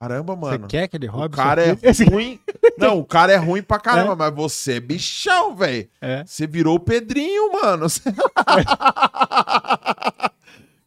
Caramba, 0.00 0.36
mano. 0.36 0.58
Você 0.60 0.66
quer 0.68 0.88
que 0.88 0.96
ele 0.96 1.08
O 1.08 1.12
roube 1.12 1.34
cara 1.36 1.64
seu 1.64 1.72
é? 1.82 1.90
Esse- 1.90 2.04
ruim. 2.04 2.38
Não, 2.78 2.98
o 3.00 3.04
cara 3.04 3.32
é 3.32 3.36
ruim 3.36 3.62
pra 3.62 3.80
caramba, 3.80 4.14
mas 4.14 4.34
você 4.34 4.74
é 4.74 4.80
bichão, 4.80 5.56
velho. 5.56 5.88
É. 6.00 6.24
Você 6.24 6.46
virou 6.46 6.76
o 6.76 6.80
Pedrinho, 6.80 7.52
mano. 7.52 7.88
Você- 7.88 8.02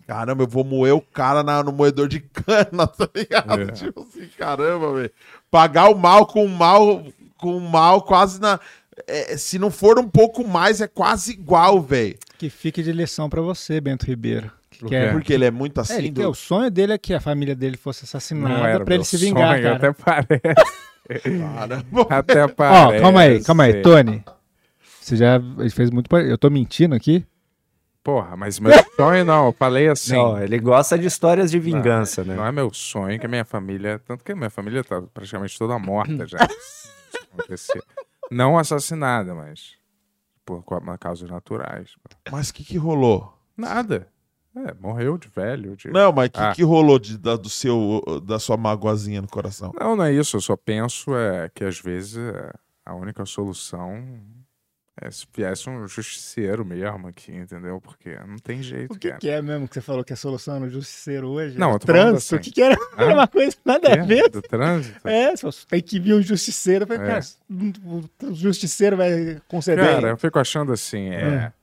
Caramba, 0.08 0.44
eu 0.44 0.48
vou 0.48 0.64
moer 0.64 0.94
o 0.94 1.02
cara 1.02 1.42
na- 1.44 1.64
no 1.64 1.72
moedor 1.72 2.08
de 2.08 2.20
cana, 2.20 2.86
tá 2.88 3.08
ligado? 3.16 3.62
É. 3.62 3.66
Tipo 3.68 4.02
assim, 4.02 4.28
caramba, 4.38 4.94
velho. 4.94 5.12
Pagar 5.50 5.90
o 5.90 5.96
mal 5.96 6.26
com 6.26 6.46
o 6.46 6.50
mal, 6.50 7.04
com 7.38 7.56
o 7.58 7.62
mal 7.62 8.02
quase 8.02 8.40
na. 8.40 8.60
é, 9.08 9.38
se 9.38 9.58
não 9.58 9.72
for 9.72 9.98
um 10.00 10.08
pouco 10.08 10.46
mais, 10.48 10.82
é 10.82 10.88
quase 10.88 11.32
igual, 11.32 11.82
velho. 11.82 12.18
Que 12.38 12.50
fique 12.50 12.84
de 12.84 12.92
lição 12.92 13.30
pra 13.30 13.42
você, 13.42 13.80
Bento 13.80 14.06
Ribeiro. 14.06 14.52
Que 14.88 14.96
quê? 14.96 15.10
Porque 15.12 15.34
ele 15.34 15.46
é 15.46 15.52
muito 15.52 15.80
É, 15.80 15.82
assim. 15.82 15.98
ele 15.98 16.12
do- 16.12 16.30
o 16.30 16.34
sonho 16.34 16.70
dele 16.72 16.94
é 16.94 16.98
que 16.98 17.14
a 17.14 17.20
família 17.20 17.56
dele 17.56 17.78
fosse 17.78 18.04
Não 18.04 18.08
assassinada 18.08 18.68
era 18.68 18.86
pra 18.86 18.96
ele 18.96 19.04
se 19.04 19.18
vingar, 19.18 19.52
sonho, 19.52 19.64
cara. 19.64 19.76
Até 19.76 19.94
parece. 19.94 20.42
Caramba. 21.40 22.08
Até 22.10 22.44
Ó, 22.44 22.48
parece. 22.48 23.02
calma 23.02 23.22
aí, 23.22 23.44
calma 23.44 23.64
aí, 23.64 23.82
Tony. 23.82 24.24
Você 25.00 25.16
já 25.18 25.42
fez 25.74 25.90
muito. 25.90 26.16
Eu 26.18 26.38
tô 26.38 26.50
mentindo 26.50 26.96
aqui? 26.96 27.26
Porra, 28.04 28.36
mas 28.36 28.60
meu 28.60 28.72
sonho 28.96 29.26
não. 29.26 29.48
Eu 29.48 29.52
falei 29.54 29.88
assim. 29.88 30.14
Não, 30.16 30.42
ele 30.42 30.58
gosta 30.60 30.98
de 30.98 31.06
histórias 31.08 31.52
de 31.52 31.60
vingança, 31.60 32.24
né? 32.24 32.36
Não 32.36 32.46
é 32.46 32.52
meu 32.52 32.74
sonho 32.74 33.20
que 33.20 33.26
a 33.26 33.30
minha 33.30 33.46
família. 33.46 34.00
Tanto 34.08 34.24
que 34.24 34.32
a 34.32 34.36
minha 34.36 34.50
família 34.50 34.84
tá 34.84 35.02
praticamente 35.14 35.58
toda 35.58 35.78
morta 35.78 36.26
já. 36.26 36.38
Não 38.32 38.58
assassinada, 38.58 39.34
mas. 39.36 39.74
Por 40.46 40.64
causas 40.98 41.30
naturais. 41.30 41.92
Mas 42.32 42.50
o 42.50 42.54
que, 42.54 42.64
que 42.64 42.78
rolou? 42.78 43.38
Nada. 43.56 44.08
É, 44.56 44.74
morreu 44.80 45.18
de 45.18 45.28
velho. 45.30 45.76
de- 45.78 45.90
Não, 45.90 46.12
mas 46.12 46.28
o 46.28 46.32
que, 46.32 46.40
Ah. 46.40 46.54
que 46.54 46.64
rolou 46.64 47.00
de, 47.00 47.18
da, 47.18 47.36
do 47.38 47.50
seu, 47.50 48.02
da 48.26 48.38
sua 48.38 48.58
magoazinha 48.58 49.22
no 49.22 49.28
coração? 49.30 49.72
Não, 49.80 49.96
não 49.96 50.04
é 50.04 50.12
isso. 50.14 50.36
Eu 50.36 50.42
só 50.42 50.58
penso 50.58 51.16
é, 51.16 51.50
que 51.54 51.64
às 51.64 51.80
vezes 51.80 52.18
é, 52.18 52.52
a 52.86 52.94
única 52.94 53.26
solução 53.26 54.04
é 55.02 55.10
se 55.10 55.26
viesse 55.34 55.70
um 55.70 55.88
justiceiro 55.88 56.66
mesmo 56.66 57.08
aqui, 57.08 57.32
entendeu? 57.34 57.80
Porque 57.80 58.14
não 58.28 58.36
tem 58.36 58.62
jeito, 58.62 58.94
O 58.94 59.00
que, 59.00 59.12
que 59.14 59.30
é 59.30 59.42
mesmo 59.42 59.68
que 59.70 59.74
você 59.74 59.82
falou 59.82 60.04
que 60.04 60.12
é 60.12 60.16
solução 60.18 60.60
no 60.60 60.70
justiceiro 60.70 61.30
hoje? 61.30 61.58
Não, 61.58 61.70
É 61.70 61.80
falando 61.80 61.86
trânsito. 61.86 62.18
assim. 62.18 62.36
O 62.36 62.40
que, 62.40 62.52
que 62.52 62.62
era? 62.62 62.78
Era 62.98 63.14
uma 63.14 63.28
coisa 63.28 63.56
nada 63.64 63.88
a 63.88 63.92
É, 63.94 64.02
ver. 64.04 64.30
do 64.30 64.42
trânsito? 64.42 65.08
É, 65.08 65.34
só 65.38 65.50
tem 65.70 65.82
que 65.82 65.98
vir 65.98 66.14
um 66.14 66.22
justiceiro. 66.22 66.86
Falei, 66.86 67.04
É. 67.04 67.08
cara, 67.08 67.22
o 67.50 68.34
justiceiro 68.34 68.98
vai 68.98 69.42
conceder. 69.48 69.86
Cara, 69.86 70.10
eu 70.10 70.18
fico 70.18 70.38
achando 70.38 70.74
assim, 70.74 71.10
é. 71.10 71.22
É. 71.22 71.54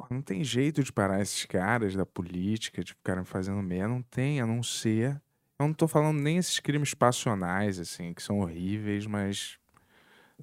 Pô, 0.00 0.06
não 0.10 0.22
tem 0.22 0.42
jeito 0.42 0.82
de 0.82 0.90
parar 0.92 1.20
esses 1.20 1.44
caras 1.44 1.94
da 1.94 2.06
política, 2.06 2.82
de 2.82 2.92
ficarem 2.94 3.24
fazendo 3.24 3.62
merda. 3.62 3.88
Não 3.88 4.02
tem, 4.02 4.40
a 4.40 4.46
não 4.46 4.62
ser. 4.62 5.20
Eu 5.58 5.66
não 5.66 5.74
tô 5.74 5.86
falando 5.86 6.18
nem 6.20 6.38
esses 6.38 6.58
crimes 6.58 6.94
passionais, 6.94 7.78
assim, 7.78 8.14
que 8.14 8.22
são 8.22 8.40
horríveis, 8.40 9.06
mas 9.06 9.58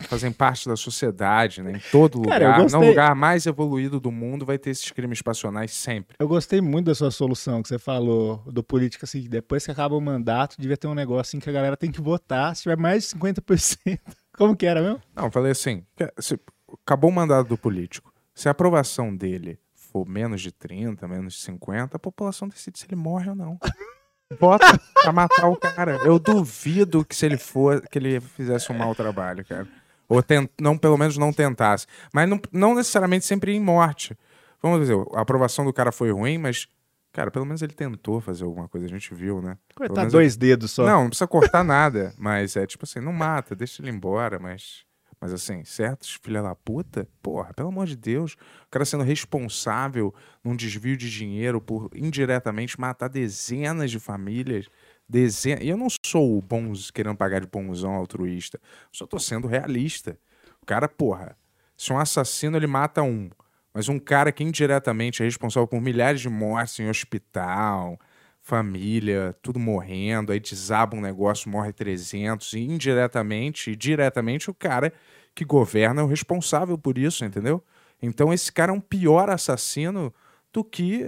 fazem 0.01 0.31
parte 0.31 0.69
da 0.69 0.75
sociedade, 0.75 1.63
né? 1.63 1.71
Em 1.71 1.81
todo 1.91 2.21
Cara, 2.21 2.45
lugar. 2.45 2.57
No 2.59 2.63
gostei. 2.65 2.87
lugar 2.89 3.15
mais 3.15 3.47
evoluído 3.47 3.99
do 3.99 4.11
mundo 4.11 4.45
vai 4.45 4.59
ter 4.59 4.69
esses 4.69 4.91
crimes 4.91 5.23
passionais 5.23 5.71
sempre. 5.71 6.15
Eu 6.19 6.27
gostei 6.27 6.61
muito 6.61 6.85
da 6.85 6.93
sua 6.93 7.09
solução 7.09 7.63
que 7.63 7.67
você 7.67 7.79
falou 7.79 8.37
do 8.45 8.63
político, 8.63 9.05
assim, 9.05 9.27
depois 9.27 9.65
que 9.65 9.71
acaba 9.71 9.95
o 9.95 10.01
mandato, 10.01 10.55
devia 10.59 10.77
ter 10.77 10.85
um 10.87 10.93
negócio 10.93 11.21
assim 11.21 11.39
que 11.39 11.49
a 11.49 11.53
galera 11.53 11.75
tem 11.75 11.91
que 11.91 11.99
votar 11.99 12.55
se 12.55 12.61
tiver 12.61 12.77
mais 12.77 13.03
de 13.05 13.09
50%. 13.17 13.99
Como 14.37 14.55
que 14.55 14.67
era 14.67 14.83
mesmo? 14.83 15.01
Não, 15.15 15.31
falei 15.31 15.51
assim: 15.51 15.83
se- 16.19 16.39
acabou 16.85 17.09
o 17.09 17.13
mandato 17.13 17.47
do 17.47 17.57
político. 17.57 18.13
Se 18.37 18.47
a 18.47 18.51
aprovação 18.51 19.15
dele 19.15 19.59
for 19.73 20.07
menos 20.07 20.43
de 20.43 20.51
30, 20.51 21.07
menos 21.07 21.33
de 21.33 21.39
50, 21.39 21.97
a 21.97 21.99
população 21.99 22.47
decide 22.47 22.77
se 22.77 22.85
ele 22.85 22.95
morre 22.95 23.31
ou 23.31 23.35
não. 23.35 23.57
Vota 24.39 24.79
pra 25.01 25.11
matar 25.11 25.47
o 25.47 25.55
cara. 25.55 25.95
Eu 26.05 26.19
duvido 26.19 27.03
que 27.03 27.15
se 27.15 27.25
ele 27.25 27.37
for, 27.37 27.81
que 27.89 27.97
ele 27.97 28.19
fizesse 28.19 28.71
um 28.71 28.77
mau 28.77 28.93
trabalho, 28.93 29.43
cara. 29.43 29.67
Ou 30.07 30.21
tent, 30.21 30.51
não, 30.61 30.77
pelo 30.77 30.99
menos 30.99 31.17
não 31.17 31.33
tentasse. 31.33 31.87
Mas 32.13 32.29
não, 32.29 32.39
não 32.51 32.75
necessariamente 32.75 33.25
sempre 33.25 33.55
em 33.55 33.59
morte. 33.59 34.15
Vamos 34.61 34.81
dizer, 34.81 34.95
a 35.15 35.21
aprovação 35.21 35.65
do 35.65 35.73
cara 35.73 35.91
foi 35.91 36.11
ruim, 36.11 36.37
mas, 36.37 36.67
cara, 37.11 37.31
pelo 37.31 37.45
menos 37.45 37.63
ele 37.63 37.73
tentou 37.73 38.21
fazer 38.21 38.43
alguma 38.43 38.67
coisa, 38.67 38.85
a 38.85 38.89
gente 38.89 39.15
viu, 39.15 39.41
né? 39.41 39.57
Cortar 39.75 40.05
dois 40.11 40.37
dedos 40.37 40.69
só. 40.69 40.85
não, 40.85 41.01
não 41.01 41.09
precisa 41.09 41.27
cortar 41.27 41.63
nada. 41.63 42.13
Mas 42.19 42.55
é 42.55 42.67
tipo 42.67 42.85
assim, 42.85 42.99
não 42.99 43.13
mata, 43.13 43.55
deixa 43.55 43.81
ele 43.81 43.89
embora, 43.89 44.37
mas. 44.37 44.85
Mas 45.19 45.33
assim, 45.33 45.63
certos 45.63 46.17
filha 46.21 46.43
da 46.43 46.53
puta, 46.53 47.07
porra, 47.21 47.53
pelo 47.53 47.69
amor 47.69 47.87
de 47.87 47.95
Deus, 47.95 48.33
o 48.33 48.69
cara 48.69 48.85
sendo 48.85 49.03
responsável 49.03 50.13
num 50.43 50.55
desvio 50.55 50.95
de 50.95 51.09
dinheiro 51.09 51.59
por 51.59 51.89
indiretamente 51.95 52.79
matar 52.79 53.07
dezenas 53.07 53.89
de 53.89 53.99
famílias. 53.99 54.67
Dezenas. 55.09 55.63
E 55.63 55.69
eu 55.69 55.77
não 55.77 55.87
sou 56.05 56.41
bom 56.41 56.71
querendo 56.93 57.15
pagar 57.15 57.41
de 57.41 57.47
bonzão 57.47 57.93
altruísta. 57.93 58.59
Só 58.91 59.07
tô 59.07 59.17
sendo 59.17 59.47
realista. 59.47 60.19
O 60.61 60.65
cara, 60.65 60.87
porra, 60.87 61.35
se 61.75 61.91
um 61.91 61.97
assassino 61.97 62.57
ele 62.57 62.67
mata 62.67 63.01
um, 63.01 63.29
mas 63.73 63.89
um 63.89 63.99
cara 63.99 64.31
que 64.31 64.43
indiretamente 64.43 65.21
é 65.21 65.25
responsável 65.25 65.67
por 65.67 65.81
milhares 65.81 66.21
de 66.21 66.29
mortes 66.29 66.79
em 66.79 66.89
hospital, 66.89 67.99
família, 68.47 69.35
tudo 69.41 69.59
morrendo, 69.59 70.31
aí 70.31 70.39
desaba 70.39 70.95
um 70.95 71.01
negócio, 71.01 71.49
morre 71.49 71.73
300, 71.73 72.53
e 72.53 72.59
indiretamente 72.59 73.71
e 73.71 73.75
diretamente 73.75 74.49
o 74.49 74.53
cara 74.53 74.93
que 75.35 75.43
governa 75.43 75.99
é 75.99 76.03
o 76.05 76.07
responsável 76.07 76.77
por 76.77 76.97
isso, 76.97 77.25
entendeu? 77.25 77.61
Então 78.01 78.31
esse 78.31 78.49
cara 78.49 78.71
é 78.71 78.73
um 78.73 78.79
pior 78.79 79.29
assassino 79.29 80.13
do 80.53 80.63
que, 80.63 81.03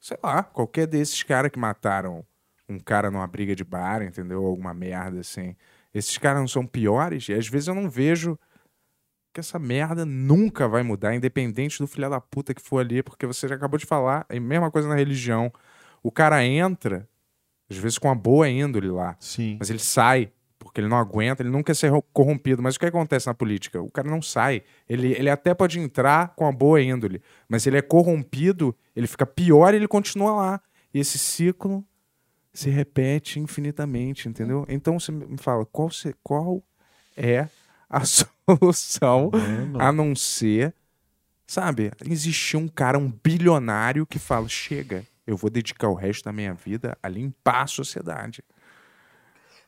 sei 0.00 0.16
lá, 0.24 0.42
qualquer 0.42 0.86
desses 0.86 1.22
caras 1.22 1.50
que 1.50 1.58
mataram 1.58 2.24
um 2.66 2.78
cara 2.78 3.10
numa 3.10 3.26
briga 3.26 3.54
de 3.54 3.64
bar, 3.64 4.00
entendeu? 4.00 4.42
Alguma 4.42 4.72
merda 4.72 5.20
assim. 5.20 5.54
Esses 5.92 6.16
caras 6.16 6.40
não 6.40 6.48
são 6.48 6.66
piores 6.66 7.28
e 7.28 7.34
às 7.34 7.46
vezes 7.46 7.68
eu 7.68 7.74
não 7.74 7.90
vejo 7.90 8.38
que 9.34 9.40
essa 9.40 9.58
merda 9.58 10.06
nunca 10.06 10.66
vai 10.66 10.82
mudar, 10.82 11.14
independente 11.14 11.78
do 11.78 11.86
filho 11.86 12.08
da 12.08 12.20
puta 12.20 12.54
que 12.54 12.62
for 12.62 12.78
ali, 12.78 13.02
porque 13.02 13.26
você 13.26 13.46
já 13.46 13.56
acabou 13.56 13.78
de 13.78 13.84
falar, 13.84 14.24
é 14.30 14.38
a 14.38 14.40
mesma 14.40 14.70
coisa 14.70 14.88
na 14.88 14.94
religião. 14.94 15.52
O 16.02 16.10
cara 16.10 16.44
entra, 16.44 17.08
às 17.70 17.76
vezes 17.76 17.98
com 17.98 18.08
uma 18.08 18.14
boa 18.14 18.48
índole 18.48 18.88
lá, 18.90 19.16
Sim. 19.20 19.56
mas 19.60 19.70
ele 19.70 19.78
sai, 19.78 20.32
porque 20.58 20.80
ele 20.80 20.88
não 20.88 20.96
aguenta, 20.98 21.42
ele 21.42 21.50
não 21.50 21.62
quer 21.62 21.74
ser 21.74 21.88
ro- 21.88 22.02
corrompido. 22.12 22.62
Mas 22.62 22.76
o 22.76 22.80
que 22.80 22.86
acontece 22.86 23.26
na 23.26 23.34
política? 23.34 23.80
O 23.80 23.90
cara 23.90 24.08
não 24.08 24.20
sai. 24.22 24.62
Ele, 24.88 25.12
ele 25.12 25.30
até 25.30 25.54
pode 25.54 25.78
entrar 25.78 26.34
com 26.34 26.44
uma 26.44 26.52
boa 26.52 26.80
índole, 26.82 27.22
mas 27.48 27.66
ele 27.66 27.76
é 27.78 27.82
corrompido, 27.82 28.74
ele 28.94 29.06
fica 29.06 29.24
pior 29.26 29.72
e 29.72 29.76
ele 29.76 29.88
continua 29.88 30.32
lá. 30.34 30.60
E 30.92 30.98
esse 31.00 31.18
ciclo 31.18 31.84
se 32.52 32.68
repete 32.68 33.40
infinitamente, 33.40 34.28
entendeu? 34.28 34.66
Então 34.68 34.98
você 35.00 35.10
me 35.10 35.38
fala, 35.38 35.64
qual, 35.64 35.90
se- 35.90 36.14
qual 36.22 36.62
é 37.16 37.48
a 37.88 38.02
solução 38.04 39.30
a 39.78 39.90
não 39.90 40.14
ser, 40.14 40.74
sabe, 41.46 41.90
existir 42.06 42.56
um 42.56 42.68
cara, 42.68 42.98
um 42.98 43.10
bilionário 43.10 44.04
que 44.06 44.18
fala, 44.18 44.48
chega, 44.48 45.04
eu 45.26 45.36
vou 45.36 45.50
dedicar 45.50 45.88
o 45.88 45.94
resto 45.94 46.24
da 46.24 46.32
minha 46.32 46.52
vida 46.54 46.96
a 47.02 47.08
limpar 47.08 47.62
a 47.62 47.66
sociedade. 47.66 48.42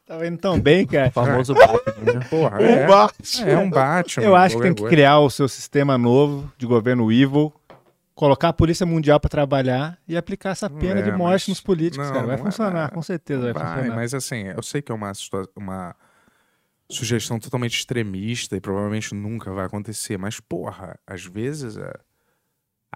Tava 0.07 0.27
indo 0.27 0.37
tão 0.39 0.61
bem, 0.61 0.85
cara. 0.87 1.09
O 1.09 1.13
famoso 1.13 1.55
Batman, 1.55 2.13
né? 2.15 2.27
Porra, 2.29 2.59
O 2.59 2.63
é, 2.63 2.87
Batman. 2.87 3.47
é 3.49 3.59
um 3.59 3.71
Batman. 3.71 4.25
Eu 4.25 4.37
acho 4.37 4.57
que 4.57 4.63
tem 4.63 4.75
que 4.75 4.85
criar 4.87 5.19
o 5.21 5.31
seu 5.31 5.49
sistema 5.49 5.97
novo 5.97 6.53
de 6.59 6.67
governo 6.67 7.11
evil, 7.11 7.53
colocar 8.15 8.51
a 8.51 8.53
Polícia 8.53 8.85
Mundial 8.85 9.19
pra 9.19 9.31
trabalhar 9.31 9.99
e 10.07 10.17
aplicar 10.17 10.51
essa 10.51 10.69
pena 10.69 11.01
É, 11.01 11.03
de 11.03 11.11
morte 11.13 11.45
mas- 11.45 11.49
nos 11.49 11.61
políticos, 11.61 12.07
não, 12.07 12.15
cara. 12.15 12.27
Vai 12.27 12.37
não 12.37 12.43
é- 12.43 12.47
funcionar, 12.51 12.91
com 12.91 13.03
certeza 13.03 13.53
vai, 13.53 13.53
Vai, 13.55 13.75
funcionar. 13.77 13.97
mas 13.97 14.13
assim, 14.15 14.43
eu 14.49 14.63
sei 14.63 14.83
que 14.83 14.93
é 14.93 14.95
uma, 14.95 15.13
uma 15.57 15.97
sugestão 16.91 17.39
totalmente 17.41 17.79
extremista 17.79 18.57
e 18.57 18.61
provavelmente 18.61 19.15
nunca 19.15 19.51
vai 19.53 19.65
acontecer, 19.65 20.19
mas 20.19 20.39
porra, 20.39 20.99
às 21.07 21.25
vezes 21.25 21.79
a, 21.79 21.99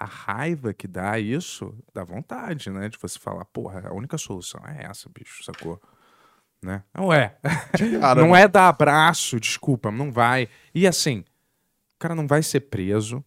a 0.00 0.04
raiva 0.04 0.72
que 0.72 0.86
dá 0.86 1.18
isso 1.18 1.74
dá 1.94 2.04
vontade, 2.04 2.70
né? 2.70 2.88
De 2.88 2.98
você 3.00 3.18
falar, 3.18 3.44
porra, 3.46 3.88
a 3.88 3.92
única 3.94 4.16
solução 4.18 4.60
é 4.66 4.84
essa, 4.84 5.08
bicho, 5.08 5.42
sacou? 5.44 5.80
Né? 6.62 6.82
Não 6.94 7.12
é. 7.12 7.36
Cara, 8.00 8.20
não 8.26 8.34
é 8.36 8.46
dar 8.48 8.68
abraço, 8.68 9.38
desculpa, 9.40 9.90
não 9.90 10.10
vai. 10.12 10.48
E 10.74 10.86
assim, 10.86 11.20
o 11.94 11.98
cara 11.98 12.14
não 12.14 12.26
vai 12.26 12.42
ser 12.42 12.60
preso. 12.60 13.24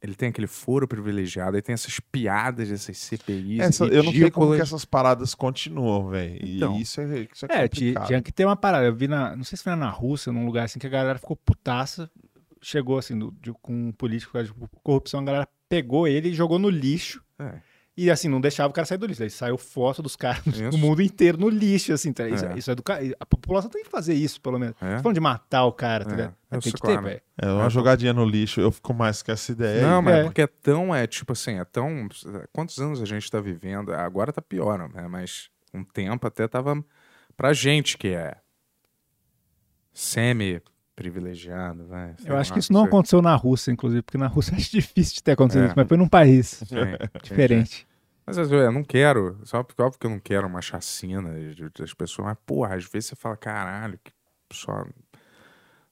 Ele 0.00 0.16
tem 0.16 0.30
aquele 0.30 0.48
foro 0.48 0.88
privilegiado, 0.88 1.54
ele 1.56 1.62
tem 1.62 1.74
essas 1.74 2.00
piadas 2.00 2.68
dessas 2.68 2.98
CPIs. 2.98 3.60
Essa- 3.60 3.84
eu 3.84 4.02
não 4.02 4.10
sei 4.12 4.30
como 4.32 4.52
que 4.56 4.60
essas 4.60 4.84
paradas 4.84 5.32
continuam, 5.32 6.08
velho. 6.08 6.44
E 6.44 6.56
Então. 6.56 6.76
isso 6.76 7.00
é, 7.00 7.28
isso 7.32 7.46
é 7.48 7.64
É, 7.64 7.68
tinha 7.68 8.20
que 8.20 8.32
ter 8.32 8.44
uma 8.44 8.56
parada. 8.56 8.84
Eu 8.84 8.94
vi 8.96 9.06
na. 9.06 9.36
Não 9.36 9.44
sei 9.44 9.56
se 9.56 9.62
foi 9.62 9.76
na 9.76 9.88
Rússia, 9.90 10.32
num 10.32 10.44
lugar 10.44 10.64
assim, 10.64 10.80
que 10.80 10.86
a 10.88 10.90
galera 10.90 11.20
ficou 11.20 11.36
putaça. 11.36 12.10
Chegou 12.60 12.98
assim, 12.98 13.16
do- 13.16 13.30
de- 13.40 13.52
com 13.62 13.72
um 13.88 13.92
político 13.92 14.40
de 14.42 14.52
corrupção, 14.82 15.20
a 15.20 15.24
galera 15.24 15.48
pegou 15.72 16.06
ele 16.06 16.28
e 16.28 16.34
jogou 16.34 16.58
no 16.58 16.68
lixo. 16.68 17.22
É. 17.38 17.54
E 17.96 18.10
assim, 18.10 18.28
não 18.28 18.40
deixava 18.42 18.68
o 18.70 18.72
cara 18.74 18.86
sair 18.86 18.98
do 18.98 19.06
lixo. 19.06 19.22
Aí 19.22 19.30
saiu 19.30 19.56
foto 19.56 20.02
dos 20.02 20.16
caras 20.16 20.44
Isso. 20.46 20.70
do 20.70 20.76
mundo 20.78 21.00
inteiro 21.02 21.38
no 21.38 21.48
lixo, 21.48 21.92
assim. 21.94 22.12
Tá? 22.12 22.28
Isso, 22.28 22.44
É. 22.44 22.58
isso 22.58 22.70
é 22.70 22.74
do 22.74 22.82
A 23.20 23.24
população 23.26 23.70
tem 23.70 23.82
que 23.84 23.88
fazer 23.90 24.12
isso, 24.14 24.38
pelo 24.40 24.58
menos. 24.58 24.74
É. 24.82 24.96
Tô 24.96 25.02
falando 25.02 25.14
de 25.14 25.20
matar 25.20 25.64
o 25.64 25.72
cara, 25.72 26.04
tá 26.04 26.12
É. 26.12 26.16
ligado? 26.16 26.34
Eu 26.50 26.60
Tem 26.60 26.72
que 26.72 26.80
ter, 26.80 27.00
velho. 27.00 27.20
É 27.38 27.46
uma 27.50 27.70
jogadinha 27.70 28.12
no 28.12 28.24
lixo. 28.26 28.60
Eu 28.60 28.70
fico 28.70 28.92
mais 28.92 29.22
com 29.22 29.32
essa 29.32 29.50
ideia. 29.52 29.80
Não, 29.82 29.98
aí. 30.00 30.04
mas 30.04 30.14
É. 30.14 30.20
é 30.20 30.24
porque 30.24 30.42
é 30.42 30.46
tão, 30.46 30.94
é 30.94 31.06
tipo 31.06 31.32
assim, 31.32 31.58
é 31.58 31.64
tão. 31.64 32.06
Quantos 32.52 32.78
anos 32.78 33.00
a 33.00 33.06
gente 33.06 33.30
tá 33.30 33.40
vivendo? 33.40 33.92
Agora 33.94 34.30
tá 34.32 34.42
pior, 34.42 34.78
né? 34.90 35.08
Mas 35.08 35.48
um 35.72 35.82
tempo 35.84 36.26
até 36.26 36.46
tava. 36.48 36.82
Pra 37.36 37.52
gente 37.54 37.96
que 37.96 38.08
é 38.08 38.36
semi-privilegiado, 40.96 41.86
vai. 41.86 42.14
Eu 42.24 42.36
acho 42.36 42.50
lá, 42.50 42.54
que 42.54 42.60
isso 42.60 42.72
não 42.72 42.80
sei. 42.80 42.88
aconteceu 42.88 43.22
na 43.22 43.34
Rússia, 43.34 43.70
inclusive, 43.72 44.02
porque 44.02 44.18
na 44.18 44.26
Rússia 44.26 44.54
acho 44.56 44.70
difícil 44.70 45.14
de 45.16 45.22
ter 45.22 45.32
acontecido 45.32 45.62
É. 45.62 45.66
isso, 45.66 45.74
mas 45.76 45.88
foi 45.88 45.96
num 45.96 46.08
país 46.08 46.62
Sim, 46.68 46.76
diferente. 47.22 47.86
Mas 48.26 48.38
assim, 48.38 48.54
eu 48.54 48.70
não 48.72 48.84
quero, 48.84 49.38
só 49.44 49.62
porque, 49.62 49.82
óbvio 49.82 49.98
que 49.98 50.06
eu 50.06 50.10
não 50.10 50.18
quero 50.20 50.46
uma 50.46 50.62
chacina 50.62 51.32
de- 51.54 51.68
das 51.76 51.92
pessoas, 51.92 52.26
mas 52.28 52.36
porra, 52.46 52.76
às 52.76 52.84
vezes 52.84 53.08
você 53.10 53.16
fala, 53.16 53.36
caralho, 53.36 53.98
que 54.02 54.12
só, 54.52 54.84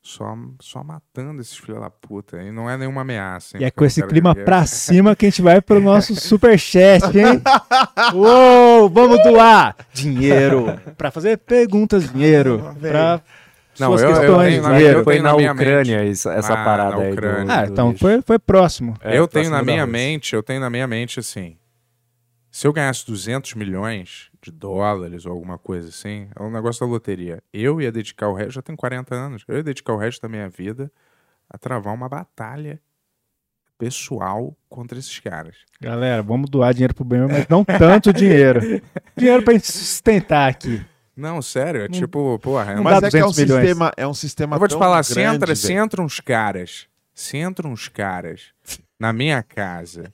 só, 0.00 0.38
só 0.60 0.84
matando 0.84 1.40
esses 1.40 1.56
filhos 1.56 1.80
da 1.80 1.90
puta. 1.90 2.40
E 2.40 2.52
não 2.52 2.70
é 2.70 2.76
nenhuma 2.76 3.00
ameaça. 3.00 3.56
hein, 3.56 3.62
E 3.64 3.66
é 3.66 3.70
com 3.70 3.84
esse 3.84 4.00
clima 4.06 4.32
viver. 4.32 4.44
pra 4.44 4.64
cima 4.64 5.16
que 5.16 5.26
a 5.26 5.30
gente 5.30 5.42
vai 5.42 5.60
pro 5.60 5.80
nosso 5.82 6.14
superchat, 6.14 7.04
hein? 7.18 7.42
Uou, 8.14 8.88
vamos 8.88 9.20
doar 9.24 9.76
dinheiro 9.92 10.66
pra 10.96 11.10
fazer 11.10 11.36
perguntas, 11.38 12.08
dinheiro 12.12 12.62
pra 12.80 13.20
Não, 13.78 13.88
suas 13.88 14.02
eu, 14.02 14.08
eu 14.10 14.16
questões, 14.16 14.50
tenho, 14.54 14.62
na- 14.62 14.76
dinheiro. 14.76 14.98
eu 15.00 15.04
foi 15.04 15.12
tenho 15.14 15.22
na 15.24 15.30
na 15.30 15.36
minha 15.36 15.52
Ucrânia 15.52 16.04
essa, 16.10 16.32
essa 16.34 16.52
Ah, 16.54 16.64
parada 16.64 16.96
na 16.96 17.02
aí. 17.02 17.08
do- 17.10 17.12
Ucrânia. 17.14 17.54
Ah, 17.58 17.64
então 17.66 17.94
foi, 17.96 18.20
foi 18.22 18.38
próximo. 18.38 18.96
É, 19.02 19.16
eu 19.18 19.26
tenho 19.28 19.50
na 19.50 19.62
minha 19.62 19.86
mente, 19.86 20.34
eu 20.34 20.42
tenho 20.42 20.60
na 20.60 20.68
minha 20.68 20.86
mente 20.86 21.20
assim, 21.20 21.56
se 22.50 22.66
eu 22.66 22.72
ganhasse 22.72 23.06
200 23.06 23.54
milhões 23.54 24.28
de 24.42 24.50
dólares 24.50 25.24
ou 25.24 25.32
alguma 25.32 25.56
coisa 25.56 25.88
assim, 25.88 26.28
é 26.34 26.42
um 26.42 26.50
negócio 26.50 26.84
da 26.84 26.90
loteria. 26.90 27.42
Eu 27.52 27.80
ia 27.80 27.92
dedicar 27.92 28.28
o 28.28 28.34
resto, 28.34 28.52
já 28.52 28.62
tenho 28.62 28.76
40 28.76 29.14
anos, 29.14 29.44
eu 29.46 29.56
ia 29.56 29.62
dedicar 29.62 29.92
o 29.92 29.96
resto 29.98 30.20
da 30.22 30.28
minha 30.28 30.48
vida 30.48 30.90
a 31.48 31.56
travar 31.56 31.94
uma 31.94 32.08
batalha 32.08 32.80
pessoal 33.78 34.54
contra 34.68 34.98
esses 34.98 35.18
caras. 35.20 35.56
Galera, 35.80 36.22
vamos 36.22 36.50
doar 36.50 36.72
dinheiro 36.74 36.94
pro 36.94 37.04
bem, 37.04 37.20
mas 37.26 37.46
não 37.48 37.64
tanto 37.64 38.12
dinheiro. 38.12 38.60
Dinheiro 39.16 39.42
pra 39.42 39.54
gente 39.54 39.66
se 39.66 39.78
sustentar 39.78 40.48
aqui. 40.48 40.84
Não, 41.20 41.42
sério, 41.42 41.82
é 41.82 41.88
tipo, 41.88 42.38
porra, 42.38 42.72
é 42.72 42.74
não 42.76 42.82
Mas 42.82 43.02
é 43.02 43.10
que 43.10 43.18
é 43.18 43.24
um 43.24 43.28
200 43.28 43.38
milhões. 43.38 43.66
sistema, 43.66 43.92
é 43.96 44.06
um 44.06 44.14
sistema 44.14 44.56
Eu 44.56 44.58
vou 44.58 44.68
te 44.68 44.76
falar, 44.76 45.02
se 45.02 45.14
grande, 45.14 45.36
entra, 45.36 45.54
se 45.54 45.72
entra 45.72 46.02
uns 46.02 46.18
caras, 46.20 46.86
se 47.14 47.36
entram 47.36 47.70
uns 47.70 47.88
caras 47.88 48.52
na 48.98 49.12
minha 49.12 49.42
casa, 49.42 50.12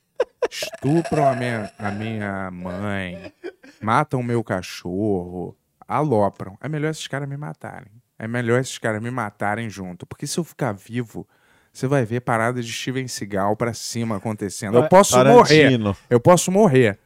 estupram 0.50 1.28
a 1.28 1.34
minha, 1.34 1.72
a 1.78 1.90
minha 1.90 2.50
mãe, 2.50 3.32
matam 3.80 4.20
o 4.20 4.24
meu 4.24 4.42
cachorro, 4.42 5.56
alopram, 5.86 6.58
é 6.60 6.68
melhor 6.68 6.90
esses 6.90 7.06
caras 7.06 7.28
me 7.28 7.36
matarem. 7.36 7.92
É 8.18 8.26
melhor 8.26 8.60
esses 8.60 8.78
caras 8.78 9.02
me 9.02 9.10
matarem 9.10 9.68
junto. 9.68 10.06
Porque 10.06 10.26
se 10.26 10.38
eu 10.38 10.44
ficar 10.44 10.72
vivo, 10.72 11.28
você 11.72 11.86
vai 11.86 12.04
ver 12.04 12.20
paradas 12.20 12.64
de 12.64 12.72
Steven 12.72 13.06
Seagal 13.06 13.54
pra 13.56 13.74
cima 13.74 14.16
acontecendo. 14.16 14.78
Eu 14.78 14.88
posso 14.88 15.16
morrer. 15.22 15.62
Tarantino. 15.62 15.96
Eu 16.08 16.18
posso 16.18 16.50
morrer. 16.50 16.98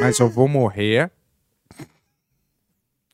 Mas 0.00 0.18
eu 0.18 0.28
vou 0.28 0.46
morrer 0.46 1.10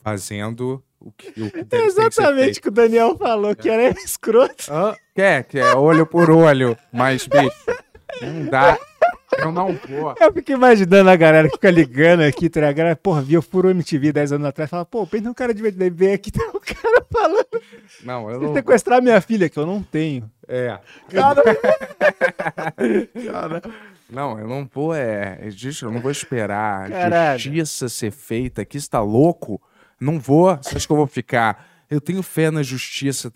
fazendo 0.05 0.83
o 1.01 1.11
que, 1.11 1.29
o 1.43 1.51
que 1.51 1.65
ser 1.91 2.11
feito. 2.35 2.59
o 2.59 2.63
que 2.63 2.69
o 2.69 2.71
Daniel 2.71 3.17
falou, 3.17 3.57
que 3.57 3.69
era 3.71 3.89
escroto. 4.05 4.67
Quer, 5.15 5.45
que 5.45 5.59
é 5.59 5.75
olho 5.75 6.07
por 6.07 6.31
olho, 6.31 6.77
mas, 6.93 7.27
bicho, 7.27 7.51
não 8.23 8.47
dá. 8.47 8.79
Eu 9.39 9.51
não 9.51 9.73
vou. 9.75 10.15
Eu 10.21 10.33
fico 10.33 10.53
imaginando 10.53 11.11
a 11.11 11.17
galera 11.17 11.49
que 11.49 11.55
fica 11.57 11.71
ligando 11.71 12.21
aqui, 12.23 12.49
tá? 12.49 12.69
A 12.69 12.73
galera, 12.73 12.95
porra, 12.95 13.21
via 13.21 13.43
Furo 13.43 13.69
MTV 13.71 14.13
10 14.13 14.33
anos 14.33 14.47
atrás, 14.47 14.71
fala, 14.71 14.85
pô, 14.85 15.05
pensa 15.07 15.29
um 15.29 15.35
cara 15.35 15.53
de 15.53 15.61
vem 15.91 16.13
aqui, 16.13 16.31
tem 16.31 16.47
um 16.49 16.61
cara 16.61 17.05
falando, 17.13 17.63
Não, 18.05 18.31
eu 18.31 18.39
"Vou 18.39 18.49
não. 18.49 18.55
sequestrar 18.55 19.03
minha 19.03 19.21
filha, 19.21 19.49
que 19.49 19.59
eu 19.59 19.67
não 19.67 19.83
tenho. 19.83 20.31
É. 20.47 20.79
Cara, 21.11 21.43
Não, 24.09 24.39
eu 24.39 24.47
não 24.47 24.69
vou, 24.73 24.95
é. 24.95 25.39
Gente, 25.49 25.83
eu 25.83 25.91
não 25.91 26.01
vou 26.01 26.11
esperar 26.11 26.89
Caralho. 26.89 27.39
justiça 27.39 27.89
ser 27.89 28.13
feita 28.13 28.63
aqui. 28.63 28.81
Você 28.81 28.89
tá 28.89 29.01
louco? 29.01 29.61
Não 30.01 30.19
vou. 30.19 30.57
Você 30.57 30.77
acha 30.77 30.87
que 30.87 30.93
eu 30.93 30.97
vou 30.97 31.07
ficar? 31.07 31.67
Eu 31.91 32.01
tenho 32.01 32.23
fé 32.23 32.51
na 32.51 32.63
justiça. 32.63 33.33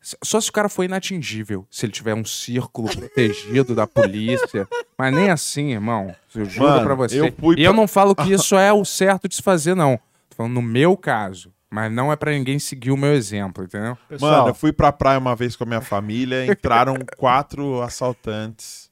Só 0.00 0.40
se 0.40 0.48
o 0.48 0.52
cara 0.52 0.68
for 0.68 0.84
inatingível. 0.84 1.66
Se 1.70 1.84
ele 1.84 1.92
tiver 1.92 2.14
um 2.14 2.24
círculo 2.24 2.88
protegido 2.88 3.74
da 3.74 3.86
polícia. 3.86 4.68
Mas 4.96 5.14
nem 5.14 5.30
assim, 5.30 5.72
irmão. 5.72 6.14
Eu 6.34 6.44
juro 6.44 6.68
Mano, 6.68 6.84
pra 6.84 6.94
você. 6.94 7.20
eu 7.20 7.32
fui 7.32 7.56
e 7.58 7.64
eu 7.64 7.72
não 7.72 7.88
falo 7.88 8.14
que 8.14 8.30
isso 8.32 8.56
é 8.56 8.72
o 8.72 8.84
certo 8.84 9.28
de 9.28 9.34
se 9.36 9.42
fazer, 9.42 9.74
não. 9.74 9.98
Tô 10.30 10.36
falando 10.36 10.54
no 10.54 10.62
meu 10.62 10.96
caso. 10.96 11.52
Mas 11.70 11.92
não 11.92 12.10
é 12.10 12.16
pra 12.16 12.32
ninguém 12.32 12.58
seguir 12.58 12.90
o 12.90 12.96
meu 12.96 13.12
exemplo, 13.12 13.64
entendeu? 13.64 13.98
pessoal, 14.08 14.38
Mano, 14.38 14.48
eu 14.48 14.54
fui 14.54 14.72
pra 14.72 14.90
praia 14.90 15.18
uma 15.18 15.36
vez 15.36 15.54
com 15.54 15.64
a 15.64 15.66
minha 15.66 15.82
família, 15.82 16.46
entraram 16.46 16.94
quatro 17.18 17.82
assaltantes 17.82 18.90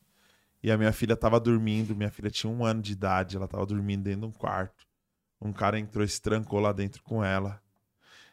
e 0.63 0.71
a 0.71 0.77
minha 0.77 0.93
filha 0.93 1.17
tava 1.17 1.41
dormindo. 1.41 1.97
Minha 1.97 2.11
filha 2.11 2.31
tinha 2.31 2.53
um 2.53 2.65
ano 2.65 2.83
de 2.83 2.93
idade, 2.93 3.37
ela 3.37 3.49
tava 3.49 3.65
dormindo 3.65 4.03
dentro 4.03 4.21
de 4.23 4.27
um 4.27 4.31
quarto. 4.31 4.86
Um 5.41 5.53
cara 5.53 5.79
entrou 5.79 6.05
e 6.05 6.09
se 6.09 6.21
trancou 6.21 6.61
lá 6.61 6.73
dentro 6.73 7.03
com 7.03 7.23
ela. 7.23 7.61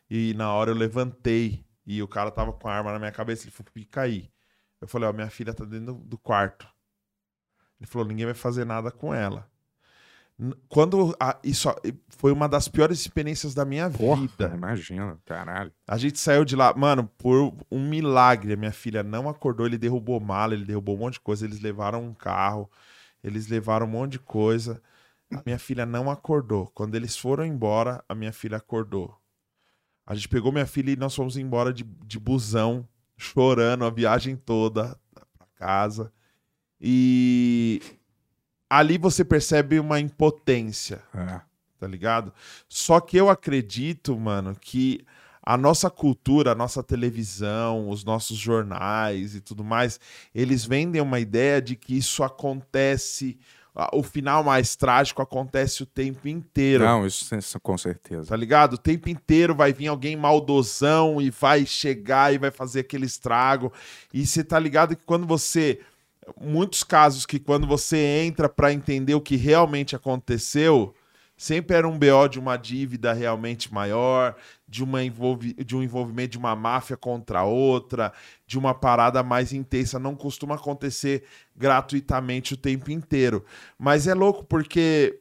E 0.10 0.34
na 0.36 0.52
hora 0.54 0.72
eu 0.72 0.76
levantei 0.76 1.66
e 1.86 2.02
o 2.02 2.08
cara 2.08 2.32
tava 2.32 2.54
com 2.54 2.68
a 2.68 2.74
arma 2.74 2.92
na 2.92 3.00
minha 3.00 3.12
cabeça. 3.12 3.44
Ele 3.44 3.52
falou: 3.52 3.72
fica 3.74 4.02
aí. 4.02 4.30
Eu 4.80 4.88
falei: 4.88 5.08
Ó, 5.10 5.14
minha 5.14 5.30
filha 5.30 5.54
tá 5.54 5.66
dentro 5.66 5.94
do, 5.96 6.18
quarto. 6.18 6.68
Ele 7.80 7.88
falou: 7.88 8.08
ninguém 8.08 8.26
vai 8.26 8.34
fazer 8.34 8.66
nada 8.66 8.92
com 8.92 9.14
ela. 9.14 9.50
Quando 10.68 11.16
a- 11.20 11.40
isso 11.44 11.70
foi 12.10 12.32
uma 12.32 12.50
das 12.50 12.68
piores 12.68 13.00
experiências 13.00 13.54
da 13.54 13.64
minha 13.64 13.88
vida. 13.88 14.48
Porra, 14.50 14.56
imagina, 14.56 15.18
caralho. 15.26 15.72
A 15.88 15.98
gente 15.98 16.20
saiu 16.20 16.44
de 16.44 16.56
lá, 16.56 16.74
mano, 16.76 17.08
por 17.18 17.54
um 17.72 17.88
milagre. 17.88 18.54
A 18.54 18.58
minha 18.58 18.72
filha 18.72 19.04
não 19.04 19.30
acordou, 19.30 19.66
ele 19.66 19.78
derrubou 19.78 20.20
mala, 20.20 20.54
ele 20.54 20.66
derrubou 20.66 20.96
um 20.96 21.00
monte 21.00 21.14
de 21.14 21.20
coisa. 21.20 21.46
Eles 21.46 21.60
levaram 21.60 22.04
um 22.04 22.14
carro, 22.14 22.70
eles 23.24 23.48
levaram 23.48 23.86
um 23.86 23.90
monte 23.90 24.14
de 24.14 24.20
coisa. 24.20 24.82
A 25.36 25.44
minha 25.46 25.60
filha 25.60 25.86
não 25.86 26.10
acordou. 26.10 26.68
Quando 26.74 26.96
eles 26.96 27.18
foram 27.18 27.46
embora, 27.46 28.04
a 28.08 28.16
minha 28.16 28.34
filha 28.34 28.58
acordou. 28.58 29.18
A 30.06 30.16
gente 30.16 30.28
pegou 30.28 30.52
minha 30.52 30.66
filha 30.66 30.92
e 30.92 30.96
nós 30.96 31.16
fomos 31.16 31.38
embora 31.38 31.72
de, 31.74 31.84
de 31.84 32.20
busão, 32.20 32.88
chorando 33.18 33.86
a 33.86 33.90
viagem 33.90 34.36
toda 34.36 35.00
pra 35.14 35.48
casa. 35.56 36.12
E 36.80 37.82
ali 38.70 38.98
você 38.98 39.24
percebe 39.24 39.80
uma 39.80 40.00
impotência 40.00 41.02
É. 41.14 41.40
tá 41.80 41.88
ligado? 41.88 42.34
Só 42.68 43.00
que 43.00 43.16
eu 43.16 43.30
acredito, 43.30 44.20
mano, 44.20 44.56
que 44.60 45.06
a 45.42 45.58
nossa 45.58 45.90
cultura, 45.90 46.52
a 46.52 46.56
nossa 46.56 46.82
televisão, 46.82 47.90
os 47.90 48.04
nossos 48.04 48.38
jornais 48.38 49.36
e 49.36 49.42
tudo 49.42 49.64
mais, 49.64 50.00
eles 50.34 50.66
vendem 50.66 51.02
uma 51.02 51.20
ideia 51.20 51.62
de 51.62 51.76
que 51.76 51.98
isso 51.98 52.24
acontece, 52.24 53.38
o 53.92 54.04
final 54.04 54.44
mais 54.44 54.76
trágico 54.76 55.22
acontece 55.22 55.82
o 55.82 55.86
tempo 55.86 56.28
inteiro. 56.28 56.84
Não, 56.84 57.06
isso, 57.06 57.36
isso 57.36 57.60
com 57.60 57.78
certeza. 57.78 58.30
Tá 58.30 58.36
ligado? 58.36 58.74
O 58.74 58.78
tempo 58.78 59.10
inteiro 59.10 59.56
vai 59.56 59.74
vir 59.74 59.88
alguém 59.88 60.16
maldosão 60.16 61.20
e 61.20 61.30
vai 61.32 61.66
chegar 61.66 62.34
e 62.34 62.38
vai 62.38 62.52
fazer 62.52 62.82
aquele 62.82 63.06
estrago. 63.06 63.74
E 64.14 64.26
você 64.26 64.44
tá 64.44 64.60
ligado 64.60 64.96
que 64.96 65.04
quando 65.06 65.26
você. 65.26 65.80
Muitos 66.40 66.86
casos 66.86 67.26
que 67.26 67.38
quando 67.38 67.68
você 67.68 67.98
entra 67.98 68.48
pra 68.48 68.72
entender 68.72 69.14
o 69.14 69.20
que 69.20 69.36
realmente 69.36 69.94
aconteceu, 69.94 70.96
Sempre 71.36 71.76
era 71.76 71.88
um 71.88 71.98
BO 71.98 72.28
de 72.30 72.40
uma 72.40 72.56
dívida 72.56 73.12
realmente 73.12 73.74
maior, 73.74 74.36
de, 74.74 74.84
uma 74.84 75.04
envolvi 75.04 75.54
de 75.54 75.76
um 75.76 75.84
envolvimento 75.84 76.32
de 76.32 76.38
uma 76.40 76.56
máfia 76.56 76.98
contra 76.98 77.44
outra, 77.44 78.12
de 78.48 78.58
uma 78.58 78.74
parada 78.74 79.22
mais 79.22 79.54
intensa. 79.54 80.00
Não 80.00 80.16
costuma 80.16 80.56
acontecer 80.56 81.24
gratuitamente 81.56 82.56
o 82.56 82.58
tempo 82.58 82.90
inteiro. 82.90 83.46
Mas 83.78 84.08
é 84.08 84.16
louco 84.16 84.44
porque 84.44 85.20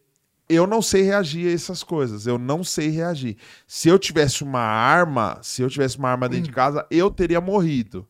eu 0.49 0.67
não 0.67 0.81
sei 0.81 1.03
reagir 1.03 1.49
a 1.49 1.53
essas 1.53 1.83
coisas. 1.83 2.27
Eu 2.27 2.39
não 2.39 2.65
sei 2.65 2.89
reagir. 2.89 3.37
Se 3.67 3.91
eu 3.91 3.99
tivesse 3.99 4.43
uma 4.43 4.61
arma, 4.63 5.39
se 5.43 5.61
eu 5.61 5.69
tivesse 5.69 5.99
uma 5.99 6.09
arma 6.09 6.31
dentro 6.31 6.47
de 6.47 6.53
casa, 6.53 6.87
eu 6.91 7.11
teria 7.11 7.41
morrido. 7.41 8.09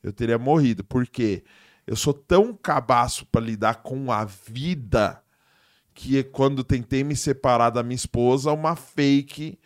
Eu 0.00 0.12
teria 0.12 0.38
morrido. 0.38 0.84
Porque 0.84 1.42
eu 1.88 1.96
sou 1.96 2.14
tão 2.14 2.54
cabaço 2.54 3.26
para 3.26 3.40
lidar 3.40 3.82
com 3.82 4.12
a 4.12 4.24
vida 4.24 5.20
que 5.92 6.22
quando 6.22 6.62
tentei 6.62 7.02
me 7.02 7.16
separar 7.16 7.70
da 7.70 7.82
minha 7.82 7.96
esposa, 7.96 8.52
uma 8.52 8.76
fake 8.76 9.58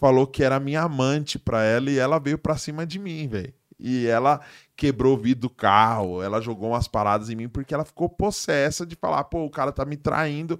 falou 0.00 0.26
que 0.26 0.42
era 0.42 0.58
minha 0.58 0.80
amante 0.80 1.38
para 1.38 1.62
ela 1.62 1.90
e 1.90 1.98
ela 1.98 2.18
veio 2.18 2.38
para 2.38 2.56
cima 2.56 2.86
de 2.86 2.98
mim, 2.98 3.28
velho. 3.28 3.52
E 3.78 4.06
ela 4.06 4.40
quebrou 4.74 5.14
o 5.14 5.20
vidro 5.20 5.42
do 5.42 5.50
carro, 5.50 6.22
ela 6.22 6.40
jogou 6.40 6.70
umas 6.70 6.88
paradas 6.88 7.28
em 7.28 7.36
mim 7.36 7.48
porque 7.48 7.74
ela 7.74 7.84
ficou 7.84 8.08
possessa 8.08 8.86
de 8.86 8.96
falar, 8.96 9.24
pô, 9.24 9.44
o 9.44 9.50
cara 9.50 9.70
tá 9.70 9.84
me 9.84 9.96
traindo 9.96 10.58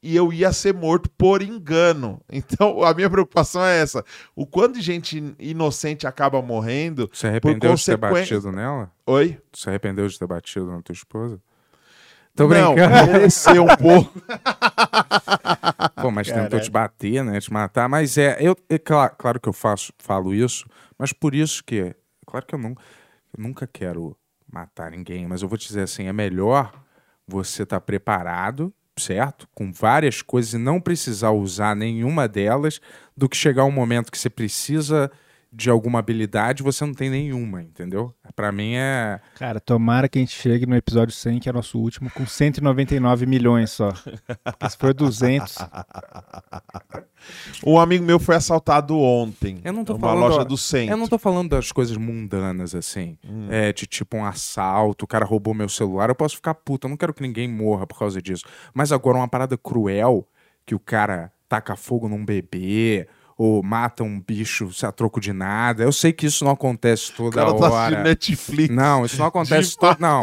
e 0.00 0.14
eu 0.14 0.32
ia 0.32 0.52
ser 0.52 0.72
morto 0.72 1.10
por 1.10 1.42
engano. 1.42 2.20
Então, 2.30 2.84
a 2.84 2.94
minha 2.94 3.10
preocupação 3.10 3.64
é 3.64 3.80
essa. 3.80 4.04
O 4.34 4.46
quanto 4.46 4.74
de 4.74 4.80
gente 4.80 5.34
inocente 5.40 6.06
acaba 6.06 6.40
morrendo 6.40 7.10
Você 7.12 7.26
arrependeu 7.26 7.74
de 7.74 7.84
ter 7.84 7.96
batido 7.96 8.52
nela? 8.52 8.92
Oi? 9.06 9.38
Você 9.52 9.68
arrependeu 9.70 10.06
de 10.06 10.16
ter 10.16 10.26
batido 10.26 10.66
na 10.66 10.80
tua 10.80 10.92
esposa? 10.92 11.40
Tô 12.38 12.46
Não, 12.48 12.74
brincando. 12.74 13.12
mereceu 13.12 13.64
um 13.64 13.76
pouco. 13.76 14.12
Pô, 16.00 16.10
mas 16.10 16.30
tentou 16.30 16.60
te 16.60 16.70
bater, 16.70 17.24
né? 17.24 17.40
Te 17.40 17.52
matar. 17.52 17.88
Mas 17.88 18.16
é, 18.16 18.36
eu, 18.40 18.56
é 18.68 18.78
cla- 18.78 19.08
claro 19.08 19.40
que 19.40 19.48
eu 19.48 19.52
faço, 19.52 19.92
falo 19.98 20.32
isso, 20.32 20.64
mas 20.98 21.12
por 21.12 21.34
isso 21.34 21.62
que. 21.64 21.94
Claro 22.26 22.46
que 22.46 22.54
eu, 22.54 22.58
não, 22.58 22.70
eu 22.70 23.42
nunca 23.42 23.66
quero 23.66 24.16
matar 24.50 24.90
ninguém, 24.92 25.26
mas 25.26 25.42
eu 25.42 25.48
vou 25.48 25.58
te 25.58 25.66
dizer 25.66 25.82
assim: 25.82 26.06
é 26.06 26.12
melhor 26.12 26.72
você 27.26 27.64
estar 27.64 27.80
preparado, 27.80 28.72
certo? 28.96 29.48
Com 29.54 29.72
várias 29.72 30.22
coisas 30.22 30.54
e 30.54 30.58
não 30.58 30.80
precisar 30.80 31.30
usar 31.32 31.74
nenhuma 31.74 32.28
delas, 32.28 32.80
do 33.16 33.28
que 33.28 33.36
chegar 33.36 33.64
um 33.64 33.70
momento 33.72 34.12
que 34.12 34.18
você 34.18 34.30
precisa 34.30 35.10
de 35.52 35.70
alguma 35.70 35.98
habilidade 35.98 36.62
você 36.62 36.84
não 36.84 36.92
tem 36.92 37.08
nenhuma, 37.08 37.62
entendeu? 37.62 38.14
Pra 38.36 38.52
mim 38.52 38.74
é. 38.74 39.20
Cara, 39.36 39.58
tomara 39.58 40.08
que 40.08 40.18
a 40.18 40.20
gente 40.20 40.34
chegue 40.34 40.66
no 40.66 40.76
episódio 40.76 41.14
100, 41.14 41.40
que 41.40 41.48
é 41.48 41.52
nosso 41.52 41.78
último, 41.78 42.10
com 42.10 42.26
199 42.26 43.26
milhões 43.26 43.70
só. 43.70 43.92
Porque 44.44 44.70
se 44.70 44.76
for 44.76 44.92
200, 44.92 45.56
Um 47.64 47.78
amigo 47.78 48.04
meu 48.04 48.18
foi 48.18 48.36
assaltado 48.36 48.98
ontem. 48.98 49.60
Eu 49.64 49.72
não 49.72 49.84
tô 49.84 49.94
numa 49.94 50.08
falando, 50.08 50.30
loja 50.30 50.44
do 50.44 50.56
centro. 50.56 50.92
Eu 50.92 50.96
não 50.96 51.08
tô 51.08 51.18
falando 51.18 51.50
das 51.50 51.72
coisas 51.72 51.96
mundanas, 51.96 52.74
assim. 52.74 53.18
É, 53.50 53.72
de 53.72 53.86
tipo 53.86 54.16
um 54.16 54.24
assalto, 54.24 55.04
o 55.04 55.08
cara 55.08 55.24
roubou 55.24 55.54
meu 55.54 55.68
celular, 55.68 56.08
eu 56.08 56.14
posso 56.14 56.36
ficar 56.36 56.54
puto, 56.54 56.86
eu 56.86 56.90
não 56.90 56.96
quero 56.96 57.14
que 57.14 57.22
ninguém 57.22 57.48
morra 57.48 57.86
por 57.86 57.98
causa 57.98 58.20
disso. 58.22 58.44
Mas 58.72 58.92
agora 58.92 59.18
uma 59.18 59.28
parada 59.28 59.56
cruel, 59.56 60.26
que 60.64 60.74
o 60.74 60.78
cara 60.78 61.32
taca 61.48 61.74
fogo 61.74 62.08
num 62.08 62.24
bebê, 62.24 63.08
ou 63.38 63.62
mata 63.62 64.02
um 64.02 64.20
bicho 64.20 64.68
a 64.82 64.90
troco 64.90 65.20
de 65.20 65.32
nada. 65.32 65.84
Eu 65.84 65.92
sei 65.92 66.12
que 66.12 66.26
isso 66.26 66.44
não 66.44 66.50
acontece 66.50 67.12
O 67.12 67.14
toda 67.14 67.36
cara 67.36 67.54
tá 67.56 67.70
hora. 67.70 68.02
Netflix. 68.02 68.74
Não, 68.74 69.06
isso 69.06 69.16
não 69.16 69.26
acontece 69.26 69.70
De 69.70 69.78
todo. 69.78 70.00
Não. 70.00 70.22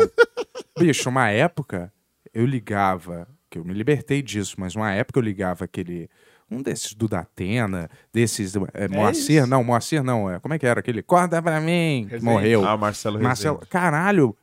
Bicho, 0.78 1.08
uma 1.08 1.30
época 1.30 1.92
eu 2.34 2.46
ligava, 2.46 3.26
que 3.50 3.58
eu 3.58 3.64
me 3.64 3.74
libertei 3.74 4.22
disso, 4.22 4.56
mas 4.60 4.76
uma 4.76 4.92
época 4.92 5.18
eu 5.18 5.24
ligava 5.24 5.64
aquele. 5.64 6.10
Um 6.52 6.62
desses 6.62 6.94
do 6.94 7.08
Datena, 7.08 7.90
desses. 8.14 8.54
É, 8.74 8.88
Moacir, 8.88 9.42
isso? 9.42 9.48
não, 9.48 9.64
Moacir 9.64 10.04
não. 10.04 10.30
É, 10.30 10.40
como 10.40 10.54
é 10.54 10.60
que 10.60 10.66
era 10.68 10.82
aquele? 10.82 11.02
Corta 11.02 11.42
pra 11.42 11.60
mim! 11.60 12.06
Rezende. 12.08 12.24
Morreu. 12.26 12.64
Ah, 12.64 12.78
Marcelo 12.78 13.16
Rezende. 13.16 13.28
Marcelo, 13.28 13.60
caralho. 13.68 14.38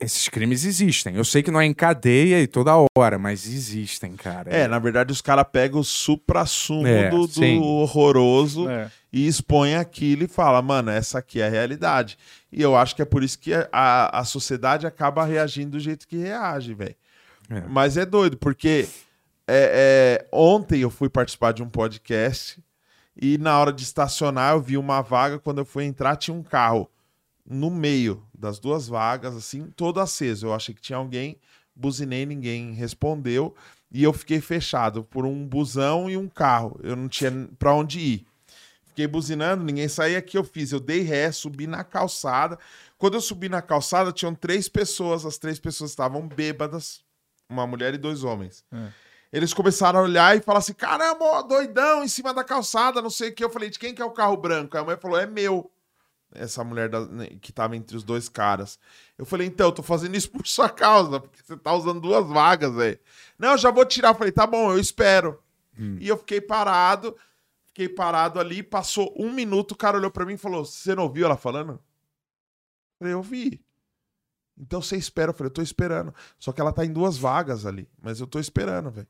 Esses 0.00 0.28
crimes 0.28 0.64
existem. 0.64 1.16
Eu 1.16 1.24
sei 1.24 1.42
que 1.42 1.50
não 1.50 1.60
é 1.60 1.66
em 1.66 1.74
cadeia 1.74 2.40
e 2.40 2.46
toda 2.46 2.72
hora, 2.96 3.18
mas 3.18 3.46
existem, 3.46 4.14
cara. 4.14 4.48
É, 4.48 4.68
na 4.68 4.78
verdade, 4.78 5.10
os 5.12 5.20
caras 5.20 5.44
pegam 5.50 5.80
o 5.80 5.84
supra-sumo 5.84 6.86
É, 6.86 7.10
do, 7.10 7.26
do 7.26 7.62
horroroso 7.62 8.68
É. 8.70 8.88
e 9.12 9.26
expõem 9.26 9.74
aquilo 9.74 10.22
e 10.22 10.28
fala, 10.28 10.62
mano, 10.62 10.90
essa 10.90 11.18
aqui 11.18 11.40
é 11.40 11.46
a 11.48 11.50
realidade. 11.50 12.16
E 12.52 12.62
eu 12.62 12.76
acho 12.76 12.94
que 12.94 13.02
é 13.02 13.04
por 13.04 13.24
isso 13.24 13.40
que 13.40 13.52
a, 13.72 14.20
a 14.20 14.24
sociedade 14.24 14.86
acaba 14.86 15.24
reagindo 15.24 15.72
do 15.72 15.80
jeito 15.80 16.06
que 16.06 16.16
reage, 16.16 16.74
velho. 16.74 16.94
É. 17.50 17.62
Mas 17.68 17.96
é 17.96 18.06
doido, 18.06 18.36
porque 18.36 18.86
é, 19.48 20.20
é, 20.22 20.28
ontem 20.30 20.80
eu 20.80 20.90
fui 20.90 21.08
participar 21.08 21.52
de 21.52 21.62
um 21.62 21.68
podcast 21.68 22.62
e 23.20 23.36
na 23.36 23.58
hora 23.58 23.72
de 23.72 23.82
estacionar 23.82 24.54
eu 24.54 24.60
vi 24.60 24.76
uma 24.76 25.02
vaga, 25.02 25.40
quando 25.40 25.58
eu 25.58 25.64
fui 25.64 25.84
entrar 25.84 26.14
tinha 26.14 26.36
um 26.36 26.42
carro 26.42 26.88
no 27.44 27.68
meio 27.68 28.22
das 28.38 28.58
duas 28.58 28.86
vagas, 28.86 29.36
assim, 29.36 29.70
todo 29.76 30.00
aceso. 30.00 30.46
Eu 30.46 30.54
achei 30.54 30.74
que 30.74 30.80
tinha 30.80 30.96
alguém, 30.96 31.36
buzinei, 31.74 32.24
ninguém 32.24 32.72
respondeu 32.72 33.54
e 33.90 34.02
eu 34.02 34.12
fiquei 34.12 34.40
fechado 34.40 35.02
por 35.02 35.24
um 35.24 35.46
busão 35.46 36.08
e 36.08 36.16
um 36.16 36.28
carro. 36.28 36.78
Eu 36.82 36.94
não 36.94 37.08
tinha 37.08 37.30
pra 37.58 37.74
onde 37.74 37.98
ir. 37.98 38.26
Fiquei 38.86 39.06
buzinando, 39.06 39.64
ninguém 39.64 39.88
saía. 39.88 40.18
O 40.18 40.22
que 40.22 40.36
eu 40.36 40.44
fiz? 40.44 40.72
Eu 40.72 40.80
dei 40.80 41.02
ré, 41.02 41.30
subi 41.32 41.66
na 41.66 41.84
calçada. 41.84 42.58
Quando 42.96 43.14
eu 43.14 43.20
subi 43.20 43.48
na 43.48 43.62
calçada, 43.62 44.12
tinham 44.12 44.34
três 44.34 44.68
pessoas. 44.68 45.24
As 45.24 45.38
três 45.38 45.58
pessoas 45.58 45.90
estavam 45.90 46.26
bêbadas. 46.26 47.00
Uma 47.48 47.66
mulher 47.66 47.94
e 47.94 47.98
dois 47.98 48.24
homens. 48.24 48.64
Eles 49.32 49.54
começaram 49.54 50.00
a 50.00 50.02
olhar 50.02 50.36
e 50.36 50.40
falar 50.40 50.58
assim: 50.58 50.74
caramba, 50.74 51.24
ó, 51.24 51.42
doidão, 51.42 52.02
em 52.02 52.08
cima 52.08 52.34
da 52.34 52.42
calçada, 52.42 53.00
não 53.00 53.10
sei 53.10 53.30
o 53.30 53.34
que. 53.34 53.44
Eu 53.44 53.50
falei: 53.50 53.70
de 53.70 53.78
quem 53.78 53.94
que 53.94 54.02
é 54.02 54.04
o 54.04 54.10
carro 54.10 54.36
branco? 54.36 54.76
Aí 54.76 54.80
a 54.80 54.84
mulher 54.84 55.00
falou: 55.00 55.18
é 55.18 55.26
meu. 55.26 55.70
Essa 56.34 56.62
mulher 56.62 56.88
da- 56.90 57.06
né, 57.06 57.26
que 57.40 57.52
tava 57.52 57.74
entre 57.74 57.96
os 57.96 58.04
dois 58.04 58.28
caras. 58.28 58.78
Eu 59.16 59.24
falei: 59.24 59.46
então, 59.46 59.68
eu 59.68 59.72
tô 59.72 59.82
fazendo 59.82 60.14
isso 60.16 60.30
por 60.30 60.46
sua 60.46 60.68
causa, 60.68 61.20
porque 61.20 61.42
você 61.42 61.56
tá 61.56 61.72
usando 61.72 62.00
duas 62.00 62.26
vagas, 62.28 62.74
velho. 62.74 62.98
Não, 63.38 63.52
eu 63.52 63.58
já 63.58 63.70
vou 63.70 63.84
tirar. 63.86 64.10
Eu 64.10 64.14
falei: 64.14 64.32
tá 64.32 64.46
bom, 64.46 64.70
eu 64.72 64.78
espero. 64.78 65.42
E 66.00 66.08
eu 66.08 66.18
fiquei 66.18 66.40
parado, 66.40 67.16
fiquei 67.66 67.88
parado 67.88 68.38
ali. 68.40 68.62
Passou 68.62 69.14
um 69.16 69.32
minuto, 69.32 69.72
o 69.72 69.76
cara 69.76 69.96
olhou 69.96 70.10
pra 70.10 70.26
mim 70.26 70.34
e 70.34 70.38
falou: 70.38 70.64
você 70.64 70.94
não 70.94 71.04
ouviu 71.04 71.24
ela 71.24 71.36
falando? 71.36 71.72
Eu 71.72 71.78
falei: 72.98 73.14
eu 73.14 73.22
vi. 73.22 73.64
Então 74.60 74.82
você 74.82 74.96
espera. 74.96 75.30
Eu 75.30 75.34
falei: 75.34 75.48
eu 75.48 75.54
tô 75.54 75.62
esperando. 75.62 76.12
Só 76.38 76.52
que 76.52 76.60
ela 76.60 76.72
tá 76.72 76.84
em 76.84 76.92
duas 76.92 77.16
vagas 77.16 77.64
ali, 77.64 77.88
mas 78.02 78.20
eu 78.20 78.26
tô 78.26 78.38
esperando, 78.40 78.90
velho. 78.90 79.08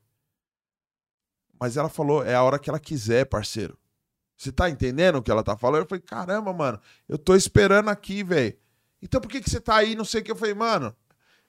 Mas 1.59 1.75
ela 1.75 1.89
falou, 1.89 2.23
é 2.23 2.35
a 2.35 2.43
hora 2.43 2.57
que 2.59 2.69
ela 2.69 2.79
quiser, 2.79 3.25
parceiro. 3.25 3.77
Você 4.39 4.53
tá 4.53 4.69
entendendo 4.69 5.17
o 5.17 5.21
que 5.21 5.29
ela 5.29 5.43
tá 5.43 5.57
falando? 5.57 5.81
Eu 5.81 5.85
falei, 5.85 6.01
caramba, 6.01 6.53
mano, 6.53 6.79
eu 7.09 7.17
tô 7.17 7.35
esperando 7.35 7.89
aqui, 7.89 8.23
velho. 8.23 8.55
Então 9.01 9.19
por 9.19 9.29
que, 9.29 9.41
que 9.41 9.49
você 9.49 9.59
tá 9.59 9.75
aí? 9.75 9.95
Não 9.95 10.05
sei 10.05 10.21
o 10.21 10.23
que. 10.23 10.31
Eu 10.31 10.35
falei, 10.37 10.53
mano, 10.53 10.95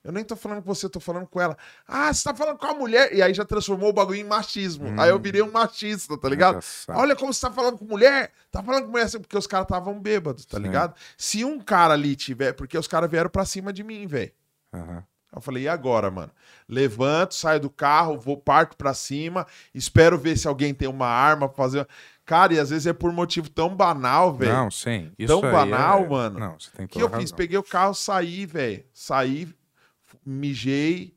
eu 0.03 0.11
nem 0.11 0.25
tô 0.25 0.35
falando 0.35 0.61
com 0.61 0.75
você, 0.75 0.87
eu 0.87 0.91
tô 0.91 0.99
falando 0.99 1.29
com 1.29 1.41
ela. 1.41 1.57
Ah, 1.87 2.13
você 2.13 2.25
tá 2.25 2.35
falando 2.35 2.59
com 2.59 2.67
a 2.67 2.75
mulher. 2.75 3.15
E 3.15 3.23
aí 3.23 3.33
já 3.33 3.45
transformou 3.45 3.91
o 3.91 3.93
bagulho 3.93 4.19
em 4.19 4.25
machismo. 4.25 5.01
Aí 5.01 5.09
eu 5.09 5.21
virei 5.21 5.41
um 5.41 5.53
machista, 5.53 6.19
tá 6.19 6.29
ligado? 6.29 6.55
Engraçado. 6.55 6.99
Olha 6.99 7.15
como 7.15 7.33
você 7.33 7.41
tá 7.43 7.53
falando 7.53 7.79
com 7.79 7.85
mulher. 7.85 8.33
Tá 8.51 8.61
falando 8.61 8.87
com 8.87 8.91
mulher 8.91 9.05
assim, 9.05 9.21
porque 9.21 9.39
os 9.39 9.47
caras 9.47 9.67
estavam 9.67 10.01
bêbados, 10.01 10.45
tá 10.45 10.57
Sim. 10.57 10.65
ligado? 10.65 10.97
Se 11.17 11.45
um 11.45 11.61
cara 11.61 11.95
ali 11.95 12.17
tiver. 12.17 12.55
Porque 12.55 12.77
os 12.77 12.89
caras 12.89 13.09
vieram 13.09 13.31
pra 13.31 13.45
cima 13.45 13.73
de 13.73 13.85
mim, 13.85 14.05
velho. 14.09 14.33
Aham. 14.75 15.05
Eu 15.33 15.41
falei, 15.41 15.63
e 15.63 15.69
agora, 15.69 16.11
mano? 16.11 16.33
Levanto, 16.69 17.35
saio 17.35 17.61
do 17.61 17.71
carro, 17.71 18.19
vou, 18.19 18.37
parto 18.37 18.77
pra 18.77 18.93
cima, 18.93 19.47
espero 19.73 20.19
ver 20.19 20.37
se 20.37 20.49
alguém 20.49 20.75
tem 20.75 20.89
uma 20.89 21.07
arma 21.07 21.49
pra 21.49 21.57
fazer. 21.57 21.87
Cara, 22.31 22.55
e 22.55 22.61
às 22.61 22.71
vezes 22.71 22.87
é 22.87 22.93
por 22.93 23.13
motivo 23.13 23.51
tão 23.51 23.75
banal, 23.75 24.33
velho. 24.33 24.53
Não, 24.53 24.71
sim. 24.71 25.11
Isso 25.19 25.27
Tão 25.27 25.41
banal, 25.41 26.05
é- 26.05 26.09
mano. 26.09 26.39
Não, 26.39 26.61
você 26.61 26.71
tem 26.71 26.87
que 26.87 26.93
toda 26.93 27.07
eu 27.07 27.09
fiz? 27.09 27.31
razão. 27.33 27.37
Peguei 27.37 27.59
o 27.59 27.63
carro, 27.65 27.93
saí, 27.93 28.47
velho. 28.47 28.85
Saí, 28.95 29.49
mijei, 30.25 31.13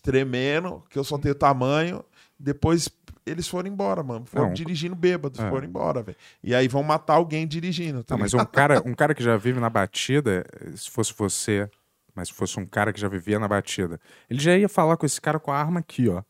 tremendo, 0.00 0.80
que 0.88 0.96
eu 0.96 1.02
só 1.02 1.18
tenho 1.18 1.34
tamanho. 1.34 2.04
Depois 2.38 2.88
eles 3.26 3.48
foram 3.48 3.68
embora, 3.68 4.04
mano. 4.04 4.24
Foram 4.24 4.46
Não, 4.46 4.52
dirigindo 4.52 4.94
bêbados, 4.94 5.40
é. 5.40 5.50
foram 5.50 5.66
embora, 5.66 6.04
velho. 6.04 6.16
E 6.40 6.54
aí 6.54 6.68
vão 6.68 6.84
matar 6.84 7.14
alguém 7.14 7.44
dirigindo. 7.44 8.04
Tá 8.04 8.14
Não, 8.14 8.20
mas 8.20 8.30
ligado? 8.32 8.46
um 8.46 8.50
cara, 8.52 8.82
um 8.90 8.94
cara 8.94 9.14
que 9.16 9.24
já 9.24 9.36
vive 9.36 9.58
na 9.58 9.68
batida, 9.68 10.46
se 10.76 10.88
fosse 10.88 11.12
você, 11.18 11.68
mas 12.14 12.28
se 12.28 12.34
fosse 12.34 12.60
um 12.60 12.64
cara 12.64 12.92
que 12.92 13.00
já 13.00 13.08
vivia 13.08 13.40
na 13.40 13.48
batida, 13.48 14.00
ele 14.30 14.38
já 14.38 14.56
ia 14.56 14.68
falar 14.68 14.96
com 14.96 15.04
esse 15.04 15.20
cara 15.20 15.40
com 15.40 15.50
a 15.50 15.58
arma 15.58 15.80
aqui, 15.80 16.08
ó. 16.08 16.22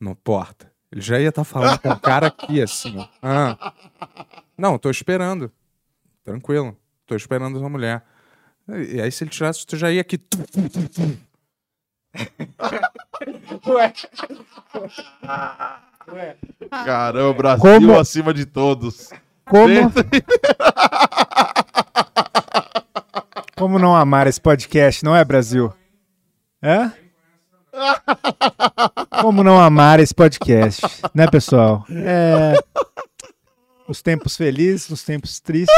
No 0.00 0.16
porta. 0.16 0.69
Ele 0.92 1.00
já 1.00 1.20
ia 1.20 1.28
estar 1.28 1.44
falando 1.44 1.78
com 1.78 1.88
o 1.90 2.00
cara 2.00 2.26
aqui, 2.26 2.60
assim, 2.60 2.98
ó. 2.98 3.06
Ah. 3.22 3.72
Não, 4.58 4.76
tô 4.78 4.90
esperando. 4.90 5.50
Tranquilo. 6.24 6.76
Tô 7.06 7.14
esperando 7.14 7.58
essa 7.58 7.68
mulher. 7.68 8.02
E 8.68 9.00
aí, 9.00 9.10
se 9.10 9.24
ele 9.24 9.30
tirasse, 9.30 9.66
tu 9.66 9.76
já 9.76 9.90
ia 9.90 10.00
aqui. 10.00 10.18
tum, 10.18 10.42
tum. 10.42 11.16
Caramba, 16.84 17.34
Brasil 17.34 17.60
Como- 17.62 17.98
acima 17.98 18.34
de 18.34 18.46
todos. 18.46 19.10
como. 19.44 19.92
como 23.56 23.78
não 23.78 23.94
amar 23.94 24.26
esse 24.26 24.40
podcast, 24.40 25.04
não 25.04 25.14
é, 25.14 25.24
Brasil? 25.24 25.72
É? 26.62 26.90
Como 29.20 29.42
não 29.42 29.60
amar 29.60 30.00
esse 30.00 30.14
podcast, 30.14 30.82
né, 31.14 31.26
pessoal? 31.28 31.84
É. 31.90 32.54
Os 33.88 34.02
tempos 34.02 34.36
felizes, 34.36 34.88
os 34.90 35.02
tempos 35.02 35.40
tristes. 35.40 35.74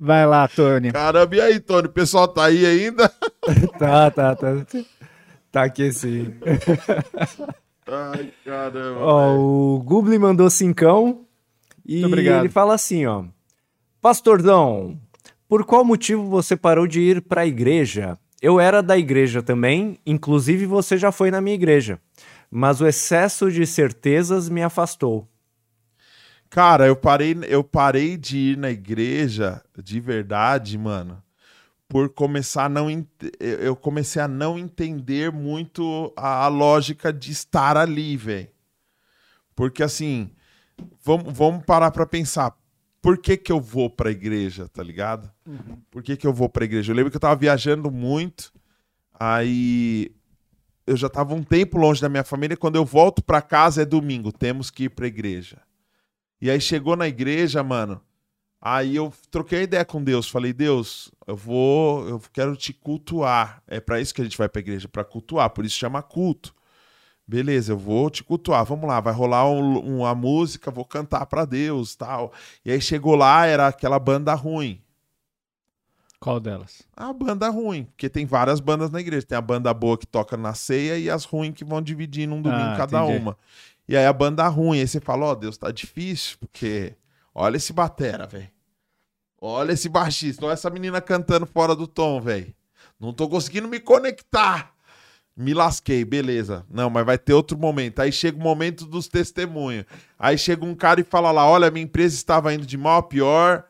Vai 0.00 0.26
lá, 0.26 0.48
Tony. 0.48 0.92
Caramba, 0.92 1.36
e 1.36 1.40
aí, 1.40 1.60
Tony? 1.60 1.86
O 1.88 1.92
pessoal 1.92 2.26
tá 2.26 2.46
aí 2.46 2.64
ainda? 2.64 3.12
Tá, 3.78 4.10
tá, 4.10 4.34
tá. 4.34 4.66
Tá 5.52 5.64
aqui 5.64 5.92
sim. 5.92 6.34
Ai, 7.86 8.32
caramba. 8.42 9.00
Ó, 9.00 9.36
o 9.36 9.82
Gubli 9.82 10.18
mandou 10.18 10.48
cincão 10.48 11.26
e 11.84 12.02
ele 12.02 12.48
fala 12.48 12.74
assim, 12.74 13.04
ó. 13.04 13.24
Pastordão, 14.00 14.98
por 15.46 15.64
qual 15.66 15.84
motivo 15.84 16.26
você 16.26 16.56
parou 16.56 16.86
de 16.86 17.00
ir 17.00 17.20
pra 17.20 17.46
igreja? 17.46 18.18
Eu 18.44 18.60
era 18.60 18.82
da 18.82 18.98
igreja 18.98 19.42
também, 19.42 19.98
inclusive 20.04 20.66
você 20.66 20.98
já 20.98 21.10
foi 21.10 21.30
na 21.30 21.40
minha 21.40 21.54
igreja. 21.54 21.98
Mas 22.50 22.78
o 22.78 22.86
excesso 22.86 23.50
de 23.50 23.66
certezas 23.66 24.50
me 24.50 24.62
afastou. 24.62 25.26
Cara, 26.50 26.86
eu 26.86 26.94
parei, 26.94 27.34
eu 27.48 27.64
parei 27.64 28.18
de 28.18 28.36
ir 28.36 28.58
na 28.58 28.70
igreja 28.70 29.62
de 29.82 29.98
verdade, 29.98 30.76
mano, 30.76 31.22
por 31.88 32.10
começar 32.10 32.66
a 32.66 32.68
não. 32.68 32.90
Eu 33.40 33.74
comecei 33.74 34.20
a 34.20 34.28
não 34.28 34.58
entender 34.58 35.32
muito 35.32 36.12
a, 36.14 36.44
a 36.44 36.48
lógica 36.48 37.10
de 37.10 37.32
estar 37.32 37.78
ali, 37.78 38.14
velho. 38.14 38.50
Porque 39.56 39.82
assim, 39.82 40.30
vamos, 41.02 41.32
vamos 41.34 41.64
parar 41.64 41.90
pra 41.90 42.04
pensar. 42.04 42.54
Por 43.04 43.18
que, 43.18 43.36
que 43.36 43.52
eu 43.52 43.60
vou 43.60 43.90
pra 43.90 44.10
igreja, 44.10 44.66
tá 44.66 44.82
ligado? 44.82 45.30
Por 45.90 46.02
que, 46.02 46.16
que 46.16 46.26
eu 46.26 46.32
vou 46.32 46.48
pra 46.48 46.64
igreja? 46.64 46.90
Eu 46.90 46.96
lembro 46.96 47.10
que 47.10 47.16
eu 47.18 47.20
tava 47.20 47.36
viajando 47.36 47.90
muito, 47.90 48.50
aí 49.12 50.10
eu 50.86 50.96
já 50.96 51.10
tava 51.10 51.34
um 51.34 51.42
tempo 51.42 51.76
longe 51.76 52.00
da 52.00 52.08
minha 52.08 52.24
família. 52.24 52.56
Quando 52.56 52.76
eu 52.76 52.84
volto 52.86 53.22
pra 53.22 53.42
casa 53.42 53.82
é 53.82 53.84
domingo, 53.84 54.32
temos 54.32 54.70
que 54.70 54.84
ir 54.84 54.88
pra 54.88 55.06
igreja. 55.06 55.60
E 56.40 56.50
aí 56.50 56.58
chegou 56.58 56.96
na 56.96 57.06
igreja, 57.06 57.62
mano. 57.62 58.00
Aí 58.58 58.96
eu 58.96 59.12
troquei 59.30 59.58
a 59.58 59.64
ideia 59.64 59.84
com 59.84 60.02
Deus. 60.02 60.26
Falei, 60.26 60.54
Deus, 60.54 61.12
eu 61.26 61.36
vou, 61.36 62.08
eu 62.08 62.18
quero 62.32 62.56
te 62.56 62.72
cultuar. 62.72 63.62
É 63.66 63.80
pra 63.80 64.00
isso 64.00 64.14
que 64.14 64.22
a 64.22 64.24
gente 64.24 64.38
vai 64.38 64.48
pra 64.48 64.60
igreja, 64.60 64.88
pra 64.88 65.04
cultuar. 65.04 65.50
Por 65.50 65.66
isso 65.66 65.76
chama 65.76 66.02
culto. 66.02 66.54
Beleza, 67.26 67.72
eu 67.72 67.78
vou 67.78 68.10
te 68.10 68.22
cultuar. 68.22 68.64
Vamos 68.64 68.86
lá, 68.86 69.00
vai 69.00 69.12
rolar 69.14 69.48
um- 69.48 69.96
uma 69.98 70.14
música, 70.14 70.70
vou 70.70 70.84
cantar 70.84 71.24
pra 71.26 71.44
Deus, 71.44 71.96
tal. 71.96 72.32
E 72.64 72.70
aí 72.70 72.80
chegou 72.80 73.14
lá, 73.16 73.46
era 73.46 73.68
aquela 73.68 73.98
banda 73.98 74.34
ruim. 74.34 74.80
Qual 76.20 76.40
delas? 76.40 76.82
A 76.96 77.12
banda 77.12 77.48
ruim, 77.50 77.84
porque 77.84 78.08
tem 78.08 78.24
várias 78.24 78.60
bandas 78.60 78.90
na 78.90 79.00
igreja. 79.00 79.26
Tem 79.26 79.36
a 79.36 79.42
banda 79.42 79.72
boa 79.74 79.98
que 79.98 80.06
toca 80.06 80.36
na 80.36 80.54
ceia 80.54 80.98
e 80.98 81.10
as 81.10 81.24
ruins 81.24 81.54
que 81.54 81.64
vão 81.64 81.82
dividir 81.82 82.26
num 82.26 82.40
domingo 82.40 82.70
Ah, 82.72 82.76
cada 82.76 83.02
entendi. 83.04 83.18
uma. 83.18 83.36
E 83.86 83.96
aí 83.96 84.06
a 84.06 84.12
banda 84.12 84.46
ruim, 84.48 84.78
aí 84.80 84.88
você 84.88 85.00
fala, 85.00 85.26
ó, 85.26 85.34
Deus, 85.34 85.58
tá 85.58 85.70
difícil, 85.70 86.38
porque 86.40 86.94
olha 87.34 87.56
esse 87.58 87.72
batera, 87.72 88.26
velho. 88.26 88.48
Olha 89.38 89.72
esse 89.72 89.88
baixista, 89.90 90.46
olha 90.46 90.54
essa 90.54 90.70
menina 90.70 91.00
cantando 91.02 91.44
fora 91.44 91.76
do 91.76 91.86
tom, 91.86 92.20
velho. 92.20 92.54
Não 92.98 93.12
tô 93.12 93.28
conseguindo 93.28 93.68
me 93.68 93.78
conectar. 93.78 94.73
Me 95.36 95.52
lasquei, 95.52 96.04
beleza. 96.04 96.64
Não, 96.70 96.88
mas 96.88 97.04
vai 97.04 97.18
ter 97.18 97.32
outro 97.32 97.58
momento. 97.58 98.00
Aí 98.00 98.12
chega 98.12 98.38
o 98.38 98.40
momento 98.40 98.86
dos 98.86 99.08
testemunhos. 99.08 99.84
Aí 100.18 100.38
chega 100.38 100.64
um 100.64 100.74
cara 100.74 101.00
e 101.00 101.04
fala 101.04 101.32
lá: 101.32 101.48
olha, 101.48 101.70
minha 101.70 101.84
empresa 101.84 102.14
estava 102.14 102.54
indo 102.54 102.64
de 102.64 102.78
mal 102.78 102.98
a 102.98 103.02
pior, 103.02 103.64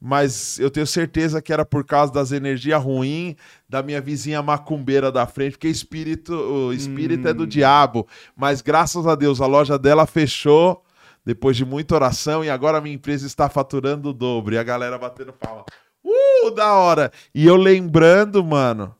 mas 0.00 0.58
eu 0.58 0.70
tenho 0.70 0.86
certeza 0.86 1.40
que 1.40 1.52
era 1.52 1.64
por 1.64 1.84
causa 1.84 2.12
das 2.12 2.32
energias 2.32 2.82
ruins 2.82 3.36
da 3.68 3.80
minha 3.80 4.00
vizinha 4.00 4.42
macumbeira 4.42 5.12
da 5.12 5.24
frente, 5.24 5.52
porque 5.52 5.68
espírito, 5.68 6.34
o 6.34 6.72
espírito 6.72 7.28
é 7.28 7.32
do 7.32 7.46
diabo. 7.46 8.08
Mas 8.36 8.60
graças 8.60 9.06
a 9.06 9.14
Deus, 9.14 9.40
a 9.40 9.46
loja 9.46 9.78
dela 9.78 10.06
fechou 10.06 10.84
depois 11.24 11.56
de 11.56 11.64
muita 11.64 11.94
oração 11.94 12.44
e 12.44 12.50
agora 12.50 12.78
a 12.78 12.80
minha 12.80 12.94
empresa 12.94 13.24
está 13.24 13.48
faturando 13.48 14.10
o 14.10 14.12
dobro. 14.12 14.54
E 14.54 14.58
a 14.58 14.64
galera 14.64 14.98
batendo 14.98 15.32
palma. 15.32 15.64
Uh, 16.04 16.50
da 16.50 16.74
hora! 16.74 17.10
E 17.34 17.46
eu 17.46 17.56
lembrando, 17.56 18.44
mano, 18.44 18.94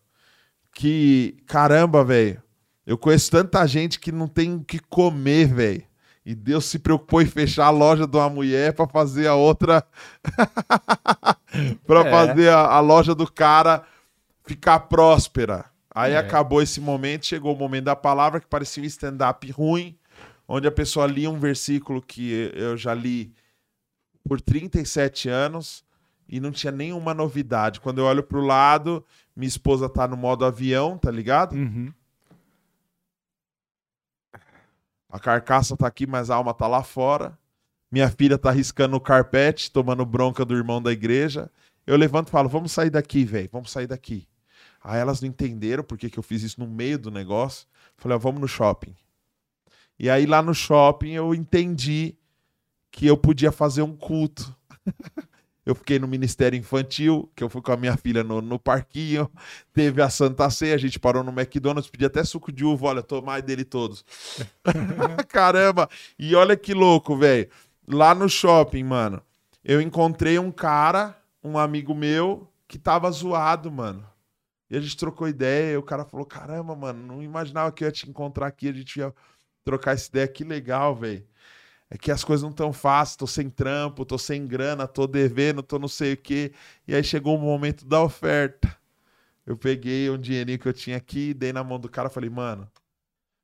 que 0.75 1.37
caramba, 1.47 2.05
velho. 2.05 2.43
Eu 2.87 2.99
conheço 2.99 3.31
tanta 3.31 3.67
gente 3.67 3.99
que 3.99 4.13
não 4.13 4.27
tem 4.29 4.55
o 4.57 4.65
que 4.65 4.79
comer, 4.79 5.47
velho. 5.55 5.83
E 6.27 6.35
Deus 6.35 6.65
se 6.67 6.79
preocupou 6.79 7.21
em 7.23 7.27
fechar 7.27 7.67
a 7.67 7.71
loja 7.71 8.07
de 8.07 8.17
uma 8.17 8.29
mulher 8.31 8.73
pra 8.73 8.87
fazer 8.89 9.27
a 9.27 9.35
outra. 9.35 9.85
pra 11.87 12.01
É. 12.01 12.11
fazer 12.11 12.49
a, 12.49 12.61
a 12.61 12.81
loja 12.81 13.15
do 13.15 13.31
cara 13.31 13.85
ficar 14.47 14.81
próspera. 14.81 15.67
Aí 15.95 16.13
É. 16.13 16.17
acabou 16.19 16.61
esse 16.61 16.81
momento, 16.81 17.27
chegou 17.27 17.55
o 17.55 17.59
momento 17.59 17.85
da 17.85 17.97
palavra 17.97 18.41
que 18.41 18.47
parecia 18.47 18.83
um 18.83 18.87
stand-up 18.87 19.51
ruim, 19.53 19.97
onde 20.49 20.67
a 20.67 20.73
pessoa 20.73 21.07
lia 21.07 21.31
um 21.31 21.39
versículo 21.39 22.03
que 22.03 22.51
eu 22.55 22.77
já 22.77 22.93
li 22.95 23.33
por 24.27 24.41
37 24.41 25.29
anos 25.29 25.84
e 26.29 26.41
não 26.41 26.51
tinha 26.51 26.73
nenhuma 26.73 27.15
novidade. 27.15 27.81
Quando 27.81 27.99
eu 27.99 28.05
olho 28.05 28.23
pro 28.23 28.45
lado, 28.45 29.05
minha 29.35 29.49
esposa 29.49 29.89
tá 29.89 30.09
no 30.09 30.17
modo 30.17 30.45
avião, 30.45 30.97
tá 30.99 31.11
ligado? 31.11 31.55
Uhum. 31.55 31.93
A 35.09 35.19
carcaça 35.19 35.77
tá 35.77 35.87
aqui, 35.87 36.07
mas 36.07 36.31
a 36.31 36.37
alma 36.37 36.53
tá 36.53 36.67
lá 36.67 36.83
fora. 36.83 37.39
Minha 37.91 38.11
filha 38.11 38.37
tá 38.37 38.51
riscando 38.51 38.97
o 38.97 39.01
carpete, 39.01 39.71
tomando 39.71 40.05
bronca 40.05 40.45
do 40.45 40.57
irmão 40.57 40.83
da 40.83 40.91
igreja. 40.91 41.49
Eu 41.87 41.97
levanto 41.97 42.29
e 42.29 42.31
falo: 42.33 42.49
vamos 42.49 42.73
sair 42.73 42.91
daqui, 42.91 43.25
velho, 43.25 43.49
vamos 43.53 43.71
sair 43.71 43.87
daqui. 43.87 44.27
Aí 44.83 44.99
elas 44.99 45.21
não 45.21 45.29
entenderam 45.29 45.85
por 45.85 45.97
que, 45.97 46.11
que 46.11 46.19
eu 46.19 46.23
fiz 46.23 46.43
isso 46.43 46.59
no 46.59 46.67
meio 46.67 46.99
do 46.99 47.11
negócio. 47.11 47.69
Falei: 47.97 48.17
ó, 48.17 48.19
vamos 48.19 48.41
no 48.41 48.49
shopping. 48.49 48.95
E 49.99 50.11
aí 50.11 50.27
lá 50.27 50.43
no 50.43 50.53
shopping 50.53 51.13
eu 51.13 51.33
entendi 51.35 52.17
que 52.91 53.07
eu 53.07 53.17
podia 53.17 53.53
fazer 53.53 53.83
um 53.83 53.95
culto. 53.95 54.55
eu 55.67 55.75
fiquei 55.75 55.99
no 55.99 56.07
Ministério 56.07 56.59
Infantil, 56.59 57.31
que 57.35 57.43
eu 57.43 57.49
fui 57.49 57.63
com 57.63 57.73
a 57.73 57.77
minha 57.77 57.97
filha 57.97 58.23
no, 58.23 58.43
no 58.43 58.59
parquinho. 58.59 59.31
Teve 59.73 60.03
a 60.03 60.11
Santa 60.11 60.51
Ceia, 60.51 60.75
a 60.75 60.79
gente 60.79 60.99
parou 60.99 61.25
no 61.25 61.31
McDonald's, 61.31 61.91
pedi 61.91 62.05
até 62.05 62.23
suco 62.23 62.53
de 62.53 62.65
uva, 62.65 62.87
olha, 62.87 63.03
tomar 63.03 63.41
dele 63.41 63.65
todos. 63.65 64.05
Caramba! 65.29 65.89
E 66.19 66.35
olha 66.35 66.57
que 66.57 66.75
louco, 66.75 67.17
velho. 67.17 67.49
Lá 67.87 68.15
no 68.15 68.29
shopping, 68.29 68.85
mano, 68.85 69.23
eu 69.65 69.81
encontrei 69.81 70.39
um 70.39 70.51
cara, 70.51 71.17
um 71.43 71.59
amigo 71.59 71.95
meu, 71.95 72.49
que 72.69 72.79
tava 72.79 73.11
zoado, 73.11 73.71
mano. 73.71 74.05
E 74.71 74.77
a 74.77 74.81
gente 74.81 74.97
trocou 74.97 75.29
ideia, 75.29 75.75
e 75.75 75.77
o 75.77 75.83
cara 75.83 76.05
falou: 76.05 76.27
caramba, 76.27 76.75
mano, 76.75 77.07
não 77.07 77.23
imaginava 77.23 77.73
que 77.73 77.85
eu 77.85 77.89
ia 77.89 77.93
te 77.93 78.09
encontrar 78.09 78.47
aqui, 78.47 78.69
a 78.69 78.73
gente 78.73 78.99
ia 78.99 79.15
trocar 79.65 79.93
essa 79.93 80.09
ideia. 80.09 80.29
Que 80.29 80.45
legal, 80.45 80.95
velho. 80.95 81.25
É 81.91 81.99
que 81.99 82.11
as 82.11 82.25
coisas 82.25 82.43
não 82.43 82.53
tão 82.53 82.73
fáceis, 82.73 83.17
tô 83.17 83.27
sem 83.27 83.49
trampo, 83.49 84.05
tô 84.05 84.19
sem 84.19 84.47
grana, 84.47 84.87
tô 84.87 85.07
devendo, 85.07 85.63
tô 85.63 85.79
não 85.79 85.89
sei 85.89 86.15
o 86.15 86.17
quê. 86.17 86.53
E 86.89 86.95
aí 86.95 87.05
chegou 87.05 87.37
o 87.37 87.41
momento 87.41 87.85
da 87.85 88.03
oferta. 88.03 88.75
Eu 89.47 89.57
peguei 89.57 90.09
um 90.09 90.19
dinheirinho 90.19 90.59
que 90.59 90.67
eu 90.67 90.73
tinha 90.73 90.97
aqui, 90.97 91.35
dei 91.35 91.53
na 91.53 91.63
mão 91.63 91.79
do 91.79 91.89
cara, 91.89 92.09
falei, 92.09 92.31
mano, 92.31 92.69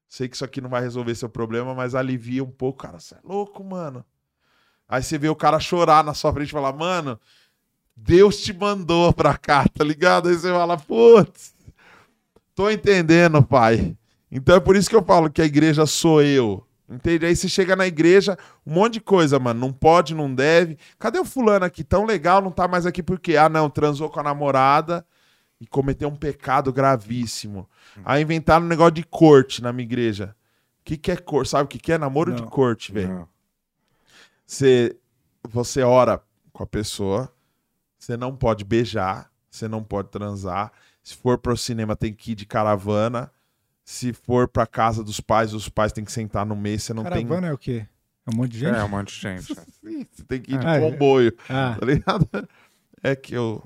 sei 0.09 0.29
que 0.29 0.35
isso 0.35 0.45
aqui 0.45 0.61
não 0.61 0.71
vai 0.71 0.81
resolver 0.81 1.15
seu 1.15 1.29
problema, 1.29 1.75
mas 1.75 1.95
alivia 1.95 2.43
um 2.43 2.51
pouco. 2.51 2.83
Cara, 2.83 2.99
você 2.99 3.15
é 3.15 3.19
louco, 3.23 3.63
mano. 3.63 4.05
Aí 4.89 5.03
você 5.03 5.19
vê 5.19 5.29
o 5.29 5.37
cara 5.37 5.61
chorar 5.61 6.03
na 6.03 6.15
sua 6.15 6.33
frente 6.33 6.49
e 6.49 6.53
falar, 6.53 6.73
mano, 6.73 7.21
Deus 7.95 8.41
te 8.41 8.53
mandou 8.53 9.13
pra 9.13 9.37
cá, 9.37 9.69
tá 9.69 9.85
ligado? 9.85 10.29
Aí 10.29 10.35
você 10.35 10.51
fala, 10.51 10.77
putz, 10.77 11.55
tô 12.55 12.71
entendendo, 12.71 13.43
pai. 13.43 13.97
Então 14.33 14.57
é 14.57 14.61
por 14.61 14.75
isso 14.75 14.89
que 14.89 14.97
eu 14.97 15.05
falo 15.05 15.31
que 15.31 15.43
a 15.43 15.45
igreja 15.45 15.87
sou 15.87 16.23
eu. 16.23 16.67
Entende? 16.91 17.25
Aí 17.25 17.37
você 17.37 17.49
chega 17.49 17.77
na 17.77 17.87
igreja, 17.87 18.37
um 18.67 18.75
monte 18.75 18.95
de 18.95 19.01
coisa, 19.01 19.39
mano. 19.39 19.61
Não 19.61 19.73
pode, 19.73 20.13
não 20.13 20.35
deve. 20.35 20.77
Cadê 20.99 21.21
o 21.21 21.25
fulano 21.25 21.65
aqui? 21.65 21.85
Tão 21.85 22.05
legal, 22.05 22.43
não 22.43 22.51
tá 22.51 22.67
mais 22.67 22.85
aqui 22.85 23.01
por 23.01 23.21
quê? 23.21 23.37
Ah, 23.37 23.49
não, 23.49 23.71
transou 23.71 24.11
com 24.11 24.19
a 24.19 24.25
namorada 24.25 25.07
e 25.61 25.67
cometeu 25.67 26.09
um 26.09 26.17
pecado 26.17 26.73
gravíssimo. 26.73 27.69
Aí 28.05 28.23
inventaram 28.23 28.65
um 28.65 28.69
negócio 28.69 28.93
de 28.93 29.05
corte 29.05 29.63
na 29.63 29.73
minha 29.73 29.85
igreja. 29.85 30.35
O 30.81 30.85
que, 30.85 30.97
que 30.97 31.13
é 31.13 31.17
corte? 31.17 31.51
Sabe 31.51 31.65
o 31.65 31.69
que, 31.69 31.79
que 31.79 31.93
é? 31.93 31.99
Namoro 31.99 32.35
de 32.35 32.43
Não. 32.43 32.49
corte, 32.49 32.91
velho. 32.91 33.29
Você, 34.45 34.97
você 35.49 35.83
ora 35.83 36.21
com 36.53 36.65
a 36.65 36.67
pessoa, 36.67 37.33
você 37.97 38.17
não 38.17 38.35
pode 38.35 38.65
beijar, 38.65 39.31
você 39.49 39.69
não 39.69 39.85
pode 39.85 40.09
transar. 40.09 40.73
Se 41.05 41.15
for 41.15 41.39
pro 41.39 41.57
cinema, 41.57 41.95
tem 41.95 42.13
que 42.13 42.33
ir 42.33 42.35
de 42.35 42.47
caravana. 42.47 43.31
Se 43.93 44.13
for 44.13 44.47
pra 44.47 44.69
casa 44.69 45.03
dos 45.03 45.19
pais, 45.21 45.53
os 45.53 45.69
pais 45.69 45.91
têm 45.93 46.05
que 46.05 46.13
sentar 46.13 46.47
no 46.47 46.55
meio, 46.55 46.79
você 46.79 46.95
não 46.95 47.03
Caravana 47.03 47.49
é 47.49 47.53
o 47.53 47.59
quê? 47.59 47.85
É 48.25 48.31
um 48.33 48.37
monte 48.37 48.53
de 48.53 48.59
gente? 48.61 48.77
É, 48.77 48.85
um 48.85 48.89
monte 48.89 49.09
de 49.13 49.21
gente. 49.21 49.53
tem. 49.83 50.07
Você 50.13 50.23
tem 50.29 50.41
que 50.41 50.55
ir 50.55 50.59
de 50.59 50.65
Ah, 50.65 50.77
é. 50.77 50.81
comboio, 50.81 51.33
Ah, 51.49 51.77
tá 51.77 51.85
ligado? 51.85 52.29
É 53.03 53.17
que 53.17 53.35
eu. 53.35 53.61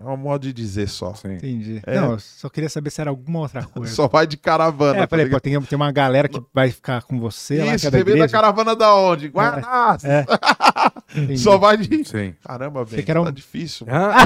É 0.00 0.04
um 0.04 0.16
modo 0.16 0.42
de 0.42 0.52
dizer 0.52 0.88
só. 0.88 1.14
Sim. 1.14 1.34
entendi. 1.34 1.80
É. 1.86 1.94
Não, 2.00 2.12
eu 2.14 2.18
só 2.18 2.48
queria 2.48 2.68
saber 2.68 2.90
se 2.90 3.00
era 3.00 3.08
alguma 3.10 3.38
outra 3.38 3.62
coisa. 3.64 3.94
Só 3.94 4.08
vai 4.08 4.26
de 4.26 4.36
caravana. 4.36 4.98
É, 4.98 5.00
tá 5.02 5.06
falei, 5.06 5.26
ligado? 5.26 5.40
pô, 5.40 5.40
tem, 5.40 5.62
tem 5.62 5.76
uma 5.76 5.92
galera 5.92 6.28
que 6.28 6.42
vai 6.52 6.68
ficar 6.72 7.02
com 7.02 7.20
você 7.20 7.58
lá, 7.58 7.76
Isso, 7.76 7.86
é 7.86 7.90
da 7.90 7.98
você 7.98 8.04
veio 8.04 8.16
da 8.16 8.24
igreja. 8.24 8.32
caravana 8.32 8.74
da 8.74 8.92
onde? 8.96 9.28
Guanás! 9.28 10.04
É. 10.04 10.26
Entendi. 11.14 11.38
Só 11.38 11.56
vai 11.56 11.76
de. 11.76 12.04
Sim. 12.04 12.34
Caramba, 12.42 12.84
velho. 12.84 13.04
que 13.04 13.10
era 13.12 13.20
um- 13.20 13.24
Tá 13.26 13.30
difícil. 13.30 13.86
Ah, 13.88 14.24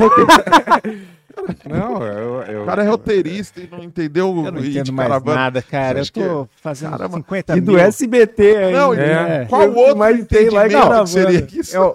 Não, 1.69 2.03
eu. 2.03 2.43
eu 2.43 2.63
O 2.63 2.67
cara 2.67 2.83
é 2.85 2.89
roteirista 2.89 3.61
e 3.61 3.69
não 3.71 3.83
entendeu 3.85 4.29
Eu 4.45 4.51
não 4.53 4.65
entendo 4.65 4.93
mais 4.93 5.09
Caravana. 5.09 5.37
nada, 5.41 5.63
cara. 5.63 5.99
Eu 6.01 6.07
tô 6.11 6.49
fazendo 6.63 6.91
Caramba. 6.93 7.17
50 7.19 7.53
E 7.57 7.61
mil. 7.61 7.73
do 7.73 7.79
SBT 7.79 8.43
ainda. 8.57 8.79
Não, 8.79 8.95
É. 8.95 9.45
qual 9.47 9.63
Eu 9.63 9.77
outro 9.77 9.97
mais 9.97 10.27
tem 10.27 10.49
lá 10.51 10.67
que 10.69 11.07
seria 11.09 11.47
isso? 11.53 11.77
Eu- 11.77 11.95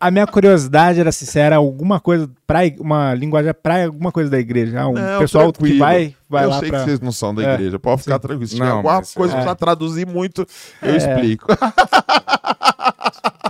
a 0.00 0.10
minha 0.10 0.26
curiosidade 0.26 1.00
era 1.00 1.12
se 1.12 1.38
era 1.38 1.56
alguma 1.56 2.00
coisa, 2.00 2.28
pra, 2.46 2.60
uma 2.80 3.14
linguagem 3.14 3.52
pra 3.62 3.84
alguma 3.84 4.10
coisa 4.10 4.30
da 4.30 4.38
igreja. 4.38 4.80
Ah, 4.80 4.88
um 4.88 4.92
Não, 4.94 5.18
pessoal 5.20 5.52
que 5.52 5.58
tranquilo. 5.58 5.78
vai, 5.78 6.14
vai 6.28 6.44
eu 6.44 6.48
lá 6.50 6.58
sei 6.60 6.68
pra... 6.70 6.78
que 6.80 6.84
vocês 6.86 7.00
não 7.00 7.12
são 7.12 7.34
da 7.34 7.42
É, 7.44 7.54
igreja, 7.54 7.78
pode 7.78 8.02
ficar 8.02 8.18
tranquilo. 8.18 8.46
Se 8.46 8.54
tiver 8.54 8.66
Não, 8.68 8.76
alguma 8.78 9.02
coisa 9.14 9.36
é. 9.36 9.42
pra 9.42 9.54
traduzir 9.54 10.06
muito, 10.06 10.46
eu 10.82 10.94
É. 10.94 10.96
explico. 10.96 11.46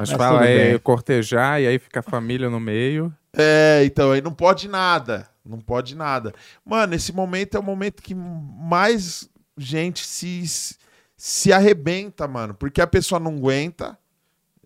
Mas 0.01 0.11
Mas 0.11 0.19
fala 0.19 0.41
bem. 0.41 0.79
cortejar 0.79 1.61
e 1.61 1.67
aí 1.67 1.79
fica 1.79 2.01
a 2.01 2.03
família 2.03 2.49
no 2.49 2.61
meio. 2.61 3.15
É, 3.37 3.83
então 3.85 4.13
aí 4.13 4.21
não 4.21 4.33
pode 4.33 4.69
nada. 4.69 5.29
Não 5.45 5.59
pode 5.61 5.97
nada. 5.97 6.35
Mano, 6.65 6.95
esse 6.95 7.13
momento 7.13 7.57
é 7.57 7.61
o 7.61 7.63
momento 7.63 8.03
que 8.03 8.15
mais 8.15 9.29
gente 9.57 10.07
se, 10.07 10.77
se 11.17 11.53
arrebenta, 11.53 12.29
mano. 12.29 12.53
Porque 12.55 12.83
a 12.83 12.87
pessoa 12.87 13.19
não 13.19 13.37
aguenta, 13.37 13.99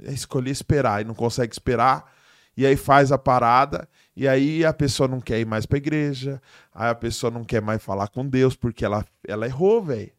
é 0.03 0.13
escolher 0.13 0.51
esperar 0.51 1.01
e 1.01 1.05
não 1.05 1.15
consegue 1.15 1.53
esperar. 1.53 2.13
E 2.57 2.67
aí 2.67 2.77
faz 2.77 3.13
a 3.13 3.19
parada. 3.19 3.89
E 4.15 4.27
aí 4.29 4.65
a 4.65 4.73
pessoa 4.73 5.09
não 5.09 5.21
quer 5.21 5.39
ir 5.41 5.47
mais 5.47 5.65
pra 5.65 5.79
igreja. 5.79 6.43
Aí 6.75 6.91
a 6.91 6.95
pessoa 6.95 7.31
não 7.31 7.45
quer 7.45 7.63
mais 7.63 7.83
falar 7.83 8.09
com 8.09 8.27
Deus 8.27 8.57
porque 8.57 8.85
ela, 8.85 9.05
ela 9.27 9.47
errou, 9.47 9.83
velho. 9.83 10.13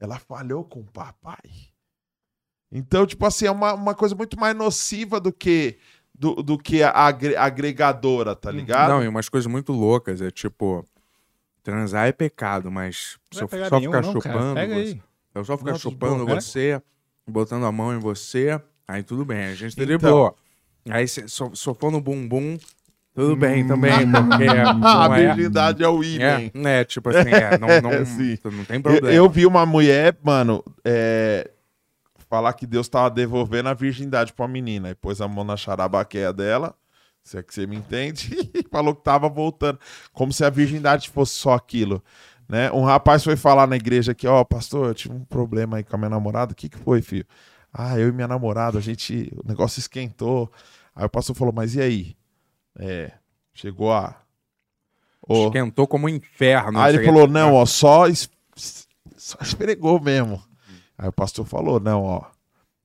Ela 0.00 0.18
falhou 0.18 0.64
com 0.64 0.80
o 0.80 0.90
papai. 0.90 1.69
Então, 2.72 3.06
tipo 3.06 3.24
assim, 3.26 3.46
é 3.46 3.50
uma, 3.50 3.74
uma 3.74 3.94
coisa 3.94 4.14
muito 4.14 4.38
mais 4.38 4.54
nociva 4.54 5.18
do 5.20 5.32
que 5.32 5.78
do, 6.14 6.34
do 6.42 6.58
que 6.58 6.82
a 6.82 6.90
agre- 6.90 7.36
agregadora, 7.36 8.36
tá 8.36 8.50
ligado? 8.50 8.90
Não, 8.90 9.02
e 9.02 9.08
umas 9.08 9.28
coisas 9.28 9.50
muito 9.50 9.72
loucas. 9.72 10.20
É 10.20 10.30
tipo, 10.30 10.84
transar 11.62 12.06
é 12.08 12.12
pecado, 12.12 12.70
mas 12.70 13.18
vai 13.34 13.48
pegar 13.48 13.68
só 13.70 13.78
nenhum, 13.78 13.90
ficar 13.92 14.02
não, 14.02 14.12
chupando. 14.12 14.54
Pega 14.54 14.74
você, 14.74 14.80
aí. 14.80 15.02
eu 15.34 15.44
só 15.44 15.56
ficar 15.56 15.72
tudo 15.72 15.80
chupando 15.80 16.26
bom, 16.26 16.34
né? 16.34 16.40
você, 16.40 16.82
botando 17.26 17.64
a 17.64 17.72
mão 17.72 17.94
em 17.94 17.98
você, 17.98 18.60
aí 18.86 19.02
tudo 19.02 19.24
bem, 19.24 19.44
a 19.46 19.54
gente 19.54 19.74
tá 19.74 19.84
de 19.84 19.92
Então. 19.94 20.10
boa. 20.12 20.34
Aí 20.88 21.06
se 21.08 21.24
só 21.28 21.74
for 21.74 21.90
no 21.90 22.00
bumbum, 22.00 22.58
tudo 23.14 23.36
bem 23.36 23.66
também, 23.66 23.92
porque 24.10 24.44
a 24.48 25.18
é, 25.18 25.26
virgindade 25.34 25.82
é 25.82 25.88
o 25.88 26.02
idem. 26.04 26.50
é, 26.54 26.80
é, 26.80 26.84
tipo 26.84 27.08
assim, 27.10 27.30
é, 27.30 27.58
não, 27.58 27.68
não, 27.82 27.92
É, 27.92 28.04
não 28.44 28.64
tem 28.64 28.76
Eu, 28.76 28.82
problema. 28.82 29.10
eu 29.12 29.28
vi 29.28 29.46
uma 29.46 29.64
mulher, 29.66 30.16
mano, 30.22 30.62
é, 30.84 31.50
falar 32.30 32.52
que 32.54 32.64
Deus 32.66 32.88
tava 32.88 33.10
devolvendo 33.10 33.68
a 33.68 33.74
virgindade 33.74 34.32
pra 34.32 34.46
menina. 34.48 34.88
Aí 34.88 34.94
pôs 34.94 35.20
a 35.20 35.26
mão 35.28 35.42
na 35.44 35.56
charabaqueia 35.56 36.32
dela, 36.32 36.74
se 37.24 37.36
é 37.36 37.42
que 37.42 37.52
você 37.52 37.66
me 37.66 37.76
entende, 37.76 38.34
e 38.54 38.64
falou 38.70 38.94
que 38.94 39.02
tava 39.02 39.28
voltando. 39.28 39.78
Como 40.12 40.32
se 40.32 40.44
a 40.44 40.48
virgindade 40.48 41.10
fosse 41.10 41.32
só 41.34 41.52
aquilo. 41.54 42.02
Né? 42.48 42.70
Um 42.72 42.84
rapaz 42.84 43.22
foi 43.24 43.36
falar 43.36 43.66
na 43.66 43.76
igreja 43.76 44.12
aqui, 44.12 44.26
ó, 44.26 44.42
pastor, 44.44 44.88
eu 44.88 44.94
tive 44.94 45.14
um 45.14 45.24
problema 45.24 45.76
aí 45.76 45.84
com 45.84 45.94
a 45.96 45.98
minha 45.98 46.08
namorada. 46.08 46.52
O 46.52 46.54
que 46.56 46.68
que 46.68 46.78
foi, 46.78 47.02
filho? 47.02 47.26
Ah, 47.72 47.98
eu 47.98 48.08
e 48.08 48.12
minha 48.12 48.26
namorada, 48.28 48.78
a 48.78 48.80
gente, 48.80 49.32
o 49.36 49.46
negócio 49.46 49.78
esquentou. 49.78 50.50
Aí 50.94 51.04
o 51.04 51.10
pastor 51.10 51.36
falou, 51.36 51.52
mas 51.52 51.74
e 51.74 51.80
aí? 51.80 52.16
É, 52.78 53.12
chegou 53.52 53.92
a... 53.92 54.16
Ô, 55.28 55.46
Esquentou 55.46 55.86
como 55.86 56.06
um 56.06 56.08
inferno. 56.08 56.78
Aí 56.80 56.94
ele 56.94 57.04
falou, 57.04 57.28
não, 57.28 57.54
ó, 57.54 57.64
só, 57.66 58.08
es- 58.08 58.28
só 59.16 59.38
esfregou 59.42 60.00
mesmo. 60.00 60.42
Aí 61.02 61.08
o 61.08 61.12
pastor 61.12 61.46
falou, 61.46 61.80
não, 61.80 62.02
ó, 62.02 62.26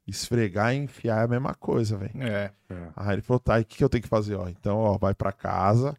esfregar 0.07 0.73
e 0.73 0.77
enfiar 0.77 1.19
é 1.19 1.23
a 1.25 1.27
mesma 1.27 1.53
coisa, 1.53 1.97
velho. 1.97 2.13
É. 2.23 2.49
Aí 2.95 3.15
ele 3.15 3.21
falou, 3.21 3.41
tá, 3.41 3.59
e 3.59 3.63
o 3.63 3.65
que, 3.65 3.75
que 3.77 3.83
eu 3.83 3.89
tenho 3.89 4.03
que 4.03 4.07
fazer? 4.07 4.35
Ó, 4.35 4.47
então, 4.47 4.77
ó, 4.77 4.97
vai 4.97 5.13
pra 5.13 5.33
casa, 5.33 5.97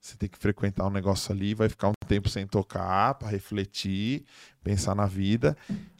você 0.00 0.16
tem 0.16 0.28
que 0.28 0.36
frequentar 0.38 0.84
um 0.88 0.90
negócio 0.90 1.32
ali, 1.32 1.54
vai 1.54 1.68
ficar 1.68 1.88
um 1.90 1.92
tempo 2.08 2.28
sem 2.28 2.48
tocar, 2.48 3.14
pra 3.14 3.28
refletir, 3.28 4.24
pensar 4.64 4.96
na 4.96 5.06
vida 5.06 5.56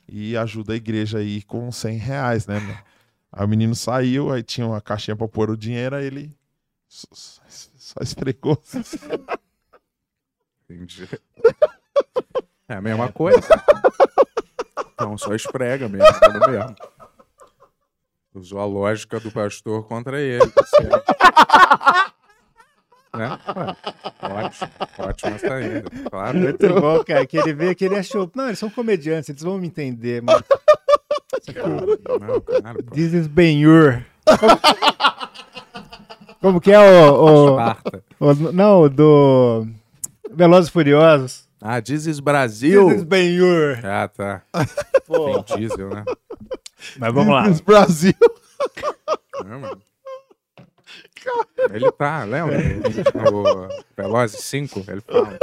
e 0.09 0.37
ajuda 0.37 0.73
a 0.73 0.77
igreja 0.77 1.19
aí 1.19 1.43
com 1.43 1.71
100 1.71 1.97
reais, 1.97 2.45
né, 2.49 2.59
meu? 2.59 2.77
Aí 3.31 3.45
o 3.45 3.49
menino 3.49 3.77
saiu, 3.77 4.33
aí 4.33 4.43
tinha 4.43 4.67
uma 4.67 4.81
caixinha 4.81 5.15
pra 5.17 5.29
pôr 5.29 5.49
o 5.49 5.57
dinheiro, 5.57 5.95
aí 5.95 6.07
ele 6.07 6.37
só, 6.89 7.07
só- 7.15 7.43
só 7.77 8.01
esfregou. 8.03 8.61
Entendi. 10.69 11.09
É 12.69 12.75
a 12.77 12.81
mesma 12.81 13.13
coisa. 13.13 13.39
Então, 15.03 15.19
só 15.19 15.35
esfrega 15.35 15.89
mesmo, 15.89 16.07
no 16.33 16.51
mesmo. 16.53 16.77
Usou 18.35 18.61
a 18.61 18.65
lógica 18.65 19.19
do 19.19 19.33
pastor 19.33 19.85
contra 19.89 20.21
ele. 20.21 20.49
tá 20.49 22.13
né? 23.15 23.39
Ótimo, 24.23 24.71
ótima 24.99 25.39
saída. 25.39 25.83
Claro. 26.09 26.39
Muito 26.39 26.69
bom, 26.81 27.05
cara. 27.05 27.27
Que 27.27 27.37
ele 27.37 27.53
veio 27.53 27.75
que 27.75 27.85
ele 27.85 27.97
achou. 27.99 28.31
Não, 28.35 28.47
eles 28.47 28.59
são 28.59 28.71
comediantes, 28.71 29.29
eles 29.29 29.43
vão 29.43 29.59
me 29.59 29.67
entender, 29.67 30.23
mano. 30.23 30.43
Não, 32.21 32.41
claro, 32.41 32.83
pô. 32.85 32.95
This 32.95 33.13
is 33.13 33.27
Ben-Hur. 33.27 34.05
Como... 36.41 36.61
Que 36.61 36.73
é 36.73 36.79
o. 36.79 37.13
o, 37.13 37.57
o- 38.21 38.53
não, 38.53 38.89
do. 38.89 39.67
Velozes 40.31 40.71
e 40.71 40.73
Furiosos. 40.73 41.49
Ah, 41.65 41.79
is 41.87 42.19
Brasil. 42.19 42.91
Is 42.91 43.05
Ben-Hur. 43.05 43.79
Ah, 43.85 44.09
tá. 44.09 44.43
Pô. 45.07 45.43
Tem 45.45 45.59
diesel, 45.59 45.91
né? 45.91 46.05
Mas 46.99 47.15
vamos 47.15 47.33
lá. 47.33 47.49
Brasil. 47.65 48.15
Não, 49.45 49.61
mano. 49.61 49.83
Ele 51.73 51.93
tá, 51.93 52.25
lembra? 52.25 52.59
No 53.15 53.69
Velozes 53.97 54.41
5, 54.45 54.85
ele 54.89 55.01
fala. 55.03 55.39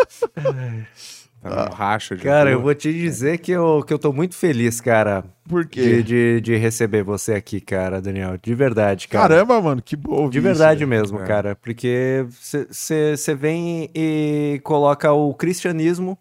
Tá 1.42 1.70
racha 1.74 2.16
de 2.16 2.24
Cara, 2.24 2.50
eu 2.52 2.62
vou 2.62 2.76
te 2.76 2.92
dizer 2.92 3.38
que 3.38 3.52
eu, 3.52 3.82
que 3.86 3.94
eu 3.94 4.00
tô 4.00 4.12
muito 4.12 4.36
feliz, 4.36 4.82
cara, 4.82 5.24
Por 5.48 5.64
de, 5.64 5.70
quê? 5.70 6.04
de, 6.04 6.42
de 6.42 6.56
receber 6.58 7.02
você 7.04 7.34
aqui, 7.34 7.62
cara, 7.62 8.02
Daniel. 8.02 8.38
De 8.42 8.54
verdade, 8.54 9.08
cara. 9.08 9.30
Caramba, 9.30 9.62
mano, 9.62 9.82
que 9.82 9.96
bom. 9.96 10.30
De 10.30 10.40
verdade 10.40 10.82
isso, 10.84 10.90
mesmo, 10.90 11.22
É. 11.22 11.26
cara. 11.26 11.56
Porque 11.56 12.26
você 12.70 13.36
vem 13.36 13.90
e 13.96 14.60
coloca 14.64 15.12
o 15.14 15.34
cristianismo 15.34 16.18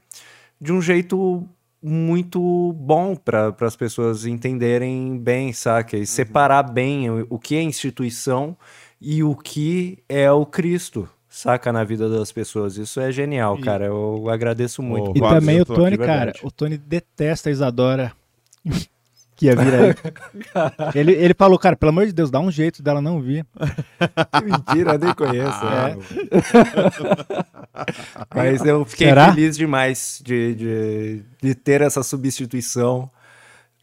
de 0.60 0.72
um 0.72 0.80
jeito 0.80 1.44
muito 1.82 2.72
bom 2.74 3.14
para 3.16 3.54
as 3.60 3.76
pessoas 3.76 4.24
entenderem 4.26 5.18
bem, 5.18 5.52
saca? 5.52 5.96
Uhum. 5.96 6.02
E 6.02 6.06
separar 6.06 6.62
bem 6.62 7.10
o, 7.10 7.26
o 7.30 7.38
que 7.38 7.56
é 7.56 7.62
instituição 7.62 8.56
e 9.00 9.22
o 9.22 9.34
que 9.34 9.98
é 10.08 10.30
o 10.30 10.44
Cristo, 10.44 11.08
saca? 11.38 11.72
Na 11.72 11.84
vida 11.84 12.08
das 12.08 12.32
pessoas. 12.32 12.76
Isso 12.76 13.00
é 13.00 13.10
genial, 13.12 13.58
E- 13.58 13.62
cara. 13.62 13.86
Eu 13.86 14.28
agradeço 14.28 14.82
muito. 14.82 15.10
Oh, 15.10 15.16
E 15.16 15.20
também 15.20 15.60
o 15.60 15.64
Tony, 15.64 15.96
cara. 15.98 16.32
O 16.42 16.50
Tony 16.50 16.76
detesta 16.76 17.48
a 17.48 17.52
Isadora. 17.52 18.12
que 19.36 19.46
ia 19.46 19.54
vir 19.54 19.72
aí. 19.72 19.94
ele, 20.96 21.12
ele 21.12 21.32
falou, 21.32 21.56
cara, 21.58 21.76
pelo 21.76 21.90
amor 21.90 22.06
de 22.06 22.12
Deus, 22.12 22.28
dá 22.28 22.40
um 22.40 22.50
jeito 22.50 22.82
dela 22.82 23.00
não 23.00 23.20
vir. 23.20 23.46
Mentira, 24.44 24.94
eu 24.94 24.98
nem 24.98 25.14
conheço. 25.14 25.60
Ah, 25.62 25.96
Mas 28.34 28.64
eu 28.64 28.84
fiquei 28.84 29.06
Será? 29.08 29.32
feliz 29.32 29.56
demais 29.56 30.20
de, 30.24 30.54
de, 30.56 31.22
de 31.40 31.54
ter 31.54 31.80
essa 31.82 32.02
substituição 32.02 33.08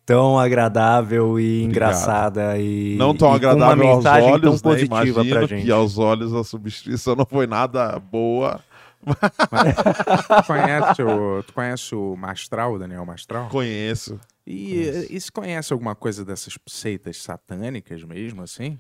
tão 0.06 0.38
agradável 0.40 1.40
e 1.40 1.64
engraçada 1.64 2.58
e, 2.60 2.96
Não 2.98 3.16
tão 3.16 3.32
e 3.34 3.36
agradável 3.36 3.78
com 3.84 3.84
uma 3.84 3.94
aos 3.96 4.06
olhos, 4.24 4.62
tão 4.62 4.72
né? 4.72 4.78
positiva 4.78 5.14
pra 5.16 5.24
Imagino 5.24 5.48
gente. 5.48 5.66
que 5.66 5.72
aos 5.72 5.98
olhos 5.98 6.34
a 6.34 6.44
substituição 6.44 7.16
não 7.16 7.26
foi 7.26 7.48
nada 7.48 7.98
boa. 8.00 8.62
Tu 9.06 10.44
conhece 10.48 11.04
o, 11.04 11.44
tu 11.44 11.54
conhece 11.54 11.96
o 11.96 12.16
Mastral, 12.16 12.78
Daniel 12.80 13.06
Mastral? 13.06 13.50
Conheço. 13.50 14.20
E, 14.48 15.08
e 15.10 15.20
se 15.20 15.32
conhece 15.32 15.74
alguma 15.74 15.96
coisa 15.96 16.24
dessas 16.24 16.58
seitas 16.68 17.18
satânicas 17.18 18.04
mesmo, 18.04 18.42
assim? 18.44 18.80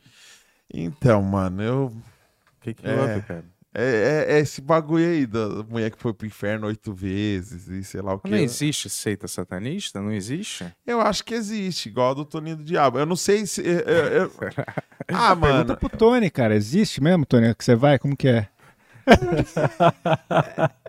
Então, 0.73 1.21
mano, 1.21 1.61
eu... 1.61 1.85
O 1.87 2.61
que 2.61 2.73
que 2.73 2.87
É. 2.87 2.93
houve, 2.99 3.21
cara? 3.21 3.45
É, 3.77 4.25
é- 4.29 4.35
é 4.35 4.39
esse 4.39 4.61
bagulho 4.61 5.05
aí 5.05 5.25
da 5.25 5.47
mulher 5.69 5.91
que 5.91 6.01
foi 6.01 6.13
pro 6.13 6.25
inferno 6.25 6.67
oito 6.67 6.93
vezes 6.93 7.67
e 7.67 7.83
sei 7.83 8.01
lá 8.01 8.13
o 8.13 8.21
Não 8.23 8.31
que. 8.31 8.35
existe 8.35 8.89
seita 8.89 9.27
satanista? 9.27 9.99
Não 10.01 10.13
existe? 10.13 10.65
Eu 10.87 11.01
acho 11.01 11.23
que 11.25 11.33
existe, 11.33 11.89
igual 11.89 12.11
a 12.11 12.13
do 12.13 12.23
Toninho 12.25 12.55
do 12.55 12.63
Diabo. 12.63 12.97
Eu 12.99 13.05
não 13.05 13.15
sei 13.17 13.45
se. 13.45 13.61
eu- 13.61 13.79
eu- 13.81 14.07
eu- 14.07 14.31
Ah, 15.09 15.35
Pergunta 15.35 15.63
mano. 15.65 15.77
pro 15.77 15.89
Tony, 15.89 16.29
cara. 16.29 16.55
Existe 16.55 17.03
mesmo, 17.03 17.25
Tony? 17.25 17.53
Que 17.53 17.65
você 17.65 17.75
vai? 17.75 17.99
Como 17.99 18.15
que 18.15 18.27
é? 18.29 18.47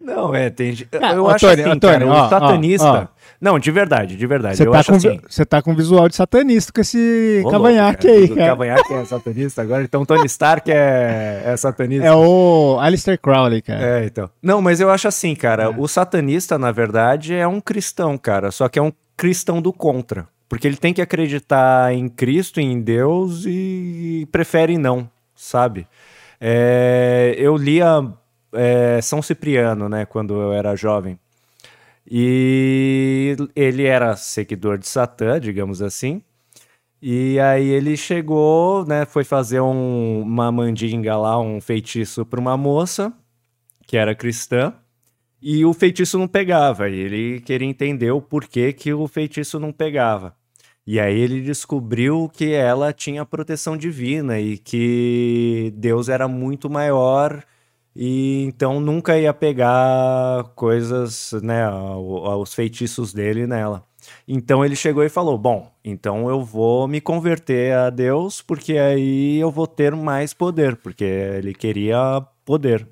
Não, 0.00 0.34
é, 0.34 0.50
tem. 0.50 0.76
Ah, 1.00 1.12
eu 1.14 1.28
acho 1.28 1.46
assim, 1.46 1.78
cara, 1.78 2.06
ó, 2.06 2.26
o 2.26 2.28
satanista. 2.28 2.86
ó, 2.86 3.02
ó. 3.02 3.06
Não, 3.40 3.58
de 3.58 3.70
verdade, 3.70 4.16
de 4.16 4.26
verdade. 4.26 4.56
Você 4.56 4.66
eu 4.66 4.72
tá, 4.72 4.78
acho 4.78 4.90
com, 4.90 4.96
assim. 4.96 5.20
você 5.28 5.44
tá 5.44 5.60
com 5.60 5.74
visual 5.74 6.08
de 6.08 6.16
satanista 6.16 6.72
com 6.72 6.80
esse 6.80 7.42
Ô, 7.44 7.50
cavanhaque 7.50 8.06
louco, 8.06 8.22
aí, 8.22 8.28
cara. 8.28 8.48
Cavanhaque 8.50 8.94
é 8.94 9.04
satanista 9.04 9.62
agora, 9.62 9.82
então 9.82 10.06
Tony 10.06 10.26
Stark 10.26 10.70
é, 10.70 11.42
é 11.44 11.56
satanista. 11.56 12.06
É 12.06 12.14
o 12.14 12.78
Alistair 12.80 13.20
Crowley, 13.20 13.60
cara. 13.62 13.82
É, 13.82 14.04
então. 14.06 14.30
Não, 14.42 14.62
mas 14.62 14.80
eu 14.80 14.90
acho 14.90 15.08
assim, 15.08 15.34
cara, 15.34 15.70
o 15.70 15.86
satanista, 15.86 16.58
na 16.58 16.72
verdade, 16.72 17.34
é 17.34 17.46
um 17.46 17.60
cristão, 17.60 18.16
cara, 18.16 18.50
só 18.50 18.68
que 18.68 18.78
é 18.78 18.82
um 18.82 18.92
cristão 19.16 19.60
do 19.60 19.72
contra. 19.72 20.26
Porque 20.48 20.66
ele 20.66 20.76
tem 20.76 20.94
que 20.94 21.02
acreditar 21.02 21.92
em 21.92 22.08
Cristo, 22.08 22.60
em 22.60 22.80
Deus 22.80 23.44
e 23.46 24.28
prefere 24.30 24.78
não, 24.78 25.10
sabe? 25.34 25.86
É, 26.40 27.34
eu 27.36 27.56
li 27.56 27.82
há 27.82 28.04
é, 28.52 29.00
São 29.02 29.20
Cipriano, 29.22 29.88
né? 29.88 30.04
Quando 30.06 30.34
eu 30.34 30.52
era 30.52 30.74
jovem. 30.76 31.18
E 32.08 33.36
ele 33.54 33.84
era 33.84 34.14
seguidor 34.16 34.78
de 34.78 34.86
Satã, 34.88 35.40
digamos 35.40 35.82
assim. 35.82 36.22
E 37.02 37.38
aí 37.40 37.68
ele 37.68 37.96
chegou, 37.96 38.84
né? 38.86 39.04
Foi 39.04 39.24
fazer 39.24 39.60
um- 39.60 40.22
uma 40.22 40.50
mandinga 40.52 41.16
lá, 41.16 41.38
um 41.38 41.60
feitiço 41.60 42.24
para 42.24 42.40
uma 42.40 42.56
moça 42.56 43.12
que 43.86 43.96
era 43.96 44.14
cristã. 44.14 44.72
E 45.42 45.64
o 45.64 45.72
feitiço 45.74 46.18
não 46.18 46.26
pegava. 46.28 46.88
E 46.88 46.94
ele 46.98 47.40
queria 47.40 47.68
entender 47.68 48.10
o 48.10 48.20
porquê 48.22 48.72
que 48.72 48.92
o 48.92 49.06
feitiço 49.06 49.58
não 49.60 49.72
pegava. 49.72 50.34
E 50.86 51.00
aí 51.00 51.18
ele 51.18 51.40
descobriu 51.42 52.30
que 52.32 52.52
ela 52.52 52.92
tinha 52.92 53.24
proteção 53.26 53.76
divina 53.76 54.38
e 54.40 54.56
que 54.56 55.72
Deus 55.76 56.08
era 56.08 56.28
muito 56.28 56.70
maior 56.70 57.44
e 57.98 58.44
então 58.44 58.78
nunca 58.78 59.18
ia 59.18 59.32
pegar 59.32 60.44
coisas, 60.54 61.32
né, 61.42 61.66
os 61.70 62.52
feitiços 62.52 63.14
dele 63.14 63.46
nela. 63.46 63.82
Então 64.28 64.62
ele 64.62 64.76
chegou 64.76 65.02
e 65.02 65.08
falou: 65.08 65.38
Bom, 65.38 65.70
então 65.82 66.28
eu 66.28 66.44
vou 66.44 66.86
me 66.86 67.00
converter 67.00 67.72
a 67.72 67.88
Deus, 67.88 68.42
porque 68.42 68.76
aí 68.76 69.38
eu 69.38 69.50
vou 69.50 69.66
ter 69.66 69.96
mais 69.96 70.34
poder, 70.34 70.76
porque 70.76 71.04
ele 71.04 71.54
queria 71.54 72.22
poder. 72.44 72.86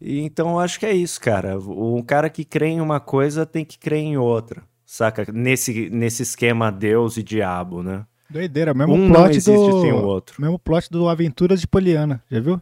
E 0.00 0.20
então 0.20 0.50
eu 0.50 0.58
acho 0.60 0.78
que 0.78 0.86
é 0.86 0.92
isso, 0.92 1.18
cara. 1.20 1.58
O 1.58 2.02
cara 2.04 2.28
que 2.28 2.44
crê 2.44 2.66
em 2.66 2.80
uma 2.80 3.00
coisa 3.00 3.46
tem 3.46 3.64
que 3.64 3.78
crer 3.78 4.00
em 4.00 4.18
outra, 4.18 4.62
saca? 4.84 5.26
Nesse, 5.32 5.88
nesse 5.90 6.22
esquema 6.22 6.70
Deus 6.70 7.16
e 7.16 7.22
diabo, 7.22 7.82
né? 7.82 8.04
Doideira, 8.30 8.74
mesmo 8.74 8.92
Um 8.92 9.08
não 9.08 9.22
plot 9.22 9.36
existe 9.36 9.70
do... 9.70 9.80
sem 9.80 9.92
o 9.92 10.04
outro. 10.04 10.40
Mesmo 10.40 10.58
plot 10.58 10.90
do 10.90 11.08
Aventuras 11.08 11.60
de 11.60 11.66
Poliana, 11.66 12.22
já 12.30 12.38
viu? 12.38 12.60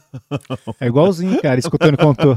É 0.80 0.86
igualzinho, 0.86 1.40
cara, 1.40 1.58
escutando 1.58 1.96
contou. 1.96 2.36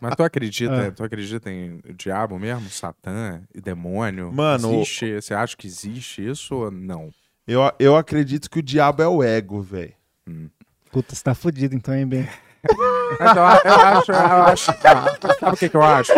Mas 0.00 0.14
tu 0.16 0.22
acredita, 0.22 0.74
É. 0.74 0.90
tu 0.90 1.04
acredita 1.04 1.50
em 1.50 1.80
diabo 1.96 2.38
mesmo? 2.38 2.68
Satã 2.70 3.42
e 3.54 3.60
demônio? 3.60 4.32
Mano, 4.32 4.74
existe, 4.74 5.14
você 5.20 5.34
acha 5.34 5.56
que 5.56 5.66
existe 5.66 6.26
isso 6.26 6.54
ou 6.56 6.70
não? 6.70 7.10
Eu, 7.46 7.60
eu 7.78 7.96
acredito 7.96 8.48
que 8.50 8.58
o 8.58 8.62
diabo 8.62 9.02
é 9.02 9.08
o 9.08 9.22
ego, 9.22 9.60
velho. 9.60 9.92
Puta, 10.90 11.14
você 11.14 11.22
tá 11.22 11.34
fudido 11.34 11.74
então, 11.74 11.94
hein, 11.94 12.06
Ben? 12.06 12.28
Mas 13.20 13.36
eu, 13.36 13.44
acho, 13.44 13.66
eu 14.12 14.16
acho. 14.16 14.70
ah, 14.70 15.34
sabe 15.38 15.54
o 15.54 15.56
que, 15.58 15.68
que 15.68 15.76
eu 15.76 15.82
acho? 15.82 16.12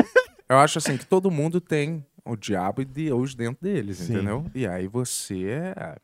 Eu 0.49 0.59
acho 0.59 0.79
assim 0.79 0.97
que 0.97 1.05
todo 1.05 1.31
mundo 1.31 1.61
tem 1.61 2.05
o 2.25 2.37
diabo 2.37 2.83
e 2.83 2.85
Deus 2.85 3.35
dentro 3.35 3.59
deles, 3.63 3.99
Sim. 3.99 4.15
entendeu? 4.15 4.47
E 4.55 4.67
aí 4.67 4.87
você, 4.87 5.49
é, 5.75 5.97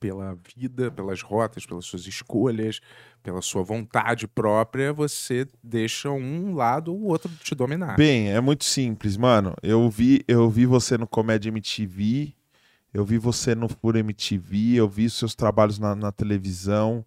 pela 0.00 0.36
vida, 0.56 0.90
pelas 0.90 1.22
rotas, 1.22 1.66
pelas 1.66 1.84
suas 1.84 2.06
escolhas, 2.06 2.80
pela 3.22 3.42
sua 3.42 3.62
vontade 3.62 4.26
própria, 4.26 4.92
você 4.92 5.46
deixa 5.62 6.10
um 6.10 6.54
lado 6.54 6.92
ou 6.92 7.00
o 7.00 7.06
outro 7.06 7.30
te 7.42 7.54
dominar. 7.54 7.96
Bem, 7.96 8.30
é 8.30 8.40
muito 8.40 8.64
simples, 8.64 9.16
mano. 9.16 9.54
Eu 9.62 9.88
vi, 9.90 10.24
eu 10.26 10.48
vi 10.48 10.66
você 10.66 10.96
no 10.96 11.06
Comédia 11.06 11.48
MTV, 11.48 12.32
eu 12.92 13.04
vi 13.04 13.18
você 13.18 13.54
no 13.54 13.68
Fura 13.68 13.98
MTV, 13.98 14.74
eu 14.76 14.88
vi 14.88 15.10
seus 15.10 15.34
trabalhos 15.34 15.78
na, 15.78 15.94
na 15.94 16.12
televisão. 16.12 17.04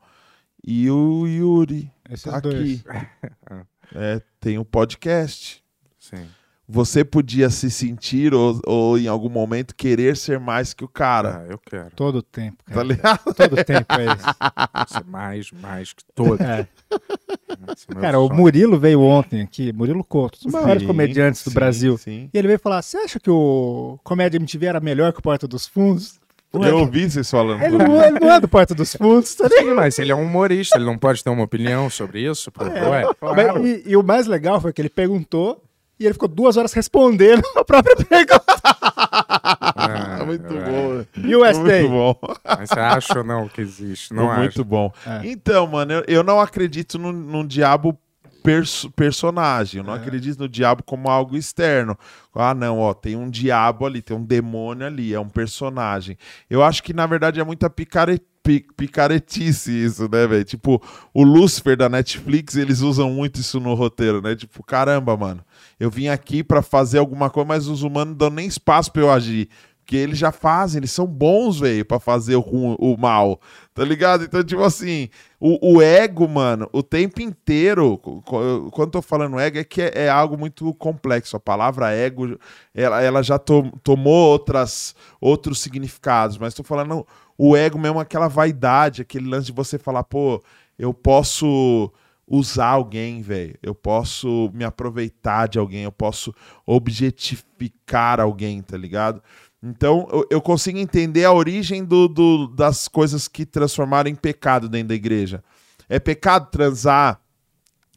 E 0.64 0.90
o 0.92 1.26
Yuri 1.26 1.92
Esses 2.10 2.32
tá 2.32 2.40
dois. 2.40 2.84
aqui. 2.86 3.66
É, 3.94 4.22
tem 4.40 4.58
um 4.58 4.64
podcast. 4.64 5.62
Sim. 6.00 6.26
Você 6.74 7.04
podia 7.04 7.50
se 7.50 7.70
sentir 7.70 8.34
ou, 8.34 8.58
ou 8.66 8.98
em 8.98 9.06
algum 9.08 9.28
momento 9.28 9.76
querer 9.76 10.16
ser 10.16 10.40
mais 10.40 10.74
que 10.74 10.86
o 10.86 10.88
cara. 10.88 11.44
Ah, 11.46 11.52
eu 11.52 11.58
quero. 11.60 11.92
Todo 11.96 12.22
tempo, 12.22 12.64
Tá 12.66 12.74
cara. 12.76 12.88
ligado? 12.88 13.20
Todo 13.36 13.56
tempo 13.66 13.94
é 13.94 14.06
isso. 14.06 14.94
Ser 14.94 15.06
mais, 15.06 15.52
mais 15.52 15.92
que 15.94 16.04
todos. 16.16 16.40
É. 16.40 16.68
É 16.90 17.94
Cara, 18.00 18.20
o 18.20 18.28
sonho. 18.28 18.40
Murilo 18.40 18.80
veio 18.80 19.02
ontem 19.02 19.42
aqui, 19.42 19.74
Murilo 19.74 20.04
Couto, 20.04 20.38
um 20.42 20.46
dos 20.46 20.54
maiores 20.54 20.84
comediantes 20.88 21.44
do 21.44 21.50
sim, 21.50 21.54
Brasil. 21.56 21.98
Sim. 21.98 22.30
E 22.34 22.38
ele 22.38 22.48
veio 22.48 22.60
falar: 22.60 22.82
Você 22.82 22.98
acha 22.98 23.20
que 23.20 23.30
o 23.30 24.00
Comédia 24.04 24.38
MTV 24.38 24.66
era 24.66 24.80
melhor 24.80 25.12
que 25.12 25.20
o 25.20 25.22
Porta 25.22 25.48
dos 25.48 25.68
Fundos? 25.68 26.20
Eu 26.54 26.80
ouvi 26.80 27.10
vocês 27.10 27.30
falando. 27.32 27.62
Ele 27.64 27.78
não, 27.78 28.04
ele 28.04 28.20
não 28.20 28.32
é 28.32 28.40
do 28.40 28.48
Porta 28.48 28.74
dos 28.76 28.94
Fundos, 28.96 29.36
tá 29.36 29.46
ligado? 29.48 29.64
Sim, 29.70 29.74
mas 29.74 30.00
ele 30.00 30.12
é 30.12 30.16
um 30.16 30.24
humorista, 30.24 30.78
ele 30.78 30.86
não 30.86 30.98
pode 30.98 31.24
ter 31.24 31.30
uma 31.30 31.44
opinião 31.44 31.90
sobre 31.90 32.30
isso? 32.30 32.52
Pô, 32.52 32.64
ué, 32.66 33.04
claro. 33.20 33.62
Mas- 33.62 33.66
E, 33.66 33.84
e 33.92 33.96
o 33.98 34.04
mais 34.04 34.28
legal 34.28 34.60
foi 34.60 34.74
que 34.74 34.82
ele 34.82 34.90
perguntou 34.90 35.62
e 36.02 36.06
ele 36.06 36.14
ficou 36.14 36.28
duas 36.28 36.58
horas 36.58 36.74
respondendo 36.74 37.44
a 37.56 37.64
própria 37.64 37.96
pergunta. 37.96 38.44
Ah, 38.74 40.24
muito 40.26 40.52
é. 40.52 40.60
bom. 40.60 41.06
E 41.16 41.36
o 41.36 41.40
Muito 41.42 41.90
bom. 41.90 42.20
Mas 42.44 42.70
você 42.70 42.80
acha 42.80 43.20
ou 43.20 43.24
não 43.24 43.48
que 43.48 43.62
existe? 43.62 44.12
Não 44.12 44.26
muito 44.36 44.62
acho. 44.62 44.66
bom. 44.66 44.92
É. 45.06 45.22
Então, 45.24 45.68
mano, 45.68 45.94
eu, 45.94 46.04
eu 46.08 46.24
não 46.24 46.40
acredito 46.40 46.98
num, 46.98 47.12
num 47.12 47.46
diabo 47.46 47.96
perso- 48.44 48.90
personagem. 48.92 49.80
É. 49.80 49.82
Eu 49.82 49.86
não 49.88 49.94
acredito 49.94 50.40
no 50.40 50.50
diabo 50.50 50.84
como 50.84 51.10
algo 51.10 51.36
externo. 51.38 51.98
Ah, 52.34 52.54
não, 52.54 52.80
ó, 52.80 52.94
tem 52.94 53.16
um 53.16 53.30
diabo 53.30 53.86
ali, 53.86 54.02
tem 54.02 54.16
um 54.16 54.24
demônio 54.24 54.86
ali, 54.88 55.14
é 55.14 55.20
um 55.20 55.30
personagem. 55.30 56.18
Eu 56.50 56.64
acho 56.64 56.82
que, 56.84 56.94
na 56.94 57.06
verdade, 57.06 57.40
é 57.40 57.44
muita 57.44 57.70
picare- 57.70 58.22
pi- 58.44 58.66
picaretice 58.78 59.72
isso, 59.86 60.04
né, 60.12 60.26
velho? 60.28 60.44
Tipo, 60.44 60.82
o 61.14 61.24
Lucifer 61.24 61.76
da 61.76 61.90
Netflix, 61.90 62.56
eles 62.56 62.82
usam 62.82 63.10
muito 63.12 63.40
isso 63.40 63.60
no 63.60 63.74
roteiro, 63.74 64.22
né? 64.22 64.36
Tipo, 64.36 64.64
caramba, 64.64 65.16
mano, 65.18 65.44
eu 65.80 65.90
vim 65.90 66.08
aqui 66.08 66.44
pra 66.44 66.62
fazer 66.62 67.00
alguma 67.00 67.30
coisa, 67.30 67.48
mas 67.48 67.68
os 67.68 67.84
humanos 67.84 68.12
não 68.12 68.18
dão 68.18 68.30
nem 68.30 68.48
espaço 68.48 68.92
pra 68.92 69.02
eu 69.02 69.12
agir. 69.12 69.50
Porque 69.84 69.96
eles 69.98 70.18
já 70.18 70.32
fazem, 70.32 70.78
eles 70.80 70.92
são 70.92 71.06
bons, 71.06 71.60
velho, 71.60 71.84
pra 71.84 72.00
fazer 72.00 72.36
o, 72.38 72.42
o 72.44 72.96
mal. 72.98 73.42
Tá 73.74 73.86
ligado? 73.86 74.26
Então, 74.26 74.44
tipo 74.44 74.62
assim, 74.64 75.08
o, 75.40 75.76
o 75.78 75.82
ego, 75.82 76.28
mano, 76.28 76.68
o 76.74 76.84
tempo 76.84 77.22
inteiro, 77.22 77.98
quando 77.98 78.88
eu 78.88 78.92
tô 78.92 79.02
falando 79.02 79.40
ego, 79.40 79.60
é 79.60 79.64
que 79.64 79.82
é, 79.82 79.92
é 80.06 80.10
algo 80.10 80.38
muito 80.38 80.74
complexo. 80.74 81.38
A 81.38 81.40
palavra 81.40 81.90
ego, 81.94 82.38
ela, 82.76 83.02
ela 83.02 83.24
já 83.24 83.40
to- 83.40 83.72
tomou 83.82 84.14
outras, 84.32 84.94
outros 85.22 85.60
significados, 85.62 86.38
mas 86.38 86.54
tô 86.54 86.64
falando 86.64 87.08
o 87.38 87.56
ego 87.56 87.80
mesmo, 87.80 88.00
aquela 88.00 88.28
vaidade, 88.28 89.02
aquele 89.04 89.30
lance 89.30 89.46
de 89.48 89.54
você 89.54 89.80
falar, 89.80 90.04
pô, 90.04 90.44
eu 90.78 90.94
posso 90.94 91.90
usar 92.28 92.68
alguém, 92.68 93.22
velho. 93.22 93.56
Eu 93.64 93.74
posso 93.74 94.52
me 94.54 94.64
aproveitar 94.66 95.48
de 95.48 95.58
alguém, 95.60 95.84
eu 95.84 95.92
posso 95.92 96.34
objetificar 96.66 98.20
alguém, 98.20 98.62
tá 98.62 98.78
ligado? 98.78 99.22
Então, 99.64 100.08
eu, 100.12 100.26
eu 100.32 100.42
consigo 100.42 100.78
entender 100.80 101.24
a 101.26 101.32
origem 101.32 101.84
do, 101.86 102.08
do- 102.08 102.48
das 102.48 102.88
coisas 102.88 103.28
que 103.28 103.46
transformaram 103.46 104.10
em 104.10 104.16
pecado 104.16 104.68
dentro 104.68 104.88
da 104.90 104.96
igreja. 104.96 105.44
É 105.88 106.00
pecado 106.00 106.50
transar 106.50 107.20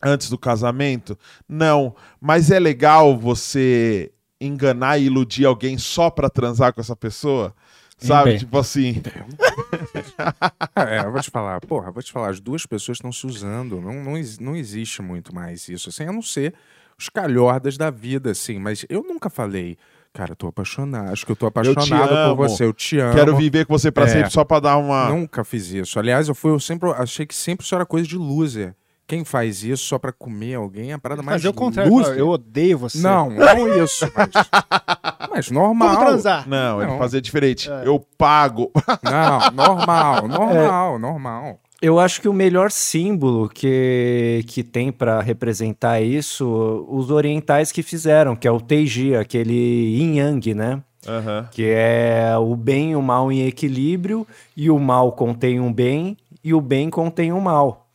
antes 0.03 0.29
do 0.29 0.37
casamento? 0.37 1.19
Não. 1.49 1.95
Mas 2.21 2.51
é 2.51 2.59
legal 2.59 3.17
você 3.19 4.13
enganar 4.41 4.99
e 4.99 5.05
iludir 5.07 5.47
alguém 5.47 5.79
só 5.79 6.11
pra 6.11 6.29
transar 6.29 6.75
com 6.75 6.81
essa 6.83 6.95
pessoa? 6.97 7.55
Sabe? 7.97 8.31
bem. 8.31 8.39
Tipo 8.41 8.59
assim. 8.59 9.01
É, 10.77 11.01
eu 11.05 11.13
vou 11.13 11.21
te 11.21 11.31
falar, 11.31 11.61
porra, 11.61 11.89
eu 11.89 11.93
vou 11.93 12.03
te 12.03 12.13
falar, 12.13 12.31
as 12.31 12.41
duas 12.41 12.67
pessoas 12.67 12.97
estão 12.99 13.13
se 13.13 13.27
usando. 13.27 13.81
Não, 13.81 13.95
não, 14.03 14.15
não 14.41 14.57
existe 14.57 15.01
muito 15.03 15.35
mais 15.35 15.69
isso, 15.69 15.89
assim, 15.89 16.05
a 16.05 16.13
não 16.13 16.23
ser 16.23 16.55
os 16.99 17.09
calhordas 17.09 17.77
da 17.77 17.91
vida, 17.91 18.31
assim. 18.33 18.59
Mas 18.59 18.85
eu 18.89 19.03
nunca 19.03 19.31
falei, 19.31 19.77
cara, 20.15 20.33
eu 20.33 20.37
tô 20.37 20.47
apaixonado, 20.47 21.13
acho 21.13 21.27
que 21.27 21.33
eu 21.33 21.37
tô 21.37 21.45
apaixonado 21.47 22.15
amo. 22.15 22.37
por 22.37 22.49
você, 22.49 22.65
eu 22.65 22.73
te 22.73 22.99
amo. 22.99 23.13
Quero 23.15 23.37
viver 23.37 23.67
com 23.67 23.77
você 23.77 23.91
pra 23.91 24.05
É. 24.05 24.09
sempre 24.09 24.31
só 24.31 24.45
pra 24.45 24.61
dar 24.61 24.77
uma. 24.79 25.11
Nunca 25.11 25.45
fiz 25.45 25.71
isso. 25.71 25.99
Aliás, 25.99 26.29
eu 26.29 26.35
fui, 26.35 26.53
eu 26.53 26.61
sempre 26.61 26.89
eu 26.89 26.95
achei 26.95 27.27
que 27.27 27.35
sempre 27.35 27.67
isso 27.67 27.75
era 27.75 27.85
coisa 27.85 28.07
de 28.09 28.17
loser. 28.17 28.75
Quem 29.07 29.23
faz 29.23 29.63
isso 29.63 29.85
só 29.85 29.99
pra 29.99 30.13
comer 30.13 30.55
alguém 30.55 30.91
é 30.93 30.95
a 30.95 30.99
parada 30.99 31.23
mais 31.23 31.43
Fazer 31.43 31.49
o 31.51 31.53
contrário, 31.53 31.93
loser. 31.93 32.17
eu 32.17 32.27
odeio 32.31 32.79
você. 32.79 32.97
Não, 33.03 33.29
não 33.29 33.69
isso, 33.85 34.11
mas, 34.17 34.31
mas 35.31 35.51
normal. 35.51 35.89
Vamos 35.91 36.05
transar. 36.07 36.49
Não, 36.49 36.81
ele 36.81 36.91
Não. 36.93 36.99
fazer 36.99 37.21
diferente. 37.21 37.71
É. 37.71 37.83
Eu 37.87 38.01
pago. 38.17 38.71
Não, 39.03 39.51
normal, 39.51 40.27
normal, 40.27 40.99
normal. 40.99 41.61
Eu 41.85 41.99
acho 41.99 42.21
que 42.21 42.29
o 42.29 42.33
melhor 42.33 42.71
símbolo 42.71 43.49
que, 43.49 44.43
que 44.47 44.63
tem 44.63 44.91
pra 44.91 45.21
representar 45.21 46.01
isso, 46.01 46.87
os 46.89 47.11
orientais 47.11 47.71
que 47.71 47.83
fizeram, 47.83 48.35
que 48.35 48.49
é 48.49 48.51
o 48.51 48.61
Teiji, 48.61 49.15
aquele 49.15 49.53
yin 49.99 50.17
yang, 50.19 50.55
né? 50.55 50.83
Aham. 51.07 51.49
Que 51.53 51.67
é 51.67 52.35
o 52.39 52.57
bem 52.57 52.93
e 52.93 52.97
o 52.97 53.03
mal 53.03 53.31
em 53.31 53.47
equilíbrio, 53.47 54.27
e 54.57 54.71
o 54.71 54.79
mal 54.79 55.13
contém 55.13 55.61
um 55.61 55.71
bem, 55.73 56.17
e 56.43 56.55
o 56.55 56.61
bem 56.61 56.89
contém 56.89 57.33
o 57.33 57.41
mal. 57.41 57.87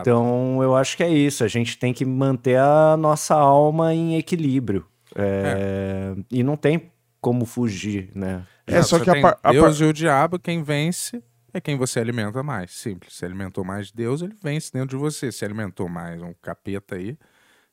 Então, 0.00 0.60
eu 0.62 0.76
acho 0.76 0.96
que 0.96 1.02
é 1.02 1.08
isso. 1.10 1.42
A 1.44 1.48
gente 1.48 1.78
tem 1.78 1.92
que 1.92 2.04
manter 2.04 2.58
a 2.58 2.96
nossa 2.96 3.34
alma 3.34 3.92
em 3.94 4.16
equilíbrio. 4.16 4.84
É, 5.16 6.12
E 6.30 6.42
não 6.42 6.56
tem 6.56 6.90
como 7.20 7.44
fugir, 7.44 8.10
né? 8.14 8.42
É, 8.66 8.82
só 8.82 8.98
você 8.98 9.04
que 9.04 9.10
a 9.10 9.20
par- 9.20 9.38
a 9.42 9.52
Deus 9.52 9.80
e 9.80 9.84
o 9.84 9.92
diabo, 9.92 10.38
quem 10.38 10.62
vence 10.62 11.22
é 11.54 11.60
quem 11.60 11.76
você 11.76 12.00
alimenta 12.00 12.42
mais. 12.42 12.72
Simples. 12.72 13.14
Se 13.14 13.24
alimentou 13.24 13.64
mais 13.64 13.86
de 13.86 13.94
Deus, 13.94 14.22
ele 14.22 14.34
vence 14.34 14.72
dentro 14.72 14.88
de 14.90 14.96
você. 14.96 15.30
Se 15.30 15.44
alimentou 15.44 15.88
mais 15.88 16.20
um 16.20 16.34
capeta 16.34 16.96
aí, 16.96 17.16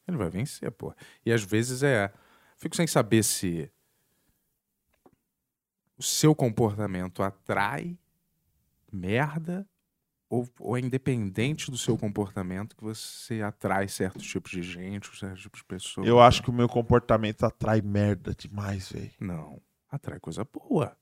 ele 0.08 0.18
vai 0.18 0.30
vencer, 0.30 0.72
pô. 0.72 0.94
E 1.26 1.32
às 1.32 1.44
vezes 1.44 1.84
é. 1.84 2.14
Fico 2.56 2.76
sem 2.76 2.86
saber 2.86 3.24
se 3.24 3.72
o 5.98 6.04
seu 6.04 6.36
comportamento 6.36 7.24
atrai 7.24 7.98
merda 8.92 9.68
ou, 10.30 10.48
ou 10.60 10.78
é 10.78 10.80
independente 10.80 11.70
do 11.72 11.78
seu 11.78 11.98
comportamento 11.98 12.76
que 12.76 12.84
você 12.84 13.42
atrai 13.42 13.88
certos 13.88 14.24
tipos 14.24 14.52
de 14.52 14.62
gente, 14.62 15.10
certos 15.18 15.42
tipos 15.42 15.60
de 15.60 15.66
pessoas? 15.66 16.08
Eu 16.08 16.22
acho 16.22 16.44
que 16.44 16.50
o 16.50 16.54
meu 16.54 16.70
comportamento 16.70 17.44
atrai 17.44 17.82
merda 17.82 18.34
demais, 18.34 18.92
velho. 18.92 19.12
Não. 19.20 19.62
Atrai 19.90 20.20
coisa 20.20 20.46
boa. 20.46 20.96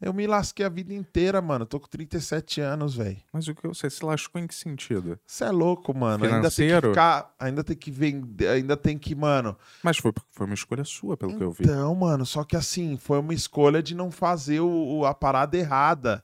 Eu 0.00 0.12
me 0.12 0.26
lasquei 0.26 0.64
a 0.66 0.68
vida 0.68 0.92
inteira, 0.92 1.40
mano. 1.40 1.64
Tô 1.64 1.80
com 1.80 1.86
37 1.88 2.60
anos, 2.60 2.94
velho. 2.94 3.16
Mas 3.32 3.48
o 3.48 3.54
que 3.54 3.66
você 3.66 3.88
se 3.88 4.04
lascou 4.04 4.38
em 4.40 4.46
que 4.46 4.54
sentido? 4.54 5.18
Você 5.26 5.44
é 5.44 5.50
louco, 5.50 5.96
mano. 5.96 6.22
Ainda 6.24 6.30
tem 6.32 6.50
que 6.50 6.50
Financeiro? 6.56 6.88
ficar. 6.90 7.34
Ainda 7.38 7.64
tem 7.64 7.76
que 7.76 7.90
vender. 7.90 8.48
Ainda 8.48 8.76
tem 8.76 8.98
que, 8.98 9.14
mano. 9.14 9.56
Mas 9.82 9.96
foi, 9.96 10.12
foi 10.30 10.44
uma 10.46 10.54
escolha 10.54 10.84
sua, 10.84 11.16
pelo 11.16 11.34
que 11.36 11.42
eu 11.42 11.50
vi. 11.50 11.64
Então, 11.64 11.94
mano, 11.94 12.26
só 12.26 12.44
que 12.44 12.54
assim, 12.56 12.98
foi 12.98 13.18
uma 13.18 13.32
escolha 13.32 13.82
de 13.82 13.94
não 13.94 14.10
fazer 14.10 14.60
o, 14.60 14.68
o- 14.98 15.06
a 15.06 15.14
parada 15.14 15.56
errada. 15.56 16.22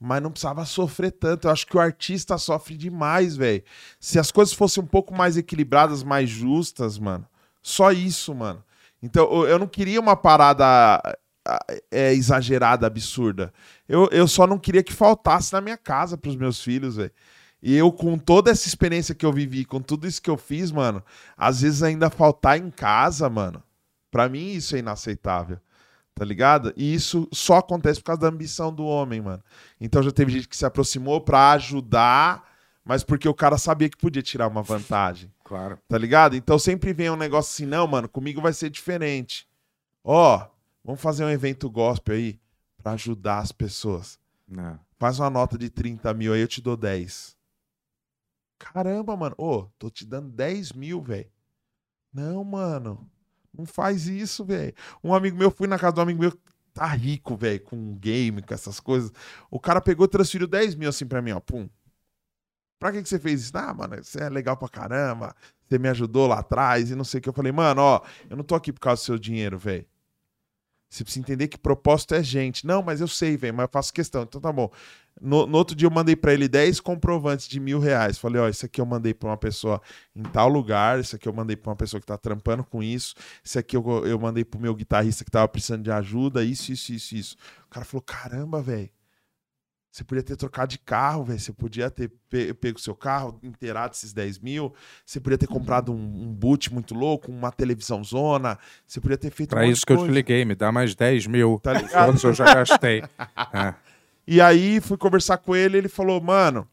Mas 0.00 0.22
não 0.22 0.30
precisava 0.30 0.64
sofrer 0.64 1.10
tanto. 1.10 1.48
Eu 1.48 1.50
acho 1.50 1.66
que 1.66 1.76
o 1.76 1.80
artista 1.80 2.38
sofre 2.38 2.76
demais, 2.76 3.36
velho. 3.36 3.64
Se 3.98 4.20
as 4.20 4.30
coisas 4.30 4.54
fossem 4.54 4.80
um 4.80 4.86
pouco 4.86 5.12
mais 5.12 5.36
equilibradas, 5.36 6.04
mais 6.04 6.30
justas, 6.30 7.00
mano. 7.00 7.26
Só 7.60 7.90
isso, 7.90 8.32
mano. 8.32 8.62
Então, 9.02 9.44
eu- 9.44 9.58
não 9.58 9.66
queria 9.66 9.98
uma 9.98 10.14
parada 10.14 11.02
é, 11.90 12.12
exagerada, 12.12 12.86
absurda. 12.86 13.52
Eu, 13.88 14.08
eu 14.12 14.28
só 14.28 14.46
não 14.46 14.58
queria 14.58 14.82
que 14.82 14.92
faltasse 14.92 15.52
na 15.52 15.60
minha 15.60 15.76
casa 15.76 16.16
pros 16.16 16.36
meus 16.36 16.62
filhos, 16.62 16.96
velho. 16.96 17.12
E 17.62 17.74
eu, 17.74 17.90
com 17.90 18.16
toda 18.16 18.50
essa 18.50 18.68
experiência 18.68 19.14
que 19.14 19.26
eu 19.26 19.32
vivi, 19.32 19.64
com 19.64 19.80
tudo 19.80 20.06
isso 20.06 20.22
que 20.22 20.30
eu 20.30 20.36
fiz, 20.36 20.70
mano, 20.70 21.02
às 21.36 21.62
vezes 21.62 21.82
ainda 21.82 22.08
faltar 22.08 22.58
em 22.58 22.70
casa, 22.70 23.28
mano. 23.28 23.62
Pra 24.10 24.28
mim, 24.28 24.52
isso 24.52 24.76
é 24.76 24.78
inaceitável. 24.78 25.58
Tá 26.14 26.24
ligado? 26.24 26.72
E 26.76 26.92
isso 26.92 27.28
só 27.32 27.58
acontece 27.58 28.00
por 28.00 28.06
causa 28.06 28.22
da 28.22 28.28
ambição 28.28 28.72
do 28.72 28.84
homem, 28.84 29.20
mano. 29.20 29.42
Então 29.80 30.02
já 30.02 30.10
teve 30.10 30.32
gente 30.32 30.48
que 30.48 30.56
se 30.56 30.66
aproximou 30.66 31.20
pra 31.20 31.52
ajudar, 31.52 32.44
mas 32.84 33.04
porque 33.04 33.28
o 33.28 33.34
cara 33.34 33.56
sabia 33.56 33.88
que 33.88 33.96
podia 33.96 34.22
tirar 34.22 34.48
uma 34.48 34.62
vantagem. 34.62 35.32
Claro. 35.44 35.78
Tá 35.86 35.96
ligado? 35.96 36.34
Então 36.34 36.58
sempre 36.58 36.92
vem 36.92 37.08
um 37.08 37.16
negócio 37.16 37.52
assim, 37.52 37.70
não, 37.70 37.86
mano, 37.86 38.08
comigo 38.08 38.40
vai 38.40 38.52
ser 38.52 38.68
diferente. 38.68 39.46
Ó, 40.02 40.44
vamos 40.88 41.02
fazer 41.02 41.22
um 41.22 41.28
evento 41.28 41.68
gospel 41.68 42.14
aí 42.14 42.40
pra 42.78 42.92
ajudar 42.92 43.40
as 43.40 43.52
pessoas. 43.52 44.18
Não. 44.48 44.80
Faz 44.98 45.20
uma 45.20 45.28
nota 45.28 45.58
de 45.58 45.68
30 45.68 46.14
mil 46.14 46.32
aí, 46.32 46.40
eu 46.40 46.48
te 46.48 46.62
dou 46.62 46.78
10. 46.78 47.36
Caramba, 48.58 49.14
mano. 49.14 49.34
Ô, 49.36 49.64
tô 49.78 49.90
te 49.90 50.06
dando 50.06 50.30
10 50.30 50.72
mil, 50.72 51.02
velho. 51.02 51.30
Não, 52.10 52.42
mano. 52.42 53.06
Não 53.52 53.66
faz 53.66 54.06
isso, 54.06 54.46
velho. 54.46 54.72
Um 55.04 55.12
amigo 55.12 55.36
meu, 55.36 55.50
fui 55.50 55.68
na 55.68 55.78
casa 55.78 55.92
do 55.92 56.00
amigo 56.00 56.20
meu, 56.20 56.32
tá 56.72 56.86
rico, 56.86 57.36
velho, 57.36 57.62
com 57.64 57.94
game, 57.96 58.40
com 58.40 58.54
essas 58.54 58.80
coisas. 58.80 59.12
O 59.50 59.60
cara 59.60 59.82
pegou 59.82 60.06
e 60.06 60.08
transferiu 60.08 60.46
10 60.46 60.74
mil 60.74 60.88
assim 60.88 61.06
pra 61.06 61.20
mim, 61.20 61.32
ó. 61.32 61.40
Pum. 61.40 61.68
Pra 62.78 62.92
que, 62.92 63.02
que 63.02 63.08
você 63.10 63.18
fez 63.18 63.42
isso? 63.42 63.52
Ah, 63.58 63.74
mano, 63.74 64.02
você 64.02 64.22
é 64.22 64.30
legal 64.30 64.56
pra 64.56 64.70
caramba. 64.70 65.36
Você 65.68 65.78
me 65.78 65.90
ajudou 65.90 66.26
lá 66.26 66.38
atrás 66.38 66.90
e 66.90 66.94
não 66.94 67.04
sei 67.04 67.18
o 67.18 67.22
que. 67.22 67.28
Eu 67.28 67.34
falei, 67.34 67.52
mano, 67.52 67.82
ó, 67.82 68.00
eu 68.30 68.38
não 68.38 68.42
tô 68.44 68.54
aqui 68.54 68.72
por 68.72 68.80
causa 68.80 69.02
do 69.02 69.04
seu 69.04 69.18
dinheiro, 69.18 69.58
velho. 69.58 69.84
Você 70.88 71.04
precisa 71.04 71.22
entender 71.22 71.48
que 71.48 71.58
propósito 71.58 72.14
é 72.14 72.22
gente. 72.22 72.66
Não, 72.66 72.82
mas 72.82 73.00
eu 73.00 73.08
sei, 73.08 73.36
velho, 73.36 73.54
mas 73.54 73.64
eu 73.64 73.70
faço 73.70 73.92
questão. 73.92 74.22
Então 74.22 74.40
tá 74.40 74.52
bom. 74.52 74.70
No, 75.20 75.46
no 75.46 75.58
outro 75.58 75.76
dia 75.76 75.86
eu 75.86 75.90
mandei 75.90 76.14
pra 76.16 76.32
ele 76.32 76.48
10 76.48 76.80
comprovantes 76.80 77.48
de 77.48 77.60
mil 77.60 77.78
reais. 77.78 78.18
Falei, 78.18 78.40
ó, 78.40 78.48
isso 78.48 78.64
aqui 78.64 78.80
eu 78.80 78.86
mandei 78.86 79.12
pra 79.12 79.28
uma 79.28 79.36
pessoa 79.36 79.82
em 80.14 80.22
tal 80.22 80.48
lugar, 80.48 81.00
isso 81.00 81.16
aqui 81.16 81.28
eu 81.28 81.32
mandei 81.32 81.56
pra 81.56 81.70
uma 81.70 81.76
pessoa 81.76 82.00
que 82.00 82.06
tá 82.06 82.16
trampando 82.16 82.64
com 82.64 82.82
isso, 82.82 83.14
isso 83.42 83.58
aqui 83.58 83.76
eu, 83.76 84.06
eu 84.06 84.18
mandei 84.18 84.44
pro 84.44 84.60
meu 84.60 84.74
guitarrista 84.74 85.24
que 85.24 85.30
tava 85.30 85.48
precisando 85.48 85.82
de 85.82 85.90
ajuda, 85.90 86.44
isso, 86.44 86.72
isso, 86.72 86.92
isso, 86.92 87.14
isso. 87.16 87.36
O 87.66 87.70
cara 87.70 87.84
falou, 87.84 88.02
caramba, 88.02 88.62
velho. 88.62 88.90
Você 89.98 90.04
podia 90.04 90.22
ter 90.22 90.36
trocado 90.36 90.70
de 90.70 90.78
carro, 90.78 91.24
velho. 91.24 91.40
Você 91.40 91.52
podia 91.52 91.90
ter 91.90 92.08
pe- 92.30 92.54
pego 92.54 92.78
seu 92.78 92.94
carro, 92.94 93.36
inteirado 93.42 93.94
esses 93.96 94.12
10 94.12 94.38
mil. 94.38 94.72
Você 95.04 95.18
podia 95.18 95.36
ter 95.36 95.48
comprado 95.48 95.92
um, 95.92 95.96
um 95.96 96.32
boot 96.32 96.72
muito 96.72 96.94
louco, 96.94 97.32
uma 97.32 97.50
televisão 97.50 98.04
zona. 98.04 98.56
Você 98.86 99.00
podia 99.00 99.18
ter 99.18 99.32
feito 99.32 99.50
Pra 99.50 99.62
um 99.62 99.64
isso 99.64 99.84
que 99.84 99.92
eu 99.92 99.96
te 99.96 100.00
coisa. 100.02 100.14
liguei, 100.14 100.44
me 100.44 100.54
dá 100.54 100.70
mais 100.70 100.94
10 100.94 101.26
mil. 101.26 101.58
Tá 101.60 101.72
ligado? 101.72 102.06
Todos 102.06 102.22
eu 102.22 102.32
já 102.32 102.44
gastei. 102.54 103.02
É. 103.52 103.74
E 104.24 104.40
aí 104.40 104.80
fui 104.80 104.96
conversar 104.96 105.38
com 105.38 105.56
ele, 105.56 105.76
ele 105.78 105.88
falou, 105.88 106.20
mano, 106.20 106.68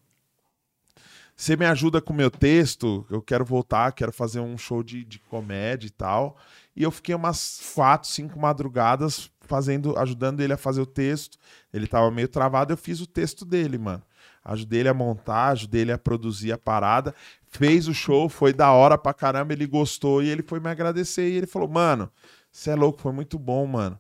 você 1.36 1.56
me 1.58 1.66
ajuda 1.66 2.00
com 2.02 2.14
o 2.14 2.16
meu 2.16 2.30
texto, 2.30 3.06
eu 3.10 3.22
quero 3.24 3.44
voltar, 3.44 3.92
quero 3.94 4.12
fazer 4.12 4.40
um 4.40 4.56
show 4.58 4.84
de, 4.84 5.04
de 5.04 5.18
comédia 5.20 5.88
e 5.88 5.92
tal. 5.92 6.38
E 6.76 6.84
eu 6.84 6.92
fiquei 6.92 7.16
umas 7.16 7.72
quatro, 7.74 8.08
cinco 8.08 8.40
madrugadas 8.40 9.32
fazendo, 9.46 9.98
ajudando 9.98 10.42
ele 10.42 10.54
a 10.54 10.58
fazer 10.58 10.82
o 10.82 10.86
texto. 10.86 11.38
Ele 11.74 11.88
tava 11.88 12.10
meio 12.12 12.28
travado, 12.28 12.74
eu 12.74 12.78
fiz 12.78 13.02
o 13.02 13.08
texto 13.08 13.46
dele, 13.46 13.78
mano. 13.78 14.04
Ajudei 14.44 14.82
ele 14.82 14.90
a 14.90 14.94
montar, 14.94 15.50
ajudei 15.50 15.82
ele 15.82 15.92
a 15.92 15.98
produzir 15.98 16.52
a 16.52 16.58
parada. 16.58 17.16
Fez 17.48 17.88
o 17.88 17.94
show, 17.94 18.30
foi 18.30 18.54
da 18.54 18.72
hora 18.72 18.98
pra 18.98 19.14
caramba, 19.14 19.54
ele 19.54 19.66
gostou 19.66 20.22
e 20.22 20.30
ele 20.30 20.44
foi 20.44 20.60
me 20.60 20.70
agradecer. 20.70 21.28
E 21.30 21.36
ele 21.36 21.48
falou, 21.48 21.68
mano, 21.68 22.12
você 22.52 22.70
é 22.70 22.76
louco, 22.76 23.02
foi 23.02 23.12
muito 23.12 23.40
bom, 23.40 23.66
mano. 23.66 24.00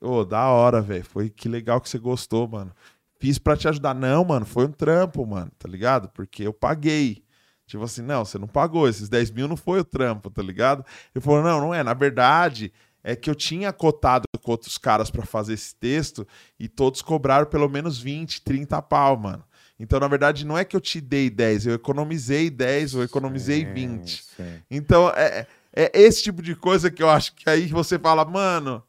Ô, 0.00 0.24
da 0.24 0.46
hora, 0.48 0.80
velho. 0.80 1.04
Foi 1.04 1.30
que 1.30 1.48
legal 1.48 1.80
que 1.80 1.88
você 1.88 1.98
gostou, 1.98 2.46
mano. 2.46 2.72
Fiz 3.18 3.38
pra 3.38 3.56
te 3.56 3.66
ajudar. 3.66 3.94
Não, 3.94 4.24
mano, 4.24 4.46
foi 4.46 4.66
um 4.66 4.72
trampo, 4.72 5.26
mano, 5.26 5.50
tá 5.58 5.68
ligado? 5.68 6.08
Porque 6.10 6.42
eu 6.46 6.52
paguei. 6.52 7.24
Tipo 7.66 7.84
assim, 7.84 8.02
não, 8.02 8.24
você 8.24 8.38
não 8.38 8.46
pagou. 8.46 8.88
Esses 8.88 9.08
10 9.08 9.30
mil 9.32 9.48
não 9.48 9.56
foi 9.56 9.80
o 9.80 9.84
trampo, 9.84 10.30
tá 10.30 10.42
ligado? 10.42 10.84
Ele 11.14 11.22
falou, 11.22 11.42
não, 11.42 11.60
não 11.60 11.74
é. 11.74 11.82
Na 11.82 11.94
verdade, 11.94 12.72
é 13.10 13.16
que 13.16 13.30
eu 13.30 13.34
tinha 13.34 13.72
cotado 13.72 14.24
com 14.42 14.50
outros 14.50 14.76
caras 14.76 15.10
pra 15.10 15.24
fazer 15.24 15.54
esse 15.54 15.74
texto 15.74 16.28
e 16.60 16.68
todos 16.68 17.00
cobraram 17.00 17.46
pelo 17.46 17.66
menos 17.68 17.98
20, 17.98 18.42
30 18.42 18.82
pau, 18.82 19.16
mano. 19.16 19.42
Então, 19.80 19.98
na 19.98 20.08
verdade, 20.08 20.44
não 20.44 20.58
é 20.58 20.64
que 20.64 20.76
eu 20.76 20.80
te 20.80 21.00
dei 21.00 21.30
10, 21.30 21.64
eu 21.66 21.74
economizei 21.74 22.50
10, 22.50 22.92
eu 22.92 23.02
economizei 23.02 23.64
20. 23.64 24.24
Sim. 24.36 24.62
Então, 24.70 25.08
é, 25.16 25.46
é 25.74 25.90
esse 25.94 26.22
tipo 26.22 26.42
de 26.42 26.54
coisa 26.54 26.90
que 26.90 27.02
eu 27.02 27.08
acho 27.08 27.32
que 27.34 27.48
aí 27.48 27.68
você 27.68 27.98
fala, 27.98 28.24
mano, 28.26 28.82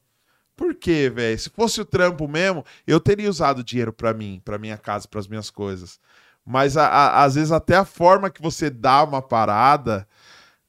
por 0.57 0.75
quê, 0.75 1.09
velho? 1.09 1.39
Se 1.39 1.49
fosse 1.49 1.79
o 1.79 1.85
trampo 1.85 2.27
mesmo, 2.27 2.65
eu 2.85 2.99
teria 2.99 3.29
usado 3.29 3.63
dinheiro 3.63 3.93
pra 3.93 4.13
mim, 4.13 4.41
pra 4.43 4.57
minha 4.57 4.77
casa, 4.77 5.07
pras 5.07 5.27
minhas 5.29 5.49
coisas. 5.49 5.97
Mas 6.45 6.75
a- 6.75 6.87
a- 6.87 7.23
às 7.23 7.35
vezes 7.35 7.51
até 7.53 7.75
a 7.77 7.85
forma 7.85 8.29
que 8.29 8.41
você 8.41 8.69
dá 8.69 9.01
uma 9.03 9.21
parada 9.21 10.05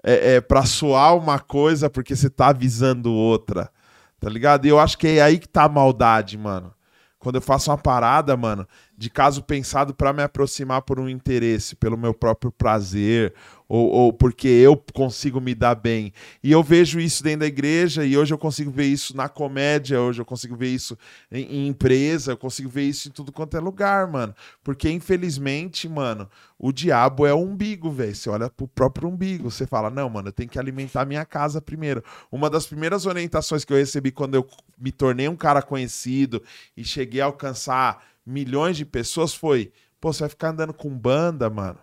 é, 0.02 0.34
é 0.34 0.40
para 0.40 0.64
soar 0.64 1.16
uma 1.16 1.38
coisa 1.38 1.90
porque 1.90 2.16
você 2.16 2.30
tá 2.30 2.48
avisando 2.48 3.12
outra, 3.12 3.70
tá 4.18 4.28
ligado? 4.28 4.66
E 4.66 4.68
eu 4.68 4.78
acho 4.78 4.98
que 4.98 5.06
é 5.06 5.22
aí 5.22 5.38
que 5.38 5.48
tá 5.48 5.64
a 5.64 5.68
maldade, 5.68 6.36
mano. 6.36 6.72
Quando 7.18 7.34
eu 7.34 7.42
faço 7.42 7.70
uma 7.70 7.76
parada, 7.76 8.34
mano, 8.34 8.66
de 8.96 9.10
caso 9.10 9.42
pensado 9.42 9.94
pra 9.94 10.12
me 10.12 10.22
aproximar 10.22 10.80
por 10.82 10.98
um 10.98 11.06
interesse, 11.08 11.76
pelo 11.76 11.96
meu 11.98 12.14
próprio 12.14 12.50
prazer, 12.50 13.34
ou, 13.70 13.88
ou 13.88 14.12
porque 14.12 14.48
eu 14.48 14.76
consigo 14.92 15.40
me 15.40 15.54
dar 15.54 15.76
bem. 15.76 16.12
E 16.42 16.50
eu 16.50 16.60
vejo 16.60 16.98
isso 16.98 17.22
dentro 17.22 17.40
da 17.40 17.46
igreja, 17.46 18.04
e 18.04 18.18
hoje 18.18 18.34
eu 18.34 18.38
consigo 18.38 18.68
ver 18.68 18.86
isso 18.86 19.16
na 19.16 19.28
comédia, 19.28 20.00
hoje 20.00 20.20
eu 20.20 20.24
consigo 20.24 20.56
ver 20.56 20.70
isso 20.70 20.98
em, 21.30 21.44
em 21.44 21.68
empresa, 21.68 22.32
eu 22.32 22.36
consigo 22.36 22.68
ver 22.68 22.82
isso 22.82 23.06
em 23.06 23.12
tudo 23.12 23.30
quanto 23.30 23.56
é 23.56 23.60
lugar, 23.60 24.08
mano. 24.08 24.34
Porque, 24.64 24.90
infelizmente, 24.90 25.88
mano, 25.88 26.28
o 26.58 26.72
diabo 26.72 27.24
é 27.24 27.32
o 27.32 27.38
umbigo, 27.38 27.92
velho. 27.92 28.12
Você 28.12 28.28
olha 28.28 28.50
pro 28.50 28.66
próprio 28.66 29.08
umbigo, 29.08 29.48
você 29.48 29.64
fala, 29.68 29.88
não, 29.88 30.10
mano, 30.10 30.28
eu 30.28 30.32
tenho 30.32 30.48
que 30.48 30.58
alimentar 30.58 31.04
minha 31.04 31.24
casa 31.24 31.62
primeiro. 31.62 32.02
Uma 32.32 32.50
das 32.50 32.66
primeiras 32.66 33.06
orientações 33.06 33.64
que 33.64 33.72
eu 33.72 33.76
recebi 33.76 34.10
quando 34.10 34.34
eu 34.34 34.44
me 34.76 34.90
tornei 34.90 35.28
um 35.28 35.36
cara 35.36 35.62
conhecido 35.62 36.42
e 36.76 36.82
cheguei 36.82 37.20
a 37.20 37.26
alcançar 37.26 38.02
milhões 38.26 38.76
de 38.76 38.84
pessoas 38.84 39.32
foi: 39.32 39.70
pô, 40.00 40.12
você 40.12 40.24
vai 40.24 40.28
ficar 40.28 40.48
andando 40.48 40.74
com 40.74 40.90
banda, 40.90 41.48
mano. 41.48 41.78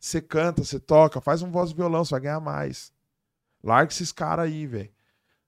Você 0.00 0.22
canta, 0.22 0.64
você 0.64 0.80
toca, 0.80 1.20
faz 1.20 1.42
um 1.42 1.50
voz 1.50 1.70
e 1.70 1.74
violão, 1.74 2.02
você 2.02 2.12
vai 2.12 2.22
ganhar 2.22 2.40
mais. 2.40 2.90
Larga 3.62 3.92
esses 3.92 4.10
caras 4.10 4.46
aí, 4.46 4.66
velho. 4.66 4.90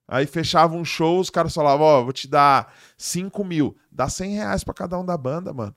Aí 0.06 0.26
fechava 0.26 0.74
um 0.76 0.84
show, 0.84 1.18
os 1.18 1.30
caras 1.30 1.54
falavam, 1.54 1.86
ó, 1.86 2.02
vou 2.02 2.12
te 2.12 2.28
dar 2.28 2.74
5 2.98 3.42
mil. 3.42 3.74
Dá 3.90 4.10
100 4.10 4.34
reais 4.34 4.62
pra 4.62 4.74
cada 4.74 4.98
um 4.98 5.04
da 5.06 5.16
banda, 5.16 5.54
mano. 5.54 5.74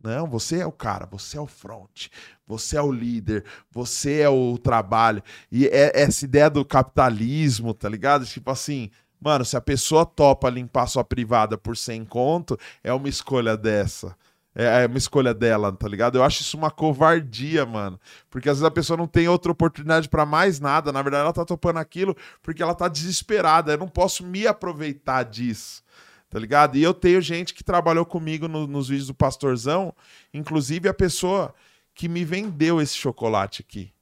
Não, 0.00 0.28
você 0.28 0.60
é 0.60 0.66
o 0.66 0.70
cara, 0.70 1.06
você 1.06 1.36
é 1.36 1.40
o 1.40 1.46
front, 1.46 2.08
você 2.46 2.76
é 2.76 2.82
o 2.82 2.92
líder, 2.92 3.42
você 3.70 4.20
é 4.20 4.28
o 4.28 4.56
trabalho. 4.58 5.22
E 5.50 5.66
é 5.66 6.00
essa 6.00 6.26
ideia 6.26 6.50
do 6.50 6.64
capitalismo, 6.64 7.72
tá 7.72 7.88
ligado? 7.88 8.26
Tipo 8.26 8.50
assim, 8.50 8.90
mano, 9.18 9.44
se 9.44 9.56
a 9.56 9.60
pessoa 9.62 10.04
topa 10.06 10.50
limpar 10.50 10.86
sua 10.86 11.02
privada 11.02 11.56
por 11.56 11.76
100 11.76 12.04
conto, 12.04 12.58
é 12.84 12.92
uma 12.92 13.08
escolha 13.08 13.56
dessa. 13.56 14.14
É 14.54 14.84
é 14.84 14.86
uma 14.86 14.98
escolha 14.98 15.34
dela, 15.34 15.72
tá 15.72 15.88
ligado? 15.88 16.16
Eu 16.16 16.22
acho 16.24 16.42
isso 16.42 16.56
uma 16.56 16.70
covardia, 16.70 17.66
mano. 17.66 17.98
Porque 18.30 18.48
às 18.48 18.56
vezes 18.58 18.66
a 18.66 18.70
pessoa 18.70 18.96
não 18.96 19.06
tem 19.06 19.26
outra 19.28 19.50
oportunidade 19.50 20.08
pra 20.08 20.24
mais 20.24 20.60
nada. 20.60 20.92
Na 20.92 21.02
verdade, 21.02 21.22
ela 21.24 21.32
tá 21.32 21.44
topando 21.44 21.78
aquilo 21.78 22.16
porque 22.42 22.62
ela 22.62 22.74
tá 22.74 22.86
desesperada. 22.88 23.72
Eu 23.72 23.78
não 23.78 23.88
posso 23.88 24.24
me 24.24 24.46
aproveitar 24.46 25.22
disso 25.24 25.82
tá 26.30 26.40
ligado? 26.40 26.76
E 26.76 26.82
eu 26.82 26.92
tenho 26.92 27.20
gente 27.20 27.54
que 27.54 27.62
trabalhou 27.62 28.04
comigo 28.04 28.48
no- 28.48 28.66
nos 28.66 28.88
vídeos 28.88 29.06
do 29.06 29.14
Pastorzão, 29.14 29.94
inclusive 30.32 30.88
a 30.88 30.94
pessoa 30.94 31.54
que 31.94 32.08
me 32.08 32.24
vendeu 32.24 32.80
esse 32.80 32.96
chocolate 32.96 33.62
aqui. 33.64 33.92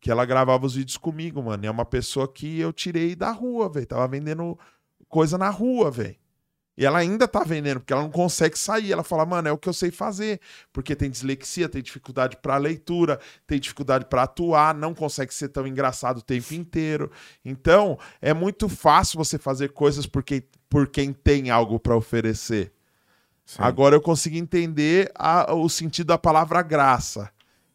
Que 0.00 0.10
ela 0.10 0.24
gravava 0.26 0.66
os 0.66 0.74
vídeos 0.74 0.96
comigo, 0.96 1.40
mano. 1.40 1.64
E 1.64 1.68
é 1.68 1.70
uma 1.70 1.84
pessoa 1.84 2.26
que 2.26 2.58
eu 2.58 2.72
tirei 2.72 3.14
da 3.14 3.30
rua, 3.30 3.68
velho. 3.68 3.86
Tava 3.86 4.08
vendendo 4.08 4.58
coisa 5.08 5.38
na 5.38 5.48
rua, 5.48 5.88
velho. 5.88 6.16
E 6.78 6.84
ela 6.84 6.98
ainda 6.98 7.26
tá 7.26 7.42
vendendo, 7.42 7.80
porque 7.80 7.92
ela 7.92 8.02
não 8.02 8.10
consegue 8.10 8.58
sair. 8.58 8.92
Ela 8.92 9.02
fala, 9.02 9.24
mano, 9.24 9.48
é 9.48 9.52
o 9.52 9.56
que 9.56 9.68
eu 9.68 9.72
sei 9.72 9.90
fazer. 9.90 10.40
Porque 10.72 10.94
tem 10.94 11.08
dislexia, 11.10 11.68
tem 11.68 11.82
dificuldade 11.82 12.36
pra 12.36 12.58
leitura, 12.58 13.18
tem 13.46 13.58
dificuldade 13.58 14.04
pra 14.04 14.24
atuar, 14.24 14.74
não 14.74 14.92
consegue 14.92 15.32
ser 15.32 15.48
tão 15.48 15.66
engraçado 15.66 16.18
o 16.18 16.22
tempo 16.22 16.52
inteiro. 16.54 17.10
Então, 17.44 17.98
é 18.20 18.34
muito 18.34 18.68
fácil 18.68 19.16
você 19.16 19.38
fazer 19.38 19.70
coisas 19.72 20.04
porque, 20.06 20.44
por 20.68 20.86
quem 20.88 21.12
tem 21.14 21.48
algo 21.50 21.78
pra 21.80 21.96
oferecer. 21.96 22.72
Sim. 23.44 23.56
Agora 23.62 23.94
eu 23.96 24.00
consigo 24.02 24.36
entender 24.36 25.10
a- 25.14 25.54
o 25.54 25.68
sentido 25.68 26.08
da 26.08 26.18
palavra 26.18 26.60
graça, 26.62 27.30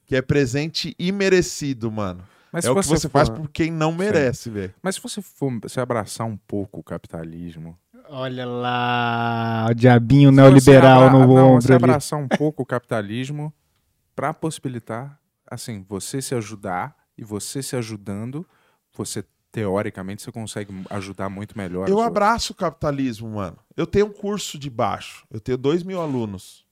que 0.06 0.16
é 0.16 0.22
presente 0.22 0.94
e 1.00 1.12
merecido, 1.12 1.90
mano. 1.92 2.24
Mas 2.52 2.66
é 2.66 2.70
o 2.70 2.76
que 2.76 2.86
você 2.86 3.08
faz 3.08 3.30
for- 3.30 3.38
por 3.38 3.48
quem 3.50 3.72
não 3.72 3.94
merece, 3.94 4.50
velho. 4.50 4.74
Mas 4.84 4.96
se 4.96 5.02
você 5.02 5.22
for 5.22 5.54
se 5.70 5.80
abraçar 5.80 6.28
um 6.28 6.36
pouco 6.36 6.82
o 6.82 6.84
capitalismo. 6.84 7.80
Olha 8.14 8.46
lá, 8.46 9.68
o 9.70 9.74
diabinho 9.74 10.32
se 10.32 10.36
neoliberal 10.36 11.00
você 11.00 11.06
abra- 11.06 11.26
no 11.28 11.34
ombro 11.34 11.74
ali. 11.74 11.76
abraçar 11.86 12.20
um 12.20 12.28
pouco 12.28 12.62
o 12.64 12.66
capitalismo 12.66 13.54
para 14.14 14.34
possibilitar, 14.34 15.18
assim, 15.50 15.86
você 15.88 16.22
se 16.22 16.36
ajudar 16.36 16.94
e 17.18 17.24
você 17.24 17.64
se 17.64 17.74
ajudando, 17.78 18.46
você 18.94 19.24
teoricamente 19.50 20.22
você 20.22 20.30
consegue 20.30 20.74
ajudar 20.90 21.30
muito 21.30 21.58
melhor. 21.58 21.88
Eu 21.88 22.02
abraço 22.02 22.52
o 22.52 22.56
capitalismo, 22.56 23.30
mano. 23.30 23.58
Eu 23.78 23.88
tenho 23.88 24.08
um 24.08 24.12
curso 24.14 24.60
de 24.60 24.70
baixo. 24.70 25.26
Eu 25.32 25.40
tenho 25.40 25.58
dois 25.58 25.82
mil 25.82 26.02
alunos. 26.02 26.66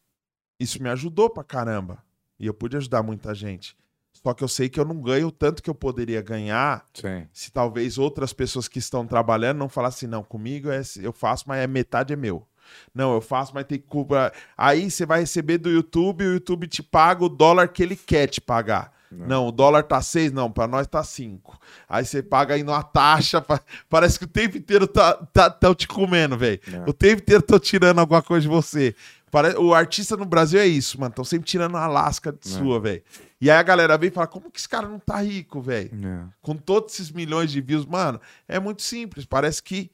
Isso 0.60 0.84
me 0.84 0.90
ajudou 0.90 1.30
pra 1.30 1.44
caramba. 1.44 2.04
E 2.38 2.48
eu 2.48 2.54
pude 2.54 2.76
ajudar 2.76 3.02
muita 3.02 3.34
gente. 3.34 3.78
Só 4.24 4.34
que 4.34 4.44
eu 4.44 4.48
sei 4.48 4.68
que 4.70 4.80
eu 4.80 4.86
não 4.86 5.02
ganho 5.02 5.28
o 5.28 5.32
tanto 5.32 5.64
que 5.64 5.70
eu 5.70 5.76
poderia 5.76 6.22
ganhar. 6.22 6.84
Sim. 6.94 7.26
se 7.34 7.52
talvez 7.52 7.98
outras 7.98 8.34
pessoas 8.34 8.68
que 8.68 8.80
estão 8.80 9.06
trabalhando 9.08 9.58
não 9.60 9.70
falassem, 9.70 10.08
não, 10.10 10.24
comigo 10.24 10.70
é, 10.70 10.82
eu 11.02 11.14
faço, 11.14 11.46
mas 11.48 11.60
é 11.64 11.68
metade 11.68 12.14
é 12.14 12.16
meu. 12.16 12.46
Não, 12.94 13.14
eu 13.14 13.22
faço, 13.22 13.52
mas 13.56 13.66
tem 13.66 13.80
que 13.80 13.88
cobrar. 13.88 14.32
Aí 14.58 14.92
você 14.92 15.06
vai 15.06 15.22
receber 15.22 15.58
do 15.58 15.70
YouTube, 15.70 16.24
o 16.26 16.34
YouTube 16.34 16.68
te 16.68 16.84
paga 16.84 17.24
o 17.26 17.30
dólar 17.30 17.68
que 17.70 17.82
ele 17.82 17.96
quer 17.96 18.28
te 18.28 18.40
pagar. 18.40 18.92
Não, 19.12 19.48
o 19.48 19.52
dólar 19.52 19.82
tá 19.82 20.00
6, 20.04 20.32
não, 20.32 20.52
pra 20.52 20.68
nós 20.68 20.86
tá 20.86 21.04
5. 21.04 21.58
Aí 21.90 22.06
você 22.06 22.22
paga 22.22 22.54
aí 22.54 22.62
numa 22.62 22.84
taxa, 22.84 23.42
pa- 23.42 23.60
parece 23.90 24.20
que 24.20 24.26
o 24.26 24.28
tempo 24.28 24.56
inteiro 24.56 24.86
tá, 24.86 25.16
tá, 25.34 25.50
tão 25.50 25.74
te 25.74 25.88
comendo, 25.88 26.38
velho. 26.38 26.60
É. 26.72 26.88
O 26.88 26.94
tempo 26.94 27.24
inteiro 27.24 27.42
tô 27.42 27.58
tirando 27.58 27.98
alguma 27.98 28.22
coisa 28.22 28.44
de 28.44 28.48
você. 28.48 28.94
Pare- 29.32 29.58
O 29.58 29.74
artista 29.74 30.16
no 30.16 30.26
Brasil 30.26 30.60
é 30.60 30.68
isso, 30.68 31.00
mano. 31.00 31.10
Estão 31.10 31.26
sempre 31.26 31.48
tirando 31.48 31.76
a 31.76 31.88
lasca 31.88 32.32
de 32.32 32.48
sua, 32.48 32.80
velho. 32.80 33.02
E 33.42 33.50
aí 33.50 33.58
a 33.58 33.64
galera 33.64 33.98
vem 33.98 34.10
e 34.10 34.12
fala: 34.12 34.28
como 34.28 34.52
que 34.52 34.60
esse 34.60 34.70
cara 34.70 34.88
não 34.88 35.00
tá 35.00 35.22
rico, 35.22 35.62
velho? 35.62 35.92
É. 35.94 36.28
com 36.42 36.56
todos 36.56 36.94
esses 36.94 37.12
milhões 37.12 37.52
de 37.52 37.62
views, 37.62 37.86
mano, 37.86 38.20
é 38.48 38.60
muito 38.60 38.82
simples. 38.82 39.26
Parece 39.26 39.64
que 39.64 39.92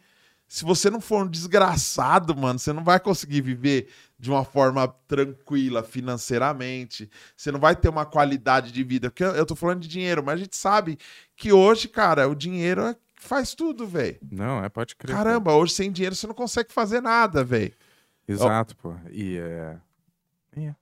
se 0.47 0.63
você 0.63 0.89
não 0.89 1.01
for 1.01 1.25
um 1.25 1.29
desgraçado, 1.29 2.35
mano, 2.35 2.59
você 2.59 2.71
não 2.71 2.83
vai 2.83 2.99
conseguir 2.99 3.41
viver 3.41 3.89
de 4.17 4.29
uma 4.29 4.45
forma 4.45 4.87
tranquila 5.07 5.83
financeiramente. 5.83 7.09
Você 7.35 7.51
não 7.51 7.59
vai 7.59 7.75
ter 7.75 7.89
uma 7.89 8.05
qualidade 8.05 8.71
de 8.71 8.83
vida. 8.83 9.09
Porque 9.09 9.23
eu 9.23 9.45
tô 9.45 9.55
falando 9.55 9.81
de 9.81 9.87
dinheiro, 9.87 10.23
mas 10.23 10.35
a 10.35 10.43
gente 10.43 10.55
sabe 10.55 10.97
que 11.35 11.51
hoje, 11.51 11.87
cara, 11.87 12.27
o 12.27 12.35
dinheiro 12.35 12.81
é 12.83 12.93
que 12.93 12.99
faz 13.15 13.55
tudo, 13.55 13.87
velho. 13.87 14.17
Não, 14.31 14.63
é, 14.63 14.69
pode 14.69 14.95
crer. 14.95 15.15
pô. 15.15 15.17
Caramba, 15.17 15.53
hoje 15.53 15.73
sem 15.73 15.91
dinheiro 15.91 16.15
você 16.15 16.27
não 16.27 16.35
consegue 16.35 16.71
fazer 16.71 17.01
nada, 17.01 17.43
velho. 17.43 17.73
Exato, 18.27 18.75
pô. 18.77 18.93
E 19.11 19.37
é. 19.37 19.77
é. 20.57 20.75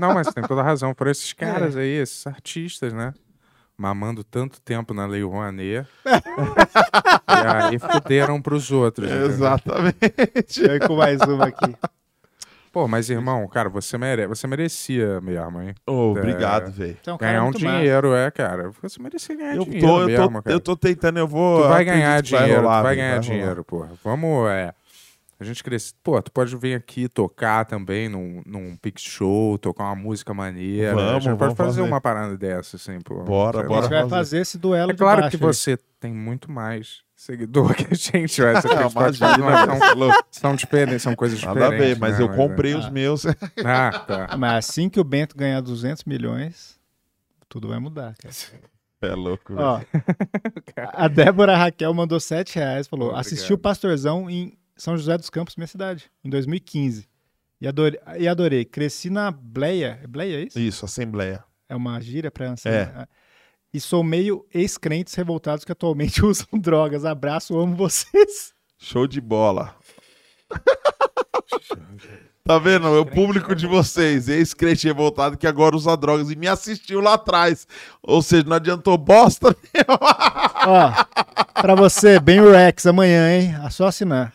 Não, 0.00 0.14
mas 0.14 0.28
tem 0.32 0.42
toda 0.44 0.60
a 0.60 0.64
razão. 0.64 0.94
Por 0.94 1.06
esses 1.06 1.32
caras 1.32 1.76
aí, 1.76 1.90
esses 1.90 2.26
artistas, 2.26 2.92
né? 2.92 3.12
Mamando 3.76 4.22
tanto 4.22 4.60
tempo 4.60 4.94
na 4.94 5.04
Lei 5.06 5.22
Rouanet. 5.24 5.86
e 6.06 7.70
aí 7.72 7.78
fuderam 7.78 8.40
pros 8.40 8.70
outros. 8.70 9.08
entendeu? 9.10 9.26
Exatamente. 9.26 10.62
Vem 10.68 10.78
com 10.86 10.96
mais 10.96 11.20
uma 11.22 11.46
aqui. 11.46 11.74
Pô, 12.72 12.88
mas 12.88 13.08
irmão, 13.08 13.46
cara, 13.46 13.68
você, 13.68 13.96
mere... 13.96 14.26
você 14.26 14.48
merecia 14.48 15.20
mesmo, 15.20 15.62
hein? 15.62 15.74
Ô, 15.86 16.10
obrigado, 16.10 16.72
velho. 16.72 16.96
Então, 17.00 17.16
cara, 17.16 17.30
Ganhar 17.32 17.42
um 17.42 17.44
muito 17.46 17.64
massa. 17.64 17.76
dinheiro, 17.78 18.14
é, 18.14 18.30
cara. 18.32 18.70
Você 18.82 19.00
merecia 19.00 19.36
ganhar 19.36 19.56
Eu 19.56 19.64
dinheiro 19.64 19.86
tô, 19.86 20.00
eu, 20.00 20.06
mesmo, 20.08 20.26
tô, 20.38 20.42
cara. 20.42 20.56
eu 20.56 20.60
tô 20.60 20.76
tentando, 20.76 21.18
eu 21.20 21.28
vou. 21.28 21.62
Tu 21.62 21.68
vai 21.68 21.82
acredito 21.82 21.94
ganhar 21.94 22.22
que 22.22 22.28
dinheiro, 22.30 22.62
rolar, 22.62 22.78
tu 22.78 22.82
vai 22.82 22.94
velho, 22.96 22.96
ganhar 23.06 23.10
rolar. 23.20 23.20
dinheiro, 23.22 23.64
porra. 23.64 23.90
Vamos, 24.02 24.48
é. 24.50 24.74
A 25.44 25.46
gente 25.46 25.62
cresce. 25.62 25.92
Pô, 26.02 26.20
tu 26.22 26.32
pode 26.32 26.56
vir 26.56 26.74
aqui 26.74 27.08
tocar 27.08 27.64
também 27.66 28.08
num, 28.08 28.42
num 28.46 28.76
Pix 28.76 29.02
Show, 29.02 29.58
tocar 29.58 29.84
uma 29.84 29.94
música 29.94 30.32
maneira. 30.32 30.94
Vamos, 30.94 31.10
a 31.10 31.14
gente 31.20 31.24
pode 31.24 31.38
vamos 31.38 31.56
fazer, 31.56 31.80
fazer. 31.80 31.82
uma 31.82 32.00
parada 32.00 32.36
dessa, 32.36 32.76
assim, 32.76 32.98
pô. 33.00 33.22
Bora, 33.22 33.58
Sei 33.58 33.76
A 33.76 33.80
gente 33.80 33.88
vai 33.90 33.98
fazer. 34.00 34.10
fazer 34.10 34.38
esse 34.38 34.58
duelo 34.58 34.90
É 34.92 34.94
claro 34.94 35.20
baixo 35.22 35.36
que 35.36 35.44
aí. 35.44 35.52
você 35.52 35.76
tem 36.00 36.12
muito 36.14 36.50
mais 36.50 37.02
seguidor 37.14 37.74
que 37.74 37.86
a 37.90 37.94
gente. 37.94 38.40
Vai. 38.40 38.54
Essa 38.56 38.68
Não, 38.68 38.90
imagina, 38.90 39.66
são, 39.66 39.78
velho, 39.78 39.98
louco. 39.98 40.24
são 40.30 40.54
diferentes, 40.56 41.02
são 41.02 41.14
coisas 41.14 41.42
Nada 41.42 41.66
a 41.66 41.70
diferentes. 41.70 41.88
ver, 41.94 42.00
mas 42.00 42.18
né? 42.18 42.24
eu 42.24 42.28
comprei 42.30 42.72
é. 42.72 42.76
os 42.76 42.88
meus. 42.90 43.24
Ah, 43.64 44.04
tá. 44.06 44.36
Mas 44.38 44.64
assim 44.66 44.88
que 44.88 44.98
o 44.98 45.04
Bento 45.04 45.36
ganhar 45.36 45.60
200 45.60 46.04
milhões, 46.04 46.78
tudo 47.48 47.68
vai 47.68 47.78
mudar, 47.78 48.14
cara. 48.16 48.34
É 49.02 49.14
louco, 49.14 49.54
velho. 49.54 49.66
Ó, 49.66 49.80
a 50.94 51.08
Débora 51.08 51.56
Raquel 51.56 51.92
mandou 51.92 52.18
7 52.18 52.56
reais, 52.56 52.86
falou, 52.88 53.08
Obrigado. 53.08 53.26
assisti 53.26 53.52
o 53.52 53.58
Pastorzão 53.58 54.30
em 54.30 54.56
São 54.76 54.96
José 54.96 55.16
dos 55.16 55.30
Campos, 55.30 55.56
minha 55.56 55.66
cidade, 55.66 56.10
em 56.24 56.28
2015. 56.30 57.08
E 57.60 57.66
adorei, 57.68 58.00
e 58.18 58.28
adorei. 58.28 58.64
Cresci 58.64 59.08
na 59.08 59.30
Bleia. 59.30 60.00
É 60.02 60.06
Bleia, 60.06 60.40
é 60.40 60.42
isso? 60.44 60.58
Isso, 60.58 60.84
Assembleia. 60.84 61.44
É 61.68 61.74
uma 61.74 62.00
gíria 62.00 62.30
pra 62.30 62.52
assim, 62.52 62.68
É. 62.68 63.06
E 63.72 63.80
sou 63.80 64.04
meio 64.04 64.46
ex-crentes 64.54 65.14
revoltados 65.14 65.64
que 65.64 65.72
atualmente 65.72 66.22
usam 66.26 66.46
drogas. 66.52 67.04
Abraço, 67.04 67.58
amo 67.58 67.74
vocês. 67.74 68.52
Show 68.78 69.06
de 69.06 69.20
bola. 69.20 69.74
tá 72.44 72.58
vendo? 72.58 72.86
É 72.86 72.98
o 73.00 73.06
público 73.06 73.54
de 73.54 73.66
vocês, 73.66 74.28
ex-crente 74.28 74.86
revoltado 74.86 75.36
que 75.36 75.46
agora 75.46 75.74
usa 75.74 75.96
drogas 75.96 76.30
e 76.30 76.36
me 76.36 76.46
assistiu 76.46 77.00
lá 77.00 77.14
atrás. 77.14 77.66
Ou 78.02 78.22
seja, 78.22 78.44
não 78.44 78.56
adiantou 78.56 78.96
bosta 78.98 79.56
nenhuma. 79.72 80.16
Ó, 80.66 81.62
pra 81.62 81.74
você, 81.74 82.20
bem 82.20 82.40
o 82.40 82.52
Rex 82.52 82.86
amanhã, 82.86 83.28
hein? 83.32 83.54
É 83.64 83.70
só 83.70 83.86
assinar. 83.86 84.32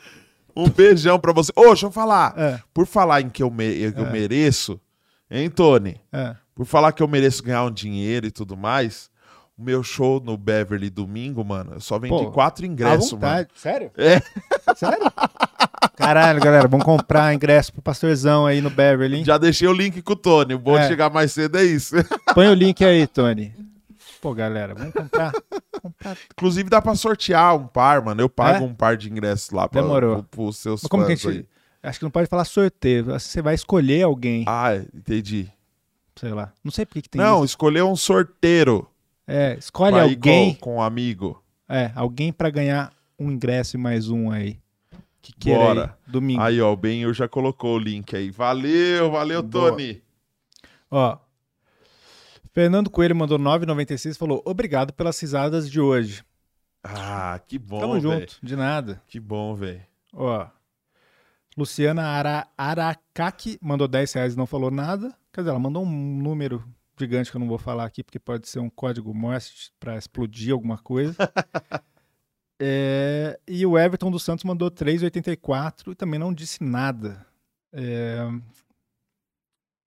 Um 0.55 0.69
beijão 0.69 1.19
pra 1.19 1.31
você. 1.33 1.51
Ô, 1.55 1.67
deixa 1.67 1.85
eu 1.85 1.91
falar. 1.91 2.33
É, 2.37 2.59
Por 2.73 2.85
falar 2.85 3.21
em 3.21 3.29
que 3.29 3.41
eu, 3.43 3.49
me- 3.51 3.91
que 3.91 3.99
eu 3.99 4.09
mereço, 4.11 4.79
hein, 5.29 5.49
Tony? 5.49 5.99
é. 6.11 6.35
Por 6.55 6.65
falar 6.65 6.91
que 6.91 7.01
eu 7.01 7.07
mereço 7.07 7.41
ganhar 7.41 7.63
um 7.63 7.71
dinheiro 7.71 8.27
e 8.27 8.31
tudo 8.31 8.57
mais, 8.57 9.09
o 9.57 9.63
meu 9.63 9.81
show 9.81 10.19
no 10.19 10.35
Beverly 10.35 10.89
domingo, 10.89 11.41
mano, 11.45 11.75
eu 11.75 11.79
só 11.79 11.97
vendi 11.97 12.13
Pô, 12.25 12.31
quatro 12.31 12.65
ingressos, 12.65 13.13
mano. 13.13 13.47
Sério? 13.55 13.89
É. 13.97 14.21
Sério? 14.75 15.09
Caralho, 15.95 16.41
galera, 16.41 16.67
vamos 16.67 16.85
comprar 16.85 17.33
ingresso 17.33 17.71
pro 17.71 17.81
pastorzão 17.81 18.45
aí 18.45 18.59
no 18.59 18.69
Beverly, 18.69 19.17
hein? 19.19 19.25
Já 19.25 19.37
deixei 19.37 19.67
o 19.69 19.73
link 19.73 20.01
com 20.01 20.13
o 20.13 20.15
Tony. 20.17 20.53
O 20.53 20.59
bom 20.59 20.73
de 20.77 20.83
É. 20.83 20.87
chegar 20.89 21.09
mais 21.09 21.31
cedo 21.31 21.57
é 21.57 21.63
isso. 21.63 21.95
Põe 22.33 22.47
o 22.49 22.53
link 22.53 22.83
aí, 22.83 23.07
Tony. 23.07 23.53
Pô, 24.21 24.33
galera, 24.33 24.75
vamos 24.75 24.93
comprar. 24.93 25.31
comprar. 25.81 26.17
Inclusive 26.33 26.69
dá 26.69 26.81
pra 26.81 26.93
sortear 26.95 27.55
um 27.55 27.67
par, 27.67 28.01
mano. 28.03 28.21
Eu 28.21 28.29
pago 28.29 28.63
É? 28.63 28.67
um 28.67 28.73
par 28.73 28.97
de 28.97 29.09
ingressos 29.09 29.49
lá 29.51 29.67
pra, 29.67 29.81
Demorou. 29.81 30.15
pro- 30.23 30.45
pros 30.45 30.57
seus 30.57 30.83
Mas 30.83 30.89
como 30.89 31.05
que 31.05 31.13
a 31.13 31.15
gente. 31.15 31.27
aí. 31.29 31.45
Acho 31.81 31.99
que 31.99 32.03
não 32.05 32.11
pode 32.11 32.27
falar 32.27 32.43
sorteio. 32.43 33.05
Você 33.05 33.41
vai 33.41 33.55
escolher 33.55 34.03
alguém, 34.03 34.43
Ah, 34.47 34.75
entendi. 34.93 35.49
sei 36.17 36.31
lá. 36.33 36.51
Não 36.63 36.71
sei 36.71 36.85
por 36.85 36.95
que 36.95 37.03
que 37.03 37.09
tem 37.09 37.21
Não, 37.21 37.37
isso. 37.37 37.45
escolher 37.53 37.83
um 37.83 37.95
sorteiro 37.95 38.85
É, 39.25 39.55
escolhe 39.57 39.95
ir 39.95 40.01
alguém. 40.01 40.55
com, 40.55 40.75
um 40.75 40.81
amigo. 40.81 41.41
É, 41.69 41.91
alguém 41.95 42.33
pra 42.33 42.49
ganhar 42.49 42.91
um 43.17 43.31
ingresso 43.31 43.77
e 43.77 43.79
mais 43.79 44.09
um 44.09 44.29
aí. 44.29 44.59
Que 45.21 45.31
queira 45.33 45.59
Bora. 45.59 45.83
aí, 46.05 46.11
domingo. 46.11 46.41
Aí, 46.41 46.59
ó, 46.61 46.73
o 46.73 46.75
Ben 46.75 47.13
já 47.13 47.27
colocou 47.29 47.75
o 47.75 47.79
link 47.79 48.13
aí. 48.15 48.29
Valeu, 48.31 49.09
valeu, 49.11 49.41
Boa. 49.43 49.71
Tony. 49.71 50.01
Ó. 50.91 51.17
Fernando 52.51 52.89
Coelho 52.89 53.15
mandou 53.15 53.37
9,96 53.39 54.11
e 54.11 54.17
falou: 54.17 54.41
Obrigado 54.45 54.93
pelas 54.93 55.19
risadas 55.19 55.69
de 55.69 55.79
hoje. 55.79 56.23
Ah, 56.83 57.39
que 57.47 57.59
bom, 57.59 57.79
Tamo 57.79 57.93
velho. 57.99 58.19
junto, 58.21 58.37
de 58.41 58.55
nada. 58.55 59.01
Que 59.07 59.19
bom, 59.19 59.53
velho. 59.55 59.81
Ó. 60.13 60.47
Luciana 61.57 62.03
Ara 62.03 62.47
Aracaki 62.57 63.57
mandou 63.61 63.87
10 63.87 64.13
reais 64.13 64.33
e 64.33 64.37
não 64.37 64.45
falou 64.45 64.71
nada. 64.71 65.13
Quer 65.33 65.41
dizer, 65.41 65.49
ela 65.51 65.59
mandou 65.59 65.83
um 65.83 66.17
número 66.21 66.63
gigante 66.97 67.29
que 67.31 67.37
eu 67.37 67.39
não 67.39 67.47
vou 67.47 67.57
falar 67.57 67.85
aqui, 67.85 68.03
porque 68.03 68.19
pode 68.19 68.47
ser 68.47 68.59
um 68.59 68.69
código 68.69 69.13
Morse 69.13 69.71
pra 69.79 69.97
explodir 69.97 70.53
alguma 70.53 70.77
coisa. 70.77 71.15
É, 72.61 73.39
e 73.47 73.65
o 73.65 73.79
Everton 73.79 74.11
dos 74.11 74.21
Santos 74.21 74.43
mandou 74.43 74.69
3,84 74.69 75.93
e 75.93 75.95
também 75.95 76.19
não 76.19 76.33
disse 76.33 76.61
nada. 76.61 77.25
É, 77.71 78.17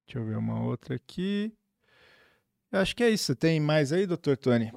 deixa 0.07 0.18
eu 0.18 0.24
ver 0.24 0.39
uma 0.39 0.58
outra 0.62 0.94
aqui. 0.94 1.52
Eu 2.73 2.81
acho 2.81 2.97
que 2.97 3.05
é 3.05 3.10
isso. 3.10 3.34
Tem 3.36 3.60
mais 3.60 3.92
aí, 3.92 4.07
doutor 4.07 4.36
Tony? 4.36 4.73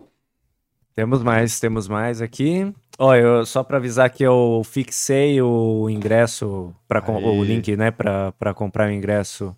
Temos 0.94 1.22
mais, 1.24 1.60
temos 1.60 1.88
mais 1.88 2.22
aqui. 2.22 2.74
Ó, 2.98 3.14
eu, 3.16 3.46
só 3.46 3.64
para 3.64 3.78
avisar 3.78 4.10
que 4.10 4.24
eu 4.24 4.62
fixei 4.66 5.42
o 5.42 5.90
ingresso, 5.90 6.74
pra, 6.88 7.02
com- 7.02 7.22
o 7.22 7.44
link, 7.44 7.76
né, 7.76 7.92
para 7.92 8.32
para 8.34 8.54
comprar 8.54 8.88
o 8.88 8.92
ingresso 8.92 9.56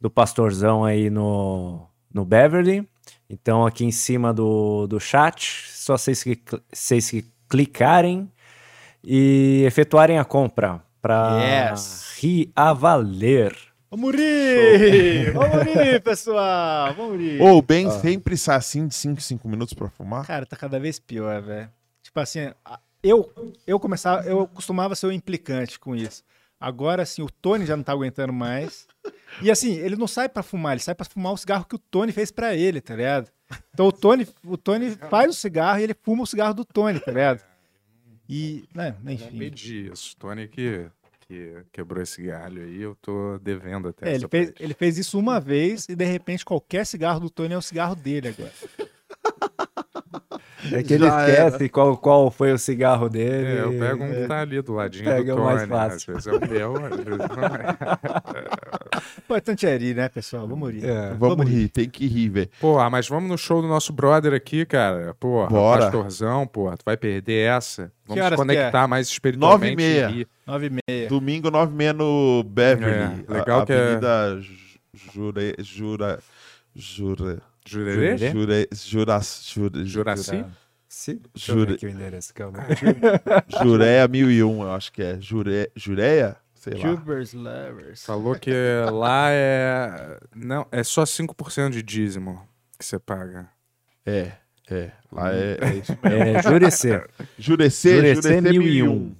do 0.00 0.10
Pastorzão 0.10 0.84
aí 0.84 1.10
no, 1.10 1.86
no 2.12 2.24
Beverly. 2.24 2.88
Então, 3.28 3.66
aqui 3.66 3.84
em 3.84 3.90
cima 3.92 4.32
do, 4.32 4.86
do 4.86 4.98
chat, 4.98 5.66
só 5.68 5.96
vocês 5.98 6.22
que, 6.22 6.40
vocês 6.72 7.10
que 7.10 7.24
clicarem 7.48 8.30
e 9.04 9.62
efetuarem 9.66 10.18
a 10.18 10.24
compra. 10.24 10.82
pra 11.02 11.38
Yes. 11.72 12.16
rir 12.18 12.50
a 12.56 12.72
valer. 12.72 13.54
Vamos 13.90 14.14
rir! 14.14 15.32
Vamos 15.34 15.64
rir, 15.66 16.00
pessoal! 16.00 16.94
Vamos 16.94 17.18
rir! 17.18 17.42
Ô, 17.42 17.58
o 17.58 17.62
Ben 17.62 17.90
sempre 17.90 18.36
sai 18.36 18.56
assim 18.56 18.86
de 18.86 18.94
5 18.94 19.18
em 19.18 19.20
5 19.20 19.48
minutos 19.48 19.74
pra 19.74 19.88
fumar? 19.88 20.24
Cara, 20.26 20.46
tá 20.46 20.56
cada 20.56 20.78
vez 20.78 21.00
pior, 21.00 21.42
velho. 21.42 21.68
Tipo 22.00 22.20
assim, 22.20 22.52
eu, 23.02 23.32
eu 23.66 23.80
começava, 23.80 24.22
eu 24.28 24.46
costumava 24.46 24.94
ser 24.94 25.06
o 25.06 25.12
implicante 25.12 25.78
com 25.78 25.96
isso. 25.96 26.22
Agora, 26.60 27.02
assim, 27.02 27.22
o 27.22 27.30
Tony 27.30 27.66
já 27.66 27.76
não 27.76 27.82
tá 27.82 27.90
aguentando 27.92 28.32
mais. 28.32 28.86
E 29.42 29.50
assim, 29.50 29.72
ele 29.78 29.96
não 29.96 30.06
sai 30.06 30.28
pra 30.28 30.42
fumar, 30.42 30.74
ele 30.74 30.82
sai 30.82 30.94
pra 30.94 31.06
fumar 31.06 31.32
o 31.32 31.36
cigarro 31.36 31.64
que 31.64 31.74
o 31.74 31.78
Tony 31.78 32.12
fez 32.12 32.30
pra 32.30 32.54
ele, 32.54 32.80
tá 32.80 32.94
ligado? 32.94 33.28
Então 33.74 33.86
o 33.86 33.92
Tony, 33.92 34.28
o 34.44 34.56
Tony 34.56 34.90
faz 35.08 35.30
o 35.30 35.34
cigarro 35.34 35.80
e 35.80 35.82
ele 35.82 35.94
fuma 36.00 36.22
o 36.22 36.26
cigarro 36.26 36.54
do 36.54 36.64
Tony, 36.64 37.00
tá 37.00 37.10
ligado? 37.10 37.42
E, 38.28 38.64
né, 38.72 38.94
Não 39.02 39.10
enfim. 39.10 39.36
pedi 39.36 39.90
isso. 39.90 40.14
Tony 40.16 40.46
que, 40.46 40.86
que 41.30 41.62
quebrou 41.70 42.02
esse 42.02 42.20
galho 42.22 42.62
aí, 42.64 42.82
eu 42.82 42.96
tô 43.00 43.38
devendo 43.38 43.88
até 43.88 44.10
É, 44.10 44.14
ele, 44.16 44.26
fez, 44.26 44.48
parte. 44.48 44.62
ele 44.64 44.74
fez 44.74 44.98
isso 44.98 45.16
uma 45.16 45.38
vez 45.38 45.88
e 45.88 45.94
de 45.94 46.04
repente 46.04 46.44
qualquer 46.44 46.84
cigarro 46.84 47.20
do 47.20 47.30
Tony 47.30 47.54
é 47.54 47.56
o 47.56 47.62
cigarro 47.62 47.94
dele 47.94 48.28
agora. 48.28 48.52
É 50.72 50.82
que 50.82 50.94
ele 50.94 51.06
Já 51.06 51.28
esquece 51.28 51.68
qual, 51.68 51.96
qual 51.96 52.30
foi 52.30 52.52
o 52.52 52.58
cigarro 52.58 53.08
dele. 53.08 53.58
É, 53.58 53.62
eu 53.62 53.78
pego 53.78 54.04
um 54.04 54.12
que 54.12 54.26
tá 54.26 54.40
ali 54.40 54.60
do 54.60 54.72
ladinho 54.74 55.04
Pega 55.04 55.34
do 55.34 55.40
o 55.40 55.44
Tony. 55.44 55.54
mais 55.54 55.68
fácil. 55.68 56.16
Às 56.16 56.24
vezes 56.24 56.26
é 56.26 56.46
o 56.46 56.50
meu, 56.50 56.76
às 56.76 56.96
vezes 56.96 57.18
não 57.18 57.44
é. 57.44 59.00
Importante 59.18 59.66
é 59.66 59.76
rir, 59.76 59.94
né, 59.94 60.08
pessoal? 60.08 60.46
Vamos 60.46 60.70
rir. 60.72 60.84
É. 60.84 61.14
Vamos 61.14 61.48
rir, 61.48 61.68
tem 61.68 61.88
que 61.88 62.06
rir, 62.06 62.28
velho. 62.28 62.50
Porra, 62.60 62.90
mas 62.90 63.08
vamos 63.08 63.30
no 63.30 63.38
show 63.38 63.62
do 63.62 63.68
nosso 63.68 63.92
brother 63.92 64.34
aqui, 64.34 64.66
cara. 64.66 65.14
Porra, 65.18 65.48
Bora. 65.48 65.82
pastorzão, 65.82 66.46
porra, 66.46 66.76
tu 66.76 66.82
vai 66.84 66.96
perder 66.96 67.48
essa. 67.48 67.92
Vamos 68.06 68.22
se 68.22 68.28
que 68.28 68.34
é? 68.34 68.36
conectar 68.36 68.88
mais 68.88 69.08
espiritualmente. 69.08 69.70
Nove 69.76 69.82
e 69.82 69.86
meia. 69.94 70.08
rir. 70.08 70.28
Nove 70.46 70.66
e 70.66 70.80
meia. 70.88 71.08
Domingo, 71.08 71.50
9 71.50 71.72
h 71.72 71.76
30 71.76 71.92
no 71.94 72.42
Beverly. 72.44 73.24
É, 73.28 73.32
legal 73.32 73.60
a, 73.60 73.66
que 73.66 73.72
é- 73.72 73.82
Avenida 73.82 74.40
Ju- 74.40 74.80
Jure, 75.14 75.54
Jura... 75.60 76.18
Jura... 76.74 77.38
Jurerê? 77.70 78.18
Jure, 78.18 78.68
jura, 78.72 79.20
jure, 79.42 79.84
Juraci? 79.86 80.32
Deixa 80.32 81.12
eu 81.12 81.16
ver 81.16 81.30
Jure- 81.36 81.74
aqui 81.74 81.86
o 81.86 81.88
endereço, 81.90 82.34
calma. 82.34 82.58
Jureia 83.62 84.08
1001, 84.08 84.62
eu 84.62 84.72
acho 84.72 84.92
que 84.92 85.02
é. 85.02 85.20
Jure, 85.20 85.70
Jureia? 85.76 86.36
Sei 86.54 86.74
lá. 86.74 86.80
Jubers 86.80 87.32
Lovers. 87.32 88.04
Falou 88.04 88.34
que 88.34 88.52
lá 88.92 89.28
é. 89.30 90.18
Não, 90.34 90.66
é 90.70 90.82
só 90.82 91.04
5% 91.04 91.70
de 91.70 91.82
dízimo 91.82 92.46
que 92.78 92.84
você 92.84 92.98
paga. 92.98 93.48
É, 94.04 94.32
é. 94.70 94.90
Lá 95.12 95.32
é, 95.32 95.58
é 95.60 95.74
isso. 95.76 95.92
É 96.02 96.42
Jurecê. 96.42 97.02
Jurecê, 97.38 97.94
Jurecê 97.96 97.96
Jurecê 98.14 98.40
1001. 98.40 98.60
1001. 98.62 99.16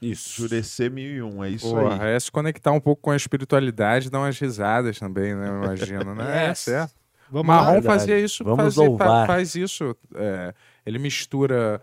Isso. 0.00 0.42
Jurecê 0.42 0.88
1001, 0.88 1.42
é 1.44 1.50
isso 1.50 1.68
Porra, 1.70 2.04
aí. 2.04 2.10
é 2.14 2.20
se 2.20 2.30
conectar 2.30 2.70
um 2.70 2.78
pouco 2.80 3.02
com 3.02 3.10
a 3.10 3.16
espiritualidade 3.16 4.06
e 4.06 4.10
dar 4.10 4.20
umas 4.20 4.38
risadas 4.38 4.96
também, 4.98 5.34
né? 5.34 5.48
Eu 5.48 5.64
imagino, 5.64 6.14
né? 6.14 6.24
É, 6.46 6.48
Yes. 6.50 6.58
certo. 6.60 6.94
Vamos 7.30 7.46
Marrom 7.46 7.76
lá. 7.76 7.82
fazia 7.82 8.18
isso, 8.18 8.42
Vamos 8.44 8.58
fazia- 8.64 8.82
fa- 8.84 8.88
louvar. 8.88 9.26
faz 9.26 9.54
isso. 9.54 9.96
é, 10.14 10.54
ele 10.86 10.98
mistura 10.98 11.80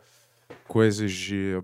coisas 0.67 1.11
de 1.11 1.61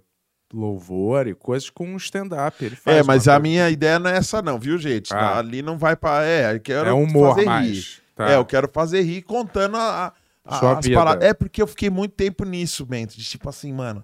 louvor 0.53 1.27
e 1.27 1.33
coisas 1.33 1.69
com 1.69 1.95
stand-up. 1.97 2.63
Ele 2.63 2.75
faz 2.75 2.97
É, 2.97 3.03
mas 3.03 3.27
a 3.27 3.33
coisa- 3.33 3.39
minha 3.39 3.69
ideia 3.69 3.97
não 3.99 4.09
é 4.09 4.17
essa 4.17 4.41
não, 4.41 4.59
viu, 4.59 4.77
gente? 4.77 5.13
Ah. 5.13 5.37
Ali 5.37 5.61
não 5.61 5.77
vai 5.77 5.95
pra... 5.95 6.23
É, 6.25 6.55
eu 6.55 6.59
quero 6.59 6.89
é 6.89 6.93
humor 6.93 7.35
fazer 7.35 7.45
mais. 7.45 7.67
rir. 7.69 7.85
tá? 8.15 8.29
É, 8.31 8.35
eu 8.35 8.45
quero 8.45 8.69
fazer 8.71 9.01
rir 9.01 9.21
contando 9.21 9.77
a, 9.77 10.13
a- 10.45 10.59
Sua 10.59 10.77
as 10.77 10.85
vida. 10.85 10.97
paradas. 10.97 11.23
É 11.29 11.33
porque 11.33 11.61
eu 11.61 11.67
fiquei 11.67 11.89
muito 11.89 12.13
tempo 12.13 12.43
nisso, 12.43 12.85
Bento. 12.85 13.15
De 13.17 13.23
tipo 13.23 13.47
assim, 13.49 13.71
mano... 13.73 14.03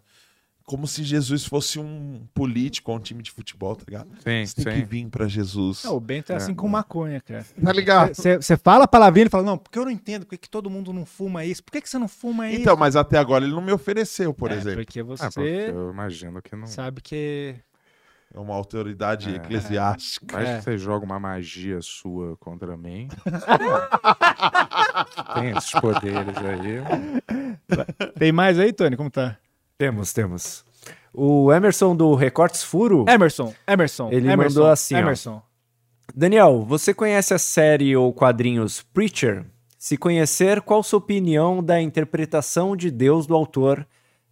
Como 0.67 0.85
se 0.85 1.01
Jesus 1.01 1.45
fosse 1.45 1.79
um 1.79 2.27
político 2.33 2.91
ou 2.91 2.97
um 2.97 2.99
time 2.99 3.23
de 3.23 3.31
futebol, 3.31 3.73
tá 3.73 3.85
ligado? 3.87 4.09
Sim, 4.19 4.45
Você 4.45 4.63
tem 4.65 4.73
sim. 4.75 4.81
que 4.81 4.85
vir 4.85 5.07
pra 5.07 5.25
Jesus. 5.25 5.85
Não, 5.85 5.95
o 5.95 5.99
Bento 6.01 6.33
é 6.33 6.35
assim 6.35 6.53
com 6.53 6.67
maconha, 6.67 7.21
cara. 7.21 7.45
Tá 7.63 7.71
ligado? 7.71 8.13
Você 8.13 8.57
fala 8.57 8.83
a 8.83 8.87
palavrinha 8.87 9.27
e 9.27 9.29
fala, 9.29 9.45
não, 9.45 9.57
porque 9.57 9.79
eu 9.79 9.85
não 9.85 9.91
entendo, 9.91 10.25
por 10.25 10.37
que, 10.37 10.49
todo 10.49 10.69
mundo 10.69 10.91
não 10.91 11.05
fuma 11.05 11.45
isso? 11.45 11.63
Por 11.63 11.71
que, 11.71 11.79
que 11.79 11.89
você 11.89 11.97
não 11.97 12.09
fuma 12.09 12.49
isso? 12.49 12.59
Então, 12.59 12.75
mas 12.75 12.97
até 12.97 13.17
agora 13.17 13.45
ele 13.45 13.53
não 13.53 13.61
me 13.61 13.71
ofereceu, 13.71 14.33
por 14.33 14.51
É, 14.51 14.55
exemplo. 14.55 14.83
Porque 14.83 14.99
Ah, 14.99 15.05
porque 15.05 15.29
você 15.41 15.69
eu 15.71 15.89
imagino 15.89 16.41
que 16.41 16.53
não. 16.53 16.67
sabe 16.67 16.99
que... 17.01 17.55
É 18.35 18.39
uma 18.39 18.53
autoridade 18.53 19.29
É. 19.29 19.35
eclesiástica. 19.37 20.35
Mas 20.37 20.49
É. 20.49 20.59
você 20.61 20.77
joga 20.77 21.05
uma 21.05 21.17
magia 21.17 21.79
sua 21.81 22.35
contra 22.35 22.75
mim. 22.75 23.07
Tem 25.33 25.49
esses 25.57 25.71
poderes 25.71 26.35
aí. 26.37 26.83
Tem 28.19 28.33
mais 28.33 28.59
aí, 28.59 28.73
Tony? 28.73 28.97
Como 28.97 29.09
tá? 29.09 29.37
Temos, 29.77 30.11
temos. 30.11 30.65
O 31.14 31.53
Emerson 31.53 31.95
do 31.95 32.15
Recortes 32.15 32.64
Furo. 32.64 33.06
Emerson, 33.07 33.53
Emerson. 33.67 34.09
Ele 34.11 34.27
Emerson, 34.27 34.59
mandou 34.59 34.72
assim, 34.72 34.95
ó. 34.95 34.99
Emerson. 34.99 35.41
Daniel, 36.15 36.64
você 36.65 36.93
conhece 36.93 37.33
a 37.33 37.38
série 37.39 37.95
ou 37.95 38.11
quadrinhos 38.11 38.81
Preacher? 38.81 39.45
Se 39.77 39.95
conhecer, 39.95 40.61
qual 40.61 40.81
sua 40.81 40.97
opinião 40.97 41.64
da 41.64 41.80
interpretação 41.80 42.75
de 42.75 42.89
Deus 42.89 43.27
do 43.27 43.35
autor 43.35 43.85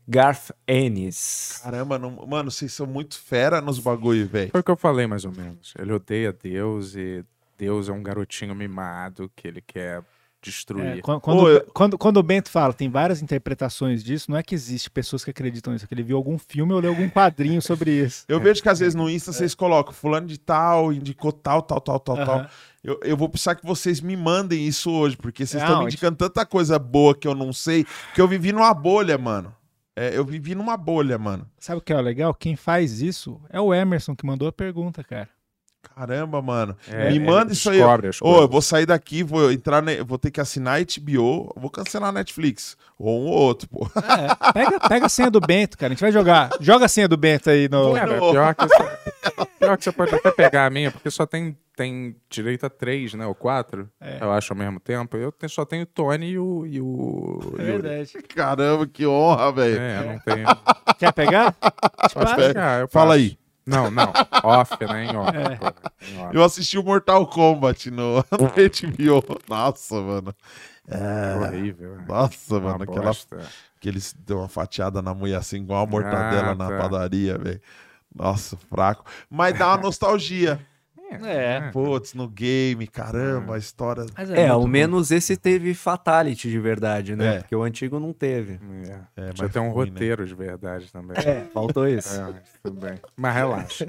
Garth 0.08 0.50
Ennis? 0.68 1.60
Caramba, 1.62 2.00
não- 2.00 2.26
mano, 2.26 2.50
vocês 2.50 2.74
são 2.74 2.88
muito 2.88 3.20
fera 3.20 3.62
nos 3.62 3.78
bagulho, 3.78 4.28
velho. 4.28 4.50
Foi 4.52 4.62
o 4.62 4.64
que 4.64 4.72
eu 4.72 4.78
falei, 4.78 5.06
mais 5.06 5.26
ou 5.26 5.32
menos. 5.32 5.74
Ele 5.78 5.94
odeia 5.94 6.34
Deus 6.34 6.96
e 6.96 7.24
Deus 7.56 7.88
é 7.88 7.92
um 7.92 8.02
garotinho 8.02 8.56
mimado 8.56 9.32
que 9.36 9.48
ele 9.48 9.62
quer 9.62 10.02
destruir. 10.46 11.00
É, 11.00 11.02
quando, 11.02 11.20
quando, 11.22 11.40
Ô, 11.42 11.50
eu- 11.50 11.66
quando, 11.74 11.98
quando 11.98 12.18
o 12.18 12.24
Bento 12.24 12.50
fala, 12.50 12.74
tem 12.74 12.90
várias 12.90 13.22
interpretações 13.22 14.04
disso, 14.04 14.30
não 14.32 14.38
é 14.38 14.44
que 14.44 14.56
existe 14.56 14.90
pessoas 14.90 15.24
que 15.24 15.32
acreditam 15.32 15.74
nisso, 15.74 15.86
é 15.86 15.88
que 15.88 15.94
ele 15.94 16.04
viu 16.04 16.16
algum 16.18 16.38
filme 16.38 16.74
ou 16.74 16.80
leu 16.80 16.92
algum 16.92 17.10
quadrinho 17.10 17.62
sobre 17.62 17.92
isso. 17.92 18.24
Eu 18.28 18.40
vejo 18.40 18.62
que 18.62 18.70
às 18.70 18.80
vezes 18.80 18.96
no 18.96 19.10
Insta 19.10 19.32
vocês 19.34 19.54
colocam 19.56 19.94
fulano 19.94 20.28
de 20.28 20.38
tal, 20.38 20.94
indicou 20.94 21.32
tal, 21.32 21.62
tal, 21.62 21.82
tal, 21.82 22.00
tal, 22.00 22.16
tal. 22.16 22.36
Aham. 22.40 22.50
Eu, 22.84 23.00
eu 23.04 23.18
vou 23.18 23.28
precisar 23.28 23.56
que 23.56 23.66
vocês 23.66 24.00
me 24.00 24.16
mandem 24.16 24.68
isso 24.68 24.92
hoje, 24.92 25.18
porque 25.18 25.44
vocês 25.46 25.62
estão 25.64 25.80
me 25.80 25.86
indicando 25.86 26.16
tanta 26.18 26.46
coisa 26.46 26.78
boa 26.78 27.16
que 27.16 27.28
eu 27.28 27.34
não 27.34 27.52
sei, 27.52 27.84
que 28.14 28.22
eu 28.22 28.28
vivi 28.28 28.52
numa 28.52 28.72
bolha, 28.76 29.18
mano. 29.18 29.52
É, 29.96 30.16
eu 30.16 30.26
vivi 30.26 30.54
numa 30.54 30.76
bolha, 30.78 31.18
mano. 31.18 31.50
Sabe 31.58 31.80
o 31.80 31.82
que 31.82 31.94
é 31.94 32.00
legal? 32.02 32.34
Quem 32.34 32.56
faz 32.56 33.02
isso 33.02 33.42
é 33.50 33.60
o 33.62 33.74
Emerson 33.74 34.14
que 34.16 34.26
mandou 34.26 34.48
a 34.48 34.52
pergunta, 34.52 35.04
cara. 35.04 35.30
Caramba, 35.96 36.42
mano. 36.42 36.76
É, 36.90 37.10
me 37.10 37.16
ele 37.18 37.20
manda 37.26 37.52
isso 37.54 37.70
aí. 37.70 37.82
Ô, 37.82 37.84
eu 37.94 38.00
coisas. 38.12 38.50
vou 38.50 38.62
sair 38.62 38.86
daqui, 38.86 39.24
vou 39.24 39.52
entrar, 39.52 39.82
ne- 39.82 40.04
vou 40.04 40.18
ter 40.18 40.32
que 40.32 40.42
assinar 40.42 40.80
HBO, 40.82 41.54
vou 41.56 41.70
cancelar 41.70 42.10
a 42.10 42.14
Netflix. 42.14 42.76
Ou 42.98 43.22
um 43.22 43.26
ou 43.28 43.34
outro, 43.34 43.68
pô. 43.70 43.88
É, 43.96 44.52
pega, 44.54 44.80
pega 44.88 45.06
a 45.06 45.10
senha 45.10 45.30
do 45.30 45.40
Bento, 45.42 45.78
cara. 45.78 45.92
A 45.92 45.94
gente 45.94 46.02
vai 46.02 46.12
jogar. 46.12 46.50
Joga 46.62 46.86
a 46.86 46.90
senha 46.90 47.08
do 47.08 47.18
Bento 47.18 47.50
aí 47.50 47.68
no. 47.70 47.94
Cara, 47.94 48.18
Não. 48.18 48.32
pior 48.32 48.56
que, 48.56 48.66
você, 48.68 49.46
pior 49.60 49.78
que 49.78 49.84
você 49.84 49.92
pode 49.92 50.16
até 50.16 50.32
pegar 50.32 50.66
a 50.66 50.70
minha, 50.70 50.90
porque 50.92 51.12
só 51.12 51.26
tem, 51.26 51.58
tem 51.76 52.16
direito 52.30 52.66
a 52.66 52.70
três, 52.70 53.14
né? 53.14 53.26
Ou 53.26 53.36
quatro, 53.36 53.90
É. 54.00 54.18
eu 54.22 54.32
acho, 54.32 54.54
ao 54.54 54.58
mesmo 54.58 54.80
tempo. 54.80 55.18
Eu 55.18 55.34
só 55.50 55.66
tenho 55.66 55.84
o 55.84 55.86
Tony 55.86 56.30
e 56.32 56.40
o. 56.40 56.66
E 56.66 56.80
o 56.82 57.56
É 57.60 57.64
verdade. 57.64 58.14
Caramba, 58.34 58.88
que 58.88 59.06
honra, 59.06 59.52
velho. 59.52 59.78
É, 59.80 60.00
eu 60.00 60.06
não 60.06 60.20
tenho. 60.20 60.48
Quer 60.98 61.12
pegar? 61.14 61.54
Pegar, 62.36 62.82
eu 62.82 62.88
Fala 62.88 63.08
passo. 63.08 63.20
aí. 63.20 63.38
Não, 63.66 63.90
não. 63.90 64.12
Off, 64.44 64.74
né? 64.86 65.06
Em 65.06 65.16
off. 65.16 65.36
É. 65.36 65.56
pô, 65.56 65.66
em 66.08 66.18
off. 66.20 66.36
Eu 66.36 66.44
assisti 66.44 66.78
o 66.78 66.84
Mortal 66.84 67.26
Kombat 67.28 67.90
no, 67.90 68.24
HBO. 68.32 69.40
Nossa, 69.50 69.96
mano. 70.02 70.36
É 70.88 71.36
horrível. 71.36 71.98
Nossa, 72.08 72.58
Uma 72.58 72.78
mano. 72.78 72.84
Aquela, 72.84 73.12
que 73.80 73.90
eles 73.90 74.14
deu 74.26 74.38
uma 74.40 74.48
fatiada 74.48 75.02
na 75.02 75.14
mulher 75.16 75.38
assim, 75.38 75.58
igual 75.58 75.84
uma 75.84 75.90
mortadela 75.92 76.52
Ah, 76.52 76.56
na 76.56 76.70
tá. 76.70 76.78
padaria, 76.78 77.38
velho. 77.38 77.62
Nossa, 78.14 78.56
fraco. 78.70 79.04
Mas 79.30 79.58
dá 79.58 79.70
uma 79.70 79.78
nostalgia. 79.78 80.60
É. 81.24 81.70
Putz, 81.72 82.14
no 82.14 82.28
game, 82.28 82.88
caramba, 82.88 83.56
a 83.56 83.58
história. 83.58 84.06
Mas 84.18 84.30
É, 84.30 84.36
muito 84.36 84.52
ao 84.52 84.68
menos 84.68 85.12
esse 85.12 85.38
teve 85.38 85.74
Fatality 85.74 86.50
de 86.50 86.60
verdade, 86.60 87.16
né? 87.16 87.36
É. 87.36 87.38
Porque 87.40 87.56
o 87.56 87.64
antigo 87.64 88.00
não 88.00 88.14
teve. 88.14 88.60
É. 89.16 89.22
É, 89.24 89.28
Já 89.34 89.44
mas 89.44 89.52
tem 89.54 89.62
um 89.62 89.70
ruim, 89.70 89.86
né? 89.86 89.92
roteiro 89.92 90.26
de 90.26 90.36
verdade 90.36 90.92
também. 90.92 91.18
É, 91.18 91.46
faltou 91.54 91.88
isso. 91.88 92.16
É, 92.16 92.22
mas 92.24 92.36
tudo 92.64 92.80
bem. 92.80 92.96
Mas 93.16 93.36
relaxa. 93.36 93.88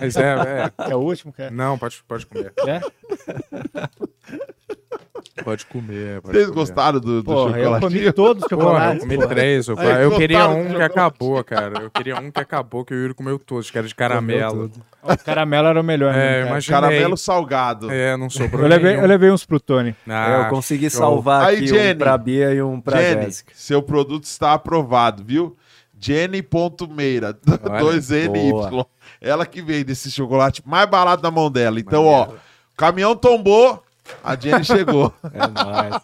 Mas 0.00 0.16
é, 0.16 0.34
é. 0.34 0.72
É 0.90 0.96
o 0.96 1.00
último, 1.00 1.32
cara. 1.32 1.50
Não, 1.50 1.78
pode, 1.78 2.02
pode 2.06 2.26
comer. 2.26 2.52
É? 2.66 2.80
Pode 5.44 5.66
comer. 5.66 6.20
Pode 6.20 6.34
Vocês 6.34 6.48
comer. 6.48 6.54
gostaram 6.60 7.00
do, 7.00 7.22
do 7.22 7.24
Porra, 7.24 7.58
eu 7.58 7.80
comi 7.80 8.12
todos 8.12 8.42
os 8.42 8.48
Porra, 8.48 8.62
eu 8.62 8.66
chocolates. 8.68 9.00
comi 9.02 9.14
porra. 9.16 9.28
três. 9.28 9.68
ou 9.68 9.78
Aí. 9.78 10.02
Eu 10.02 10.16
queria 10.16 10.48
um 10.48 10.74
que 10.74 10.82
acabou, 10.82 11.44
cara. 11.44 11.82
Eu 11.82 11.90
queria 11.90 12.16
um 12.18 12.30
que 12.30 12.40
acabou, 12.40 12.84
que 12.84 12.92
o 12.94 12.96
Yuri 12.96 13.14
comeu 13.14 13.38
todos, 13.38 13.70
que 13.70 13.78
era 13.78 13.86
de 13.86 13.94
caramelo. 13.94 14.70
O 15.02 15.16
caramelo 15.24 15.68
era 15.68 15.80
o 15.80 15.84
melhor. 15.84 16.14
É, 16.14 16.42
né, 16.42 16.48
imaginei. 16.48 16.80
Caramelo 16.80 17.16
salgado. 17.16 17.90
É, 17.90 18.16
não 18.16 18.28
sobrou 18.28 18.62
Eu 18.64 18.68
levei, 18.68 18.90
nenhum. 18.92 19.02
eu 19.02 19.08
levei 19.08 19.30
uns 19.30 19.44
pro 19.44 19.58
Tony. 19.60 19.94
Ah, 20.08 20.42
eu 20.44 20.50
consegui 20.50 20.90
show. 20.90 21.00
salvar 21.00 21.46
Aí, 21.46 21.56
aqui 21.56 21.66
Jenny. 21.68 21.94
um 21.94 21.98
pra 21.98 22.18
Bia 22.18 22.52
e 22.54 22.62
um 22.62 22.80
pra 22.80 23.00
Jenny, 23.00 23.22
Jéssica. 23.24 23.52
seu 23.54 23.82
produto 23.82 24.24
está 24.24 24.52
aprovado, 24.52 25.24
viu? 25.24 25.56
Jenny.meira, 25.98 27.36
Olha, 27.68 27.80
2NY. 27.82 28.28
boa. 28.70 28.86
Ela 29.20 29.44
que 29.46 29.60
vende 29.60 29.92
esse 29.92 30.10
chocolate 30.10 30.62
mais 30.66 30.88
barato 30.88 31.22
na 31.22 31.30
mão 31.30 31.50
dela. 31.50 31.78
Então, 31.78 32.06
ó, 32.06 32.24
o 32.28 32.76
caminhão 32.76 33.14
tombou, 33.14 33.82
a 34.22 34.36
Jenny 34.36 34.64
chegou. 34.64 35.12
É 35.32 35.46
nóis. 35.46 35.94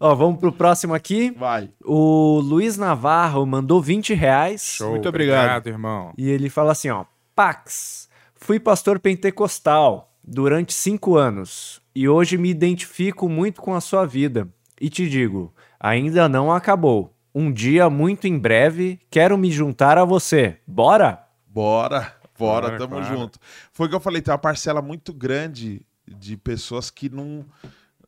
Ó, 0.00 0.14
vamos 0.14 0.38
pro 0.38 0.52
próximo 0.52 0.94
aqui. 0.94 1.32
Vai. 1.32 1.70
O 1.84 2.38
Luiz 2.40 2.78
Navarro 2.78 3.44
mandou 3.44 3.82
20 3.82 4.14
reais. 4.14 4.62
Show. 4.62 4.90
Muito 4.90 5.08
obrigado. 5.08 5.66
irmão. 5.66 6.12
E 6.16 6.30
ele 6.30 6.48
fala 6.48 6.70
assim, 6.70 6.88
ó. 6.88 7.04
Pax, 7.34 8.08
fui 8.36 8.60
pastor 8.60 9.00
pentecostal 9.00 10.14
durante 10.22 10.72
cinco 10.72 11.16
anos 11.16 11.80
e 11.94 12.08
hoje 12.08 12.38
me 12.38 12.48
identifico 12.48 13.28
muito 13.28 13.60
com 13.60 13.74
a 13.74 13.80
sua 13.80 14.06
vida. 14.06 14.48
E 14.80 14.88
te 14.88 15.08
digo, 15.08 15.52
ainda 15.80 16.28
não 16.28 16.52
acabou. 16.52 17.12
Um 17.34 17.52
dia 17.52 17.90
muito 17.90 18.26
em 18.26 18.38
breve 18.38 19.00
quero 19.10 19.36
me 19.36 19.50
juntar 19.50 19.98
a 19.98 20.04
você. 20.04 20.58
Bora? 20.66 21.24
Bora, 21.46 22.12
bora, 22.38 22.66
Bora, 22.68 22.78
tamo 22.78 22.96
claro. 22.96 23.16
junto. 23.16 23.38
Foi 23.72 23.86
o 23.86 23.90
que 23.90 23.96
eu 23.96 24.00
falei, 24.00 24.22
tem 24.22 24.32
uma 24.32 24.38
parcela 24.38 24.80
muito 24.80 25.12
grande 25.12 25.82
de 26.06 26.36
pessoas 26.36 26.90
que 26.90 27.08
não, 27.08 27.44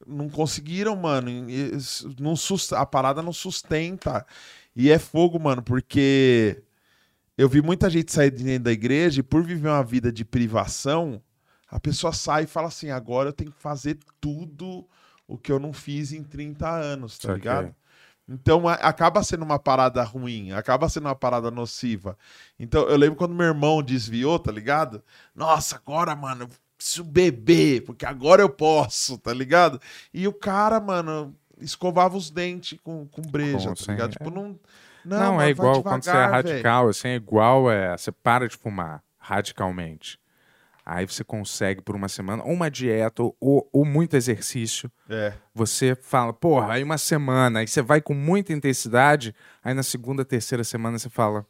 não 0.06 0.28
conseguiram, 0.28 0.96
mano. 0.96 1.30
Não 2.18 2.34
a 2.76 2.86
parada 2.86 3.22
não 3.22 3.32
sustenta. 3.32 4.24
E 4.74 4.90
é 4.90 4.98
fogo, 4.98 5.38
mano, 5.38 5.62
porque 5.62 6.62
eu 7.36 7.48
vi 7.48 7.60
muita 7.60 7.90
gente 7.90 8.12
sair 8.12 8.30
de 8.30 8.44
dentro 8.44 8.64
da 8.64 8.72
igreja 8.72 9.20
e 9.20 9.22
por 9.22 9.42
viver 9.42 9.68
uma 9.68 9.84
vida 9.84 10.12
de 10.12 10.24
privação, 10.24 11.20
a 11.68 11.80
pessoa 11.80 12.12
sai 12.12 12.44
e 12.44 12.46
fala 12.46 12.68
assim: 12.68 12.90
agora 12.90 13.28
eu 13.28 13.32
tenho 13.32 13.52
que 13.52 13.60
fazer 13.60 13.98
tudo 14.20 14.86
o 15.26 15.38
que 15.38 15.50
eu 15.52 15.58
não 15.58 15.72
fiz 15.72 16.12
em 16.12 16.22
30 16.22 16.68
anos, 16.68 17.18
tá 17.18 17.28
Saquei. 17.28 17.34
ligado? 17.36 17.74
Então 18.30 18.68
a- 18.68 18.74
acaba 18.74 19.22
sendo 19.24 19.44
uma 19.44 19.58
parada 19.58 20.02
ruim, 20.04 20.52
acaba 20.52 20.88
sendo 20.88 21.06
uma 21.06 21.16
parada 21.16 21.50
nociva. 21.50 22.16
Então 22.58 22.82
eu 22.88 22.96
lembro 22.96 23.16
quando 23.16 23.34
meu 23.34 23.46
irmão 23.46 23.82
desviou, 23.82 24.38
tá 24.38 24.52
ligado? 24.52 25.02
Nossa, 25.34 25.74
agora, 25.76 26.14
mano, 26.14 26.44
eu 26.44 26.48
preciso 26.76 27.02
beber, 27.02 27.82
porque 27.84 28.06
agora 28.06 28.40
eu 28.40 28.48
posso, 28.48 29.18
tá 29.18 29.34
ligado? 29.34 29.80
E 30.14 30.28
o 30.28 30.32
cara, 30.32 30.78
mano, 30.78 31.34
escovava 31.60 32.16
os 32.16 32.30
dentes 32.30 32.78
com, 32.82 33.06
com 33.08 33.20
breja, 33.22 33.70
Com, 33.70 33.74
tá 33.74 33.84
sim. 33.84 33.90
ligado? 33.92 34.12
Tipo, 34.12 34.30
não. 34.30 34.58
Não, 35.04 35.40
é 35.40 35.48
igual 35.48 35.82
quando 35.82 36.02
você 36.04 36.10
é 36.10 36.12
devagar, 36.12 36.30
radical, 36.30 36.88
assim, 36.88 37.08
é 37.08 37.14
igual, 37.16 37.70
é, 37.70 37.96
você 37.96 38.12
para 38.12 38.46
de 38.46 38.56
fumar 38.56 39.02
radicalmente. 39.18 40.19
Aí 40.92 41.06
você 41.06 41.22
consegue 41.22 41.80
por 41.80 41.94
uma 41.94 42.08
semana, 42.08 42.42
ou 42.42 42.52
uma 42.52 42.68
dieta, 42.68 43.22
ou, 43.22 43.68
ou 43.72 43.84
muito 43.84 44.16
exercício. 44.16 44.90
É. 45.08 45.32
Você 45.54 45.94
fala, 45.94 46.32
porra, 46.32 46.72
aí 46.72 46.82
uma 46.82 46.98
semana, 46.98 47.60
aí 47.60 47.68
você 47.68 47.80
vai 47.80 48.00
com 48.00 48.12
muita 48.12 48.52
intensidade, 48.52 49.32
aí 49.62 49.72
na 49.72 49.84
segunda, 49.84 50.24
terceira 50.24 50.64
semana 50.64 50.98
você 50.98 51.08
fala, 51.08 51.46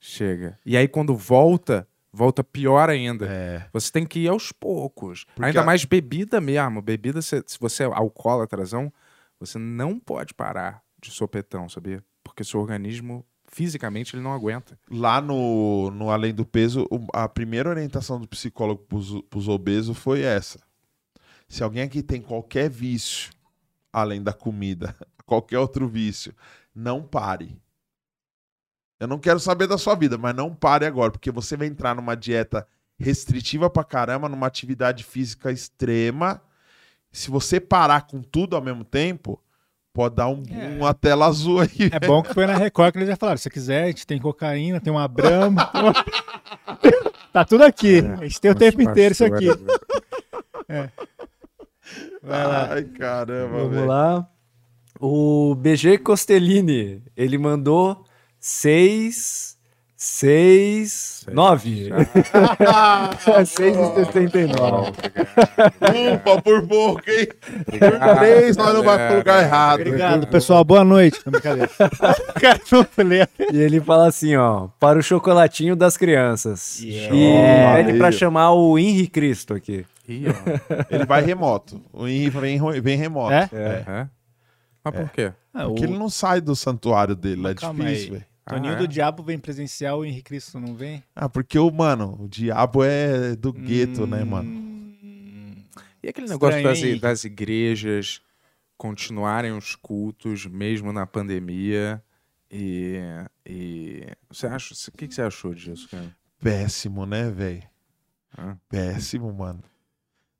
chega. 0.00 0.58
E 0.66 0.76
aí 0.76 0.88
quando 0.88 1.14
volta, 1.16 1.86
volta 2.12 2.42
pior 2.42 2.90
ainda. 2.90 3.26
É. 3.26 3.68
Você 3.72 3.92
tem 3.92 4.04
que 4.04 4.18
ir 4.18 4.28
aos 4.28 4.50
poucos. 4.50 5.26
Porque 5.26 5.44
Ainda 5.46 5.60
a- 5.60 5.64
mais 5.64 5.84
bebida 5.84 6.40
mesmo. 6.40 6.82
Bebida, 6.82 7.22
se, 7.22 7.40
se 7.46 7.60
você 7.60 7.84
é 7.84 7.86
alcoólatrazão, 7.86 8.92
você 9.38 9.58
não 9.60 9.96
pode 9.96 10.34
parar 10.34 10.82
de 11.00 11.12
sopetão, 11.12 11.68
sabia? 11.68 12.02
Porque 12.24 12.42
seu 12.42 12.58
organismo, 12.58 13.24
fisicamente, 13.52 14.16
ele 14.16 14.22
não 14.22 14.32
aguenta. 14.32 14.78
Lá 14.90 15.20
no, 15.20 15.90
no 15.90 16.10
Além 16.10 16.34
do 16.34 16.44
Peso, 16.44 16.88
a 17.12 17.28
primeira 17.28 17.68
orientação 17.68 18.18
do 18.18 18.26
psicólogo 18.26 18.82
pros, 18.84 19.22
pros 19.28 19.46
obesos 19.46 19.96
foi 19.96 20.22
essa. 20.22 20.58
Se 21.46 21.62
alguém 21.62 21.82
aqui 21.82 22.02
tem 22.02 22.22
qualquer 22.22 22.70
vício, 22.70 23.30
além 23.92 24.22
da 24.22 24.32
comida, 24.32 24.96
qualquer 25.26 25.58
outro 25.58 25.86
vício, 25.86 26.34
não 26.74 27.02
pare. 27.02 27.60
Eu 28.98 29.06
não 29.06 29.18
quero 29.18 29.38
saber 29.38 29.66
da 29.66 29.76
sua 29.76 29.94
vida, 29.94 30.16
mas 30.16 30.34
não 30.34 30.54
pare 30.54 30.86
agora, 30.86 31.12
porque 31.12 31.30
você 31.30 31.56
vai 31.56 31.66
entrar 31.66 31.94
numa 31.94 32.14
dieta 32.14 32.66
restritiva 32.98 33.68
pra 33.68 33.84
caramba, 33.84 34.28
numa 34.28 34.46
atividade 34.46 35.04
física 35.04 35.52
extrema. 35.52 36.40
Se 37.10 37.30
você 37.30 37.60
parar 37.60 38.06
com 38.06 38.22
tudo 38.22 38.56
ao 38.56 38.62
mesmo 38.62 38.84
tempo, 38.84 39.42
pode 39.92 40.14
dar 40.16 40.28
um, 40.28 40.42
É. 40.50 40.76
uma 40.78 40.94
tela 40.94 41.26
azul 41.26 41.60
aí. 41.60 41.90
É 41.92 42.00
bom 42.06 42.22
que 42.22 42.32
foi 42.34 42.46
na 42.46 42.56
Record 42.56 42.92
que 42.92 42.98
eles 42.98 43.08
já 43.08 43.16
falaram: 43.16 43.36
se 43.36 43.44
você 43.44 43.50
quiser, 43.50 43.84
a 43.84 43.86
gente 43.88 44.06
tem 44.06 44.18
cocaína, 44.20 44.80
tem 44.80 44.92
uma 44.92 45.06
uma- 45.06 46.04
tá 47.32 47.44
tudo 47.44 47.62
aqui. 47.64 47.98
A 48.00 48.24
gente 48.24 48.40
tem 48.40 48.50
o 48.50 48.54
tempo 48.54 48.80
inteiro 48.82 49.12
isso 49.12 49.24
aqui. 49.24 49.46
Vai 52.22 52.46
lá. 52.46 52.68
Ai, 52.72 52.84
caramba, 52.84 53.56
Vamos 53.58 53.74
velho. 53.74 53.86
lá. 53.86 54.28
O 55.00 55.54
BG 55.56 55.98
Costellini, 55.98 57.02
ele 57.16 57.36
mandou 57.36 58.04
6, 60.04 61.22
6, 61.26 61.26
9. 61.32 61.90
6,69. 63.24 64.90
Ufa, 66.16 66.42
por 66.42 66.66
pouco, 66.66 67.08
hein? 67.08 67.28
Por 67.66 68.16
três, 68.18 68.56
nós 68.56 68.74
não 68.74 68.82
vamos 68.82 69.06
pro 69.06 69.18
lugar 69.18 69.44
errado. 69.44 69.80
Obrigado, 69.82 70.26
pessoal. 70.26 70.64
Boa 70.64 70.82
noite. 70.82 71.20
Brincadeira. 71.24 71.70
O. 72.72 73.54
E 73.54 73.58
ele 73.58 73.80
fala 73.80 74.08
assim, 74.08 74.34
ó, 74.34 74.66
para 74.80 74.98
o 74.98 75.02
chocolatinho 75.02 75.76
das 75.76 75.96
crianças. 75.96 76.80
Yeah. 76.80 77.78
E 77.78 77.84
pede 77.84 77.98
pra 77.98 78.10
chamar 78.10 78.50
o 78.52 78.76
Henri 78.76 79.06
Cristo 79.06 79.54
aqui. 79.54 79.86
Ih, 80.08 80.24
ó. 80.28 80.32
Ele 80.90 81.06
vai 81.06 81.22
remoto. 81.22 81.80
O 81.92 82.08
Henry 82.08 82.30
vem, 82.30 82.80
vem 82.80 82.96
remoto. 82.96 83.32
É? 83.32 83.48
É? 83.52 84.08
Mas 84.82 84.94
por 84.94 85.10
quê? 85.10 85.32
Ah, 85.54 85.66
Porque 85.66 85.84
ele 85.84 85.96
não 85.96 86.08
sai 86.08 86.40
do 86.40 86.56
santuário 86.56 87.14
dele, 87.14 87.46
é 87.46 87.54
Calma 87.54 87.84
difícil, 87.84 88.14
velho. 88.14 88.31
Toninho 88.44 88.72
Ah, 88.72 88.76
é? 88.76 88.78
do 88.78 88.88
Diabo 88.88 89.22
vem 89.22 89.38
presencial, 89.38 90.00
o 90.00 90.04
Henrique 90.04 90.24
Cristo 90.24 90.58
não 90.58 90.74
vem? 90.74 91.02
Ah, 91.14 91.28
porque 91.28 91.58
o, 91.58 91.70
mano, 91.70 92.16
o 92.20 92.28
diabo 92.28 92.82
é 92.82 93.36
do 93.36 93.52
gueto, 93.52 94.06
né, 94.06 94.24
mano? 94.24 94.48
Hum, 94.50 95.62
E 96.02 96.08
aquele 96.08 96.28
negócio 96.28 96.56
Estranho, 96.58 96.92
das, 96.94 97.00
das 97.00 97.24
igrejas 97.24 98.20
continuarem 98.76 99.52
os 99.52 99.76
cultos 99.76 100.44
mesmo 100.46 100.92
na 100.92 101.06
pandemia? 101.06 102.02
E, 102.50 102.96
e 103.46 104.06
você 104.28 104.46
acha, 104.46 104.74
o 104.74 104.92
que, 104.96 105.06
que 105.08 105.14
você 105.14 105.22
achou 105.22 105.54
disso, 105.54 105.88
cara? 105.88 106.14
Péssimo, 106.40 107.06
né, 107.06 107.30
velho? 107.30 107.62
Péssimo, 108.68 109.32
mano. 109.32 109.62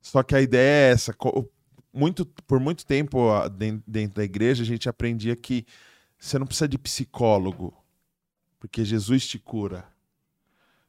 Só 0.01 0.21
que 0.21 0.35
a 0.35 0.41
ideia 0.41 0.89
é 0.89 0.91
essa. 0.91 1.15
Muito, 1.93 2.25
por 2.45 2.59
muito 2.59 2.85
tempo 2.85 3.29
dentro 3.87 4.15
da 4.15 4.23
igreja, 4.23 4.63
a 4.63 4.65
gente 4.65 4.89
aprendia 4.89 5.35
que 5.35 5.65
você 6.19 6.37
não 6.37 6.45
precisa 6.45 6.67
de 6.67 6.77
psicólogo, 6.77 7.73
porque 8.63 8.85
Jesus 8.85 9.27
te 9.27 9.37
cura. 9.37 9.83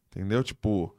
Entendeu? 0.06 0.44
Tipo, 0.44 0.94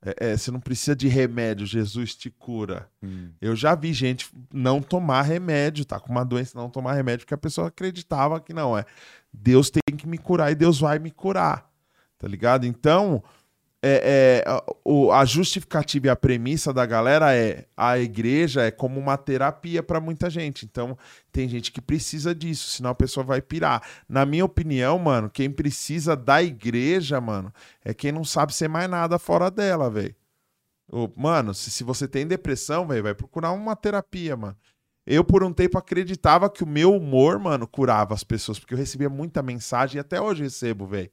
é- 0.00 0.28
é, 0.28 0.36
você 0.36 0.52
não 0.52 0.60
precisa 0.60 0.94
de 0.94 1.08
remédio, 1.08 1.66
Jesus 1.66 2.14
te 2.14 2.30
cura. 2.30 2.88
Hum. 3.02 3.32
Eu 3.40 3.56
já 3.56 3.74
vi 3.74 3.92
gente 3.92 4.30
não 4.54 4.80
tomar 4.80 5.22
remédio, 5.22 5.84
tá 5.84 5.98
com 5.98 6.12
uma 6.12 6.24
doença, 6.24 6.56
não 6.56 6.70
tomar 6.70 6.92
remédio, 6.92 7.26
porque 7.26 7.34
a 7.34 7.38
pessoa 7.38 7.66
acreditava 7.66 8.40
que 8.40 8.54
não, 8.54 8.78
é 8.78 8.84
Deus 9.32 9.70
tem 9.70 9.96
que 9.96 10.06
me 10.06 10.18
curar 10.18 10.52
e 10.52 10.54
Deus 10.54 10.78
vai 10.78 11.00
me 11.00 11.10
curar, 11.10 11.68
tá 12.16 12.28
ligado? 12.28 12.64
Então, 12.64 13.24
é, 13.82 14.42
é, 14.44 14.72
o- 14.84 15.10
a 15.10 15.24
justificativa 15.24 16.06
e 16.06 16.10
a 16.10 16.16
premissa 16.16 16.72
da 16.72 16.84
galera 16.84 17.34
é 17.34 17.64
a 17.76 17.98
igreja 17.98 18.62
é 18.62 18.70
como 18.70 19.00
uma 19.00 19.16
terapia 19.16 19.82
para 19.82 20.00
muita 20.00 20.28
gente. 20.28 20.66
Então, 20.66 20.96
tem 21.32 21.48
gente 21.48 21.72
que 21.72 21.80
precisa 21.80 22.34
disso, 22.34 22.68
senão 22.68 22.90
a 22.90 22.94
pessoa 22.94 23.24
vai 23.24 23.40
pirar. 23.40 23.82
Na 24.08 24.26
minha 24.26 24.44
opinião, 24.44 24.98
mano, 24.98 25.30
quem 25.30 25.50
precisa 25.50 26.14
da 26.14 26.42
igreja, 26.42 27.20
mano, 27.20 27.52
é 27.84 27.94
quem 27.94 28.12
não 28.12 28.24
sabe 28.24 28.54
ser 28.54 28.68
mais 28.68 28.88
nada 28.90 29.18
fora 29.18 29.50
dela, 29.50 29.88
velho. 29.90 30.14
Mano, 31.16 31.54
se, 31.54 31.70
se 31.70 31.84
você 31.84 32.08
tem 32.08 32.26
depressão, 32.26 32.86
velho, 32.86 33.04
vai 33.04 33.14
procurar 33.14 33.52
uma 33.52 33.76
terapia, 33.76 34.36
mano. 34.36 34.56
Eu, 35.06 35.24
por 35.24 35.42
um 35.42 35.52
tempo, 35.52 35.78
acreditava 35.78 36.50
que 36.50 36.62
o 36.62 36.66
meu 36.66 36.94
humor, 36.94 37.38
mano, 37.38 37.66
curava 37.66 38.12
as 38.12 38.22
pessoas, 38.24 38.58
porque 38.58 38.74
eu 38.74 38.78
recebia 38.78 39.08
muita 39.08 39.42
mensagem, 39.42 39.96
e 39.96 40.00
até 40.00 40.20
hoje 40.20 40.42
recebo, 40.42 40.86
velho. 40.86 41.10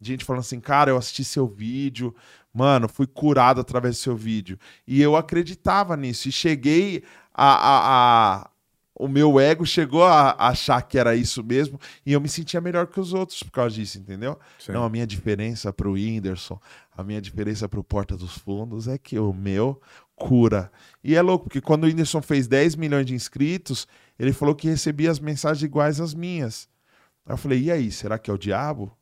De 0.00 0.08
Gente 0.08 0.24
falando 0.24 0.40
assim, 0.40 0.60
cara, 0.60 0.90
eu 0.90 0.96
assisti 0.96 1.22
seu 1.24 1.46
vídeo, 1.46 2.14
mano, 2.52 2.88
fui 2.88 3.06
curado 3.06 3.60
através 3.60 3.96
do 3.96 4.00
seu 4.00 4.16
vídeo. 4.16 4.58
E 4.86 5.00
eu 5.00 5.14
acreditava 5.16 5.96
nisso, 5.96 6.28
e 6.28 6.32
cheguei 6.32 7.02
a. 7.34 7.44
a, 7.46 8.36
a- 8.44 8.50
o 8.94 9.08
meu 9.08 9.40
ego 9.40 9.64
chegou 9.64 10.04
a 10.04 10.36
achar 10.38 10.82
que 10.82 10.98
era 10.98 11.16
isso 11.16 11.42
mesmo, 11.42 11.80
e 12.04 12.12
eu 12.12 12.20
me 12.20 12.28
sentia 12.28 12.60
melhor 12.60 12.86
que 12.86 13.00
os 13.00 13.14
outros 13.14 13.42
por 13.42 13.50
causa 13.50 13.74
disso, 13.74 13.98
entendeu? 13.98 14.38
Sim. 14.58 14.72
Não, 14.72 14.84
a 14.84 14.90
minha 14.90 15.06
diferença 15.06 15.72
pro 15.72 15.92
Whindersson, 15.92 16.60
a 16.94 17.02
minha 17.02 17.18
diferença 17.18 17.66
pro 17.66 17.82
Porta 17.82 18.14
dos 18.14 18.36
Fundos 18.36 18.86
é 18.88 18.98
que 18.98 19.18
o 19.18 19.32
meu 19.32 19.80
cura. 20.14 20.70
E 21.02 21.14
é 21.14 21.22
louco, 21.22 21.44
porque 21.46 21.62
quando 21.62 21.84
o 21.84 21.86
Whindersson 21.86 22.20
fez 22.20 22.46
10 22.46 22.76
milhões 22.76 23.06
de 23.06 23.14
inscritos, 23.14 23.88
ele 24.18 24.34
falou 24.34 24.54
que 24.54 24.68
recebia 24.68 25.10
as 25.10 25.18
mensagens 25.18 25.62
iguais 25.62 25.98
às 25.98 26.12
minhas. 26.12 26.68
Aí 27.24 27.32
eu 27.32 27.38
falei, 27.38 27.58
e 27.62 27.70
aí, 27.72 27.90
será 27.90 28.18
que 28.18 28.30
é 28.30 28.34
o 28.34 28.38
diabo? 28.38 28.94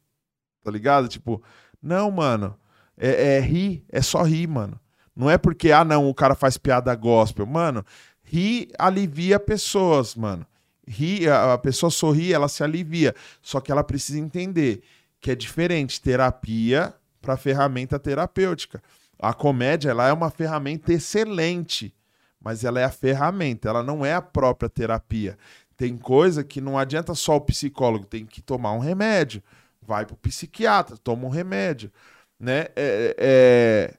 Tá 0.63 0.71
ligado? 0.71 1.09
Tipo, 1.09 1.43
não, 1.83 2.11
mano, 2.11 2.57
é, 2.97 3.37
é 3.37 3.41
rir, 3.41 3.85
é 3.89 4.03
só 4.03 4.23
rir, 4.23 4.47
mano. 4.47 4.79
Não 5.15 5.29
é 5.29 5.37
porque, 5.37 5.73
ah, 5.73 5.85
não, 5.85 6.09
o 6.09 6.15
cara 6.15 6.35
faz 6.35 6.57
piada 6.57 6.95
gospel. 6.95 7.47
Mano, 7.47 7.85
rir 8.23 8.69
alivia 8.79 9.41
pessoas, 9.41 10.15
mano. 10.15 10.47
Rir, 10.87 11.29
a 11.29 11.59
pessoa 11.59 11.91
sorri, 11.91 12.33
ela 12.33 12.49
se 12.49 12.63
alivia. 12.63 13.15
Só 13.43 13.61
que 13.61 13.73
ela 13.73 13.83
precisa 13.83 14.19
entender 14.19 14.83
que 15.21 15.31
é 15.31 15.35
diferente 15.35 16.01
terapia 16.01 16.95
para 17.21 17.37
ferramenta 17.37 17.99
terapêutica. 17.99 18.83
A 19.19 19.35
comédia, 19.35 19.91
ela 19.91 20.07
é 20.07 20.13
uma 20.13 20.31
ferramenta 20.31 20.93
excelente, 20.93 21.93
mas 22.41 22.63
ela 22.63 22.79
é 22.79 22.85
a 22.85 22.91
ferramenta, 22.91 23.69
ela 23.69 23.83
não 23.83 24.07
é 24.07 24.15
a 24.15 24.23
própria 24.23 24.69
terapia. 24.69 25.37
Tem 25.77 25.97
coisa 25.97 26.45
que 26.45 26.61
não 26.61 26.79
adianta 26.79 27.15
só 27.15 27.37
o 27.37 27.41
psicólogo, 27.41 28.07
tem 28.07 28.25
que 28.25 28.41
tomar 28.41 28.73
um 28.73 28.79
remédio. 28.79 29.43
Vai 29.89 30.05
pro 30.05 30.15
psiquiatra, 30.17 30.99
toma 31.03 31.25
um 31.27 31.31
remédio. 31.31 31.91
Né? 32.39 32.67
É, 32.77 33.17
é, 33.19 33.95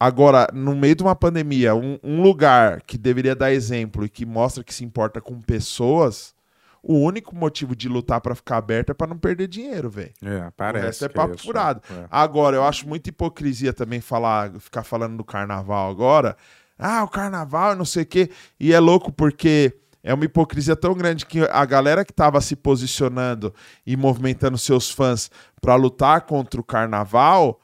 Agora, 0.00 0.48
no 0.52 0.74
meio 0.74 0.96
de 0.96 1.02
uma 1.02 1.14
pandemia, 1.14 1.74
um, 1.76 1.96
um 2.02 2.22
lugar 2.22 2.80
que 2.82 2.96
deveria 2.98 3.36
dar 3.36 3.52
exemplo 3.52 4.04
e 4.04 4.08
que 4.08 4.24
mostra 4.26 4.64
que 4.64 4.74
se 4.74 4.82
importa 4.84 5.20
com 5.20 5.40
pessoas, 5.40 6.34
o 6.82 6.94
único 6.98 7.36
motivo 7.36 7.76
de 7.76 7.88
lutar 7.88 8.20
pra 8.22 8.34
ficar 8.34 8.56
aberto 8.56 8.90
é 8.90 8.94
pra 8.94 9.06
não 9.06 9.16
perder 9.18 9.46
dinheiro, 9.46 9.88
velho. 9.90 10.12
É, 10.24 10.48
O 10.48 10.52
parece. 10.52 10.86
resto 10.86 11.04
é 11.04 11.08
papo 11.08 11.34
isso. 11.36 11.44
furado. 11.44 11.82
É. 11.88 12.06
Agora, 12.10 12.56
eu 12.56 12.64
acho 12.64 12.88
muita 12.88 13.10
hipocrisia 13.10 13.72
também 13.72 14.00
falar, 14.00 14.50
ficar 14.58 14.82
falando 14.82 15.16
do 15.18 15.24
carnaval 15.24 15.88
agora. 15.90 16.36
Ah, 16.76 17.04
o 17.04 17.08
carnaval, 17.08 17.76
não 17.76 17.84
sei 17.84 18.02
o 18.02 18.06
quê. 18.06 18.30
E 18.58 18.72
é 18.72 18.80
louco 18.80 19.12
porque 19.12 19.72
é 20.02 20.12
uma 20.12 20.24
hipocrisia 20.24 20.74
tão 20.76 20.94
grande 20.94 21.24
que 21.26 21.40
a 21.50 21.64
galera 21.64 22.04
que 22.04 22.12
tava 22.12 22.40
se 22.40 22.56
posicionando 22.56 23.54
e 23.86 23.96
movimentando 23.96 24.58
seus 24.58 24.90
fãs 24.90 25.30
pra 25.60 25.74
lutar 25.74 26.22
contra 26.22 26.60
o 26.60 26.64
carnaval 26.64 27.60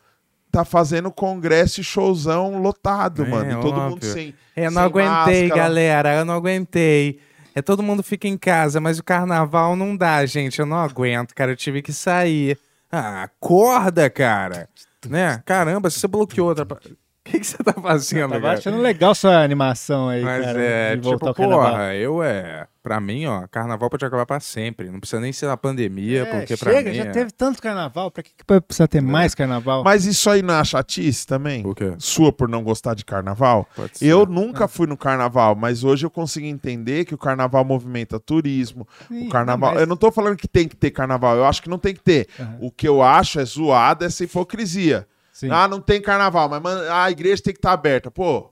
tá 0.51 0.65
fazendo 0.65 1.11
congresso 1.11 1.81
e 1.81 1.85
showzão 1.85 2.61
lotado, 2.63 3.25
É, 3.25 3.29
mano. 3.29 3.53
E 3.53 3.61
todo 3.61 3.81
mundo 3.81 3.95
óbvio. 3.95 4.13
sem. 4.13 4.35
Eu 4.57 4.71
não 4.71 4.83
sem 4.83 4.83
aguentei, 4.83 5.43
máscara. 5.43 5.49
galera. 5.63 6.15
Eu 6.17 6.25
não 6.25 6.35
aguentei. 6.35 7.21
É 7.55 7.61
todo 7.61 7.83
mundo 7.83 8.03
fica 8.03 8.27
em 8.29 8.39
casa, 8.39 8.81
mas 8.81 8.99
o 8.99 9.05
carnaval 9.05 9.75
não 9.77 9.97
dá, 9.97 10.25
gente. 10.25 10.59
Eu 10.61 10.67
não 10.67 10.79
aguento, 10.79 11.35
cara. 11.35 11.51
Eu 11.53 11.57
tive 11.57 11.83
que 11.83 11.93
sair. 11.93 12.59
Ah, 12.91 13.25
acorda, 13.25 14.09
cara. 14.09 14.69
Né? 15.07 15.43
Caramba, 15.45 15.91
você 15.91 16.07
bloqueou 16.09 16.49
outra. 16.49 16.67
Que, 17.31 17.39
que 17.41 17.47
você 17.47 17.57
tá 17.59 17.73
fazendo, 17.73 18.31
Tava 18.31 18.41
cara? 18.43 18.59
achando 18.59 18.79
legal 18.79 19.15
sua 19.15 19.43
animação 19.43 20.09
aí, 20.09 20.23
Mas 20.23 20.45
cara. 20.45 20.61
é, 20.61 20.97
de 20.97 21.03
voltar 21.03 21.17
tipo, 21.19 21.29
ao 21.29 21.35
carnaval. 21.35 21.71
porra, 21.73 21.95
eu 21.95 22.23
é. 22.23 22.67
Pra 22.81 23.01
mim, 23.01 23.27
ó, 23.27 23.47
carnaval 23.49 23.91
pode 23.91 24.03
acabar 24.07 24.25
pra 24.25 24.41
sempre. 24.41 24.91
Não 24.91 24.99
precisa 24.99 25.21
nem 25.21 25.31
ser 25.31 25.47
na 25.47 25.59
pandemia, 25.59 26.23
É, 26.23 26.25
porque 26.25 26.57
pra 26.57 26.73
chega, 26.73 26.89
mim. 26.91 26.97
já 26.97 27.05
é... 27.05 27.11
teve 27.11 27.31
tanto 27.33 27.61
carnaval, 27.61 28.11
pra 28.11 28.23
que, 28.23 28.31
que 28.31 28.45
precisa 28.63 28.89
ter 28.89 29.03
mais 29.03 29.35
carnaval? 29.35 29.85
Mas 29.85 30.07
isso 30.07 30.31
aí 30.31 30.41
não 30.41 30.55
é 30.55 30.65
chatice 30.65 31.27
também? 31.27 31.67
O 31.67 31.75
quê? 31.75 31.93
Sua 31.99 32.33
por 32.33 32.49
não 32.49 32.63
gostar 32.65 32.95
de 32.95 33.05
carnaval? 33.05 33.69
Pode 33.77 33.99
ser. 33.99 34.07
Eu 34.07 34.25
nunca 34.25 34.67
fui 34.67 34.87
no 34.87 34.97
carnaval, 34.97 35.55
mas 35.55 35.85
hoje 35.85 36.07
eu 36.07 36.11
consigo 36.11 36.47
entender 36.47 37.05
que 37.05 37.15
o 37.15 37.19
carnaval 37.19 37.63
movimenta 37.63 38.19
turismo. 38.19 38.89
Sim, 39.07 39.27
o 39.27 39.29
carnaval. 39.29 39.73
mas- 39.73 39.81
Eu 39.83 39.87
não 39.87 39.97
tô 39.97 40.11
falando 40.11 40.37
que 40.37 40.49
tem 40.49 40.67
que 40.67 40.77
ter 40.77 40.91
carnaval, 40.91 41.37
eu 41.37 41.45
acho 41.45 41.61
que 41.63 41.69
não 41.69 41.79
tem 41.79 41.93
que 41.93 42.01
ter. 42.01 42.27
Aham. 42.41 42.57
O 42.61 42.71
que 42.71 42.89
eu 42.89 43.03
acho 43.03 43.39
é 43.39 43.45
zoado 43.45 44.03
essa 44.07 44.25
hipocrisia. 44.25 45.07
Sim. 45.39 45.51
Ah, 45.53 45.69
não 45.69 45.81
tem 45.81 46.03
carnaval, 46.03 46.49
mas 46.49 46.61
mano, 46.61 46.93
a 46.93 47.09
igreja 47.11 47.41
tem 47.41 47.53
que 47.53 47.59
estar 47.61 47.71
aberta. 47.73 48.11
Pô, 48.11 48.51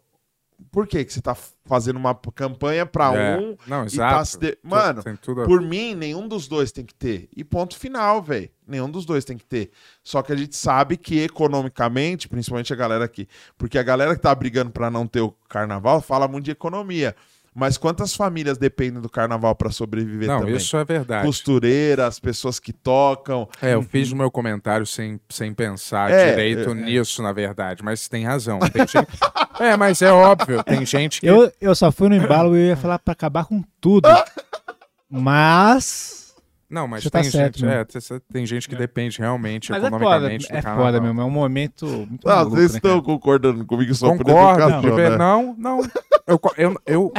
por 0.71 0.87
que, 0.87 1.05
que 1.05 1.13
você 1.13 1.21
tá 1.21 1.37
fazendo 1.65 1.97
uma 1.97 2.15
campanha 2.15 2.87
pra 2.87 3.13
É. 3.13 3.37
um 3.39 3.57
Não, 3.67 3.83
e 3.83 3.87
exato. 3.87 4.15
tá 4.15 4.25
se 4.25 4.39
de- 4.39 4.57
Mano, 4.63 5.03
por 5.47 5.61
mim, 5.61 5.97
nenhum 5.97 6.29
dos 6.29 6.47
dois 6.47 6.71
tem 6.71 6.85
que 6.85 6.95
ter. 6.95 7.29
E 7.37 7.43
ponto 7.43 7.77
final, 7.77 8.23
velho. 8.23 8.49
Nenhum 8.69 8.89
dos 8.89 9.05
dois 9.05 9.25
tem 9.25 9.37
que 9.37 9.45
ter. 9.45 9.73
Só 10.03 10.23
que 10.23 10.33
a 10.33 10.37
gente 10.37 10.55
sabe 10.57 10.97
que 10.97 11.19
economicamente, 11.21 12.29
principalmente 12.29 12.73
a 12.73 12.77
galera 12.77 13.05
aqui, 13.05 13.27
porque 13.59 13.79
a 13.79 13.83
galera 13.83 14.15
que 14.15 14.23
tá 14.23 14.33
brigando 14.35 14.71
pra 14.71 14.89
não 14.89 15.07
ter 15.09 15.23
o 15.23 15.33
carnaval 15.49 16.01
fala 16.01 16.29
muito 16.29 16.45
de 16.45 16.53
economia. 16.53 17.17
Mas 17.59 17.79
quantas 17.79 18.15
famílias 18.15 18.59
dependem 18.59 19.01
do 19.01 19.09
carnaval 19.09 19.55
pra 19.55 19.71
sobreviver 19.71 20.29
Não, 20.29 20.41
também? 20.41 20.57
isso 20.57 20.77
é 20.77 20.85
verdade. 20.85 21.25
Costureira, 21.27 22.07
as 22.07 22.21
pessoas 22.21 22.61
que 22.61 22.71
tocam. 22.71 23.49
É, 23.63 23.73
eu 23.73 23.83
fiz 23.83 24.13
o 24.13 24.17
meu 24.17 24.31
comentário 24.31 24.85
sem, 24.85 25.19
sem 25.31 25.55
pensar 25.55 26.11
É, 26.11 26.31
direito 26.33 26.71
é, 26.71 26.75
nisso, 26.75 27.23
na 27.23 27.33
verdade. 27.33 27.83
Mas 27.83 28.01
você 28.03 28.11
tem 28.11 28.25
razão. 28.27 28.59
Tem 28.59 28.83
gente... 28.87 29.09
é, 29.59 29.75
mas 29.75 30.03
é 30.03 30.13
óbvio. 30.13 30.63
Tem 30.65 30.85
gente 30.85 31.19
que. 31.21 31.27
Eu, 31.27 31.51
eu 31.59 31.75
só 31.75 31.91
fui 31.91 32.11
no 32.11 32.15
embalo 32.15 32.55
e 32.57 32.61
eu 32.61 32.67
ia 32.67 32.77
falar 32.77 32.99
pra 32.99 33.13
acabar 33.13 33.47
com 33.47 33.63
tudo. 33.81 34.07
Mas. 35.09 36.35
Não, 36.69 36.87
mas 36.89 37.05
tá 37.05 37.23
tem 37.23 37.31
certo, 37.31 37.59
gente. 37.61 37.65
mesmo. 37.65 37.81
É, 37.81 38.21
tem- 38.33 38.45
gente 38.45 38.69
que 38.69 38.75
depende 38.75 39.19
realmente 39.21 39.71
Mas 39.71 39.83
é 39.85 39.89
foda, 39.89 39.97
economicamente 39.97 40.47
é 40.47 40.49
do 40.49 40.63
carnaval. 40.63 40.85
foda 40.87 41.01
mesmo. 41.01 41.21
É 41.21 41.25
um 41.25 41.31
momento 41.31 41.87
muito 41.87 42.29
Ah, 42.29 42.37
maluco, 42.37 42.57
vocês 42.57 42.73
né, 42.73 42.79
estão 42.79 42.91
cara? 42.91 43.03
concordando 43.03 43.65
comigo 43.65 43.95
só 43.95 44.09
por 44.17 44.25
Concordo. 44.25 44.61
educação, 44.63 44.81
de 44.83 44.91
ver- 44.91 45.11
né? 45.13 45.17
Não, 45.17 45.55
não. 45.57 45.81
Eu, 46.27 46.41
eu, 46.59 46.81
eu, 46.85 47.13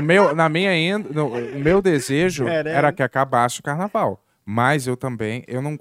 meu, 0.00 0.34
na 0.34 0.48
minha 0.48 0.70
ainda, 0.70 1.24
o 1.24 1.58
meu 1.58 1.82
desejo 1.82 2.46
era 2.48 2.92
que 2.92 3.02
acabasse 3.02 3.60
o 3.60 3.62
carnaval. 3.62 4.24
Mas 4.44 4.86
eu 4.86 4.96
também, 4.96 5.44
eu 5.46 5.60
não, 5.60 5.78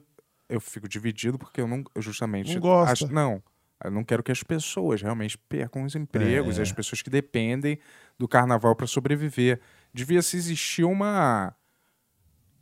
eu 0.49 0.59
fico 0.59 0.87
dividido 0.87 1.37
porque 1.37 1.61
eu 1.61 1.67
não, 1.67 1.83
eu 1.95 2.01
justamente 2.01 2.53
Não 2.55 2.61
gosta. 2.61 2.91
acho- 3.05 3.13
não, 3.13 3.41
eu 3.83 3.89
não 3.91 4.03
quero 4.03 4.21
que 4.21 4.31
as 4.31 4.43
pessoas 4.43 5.01
realmente 5.01 5.37
percam 5.37 5.83
os 5.83 5.95
empregos, 5.95 6.59
É. 6.59 6.61
as 6.61 6.71
pessoas 6.71 7.01
que 7.01 7.09
dependem 7.09 7.79
do 8.19 8.27
carnaval 8.27 8.75
para 8.75 8.85
sobreviver. 8.85 9.59
Devia 9.93 10.21
se 10.21 10.35
existir 10.37 10.83
uma 10.83 11.55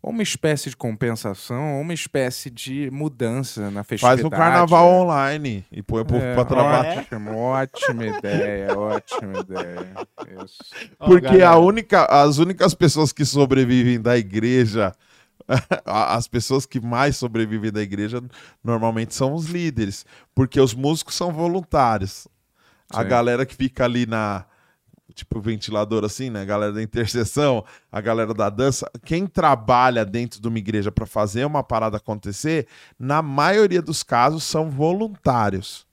uma 0.02 0.24
espécie 0.24 0.69
de 0.69 0.78
compensação, 0.78 1.80
uma 1.82 1.94
espécie 1.94 2.50
de 2.50 2.90
mudança 2.92 3.69
na 3.69 3.84
festividade. 3.84 4.22
Faz 4.22 4.26
um 4.26 4.30
carnaval 4.30 4.88
online 4.88 5.66
e 5.72 5.82
põe 5.84 6.02
o 6.02 6.06
povo 6.06 6.24
É, 6.24 6.34
pra 6.34 6.45
trabalhar. 6.45 6.98
Ótimo, 7.00 7.36
ótima 7.38 8.06
ideia, 8.08 8.78
ótima 8.78 9.40
ideia. 9.40 9.94
Isso. 10.44 10.58
Porque 10.98 11.42
a 11.42 11.58
única, 11.58 12.06
as 12.06 12.38
únicas 12.38 12.74
pessoas 12.74 13.11
que 13.11 13.26
sobrevivem 13.26 14.00
da 14.02 14.18
igreja, 14.18 14.94
a- 15.86 16.16
as 16.16 16.28
pessoas 16.28 16.66
que 16.66 16.80
mais 16.80 17.18
sobrevivem 17.18 17.72
da 17.72 17.82
igreja, 17.82 18.22
normalmente 18.64 19.14
são 19.14 19.34
os 19.34 19.48
líderes. 19.48 20.06
Porque 20.34 20.60
os 20.61 20.74
músicos 20.74 21.16
são 21.16 21.32
voluntários. 21.32 22.28
A 22.92 23.03
Sim. 23.03 23.10
galera 23.10 23.45
que 23.45 23.56
fica 23.56 23.84
ali 23.84 24.06
na. 24.06 24.45
Tipo, 25.14 25.42
ventilador 25.42 26.06
assim, 26.06 26.30
né? 26.30 26.42
A 26.42 26.46
galera 26.46 26.74
da 26.74 26.84
intercessão, 26.84 27.66
a 27.92 28.00
galera 28.00 28.34
da 28.34 28.50
dança. 28.50 28.90
Quem 29.04 29.26
trabalha 29.26 30.06
dentro 30.06 30.42
de 30.42 30.48
uma 30.48 30.58
igreja 30.58 30.92
para 30.92 31.06
fazer 31.06 31.46
uma 31.46 31.64
parada 31.64 31.98
acontecer, 31.98 32.68
na 32.98 33.22
maioria 33.22 33.82
dos 33.82 34.04
casos, 34.04 34.44
são 34.44 34.70
voluntários. 34.70 35.88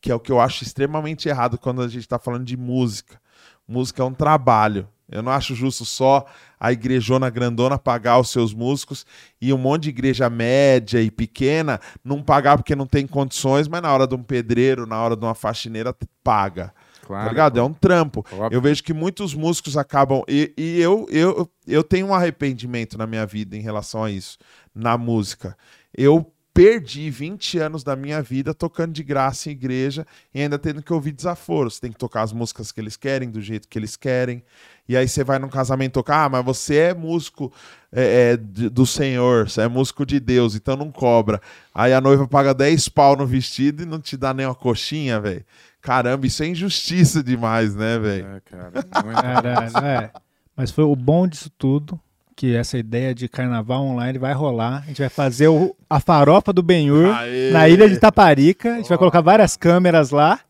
Que 0.00 0.10
é 0.10 0.14
o 0.14 0.20
que 0.20 0.32
eu 0.32 0.40
acho 0.40 0.64
extremamente 0.64 1.28
errado 1.28 1.58
quando 1.58 1.82
a 1.82 1.88
gente 1.88 2.02
está 2.02 2.18
falando 2.18 2.44
de 2.44 2.56
música. 2.56 3.20
Música 3.68 4.02
é 4.02 4.06
um 4.06 4.14
trabalho. 4.14 4.88
Eu 5.08 5.22
não 5.22 5.30
acho 5.30 5.54
justo 5.54 5.84
só 5.84 6.26
a 6.58 6.72
igrejona 6.72 7.30
grandona 7.30 7.78
pagar 7.78 8.18
os 8.18 8.30
seus 8.30 8.52
músicos 8.52 9.06
e 9.40 9.52
um 9.52 9.58
monte 9.58 9.84
de 9.84 9.90
igreja 9.90 10.28
média 10.28 11.00
e 11.00 11.10
pequena 11.10 11.80
não 12.04 12.22
pagar 12.22 12.56
porque 12.56 12.74
não 12.74 12.86
tem 12.86 13.06
condições, 13.06 13.68
mas 13.68 13.82
na 13.82 13.92
hora 13.92 14.06
de 14.06 14.16
um 14.16 14.22
pedreiro, 14.22 14.86
na 14.86 15.00
hora 15.00 15.16
de 15.16 15.24
uma 15.24 15.34
faxineira, 15.34 15.94
paga. 16.24 16.72
Claro. 17.06 17.24
tá 17.24 17.30
ligado? 17.30 17.60
É 17.60 17.62
um 17.62 17.72
trampo. 17.72 18.26
Óbvio. 18.32 18.56
Eu 18.56 18.60
vejo 18.60 18.82
que 18.82 18.92
muitos 18.92 19.32
músicos 19.32 19.76
acabam. 19.76 20.22
E, 20.26 20.52
e 20.56 20.80
eu, 20.80 21.06
eu, 21.08 21.48
eu 21.66 21.84
tenho 21.84 22.08
um 22.08 22.14
arrependimento 22.14 22.98
na 22.98 23.06
minha 23.06 23.24
vida 23.24 23.56
em 23.56 23.60
relação 23.60 24.02
a 24.02 24.10
isso, 24.10 24.36
na 24.74 24.98
música. 24.98 25.56
Eu 25.96 26.32
perdi 26.52 27.10
20 27.10 27.58
anos 27.58 27.84
da 27.84 27.94
minha 27.94 28.20
vida 28.22 28.54
tocando 28.54 28.92
de 28.92 29.02
graça 29.04 29.50
em 29.50 29.52
igreja 29.52 30.06
e 30.34 30.40
ainda 30.40 30.58
tendo 30.58 30.82
que 30.82 30.92
ouvir 30.92 31.12
desaforos. 31.12 31.78
Tem 31.78 31.92
que 31.92 31.98
tocar 31.98 32.22
as 32.22 32.32
músicas 32.32 32.72
que 32.72 32.80
eles 32.80 32.96
querem, 32.96 33.30
do 33.30 33.40
jeito 33.40 33.68
que 33.68 33.78
eles 33.78 33.94
querem. 33.94 34.42
E 34.88 34.96
aí 34.96 35.06
você 35.06 35.22
vai 35.22 35.38
num 35.38 35.48
casamento 35.48 35.92
tocar, 35.92 36.24
ah, 36.24 36.28
mas 36.28 36.44
você 36.44 36.76
é 36.76 36.94
músico 36.94 37.52
é, 37.92 38.32
é, 38.32 38.36
do 38.36 38.86
Senhor, 38.86 39.48
você 39.48 39.60
é 39.60 39.68
músico 39.68 40.04
de 40.04 40.18
Deus, 40.18 40.54
então 40.56 40.76
não 40.76 40.90
cobra. 40.90 41.40
Aí 41.74 41.92
a 41.92 42.00
noiva 42.00 42.26
paga 42.26 42.52
10 42.52 42.88
pau 42.88 43.14
no 43.16 43.26
vestido 43.26 43.82
e 43.82 43.86
não 43.86 44.00
te 44.00 44.16
dá 44.16 44.34
nem 44.34 44.46
uma 44.46 44.54
coxinha, 44.54 45.20
velho. 45.20 45.44
Caramba, 45.86 46.26
isso 46.26 46.42
é 46.42 46.48
injustiça 46.48 47.22
demais, 47.22 47.74
né, 47.74 47.98
velho? 47.98 48.26
É, 48.26 48.40
cara. 48.40 48.72
Muito... 49.04 49.22
Caralho, 49.22 49.86
é. 49.86 50.10
Mas 50.56 50.70
foi 50.70 50.84
o 50.84 50.96
bom 50.96 51.26
disso 51.28 51.48
tudo, 51.56 51.98
que 52.34 52.54
essa 52.56 52.76
ideia 52.76 53.14
de 53.14 53.28
carnaval 53.28 53.82
online 53.84 54.18
vai 54.18 54.32
rolar. 54.34 54.82
A 54.82 54.86
gente 54.88 54.98
vai 55.00 55.08
fazer 55.08 55.48
o- 55.48 55.76
a 55.88 56.00
farofa 56.00 56.52
do 56.52 56.62
Benhur 56.62 57.14
na 57.52 57.68
ilha 57.68 57.88
de 57.88 57.98
Taparica. 57.98 58.74
A 58.74 58.76
gente 58.78 58.88
vai 58.88 58.98
colocar 58.98 59.20
várias 59.20 59.56
câmeras 59.56 60.10
lá. 60.10 60.40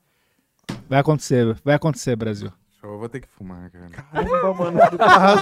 Vai 0.89 0.99
acontecer, 1.01 1.55
vai 1.65 1.75
acontecer, 1.75 2.17
Brasil. 2.17 2.51
Eu 2.87 2.99
vou 2.99 3.09
ter 3.09 3.21
que 3.21 3.29
fumar, 3.29 3.71
cara. 3.71 3.89
Caramba, 3.89 4.55
mano. 4.55 4.79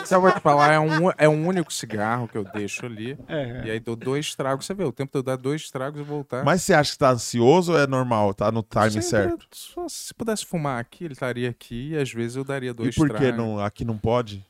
Só 0.06 0.18
vou 0.20 0.32
te 0.32 0.40
falar, 0.40 0.72
é 0.72 0.80
um, 0.80 1.10
é 1.18 1.28
um 1.28 1.46
único 1.46 1.72
cigarro 1.72 2.26
que 2.26 2.36
eu 2.38 2.44
deixo 2.44 2.86
ali. 2.86 3.18
É, 3.28 3.66
E 3.66 3.70
aí 3.70 3.80
dou 3.80 3.94
dois 3.94 4.34
tragos. 4.34 4.64
Você 4.64 4.72
vê, 4.74 4.84
o 4.84 4.92
tempo 4.92 5.12
de 5.12 5.18
eu 5.18 5.22
dar 5.22 5.36
dois 5.36 5.70
tragos 5.70 6.00
e 6.00 6.02
voltar. 6.02 6.44
Mas 6.44 6.62
você 6.62 6.72
acha 6.72 6.92
que 6.92 6.98
tá 6.98 7.10
ansioso 7.10 7.72
ou 7.72 7.78
é 7.78 7.86
normal? 7.86 8.32
Tá 8.32 8.50
no 8.50 8.62
time 8.62 9.02
certo? 9.02 9.46
Só 9.52 9.86
se 9.88 10.14
pudesse 10.14 10.46
fumar 10.46 10.80
aqui, 10.80 11.04
ele 11.04 11.12
estaria 11.12 11.50
aqui 11.50 11.90
e 11.90 11.96
às 11.98 12.10
vezes 12.10 12.36
eu 12.36 12.44
daria 12.44 12.70
E 12.70 12.74
dois 12.74 12.94
por 12.94 13.14
que 13.14 13.30
não, 13.30 13.58
aqui 13.60 13.84
não 13.84 13.98
pode? 13.98 14.44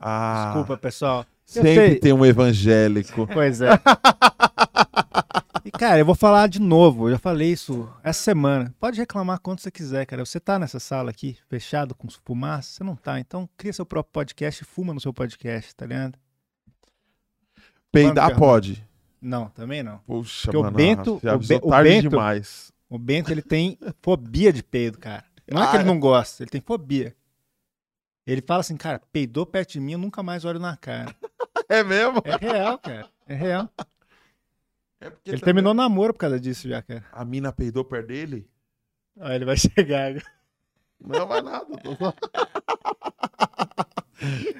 Ah, 0.00 0.52
Desculpa, 0.54 0.76
pessoal. 0.76 1.26
Eu 1.54 1.62
sempre 1.62 1.96
tem 1.96 2.12
um 2.12 2.24
evangélico. 2.26 3.26
Pois 3.26 3.60
é. 3.60 3.70
E, 5.66 5.70
cara, 5.70 5.98
eu 5.98 6.06
vou 6.06 6.14
falar 6.14 6.46
de 6.48 6.60
novo. 6.60 7.08
Eu 7.08 7.12
já 7.12 7.18
falei 7.18 7.50
isso 7.50 7.92
essa 8.04 8.22
semana. 8.22 8.72
Pode 8.78 8.98
reclamar 9.00 9.40
quanto 9.40 9.62
você 9.62 9.70
quiser, 9.70 10.06
cara. 10.06 10.24
Você 10.24 10.38
tá 10.38 10.58
nessa 10.60 10.78
sala 10.78 11.10
aqui, 11.10 11.36
fechado, 11.48 11.92
com 11.94 12.06
fumaça? 12.24 12.70
Você 12.70 12.84
não 12.84 12.94
tá. 12.94 13.18
Então, 13.18 13.48
cria 13.56 13.72
seu 13.72 13.84
próprio 13.84 14.12
podcast 14.12 14.62
e 14.62 14.66
fuma 14.66 14.94
no 14.94 15.00
seu 15.00 15.12
podcast, 15.12 15.74
tá 15.74 15.84
ligado? 15.86 16.16
Peidar 17.90 18.26
Vamos, 18.26 18.38
pode. 18.38 18.86
Não, 19.20 19.48
também 19.48 19.82
não. 19.82 19.98
Puxa, 19.98 20.44
Porque 20.44 20.56
o 20.56 20.62
mano. 20.62 20.76
Bento- 20.76 21.20
já 21.22 21.34
o 21.34 21.38
Be- 21.38 21.60
o 21.62 21.70
Bento- 21.82 22.08
demais. 22.10 22.72
O 22.88 22.98
Bento, 22.98 23.32
ele 23.32 23.42
tem 23.42 23.76
fobia 24.00 24.52
de 24.52 24.62
peido, 24.62 24.98
cara. 24.98 25.24
Não 25.50 25.62
é 25.62 25.66
que 25.70 25.76
Ah, 25.76 25.80
ele 25.80 25.88
não 25.88 25.98
gosta, 25.98 26.42
ele 26.44 26.50
tem 26.50 26.60
fobia. 26.60 27.16
Ele 28.24 28.40
fala 28.42 28.60
assim, 28.60 28.76
cara, 28.76 29.00
peidou 29.12 29.44
perto 29.46 29.72
de 29.72 29.80
mim, 29.80 29.92
eu 29.92 29.98
nunca 29.98 30.22
mais 30.22 30.44
olho 30.44 30.58
na 30.60 30.76
cara. 30.76 31.14
É 31.68 31.82
mesmo? 31.82 32.22
É 32.24 32.36
real, 32.36 32.78
cara. 32.78 33.08
É 33.26 33.34
real. 33.34 33.68
É 35.06 35.10
porque 35.10 35.30
Ele 35.30 35.38
também 35.38 35.54
terminou 35.54 35.72
o 35.72 35.74
namoro 35.74 36.12
por 36.12 36.20
causa 36.20 36.40
disso 36.40 36.68
já, 36.68 36.82
cara. 36.82 37.04
A 37.12 37.24
mina 37.24 37.52
peidou 37.52 37.84
perto 37.84 38.08
dele? 38.08 38.48
Ó, 39.18 39.28
ele 39.30 39.44
vai 39.44 39.56
chegar. 39.56 40.08
agora. 40.08 40.24
Não 41.00 41.26
vai 41.26 41.42
nada. 41.42 41.66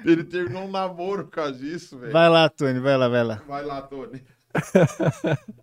Ele 0.05 0.23
terminou 0.23 0.63
um 0.63 0.71
namoro 0.71 1.25
por 1.25 1.31
causa 1.31 1.53
disso, 1.53 1.97
velho. 1.97 2.13
Vai 2.13 2.29
lá, 2.29 2.47
Tony, 2.47 2.79
vai 2.79 2.95
lá, 2.95 3.09
vai 3.09 3.23
lá. 3.23 3.41
Vai 3.47 3.65
lá, 3.65 3.81
Tony. 3.81 4.23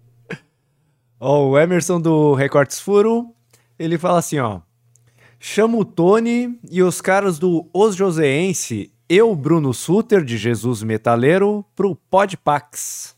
Ó, 1.20 1.48
o 1.50 1.58
Emerson 1.58 2.00
do 2.00 2.34
Recortes 2.34 2.80
Furo, 2.80 3.32
ele 3.78 3.96
fala 3.96 4.18
assim, 4.18 4.38
ó. 4.40 4.60
Chama 5.38 5.78
o 5.78 5.84
Tony 5.84 6.58
e 6.70 6.82
os 6.82 7.00
caras 7.00 7.38
do 7.38 7.70
Os 7.72 7.94
Joseense, 7.94 8.92
eu, 9.08 9.34
Bruno 9.34 9.72
Suter, 9.72 10.24
de 10.24 10.36
Jesus 10.36 10.82
Metaleiro, 10.82 11.64
pro 11.74 11.94
Podpax. 11.94 13.13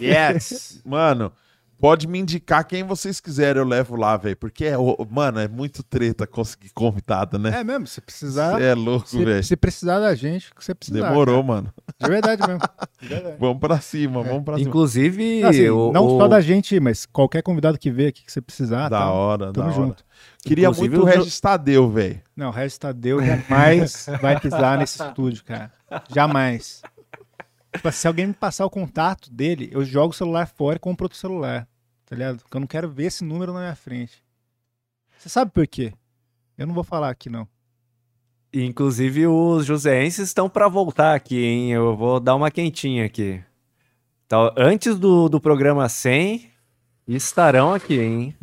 Yes. 0.00 0.80
Mano, 0.86 1.32
pode 1.78 2.06
me 2.06 2.18
indicar 2.18 2.62
quem 2.66 2.82
vocês 2.84 3.20
quiserem, 3.20 3.60
eu 3.62 3.66
levo 3.66 3.96
lá, 3.96 4.16
velho. 4.16 4.36
Porque, 4.36 4.66
é, 4.66 4.74
mano, 5.10 5.40
é 5.40 5.48
muito 5.48 5.82
treta 5.82 6.26
conseguir 6.26 6.70
convidado, 6.74 7.38
né? 7.38 7.60
É 7.60 7.64
mesmo, 7.64 7.86
se 7.86 8.00
precisar. 8.00 8.58
Você 8.58 8.64
é 8.64 8.74
louco, 8.74 9.08
velho. 9.18 9.42
se 9.42 9.56
precisar 9.56 9.98
da 9.98 10.14
gente, 10.14 10.54
que 10.54 10.62
você 10.62 10.74
precisar. 10.74 11.08
Demorou, 11.08 11.42
mano. 11.42 11.72
De 11.98 12.08
verdade 12.08 12.46
mesmo. 12.46 12.60
De 13.00 13.08
verdade. 13.08 13.36
Vamos 13.40 13.58
pra 13.60 13.80
cima, 13.80 14.22
vamos 14.22 14.44
pra 14.44 14.56
cima. 14.58 14.68
Inclusive, 14.68 15.42
Assim, 15.42 15.68
o, 15.70 15.90
não 15.92 16.06
o- 16.06 16.18
só 16.18 16.28
da 16.28 16.40
gente, 16.40 16.78
mas 16.80 17.06
qualquer 17.06 17.42
convidado 17.42 17.78
que 17.78 17.90
veio 17.90 18.10
aqui 18.10 18.24
que 18.24 18.30
você 18.32 18.40
precisar. 18.42 18.88
da 18.90 18.98
tá? 19.00 19.10
hora, 19.12 19.46
da 19.46 19.52
Tamo 19.52 19.66
hora. 19.66 19.74
junto. 19.74 20.04
Queria 20.44 20.68
Inclusive, 20.68 20.88
muito 20.96 21.02
o 21.06 21.08
o 21.08 21.12
Jo- 21.12 21.18
Regis 21.18 21.40
Tadeu, 21.40 21.90
velho. 21.90 22.20
Não, 22.36 22.48
o 22.48 22.52
resto 22.52 22.80
Tadeu 22.80 23.22
jamais 23.24 24.06
vai 24.20 24.38
pisar 24.38 24.76
nesse 24.78 25.02
estúdio, 25.02 25.44
cara. 25.44 25.72
Jamais. 26.14 26.82
Tipo, 27.72 27.92
se 27.92 28.06
alguém 28.06 28.26
me 28.26 28.34
passar 28.34 28.66
o 28.66 28.70
contato 28.70 29.30
dele, 29.30 29.68
eu 29.72 29.84
jogo 29.84 30.12
o 30.12 30.16
celular 30.16 30.46
fora 30.46 30.76
e 30.76 30.80
compro 30.80 31.04
outro 31.04 31.18
celular. 31.18 31.68
Tá 32.04 32.16
ligado? 32.16 32.38
Porque 32.38 32.56
eu 32.56 32.60
não 32.60 32.66
quero 32.66 32.90
ver 32.90 33.04
esse 33.04 33.22
número 33.22 33.52
na 33.52 33.60
minha 33.60 33.76
frente. 33.76 34.22
Você 35.16 35.28
sabe 35.28 35.52
por 35.52 35.66
quê? 35.66 35.92
Eu 36.58 36.66
não 36.66 36.74
vou 36.74 36.82
falar 36.82 37.10
aqui, 37.10 37.30
não. 37.30 37.46
Inclusive, 38.52 39.28
os 39.28 39.64
joseenses 39.64 40.28
estão 40.28 40.48
pra 40.48 40.66
voltar 40.66 41.14
aqui, 41.14 41.44
hein? 41.44 41.70
Eu 41.70 41.96
vou 41.96 42.18
dar 42.18 42.34
uma 42.34 42.50
quentinha 42.50 43.04
aqui. 43.04 43.40
Então, 44.26 44.52
antes 44.56 44.98
do, 44.98 45.28
do 45.28 45.40
programa 45.40 45.88
100, 45.88 46.50
estarão 47.06 47.72
aqui, 47.72 48.00
hein? 48.00 48.34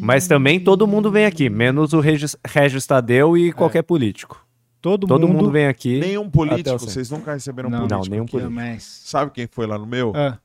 Mas 0.00 0.26
também 0.26 0.58
todo 0.58 0.86
mundo 0.86 1.10
vem 1.10 1.26
aqui, 1.26 1.48
menos 1.48 1.92
o 1.92 2.00
Regis, 2.00 2.36
Regis 2.44 2.86
Tadeu 2.86 3.36
e 3.36 3.52
qualquer 3.52 3.82
político. 3.82 4.47
Todo, 4.80 5.06
Todo 5.06 5.26
mundo, 5.26 5.36
mundo, 5.38 5.50
vem 5.50 5.66
aqui. 5.66 5.98
Nenhum 6.00 6.28
político, 6.30 6.78
vocês 6.78 7.10
nunca 7.10 7.32
receberam 7.34 7.68
Não, 7.70 7.78
político. 7.80 8.00
não, 8.04 8.10
nenhum 8.10 8.26
político. 8.26 8.54
mais. 8.54 8.82
Sabe 8.84 9.30
quem 9.32 9.46
foi 9.46 9.66
lá 9.66 9.78
no 9.78 9.86
meu? 9.86 10.12
Ah, 10.14 10.38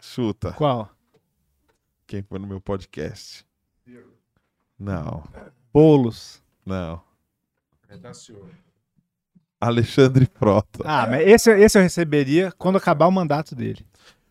Chuta. 0.00 0.52
qual? 0.52 0.90
Quem 2.06 2.22
foi 2.22 2.38
no 2.38 2.46
meu 2.46 2.60
podcast? 2.60 3.44
Não, 4.78 5.22
Bolos. 5.72 6.42
não. 6.64 7.02
Alexandre 9.60 10.26
Frota. 10.34 10.80
Ah, 10.84 11.06
mas 11.06 11.26
esse, 11.26 11.50
esse 11.52 11.78
eu 11.78 11.82
receberia 11.82 12.50
quando 12.56 12.76
acabar 12.76 13.06
o 13.06 13.12
mandato 13.12 13.54
dele. 13.54 13.84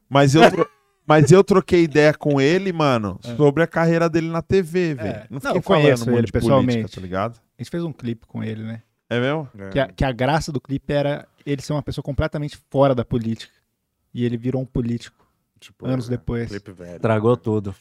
Mas 0.10 0.34
eu, 0.34 0.50
tro- 0.50 0.70
mas 1.06 1.32
eu 1.32 1.44
troquei 1.44 1.84
ideia 1.84 2.14
com 2.16 2.42
ele, 2.42 2.74
mano, 2.74 3.20
sobre 3.38 3.62
a 3.62 3.68
carreira 3.68 4.10
dele 4.10 4.28
na 4.30 4.42
TV, 4.42 4.96
velho. 4.96 5.08
É. 5.08 5.28
Não 5.30 5.36
Não, 5.36 5.40
fiquei 5.42 5.58
eu 5.58 5.62
conheço 5.62 6.10
ele 6.10 6.26
de 6.26 6.32
pessoalmente. 6.32 6.78
política, 6.80 6.96
tá 6.96 7.02
ligado? 7.06 7.40
A 7.58 7.62
gente 7.62 7.70
fez 7.70 7.84
um 7.84 7.94
clipe 7.94 8.26
com 8.26 8.44
ele, 8.44 8.64
né? 8.64 8.82
É 9.10 9.20
mesmo? 9.20 9.50
Que 9.72 9.80
a, 9.80 9.88
que 9.88 10.06
a 10.06 10.12
graça 10.12 10.52
do 10.52 10.62
clipe 10.62 10.94
era 10.94 11.28
ele 11.46 11.62
ser 11.62 11.74
uma 11.74 11.82
pessoa 11.82 12.04
completamente 12.04 12.58
fora 12.70 12.94
da 12.94 13.04
política. 13.04 13.52
E 14.14 14.24
ele 14.26 14.38
virou 14.38 14.62
um 14.62 14.66
político 14.66 15.28
Tipo, 15.60 15.86
anos 15.88 16.08
é, 16.08 16.12
depois. 16.12 16.48
clipe 16.50 16.72
velho. 16.72 17.00
Tragou 17.00 17.36
tudo. 17.36 17.76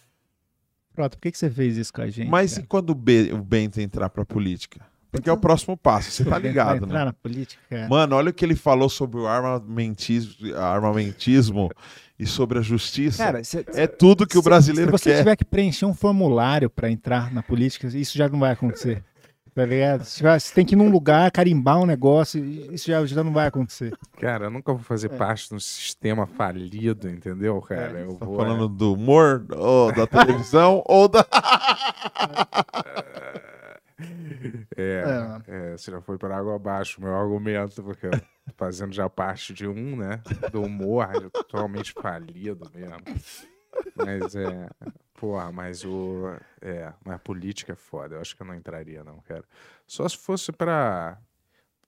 Pronto, 0.95 1.17
por 1.17 1.21
que, 1.23 1.31
que 1.31 1.39
você 1.39 1.49
fez 1.49 1.77
isso 1.77 1.93
com 1.93 2.03
a 2.03 2.09
gente? 2.11 2.29
Mas 2.29 2.53
e 2.53 2.57
cara? 2.57 2.67
quando 2.69 2.91
o, 2.91 2.95
Be- 2.95 3.33
o 3.33 3.39
Bento 3.39 3.81
entrar 3.81 4.09
pra 4.09 4.25
política? 4.25 4.81
Porque 5.13 5.31
é 5.31 5.33
o 5.33 5.39
próximo 5.39 5.75
passo, 5.77 6.11
você 6.11 6.25
tá 6.25 6.39
ligado, 6.39 6.85
entrar 6.85 6.99
né? 6.99 7.05
na 7.07 7.13
política, 7.13 7.63
cara? 7.71 7.89
Mano, 7.89 8.17
olha 8.17 8.31
o 8.31 8.33
que 8.33 8.45
ele 8.45 8.57
falou 8.57 8.89
sobre 8.91 9.19
o 9.21 9.27
armamentismo, 9.27 10.55
armamentismo 10.57 11.71
e 12.19 12.27
sobre 12.27 12.59
a 12.59 12.63
justiça. 12.63 13.25
Cara, 13.25 13.45
cê- 13.45 13.65
é 13.75 13.87
tudo 13.87 14.27
que 14.27 14.37
o 14.37 14.43
brasileiro 14.43 14.91
Se 14.91 14.99
você 15.05 15.11
quer. 15.13 15.19
tiver 15.19 15.37
que 15.37 15.45
preencher 15.45 15.87
um 15.87 15.95
formulário 15.95 16.69
pra 16.69 16.91
entrar 16.91 17.33
na 17.33 17.43
política, 17.43 17.87
isso 17.87 18.19
já 18.19 18.29
não 18.29 18.39
vai 18.41 18.53
acontecer. 18.53 19.03
Tá 19.59 19.65
ligado? 19.67 20.05
Você 20.05 20.55
tem 20.55 20.65
que 20.65 20.77
ir 20.77 20.77
num 20.77 20.89
lugar, 20.89 21.29
carimbar 21.33 21.81
um 21.81 21.85
negócio, 21.85 22.45
isso 22.73 22.87
já, 22.87 23.05
já 23.05 23.25
não 23.25 23.33
vai 23.33 23.49
acontecer. 23.49 23.93
Cara, 24.21 24.45
eu 24.45 24.51
nunca 24.53 24.73
vou 24.73 24.81
fazer 24.85 25.09
parte 25.09 25.49
de 25.49 25.57
um 25.57 25.59
sistema 25.59 26.29
falido, 26.29 27.09
entendeu, 27.09 27.61
cara? 27.61 27.99
eu 27.99 28.15
Tá 28.15 28.25
vou. 28.25 28.37
falando 28.37 28.69
do 28.69 28.93
humor, 28.95 29.45
ou 29.51 29.93
da 29.93 30.07
televisão, 30.07 30.81
ou 30.87 31.09
da. 31.09 31.27
É, 34.77 35.41
É. 35.47 35.73
é, 35.73 35.77
você 35.77 35.91
já 35.91 36.01
foi 36.01 36.17
para 36.19 36.37
água 36.37 36.55
abaixo, 36.55 37.01
meu 37.03 37.13
argumento, 37.13 37.83
porque 37.83 38.07
eu 38.07 38.11
tô 38.13 38.19
fazendo 38.57 38.93
já 38.93 39.09
parte 39.11 39.53
de 39.53 39.67
um, 39.67 39.97
né? 39.97 40.21
Do 40.53 40.63
humor, 40.63 41.09
totalmente 41.33 41.93
falido 41.93 42.71
mesmo. 42.73 42.95
Mas 43.97 44.35
é. 44.35 44.69
Porra, 45.15 45.51
mas 45.51 45.85
o. 45.85 46.37
É, 46.61 46.93
mas 47.05 47.17
a 47.17 47.19
política 47.19 47.73
é 47.73 47.77
foda. 47.77 48.17
Eu 48.17 48.21
acho 48.21 48.37
que 48.37 48.43
eu 48.43 48.47
não 48.47 48.55
entraria, 48.55 49.03
não, 49.03 49.21
cara. 49.21 49.45
Só 49.87 50.09
se 50.09 50.17
fosse 50.17 50.53
pra. 50.53 51.19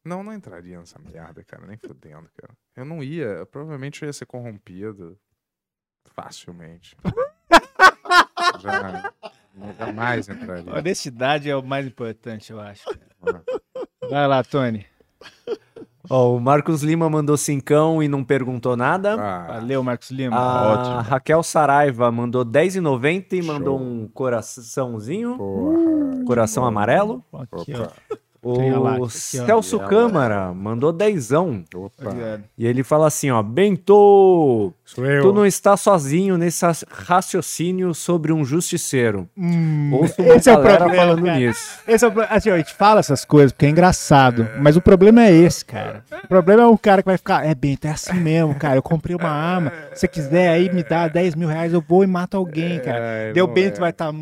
Não, 0.05 0.23
não 0.23 0.33
entraria 0.33 0.79
nessa 0.79 0.99
merda, 0.99 1.45
cara. 1.45 1.67
Nem 1.67 1.77
fudendo, 1.77 2.29
cara. 2.37 2.53
Eu 2.75 2.85
não 2.85 3.03
ia. 3.03 3.25
eu 3.25 3.47
provavelmente 3.47 4.03
eu 4.03 4.07
ia 4.07 4.13
ser 4.13 4.27
corrompido. 4.27 5.19
Facilmente. 6.07 6.97
Já. 8.61 9.13
Jamais 9.79 10.29
entraria. 10.29 10.75
Honestidade 10.75 11.51
é 11.51 11.55
o 11.55 11.63
mais 11.63 11.87
importante, 11.87 12.51
eu 12.53 12.61
acho. 12.61 12.85
Vai 14.09 14.27
lá, 14.27 14.43
Tony. 14.43 14.87
Ó, 16.09 16.35
o 16.37 16.41
Marcos 16.41 16.83
Lima 16.83 17.11
mandou 17.11 17.37
cincão 17.37 18.03
e 18.03 18.09
não 18.09 18.25
perguntou 18.25 18.77
nada. 18.77 19.15
Ah, 19.21 19.47
Valeu, 19.55 19.83
Marcos 19.83 20.11
Lima. 20.11 20.37
A 20.37 20.73
ótimo. 20.73 20.97
Raquel 21.03 21.43
Saraiva 21.43 22.11
mandou 22.11 22.45
10,90 22.45 23.33
e 23.35 23.43
mandou 23.43 23.79
Show. 23.79 23.87
um 23.87 24.09
coraçãozinho. 24.09 25.37
porra. 25.37 26.25
Coração 26.27 26.65
amarelo. 26.65 27.25
Aqui, 27.33 27.75
Opa, 27.75 27.93
O. 28.43 29.09
Celso 29.11 29.79
Câmara 29.81 30.53
mandou 30.55 30.93
dezão. 30.93 31.63
opa. 31.75 32.09
Obrigado. 32.11 32.45
E 32.57 32.67
ele 32.67 32.83
fala 32.83 33.07
assim, 33.07 33.31
ó, 33.31 33.43
Bento, 33.43 34.73
Sou 34.85 35.05
eu. 35.05 35.23
tu 35.23 35.33
não 35.33 35.45
está 35.45 35.77
sozinho 35.77 36.39
nesse 36.39 36.65
raci- 36.65 36.87
raciocínio 36.91 37.93
sobre 37.95 38.33
um 38.33 38.45
justiceiro. 38.45 39.29
Hum, 39.37 39.91
Ouço 39.93 40.15
uma 40.23 40.35
esse 40.37 40.49
é 40.49 40.53
o 40.55 40.61
problema, 40.63 40.95
falando 40.95 41.23
cara. 41.25 41.39
nisso. 41.39 41.79
Esse 41.87 42.05
é 42.05 42.09
o 42.09 42.13
pro- 42.13 42.27
assim, 42.31 42.51
ó, 42.51 42.55
a 42.55 42.59
gente 42.59 42.73
fala 42.75 43.01
essas 43.01 43.25
coisas 43.25 43.53
porque 43.53 43.67
é 43.67 43.69
engraçado, 43.71 44.49
mas 44.61 44.77
o 44.77 44.81
problema 44.81 45.23
é 45.25 45.33
esse, 45.33 45.65
cara. 45.65 46.03
O 46.25 46.29
problema 46.29 46.63
é 46.63 46.67
o 46.67 46.79
cara 46.79 47.03
que 47.03 47.09
vai 47.09 47.19
ficar, 47.19 47.45
é 47.47 47.55
Bento, 47.55 47.87
é 47.87 47.91
assim 47.91 48.15
mesmo, 48.15 48.55
cara. 48.55 48.77
Eu 48.77 48.83
comprei 48.83 49.15
uma 49.15 49.29
arma, 49.29 49.71
se 49.93 50.01
você 50.01 50.09
quiser 50.09 50.49
aí 50.49 50.73
me 50.73 50.83
dá 50.83 51.09
10 51.09 51.35
mil 51.35 51.49
reais, 51.49 51.73
eu 51.73 51.85
vou 51.87 52.03
e 52.03 52.07
mato 52.07 52.37
alguém, 52.37 52.79
cara. 52.81 52.99
É, 52.99 53.33
não 53.35 53.47
Bento 53.47 53.77
é. 53.77 53.81
vai 53.81 53.91
estar 53.91 54.13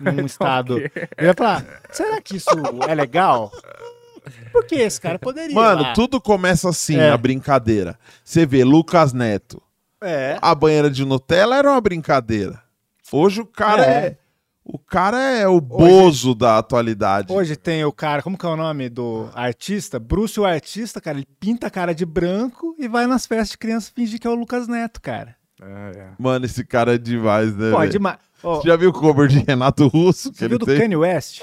num 0.00 0.24
estado. 0.26 0.78
Ele 0.78 0.90
vai 1.18 1.34
falar, 1.34 1.64
será 1.90 2.20
que 2.20 2.36
isso 2.36 2.50
é 2.88 2.94
legal? 2.94 3.52
Porque 4.52 4.74
esse 4.76 5.00
cara 5.00 5.18
poderia. 5.18 5.54
Mano, 5.54 5.82
lá. 5.82 5.92
tudo 5.92 6.20
começa 6.20 6.68
assim, 6.68 6.96
É. 6.98 7.10
a 7.10 7.16
brincadeira. 7.16 7.98
Você 8.24 8.44
vê, 8.44 8.64
Lucas 8.64 9.12
Neto. 9.12 9.62
É. 10.02 10.36
A 10.42 10.54
banheira 10.54 10.90
de 10.90 11.04
Nutella 11.04 11.56
era 11.56 11.70
uma 11.70 11.80
brincadeira. 11.80 12.60
Hoje 13.12 13.40
o 13.40 13.46
cara 13.46 13.84
é. 13.84 14.06
É. 14.06 14.16
O 14.68 14.80
cara 14.80 15.16
é 15.22 15.46
o 15.46 15.60
bozo 15.60 16.34
da 16.34 16.58
atualidade. 16.58 17.32
Hoje 17.32 17.54
tem 17.54 17.84
o 17.84 17.92
cara, 17.92 18.20
como 18.20 18.36
que 18.36 18.44
é 18.44 18.48
o 18.48 18.56
nome 18.56 18.88
do 18.88 19.30
artista? 19.32 20.00
Bruce, 20.00 20.40
o 20.40 20.44
artista, 20.44 21.00
cara, 21.00 21.18
ele 21.18 21.26
pinta 21.38 21.68
a 21.68 21.70
cara 21.70 21.94
de 21.94 22.04
branco 22.04 22.74
e 22.76 22.88
vai 22.88 23.06
nas 23.06 23.26
festas 23.28 23.50
de 23.50 23.58
criança 23.58 23.92
fingir 23.94 24.18
que 24.18 24.26
é 24.26 24.30
o 24.30 24.34
Lucas 24.34 24.66
Neto, 24.66 25.00
cara. 25.00 25.36
É, 25.62 25.98
é. 25.98 26.08
Mano, 26.18 26.44
esse 26.46 26.64
cara 26.64 26.96
é 26.96 26.98
demais, 26.98 27.54
né? 27.56 27.70
Pô, 27.70 27.80
é 27.80 27.86
demais. 27.86 28.18
Ó, 28.46 28.56
Você 28.60 28.68
já 28.68 28.76
viu 28.76 28.90
o 28.90 28.92
cover 28.92 29.28
de 29.28 29.40
Renato 29.40 29.86
Russo 29.88 30.30
que 30.32 30.38
Você 30.38 30.44
ele 30.44 30.50
viu 30.50 30.58
do 30.58 30.66
tem? 30.66 30.78
Kanye 30.78 30.96
West? 30.96 31.42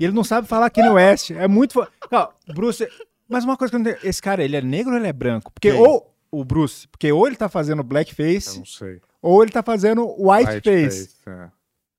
E 0.00 0.04
ele 0.04 0.12
não 0.12 0.24
sabe 0.24 0.46
falar 0.46 0.70
Kanye 0.70 0.90
West. 0.90 1.30
É 1.32 1.46
muito. 1.48 1.74
fo- 1.74 1.86
Ó, 2.12 2.28
Bruce. 2.54 2.88
Mas 3.28 3.44
uma 3.44 3.56
coisa 3.56 3.70
que 3.70 3.76
eu 3.76 3.80
não 3.80 3.90
entendo. 3.90 4.04
Esse 4.06 4.22
cara, 4.22 4.42
ele 4.42 4.56
é 4.56 4.62
negro 4.62 4.92
ou 4.92 4.98
ele 4.98 5.06
é 5.08 5.12
branco? 5.12 5.52
Porque 5.52 5.70
Quem? 5.72 5.80
ou. 5.80 6.14
O 6.30 6.44
Bruce. 6.44 6.86
Porque 6.88 7.10
ou 7.10 7.26
ele 7.26 7.36
tá 7.36 7.48
fazendo 7.48 7.80
Eu 7.80 7.84
blackface, 7.84 8.58
não 8.58 8.64
sei. 8.66 9.00
ou 9.22 9.42
ele 9.42 9.50
tá 9.50 9.62
fazendo 9.62 10.06
whiteface. 10.18 11.10
é. 11.26 11.48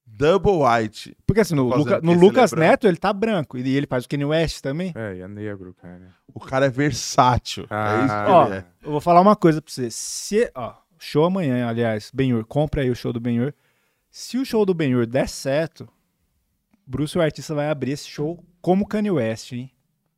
Double 0.05 0.51
White. 0.63 1.15
Porque 1.25 1.39
assim, 1.41 1.55
no, 1.55 1.63
Luca- 1.63 2.01
no 2.01 2.13
Lucas 2.13 2.51
ele 2.51 2.63
é. 2.63 2.67
Neto, 2.69 2.87
ele 2.87 2.97
tá 2.97 3.11
branco. 3.13 3.57
E 3.57 3.75
ele 3.75 3.87
faz 3.87 4.03
o 4.05 4.09
Kanye 4.09 4.25
West 4.25 4.61
também. 4.61 4.91
É, 4.95 5.15
e 5.15 5.21
é 5.21 5.27
negro, 5.27 5.73
cara. 5.81 6.13
O 6.33 6.39
cara 6.39 6.65
é 6.65 6.69
versátil. 6.69 7.63
é 7.69 7.97
isso 7.99 8.07
que 8.07 8.11
Ah, 8.13 8.25
Ó, 8.29 8.45
ele 8.47 8.55
é. 8.55 8.65
eu 8.83 8.91
vou 8.91 8.99
falar 9.01 9.21
uma 9.21 9.35
coisa 9.35 9.61
pra 9.61 9.71
você. 9.71 9.89
Se. 9.89 10.51
Ó, 10.55 10.73
show 10.99 11.23
amanhã, 11.25 11.67
aliás. 11.67 12.11
Benhur, 12.13 12.43
compra 12.45 12.81
aí 12.81 12.89
o 12.89 12.95
show 12.95 13.13
do 13.13 13.19
Benhur. 13.19 13.53
Se 14.09 14.37
o 14.37 14.45
show 14.45 14.65
do 14.65 14.73
Benhur 14.73 15.05
der 15.05 15.27
certo, 15.29 15.87
Bruce, 16.85 17.17
o 17.17 17.21
artista, 17.21 17.53
vai 17.53 17.69
abrir 17.69 17.91
esse 17.91 18.07
show 18.07 18.43
como 18.61 18.87
Kanye 18.87 19.11
West, 19.11 19.51
hein? 19.53 19.71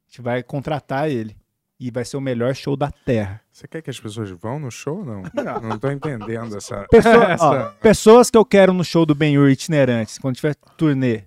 A 0.08 0.10
gente 0.10 0.22
vai 0.22 0.42
contratar 0.44 1.10
ele. 1.10 1.36
E 1.80 1.90
vai 1.90 2.06
ser 2.06 2.16
o 2.16 2.22
melhor 2.22 2.54
show 2.54 2.76
da 2.78 2.92
Terra. 2.92 3.42
Você 3.52 3.68
quer 3.68 3.82
que 3.82 3.90
as 3.90 4.00
pessoas 4.00 4.30
vão 4.30 4.60
no 4.60 4.70
show 4.70 5.00
ou 5.00 5.06
não? 5.06 5.24
Não 5.64 5.80
tô 5.80 5.90
entendendo 5.90 6.56
essa. 6.56 6.86
Pessoa- 6.92 7.24
essa- 7.32 7.46
ó, 7.50 7.70
pessoas 7.82 8.30
que 8.30 8.38
eu 8.38 8.46
quero 8.46 8.72
no 8.72 8.84
show 8.86 9.04
do 9.04 9.16
Ben-Hur 9.16 9.50
itinerantes, 9.50 10.20
quando 10.20 10.36
tiver 10.36 10.54
turnê. 10.78 11.24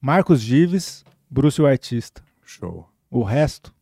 Marcos 0.00 0.40
Gives, 0.40 1.04
Bruce, 1.28 1.60
o 1.60 1.66
artista. 1.66 2.22
Show. 2.44 2.88
O 3.10 3.24
resto 3.24 3.74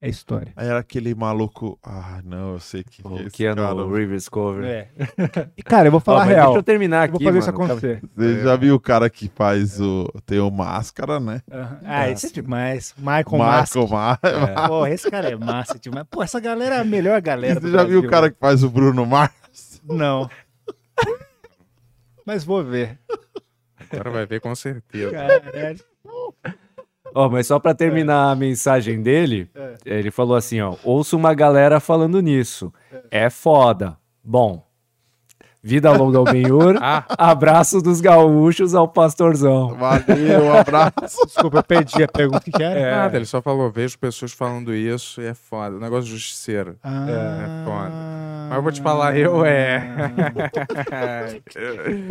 é 0.00 0.08
história. 0.08 0.52
Aí 0.54 0.68
era 0.68 0.78
aquele 0.78 1.14
maluco. 1.14 1.78
Ah, 1.82 2.20
não, 2.24 2.52
eu 2.52 2.60
sei 2.60 2.84
que. 2.84 3.06
O 3.06 3.16
esse 3.20 3.30
Keanu 3.30 3.62
cara- 3.62 3.84
Rivers 3.86 4.28
cover. 4.28 4.64
É. 4.64 4.88
E, 5.56 5.62
cara, 5.64 5.88
eu 5.88 5.90
vou 5.90 6.00
falar 6.00 6.20
mas 6.20 6.28
real. 6.28 6.46
Deixa 6.46 6.58
eu 6.60 6.62
terminar 6.62 6.98
Eu 7.08 7.14
aqui, 7.14 7.24
vou 7.24 7.32
fazer 7.32 7.38
isso 7.38 7.52
mano. 7.52 7.64
acontecer. 7.64 8.02
Você 8.14 8.42
já 8.44 8.54
viu 8.56 8.74
o 8.76 8.80
cara 8.80 9.10
que 9.10 9.28
faz 9.28 9.80
o. 9.80 10.06
Tem 10.24 10.38
o 10.38 10.50
máscara, 10.50 11.18
né? 11.18 11.42
Aham. 11.50 11.80
Ah, 11.84 12.08
esse 12.10 12.26
é 12.26 12.30
demais. 12.30 12.94
Michael 12.96 13.24
Mask. 13.38 13.76
Marco 13.76 13.88
Mar... 13.92 14.20
Pô, 14.68 14.86
esse 14.86 15.10
cara 15.10 15.30
é 15.30 15.36
massa 15.36 15.78
demais. 15.78 16.06
Pô, 16.08 16.22
essa 16.22 16.38
galera 16.38 16.76
é 16.76 16.80
a 16.80 16.84
melhor 16.84 17.20
galera. 17.20 17.54
Você 17.54 17.60
do 17.60 17.70
já 17.72 17.82
viu 17.84 17.98
o 17.98 18.02
Brasil, 18.02 18.10
cara 18.10 18.30
que 18.30 18.38
faz 18.38 18.62
o 18.62 18.70
Bruno 18.70 19.04
Mars? 19.04 19.80
Não. 19.84 20.30
Mas 22.24 22.44
vou 22.44 22.62
ver. 22.62 22.98
Agora 23.90 24.10
vai 24.10 24.26
ver 24.26 24.40
com 24.40 24.54
certeza. 24.54 25.10
Caralho. 25.10 25.80
Ó, 27.14 27.28
mas 27.28 27.46
só 27.46 27.58
pra 27.58 27.74
terminar 27.74 28.30
a 28.30 28.36
mensagem 28.36 29.02
dele, 29.02 29.48
É. 29.54 29.74
ele 29.86 30.10
falou 30.10 30.36
assim, 30.36 30.60
ó, 30.60 30.74
ouço 30.84 31.16
uma 31.16 31.34
galera 31.34 31.80
falando 31.80 32.20
nisso. 32.20 32.72
É 33.10 33.28
foda. 33.30 33.96
Bom, 34.22 34.62
vida 35.62 35.90
longa 35.92 36.18
ao 36.18 36.24
Benhur, 36.24 36.76
Ah. 36.82 37.04
abraço 37.18 37.80
dos 37.80 38.00
gaúchos 38.00 38.74
ao 38.74 38.86
pastorzão. 38.86 39.74
Valeu, 39.74 40.44
um 40.44 40.52
abraço. 40.52 40.92
Desculpa, 41.26 41.58
eu 41.58 41.62
perdi 41.64 42.02
a 42.02 42.08
pergunta. 42.08 42.44
O 42.48 42.52
que, 42.52 42.62
era? 42.62 42.96
Nada, 43.02 43.16
ele 43.16 43.26
só 43.26 43.40
falou, 43.42 43.70
vejo 43.70 43.98
pessoas 43.98 44.32
falando 44.32 44.74
isso 44.74 45.20
e 45.20 45.26
é 45.26 45.34
foda. 45.34 45.76
O 45.76 45.80
negócio 45.80 46.04
de 46.04 46.10
justiceiro. 46.12 46.76
Ah, 46.82 47.06
É 47.08 47.64
foda. 47.64 47.92
Mas 48.48 48.56
eu 48.56 48.62
vou 48.62 48.72
te 48.72 48.80
falar, 48.80 49.16
eu 49.16 49.44
é. 49.44 49.82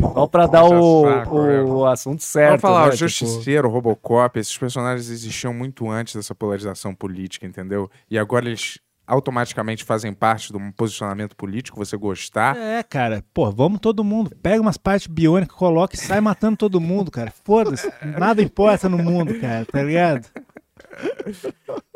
Só 0.00 0.26
pra 0.26 0.46
dar 0.46 0.64
o, 0.64 1.04
saco, 1.04 1.46
é. 1.46 1.62
o 1.62 1.86
assunto 1.86 2.22
certo, 2.22 2.48
Vamos 2.48 2.62
falar, 2.62 2.80
né? 2.82 2.88
o 2.88 2.90
Tipo, 2.92 3.08
Justiceiro, 3.08 3.68
o 3.68 3.70
Robocop, 3.70 4.38
esses 4.38 4.56
personagens 4.56 5.10
existiam 5.10 5.52
muito 5.52 5.90
antes 5.90 6.14
dessa 6.14 6.34
polarização 6.34 6.94
política, 6.94 7.46
entendeu? 7.46 7.90
E 8.10 8.18
agora 8.18 8.46
eles 8.46 8.78
automaticamente 9.06 9.84
fazem 9.84 10.12
parte 10.12 10.52
de 10.52 10.58
um 10.58 10.70
posicionamento 10.70 11.34
político, 11.34 11.78
você 11.78 11.96
gostar. 11.96 12.56
É, 12.56 12.82
cara. 12.82 13.24
Pô, 13.32 13.50
vamos 13.50 13.80
todo 13.80 14.04
mundo. 14.04 14.30
Pega 14.42 14.60
umas 14.60 14.76
partes 14.76 15.06
biônicas, 15.06 15.56
coloca 15.56 15.96
e 15.96 15.98
sai 15.98 16.20
matando 16.20 16.58
todo 16.58 16.80
mundo, 16.80 17.10
cara. 17.10 17.32
Foda-se. 17.42 17.90
Nada 18.18 18.42
importa 18.42 18.88
no 18.88 18.98
mundo, 18.98 19.40
cara. 19.40 19.64
Tá 19.64 19.82
ligado? 19.82 20.26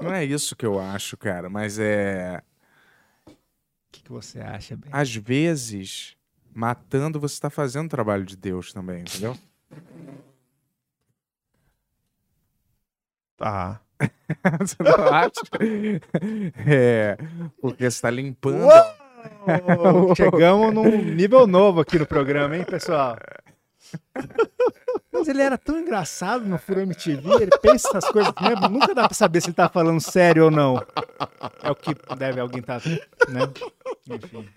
Não 0.00 0.12
é 0.12 0.24
isso 0.24 0.56
que 0.56 0.64
eu 0.64 0.80
acho, 0.80 1.16
cara, 1.16 1.50
mas 1.50 1.78
é. 1.78 2.40
Que, 4.02 4.08
que 4.08 4.12
você 4.12 4.40
acha, 4.40 4.76
Ben? 4.76 4.90
Às 4.92 5.14
vezes, 5.14 6.16
matando, 6.54 7.20
você 7.20 7.40
tá 7.40 7.48
fazendo 7.48 7.86
o 7.86 7.90
trabalho 7.90 8.24
de 8.24 8.36
Deus 8.36 8.72
também, 8.72 9.00
entendeu? 9.00 9.36
Tá. 13.36 13.80
você 14.60 14.76
não 14.82 15.12
acha? 15.12 15.30
É. 16.66 17.16
Porque 17.60 17.90
você 17.90 18.02
tá 18.02 18.10
limpando. 18.10 18.68
Chegamos 20.16 20.74
num 20.74 21.02
nível 21.02 21.46
novo 21.46 21.80
aqui 21.80 21.98
no 21.98 22.06
programa, 22.06 22.56
hein, 22.56 22.64
pessoal? 22.64 23.16
Mas 25.12 25.28
ele 25.28 25.42
era 25.42 25.58
tão 25.58 25.78
engraçado 25.78 26.44
no 26.44 26.58
Furo 26.58 26.80
MTV, 26.80 27.42
ele 27.42 27.50
pensa 27.60 27.88
essas 27.88 28.10
coisas 28.10 28.32
mesmo, 28.40 28.68
nunca 28.68 28.94
dá 28.94 29.06
pra 29.06 29.14
saber 29.14 29.40
se 29.40 29.48
ele 29.48 29.54
tá 29.54 29.68
falando 29.68 30.00
sério 30.00 30.44
ou 30.46 30.50
não. 30.50 30.76
É 31.62 31.70
o 31.70 31.74
que 31.74 31.94
deve 32.16 32.40
alguém 32.40 32.62
tá, 32.62 32.78
né? 33.28 33.40
Enfim. 34.08 34.48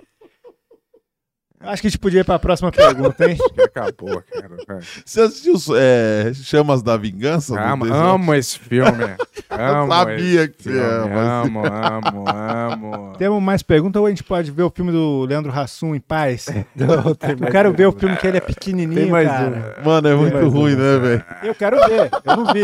Acho 1.61 1.81
que 1.81 1.87
a 1.87 1.89
gente 1.89 1.99
podia 1.99 2.21
ir 2.21 2.23
pra 2.23 2.37
próxima 2.37 2.71
pergunta, 2.71 3.29
hein? 3.29 3.37
Acabou, 3.63 4.21
cara. 4.31 4.79
Você 5.03 5.21
assistiu 5.21 5.55
é, 5.75 6.31
Chamas 6.33 6.83
da 6.83 6.95
Vingança? 6.95 7.59
Amo, 7.59 7.85
amo 7.91 8.33
esse 8.35 8.59
filme. 8.59 8.91
Amo 9.49 9.87
sabia 9.91 10.41
esse 10.43 10.49
que 10.49 10.63
você 10.63 10.69
filme. 10.69 10.85
ama 10.85 11.07
esse 11.07 11.47
Amo, 11.47 11.63
amo, 11.65 12.25
amo. 12.29 13.13
Temos 13.17 13.41
mais 13.41 13.63
perguntas 13.63 13.99
ou 13.99 14.05
a 14.05 14.09
gente 14.09 14.23
pode 14.23 14.51
ver 14.51 14.63
o 14.63 14.69
filme 14.69 14.91
do 14.91 15.23
Leandro 15.25 15.51
Hassum 15.51 15.95
em 15.95 15.99
paz? 15.99 16.47
Não, 16.75 17.15
tem 17.15 17.31
Eu 17.39 17.51
quero 17.51 17.71
ver 17.73 17.85
o 17.87 17.89
um. 17.89 17.93
filme 17.99 18.17
que 18.17 18.27
ele 18.27 18.37
é 18.37 18.41
pequenininho, 18.41 19.01
Tem 19.01 19.09
mais 19.09 19.27
cara. 19.29 19.77
Mano, 19.83 20.07
é 20.09 20.15
muito 20.15 20.33
mais 20.33 20.51
ruim, 20.53 20.73
um. 20.73 20.77
né, 20.77 20.97
velho? 20.99 21.25
Eu 21.43 21.55
quero 21.55 21.77
ver, 21.87 22.09
eu 22.25 22.35
não 22.37 22.45
vi. 22.53 22.61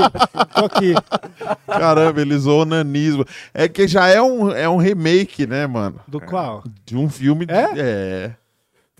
Tô 0.53 0.65
aqui. 0.65 0.93
Caramba, 1.67 2.21
ele 2.21 2.37
zoou 2.37 2.63
o 2.63 2.65
nanismo. 2.65 3.25
É 3.53 3.67
que 3.69 3.87
já 3.87 4.07
é 4.07 4.21
um, 4.21 4.51
é 4.51 4.67
um 4.67 4.77
remake, 4.77 5.47
né, 5.47 5.65
mano? 5.67 5.99
Do 6.07 6.19
qual? 6.19 6.63
De 6.85 6.97
um 6.97 7.09
filme. 7.09 7.45
de- 7.45 7.53
É? 7.53 8.35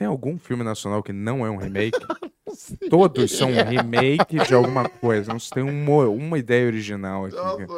É. 0.02 0.06
Tem 0.06 0.08
algum 0.08 0.38
filme 0.38 0.64
nacional 0.64 1.02
que 1.04 1.14
não 1.14 1.46
é 1.46 1.50
um 1.50 1.58
remake? 1.58 2.00
Todos 2.90 3.32
são 3.32 3.50
um 3.50 3.64
remake 3.64 4.38
de 4.46 4.54
alguma 4.54 4.90
coisa. 4.90 5.32
Não 5.32 5.40
se 5.40 5.50
tem 5.50 5.64
uma, 5.64 6.08
uma 6.10 6.38
ideia 6.38 6.66
original 6.68 7.26
aqui. 7.26 7.36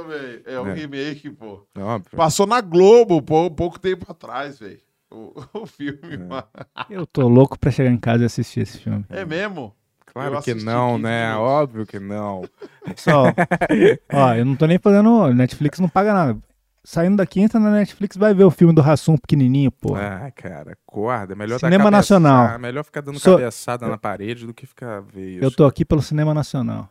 velho. 0.08 0.42
É 0.45 0.60
um 0.60 0.68
É. 0.68 0.74
remake, 0.74 1.30
pô. 1.30 1.66
Óbvio. 1.77 2.18
Passou 2.18 2.48
na 2.48 2.60
Globo, 2.61 3.22
pô, 3.22 3.52
pouco 3.52 3.80
tempo 3.80 4.06
atrás, 4.11 4.58
velho. 4.60 4.80
O, 5.11 5.34
o 5.53 5.66
filme, 5.68 6.18
mano. 6.18 6.48
Eu 6.90 7.06
tô 7.06 7.27
louco 7.27 7.58
pra 7.60 7.69
chegar 7.72 7.92
em 7.92 7.98
casa 7.98 8.24
e 8.24 8.26
assistir 8.26 8.61
esse 8.61 8.80
filme. 8.80 9.06
É 9.10 9.24
mesmo? 9.26 9.76
Claro 10.08 10.35
Eu 10.35 10.42
que 10.42 10.53
não, 10.56 10.92
15 10.93 11.03
né? 11.03 11.27
minutos. 11.30 11.50
Óbvio 11.50 11.85
que 11.85 12.00
não. 12.00 12.42
Pessoal, 12.85 13.26
ó, 14.11 14.34
eu 14.35 14.45
não 14.45 14.56
tô 14.56 14.66
nem 14.66 14.77
fazendo. 14.80 15.34
Netflix 15.34 15.80
não 15.80 15.90
paga 15.90 16.14
nada. 16.14 16.40
Saindo 16.86 17.16
daqui, 17.18 17.40
entra 17.40 17.60
na 17.60 17.72
Netflix, 17.72 18.18
vai 18.18 18.34
ver 18.34 18.44
o 18.44 18.52
filme 18.52 18.74
do 18.74 18.82
Rassum 18.82 19.16
pequenininho, 19.18 19.72
pô. 19.72 19.95
Ah, 19.95 20.30
cara, 20.36 20.74
acorda. 20.74 21.32
É 21.34 21.36
melhor 21.36 21.58
dar 21.60 21.68
Cinema 21.68 21.86
cabeça- 21.86 21.98
nacional. 22.20 22.48
É 22.50 22.58
melhor 22.58 22.84
ficar 22.84 23.00
dando 23.02 23.20
Sou- 23.20 23.38
cabeçada 23.38 23.88
na 23.88 23.98
parede 23.98 24.45
do 24.45 24.53
que 24.53 24.66
ficar 24.66 25.00
ver 25.02 25.36
isso. 25.36 25.44
Eu 25.45 25.50
tô 25.52 25.66
aqui 25.66 25.86
pelo 25.86 26.02
cinema 26.02 26.34
nacional. 26.34 26.90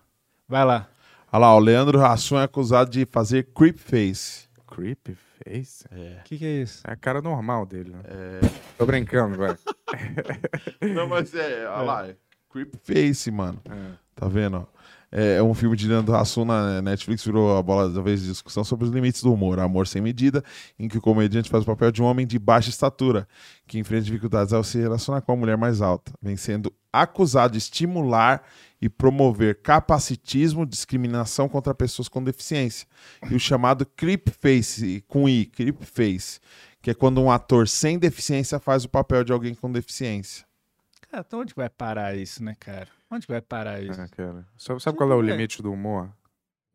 Vai 0.49 0.65
lá. 0.65 0.89
Olha 1.31 1.41
lá, 1.41 1.55
o 1.55 1.59
Leandro 1.59 2.03
Hassum 2.05 2.39
é 2.39 2.45
acusado 2.45 2.91
de 2.91 3.05
fazer 3.05 3.49
creep 3.55 3.77
face. 3.79 4.49
Creepy 4.67 5.15
face? 5.45 5.85
É. 5.91 6.21
O 6.21 6.25
que, 6.25 6.39
que 6.39 6.45
é 6.47 6.63
isso? 6.63 6.83
É 6.87 6.93
a 6.93 6.97
cara 6.97 7.21
normal 7.21 7.67
dele, 7.67 7.91
né? 7.91 8.01
Tô 8.79 8.87
brincando, 8.87 9.37
vai. 9.37 9.55
Não, 10.95 11.07
mas 11.07 11.35
é, 11.35 11.67
olha 11.69 11.83
lá, 11.83 12.07
é 12.09 12.17
creep 12.51 12.75
face, 12.83 13.31
mano. 13.31 13.61
É. 13.69 13.93
Tá 14.17 14.27
vendo? 14.29 14.57
ó? 14.59 14.82
É 15.13 15.37
é 15.37 15.43
um 15.43 15.53
filme 15.53 15.77
de 15.77 15.87
Leandro 15.87 16.17
Hassum 16.17 16.45
na 16.45 16.81
Netflix, 16.81 17.23
virou 17.23 17.57
a 17.57 17.63
bola 17.63 17.91
da 17.91 18.01
vez 18.01 18.23
de 18.23 18.29
discussão 18.29 18.65
sobre 18.65 18.87
os 18.87 18.91
limites 18.91 19.23
do 19.23 19.33
humor. 19.33 19.61
Amor 19.61 19.87
sem 19.87 20.01
medida, 20.01 20.43
em 20.79 20.89
que 20.89 20.97
o 20.97 21.03
comediante 21.03 21.51
faz 21.51 21.65
o 21.65 21.67
papel 21.67 21.93
de 21.93 22.03
um 22.03 22.07
homem 22.07 22.27
de 22.27 22.39
baixa 22.39 22.71
estatura, 22.71 23.29
que 23.67 23.79
enfrenta 23.79 24.05
dificuldades 24.05 24.55
ao 24.55 24.65
se 24.65 24.79
relacionar 24.79 25.21
com 25.21 25.33
a 25.33 25.37
mulher 25.37 25.59
mais 25.59 25.83
alta, 25.83 26.13
vem 26.21 26.37
sendo 26.37 26.73
acusado 26.91 27.53
de 27.53 27.59
estimular 27.59 28.43
e 28.81 28.89
promover 28.89 29.61
capacitismo, 29.63 30.67
discriminação 30.67 31.49
contra 31.49 31.75
pessoas 31.75 32.09
com 32.09 32.23
deficiência. 32.23 32.87
E 33.31 33.35
o 33.35 33.41
chamado 33.41 33.87
creep 33.87 34.29
face, 34.29 35.05
com 35.07 35.29
I, 35.29 35.47
creep 35.47 35.83
face, 35.83 36.41
que 36.81 36.91
é 36.91 36.95
quando 36.95 37.21
um 37.21 37.31
ator 37.31 37.69
sem 37.69 37.99
deficiência 37.99 38.59
faz 38.59 38.85
o 38.85 38.89
papel 38.89 39.25
de 39.25 39.33
alguém 39.33 39.55
com 39.55 39.71
deficiência. 39.71 40.45
Cara, 41.11 41.25
então 41.27 41.41
onde 41.41 41.55
vai 41.55 41.69
parar 41.69 42.17
isso, 42.17 42.43
né, 42.43 42.57
cara? 42.59 42.89
Onde 43.13 43.27
vai 43.27 43.41
parar 43.41 43.83
isso? 43.83 44.01
É, 44.01 44.09
cara. 44.09 44.47
Sabe, 44.57 44.83
sabe 44.83 44.97
qual 44.97 45.11
é 45.13 45.15
o 45.15 45.21
limite 45.21 45.63
do 45.63 45.73
humor? 45.73 46.11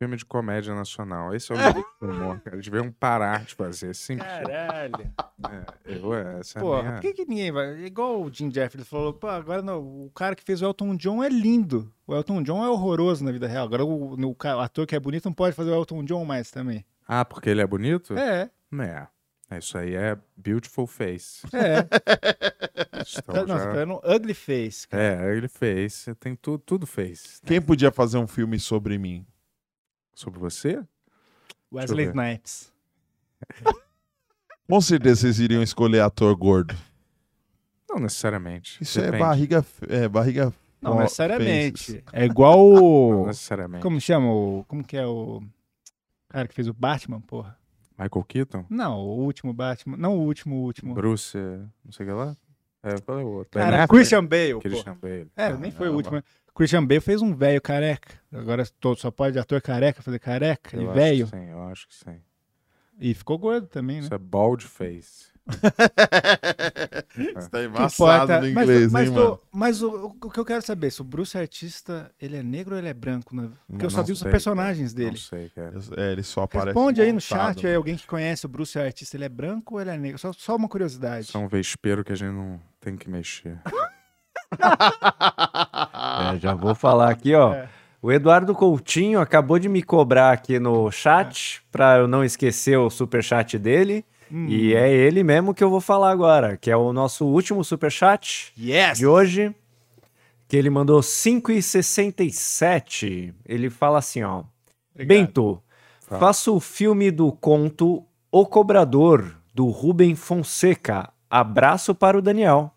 Filme 0.00 0.16
de 0.16 0.24
comédia 0.24 0.72
nacional. 0.76 1.34
Esse 1.34 1.52
é 1.52 1.56
o 1.56 1.58
limite 1.58 1.88
do 2.00 2.06
humor, 2.08 2.38
cara. 2.40 2.54
Eles 2.54 2.64
deviam 2.64 2.92
parar 2.92 3.44
de 3.44 3.54
fazer. 3.56 3.92
Simples. 3.96 4.28
Caralho. 4.28 5.12
É, 5.50 5.96
eu, 5.96 6.14
é, 6.14 6.38
essa 6.38 6.58
é 6.58 6.60
a 6.60 6.64
Porra, 6.64 6.82
minha- 6.82 6.92
por 6.94 7.00
que, 7.00 7.12
que 7.14 7.24
ninguém 7.24 7.50
vai. 7.50 7.80
Igual 7.84 8.22
o 8.22 8.32
Jim 8.32 8.48
Jeffries 8.52 8.86
falou, 8.86 9.12
pô, 9.12 9.26
agora 9.26 9.60
não, 9.60 9.80
o 9.80 10.10
cara 10.14 10.36
que 10.36 10.44
fez 10.44 10.62
o 10.62 10.66
Elton 10.66 10.94
John 10.96 11.24
é 11.24 11.28
lindo. 11.28 11.92
O 12.06 12.14
Elton 12.14 12.42
John 12.44 12.64
é 12.64 12.68
horroroso 12.68 13.24
na 13.24 13.32
vida 13.32 13.48
real. 13.48 13.64
Agora 13.66 13.84
o, 13.84 14.14
o 14.14 14.36
o 14.36 14.60
ator 14.60 14.86
que 14.86 14.94
é 14.94 15.00
bonito 15.00 15.24
não 15.24 15.32
pode 15.32 15.56
fazer 15.56 15.70
o 15.70 15.74
Elton 15.74 16.04
John 16.04 16.24
mais 16.24 16.50
também. 16.52 16.84
Ah, 17.06 17.24
porque 17.24 17.50
ele 17.50 17.60
é 17.62 17.66
bonito? 17.66 18.16
É, 18.16 18.48
É. 18.72 19.08
É, 19.50 19.58
Isso 19.58 19.78
aí 19.78 19.94
é 19.96 20.16
beautiful 20.36 20.86
face. 20.86 21.44
é. 21.54 21.88
Então, 23.18 23.34
Tá- 23.34 23.46
Nossa, 23.46 23.64
já- 23.64 23.74
tá 23.74 23.86
no 23.86 24.00
Ugly 24.04 24.34
Face. 24.34 24.88
cara. 24.88 25.02
É, 25.02 25.36
ele 25.36 25.48
fez. 25.48 26.06
Tem 26.20 26.34
tudo, 26.34 26.58
tudo 26.58 26.86
fez. 26.86 27.40
Quem 27.44 27.60
podia 27.60 27.90
fazer 27.92 28.18
um 28.18 28.26
filme 28.26 28.58
sobre 28.58 28.98
mim? 28.98 29.26
Sobre 30.14 30.38
você? 30.38 30.82
Wesley. 31.72 32.06
Snipes. 32.06 32.72
Com 34.68 34.80
certeza 34.80 35.22
vocês 35.22 35.38
iriam 35.40 35.62
escolher 35.62 36.00
ator 36.00 36.34
gordo. 36.36 36.74
Não 37.88 37.98
necessariamente. 38.00 38.82
Isso 38.82 38.98
é 39.00 39.04
Depende. 39.04 39.22
barriga. 39.22 39.66
É 39.88 40.08
barriga. 40.08 40.52
Não, 40.80 40.98
necessariamente. 40.98 41.84
faces. 41.92 42.02
É 42.12 42.24
igual 42.24 42.58
Não 42.74 43.22
o. 43.22 43.26
necessariamente. 43.26 43.82
Como 43.82 44.00
chama 44.00 44.30
o. 44.32 44.64
Como 44.68 44.84
que 44.84 44.96
é 44.96 45.06
o. 45.06 45.42
Cara 46.28 46.46
que 46.46 46.54
fez 46.54 46.68
o 46.68 46.74
Batman, 46.74 47.20
porra? 47.22 47.58
Michael 47.98 48.24
Keaton? 48.24 48.66
Não, 48.68 48.98
o 48.98 49.18
último 49.24 49.52
Batman. 49.54 49.96
Não 49.96 50.16
o 50.18 50.20
último, 50.22 50.56
o 50.56 50.62
último. 50.64 50.94
Bruce, 50.94 51.36
não 51.84 51.90
sei 51.90 52.04
o 52.04 52.08
que 52.08 52.14
lá? 52.14 52.36
É, 52.82 53.00
qual 53.00 53.18
é 53.18 53.24
o 53.24 53.28
outro? 53.28 53.58
Cara, 53.60 53.84
Affleck? 53.84 53.88
Christian 53.94 54.24
Bale, 54.24 54.52
porra. 54.54 54.62
Christian 54.62 54.96
Bale. 55.00 55.30
É, 55.36 55.44
Ah, 55.46 55.56
nem 55.56 55.70
foi 55.70 55.88
o 55.88 55.90
não, 55.90 55.96
último. 55.96 56.16
né? 56.16 56.22
Christian 56.54 56.84
Bale 56.86 57.00
fez 57.00 57.20
um 57.22 57.34
velho 57.34 57.60
careca. 57.60 58.14
Agora 58.32 58.64
todo, 58.80 58.98
só 58.98 59.10
pode 59.10 59.38
ator 59.38 59.60
careca 59.60 60.02
fazer 60.02 60.18
careca 60.18 60.76
Eu 60.76 60.82
e 60.82 60.84
acho 60.86 60.94
velho. 60.94 61.24
que 61.26 61.36
Sim, 61.36 61.48
eu 61.50 61.62
acho 61.64 61.88
que 61.88 61.94
sim. 61.94 62.20
E 63.00 63.14
ficou 63.14 63.38
gordo 63.38 63.66
também, 63.68 63.96
né? 63.96 64.02
Isso 64.02 64.14
é 64.14 64.18
bald 64.18 64.64
face. 64.64 65.26
Você 65.48 67.48
tá 67.48 67.58
Que 67.58 67.64
embaçado 67.66 68.32
no 68.32 68.40
Mas- 68.54 68.68
inglês, 68.68 68.92
mas, 68.92 69.08
hein, 69.08 69.14
o- 69.14 69.20
mano? 69.20 69.40
mas 69.50 69.82
o, 69.82 70.14
o 70.22 70.30
que 70.30 70.38
eu 70.38 70.44
quero 70.44 70.62
saber, 70.62 70.90
se 70.90 71.00
o 71.00 71.04
Bruce 71.04 71.36
é 71.36 71.40
artista, 71.40 72.10
ele 72.20 72.36
é 72.36 72.42
negro 72.42 72.74
ou 72.74 72.78
ele 72.78 72.88
é 72.88 72.94
branco? 72.94 73.34
Né? 73.34 73.48
Porque 73.68 73.86
eu 73.86 73.90
só 73.90 73.98
Não 73.98 74.04
vi 74.04 74.12
os 74.12 74.22
personagens 74.22 74.92
Não 74.92 74.98
dele. 75.04 75.16
sei, 75.18 75.48
cara. 75.50 75.74
É, 75.96 76.12
ele 76.12 76.22
só 76.22 76.42
aparece 76.42 76.66
Responde 76.68 77.00
aí 77.00 77.12
no 77.12 77.20
chat, 77.20 77.66
aí 77.66 77.74
alguém 77.74 77.96
que 77.96 78.06
conhece 78.06 78.46
o 78.46 78.48
Bruce 78.48 78.78
é 78.78 78.84
artista, 78.84 79.16
ele 79.16 79.24
é 79.24 79.28
branco 79.28 79.74
ou 79.74 79.80
ele 79.80 79.90
é 79.90 79.98
negro? 79.98 80.18
Só, 80.18 80.32
só 80.32 80.56
uma 80.56 80.68
curiosidade. 80.68 81.30
É 81.34 81.38
um 81.38 81.48
vespeiro 81.48 82.04
que 82.04 82.12
a 82.12 82.16
gente 82.16 82.32
não 82.32 82.60
tem 82.80 82.96
que 82.96 83.08
mexer. 83.10 83.58
É, 86.34 86.38
já 86.38 86.54
vou 86.54 86.74
falar 86.74 87.10
aqui, 87.10 87.34
ó. 87.34 87.52
É. 87.54 87.68
O 88.00 88.10
Eduardo 88.12 88.54
Coutinho 88.54 89.20
acabou 89.20 89.58
de 89.58 89.68
me 89.68 89.82
cobrar 89.82 90.32
aqui 90.32 90.58
no 90.58 90.90
chat, 90.90 91.60
pra 91.70 91.98
eu 91.98 92.08
não 92.08 92.24
esquecer 92.24 92.78
o 92.78 92.88
superchat 92.88 93.58
dele. 93.58 94.04
Hum. 94.30 94.46
E 94.48 94.74
é 94.74 94.92
ele 94.92 95.22
mesmo 95.22 95.54
que 95.54 95.64
eu 95.64 95.70
vou 95.70 95.80
falar 95.80 96.10
agora, 96.10 96.56
que 96.56 96.70
é 96.70 96.76
o 96.76 96.92
nosso 96.92 97.24
último 97.26 97.64
superchat 97.64 98.52
Yes! 98.58 98.98
de 98.98 99.06
hoje, 99.06 99.54
que 100.46 100.56
ele 100.56 100.70
mandou 100.70 101.00
5,67. 101.00 103.34
Ele 103.44 103.68
fala 103.70 103.98
assim, 103.98 104.22
ó. 104.22 104.44
Bento, 104.94 105.60
Fala. 106.00 106.20
faço 106.20 106.54
o 106.56 106.60
filme 106.60 107.10
do 107.10 107.32
conto 107.32 108.04
O 108.30 108.46
Cobrador, 108.46 109.34
do 109.54 109.66
Rubem 109.68 110.14
Fonseca. 110.14 111.10
Abraço 111.30 111.94
para 111.94 112.18
o 112.18 112.22
Daniel. 112.22 112.74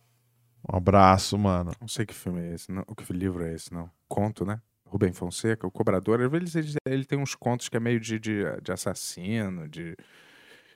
Um 0.72 0.78
abraço, 0.78 1.38
mano. 1.38 1.72
Não 1.80 1.88
sei 1.88 2.06
que 2.06 2.14
filme 2.14 2.42
é 2.42 2.54
esse, 2.54 2.72
não. 2.72 2.84
O 2.88 2.96
que 2.96 3.12
livro 3.12 3.44
é 3.44 3.54
esse, 3.54 3.74
não. 3.74 3.90
Conto, 4.08 4.46
né? 4.46 4.62
Rubem 4.86 5.12
Fonseca, 5.14 5.66
o 5.66 5.72
cobrador, 5.72 6.20
ele, 6.20 6.36
ele, 6.36 6.76
ele 6.86 7.06
tem 7.06 7.18
uns 7.18 7.34
contos 7.34 7.70
que 7.70 7.78
é 7.78 7.80
meio 7.80 7.98
de, 7.98 8.20
de, 8.20 8.44
de 8.62 8.74
assassino, 8.74 9.70
de, 9.70 9.96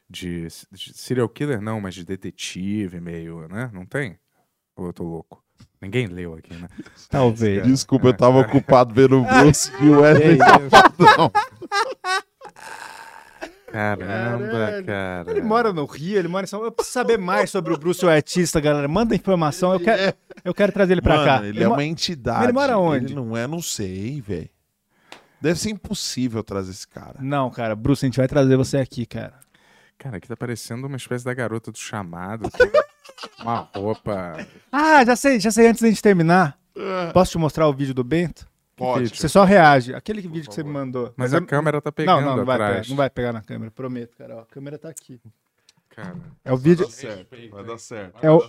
de, 0.09 0.47
de 0.71 0.93
serial 0.97 1.27
killer, 1.29 1.61
não, 1.61 1.79
mas 1.81 1.95
de 1.95 2.03
detetive, 2.05 2.99
meio, 2.99 3.47
né? 3.47 3.69
Não 3.73 3.85
tem? 3.85 4.17
Ou 4.75 4.87
eu 4.87 4.93
tô 4.93 5.03
louco? 5.03 5.43
Ninguém 5.81 6.07
leu 6.07 6.33
aqui, 6.35 6.53
né? 6.53 6.67
Talvez. 7.09 7.63
Desculpa, 7.65 8.07
eu 8.07 8.13
tava 8.13 8.39
ocupado 8.39 8.93
vendo 8.93 9.21
o 9.21 9.23
Bruce 9.39 9.71
e 9.81 9.85
o 9.89 9.99
Wesley 10.01 10.37
Safadão. 10.37 11.31
Caramba, 13.71 14.47
Caralho. 14.51 14.85
cara. 14.85 15.31
Ele 15.31 15.41
mora 15.41 15.73
no 15.73 15.85
Rio, 15.85 16.17
ele 16.17 16.27
mora 16.27 16.45
em 16.45 16.47
São 16.47 16.59
Paulo. 16.59 16.67
Eu 16.69 16.71
preciso 16.71 16.93
saber 16.93 17.17
mais 17.17 17.49
sobre 17.49 17.73
o 17.73 17.77
Bruce, 17.77 18.05
o 18.05 18.09
artista, 18.09 18.61
galera. 18.61 18.87
Manda 18.87 19.15
informação, 19.15 19.73
eu 19.73 19.79
quero, 19.79 20.13
eu 20.45 20.53
quero 20.53 20.71
trazer 20.71 20.93
ele 20.93 21.01
pra 21.01 21.15
Mano, 21.15 21.25
cá. 21.25 21.45
ele 21.45 21.61
é 21.63 21.67
mo- 21.67 21.73
uma 21.73 21.83
entidade. 21.83 22.45
Ele 22.45 22.53
mora 22.53 22.77
onde? 22.77 23.07
Ele 23.07 23.15
não 23.15 23.35
é, 23.35 23.45
não 23.47 23.61
sei, 23.61 24.21
velho. 24.21 24.49
Deve 25.41 25.59
ser 25.59 25.71
impossível 25.71 26.41
trazer 26.43 26.71
esse 26.71 26.87
cara. 26.87 27.15
Não, 27.19 27.49
cara, 27.49 27.75
Bruce, 27.75 28.05
a 28.05 28.07
gente 28.07 28.17
vai 28.17 28.27
trazer 28.27 28.55
você 28.55 28.77
aqui, 28.77 29.05
cara. 29.05 29.33
Cara, 29.97 30.17
aqui 30.17 30.27
tá 30.27 30.35
parecendo 30.37 30.87
uma 30.87 30.97
espécie 30.97 31.23
da 31.25 31.33
garota 31.33 31.71
do 31.71 31.77
chamado. 31.77 32.49
uma 33.39 33.69
roupa. 33.75 34.37
Ah, 34.71 35.03
já 35.05 35.15
sei, 35.15 35.39
já 35.39 35.51
sei 35.51 35.67
antes 35.67 35.81
da 35.81 35.87
gente 35.87 36.01
terminar. 36.01 36.57
Posso 37.13 37.31
te 37.31 37.37
mostrar 37.37 37.67
o 37.67 37.73
vídeo 37.73 37.93
do 37.93 38.03
Bento? 38.03 38.47
Pode. 38.75 39.09
Você 39.15 39.29
só 39.29 39.45
reage. 39.45 39.93
Aquele 39.95 40.21
vídeo 40.21 40.49
que 40.49 40.53
você 40.55 40.63
me 40.63 40.69
mandou. 40.69 41.13
Mas 41.15 41.33
a 41.33 41.39
câmera 41.41 41.81
tá 41.81 41.91
pegando 41.91 42.19
Não, 42.21 42.27
não, 42.31 42.37
não 42.37 42.45
vai, 42.45 42.55
atrás. 42.55 42.75
pegar, 42.81 42.89
não 42.89 42.95
vai 42.97 43.09
pegar 43.09 43.33
na 43.33 43.41
câmera, 43.41 43.71
prometo, 43.71 44.17
cara. 44.17 44.35
Ó, 44.35 44.39
a 44.41 44.45
câmera 44.45 44.77
tá 44.77 44.89
aqui. 44.89 45.19
Cara, 45.95 46.13
É 46.43 46.51
o 46.51 46.57
vídeo, 46.57 46.85
Vai 47.51 47.63
dar 47.63 47.77
certo. 47.77 48.17
é 48.21 48.29
o, 48.29 48.41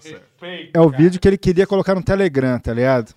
é 0.74 0.80
o 0.80 0.90
vídeo 0.90 1.20
que 1.20 1.28
ele 1.28 1.38
queria 1.38 1.64
colocar 1.64 1.94
no 1.94 2.02
Telegram, 2.02 2.58
tá 2.58 2.74
ligado? 2.74 3.14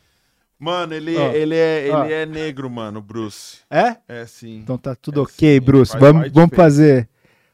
Mano, 0.60 0.94
ele, 0.94 1.18
Ó. 1.18 1.32
ele, 1.32 1.56
é, 1.56 1.84
ele 1.86 1.92
Ó. 1.96 2.04
é 2.06 2.26
negro, 2.28 2.70
mano, 2.70 3.02
Bruce. 3.02 3.62
É? 3.72 3.96
É 4.08 4.26
sim. 4.28 4.58
Então 4.60 4.78
tá 4.78 4.94
tudo 4.94 5.22
É 5.22 5.24
ok, 5.24 5.56
sim, 5.56 5.60
Bruce. 5.66 5.92
faz 5.94 6.02
Vamos, 6.04 6.22
parte 6.24 6.34
vamos 6.36 6.56
fazer. 6.56 7.10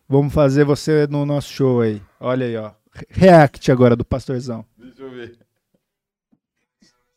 Vamos 0.07 0.33
fazer 0.33 0.63
você 0.63 1.07
no 1.07 1.25
nosso 1.25 1.49
show 1.51 1.81
aí. 1.81 2.01
Olha 2.19 2.45
aí, 2.45 2.55
ó. 2.57 2.73
Re- 2.93 3.07
React 3.09 3.71
agora 3.71 3.95
do 3.95 4.05
Pastorzão. 4.05 4.65
Deixa 4.77 5.01
eu 5.01 5.09
ver. 5.11 5.39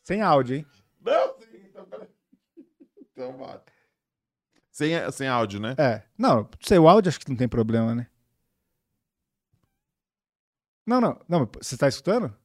Sem 0.03 0.21
áudio, 0.21 0.57
hein? 0.57 0.65
Não, 1.01 1.39
sim, 1.39 1.57
então 1.69 1.85
peraí. 1.85 2.07
Então 3.11 3.37
bate. 3.37 3.71
Sem, 4.71 5.11
sem 5.11 5.27
áudio, 5.27 5.59
né? 5.59 5.75
É. 5.77 6.03
Não, 6.17 6.49
sei, 6.61 6.79
o 6.79 6.87
áudio 6.89 7.09
acho 7.09 7.19
que 7.19 7.29
não 7.29 7.35
tem 7.37 7.47
problema, 7.47 7.93
né? 7.93 8.07
Não, 10.85 10.99
não. 10.99 11.21
Não, 11.27 11.49
você 11.61 11.77
tá 11.77 11.87
escutando? 11.87 12.35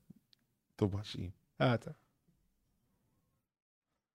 Tô 0.77 0.87
baixinho. 0.87 1.33
Ah, 1.59 1.79
tá. 1.79 1.95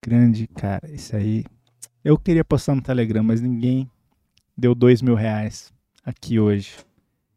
Grande, 0.05 0.47
cara. 0.47 0.89
Isso 0.91 1.15
aí. 1.15 1.43
Eu 2.03 2.17
queria 2.17 2.45
postar 2.45 2.75
no 2.75 2.81
Telegram, 2.83 3.23
mas 3.23 3.41
ninguém 3.41 3.89
deu 4.55 4.75
dois 4.75 5.01
mil 5.01 5.15
reais 5.15 5.73
aqui 6.05 6.39
hoje. 6.39 6.73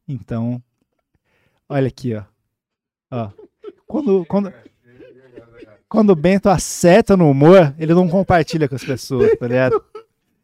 Então, 0.08 0.62
olha 1.68 1.88
aqui, 1.88 2.14
ó. 2.14 2.22
Ó. 3.10 3.30
Quando, 3.86 4.24
quando, 4.26 4.52
quando 5.88 6.10
o 6.10 6.16
Bento 6.16 6.48
acerta 6.48 7.16
no 7.16 7.30
humor, 7.30 7.74
ele 7.78 7.94
não 7.94 8.08
compartilha 8.08 8.68
com 8.68 8.74
as 8.74 8.84
pessoas, 8.84 9.36
tá 9.38 9.46
ligado? 9.46 9.82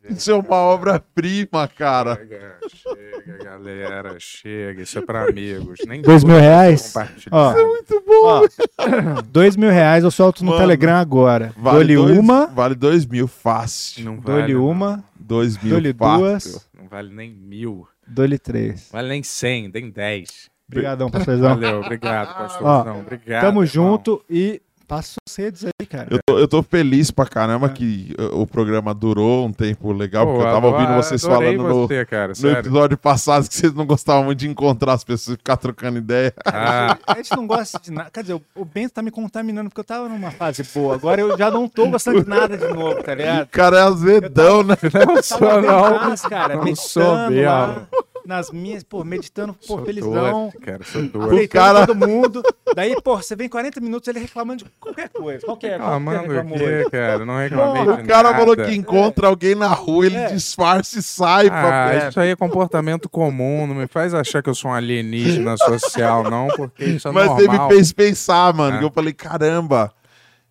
Isso 0.08 0.30
é 0.30 0.34
uma 0.34 0.56
obra-prima, 0.56 1.68
cara. 1.68 2.16
chega, 2.16 2.58
chega, 2.70 3.44
galera, 3.44 4.16
chega. 4.18 4.82
Isso 4.82 4.98
é 4.98 5.02
pra 5.02 5.24
amigos. 5.28 5.80
Nem 5.86 6.00
Dois 6.00 6.24
mil 6.24 6.38
reais? 6.38 6.94
Ó, 7.30 7.52
Muito 7.52 8.02
bom. 8.06 8.24
ó, 8.24 9.22
dois 9.30 9.54
mil 9.54 9.68
reais 9.70 10.04
eu 10.04 10.10
solto 10.10 10.42
no 10.42 10.52
Mano, 10.52 10.62
Telegram 10.62 10.96
agora. 10.96 11.52
Vale 11.58 11.94
Dou-lhe 11.94 11.94
dois, 12.14 12.18
uma, 12.18 12.46
Vale 12.46 12.74
dois 12.74 13.04
mil 13.04 13.28
fácil. 13.28 14.02
Não 14.04 14.16
dou-lhe 14.16 14.40
vale, 14.40 14.54
uma, 14.54 15.04
Dois 15.18 15.58
mil 15.62 15.72
dou-lhe 15.72 15.92
fácil. 15.92 16.52
duas, 16.52 16.68
Não 16.78 16.88
vale 16.88 17.12
nem 17.14 17.30
mil. 17.30 17.86
Dou-lhe 18.08 18.38
três. 18.38 18.88
Vale 18.90 19.08
nem 19.08 19.22
cem, 19.22 19.70
nem 19.72 19.90
dez. 19.90 20.50
Obrigadão, 20.68 21.10
pastorzão. 21.10 21.54
Valeu, 21.54 21.80
obrigado, 21.80 22.36
pastorzão. 22.36 23.00
Obrigado. 23.00 23.40
Tamo 23.40 23.62
irmão. 23.62 23.66
junto 23.66 24.24
e 24.28 24.60
passa 24.88 25.16
as 25.28 25.36
redes 25.36 25.64
aí, 25.64 25.86
cara. 25.86 26.08
Eu 26.10 26.18
tô, 26.26 26.38
eu 26.38 26.48
tô 26.48 26.62
feliz 26.62 27.10
pra 27.10 27.26
caramba 27.26 27.68
que 27.68 28.14
uh, 28.18 28.40
o 28.40 28.46
programa 28.46 28.94
durou 28.94 29.46
um 29.46 29.52
tempo 29.52 29.92
legal, 29.92 30.24
Pô, 30.26 30.32
porque 30.32 30.46
eu 30.48 30.52
tava 30.52 30.66
adoro- 30.68 30.74
ouvindo 30.82 30.96
vocês 30.96 31.22
falando 31.22 31.62
no, 31.62 31.86
você, 31.86 32.04
cara, 32.06 32.32
no 32.40 32.50
episódio 32.50 32.96
passado 32.96 33.46
que 33.48 33.54
vocês 33.54 33.74
não 33.74 33.84
gostavam 33.86 34.24
muito 34.24 34.38
de 34.38 34.48
encontrar 34.48 34.94
as 34.94 35.04
pessoas 35.04 35.34
e 35.34 35.38
ficar 35.38 35.56
trocando 35.58 35.98
ideia. 35.98 36.32
Ah, 36.46 36.96
A 37.06 37.16
gente 37.16 37.30
não 37.36 37.46
gosta 37.46 37.78
de 37.78 37.92
nada. 37.92 38.10
Quer 38.12 38.22
dizer, 38.22 38.34
o- 38.34 38.42
o 38.56 38.64
Bento 38.64 38.94
tá 38.94 39.02
me 39.02 39.10
contaminando 39.10 39.68
porque 39.68 39.80
eu 39.80 39.84
tava 39.84 40.08
numa 40.08 40.30
fase 40.30 40.62
boa. 40.74 40.94
Agora 40.94 41.20
eu 41.20 41.36
já 41.36 41.50
não 41.50 41.68
tô 41.68 41.86
gostando 41.88 42.22
de 42.24 42.28
nada 42.28 42.56
de 42.56 42.66
novo, 42.68 43.02
tá 43.02 43.12
O 43.12 43.14
ligado? 43.14 43.46
cara 43.48 43.76
é 43.78 43.82
azedão, 43.82 44.62
né? 44.62 44.74
não 44.82 45.22
Tava 45.22 45.60
não. 45.60 45.98
paz, 45.98 46.22
cara, 46.22 46.56
Não 46.56 46.74
sou 46.74 47.28
mesmo. 47.28 47.86
Nas 48.28 48.50
minhas, 48.50 48.82
pô, 48.84 49.02
meditando, 49.04 49.54
pô, 49.54 49.58
Sou 49.66 49.84
felizão. 49.86 50.50
doido, 50.50 50.60
cara, 50.60 50.84
sou 50.84 51.00
doido. 51.02 51.26
Aceitando 51.32 51.48
cara- 51.48 51.86
todo 51.86 51.96
mundo. 52.06 52.42
Daí, 52.76 52.94
pô, 53.00 53.16
você 53.16 53.34
vem 53.34 53.48
40 53.48 53.80
minutos 53.80 54.06
ele 54.06 54.18
reclamando 54.18 54.64
de 54.64 54.70
qualquer 54.78 55.08
coisa. 55.08 55.46
Qualquer, 55.46 55.76
Ah, 55.80 55.98
qualquer 55.98 56.00
mano, 56.44 56.54
o 56.54 56.58
quê, 56.58 56.90
cara? 56.90 57.24
Não 57.24 57.38
reclamei 57.38 57.82
de 57.84 57.90
O 58.02 58.06
cara 58.06 58.22
nada. 58.30 58.38
falou 58.38 58.54
que 58.54 58.74
encontra 58.74 59.28
alguém 59.28 59.54
na 59.54 59.68
rua, 59.68 60.04
ele 60.04 60.16
É. 60.16 60.26
disfarça 60.26 60.98
e 60.98 61.02
sai. 61.02 61.48
pra 61.48 61.86
Ah, 61.86 61.90
perto. 61.90 62.10
isso 62.10 62.20
aí 62.20 62.28
é 62.30 62.36
comportamento 62.36 63.08
comum, 63.08 63.66
não 63.66 63.74
me 63.74 63.86
faz 63.86 64.12
achar 64.12 64.42
que 64.42 64.50
eu 64.50 64.54
sou 64.54 64.70
um 64.70 64.74
alienígena 64.74 65.56
social, 65.56 66.24
não, 66.30 66.48
porque 66.48 66.84
isso 66.84 67.08
é 67.08 67.12
Mas 67.12 67.26
normal. 67.28 67.46
você 67.46 67.58
me 67.62 67.68
fez 67.74 67.92
pensar, 67.94 68.52
mano. 68.52 68.76
Ah. 68.76 68.78
que 68.80 68.84
eu 68.84 68.90
falei, 68.90 69.14
caramba, 69.14 69.90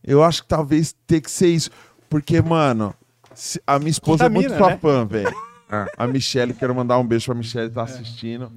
eu 0.03 0.23
acho 0.23 0.41
que 0.41 0.47
talvez 0.47 0.95
tenha 1.05 1.21
que 1.21 1.29
ser 1.29 1.49
isso. 1.49 1.69
Porque, 2.09 2.41
mano, 2.41 2.91
a 3.67 3.77
minha 3.77 3.91
esposa 3.91 4.25
é 4.25 4.29
muito 4.29 4.49
Contamina, 4.49 4.57
sua 4.65 4.69
né? 4.71 4.79
fã, 4.81 5.05
velho. 5.05 5.46
Ah. 5.69 5.87
A 5.97 6.07
Michelle, 6.07 6.53
quero 6.53 6.73
mandar 6.73 6.97
um 6.97 7.05
beijo 7.05 7.25
pra 7.25 7.35
Michelle, 7.35 7.69
tá 7.69 7.83
assistindo. 7.83 8.51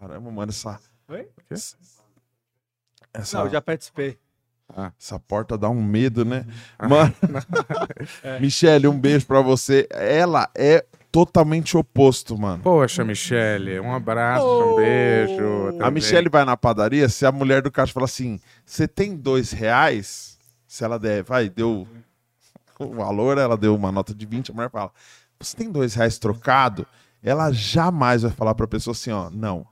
Caramba, 0.00 0.30
mano, 0.30 0.50
essa. 0.50 0.80
Oi? 1.08 1.28
Essa, 3.12 3.38
Não, 3.38 3.44
eu 3.46 3.50
já 3.50 3.60
participei. 3.60 4.18
essa 4.98 5.18
porta 5.18 5.58
dá 5.58 5.68
um 5.68 5.82
medo, 5.82 6.24
né? 6.24 6.46
Mano, 6.88 7.12
Michelle, 8.40 8.86
um 8.88 8.98
beijo 8.98 9.26
pra 9.26 9.40
você. 9.40 9.86
Ela 9.90 10.48
é 10.56 10.84
totalmente 11.10 11.76
oposto, 11.76 12.38
mano. 12.38 12.62
Poxa, 12.62 13.04
Michele, 13.04 13.80
um 13.80 13.92
abraço, 13.92 14.46
um 14.46 14.76
beijo. 14.76 15.78
A. 15.82 15.90
Michelle 15.90 16.28
vai 16.28 16.44
na 16.44 16.56
padaria, 16.56 17.08
se 17.08 17.26
a 17.26 17.32
mulher 17.32 17.62
do 17.62 17.70
caixa 17.70 17.92
fala 17.92 18.04
assim: 18.06 18.40
você 18.64 18.86
tem 18.86 19.16
dois 19.16 19.50
reais? 19.52 20.38
Se 20.66 20.84
ela 20.84 20.98
der, 20.98 21.24
vai, 21.24 21.48
deu 21.48 21.86
o 22.78 22.94
valor, 22.94 23.38
ela 23.38 23.56
deu 23.56 23.74
uma 23.74 23.90
nota 23.90 24.14
de 24.14 24.24
20, 24.24 24.52
a 24.52 24.54
mulher 24.54 24.70
fala: 24.70 24.92
Você 25.40 25.56
tem 25.56 25.70
dois 25.70 25.94
reais 25.94 26.18
trocado? 26.18 26.86
Ela 27.22 27.50
jamais 27.50 28.22
vai 28.22 28.30
falar 28.30 28.54
pra 28.54 28.68
pessoa 28.68 28.92
assim, 28.92 29.10
ó, 29.10 29.30
não. 29.30 29.66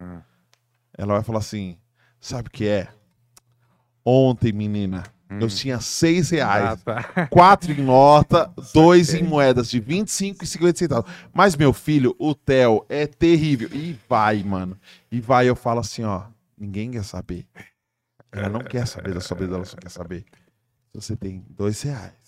Hum. 0.00 0.20
Ela 0.96 1.14
vai 1.14 1.22
falar 1.22 1.40
assim: 1.40 1.78
sabe 2.20 2.48
o 2.48 2.50
que 2.50 2.66
é? 2.66 2.88
Ontem, 4.04 4.52
menina, 4.52 5.04
eu 5.28 5.48
tinha 5.48 5.80
seis 5.80 6.30
reais. 6.30 6.80
Ah, 6.86 7.02
tá. 7.02 7.26
Quatro 7.28 7.72
em 7.72 7.82
nota, 7.82 8.52
dois 8.72 9.12
em 9.12 9.22
moedas 9.22 9.68
de 9.68 9.80
25 9.80 10.44
e 10.44 10.46
50 10.46 10.78
centavos. 10.78 11.10
Mas, 11.34 11.56
meu 11.56 11.72
filho, 11.72 12.14
o 12.18 12.34
Theo 12.34 12.86
é 12.88 13.06
terrível. 13.06 13.68
E 13.72 13.98
vai, 14.08 14.42
mano. 14.42 14.78
E 15.10 15.20
vai, 15.20 15.48
eu 15.48 15.56
falo 15.56 15.80
assim, 15.80 16.04
ó. 16.04 16.24
Ninguém 16.56 16.92
quer 16.92 17.04
saber. 17.04 17.46
Ela 18.32 18.48
não 18.48 18.60
quer 18.60 18.86
saber 18.86 19.12
da 19.12 19.20
sua 19.20 19.36
vida, 19.36 19.56
ela 19.56 19.64
só 19.64 19.76
quer 19.76 19.90
saber. 19.90 20.24
Você 20.94 21.16
tem 21.16 21.44
dois 21.50 21.82
reais. 21.82 22.25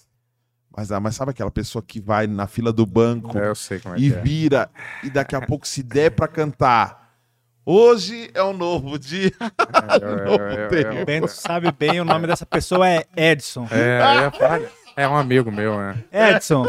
Mas, 0.79 0.93
ah, 0.93 1.01
mas 1.01 1.17
sabe 1.17 1.33
aquela 1.33 1.51
pessoa 1.51 1.83
que 1.85 1.99
vai 1.99 2.29
na 2.29 2.47
fila 2.47 2.73
do 2.73 2.87
banco 2.87 3.37
É, 3.37 3.49
eu 3.49 3.55
sei 3.57 3.81
como 3.81 3.97
é 3.97 3.99
e 3.99 4.13
que 4.13 4.17
é. 4.17 4.21
vira, 4.21 4.71
e 5.03 5.11
daqui 5.11 5.35
a 5.35 5.41
pouco, 5.41 5.67
se 5.67 5.83
der 5.83 6.13
pra 6.13 6.29
cantar, 6.29 7.17
hoje 7.67 8.31
é 8.33 8.45
um 8.45 8.53
novo 8.53 8.97
dia. 8.97 9.33
É, 10.71 10.77
é, 10.77 10.99
é, 10.99 11.03
O 11.03 11.05
Bento 11.05 11.27
sabe 11.27 11.73
bem, 11.73 12.01
o 12.01 12.05
nome 12.05 12.29
dessa 12.29 12.47
pessoa 12.47 12.89
é 12.89 13.05
Edson. 13.17 13.67
é, 13.73 13.99
é, 13.99 14.65
é. 14.97 15.03
É 15.05 15.09
um 15.09 15.17
amigo 15.17 15.51
meu, 15.51 15.77
né? 15.77 16.05
Edson. 16.13 16.67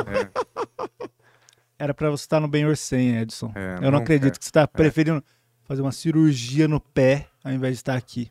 Era 1.77 1.93
pra 1.93 2.09
você 2.09 2.23
estar 2.23 2.39
no 2.39 2.47
Ben 2.47 2.73
sem, 2.75 3.15
Edson. 3.15 3.51
É, 3.53 3.75
Eu 3.75 3.81
não 3.83 3.91
não 3.91 3.99
acredito 3.99 4.39
que 4.39 4.45
você 4.45 4.51
tá 4.51 4.67
preferindo 4.67 5.23
fazer 5.65 5.83
uma 5.83 5.91
cirurgia 5.91 6.67
no 6.67 6.79
pé 6.79 7.27
ao 7.43 7.51
invés 7.51 7.73
de 7.73 7.81
estar 7.81 7.95
aqui. 7.95 8.27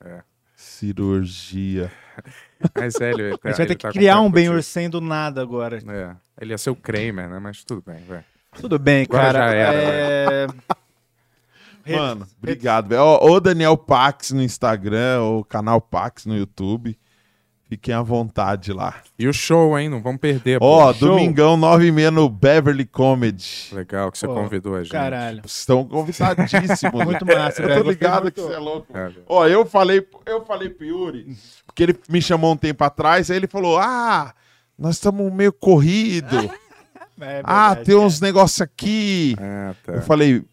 Cirurgia. 0.56 1.92
Mas 2.74 3.00
é, 3.00 3.10
ele, 3.10 3.38
A 3.42 3.48
gente 3.48 3.56
vai 3.56 3.66
ter 3.66 3.74
que 3.74 3.88
criar 3.90 4.20
um 4.20 4.30
Ben 4.30 4.60
sem 4.62 4.90
do 4.90 5.00
nada 5.00 5.40
agora. 5.42 5.78
É, 5.78 6.16
ele 6.40 6.52
ia 6.52 6.58
ser 6.58 6.70
o 6.70 6.76
Kramer, 6.76 7.28
né? 7.28 7.38
Mas 7.38 7.64
tudo 7.64 7.82
bem, 7.86 8.02
velho. 8.04 8.24
Tudo 8.60 8.78
bem, 8.78 9.04
Agora 9.08 9.32
cara. 9.32 9.50
já 9.50 9.54
era, 9.54 10.32
é... 11.86 11.96
Mano, 11.96 12.26
obrigado. 12.38 12.88
velho. 12.88 13.02
Ô 13.02 13.40
Daniel 13.40 13.76
Pax 13.76 14.30
no 14.32 14.42
Instagram, 14.42 15.20
ou 15.20 15.44
canal 15.44 15.80
Pax 15.80 16.26
no 16.26 16.36
YouTube. 16.36 16.98
Fiquem 17.68 17.92
à 17.92 18.00
vontade 18.00 18.72
lá. 18.72 18.94
E 19.18 19.28
o 19.28 19.32
show, 19.32 19.78
hein? 19.78 19.90
Não 19.90 20.00
vamos 20.00 20.22
perder. 20.22 20.56
Ó, 20.58 20.90
pô. 20.90 21.00
domingão, 21.00 21.54
9h30 21.58 22.10
no 22.10 22.26
Beverly 22.26 22.86
Comedy. 22.86 23.68
Legal 23.72 24.10
que 24.10 24.16
você 24.16 24.26
Pô, 24.26 24.34
convidou 24.34 24.74
a 24.74 24.82
gente. 24.82 24.92
Caralho. 24.92 25.42
Vocês 25.42 25.58
estão 25.58 25.84
convidadíssimos. 25.84 27.04
Muito 27.04 27.26
né? 27.26 27.34
massa, 27.34 27.62
Eu 27.62 27.82
tô 27.82 27.90
ligado 27.90 28.22
Gostei 28.22 28.30
que 28.30 28.40
muito. 28.40 28.52
você 28.52 28.54
é 28.54 28.58
louco. 28.58 28.96
É. 28.96 29.12
Ó, 29.26 29.46
eu 29.46 29.66
falei, 29.66 30.08
eu 30.24 30.46
falei 30.46 30.70
pro 30.70 30.86
Yuri, 30.86 31.36
porque 31.66 31.82
ele 31.82 31.98
me 32.08 32.22
chamou 32.22 32.54
um 32.54 32.56
tempo 32.56 32.82
atrás, 32.82 33.30
aí 33.30 33.36
ele 33.36 33.46
falou: 33.46 33.78
Ah, 33.78 34.32
nós 34.78 34.94
estamos 34.94 35.30
meio 35.30 35.52
corrido. 35.52 36.50
É 37.20 37.40
ah, 37.42 37.70
verdade, 37.70 37.84
tem 37.84 37.94
é. 37.96 37.98
uns 37.98 38.20
negócios 38.20 38.60
aqui. 38.60 39.34
Ah, 39.40 39.74
tá. 39.84 39.94
Eu 39.94 40.02
falei, 40.02 40.44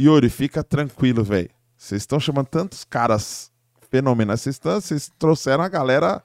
Yuri, 0.00 0.28
fica 0.28 0.64
tranquilo, 0.64 1.22
velho. 1.22 1.48
Vocês 1.78 2.02
estão 2.02 2.18
chamando 2.18 2.48
tantos 2.48 2.82
caras 2.82 3.52
fenomenais. 3.88 4.44
Vocês 4.60 5.08
trouxeram 5.16 5.62
a 5.62 5.68
galera 5.68 6.20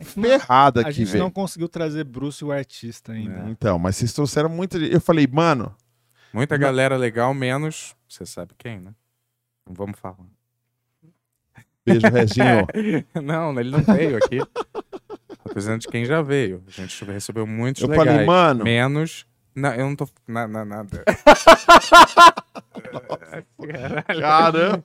ferrada 0.00 0.80
A 0.80 0.82
aqui, 0.84 0.92
gente 0.92 1.08
velho. 1.12 1.24
não 1.24 1.30
conseguiu 1.30 1.68
trazer 1.68 2.04
Bruce 2.04 2.44
o 2.44 2.52
artista 2.52 3.12
ainda. 3.12 3.48
Então, 3.50 3.78
mas 3.78 3.96
vocês 3.96 4.12
trouxeram 4.12 4.48
muita 4.48 4.78
gente. 4.78 4.92
Eu 4.92 5.00
falei, 5.00 5.26
mano, 5.26 5.74
Muita 6.32 6.56
galera 6.58 6.96
legal, 6.96 7.32
menos. 7.32 7.96
Você 8.08 8.26
sabe 8.26 8.52
quem, 8.58 8.78
né? 8.80 8.92
Não 9.66 9.74
vamos 9.74 9.98
falar. 9.98 10.16
beijo, 11.84 12.06
Reginho. 12.06 12.66
não, 13.22 13.58
ele 13.58 13.70
não 13.70 13.80
veio 13.82 14.18
aqui. 14.18 14.38
Dizendo 15.56 15.78
de 15.80 15.88
quem 15.88 16.04
já 16.04 16.20
veio. 16.20 16.62
A 16.68 16.70
gente 16.70 17.02
recebeu 17.06 17.46
muitos 17.46 17.82
Eu 17.82 17.88
legais. 17.88 18.08
falei, 18.08 18.26
mano. 18.26 18.64
Menos. 18.64 19.26
Não, 19.54 19.72
eu 19.74 19.86
não 19.86 19.96
tô. 19.96 20.06
Na, 20.26 20.46
na- 20.46 20.64
nada. 20.64 21.02
Caramba. 24.20 24.82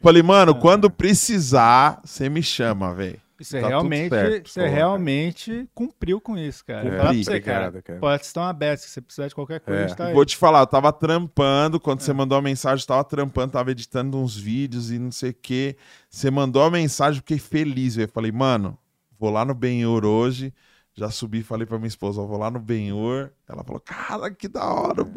falei, 0.00 0.22
mano, 0.22 0.54
quando 0.58 0.90
precisar, 0.90 2.00
você 2.04 2.28
me 2.28 2.42
chama, 2.42 2.94
velho. 2.94 3.20
Você 3.44 3.60
Tá 3.60 3.68
realmente, 3.68 4.10
certo, 4.10 4.48
você 4.50 4.60
pô. 4.62 4.68
realmente 4.74 5.68
cumpriu 5.74 6.20
com 6.20 6.36
isso, 6.38 6.64
cara. 6.64 6.82
Cumpri. 6.82 6.96
Falar 6.98 7.10
pra 7.10 7.22
você, 7.22 7.40
cara. 7.40 7.68
Obrigado, 7.68 7.82
cara. 7.84 7.98
Portas 8.00 8.26
estão 8.26 8.42
abertas. 8.44 8.80
Se 8.82 8.88
você 8.90 9.00
precisar 9.00 9.28
de 9.28 9.34
qualquer 9.34 9.60
coisa, 9.60 9.80
É. 9.82 9.94
tá 9.94 10.06
aí. 10.06 10.14
Vou 10.14 10.24
te 10.24 10.36
falar, 10.36 10.60
eu 10.60 10.66
tava 10.66 10.92
trampando, 10.92 11.78
quando 11.80 12.00
você 12.00 12.12
mandou 12.12 12.36
a 12.38 12.42
mensagem, 12.42 12.82
eu 12.82 12.86
tava 12.86 13.04
trampando, 13.04 13.52
tava 13.52 13.70
editando 13.70 14.18
uns 14.18 14.36
vídeos 14.36 14.90
e 14.90 14.98
não 14.98 15.10
sei 15.12 15.30
o 15.30 15.34
quê. 15.34 15.76
Você 16.08 16.30
mandou 16.30 16.62
a 16.62 16.70
mensagem, 16.70 17.18
eu 17.18 17.22
fiquei 17.22 17.38
feliz, 17.38 17.96
velho. 17.96 18.10
Falei, 18.12 18.32
mano, 18.32 18.78
vou 19.18 19.30
lá 19.30 19.44
no 19.44 19.54
Benhur 19.54 20.04
hoje. 20.04 20.52
Já 20.94 21.10
subi 21.10 21.42
falei 21.42 21.66
pra 21.66 21.78
minha 21.78 21.88
esposa, 21.88 22.20
vou 22.20 22.36
lá 22.36 22.50
no 22.50 22.60
Benhur. 22.60 23.30
Ela 23.52 23.64
falou, 23.64 23.80
cara, 23.84 24.30
que 24.30 24.48
da 24.48 24.64
hora 24.64 25.02
o 25.02 25.08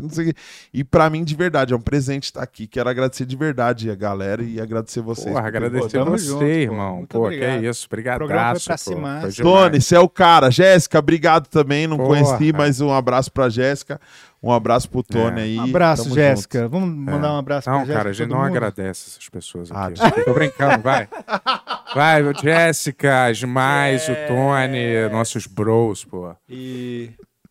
não 0.00 0.08
sei 0.10 0.30
o 0.30 0.34
quê. 0.34 0.40
E 0.72 0.84
pra 0.84 1.10
mim, 1.10 1.24
de 1.24 1.34
verdade, 1.34 1.72
é 1.72 1.76
um 1.76 1.80
presente 1.80 2.24
estar 2.24 2.42
aqui. 2.42 2.66
Quero 2.66 2.88
agradecer 2.88 3.26
de 3.26 3.36
verdade 3.36 3.90
a 3.90 3.94
galera 3.94 4.42
e 4.42 4.60
agradecer 4.60 5.00
vocês. 5.00 5.34
Porra, 5.34 5.46
agradecer 5.48 5.88
tamo 5.98 6.10
você, 6.12 6.24
junto, 6.26 6.44
irmão. 6.44 6.96
Muito 6.98 7.08
Pô, 7.18 7.24
obrigado. 7.24 7.60
que 7.60 7.68
isso. 7.68 7.86
Obrigadaço. 7.86 8.24
O 8.24 8.28
programa 8.28 8.54
foi 8.58 8.64
pra 8.64 8.74
pô. 8.74 8.78
cima, 8.78 9.00
Foi 9.20 9.28
né? 9.28 9.34
demais. 9.34 9.36
Tony, 9.36 9.80
você 9.80 9.96
é 9.96 10.00
o 10.00 10.08
cara. 10.08 10.50
Jéssica, 10.50 10.98
obrigado 10.98 11.46
também. 11.48 11.86
Não 11.86 11.96
Porra. 11.96 12.08
conheci, 12.24 12.52
mas 12.52 12.80
um 12.80 12.92
abraço 12.92 13.30
pra 13.32 13.48
Jéssica. 13.48 14.00
Um 14.42 14.50
abraço 14.50 14.88
pro 14.88 15.02
Tony 15.02 15.38
É. 15.38 15.42
aí. 15.44 15.58
Um 15.58 15.64
abraço, 15.64 16.04
Tamo 16.04 16.14
Jéssica. 16.14 16.66
Vamos 16.66 16.88
mandar 16.88 17.34
um 17.34 17.38
abraço 17.38 17.68
Não, 17.68 17.76
pra 17.76 17.84
Jéssica. 17.84 17.98
cara, 17.98 18.08
a 18.08 18.12
gente 18.14 18.28
não 18.30 18.38
mundo? 18.38 18.46
agradece 18.46 19.10
essas 19.10 19.28
pessoas 19.28 19.70
Ah, 19.70 19.86
aqui. 19.88 20.24
Tô 20.24 20.32
brincando, 20.32 20.82
vai. 20.82 21.06
Vai, 21.92 22.22
Jéssica, 22.40 23.26
as 23.26 23.42
mais, 23.42 24.08
o 24.08 24.14
Tony, 24.28 25.08
nossos 25.10 25.46
bros, 25.46 26.04
pô. 26.04 26.32
E 26.48 27.10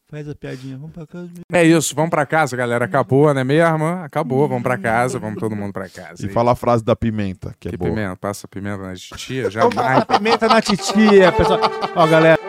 faz 0.09 0.27
a 0.27 0.35
piadinha. 0.35 0.77
Vamos 0.77 0.91
pra 0.93 1.05
casa. 1.05 1.29
É 1.51 1.63
isso, 1.63 1.95
vamos 1.95 2.09
pra 2.09 2.25
casa, 2.25 2.57
galera. 2.57 2.85
Acabou, 2.85 3.33
não 3.33 3.41
é 3.41 3.43
mesmo? 3.43 3.85
Acabou, 3.85 4.47
vamos 4.47 4.63
pra 4.63 4.77
casa, 4.77 5.19
vamos 5.19 5.39
todo 5.39 5.55
mundo 5.55 5.71
pra 5.73 5.87
casa. 5.87 6.25
E 6.25 6.29
fala 6.29 6.51
a 6.51 6.55
frase 6.55 6.83
da 6.83 6.95
pimenta, 6.95 7.55
que 7.59 7.67
é 7.67 7.71
Que 7.71 7.77
boa. 7.77 7.91
pimenta? 7.91 8.15
Passa 8.17 8.47
pimenta 8.47 8.81
na 8.83 8.93
titia? 8.95 9.49
Jamais. 9.49 9.75
passar 9.75 10.05
pimenta 10.05 10.47
na 10.47 10.61
titia, 10.61 11.31
pessoal. 11.31 11.59
Ó, 11.95 12.07
galera. 12.07 12.48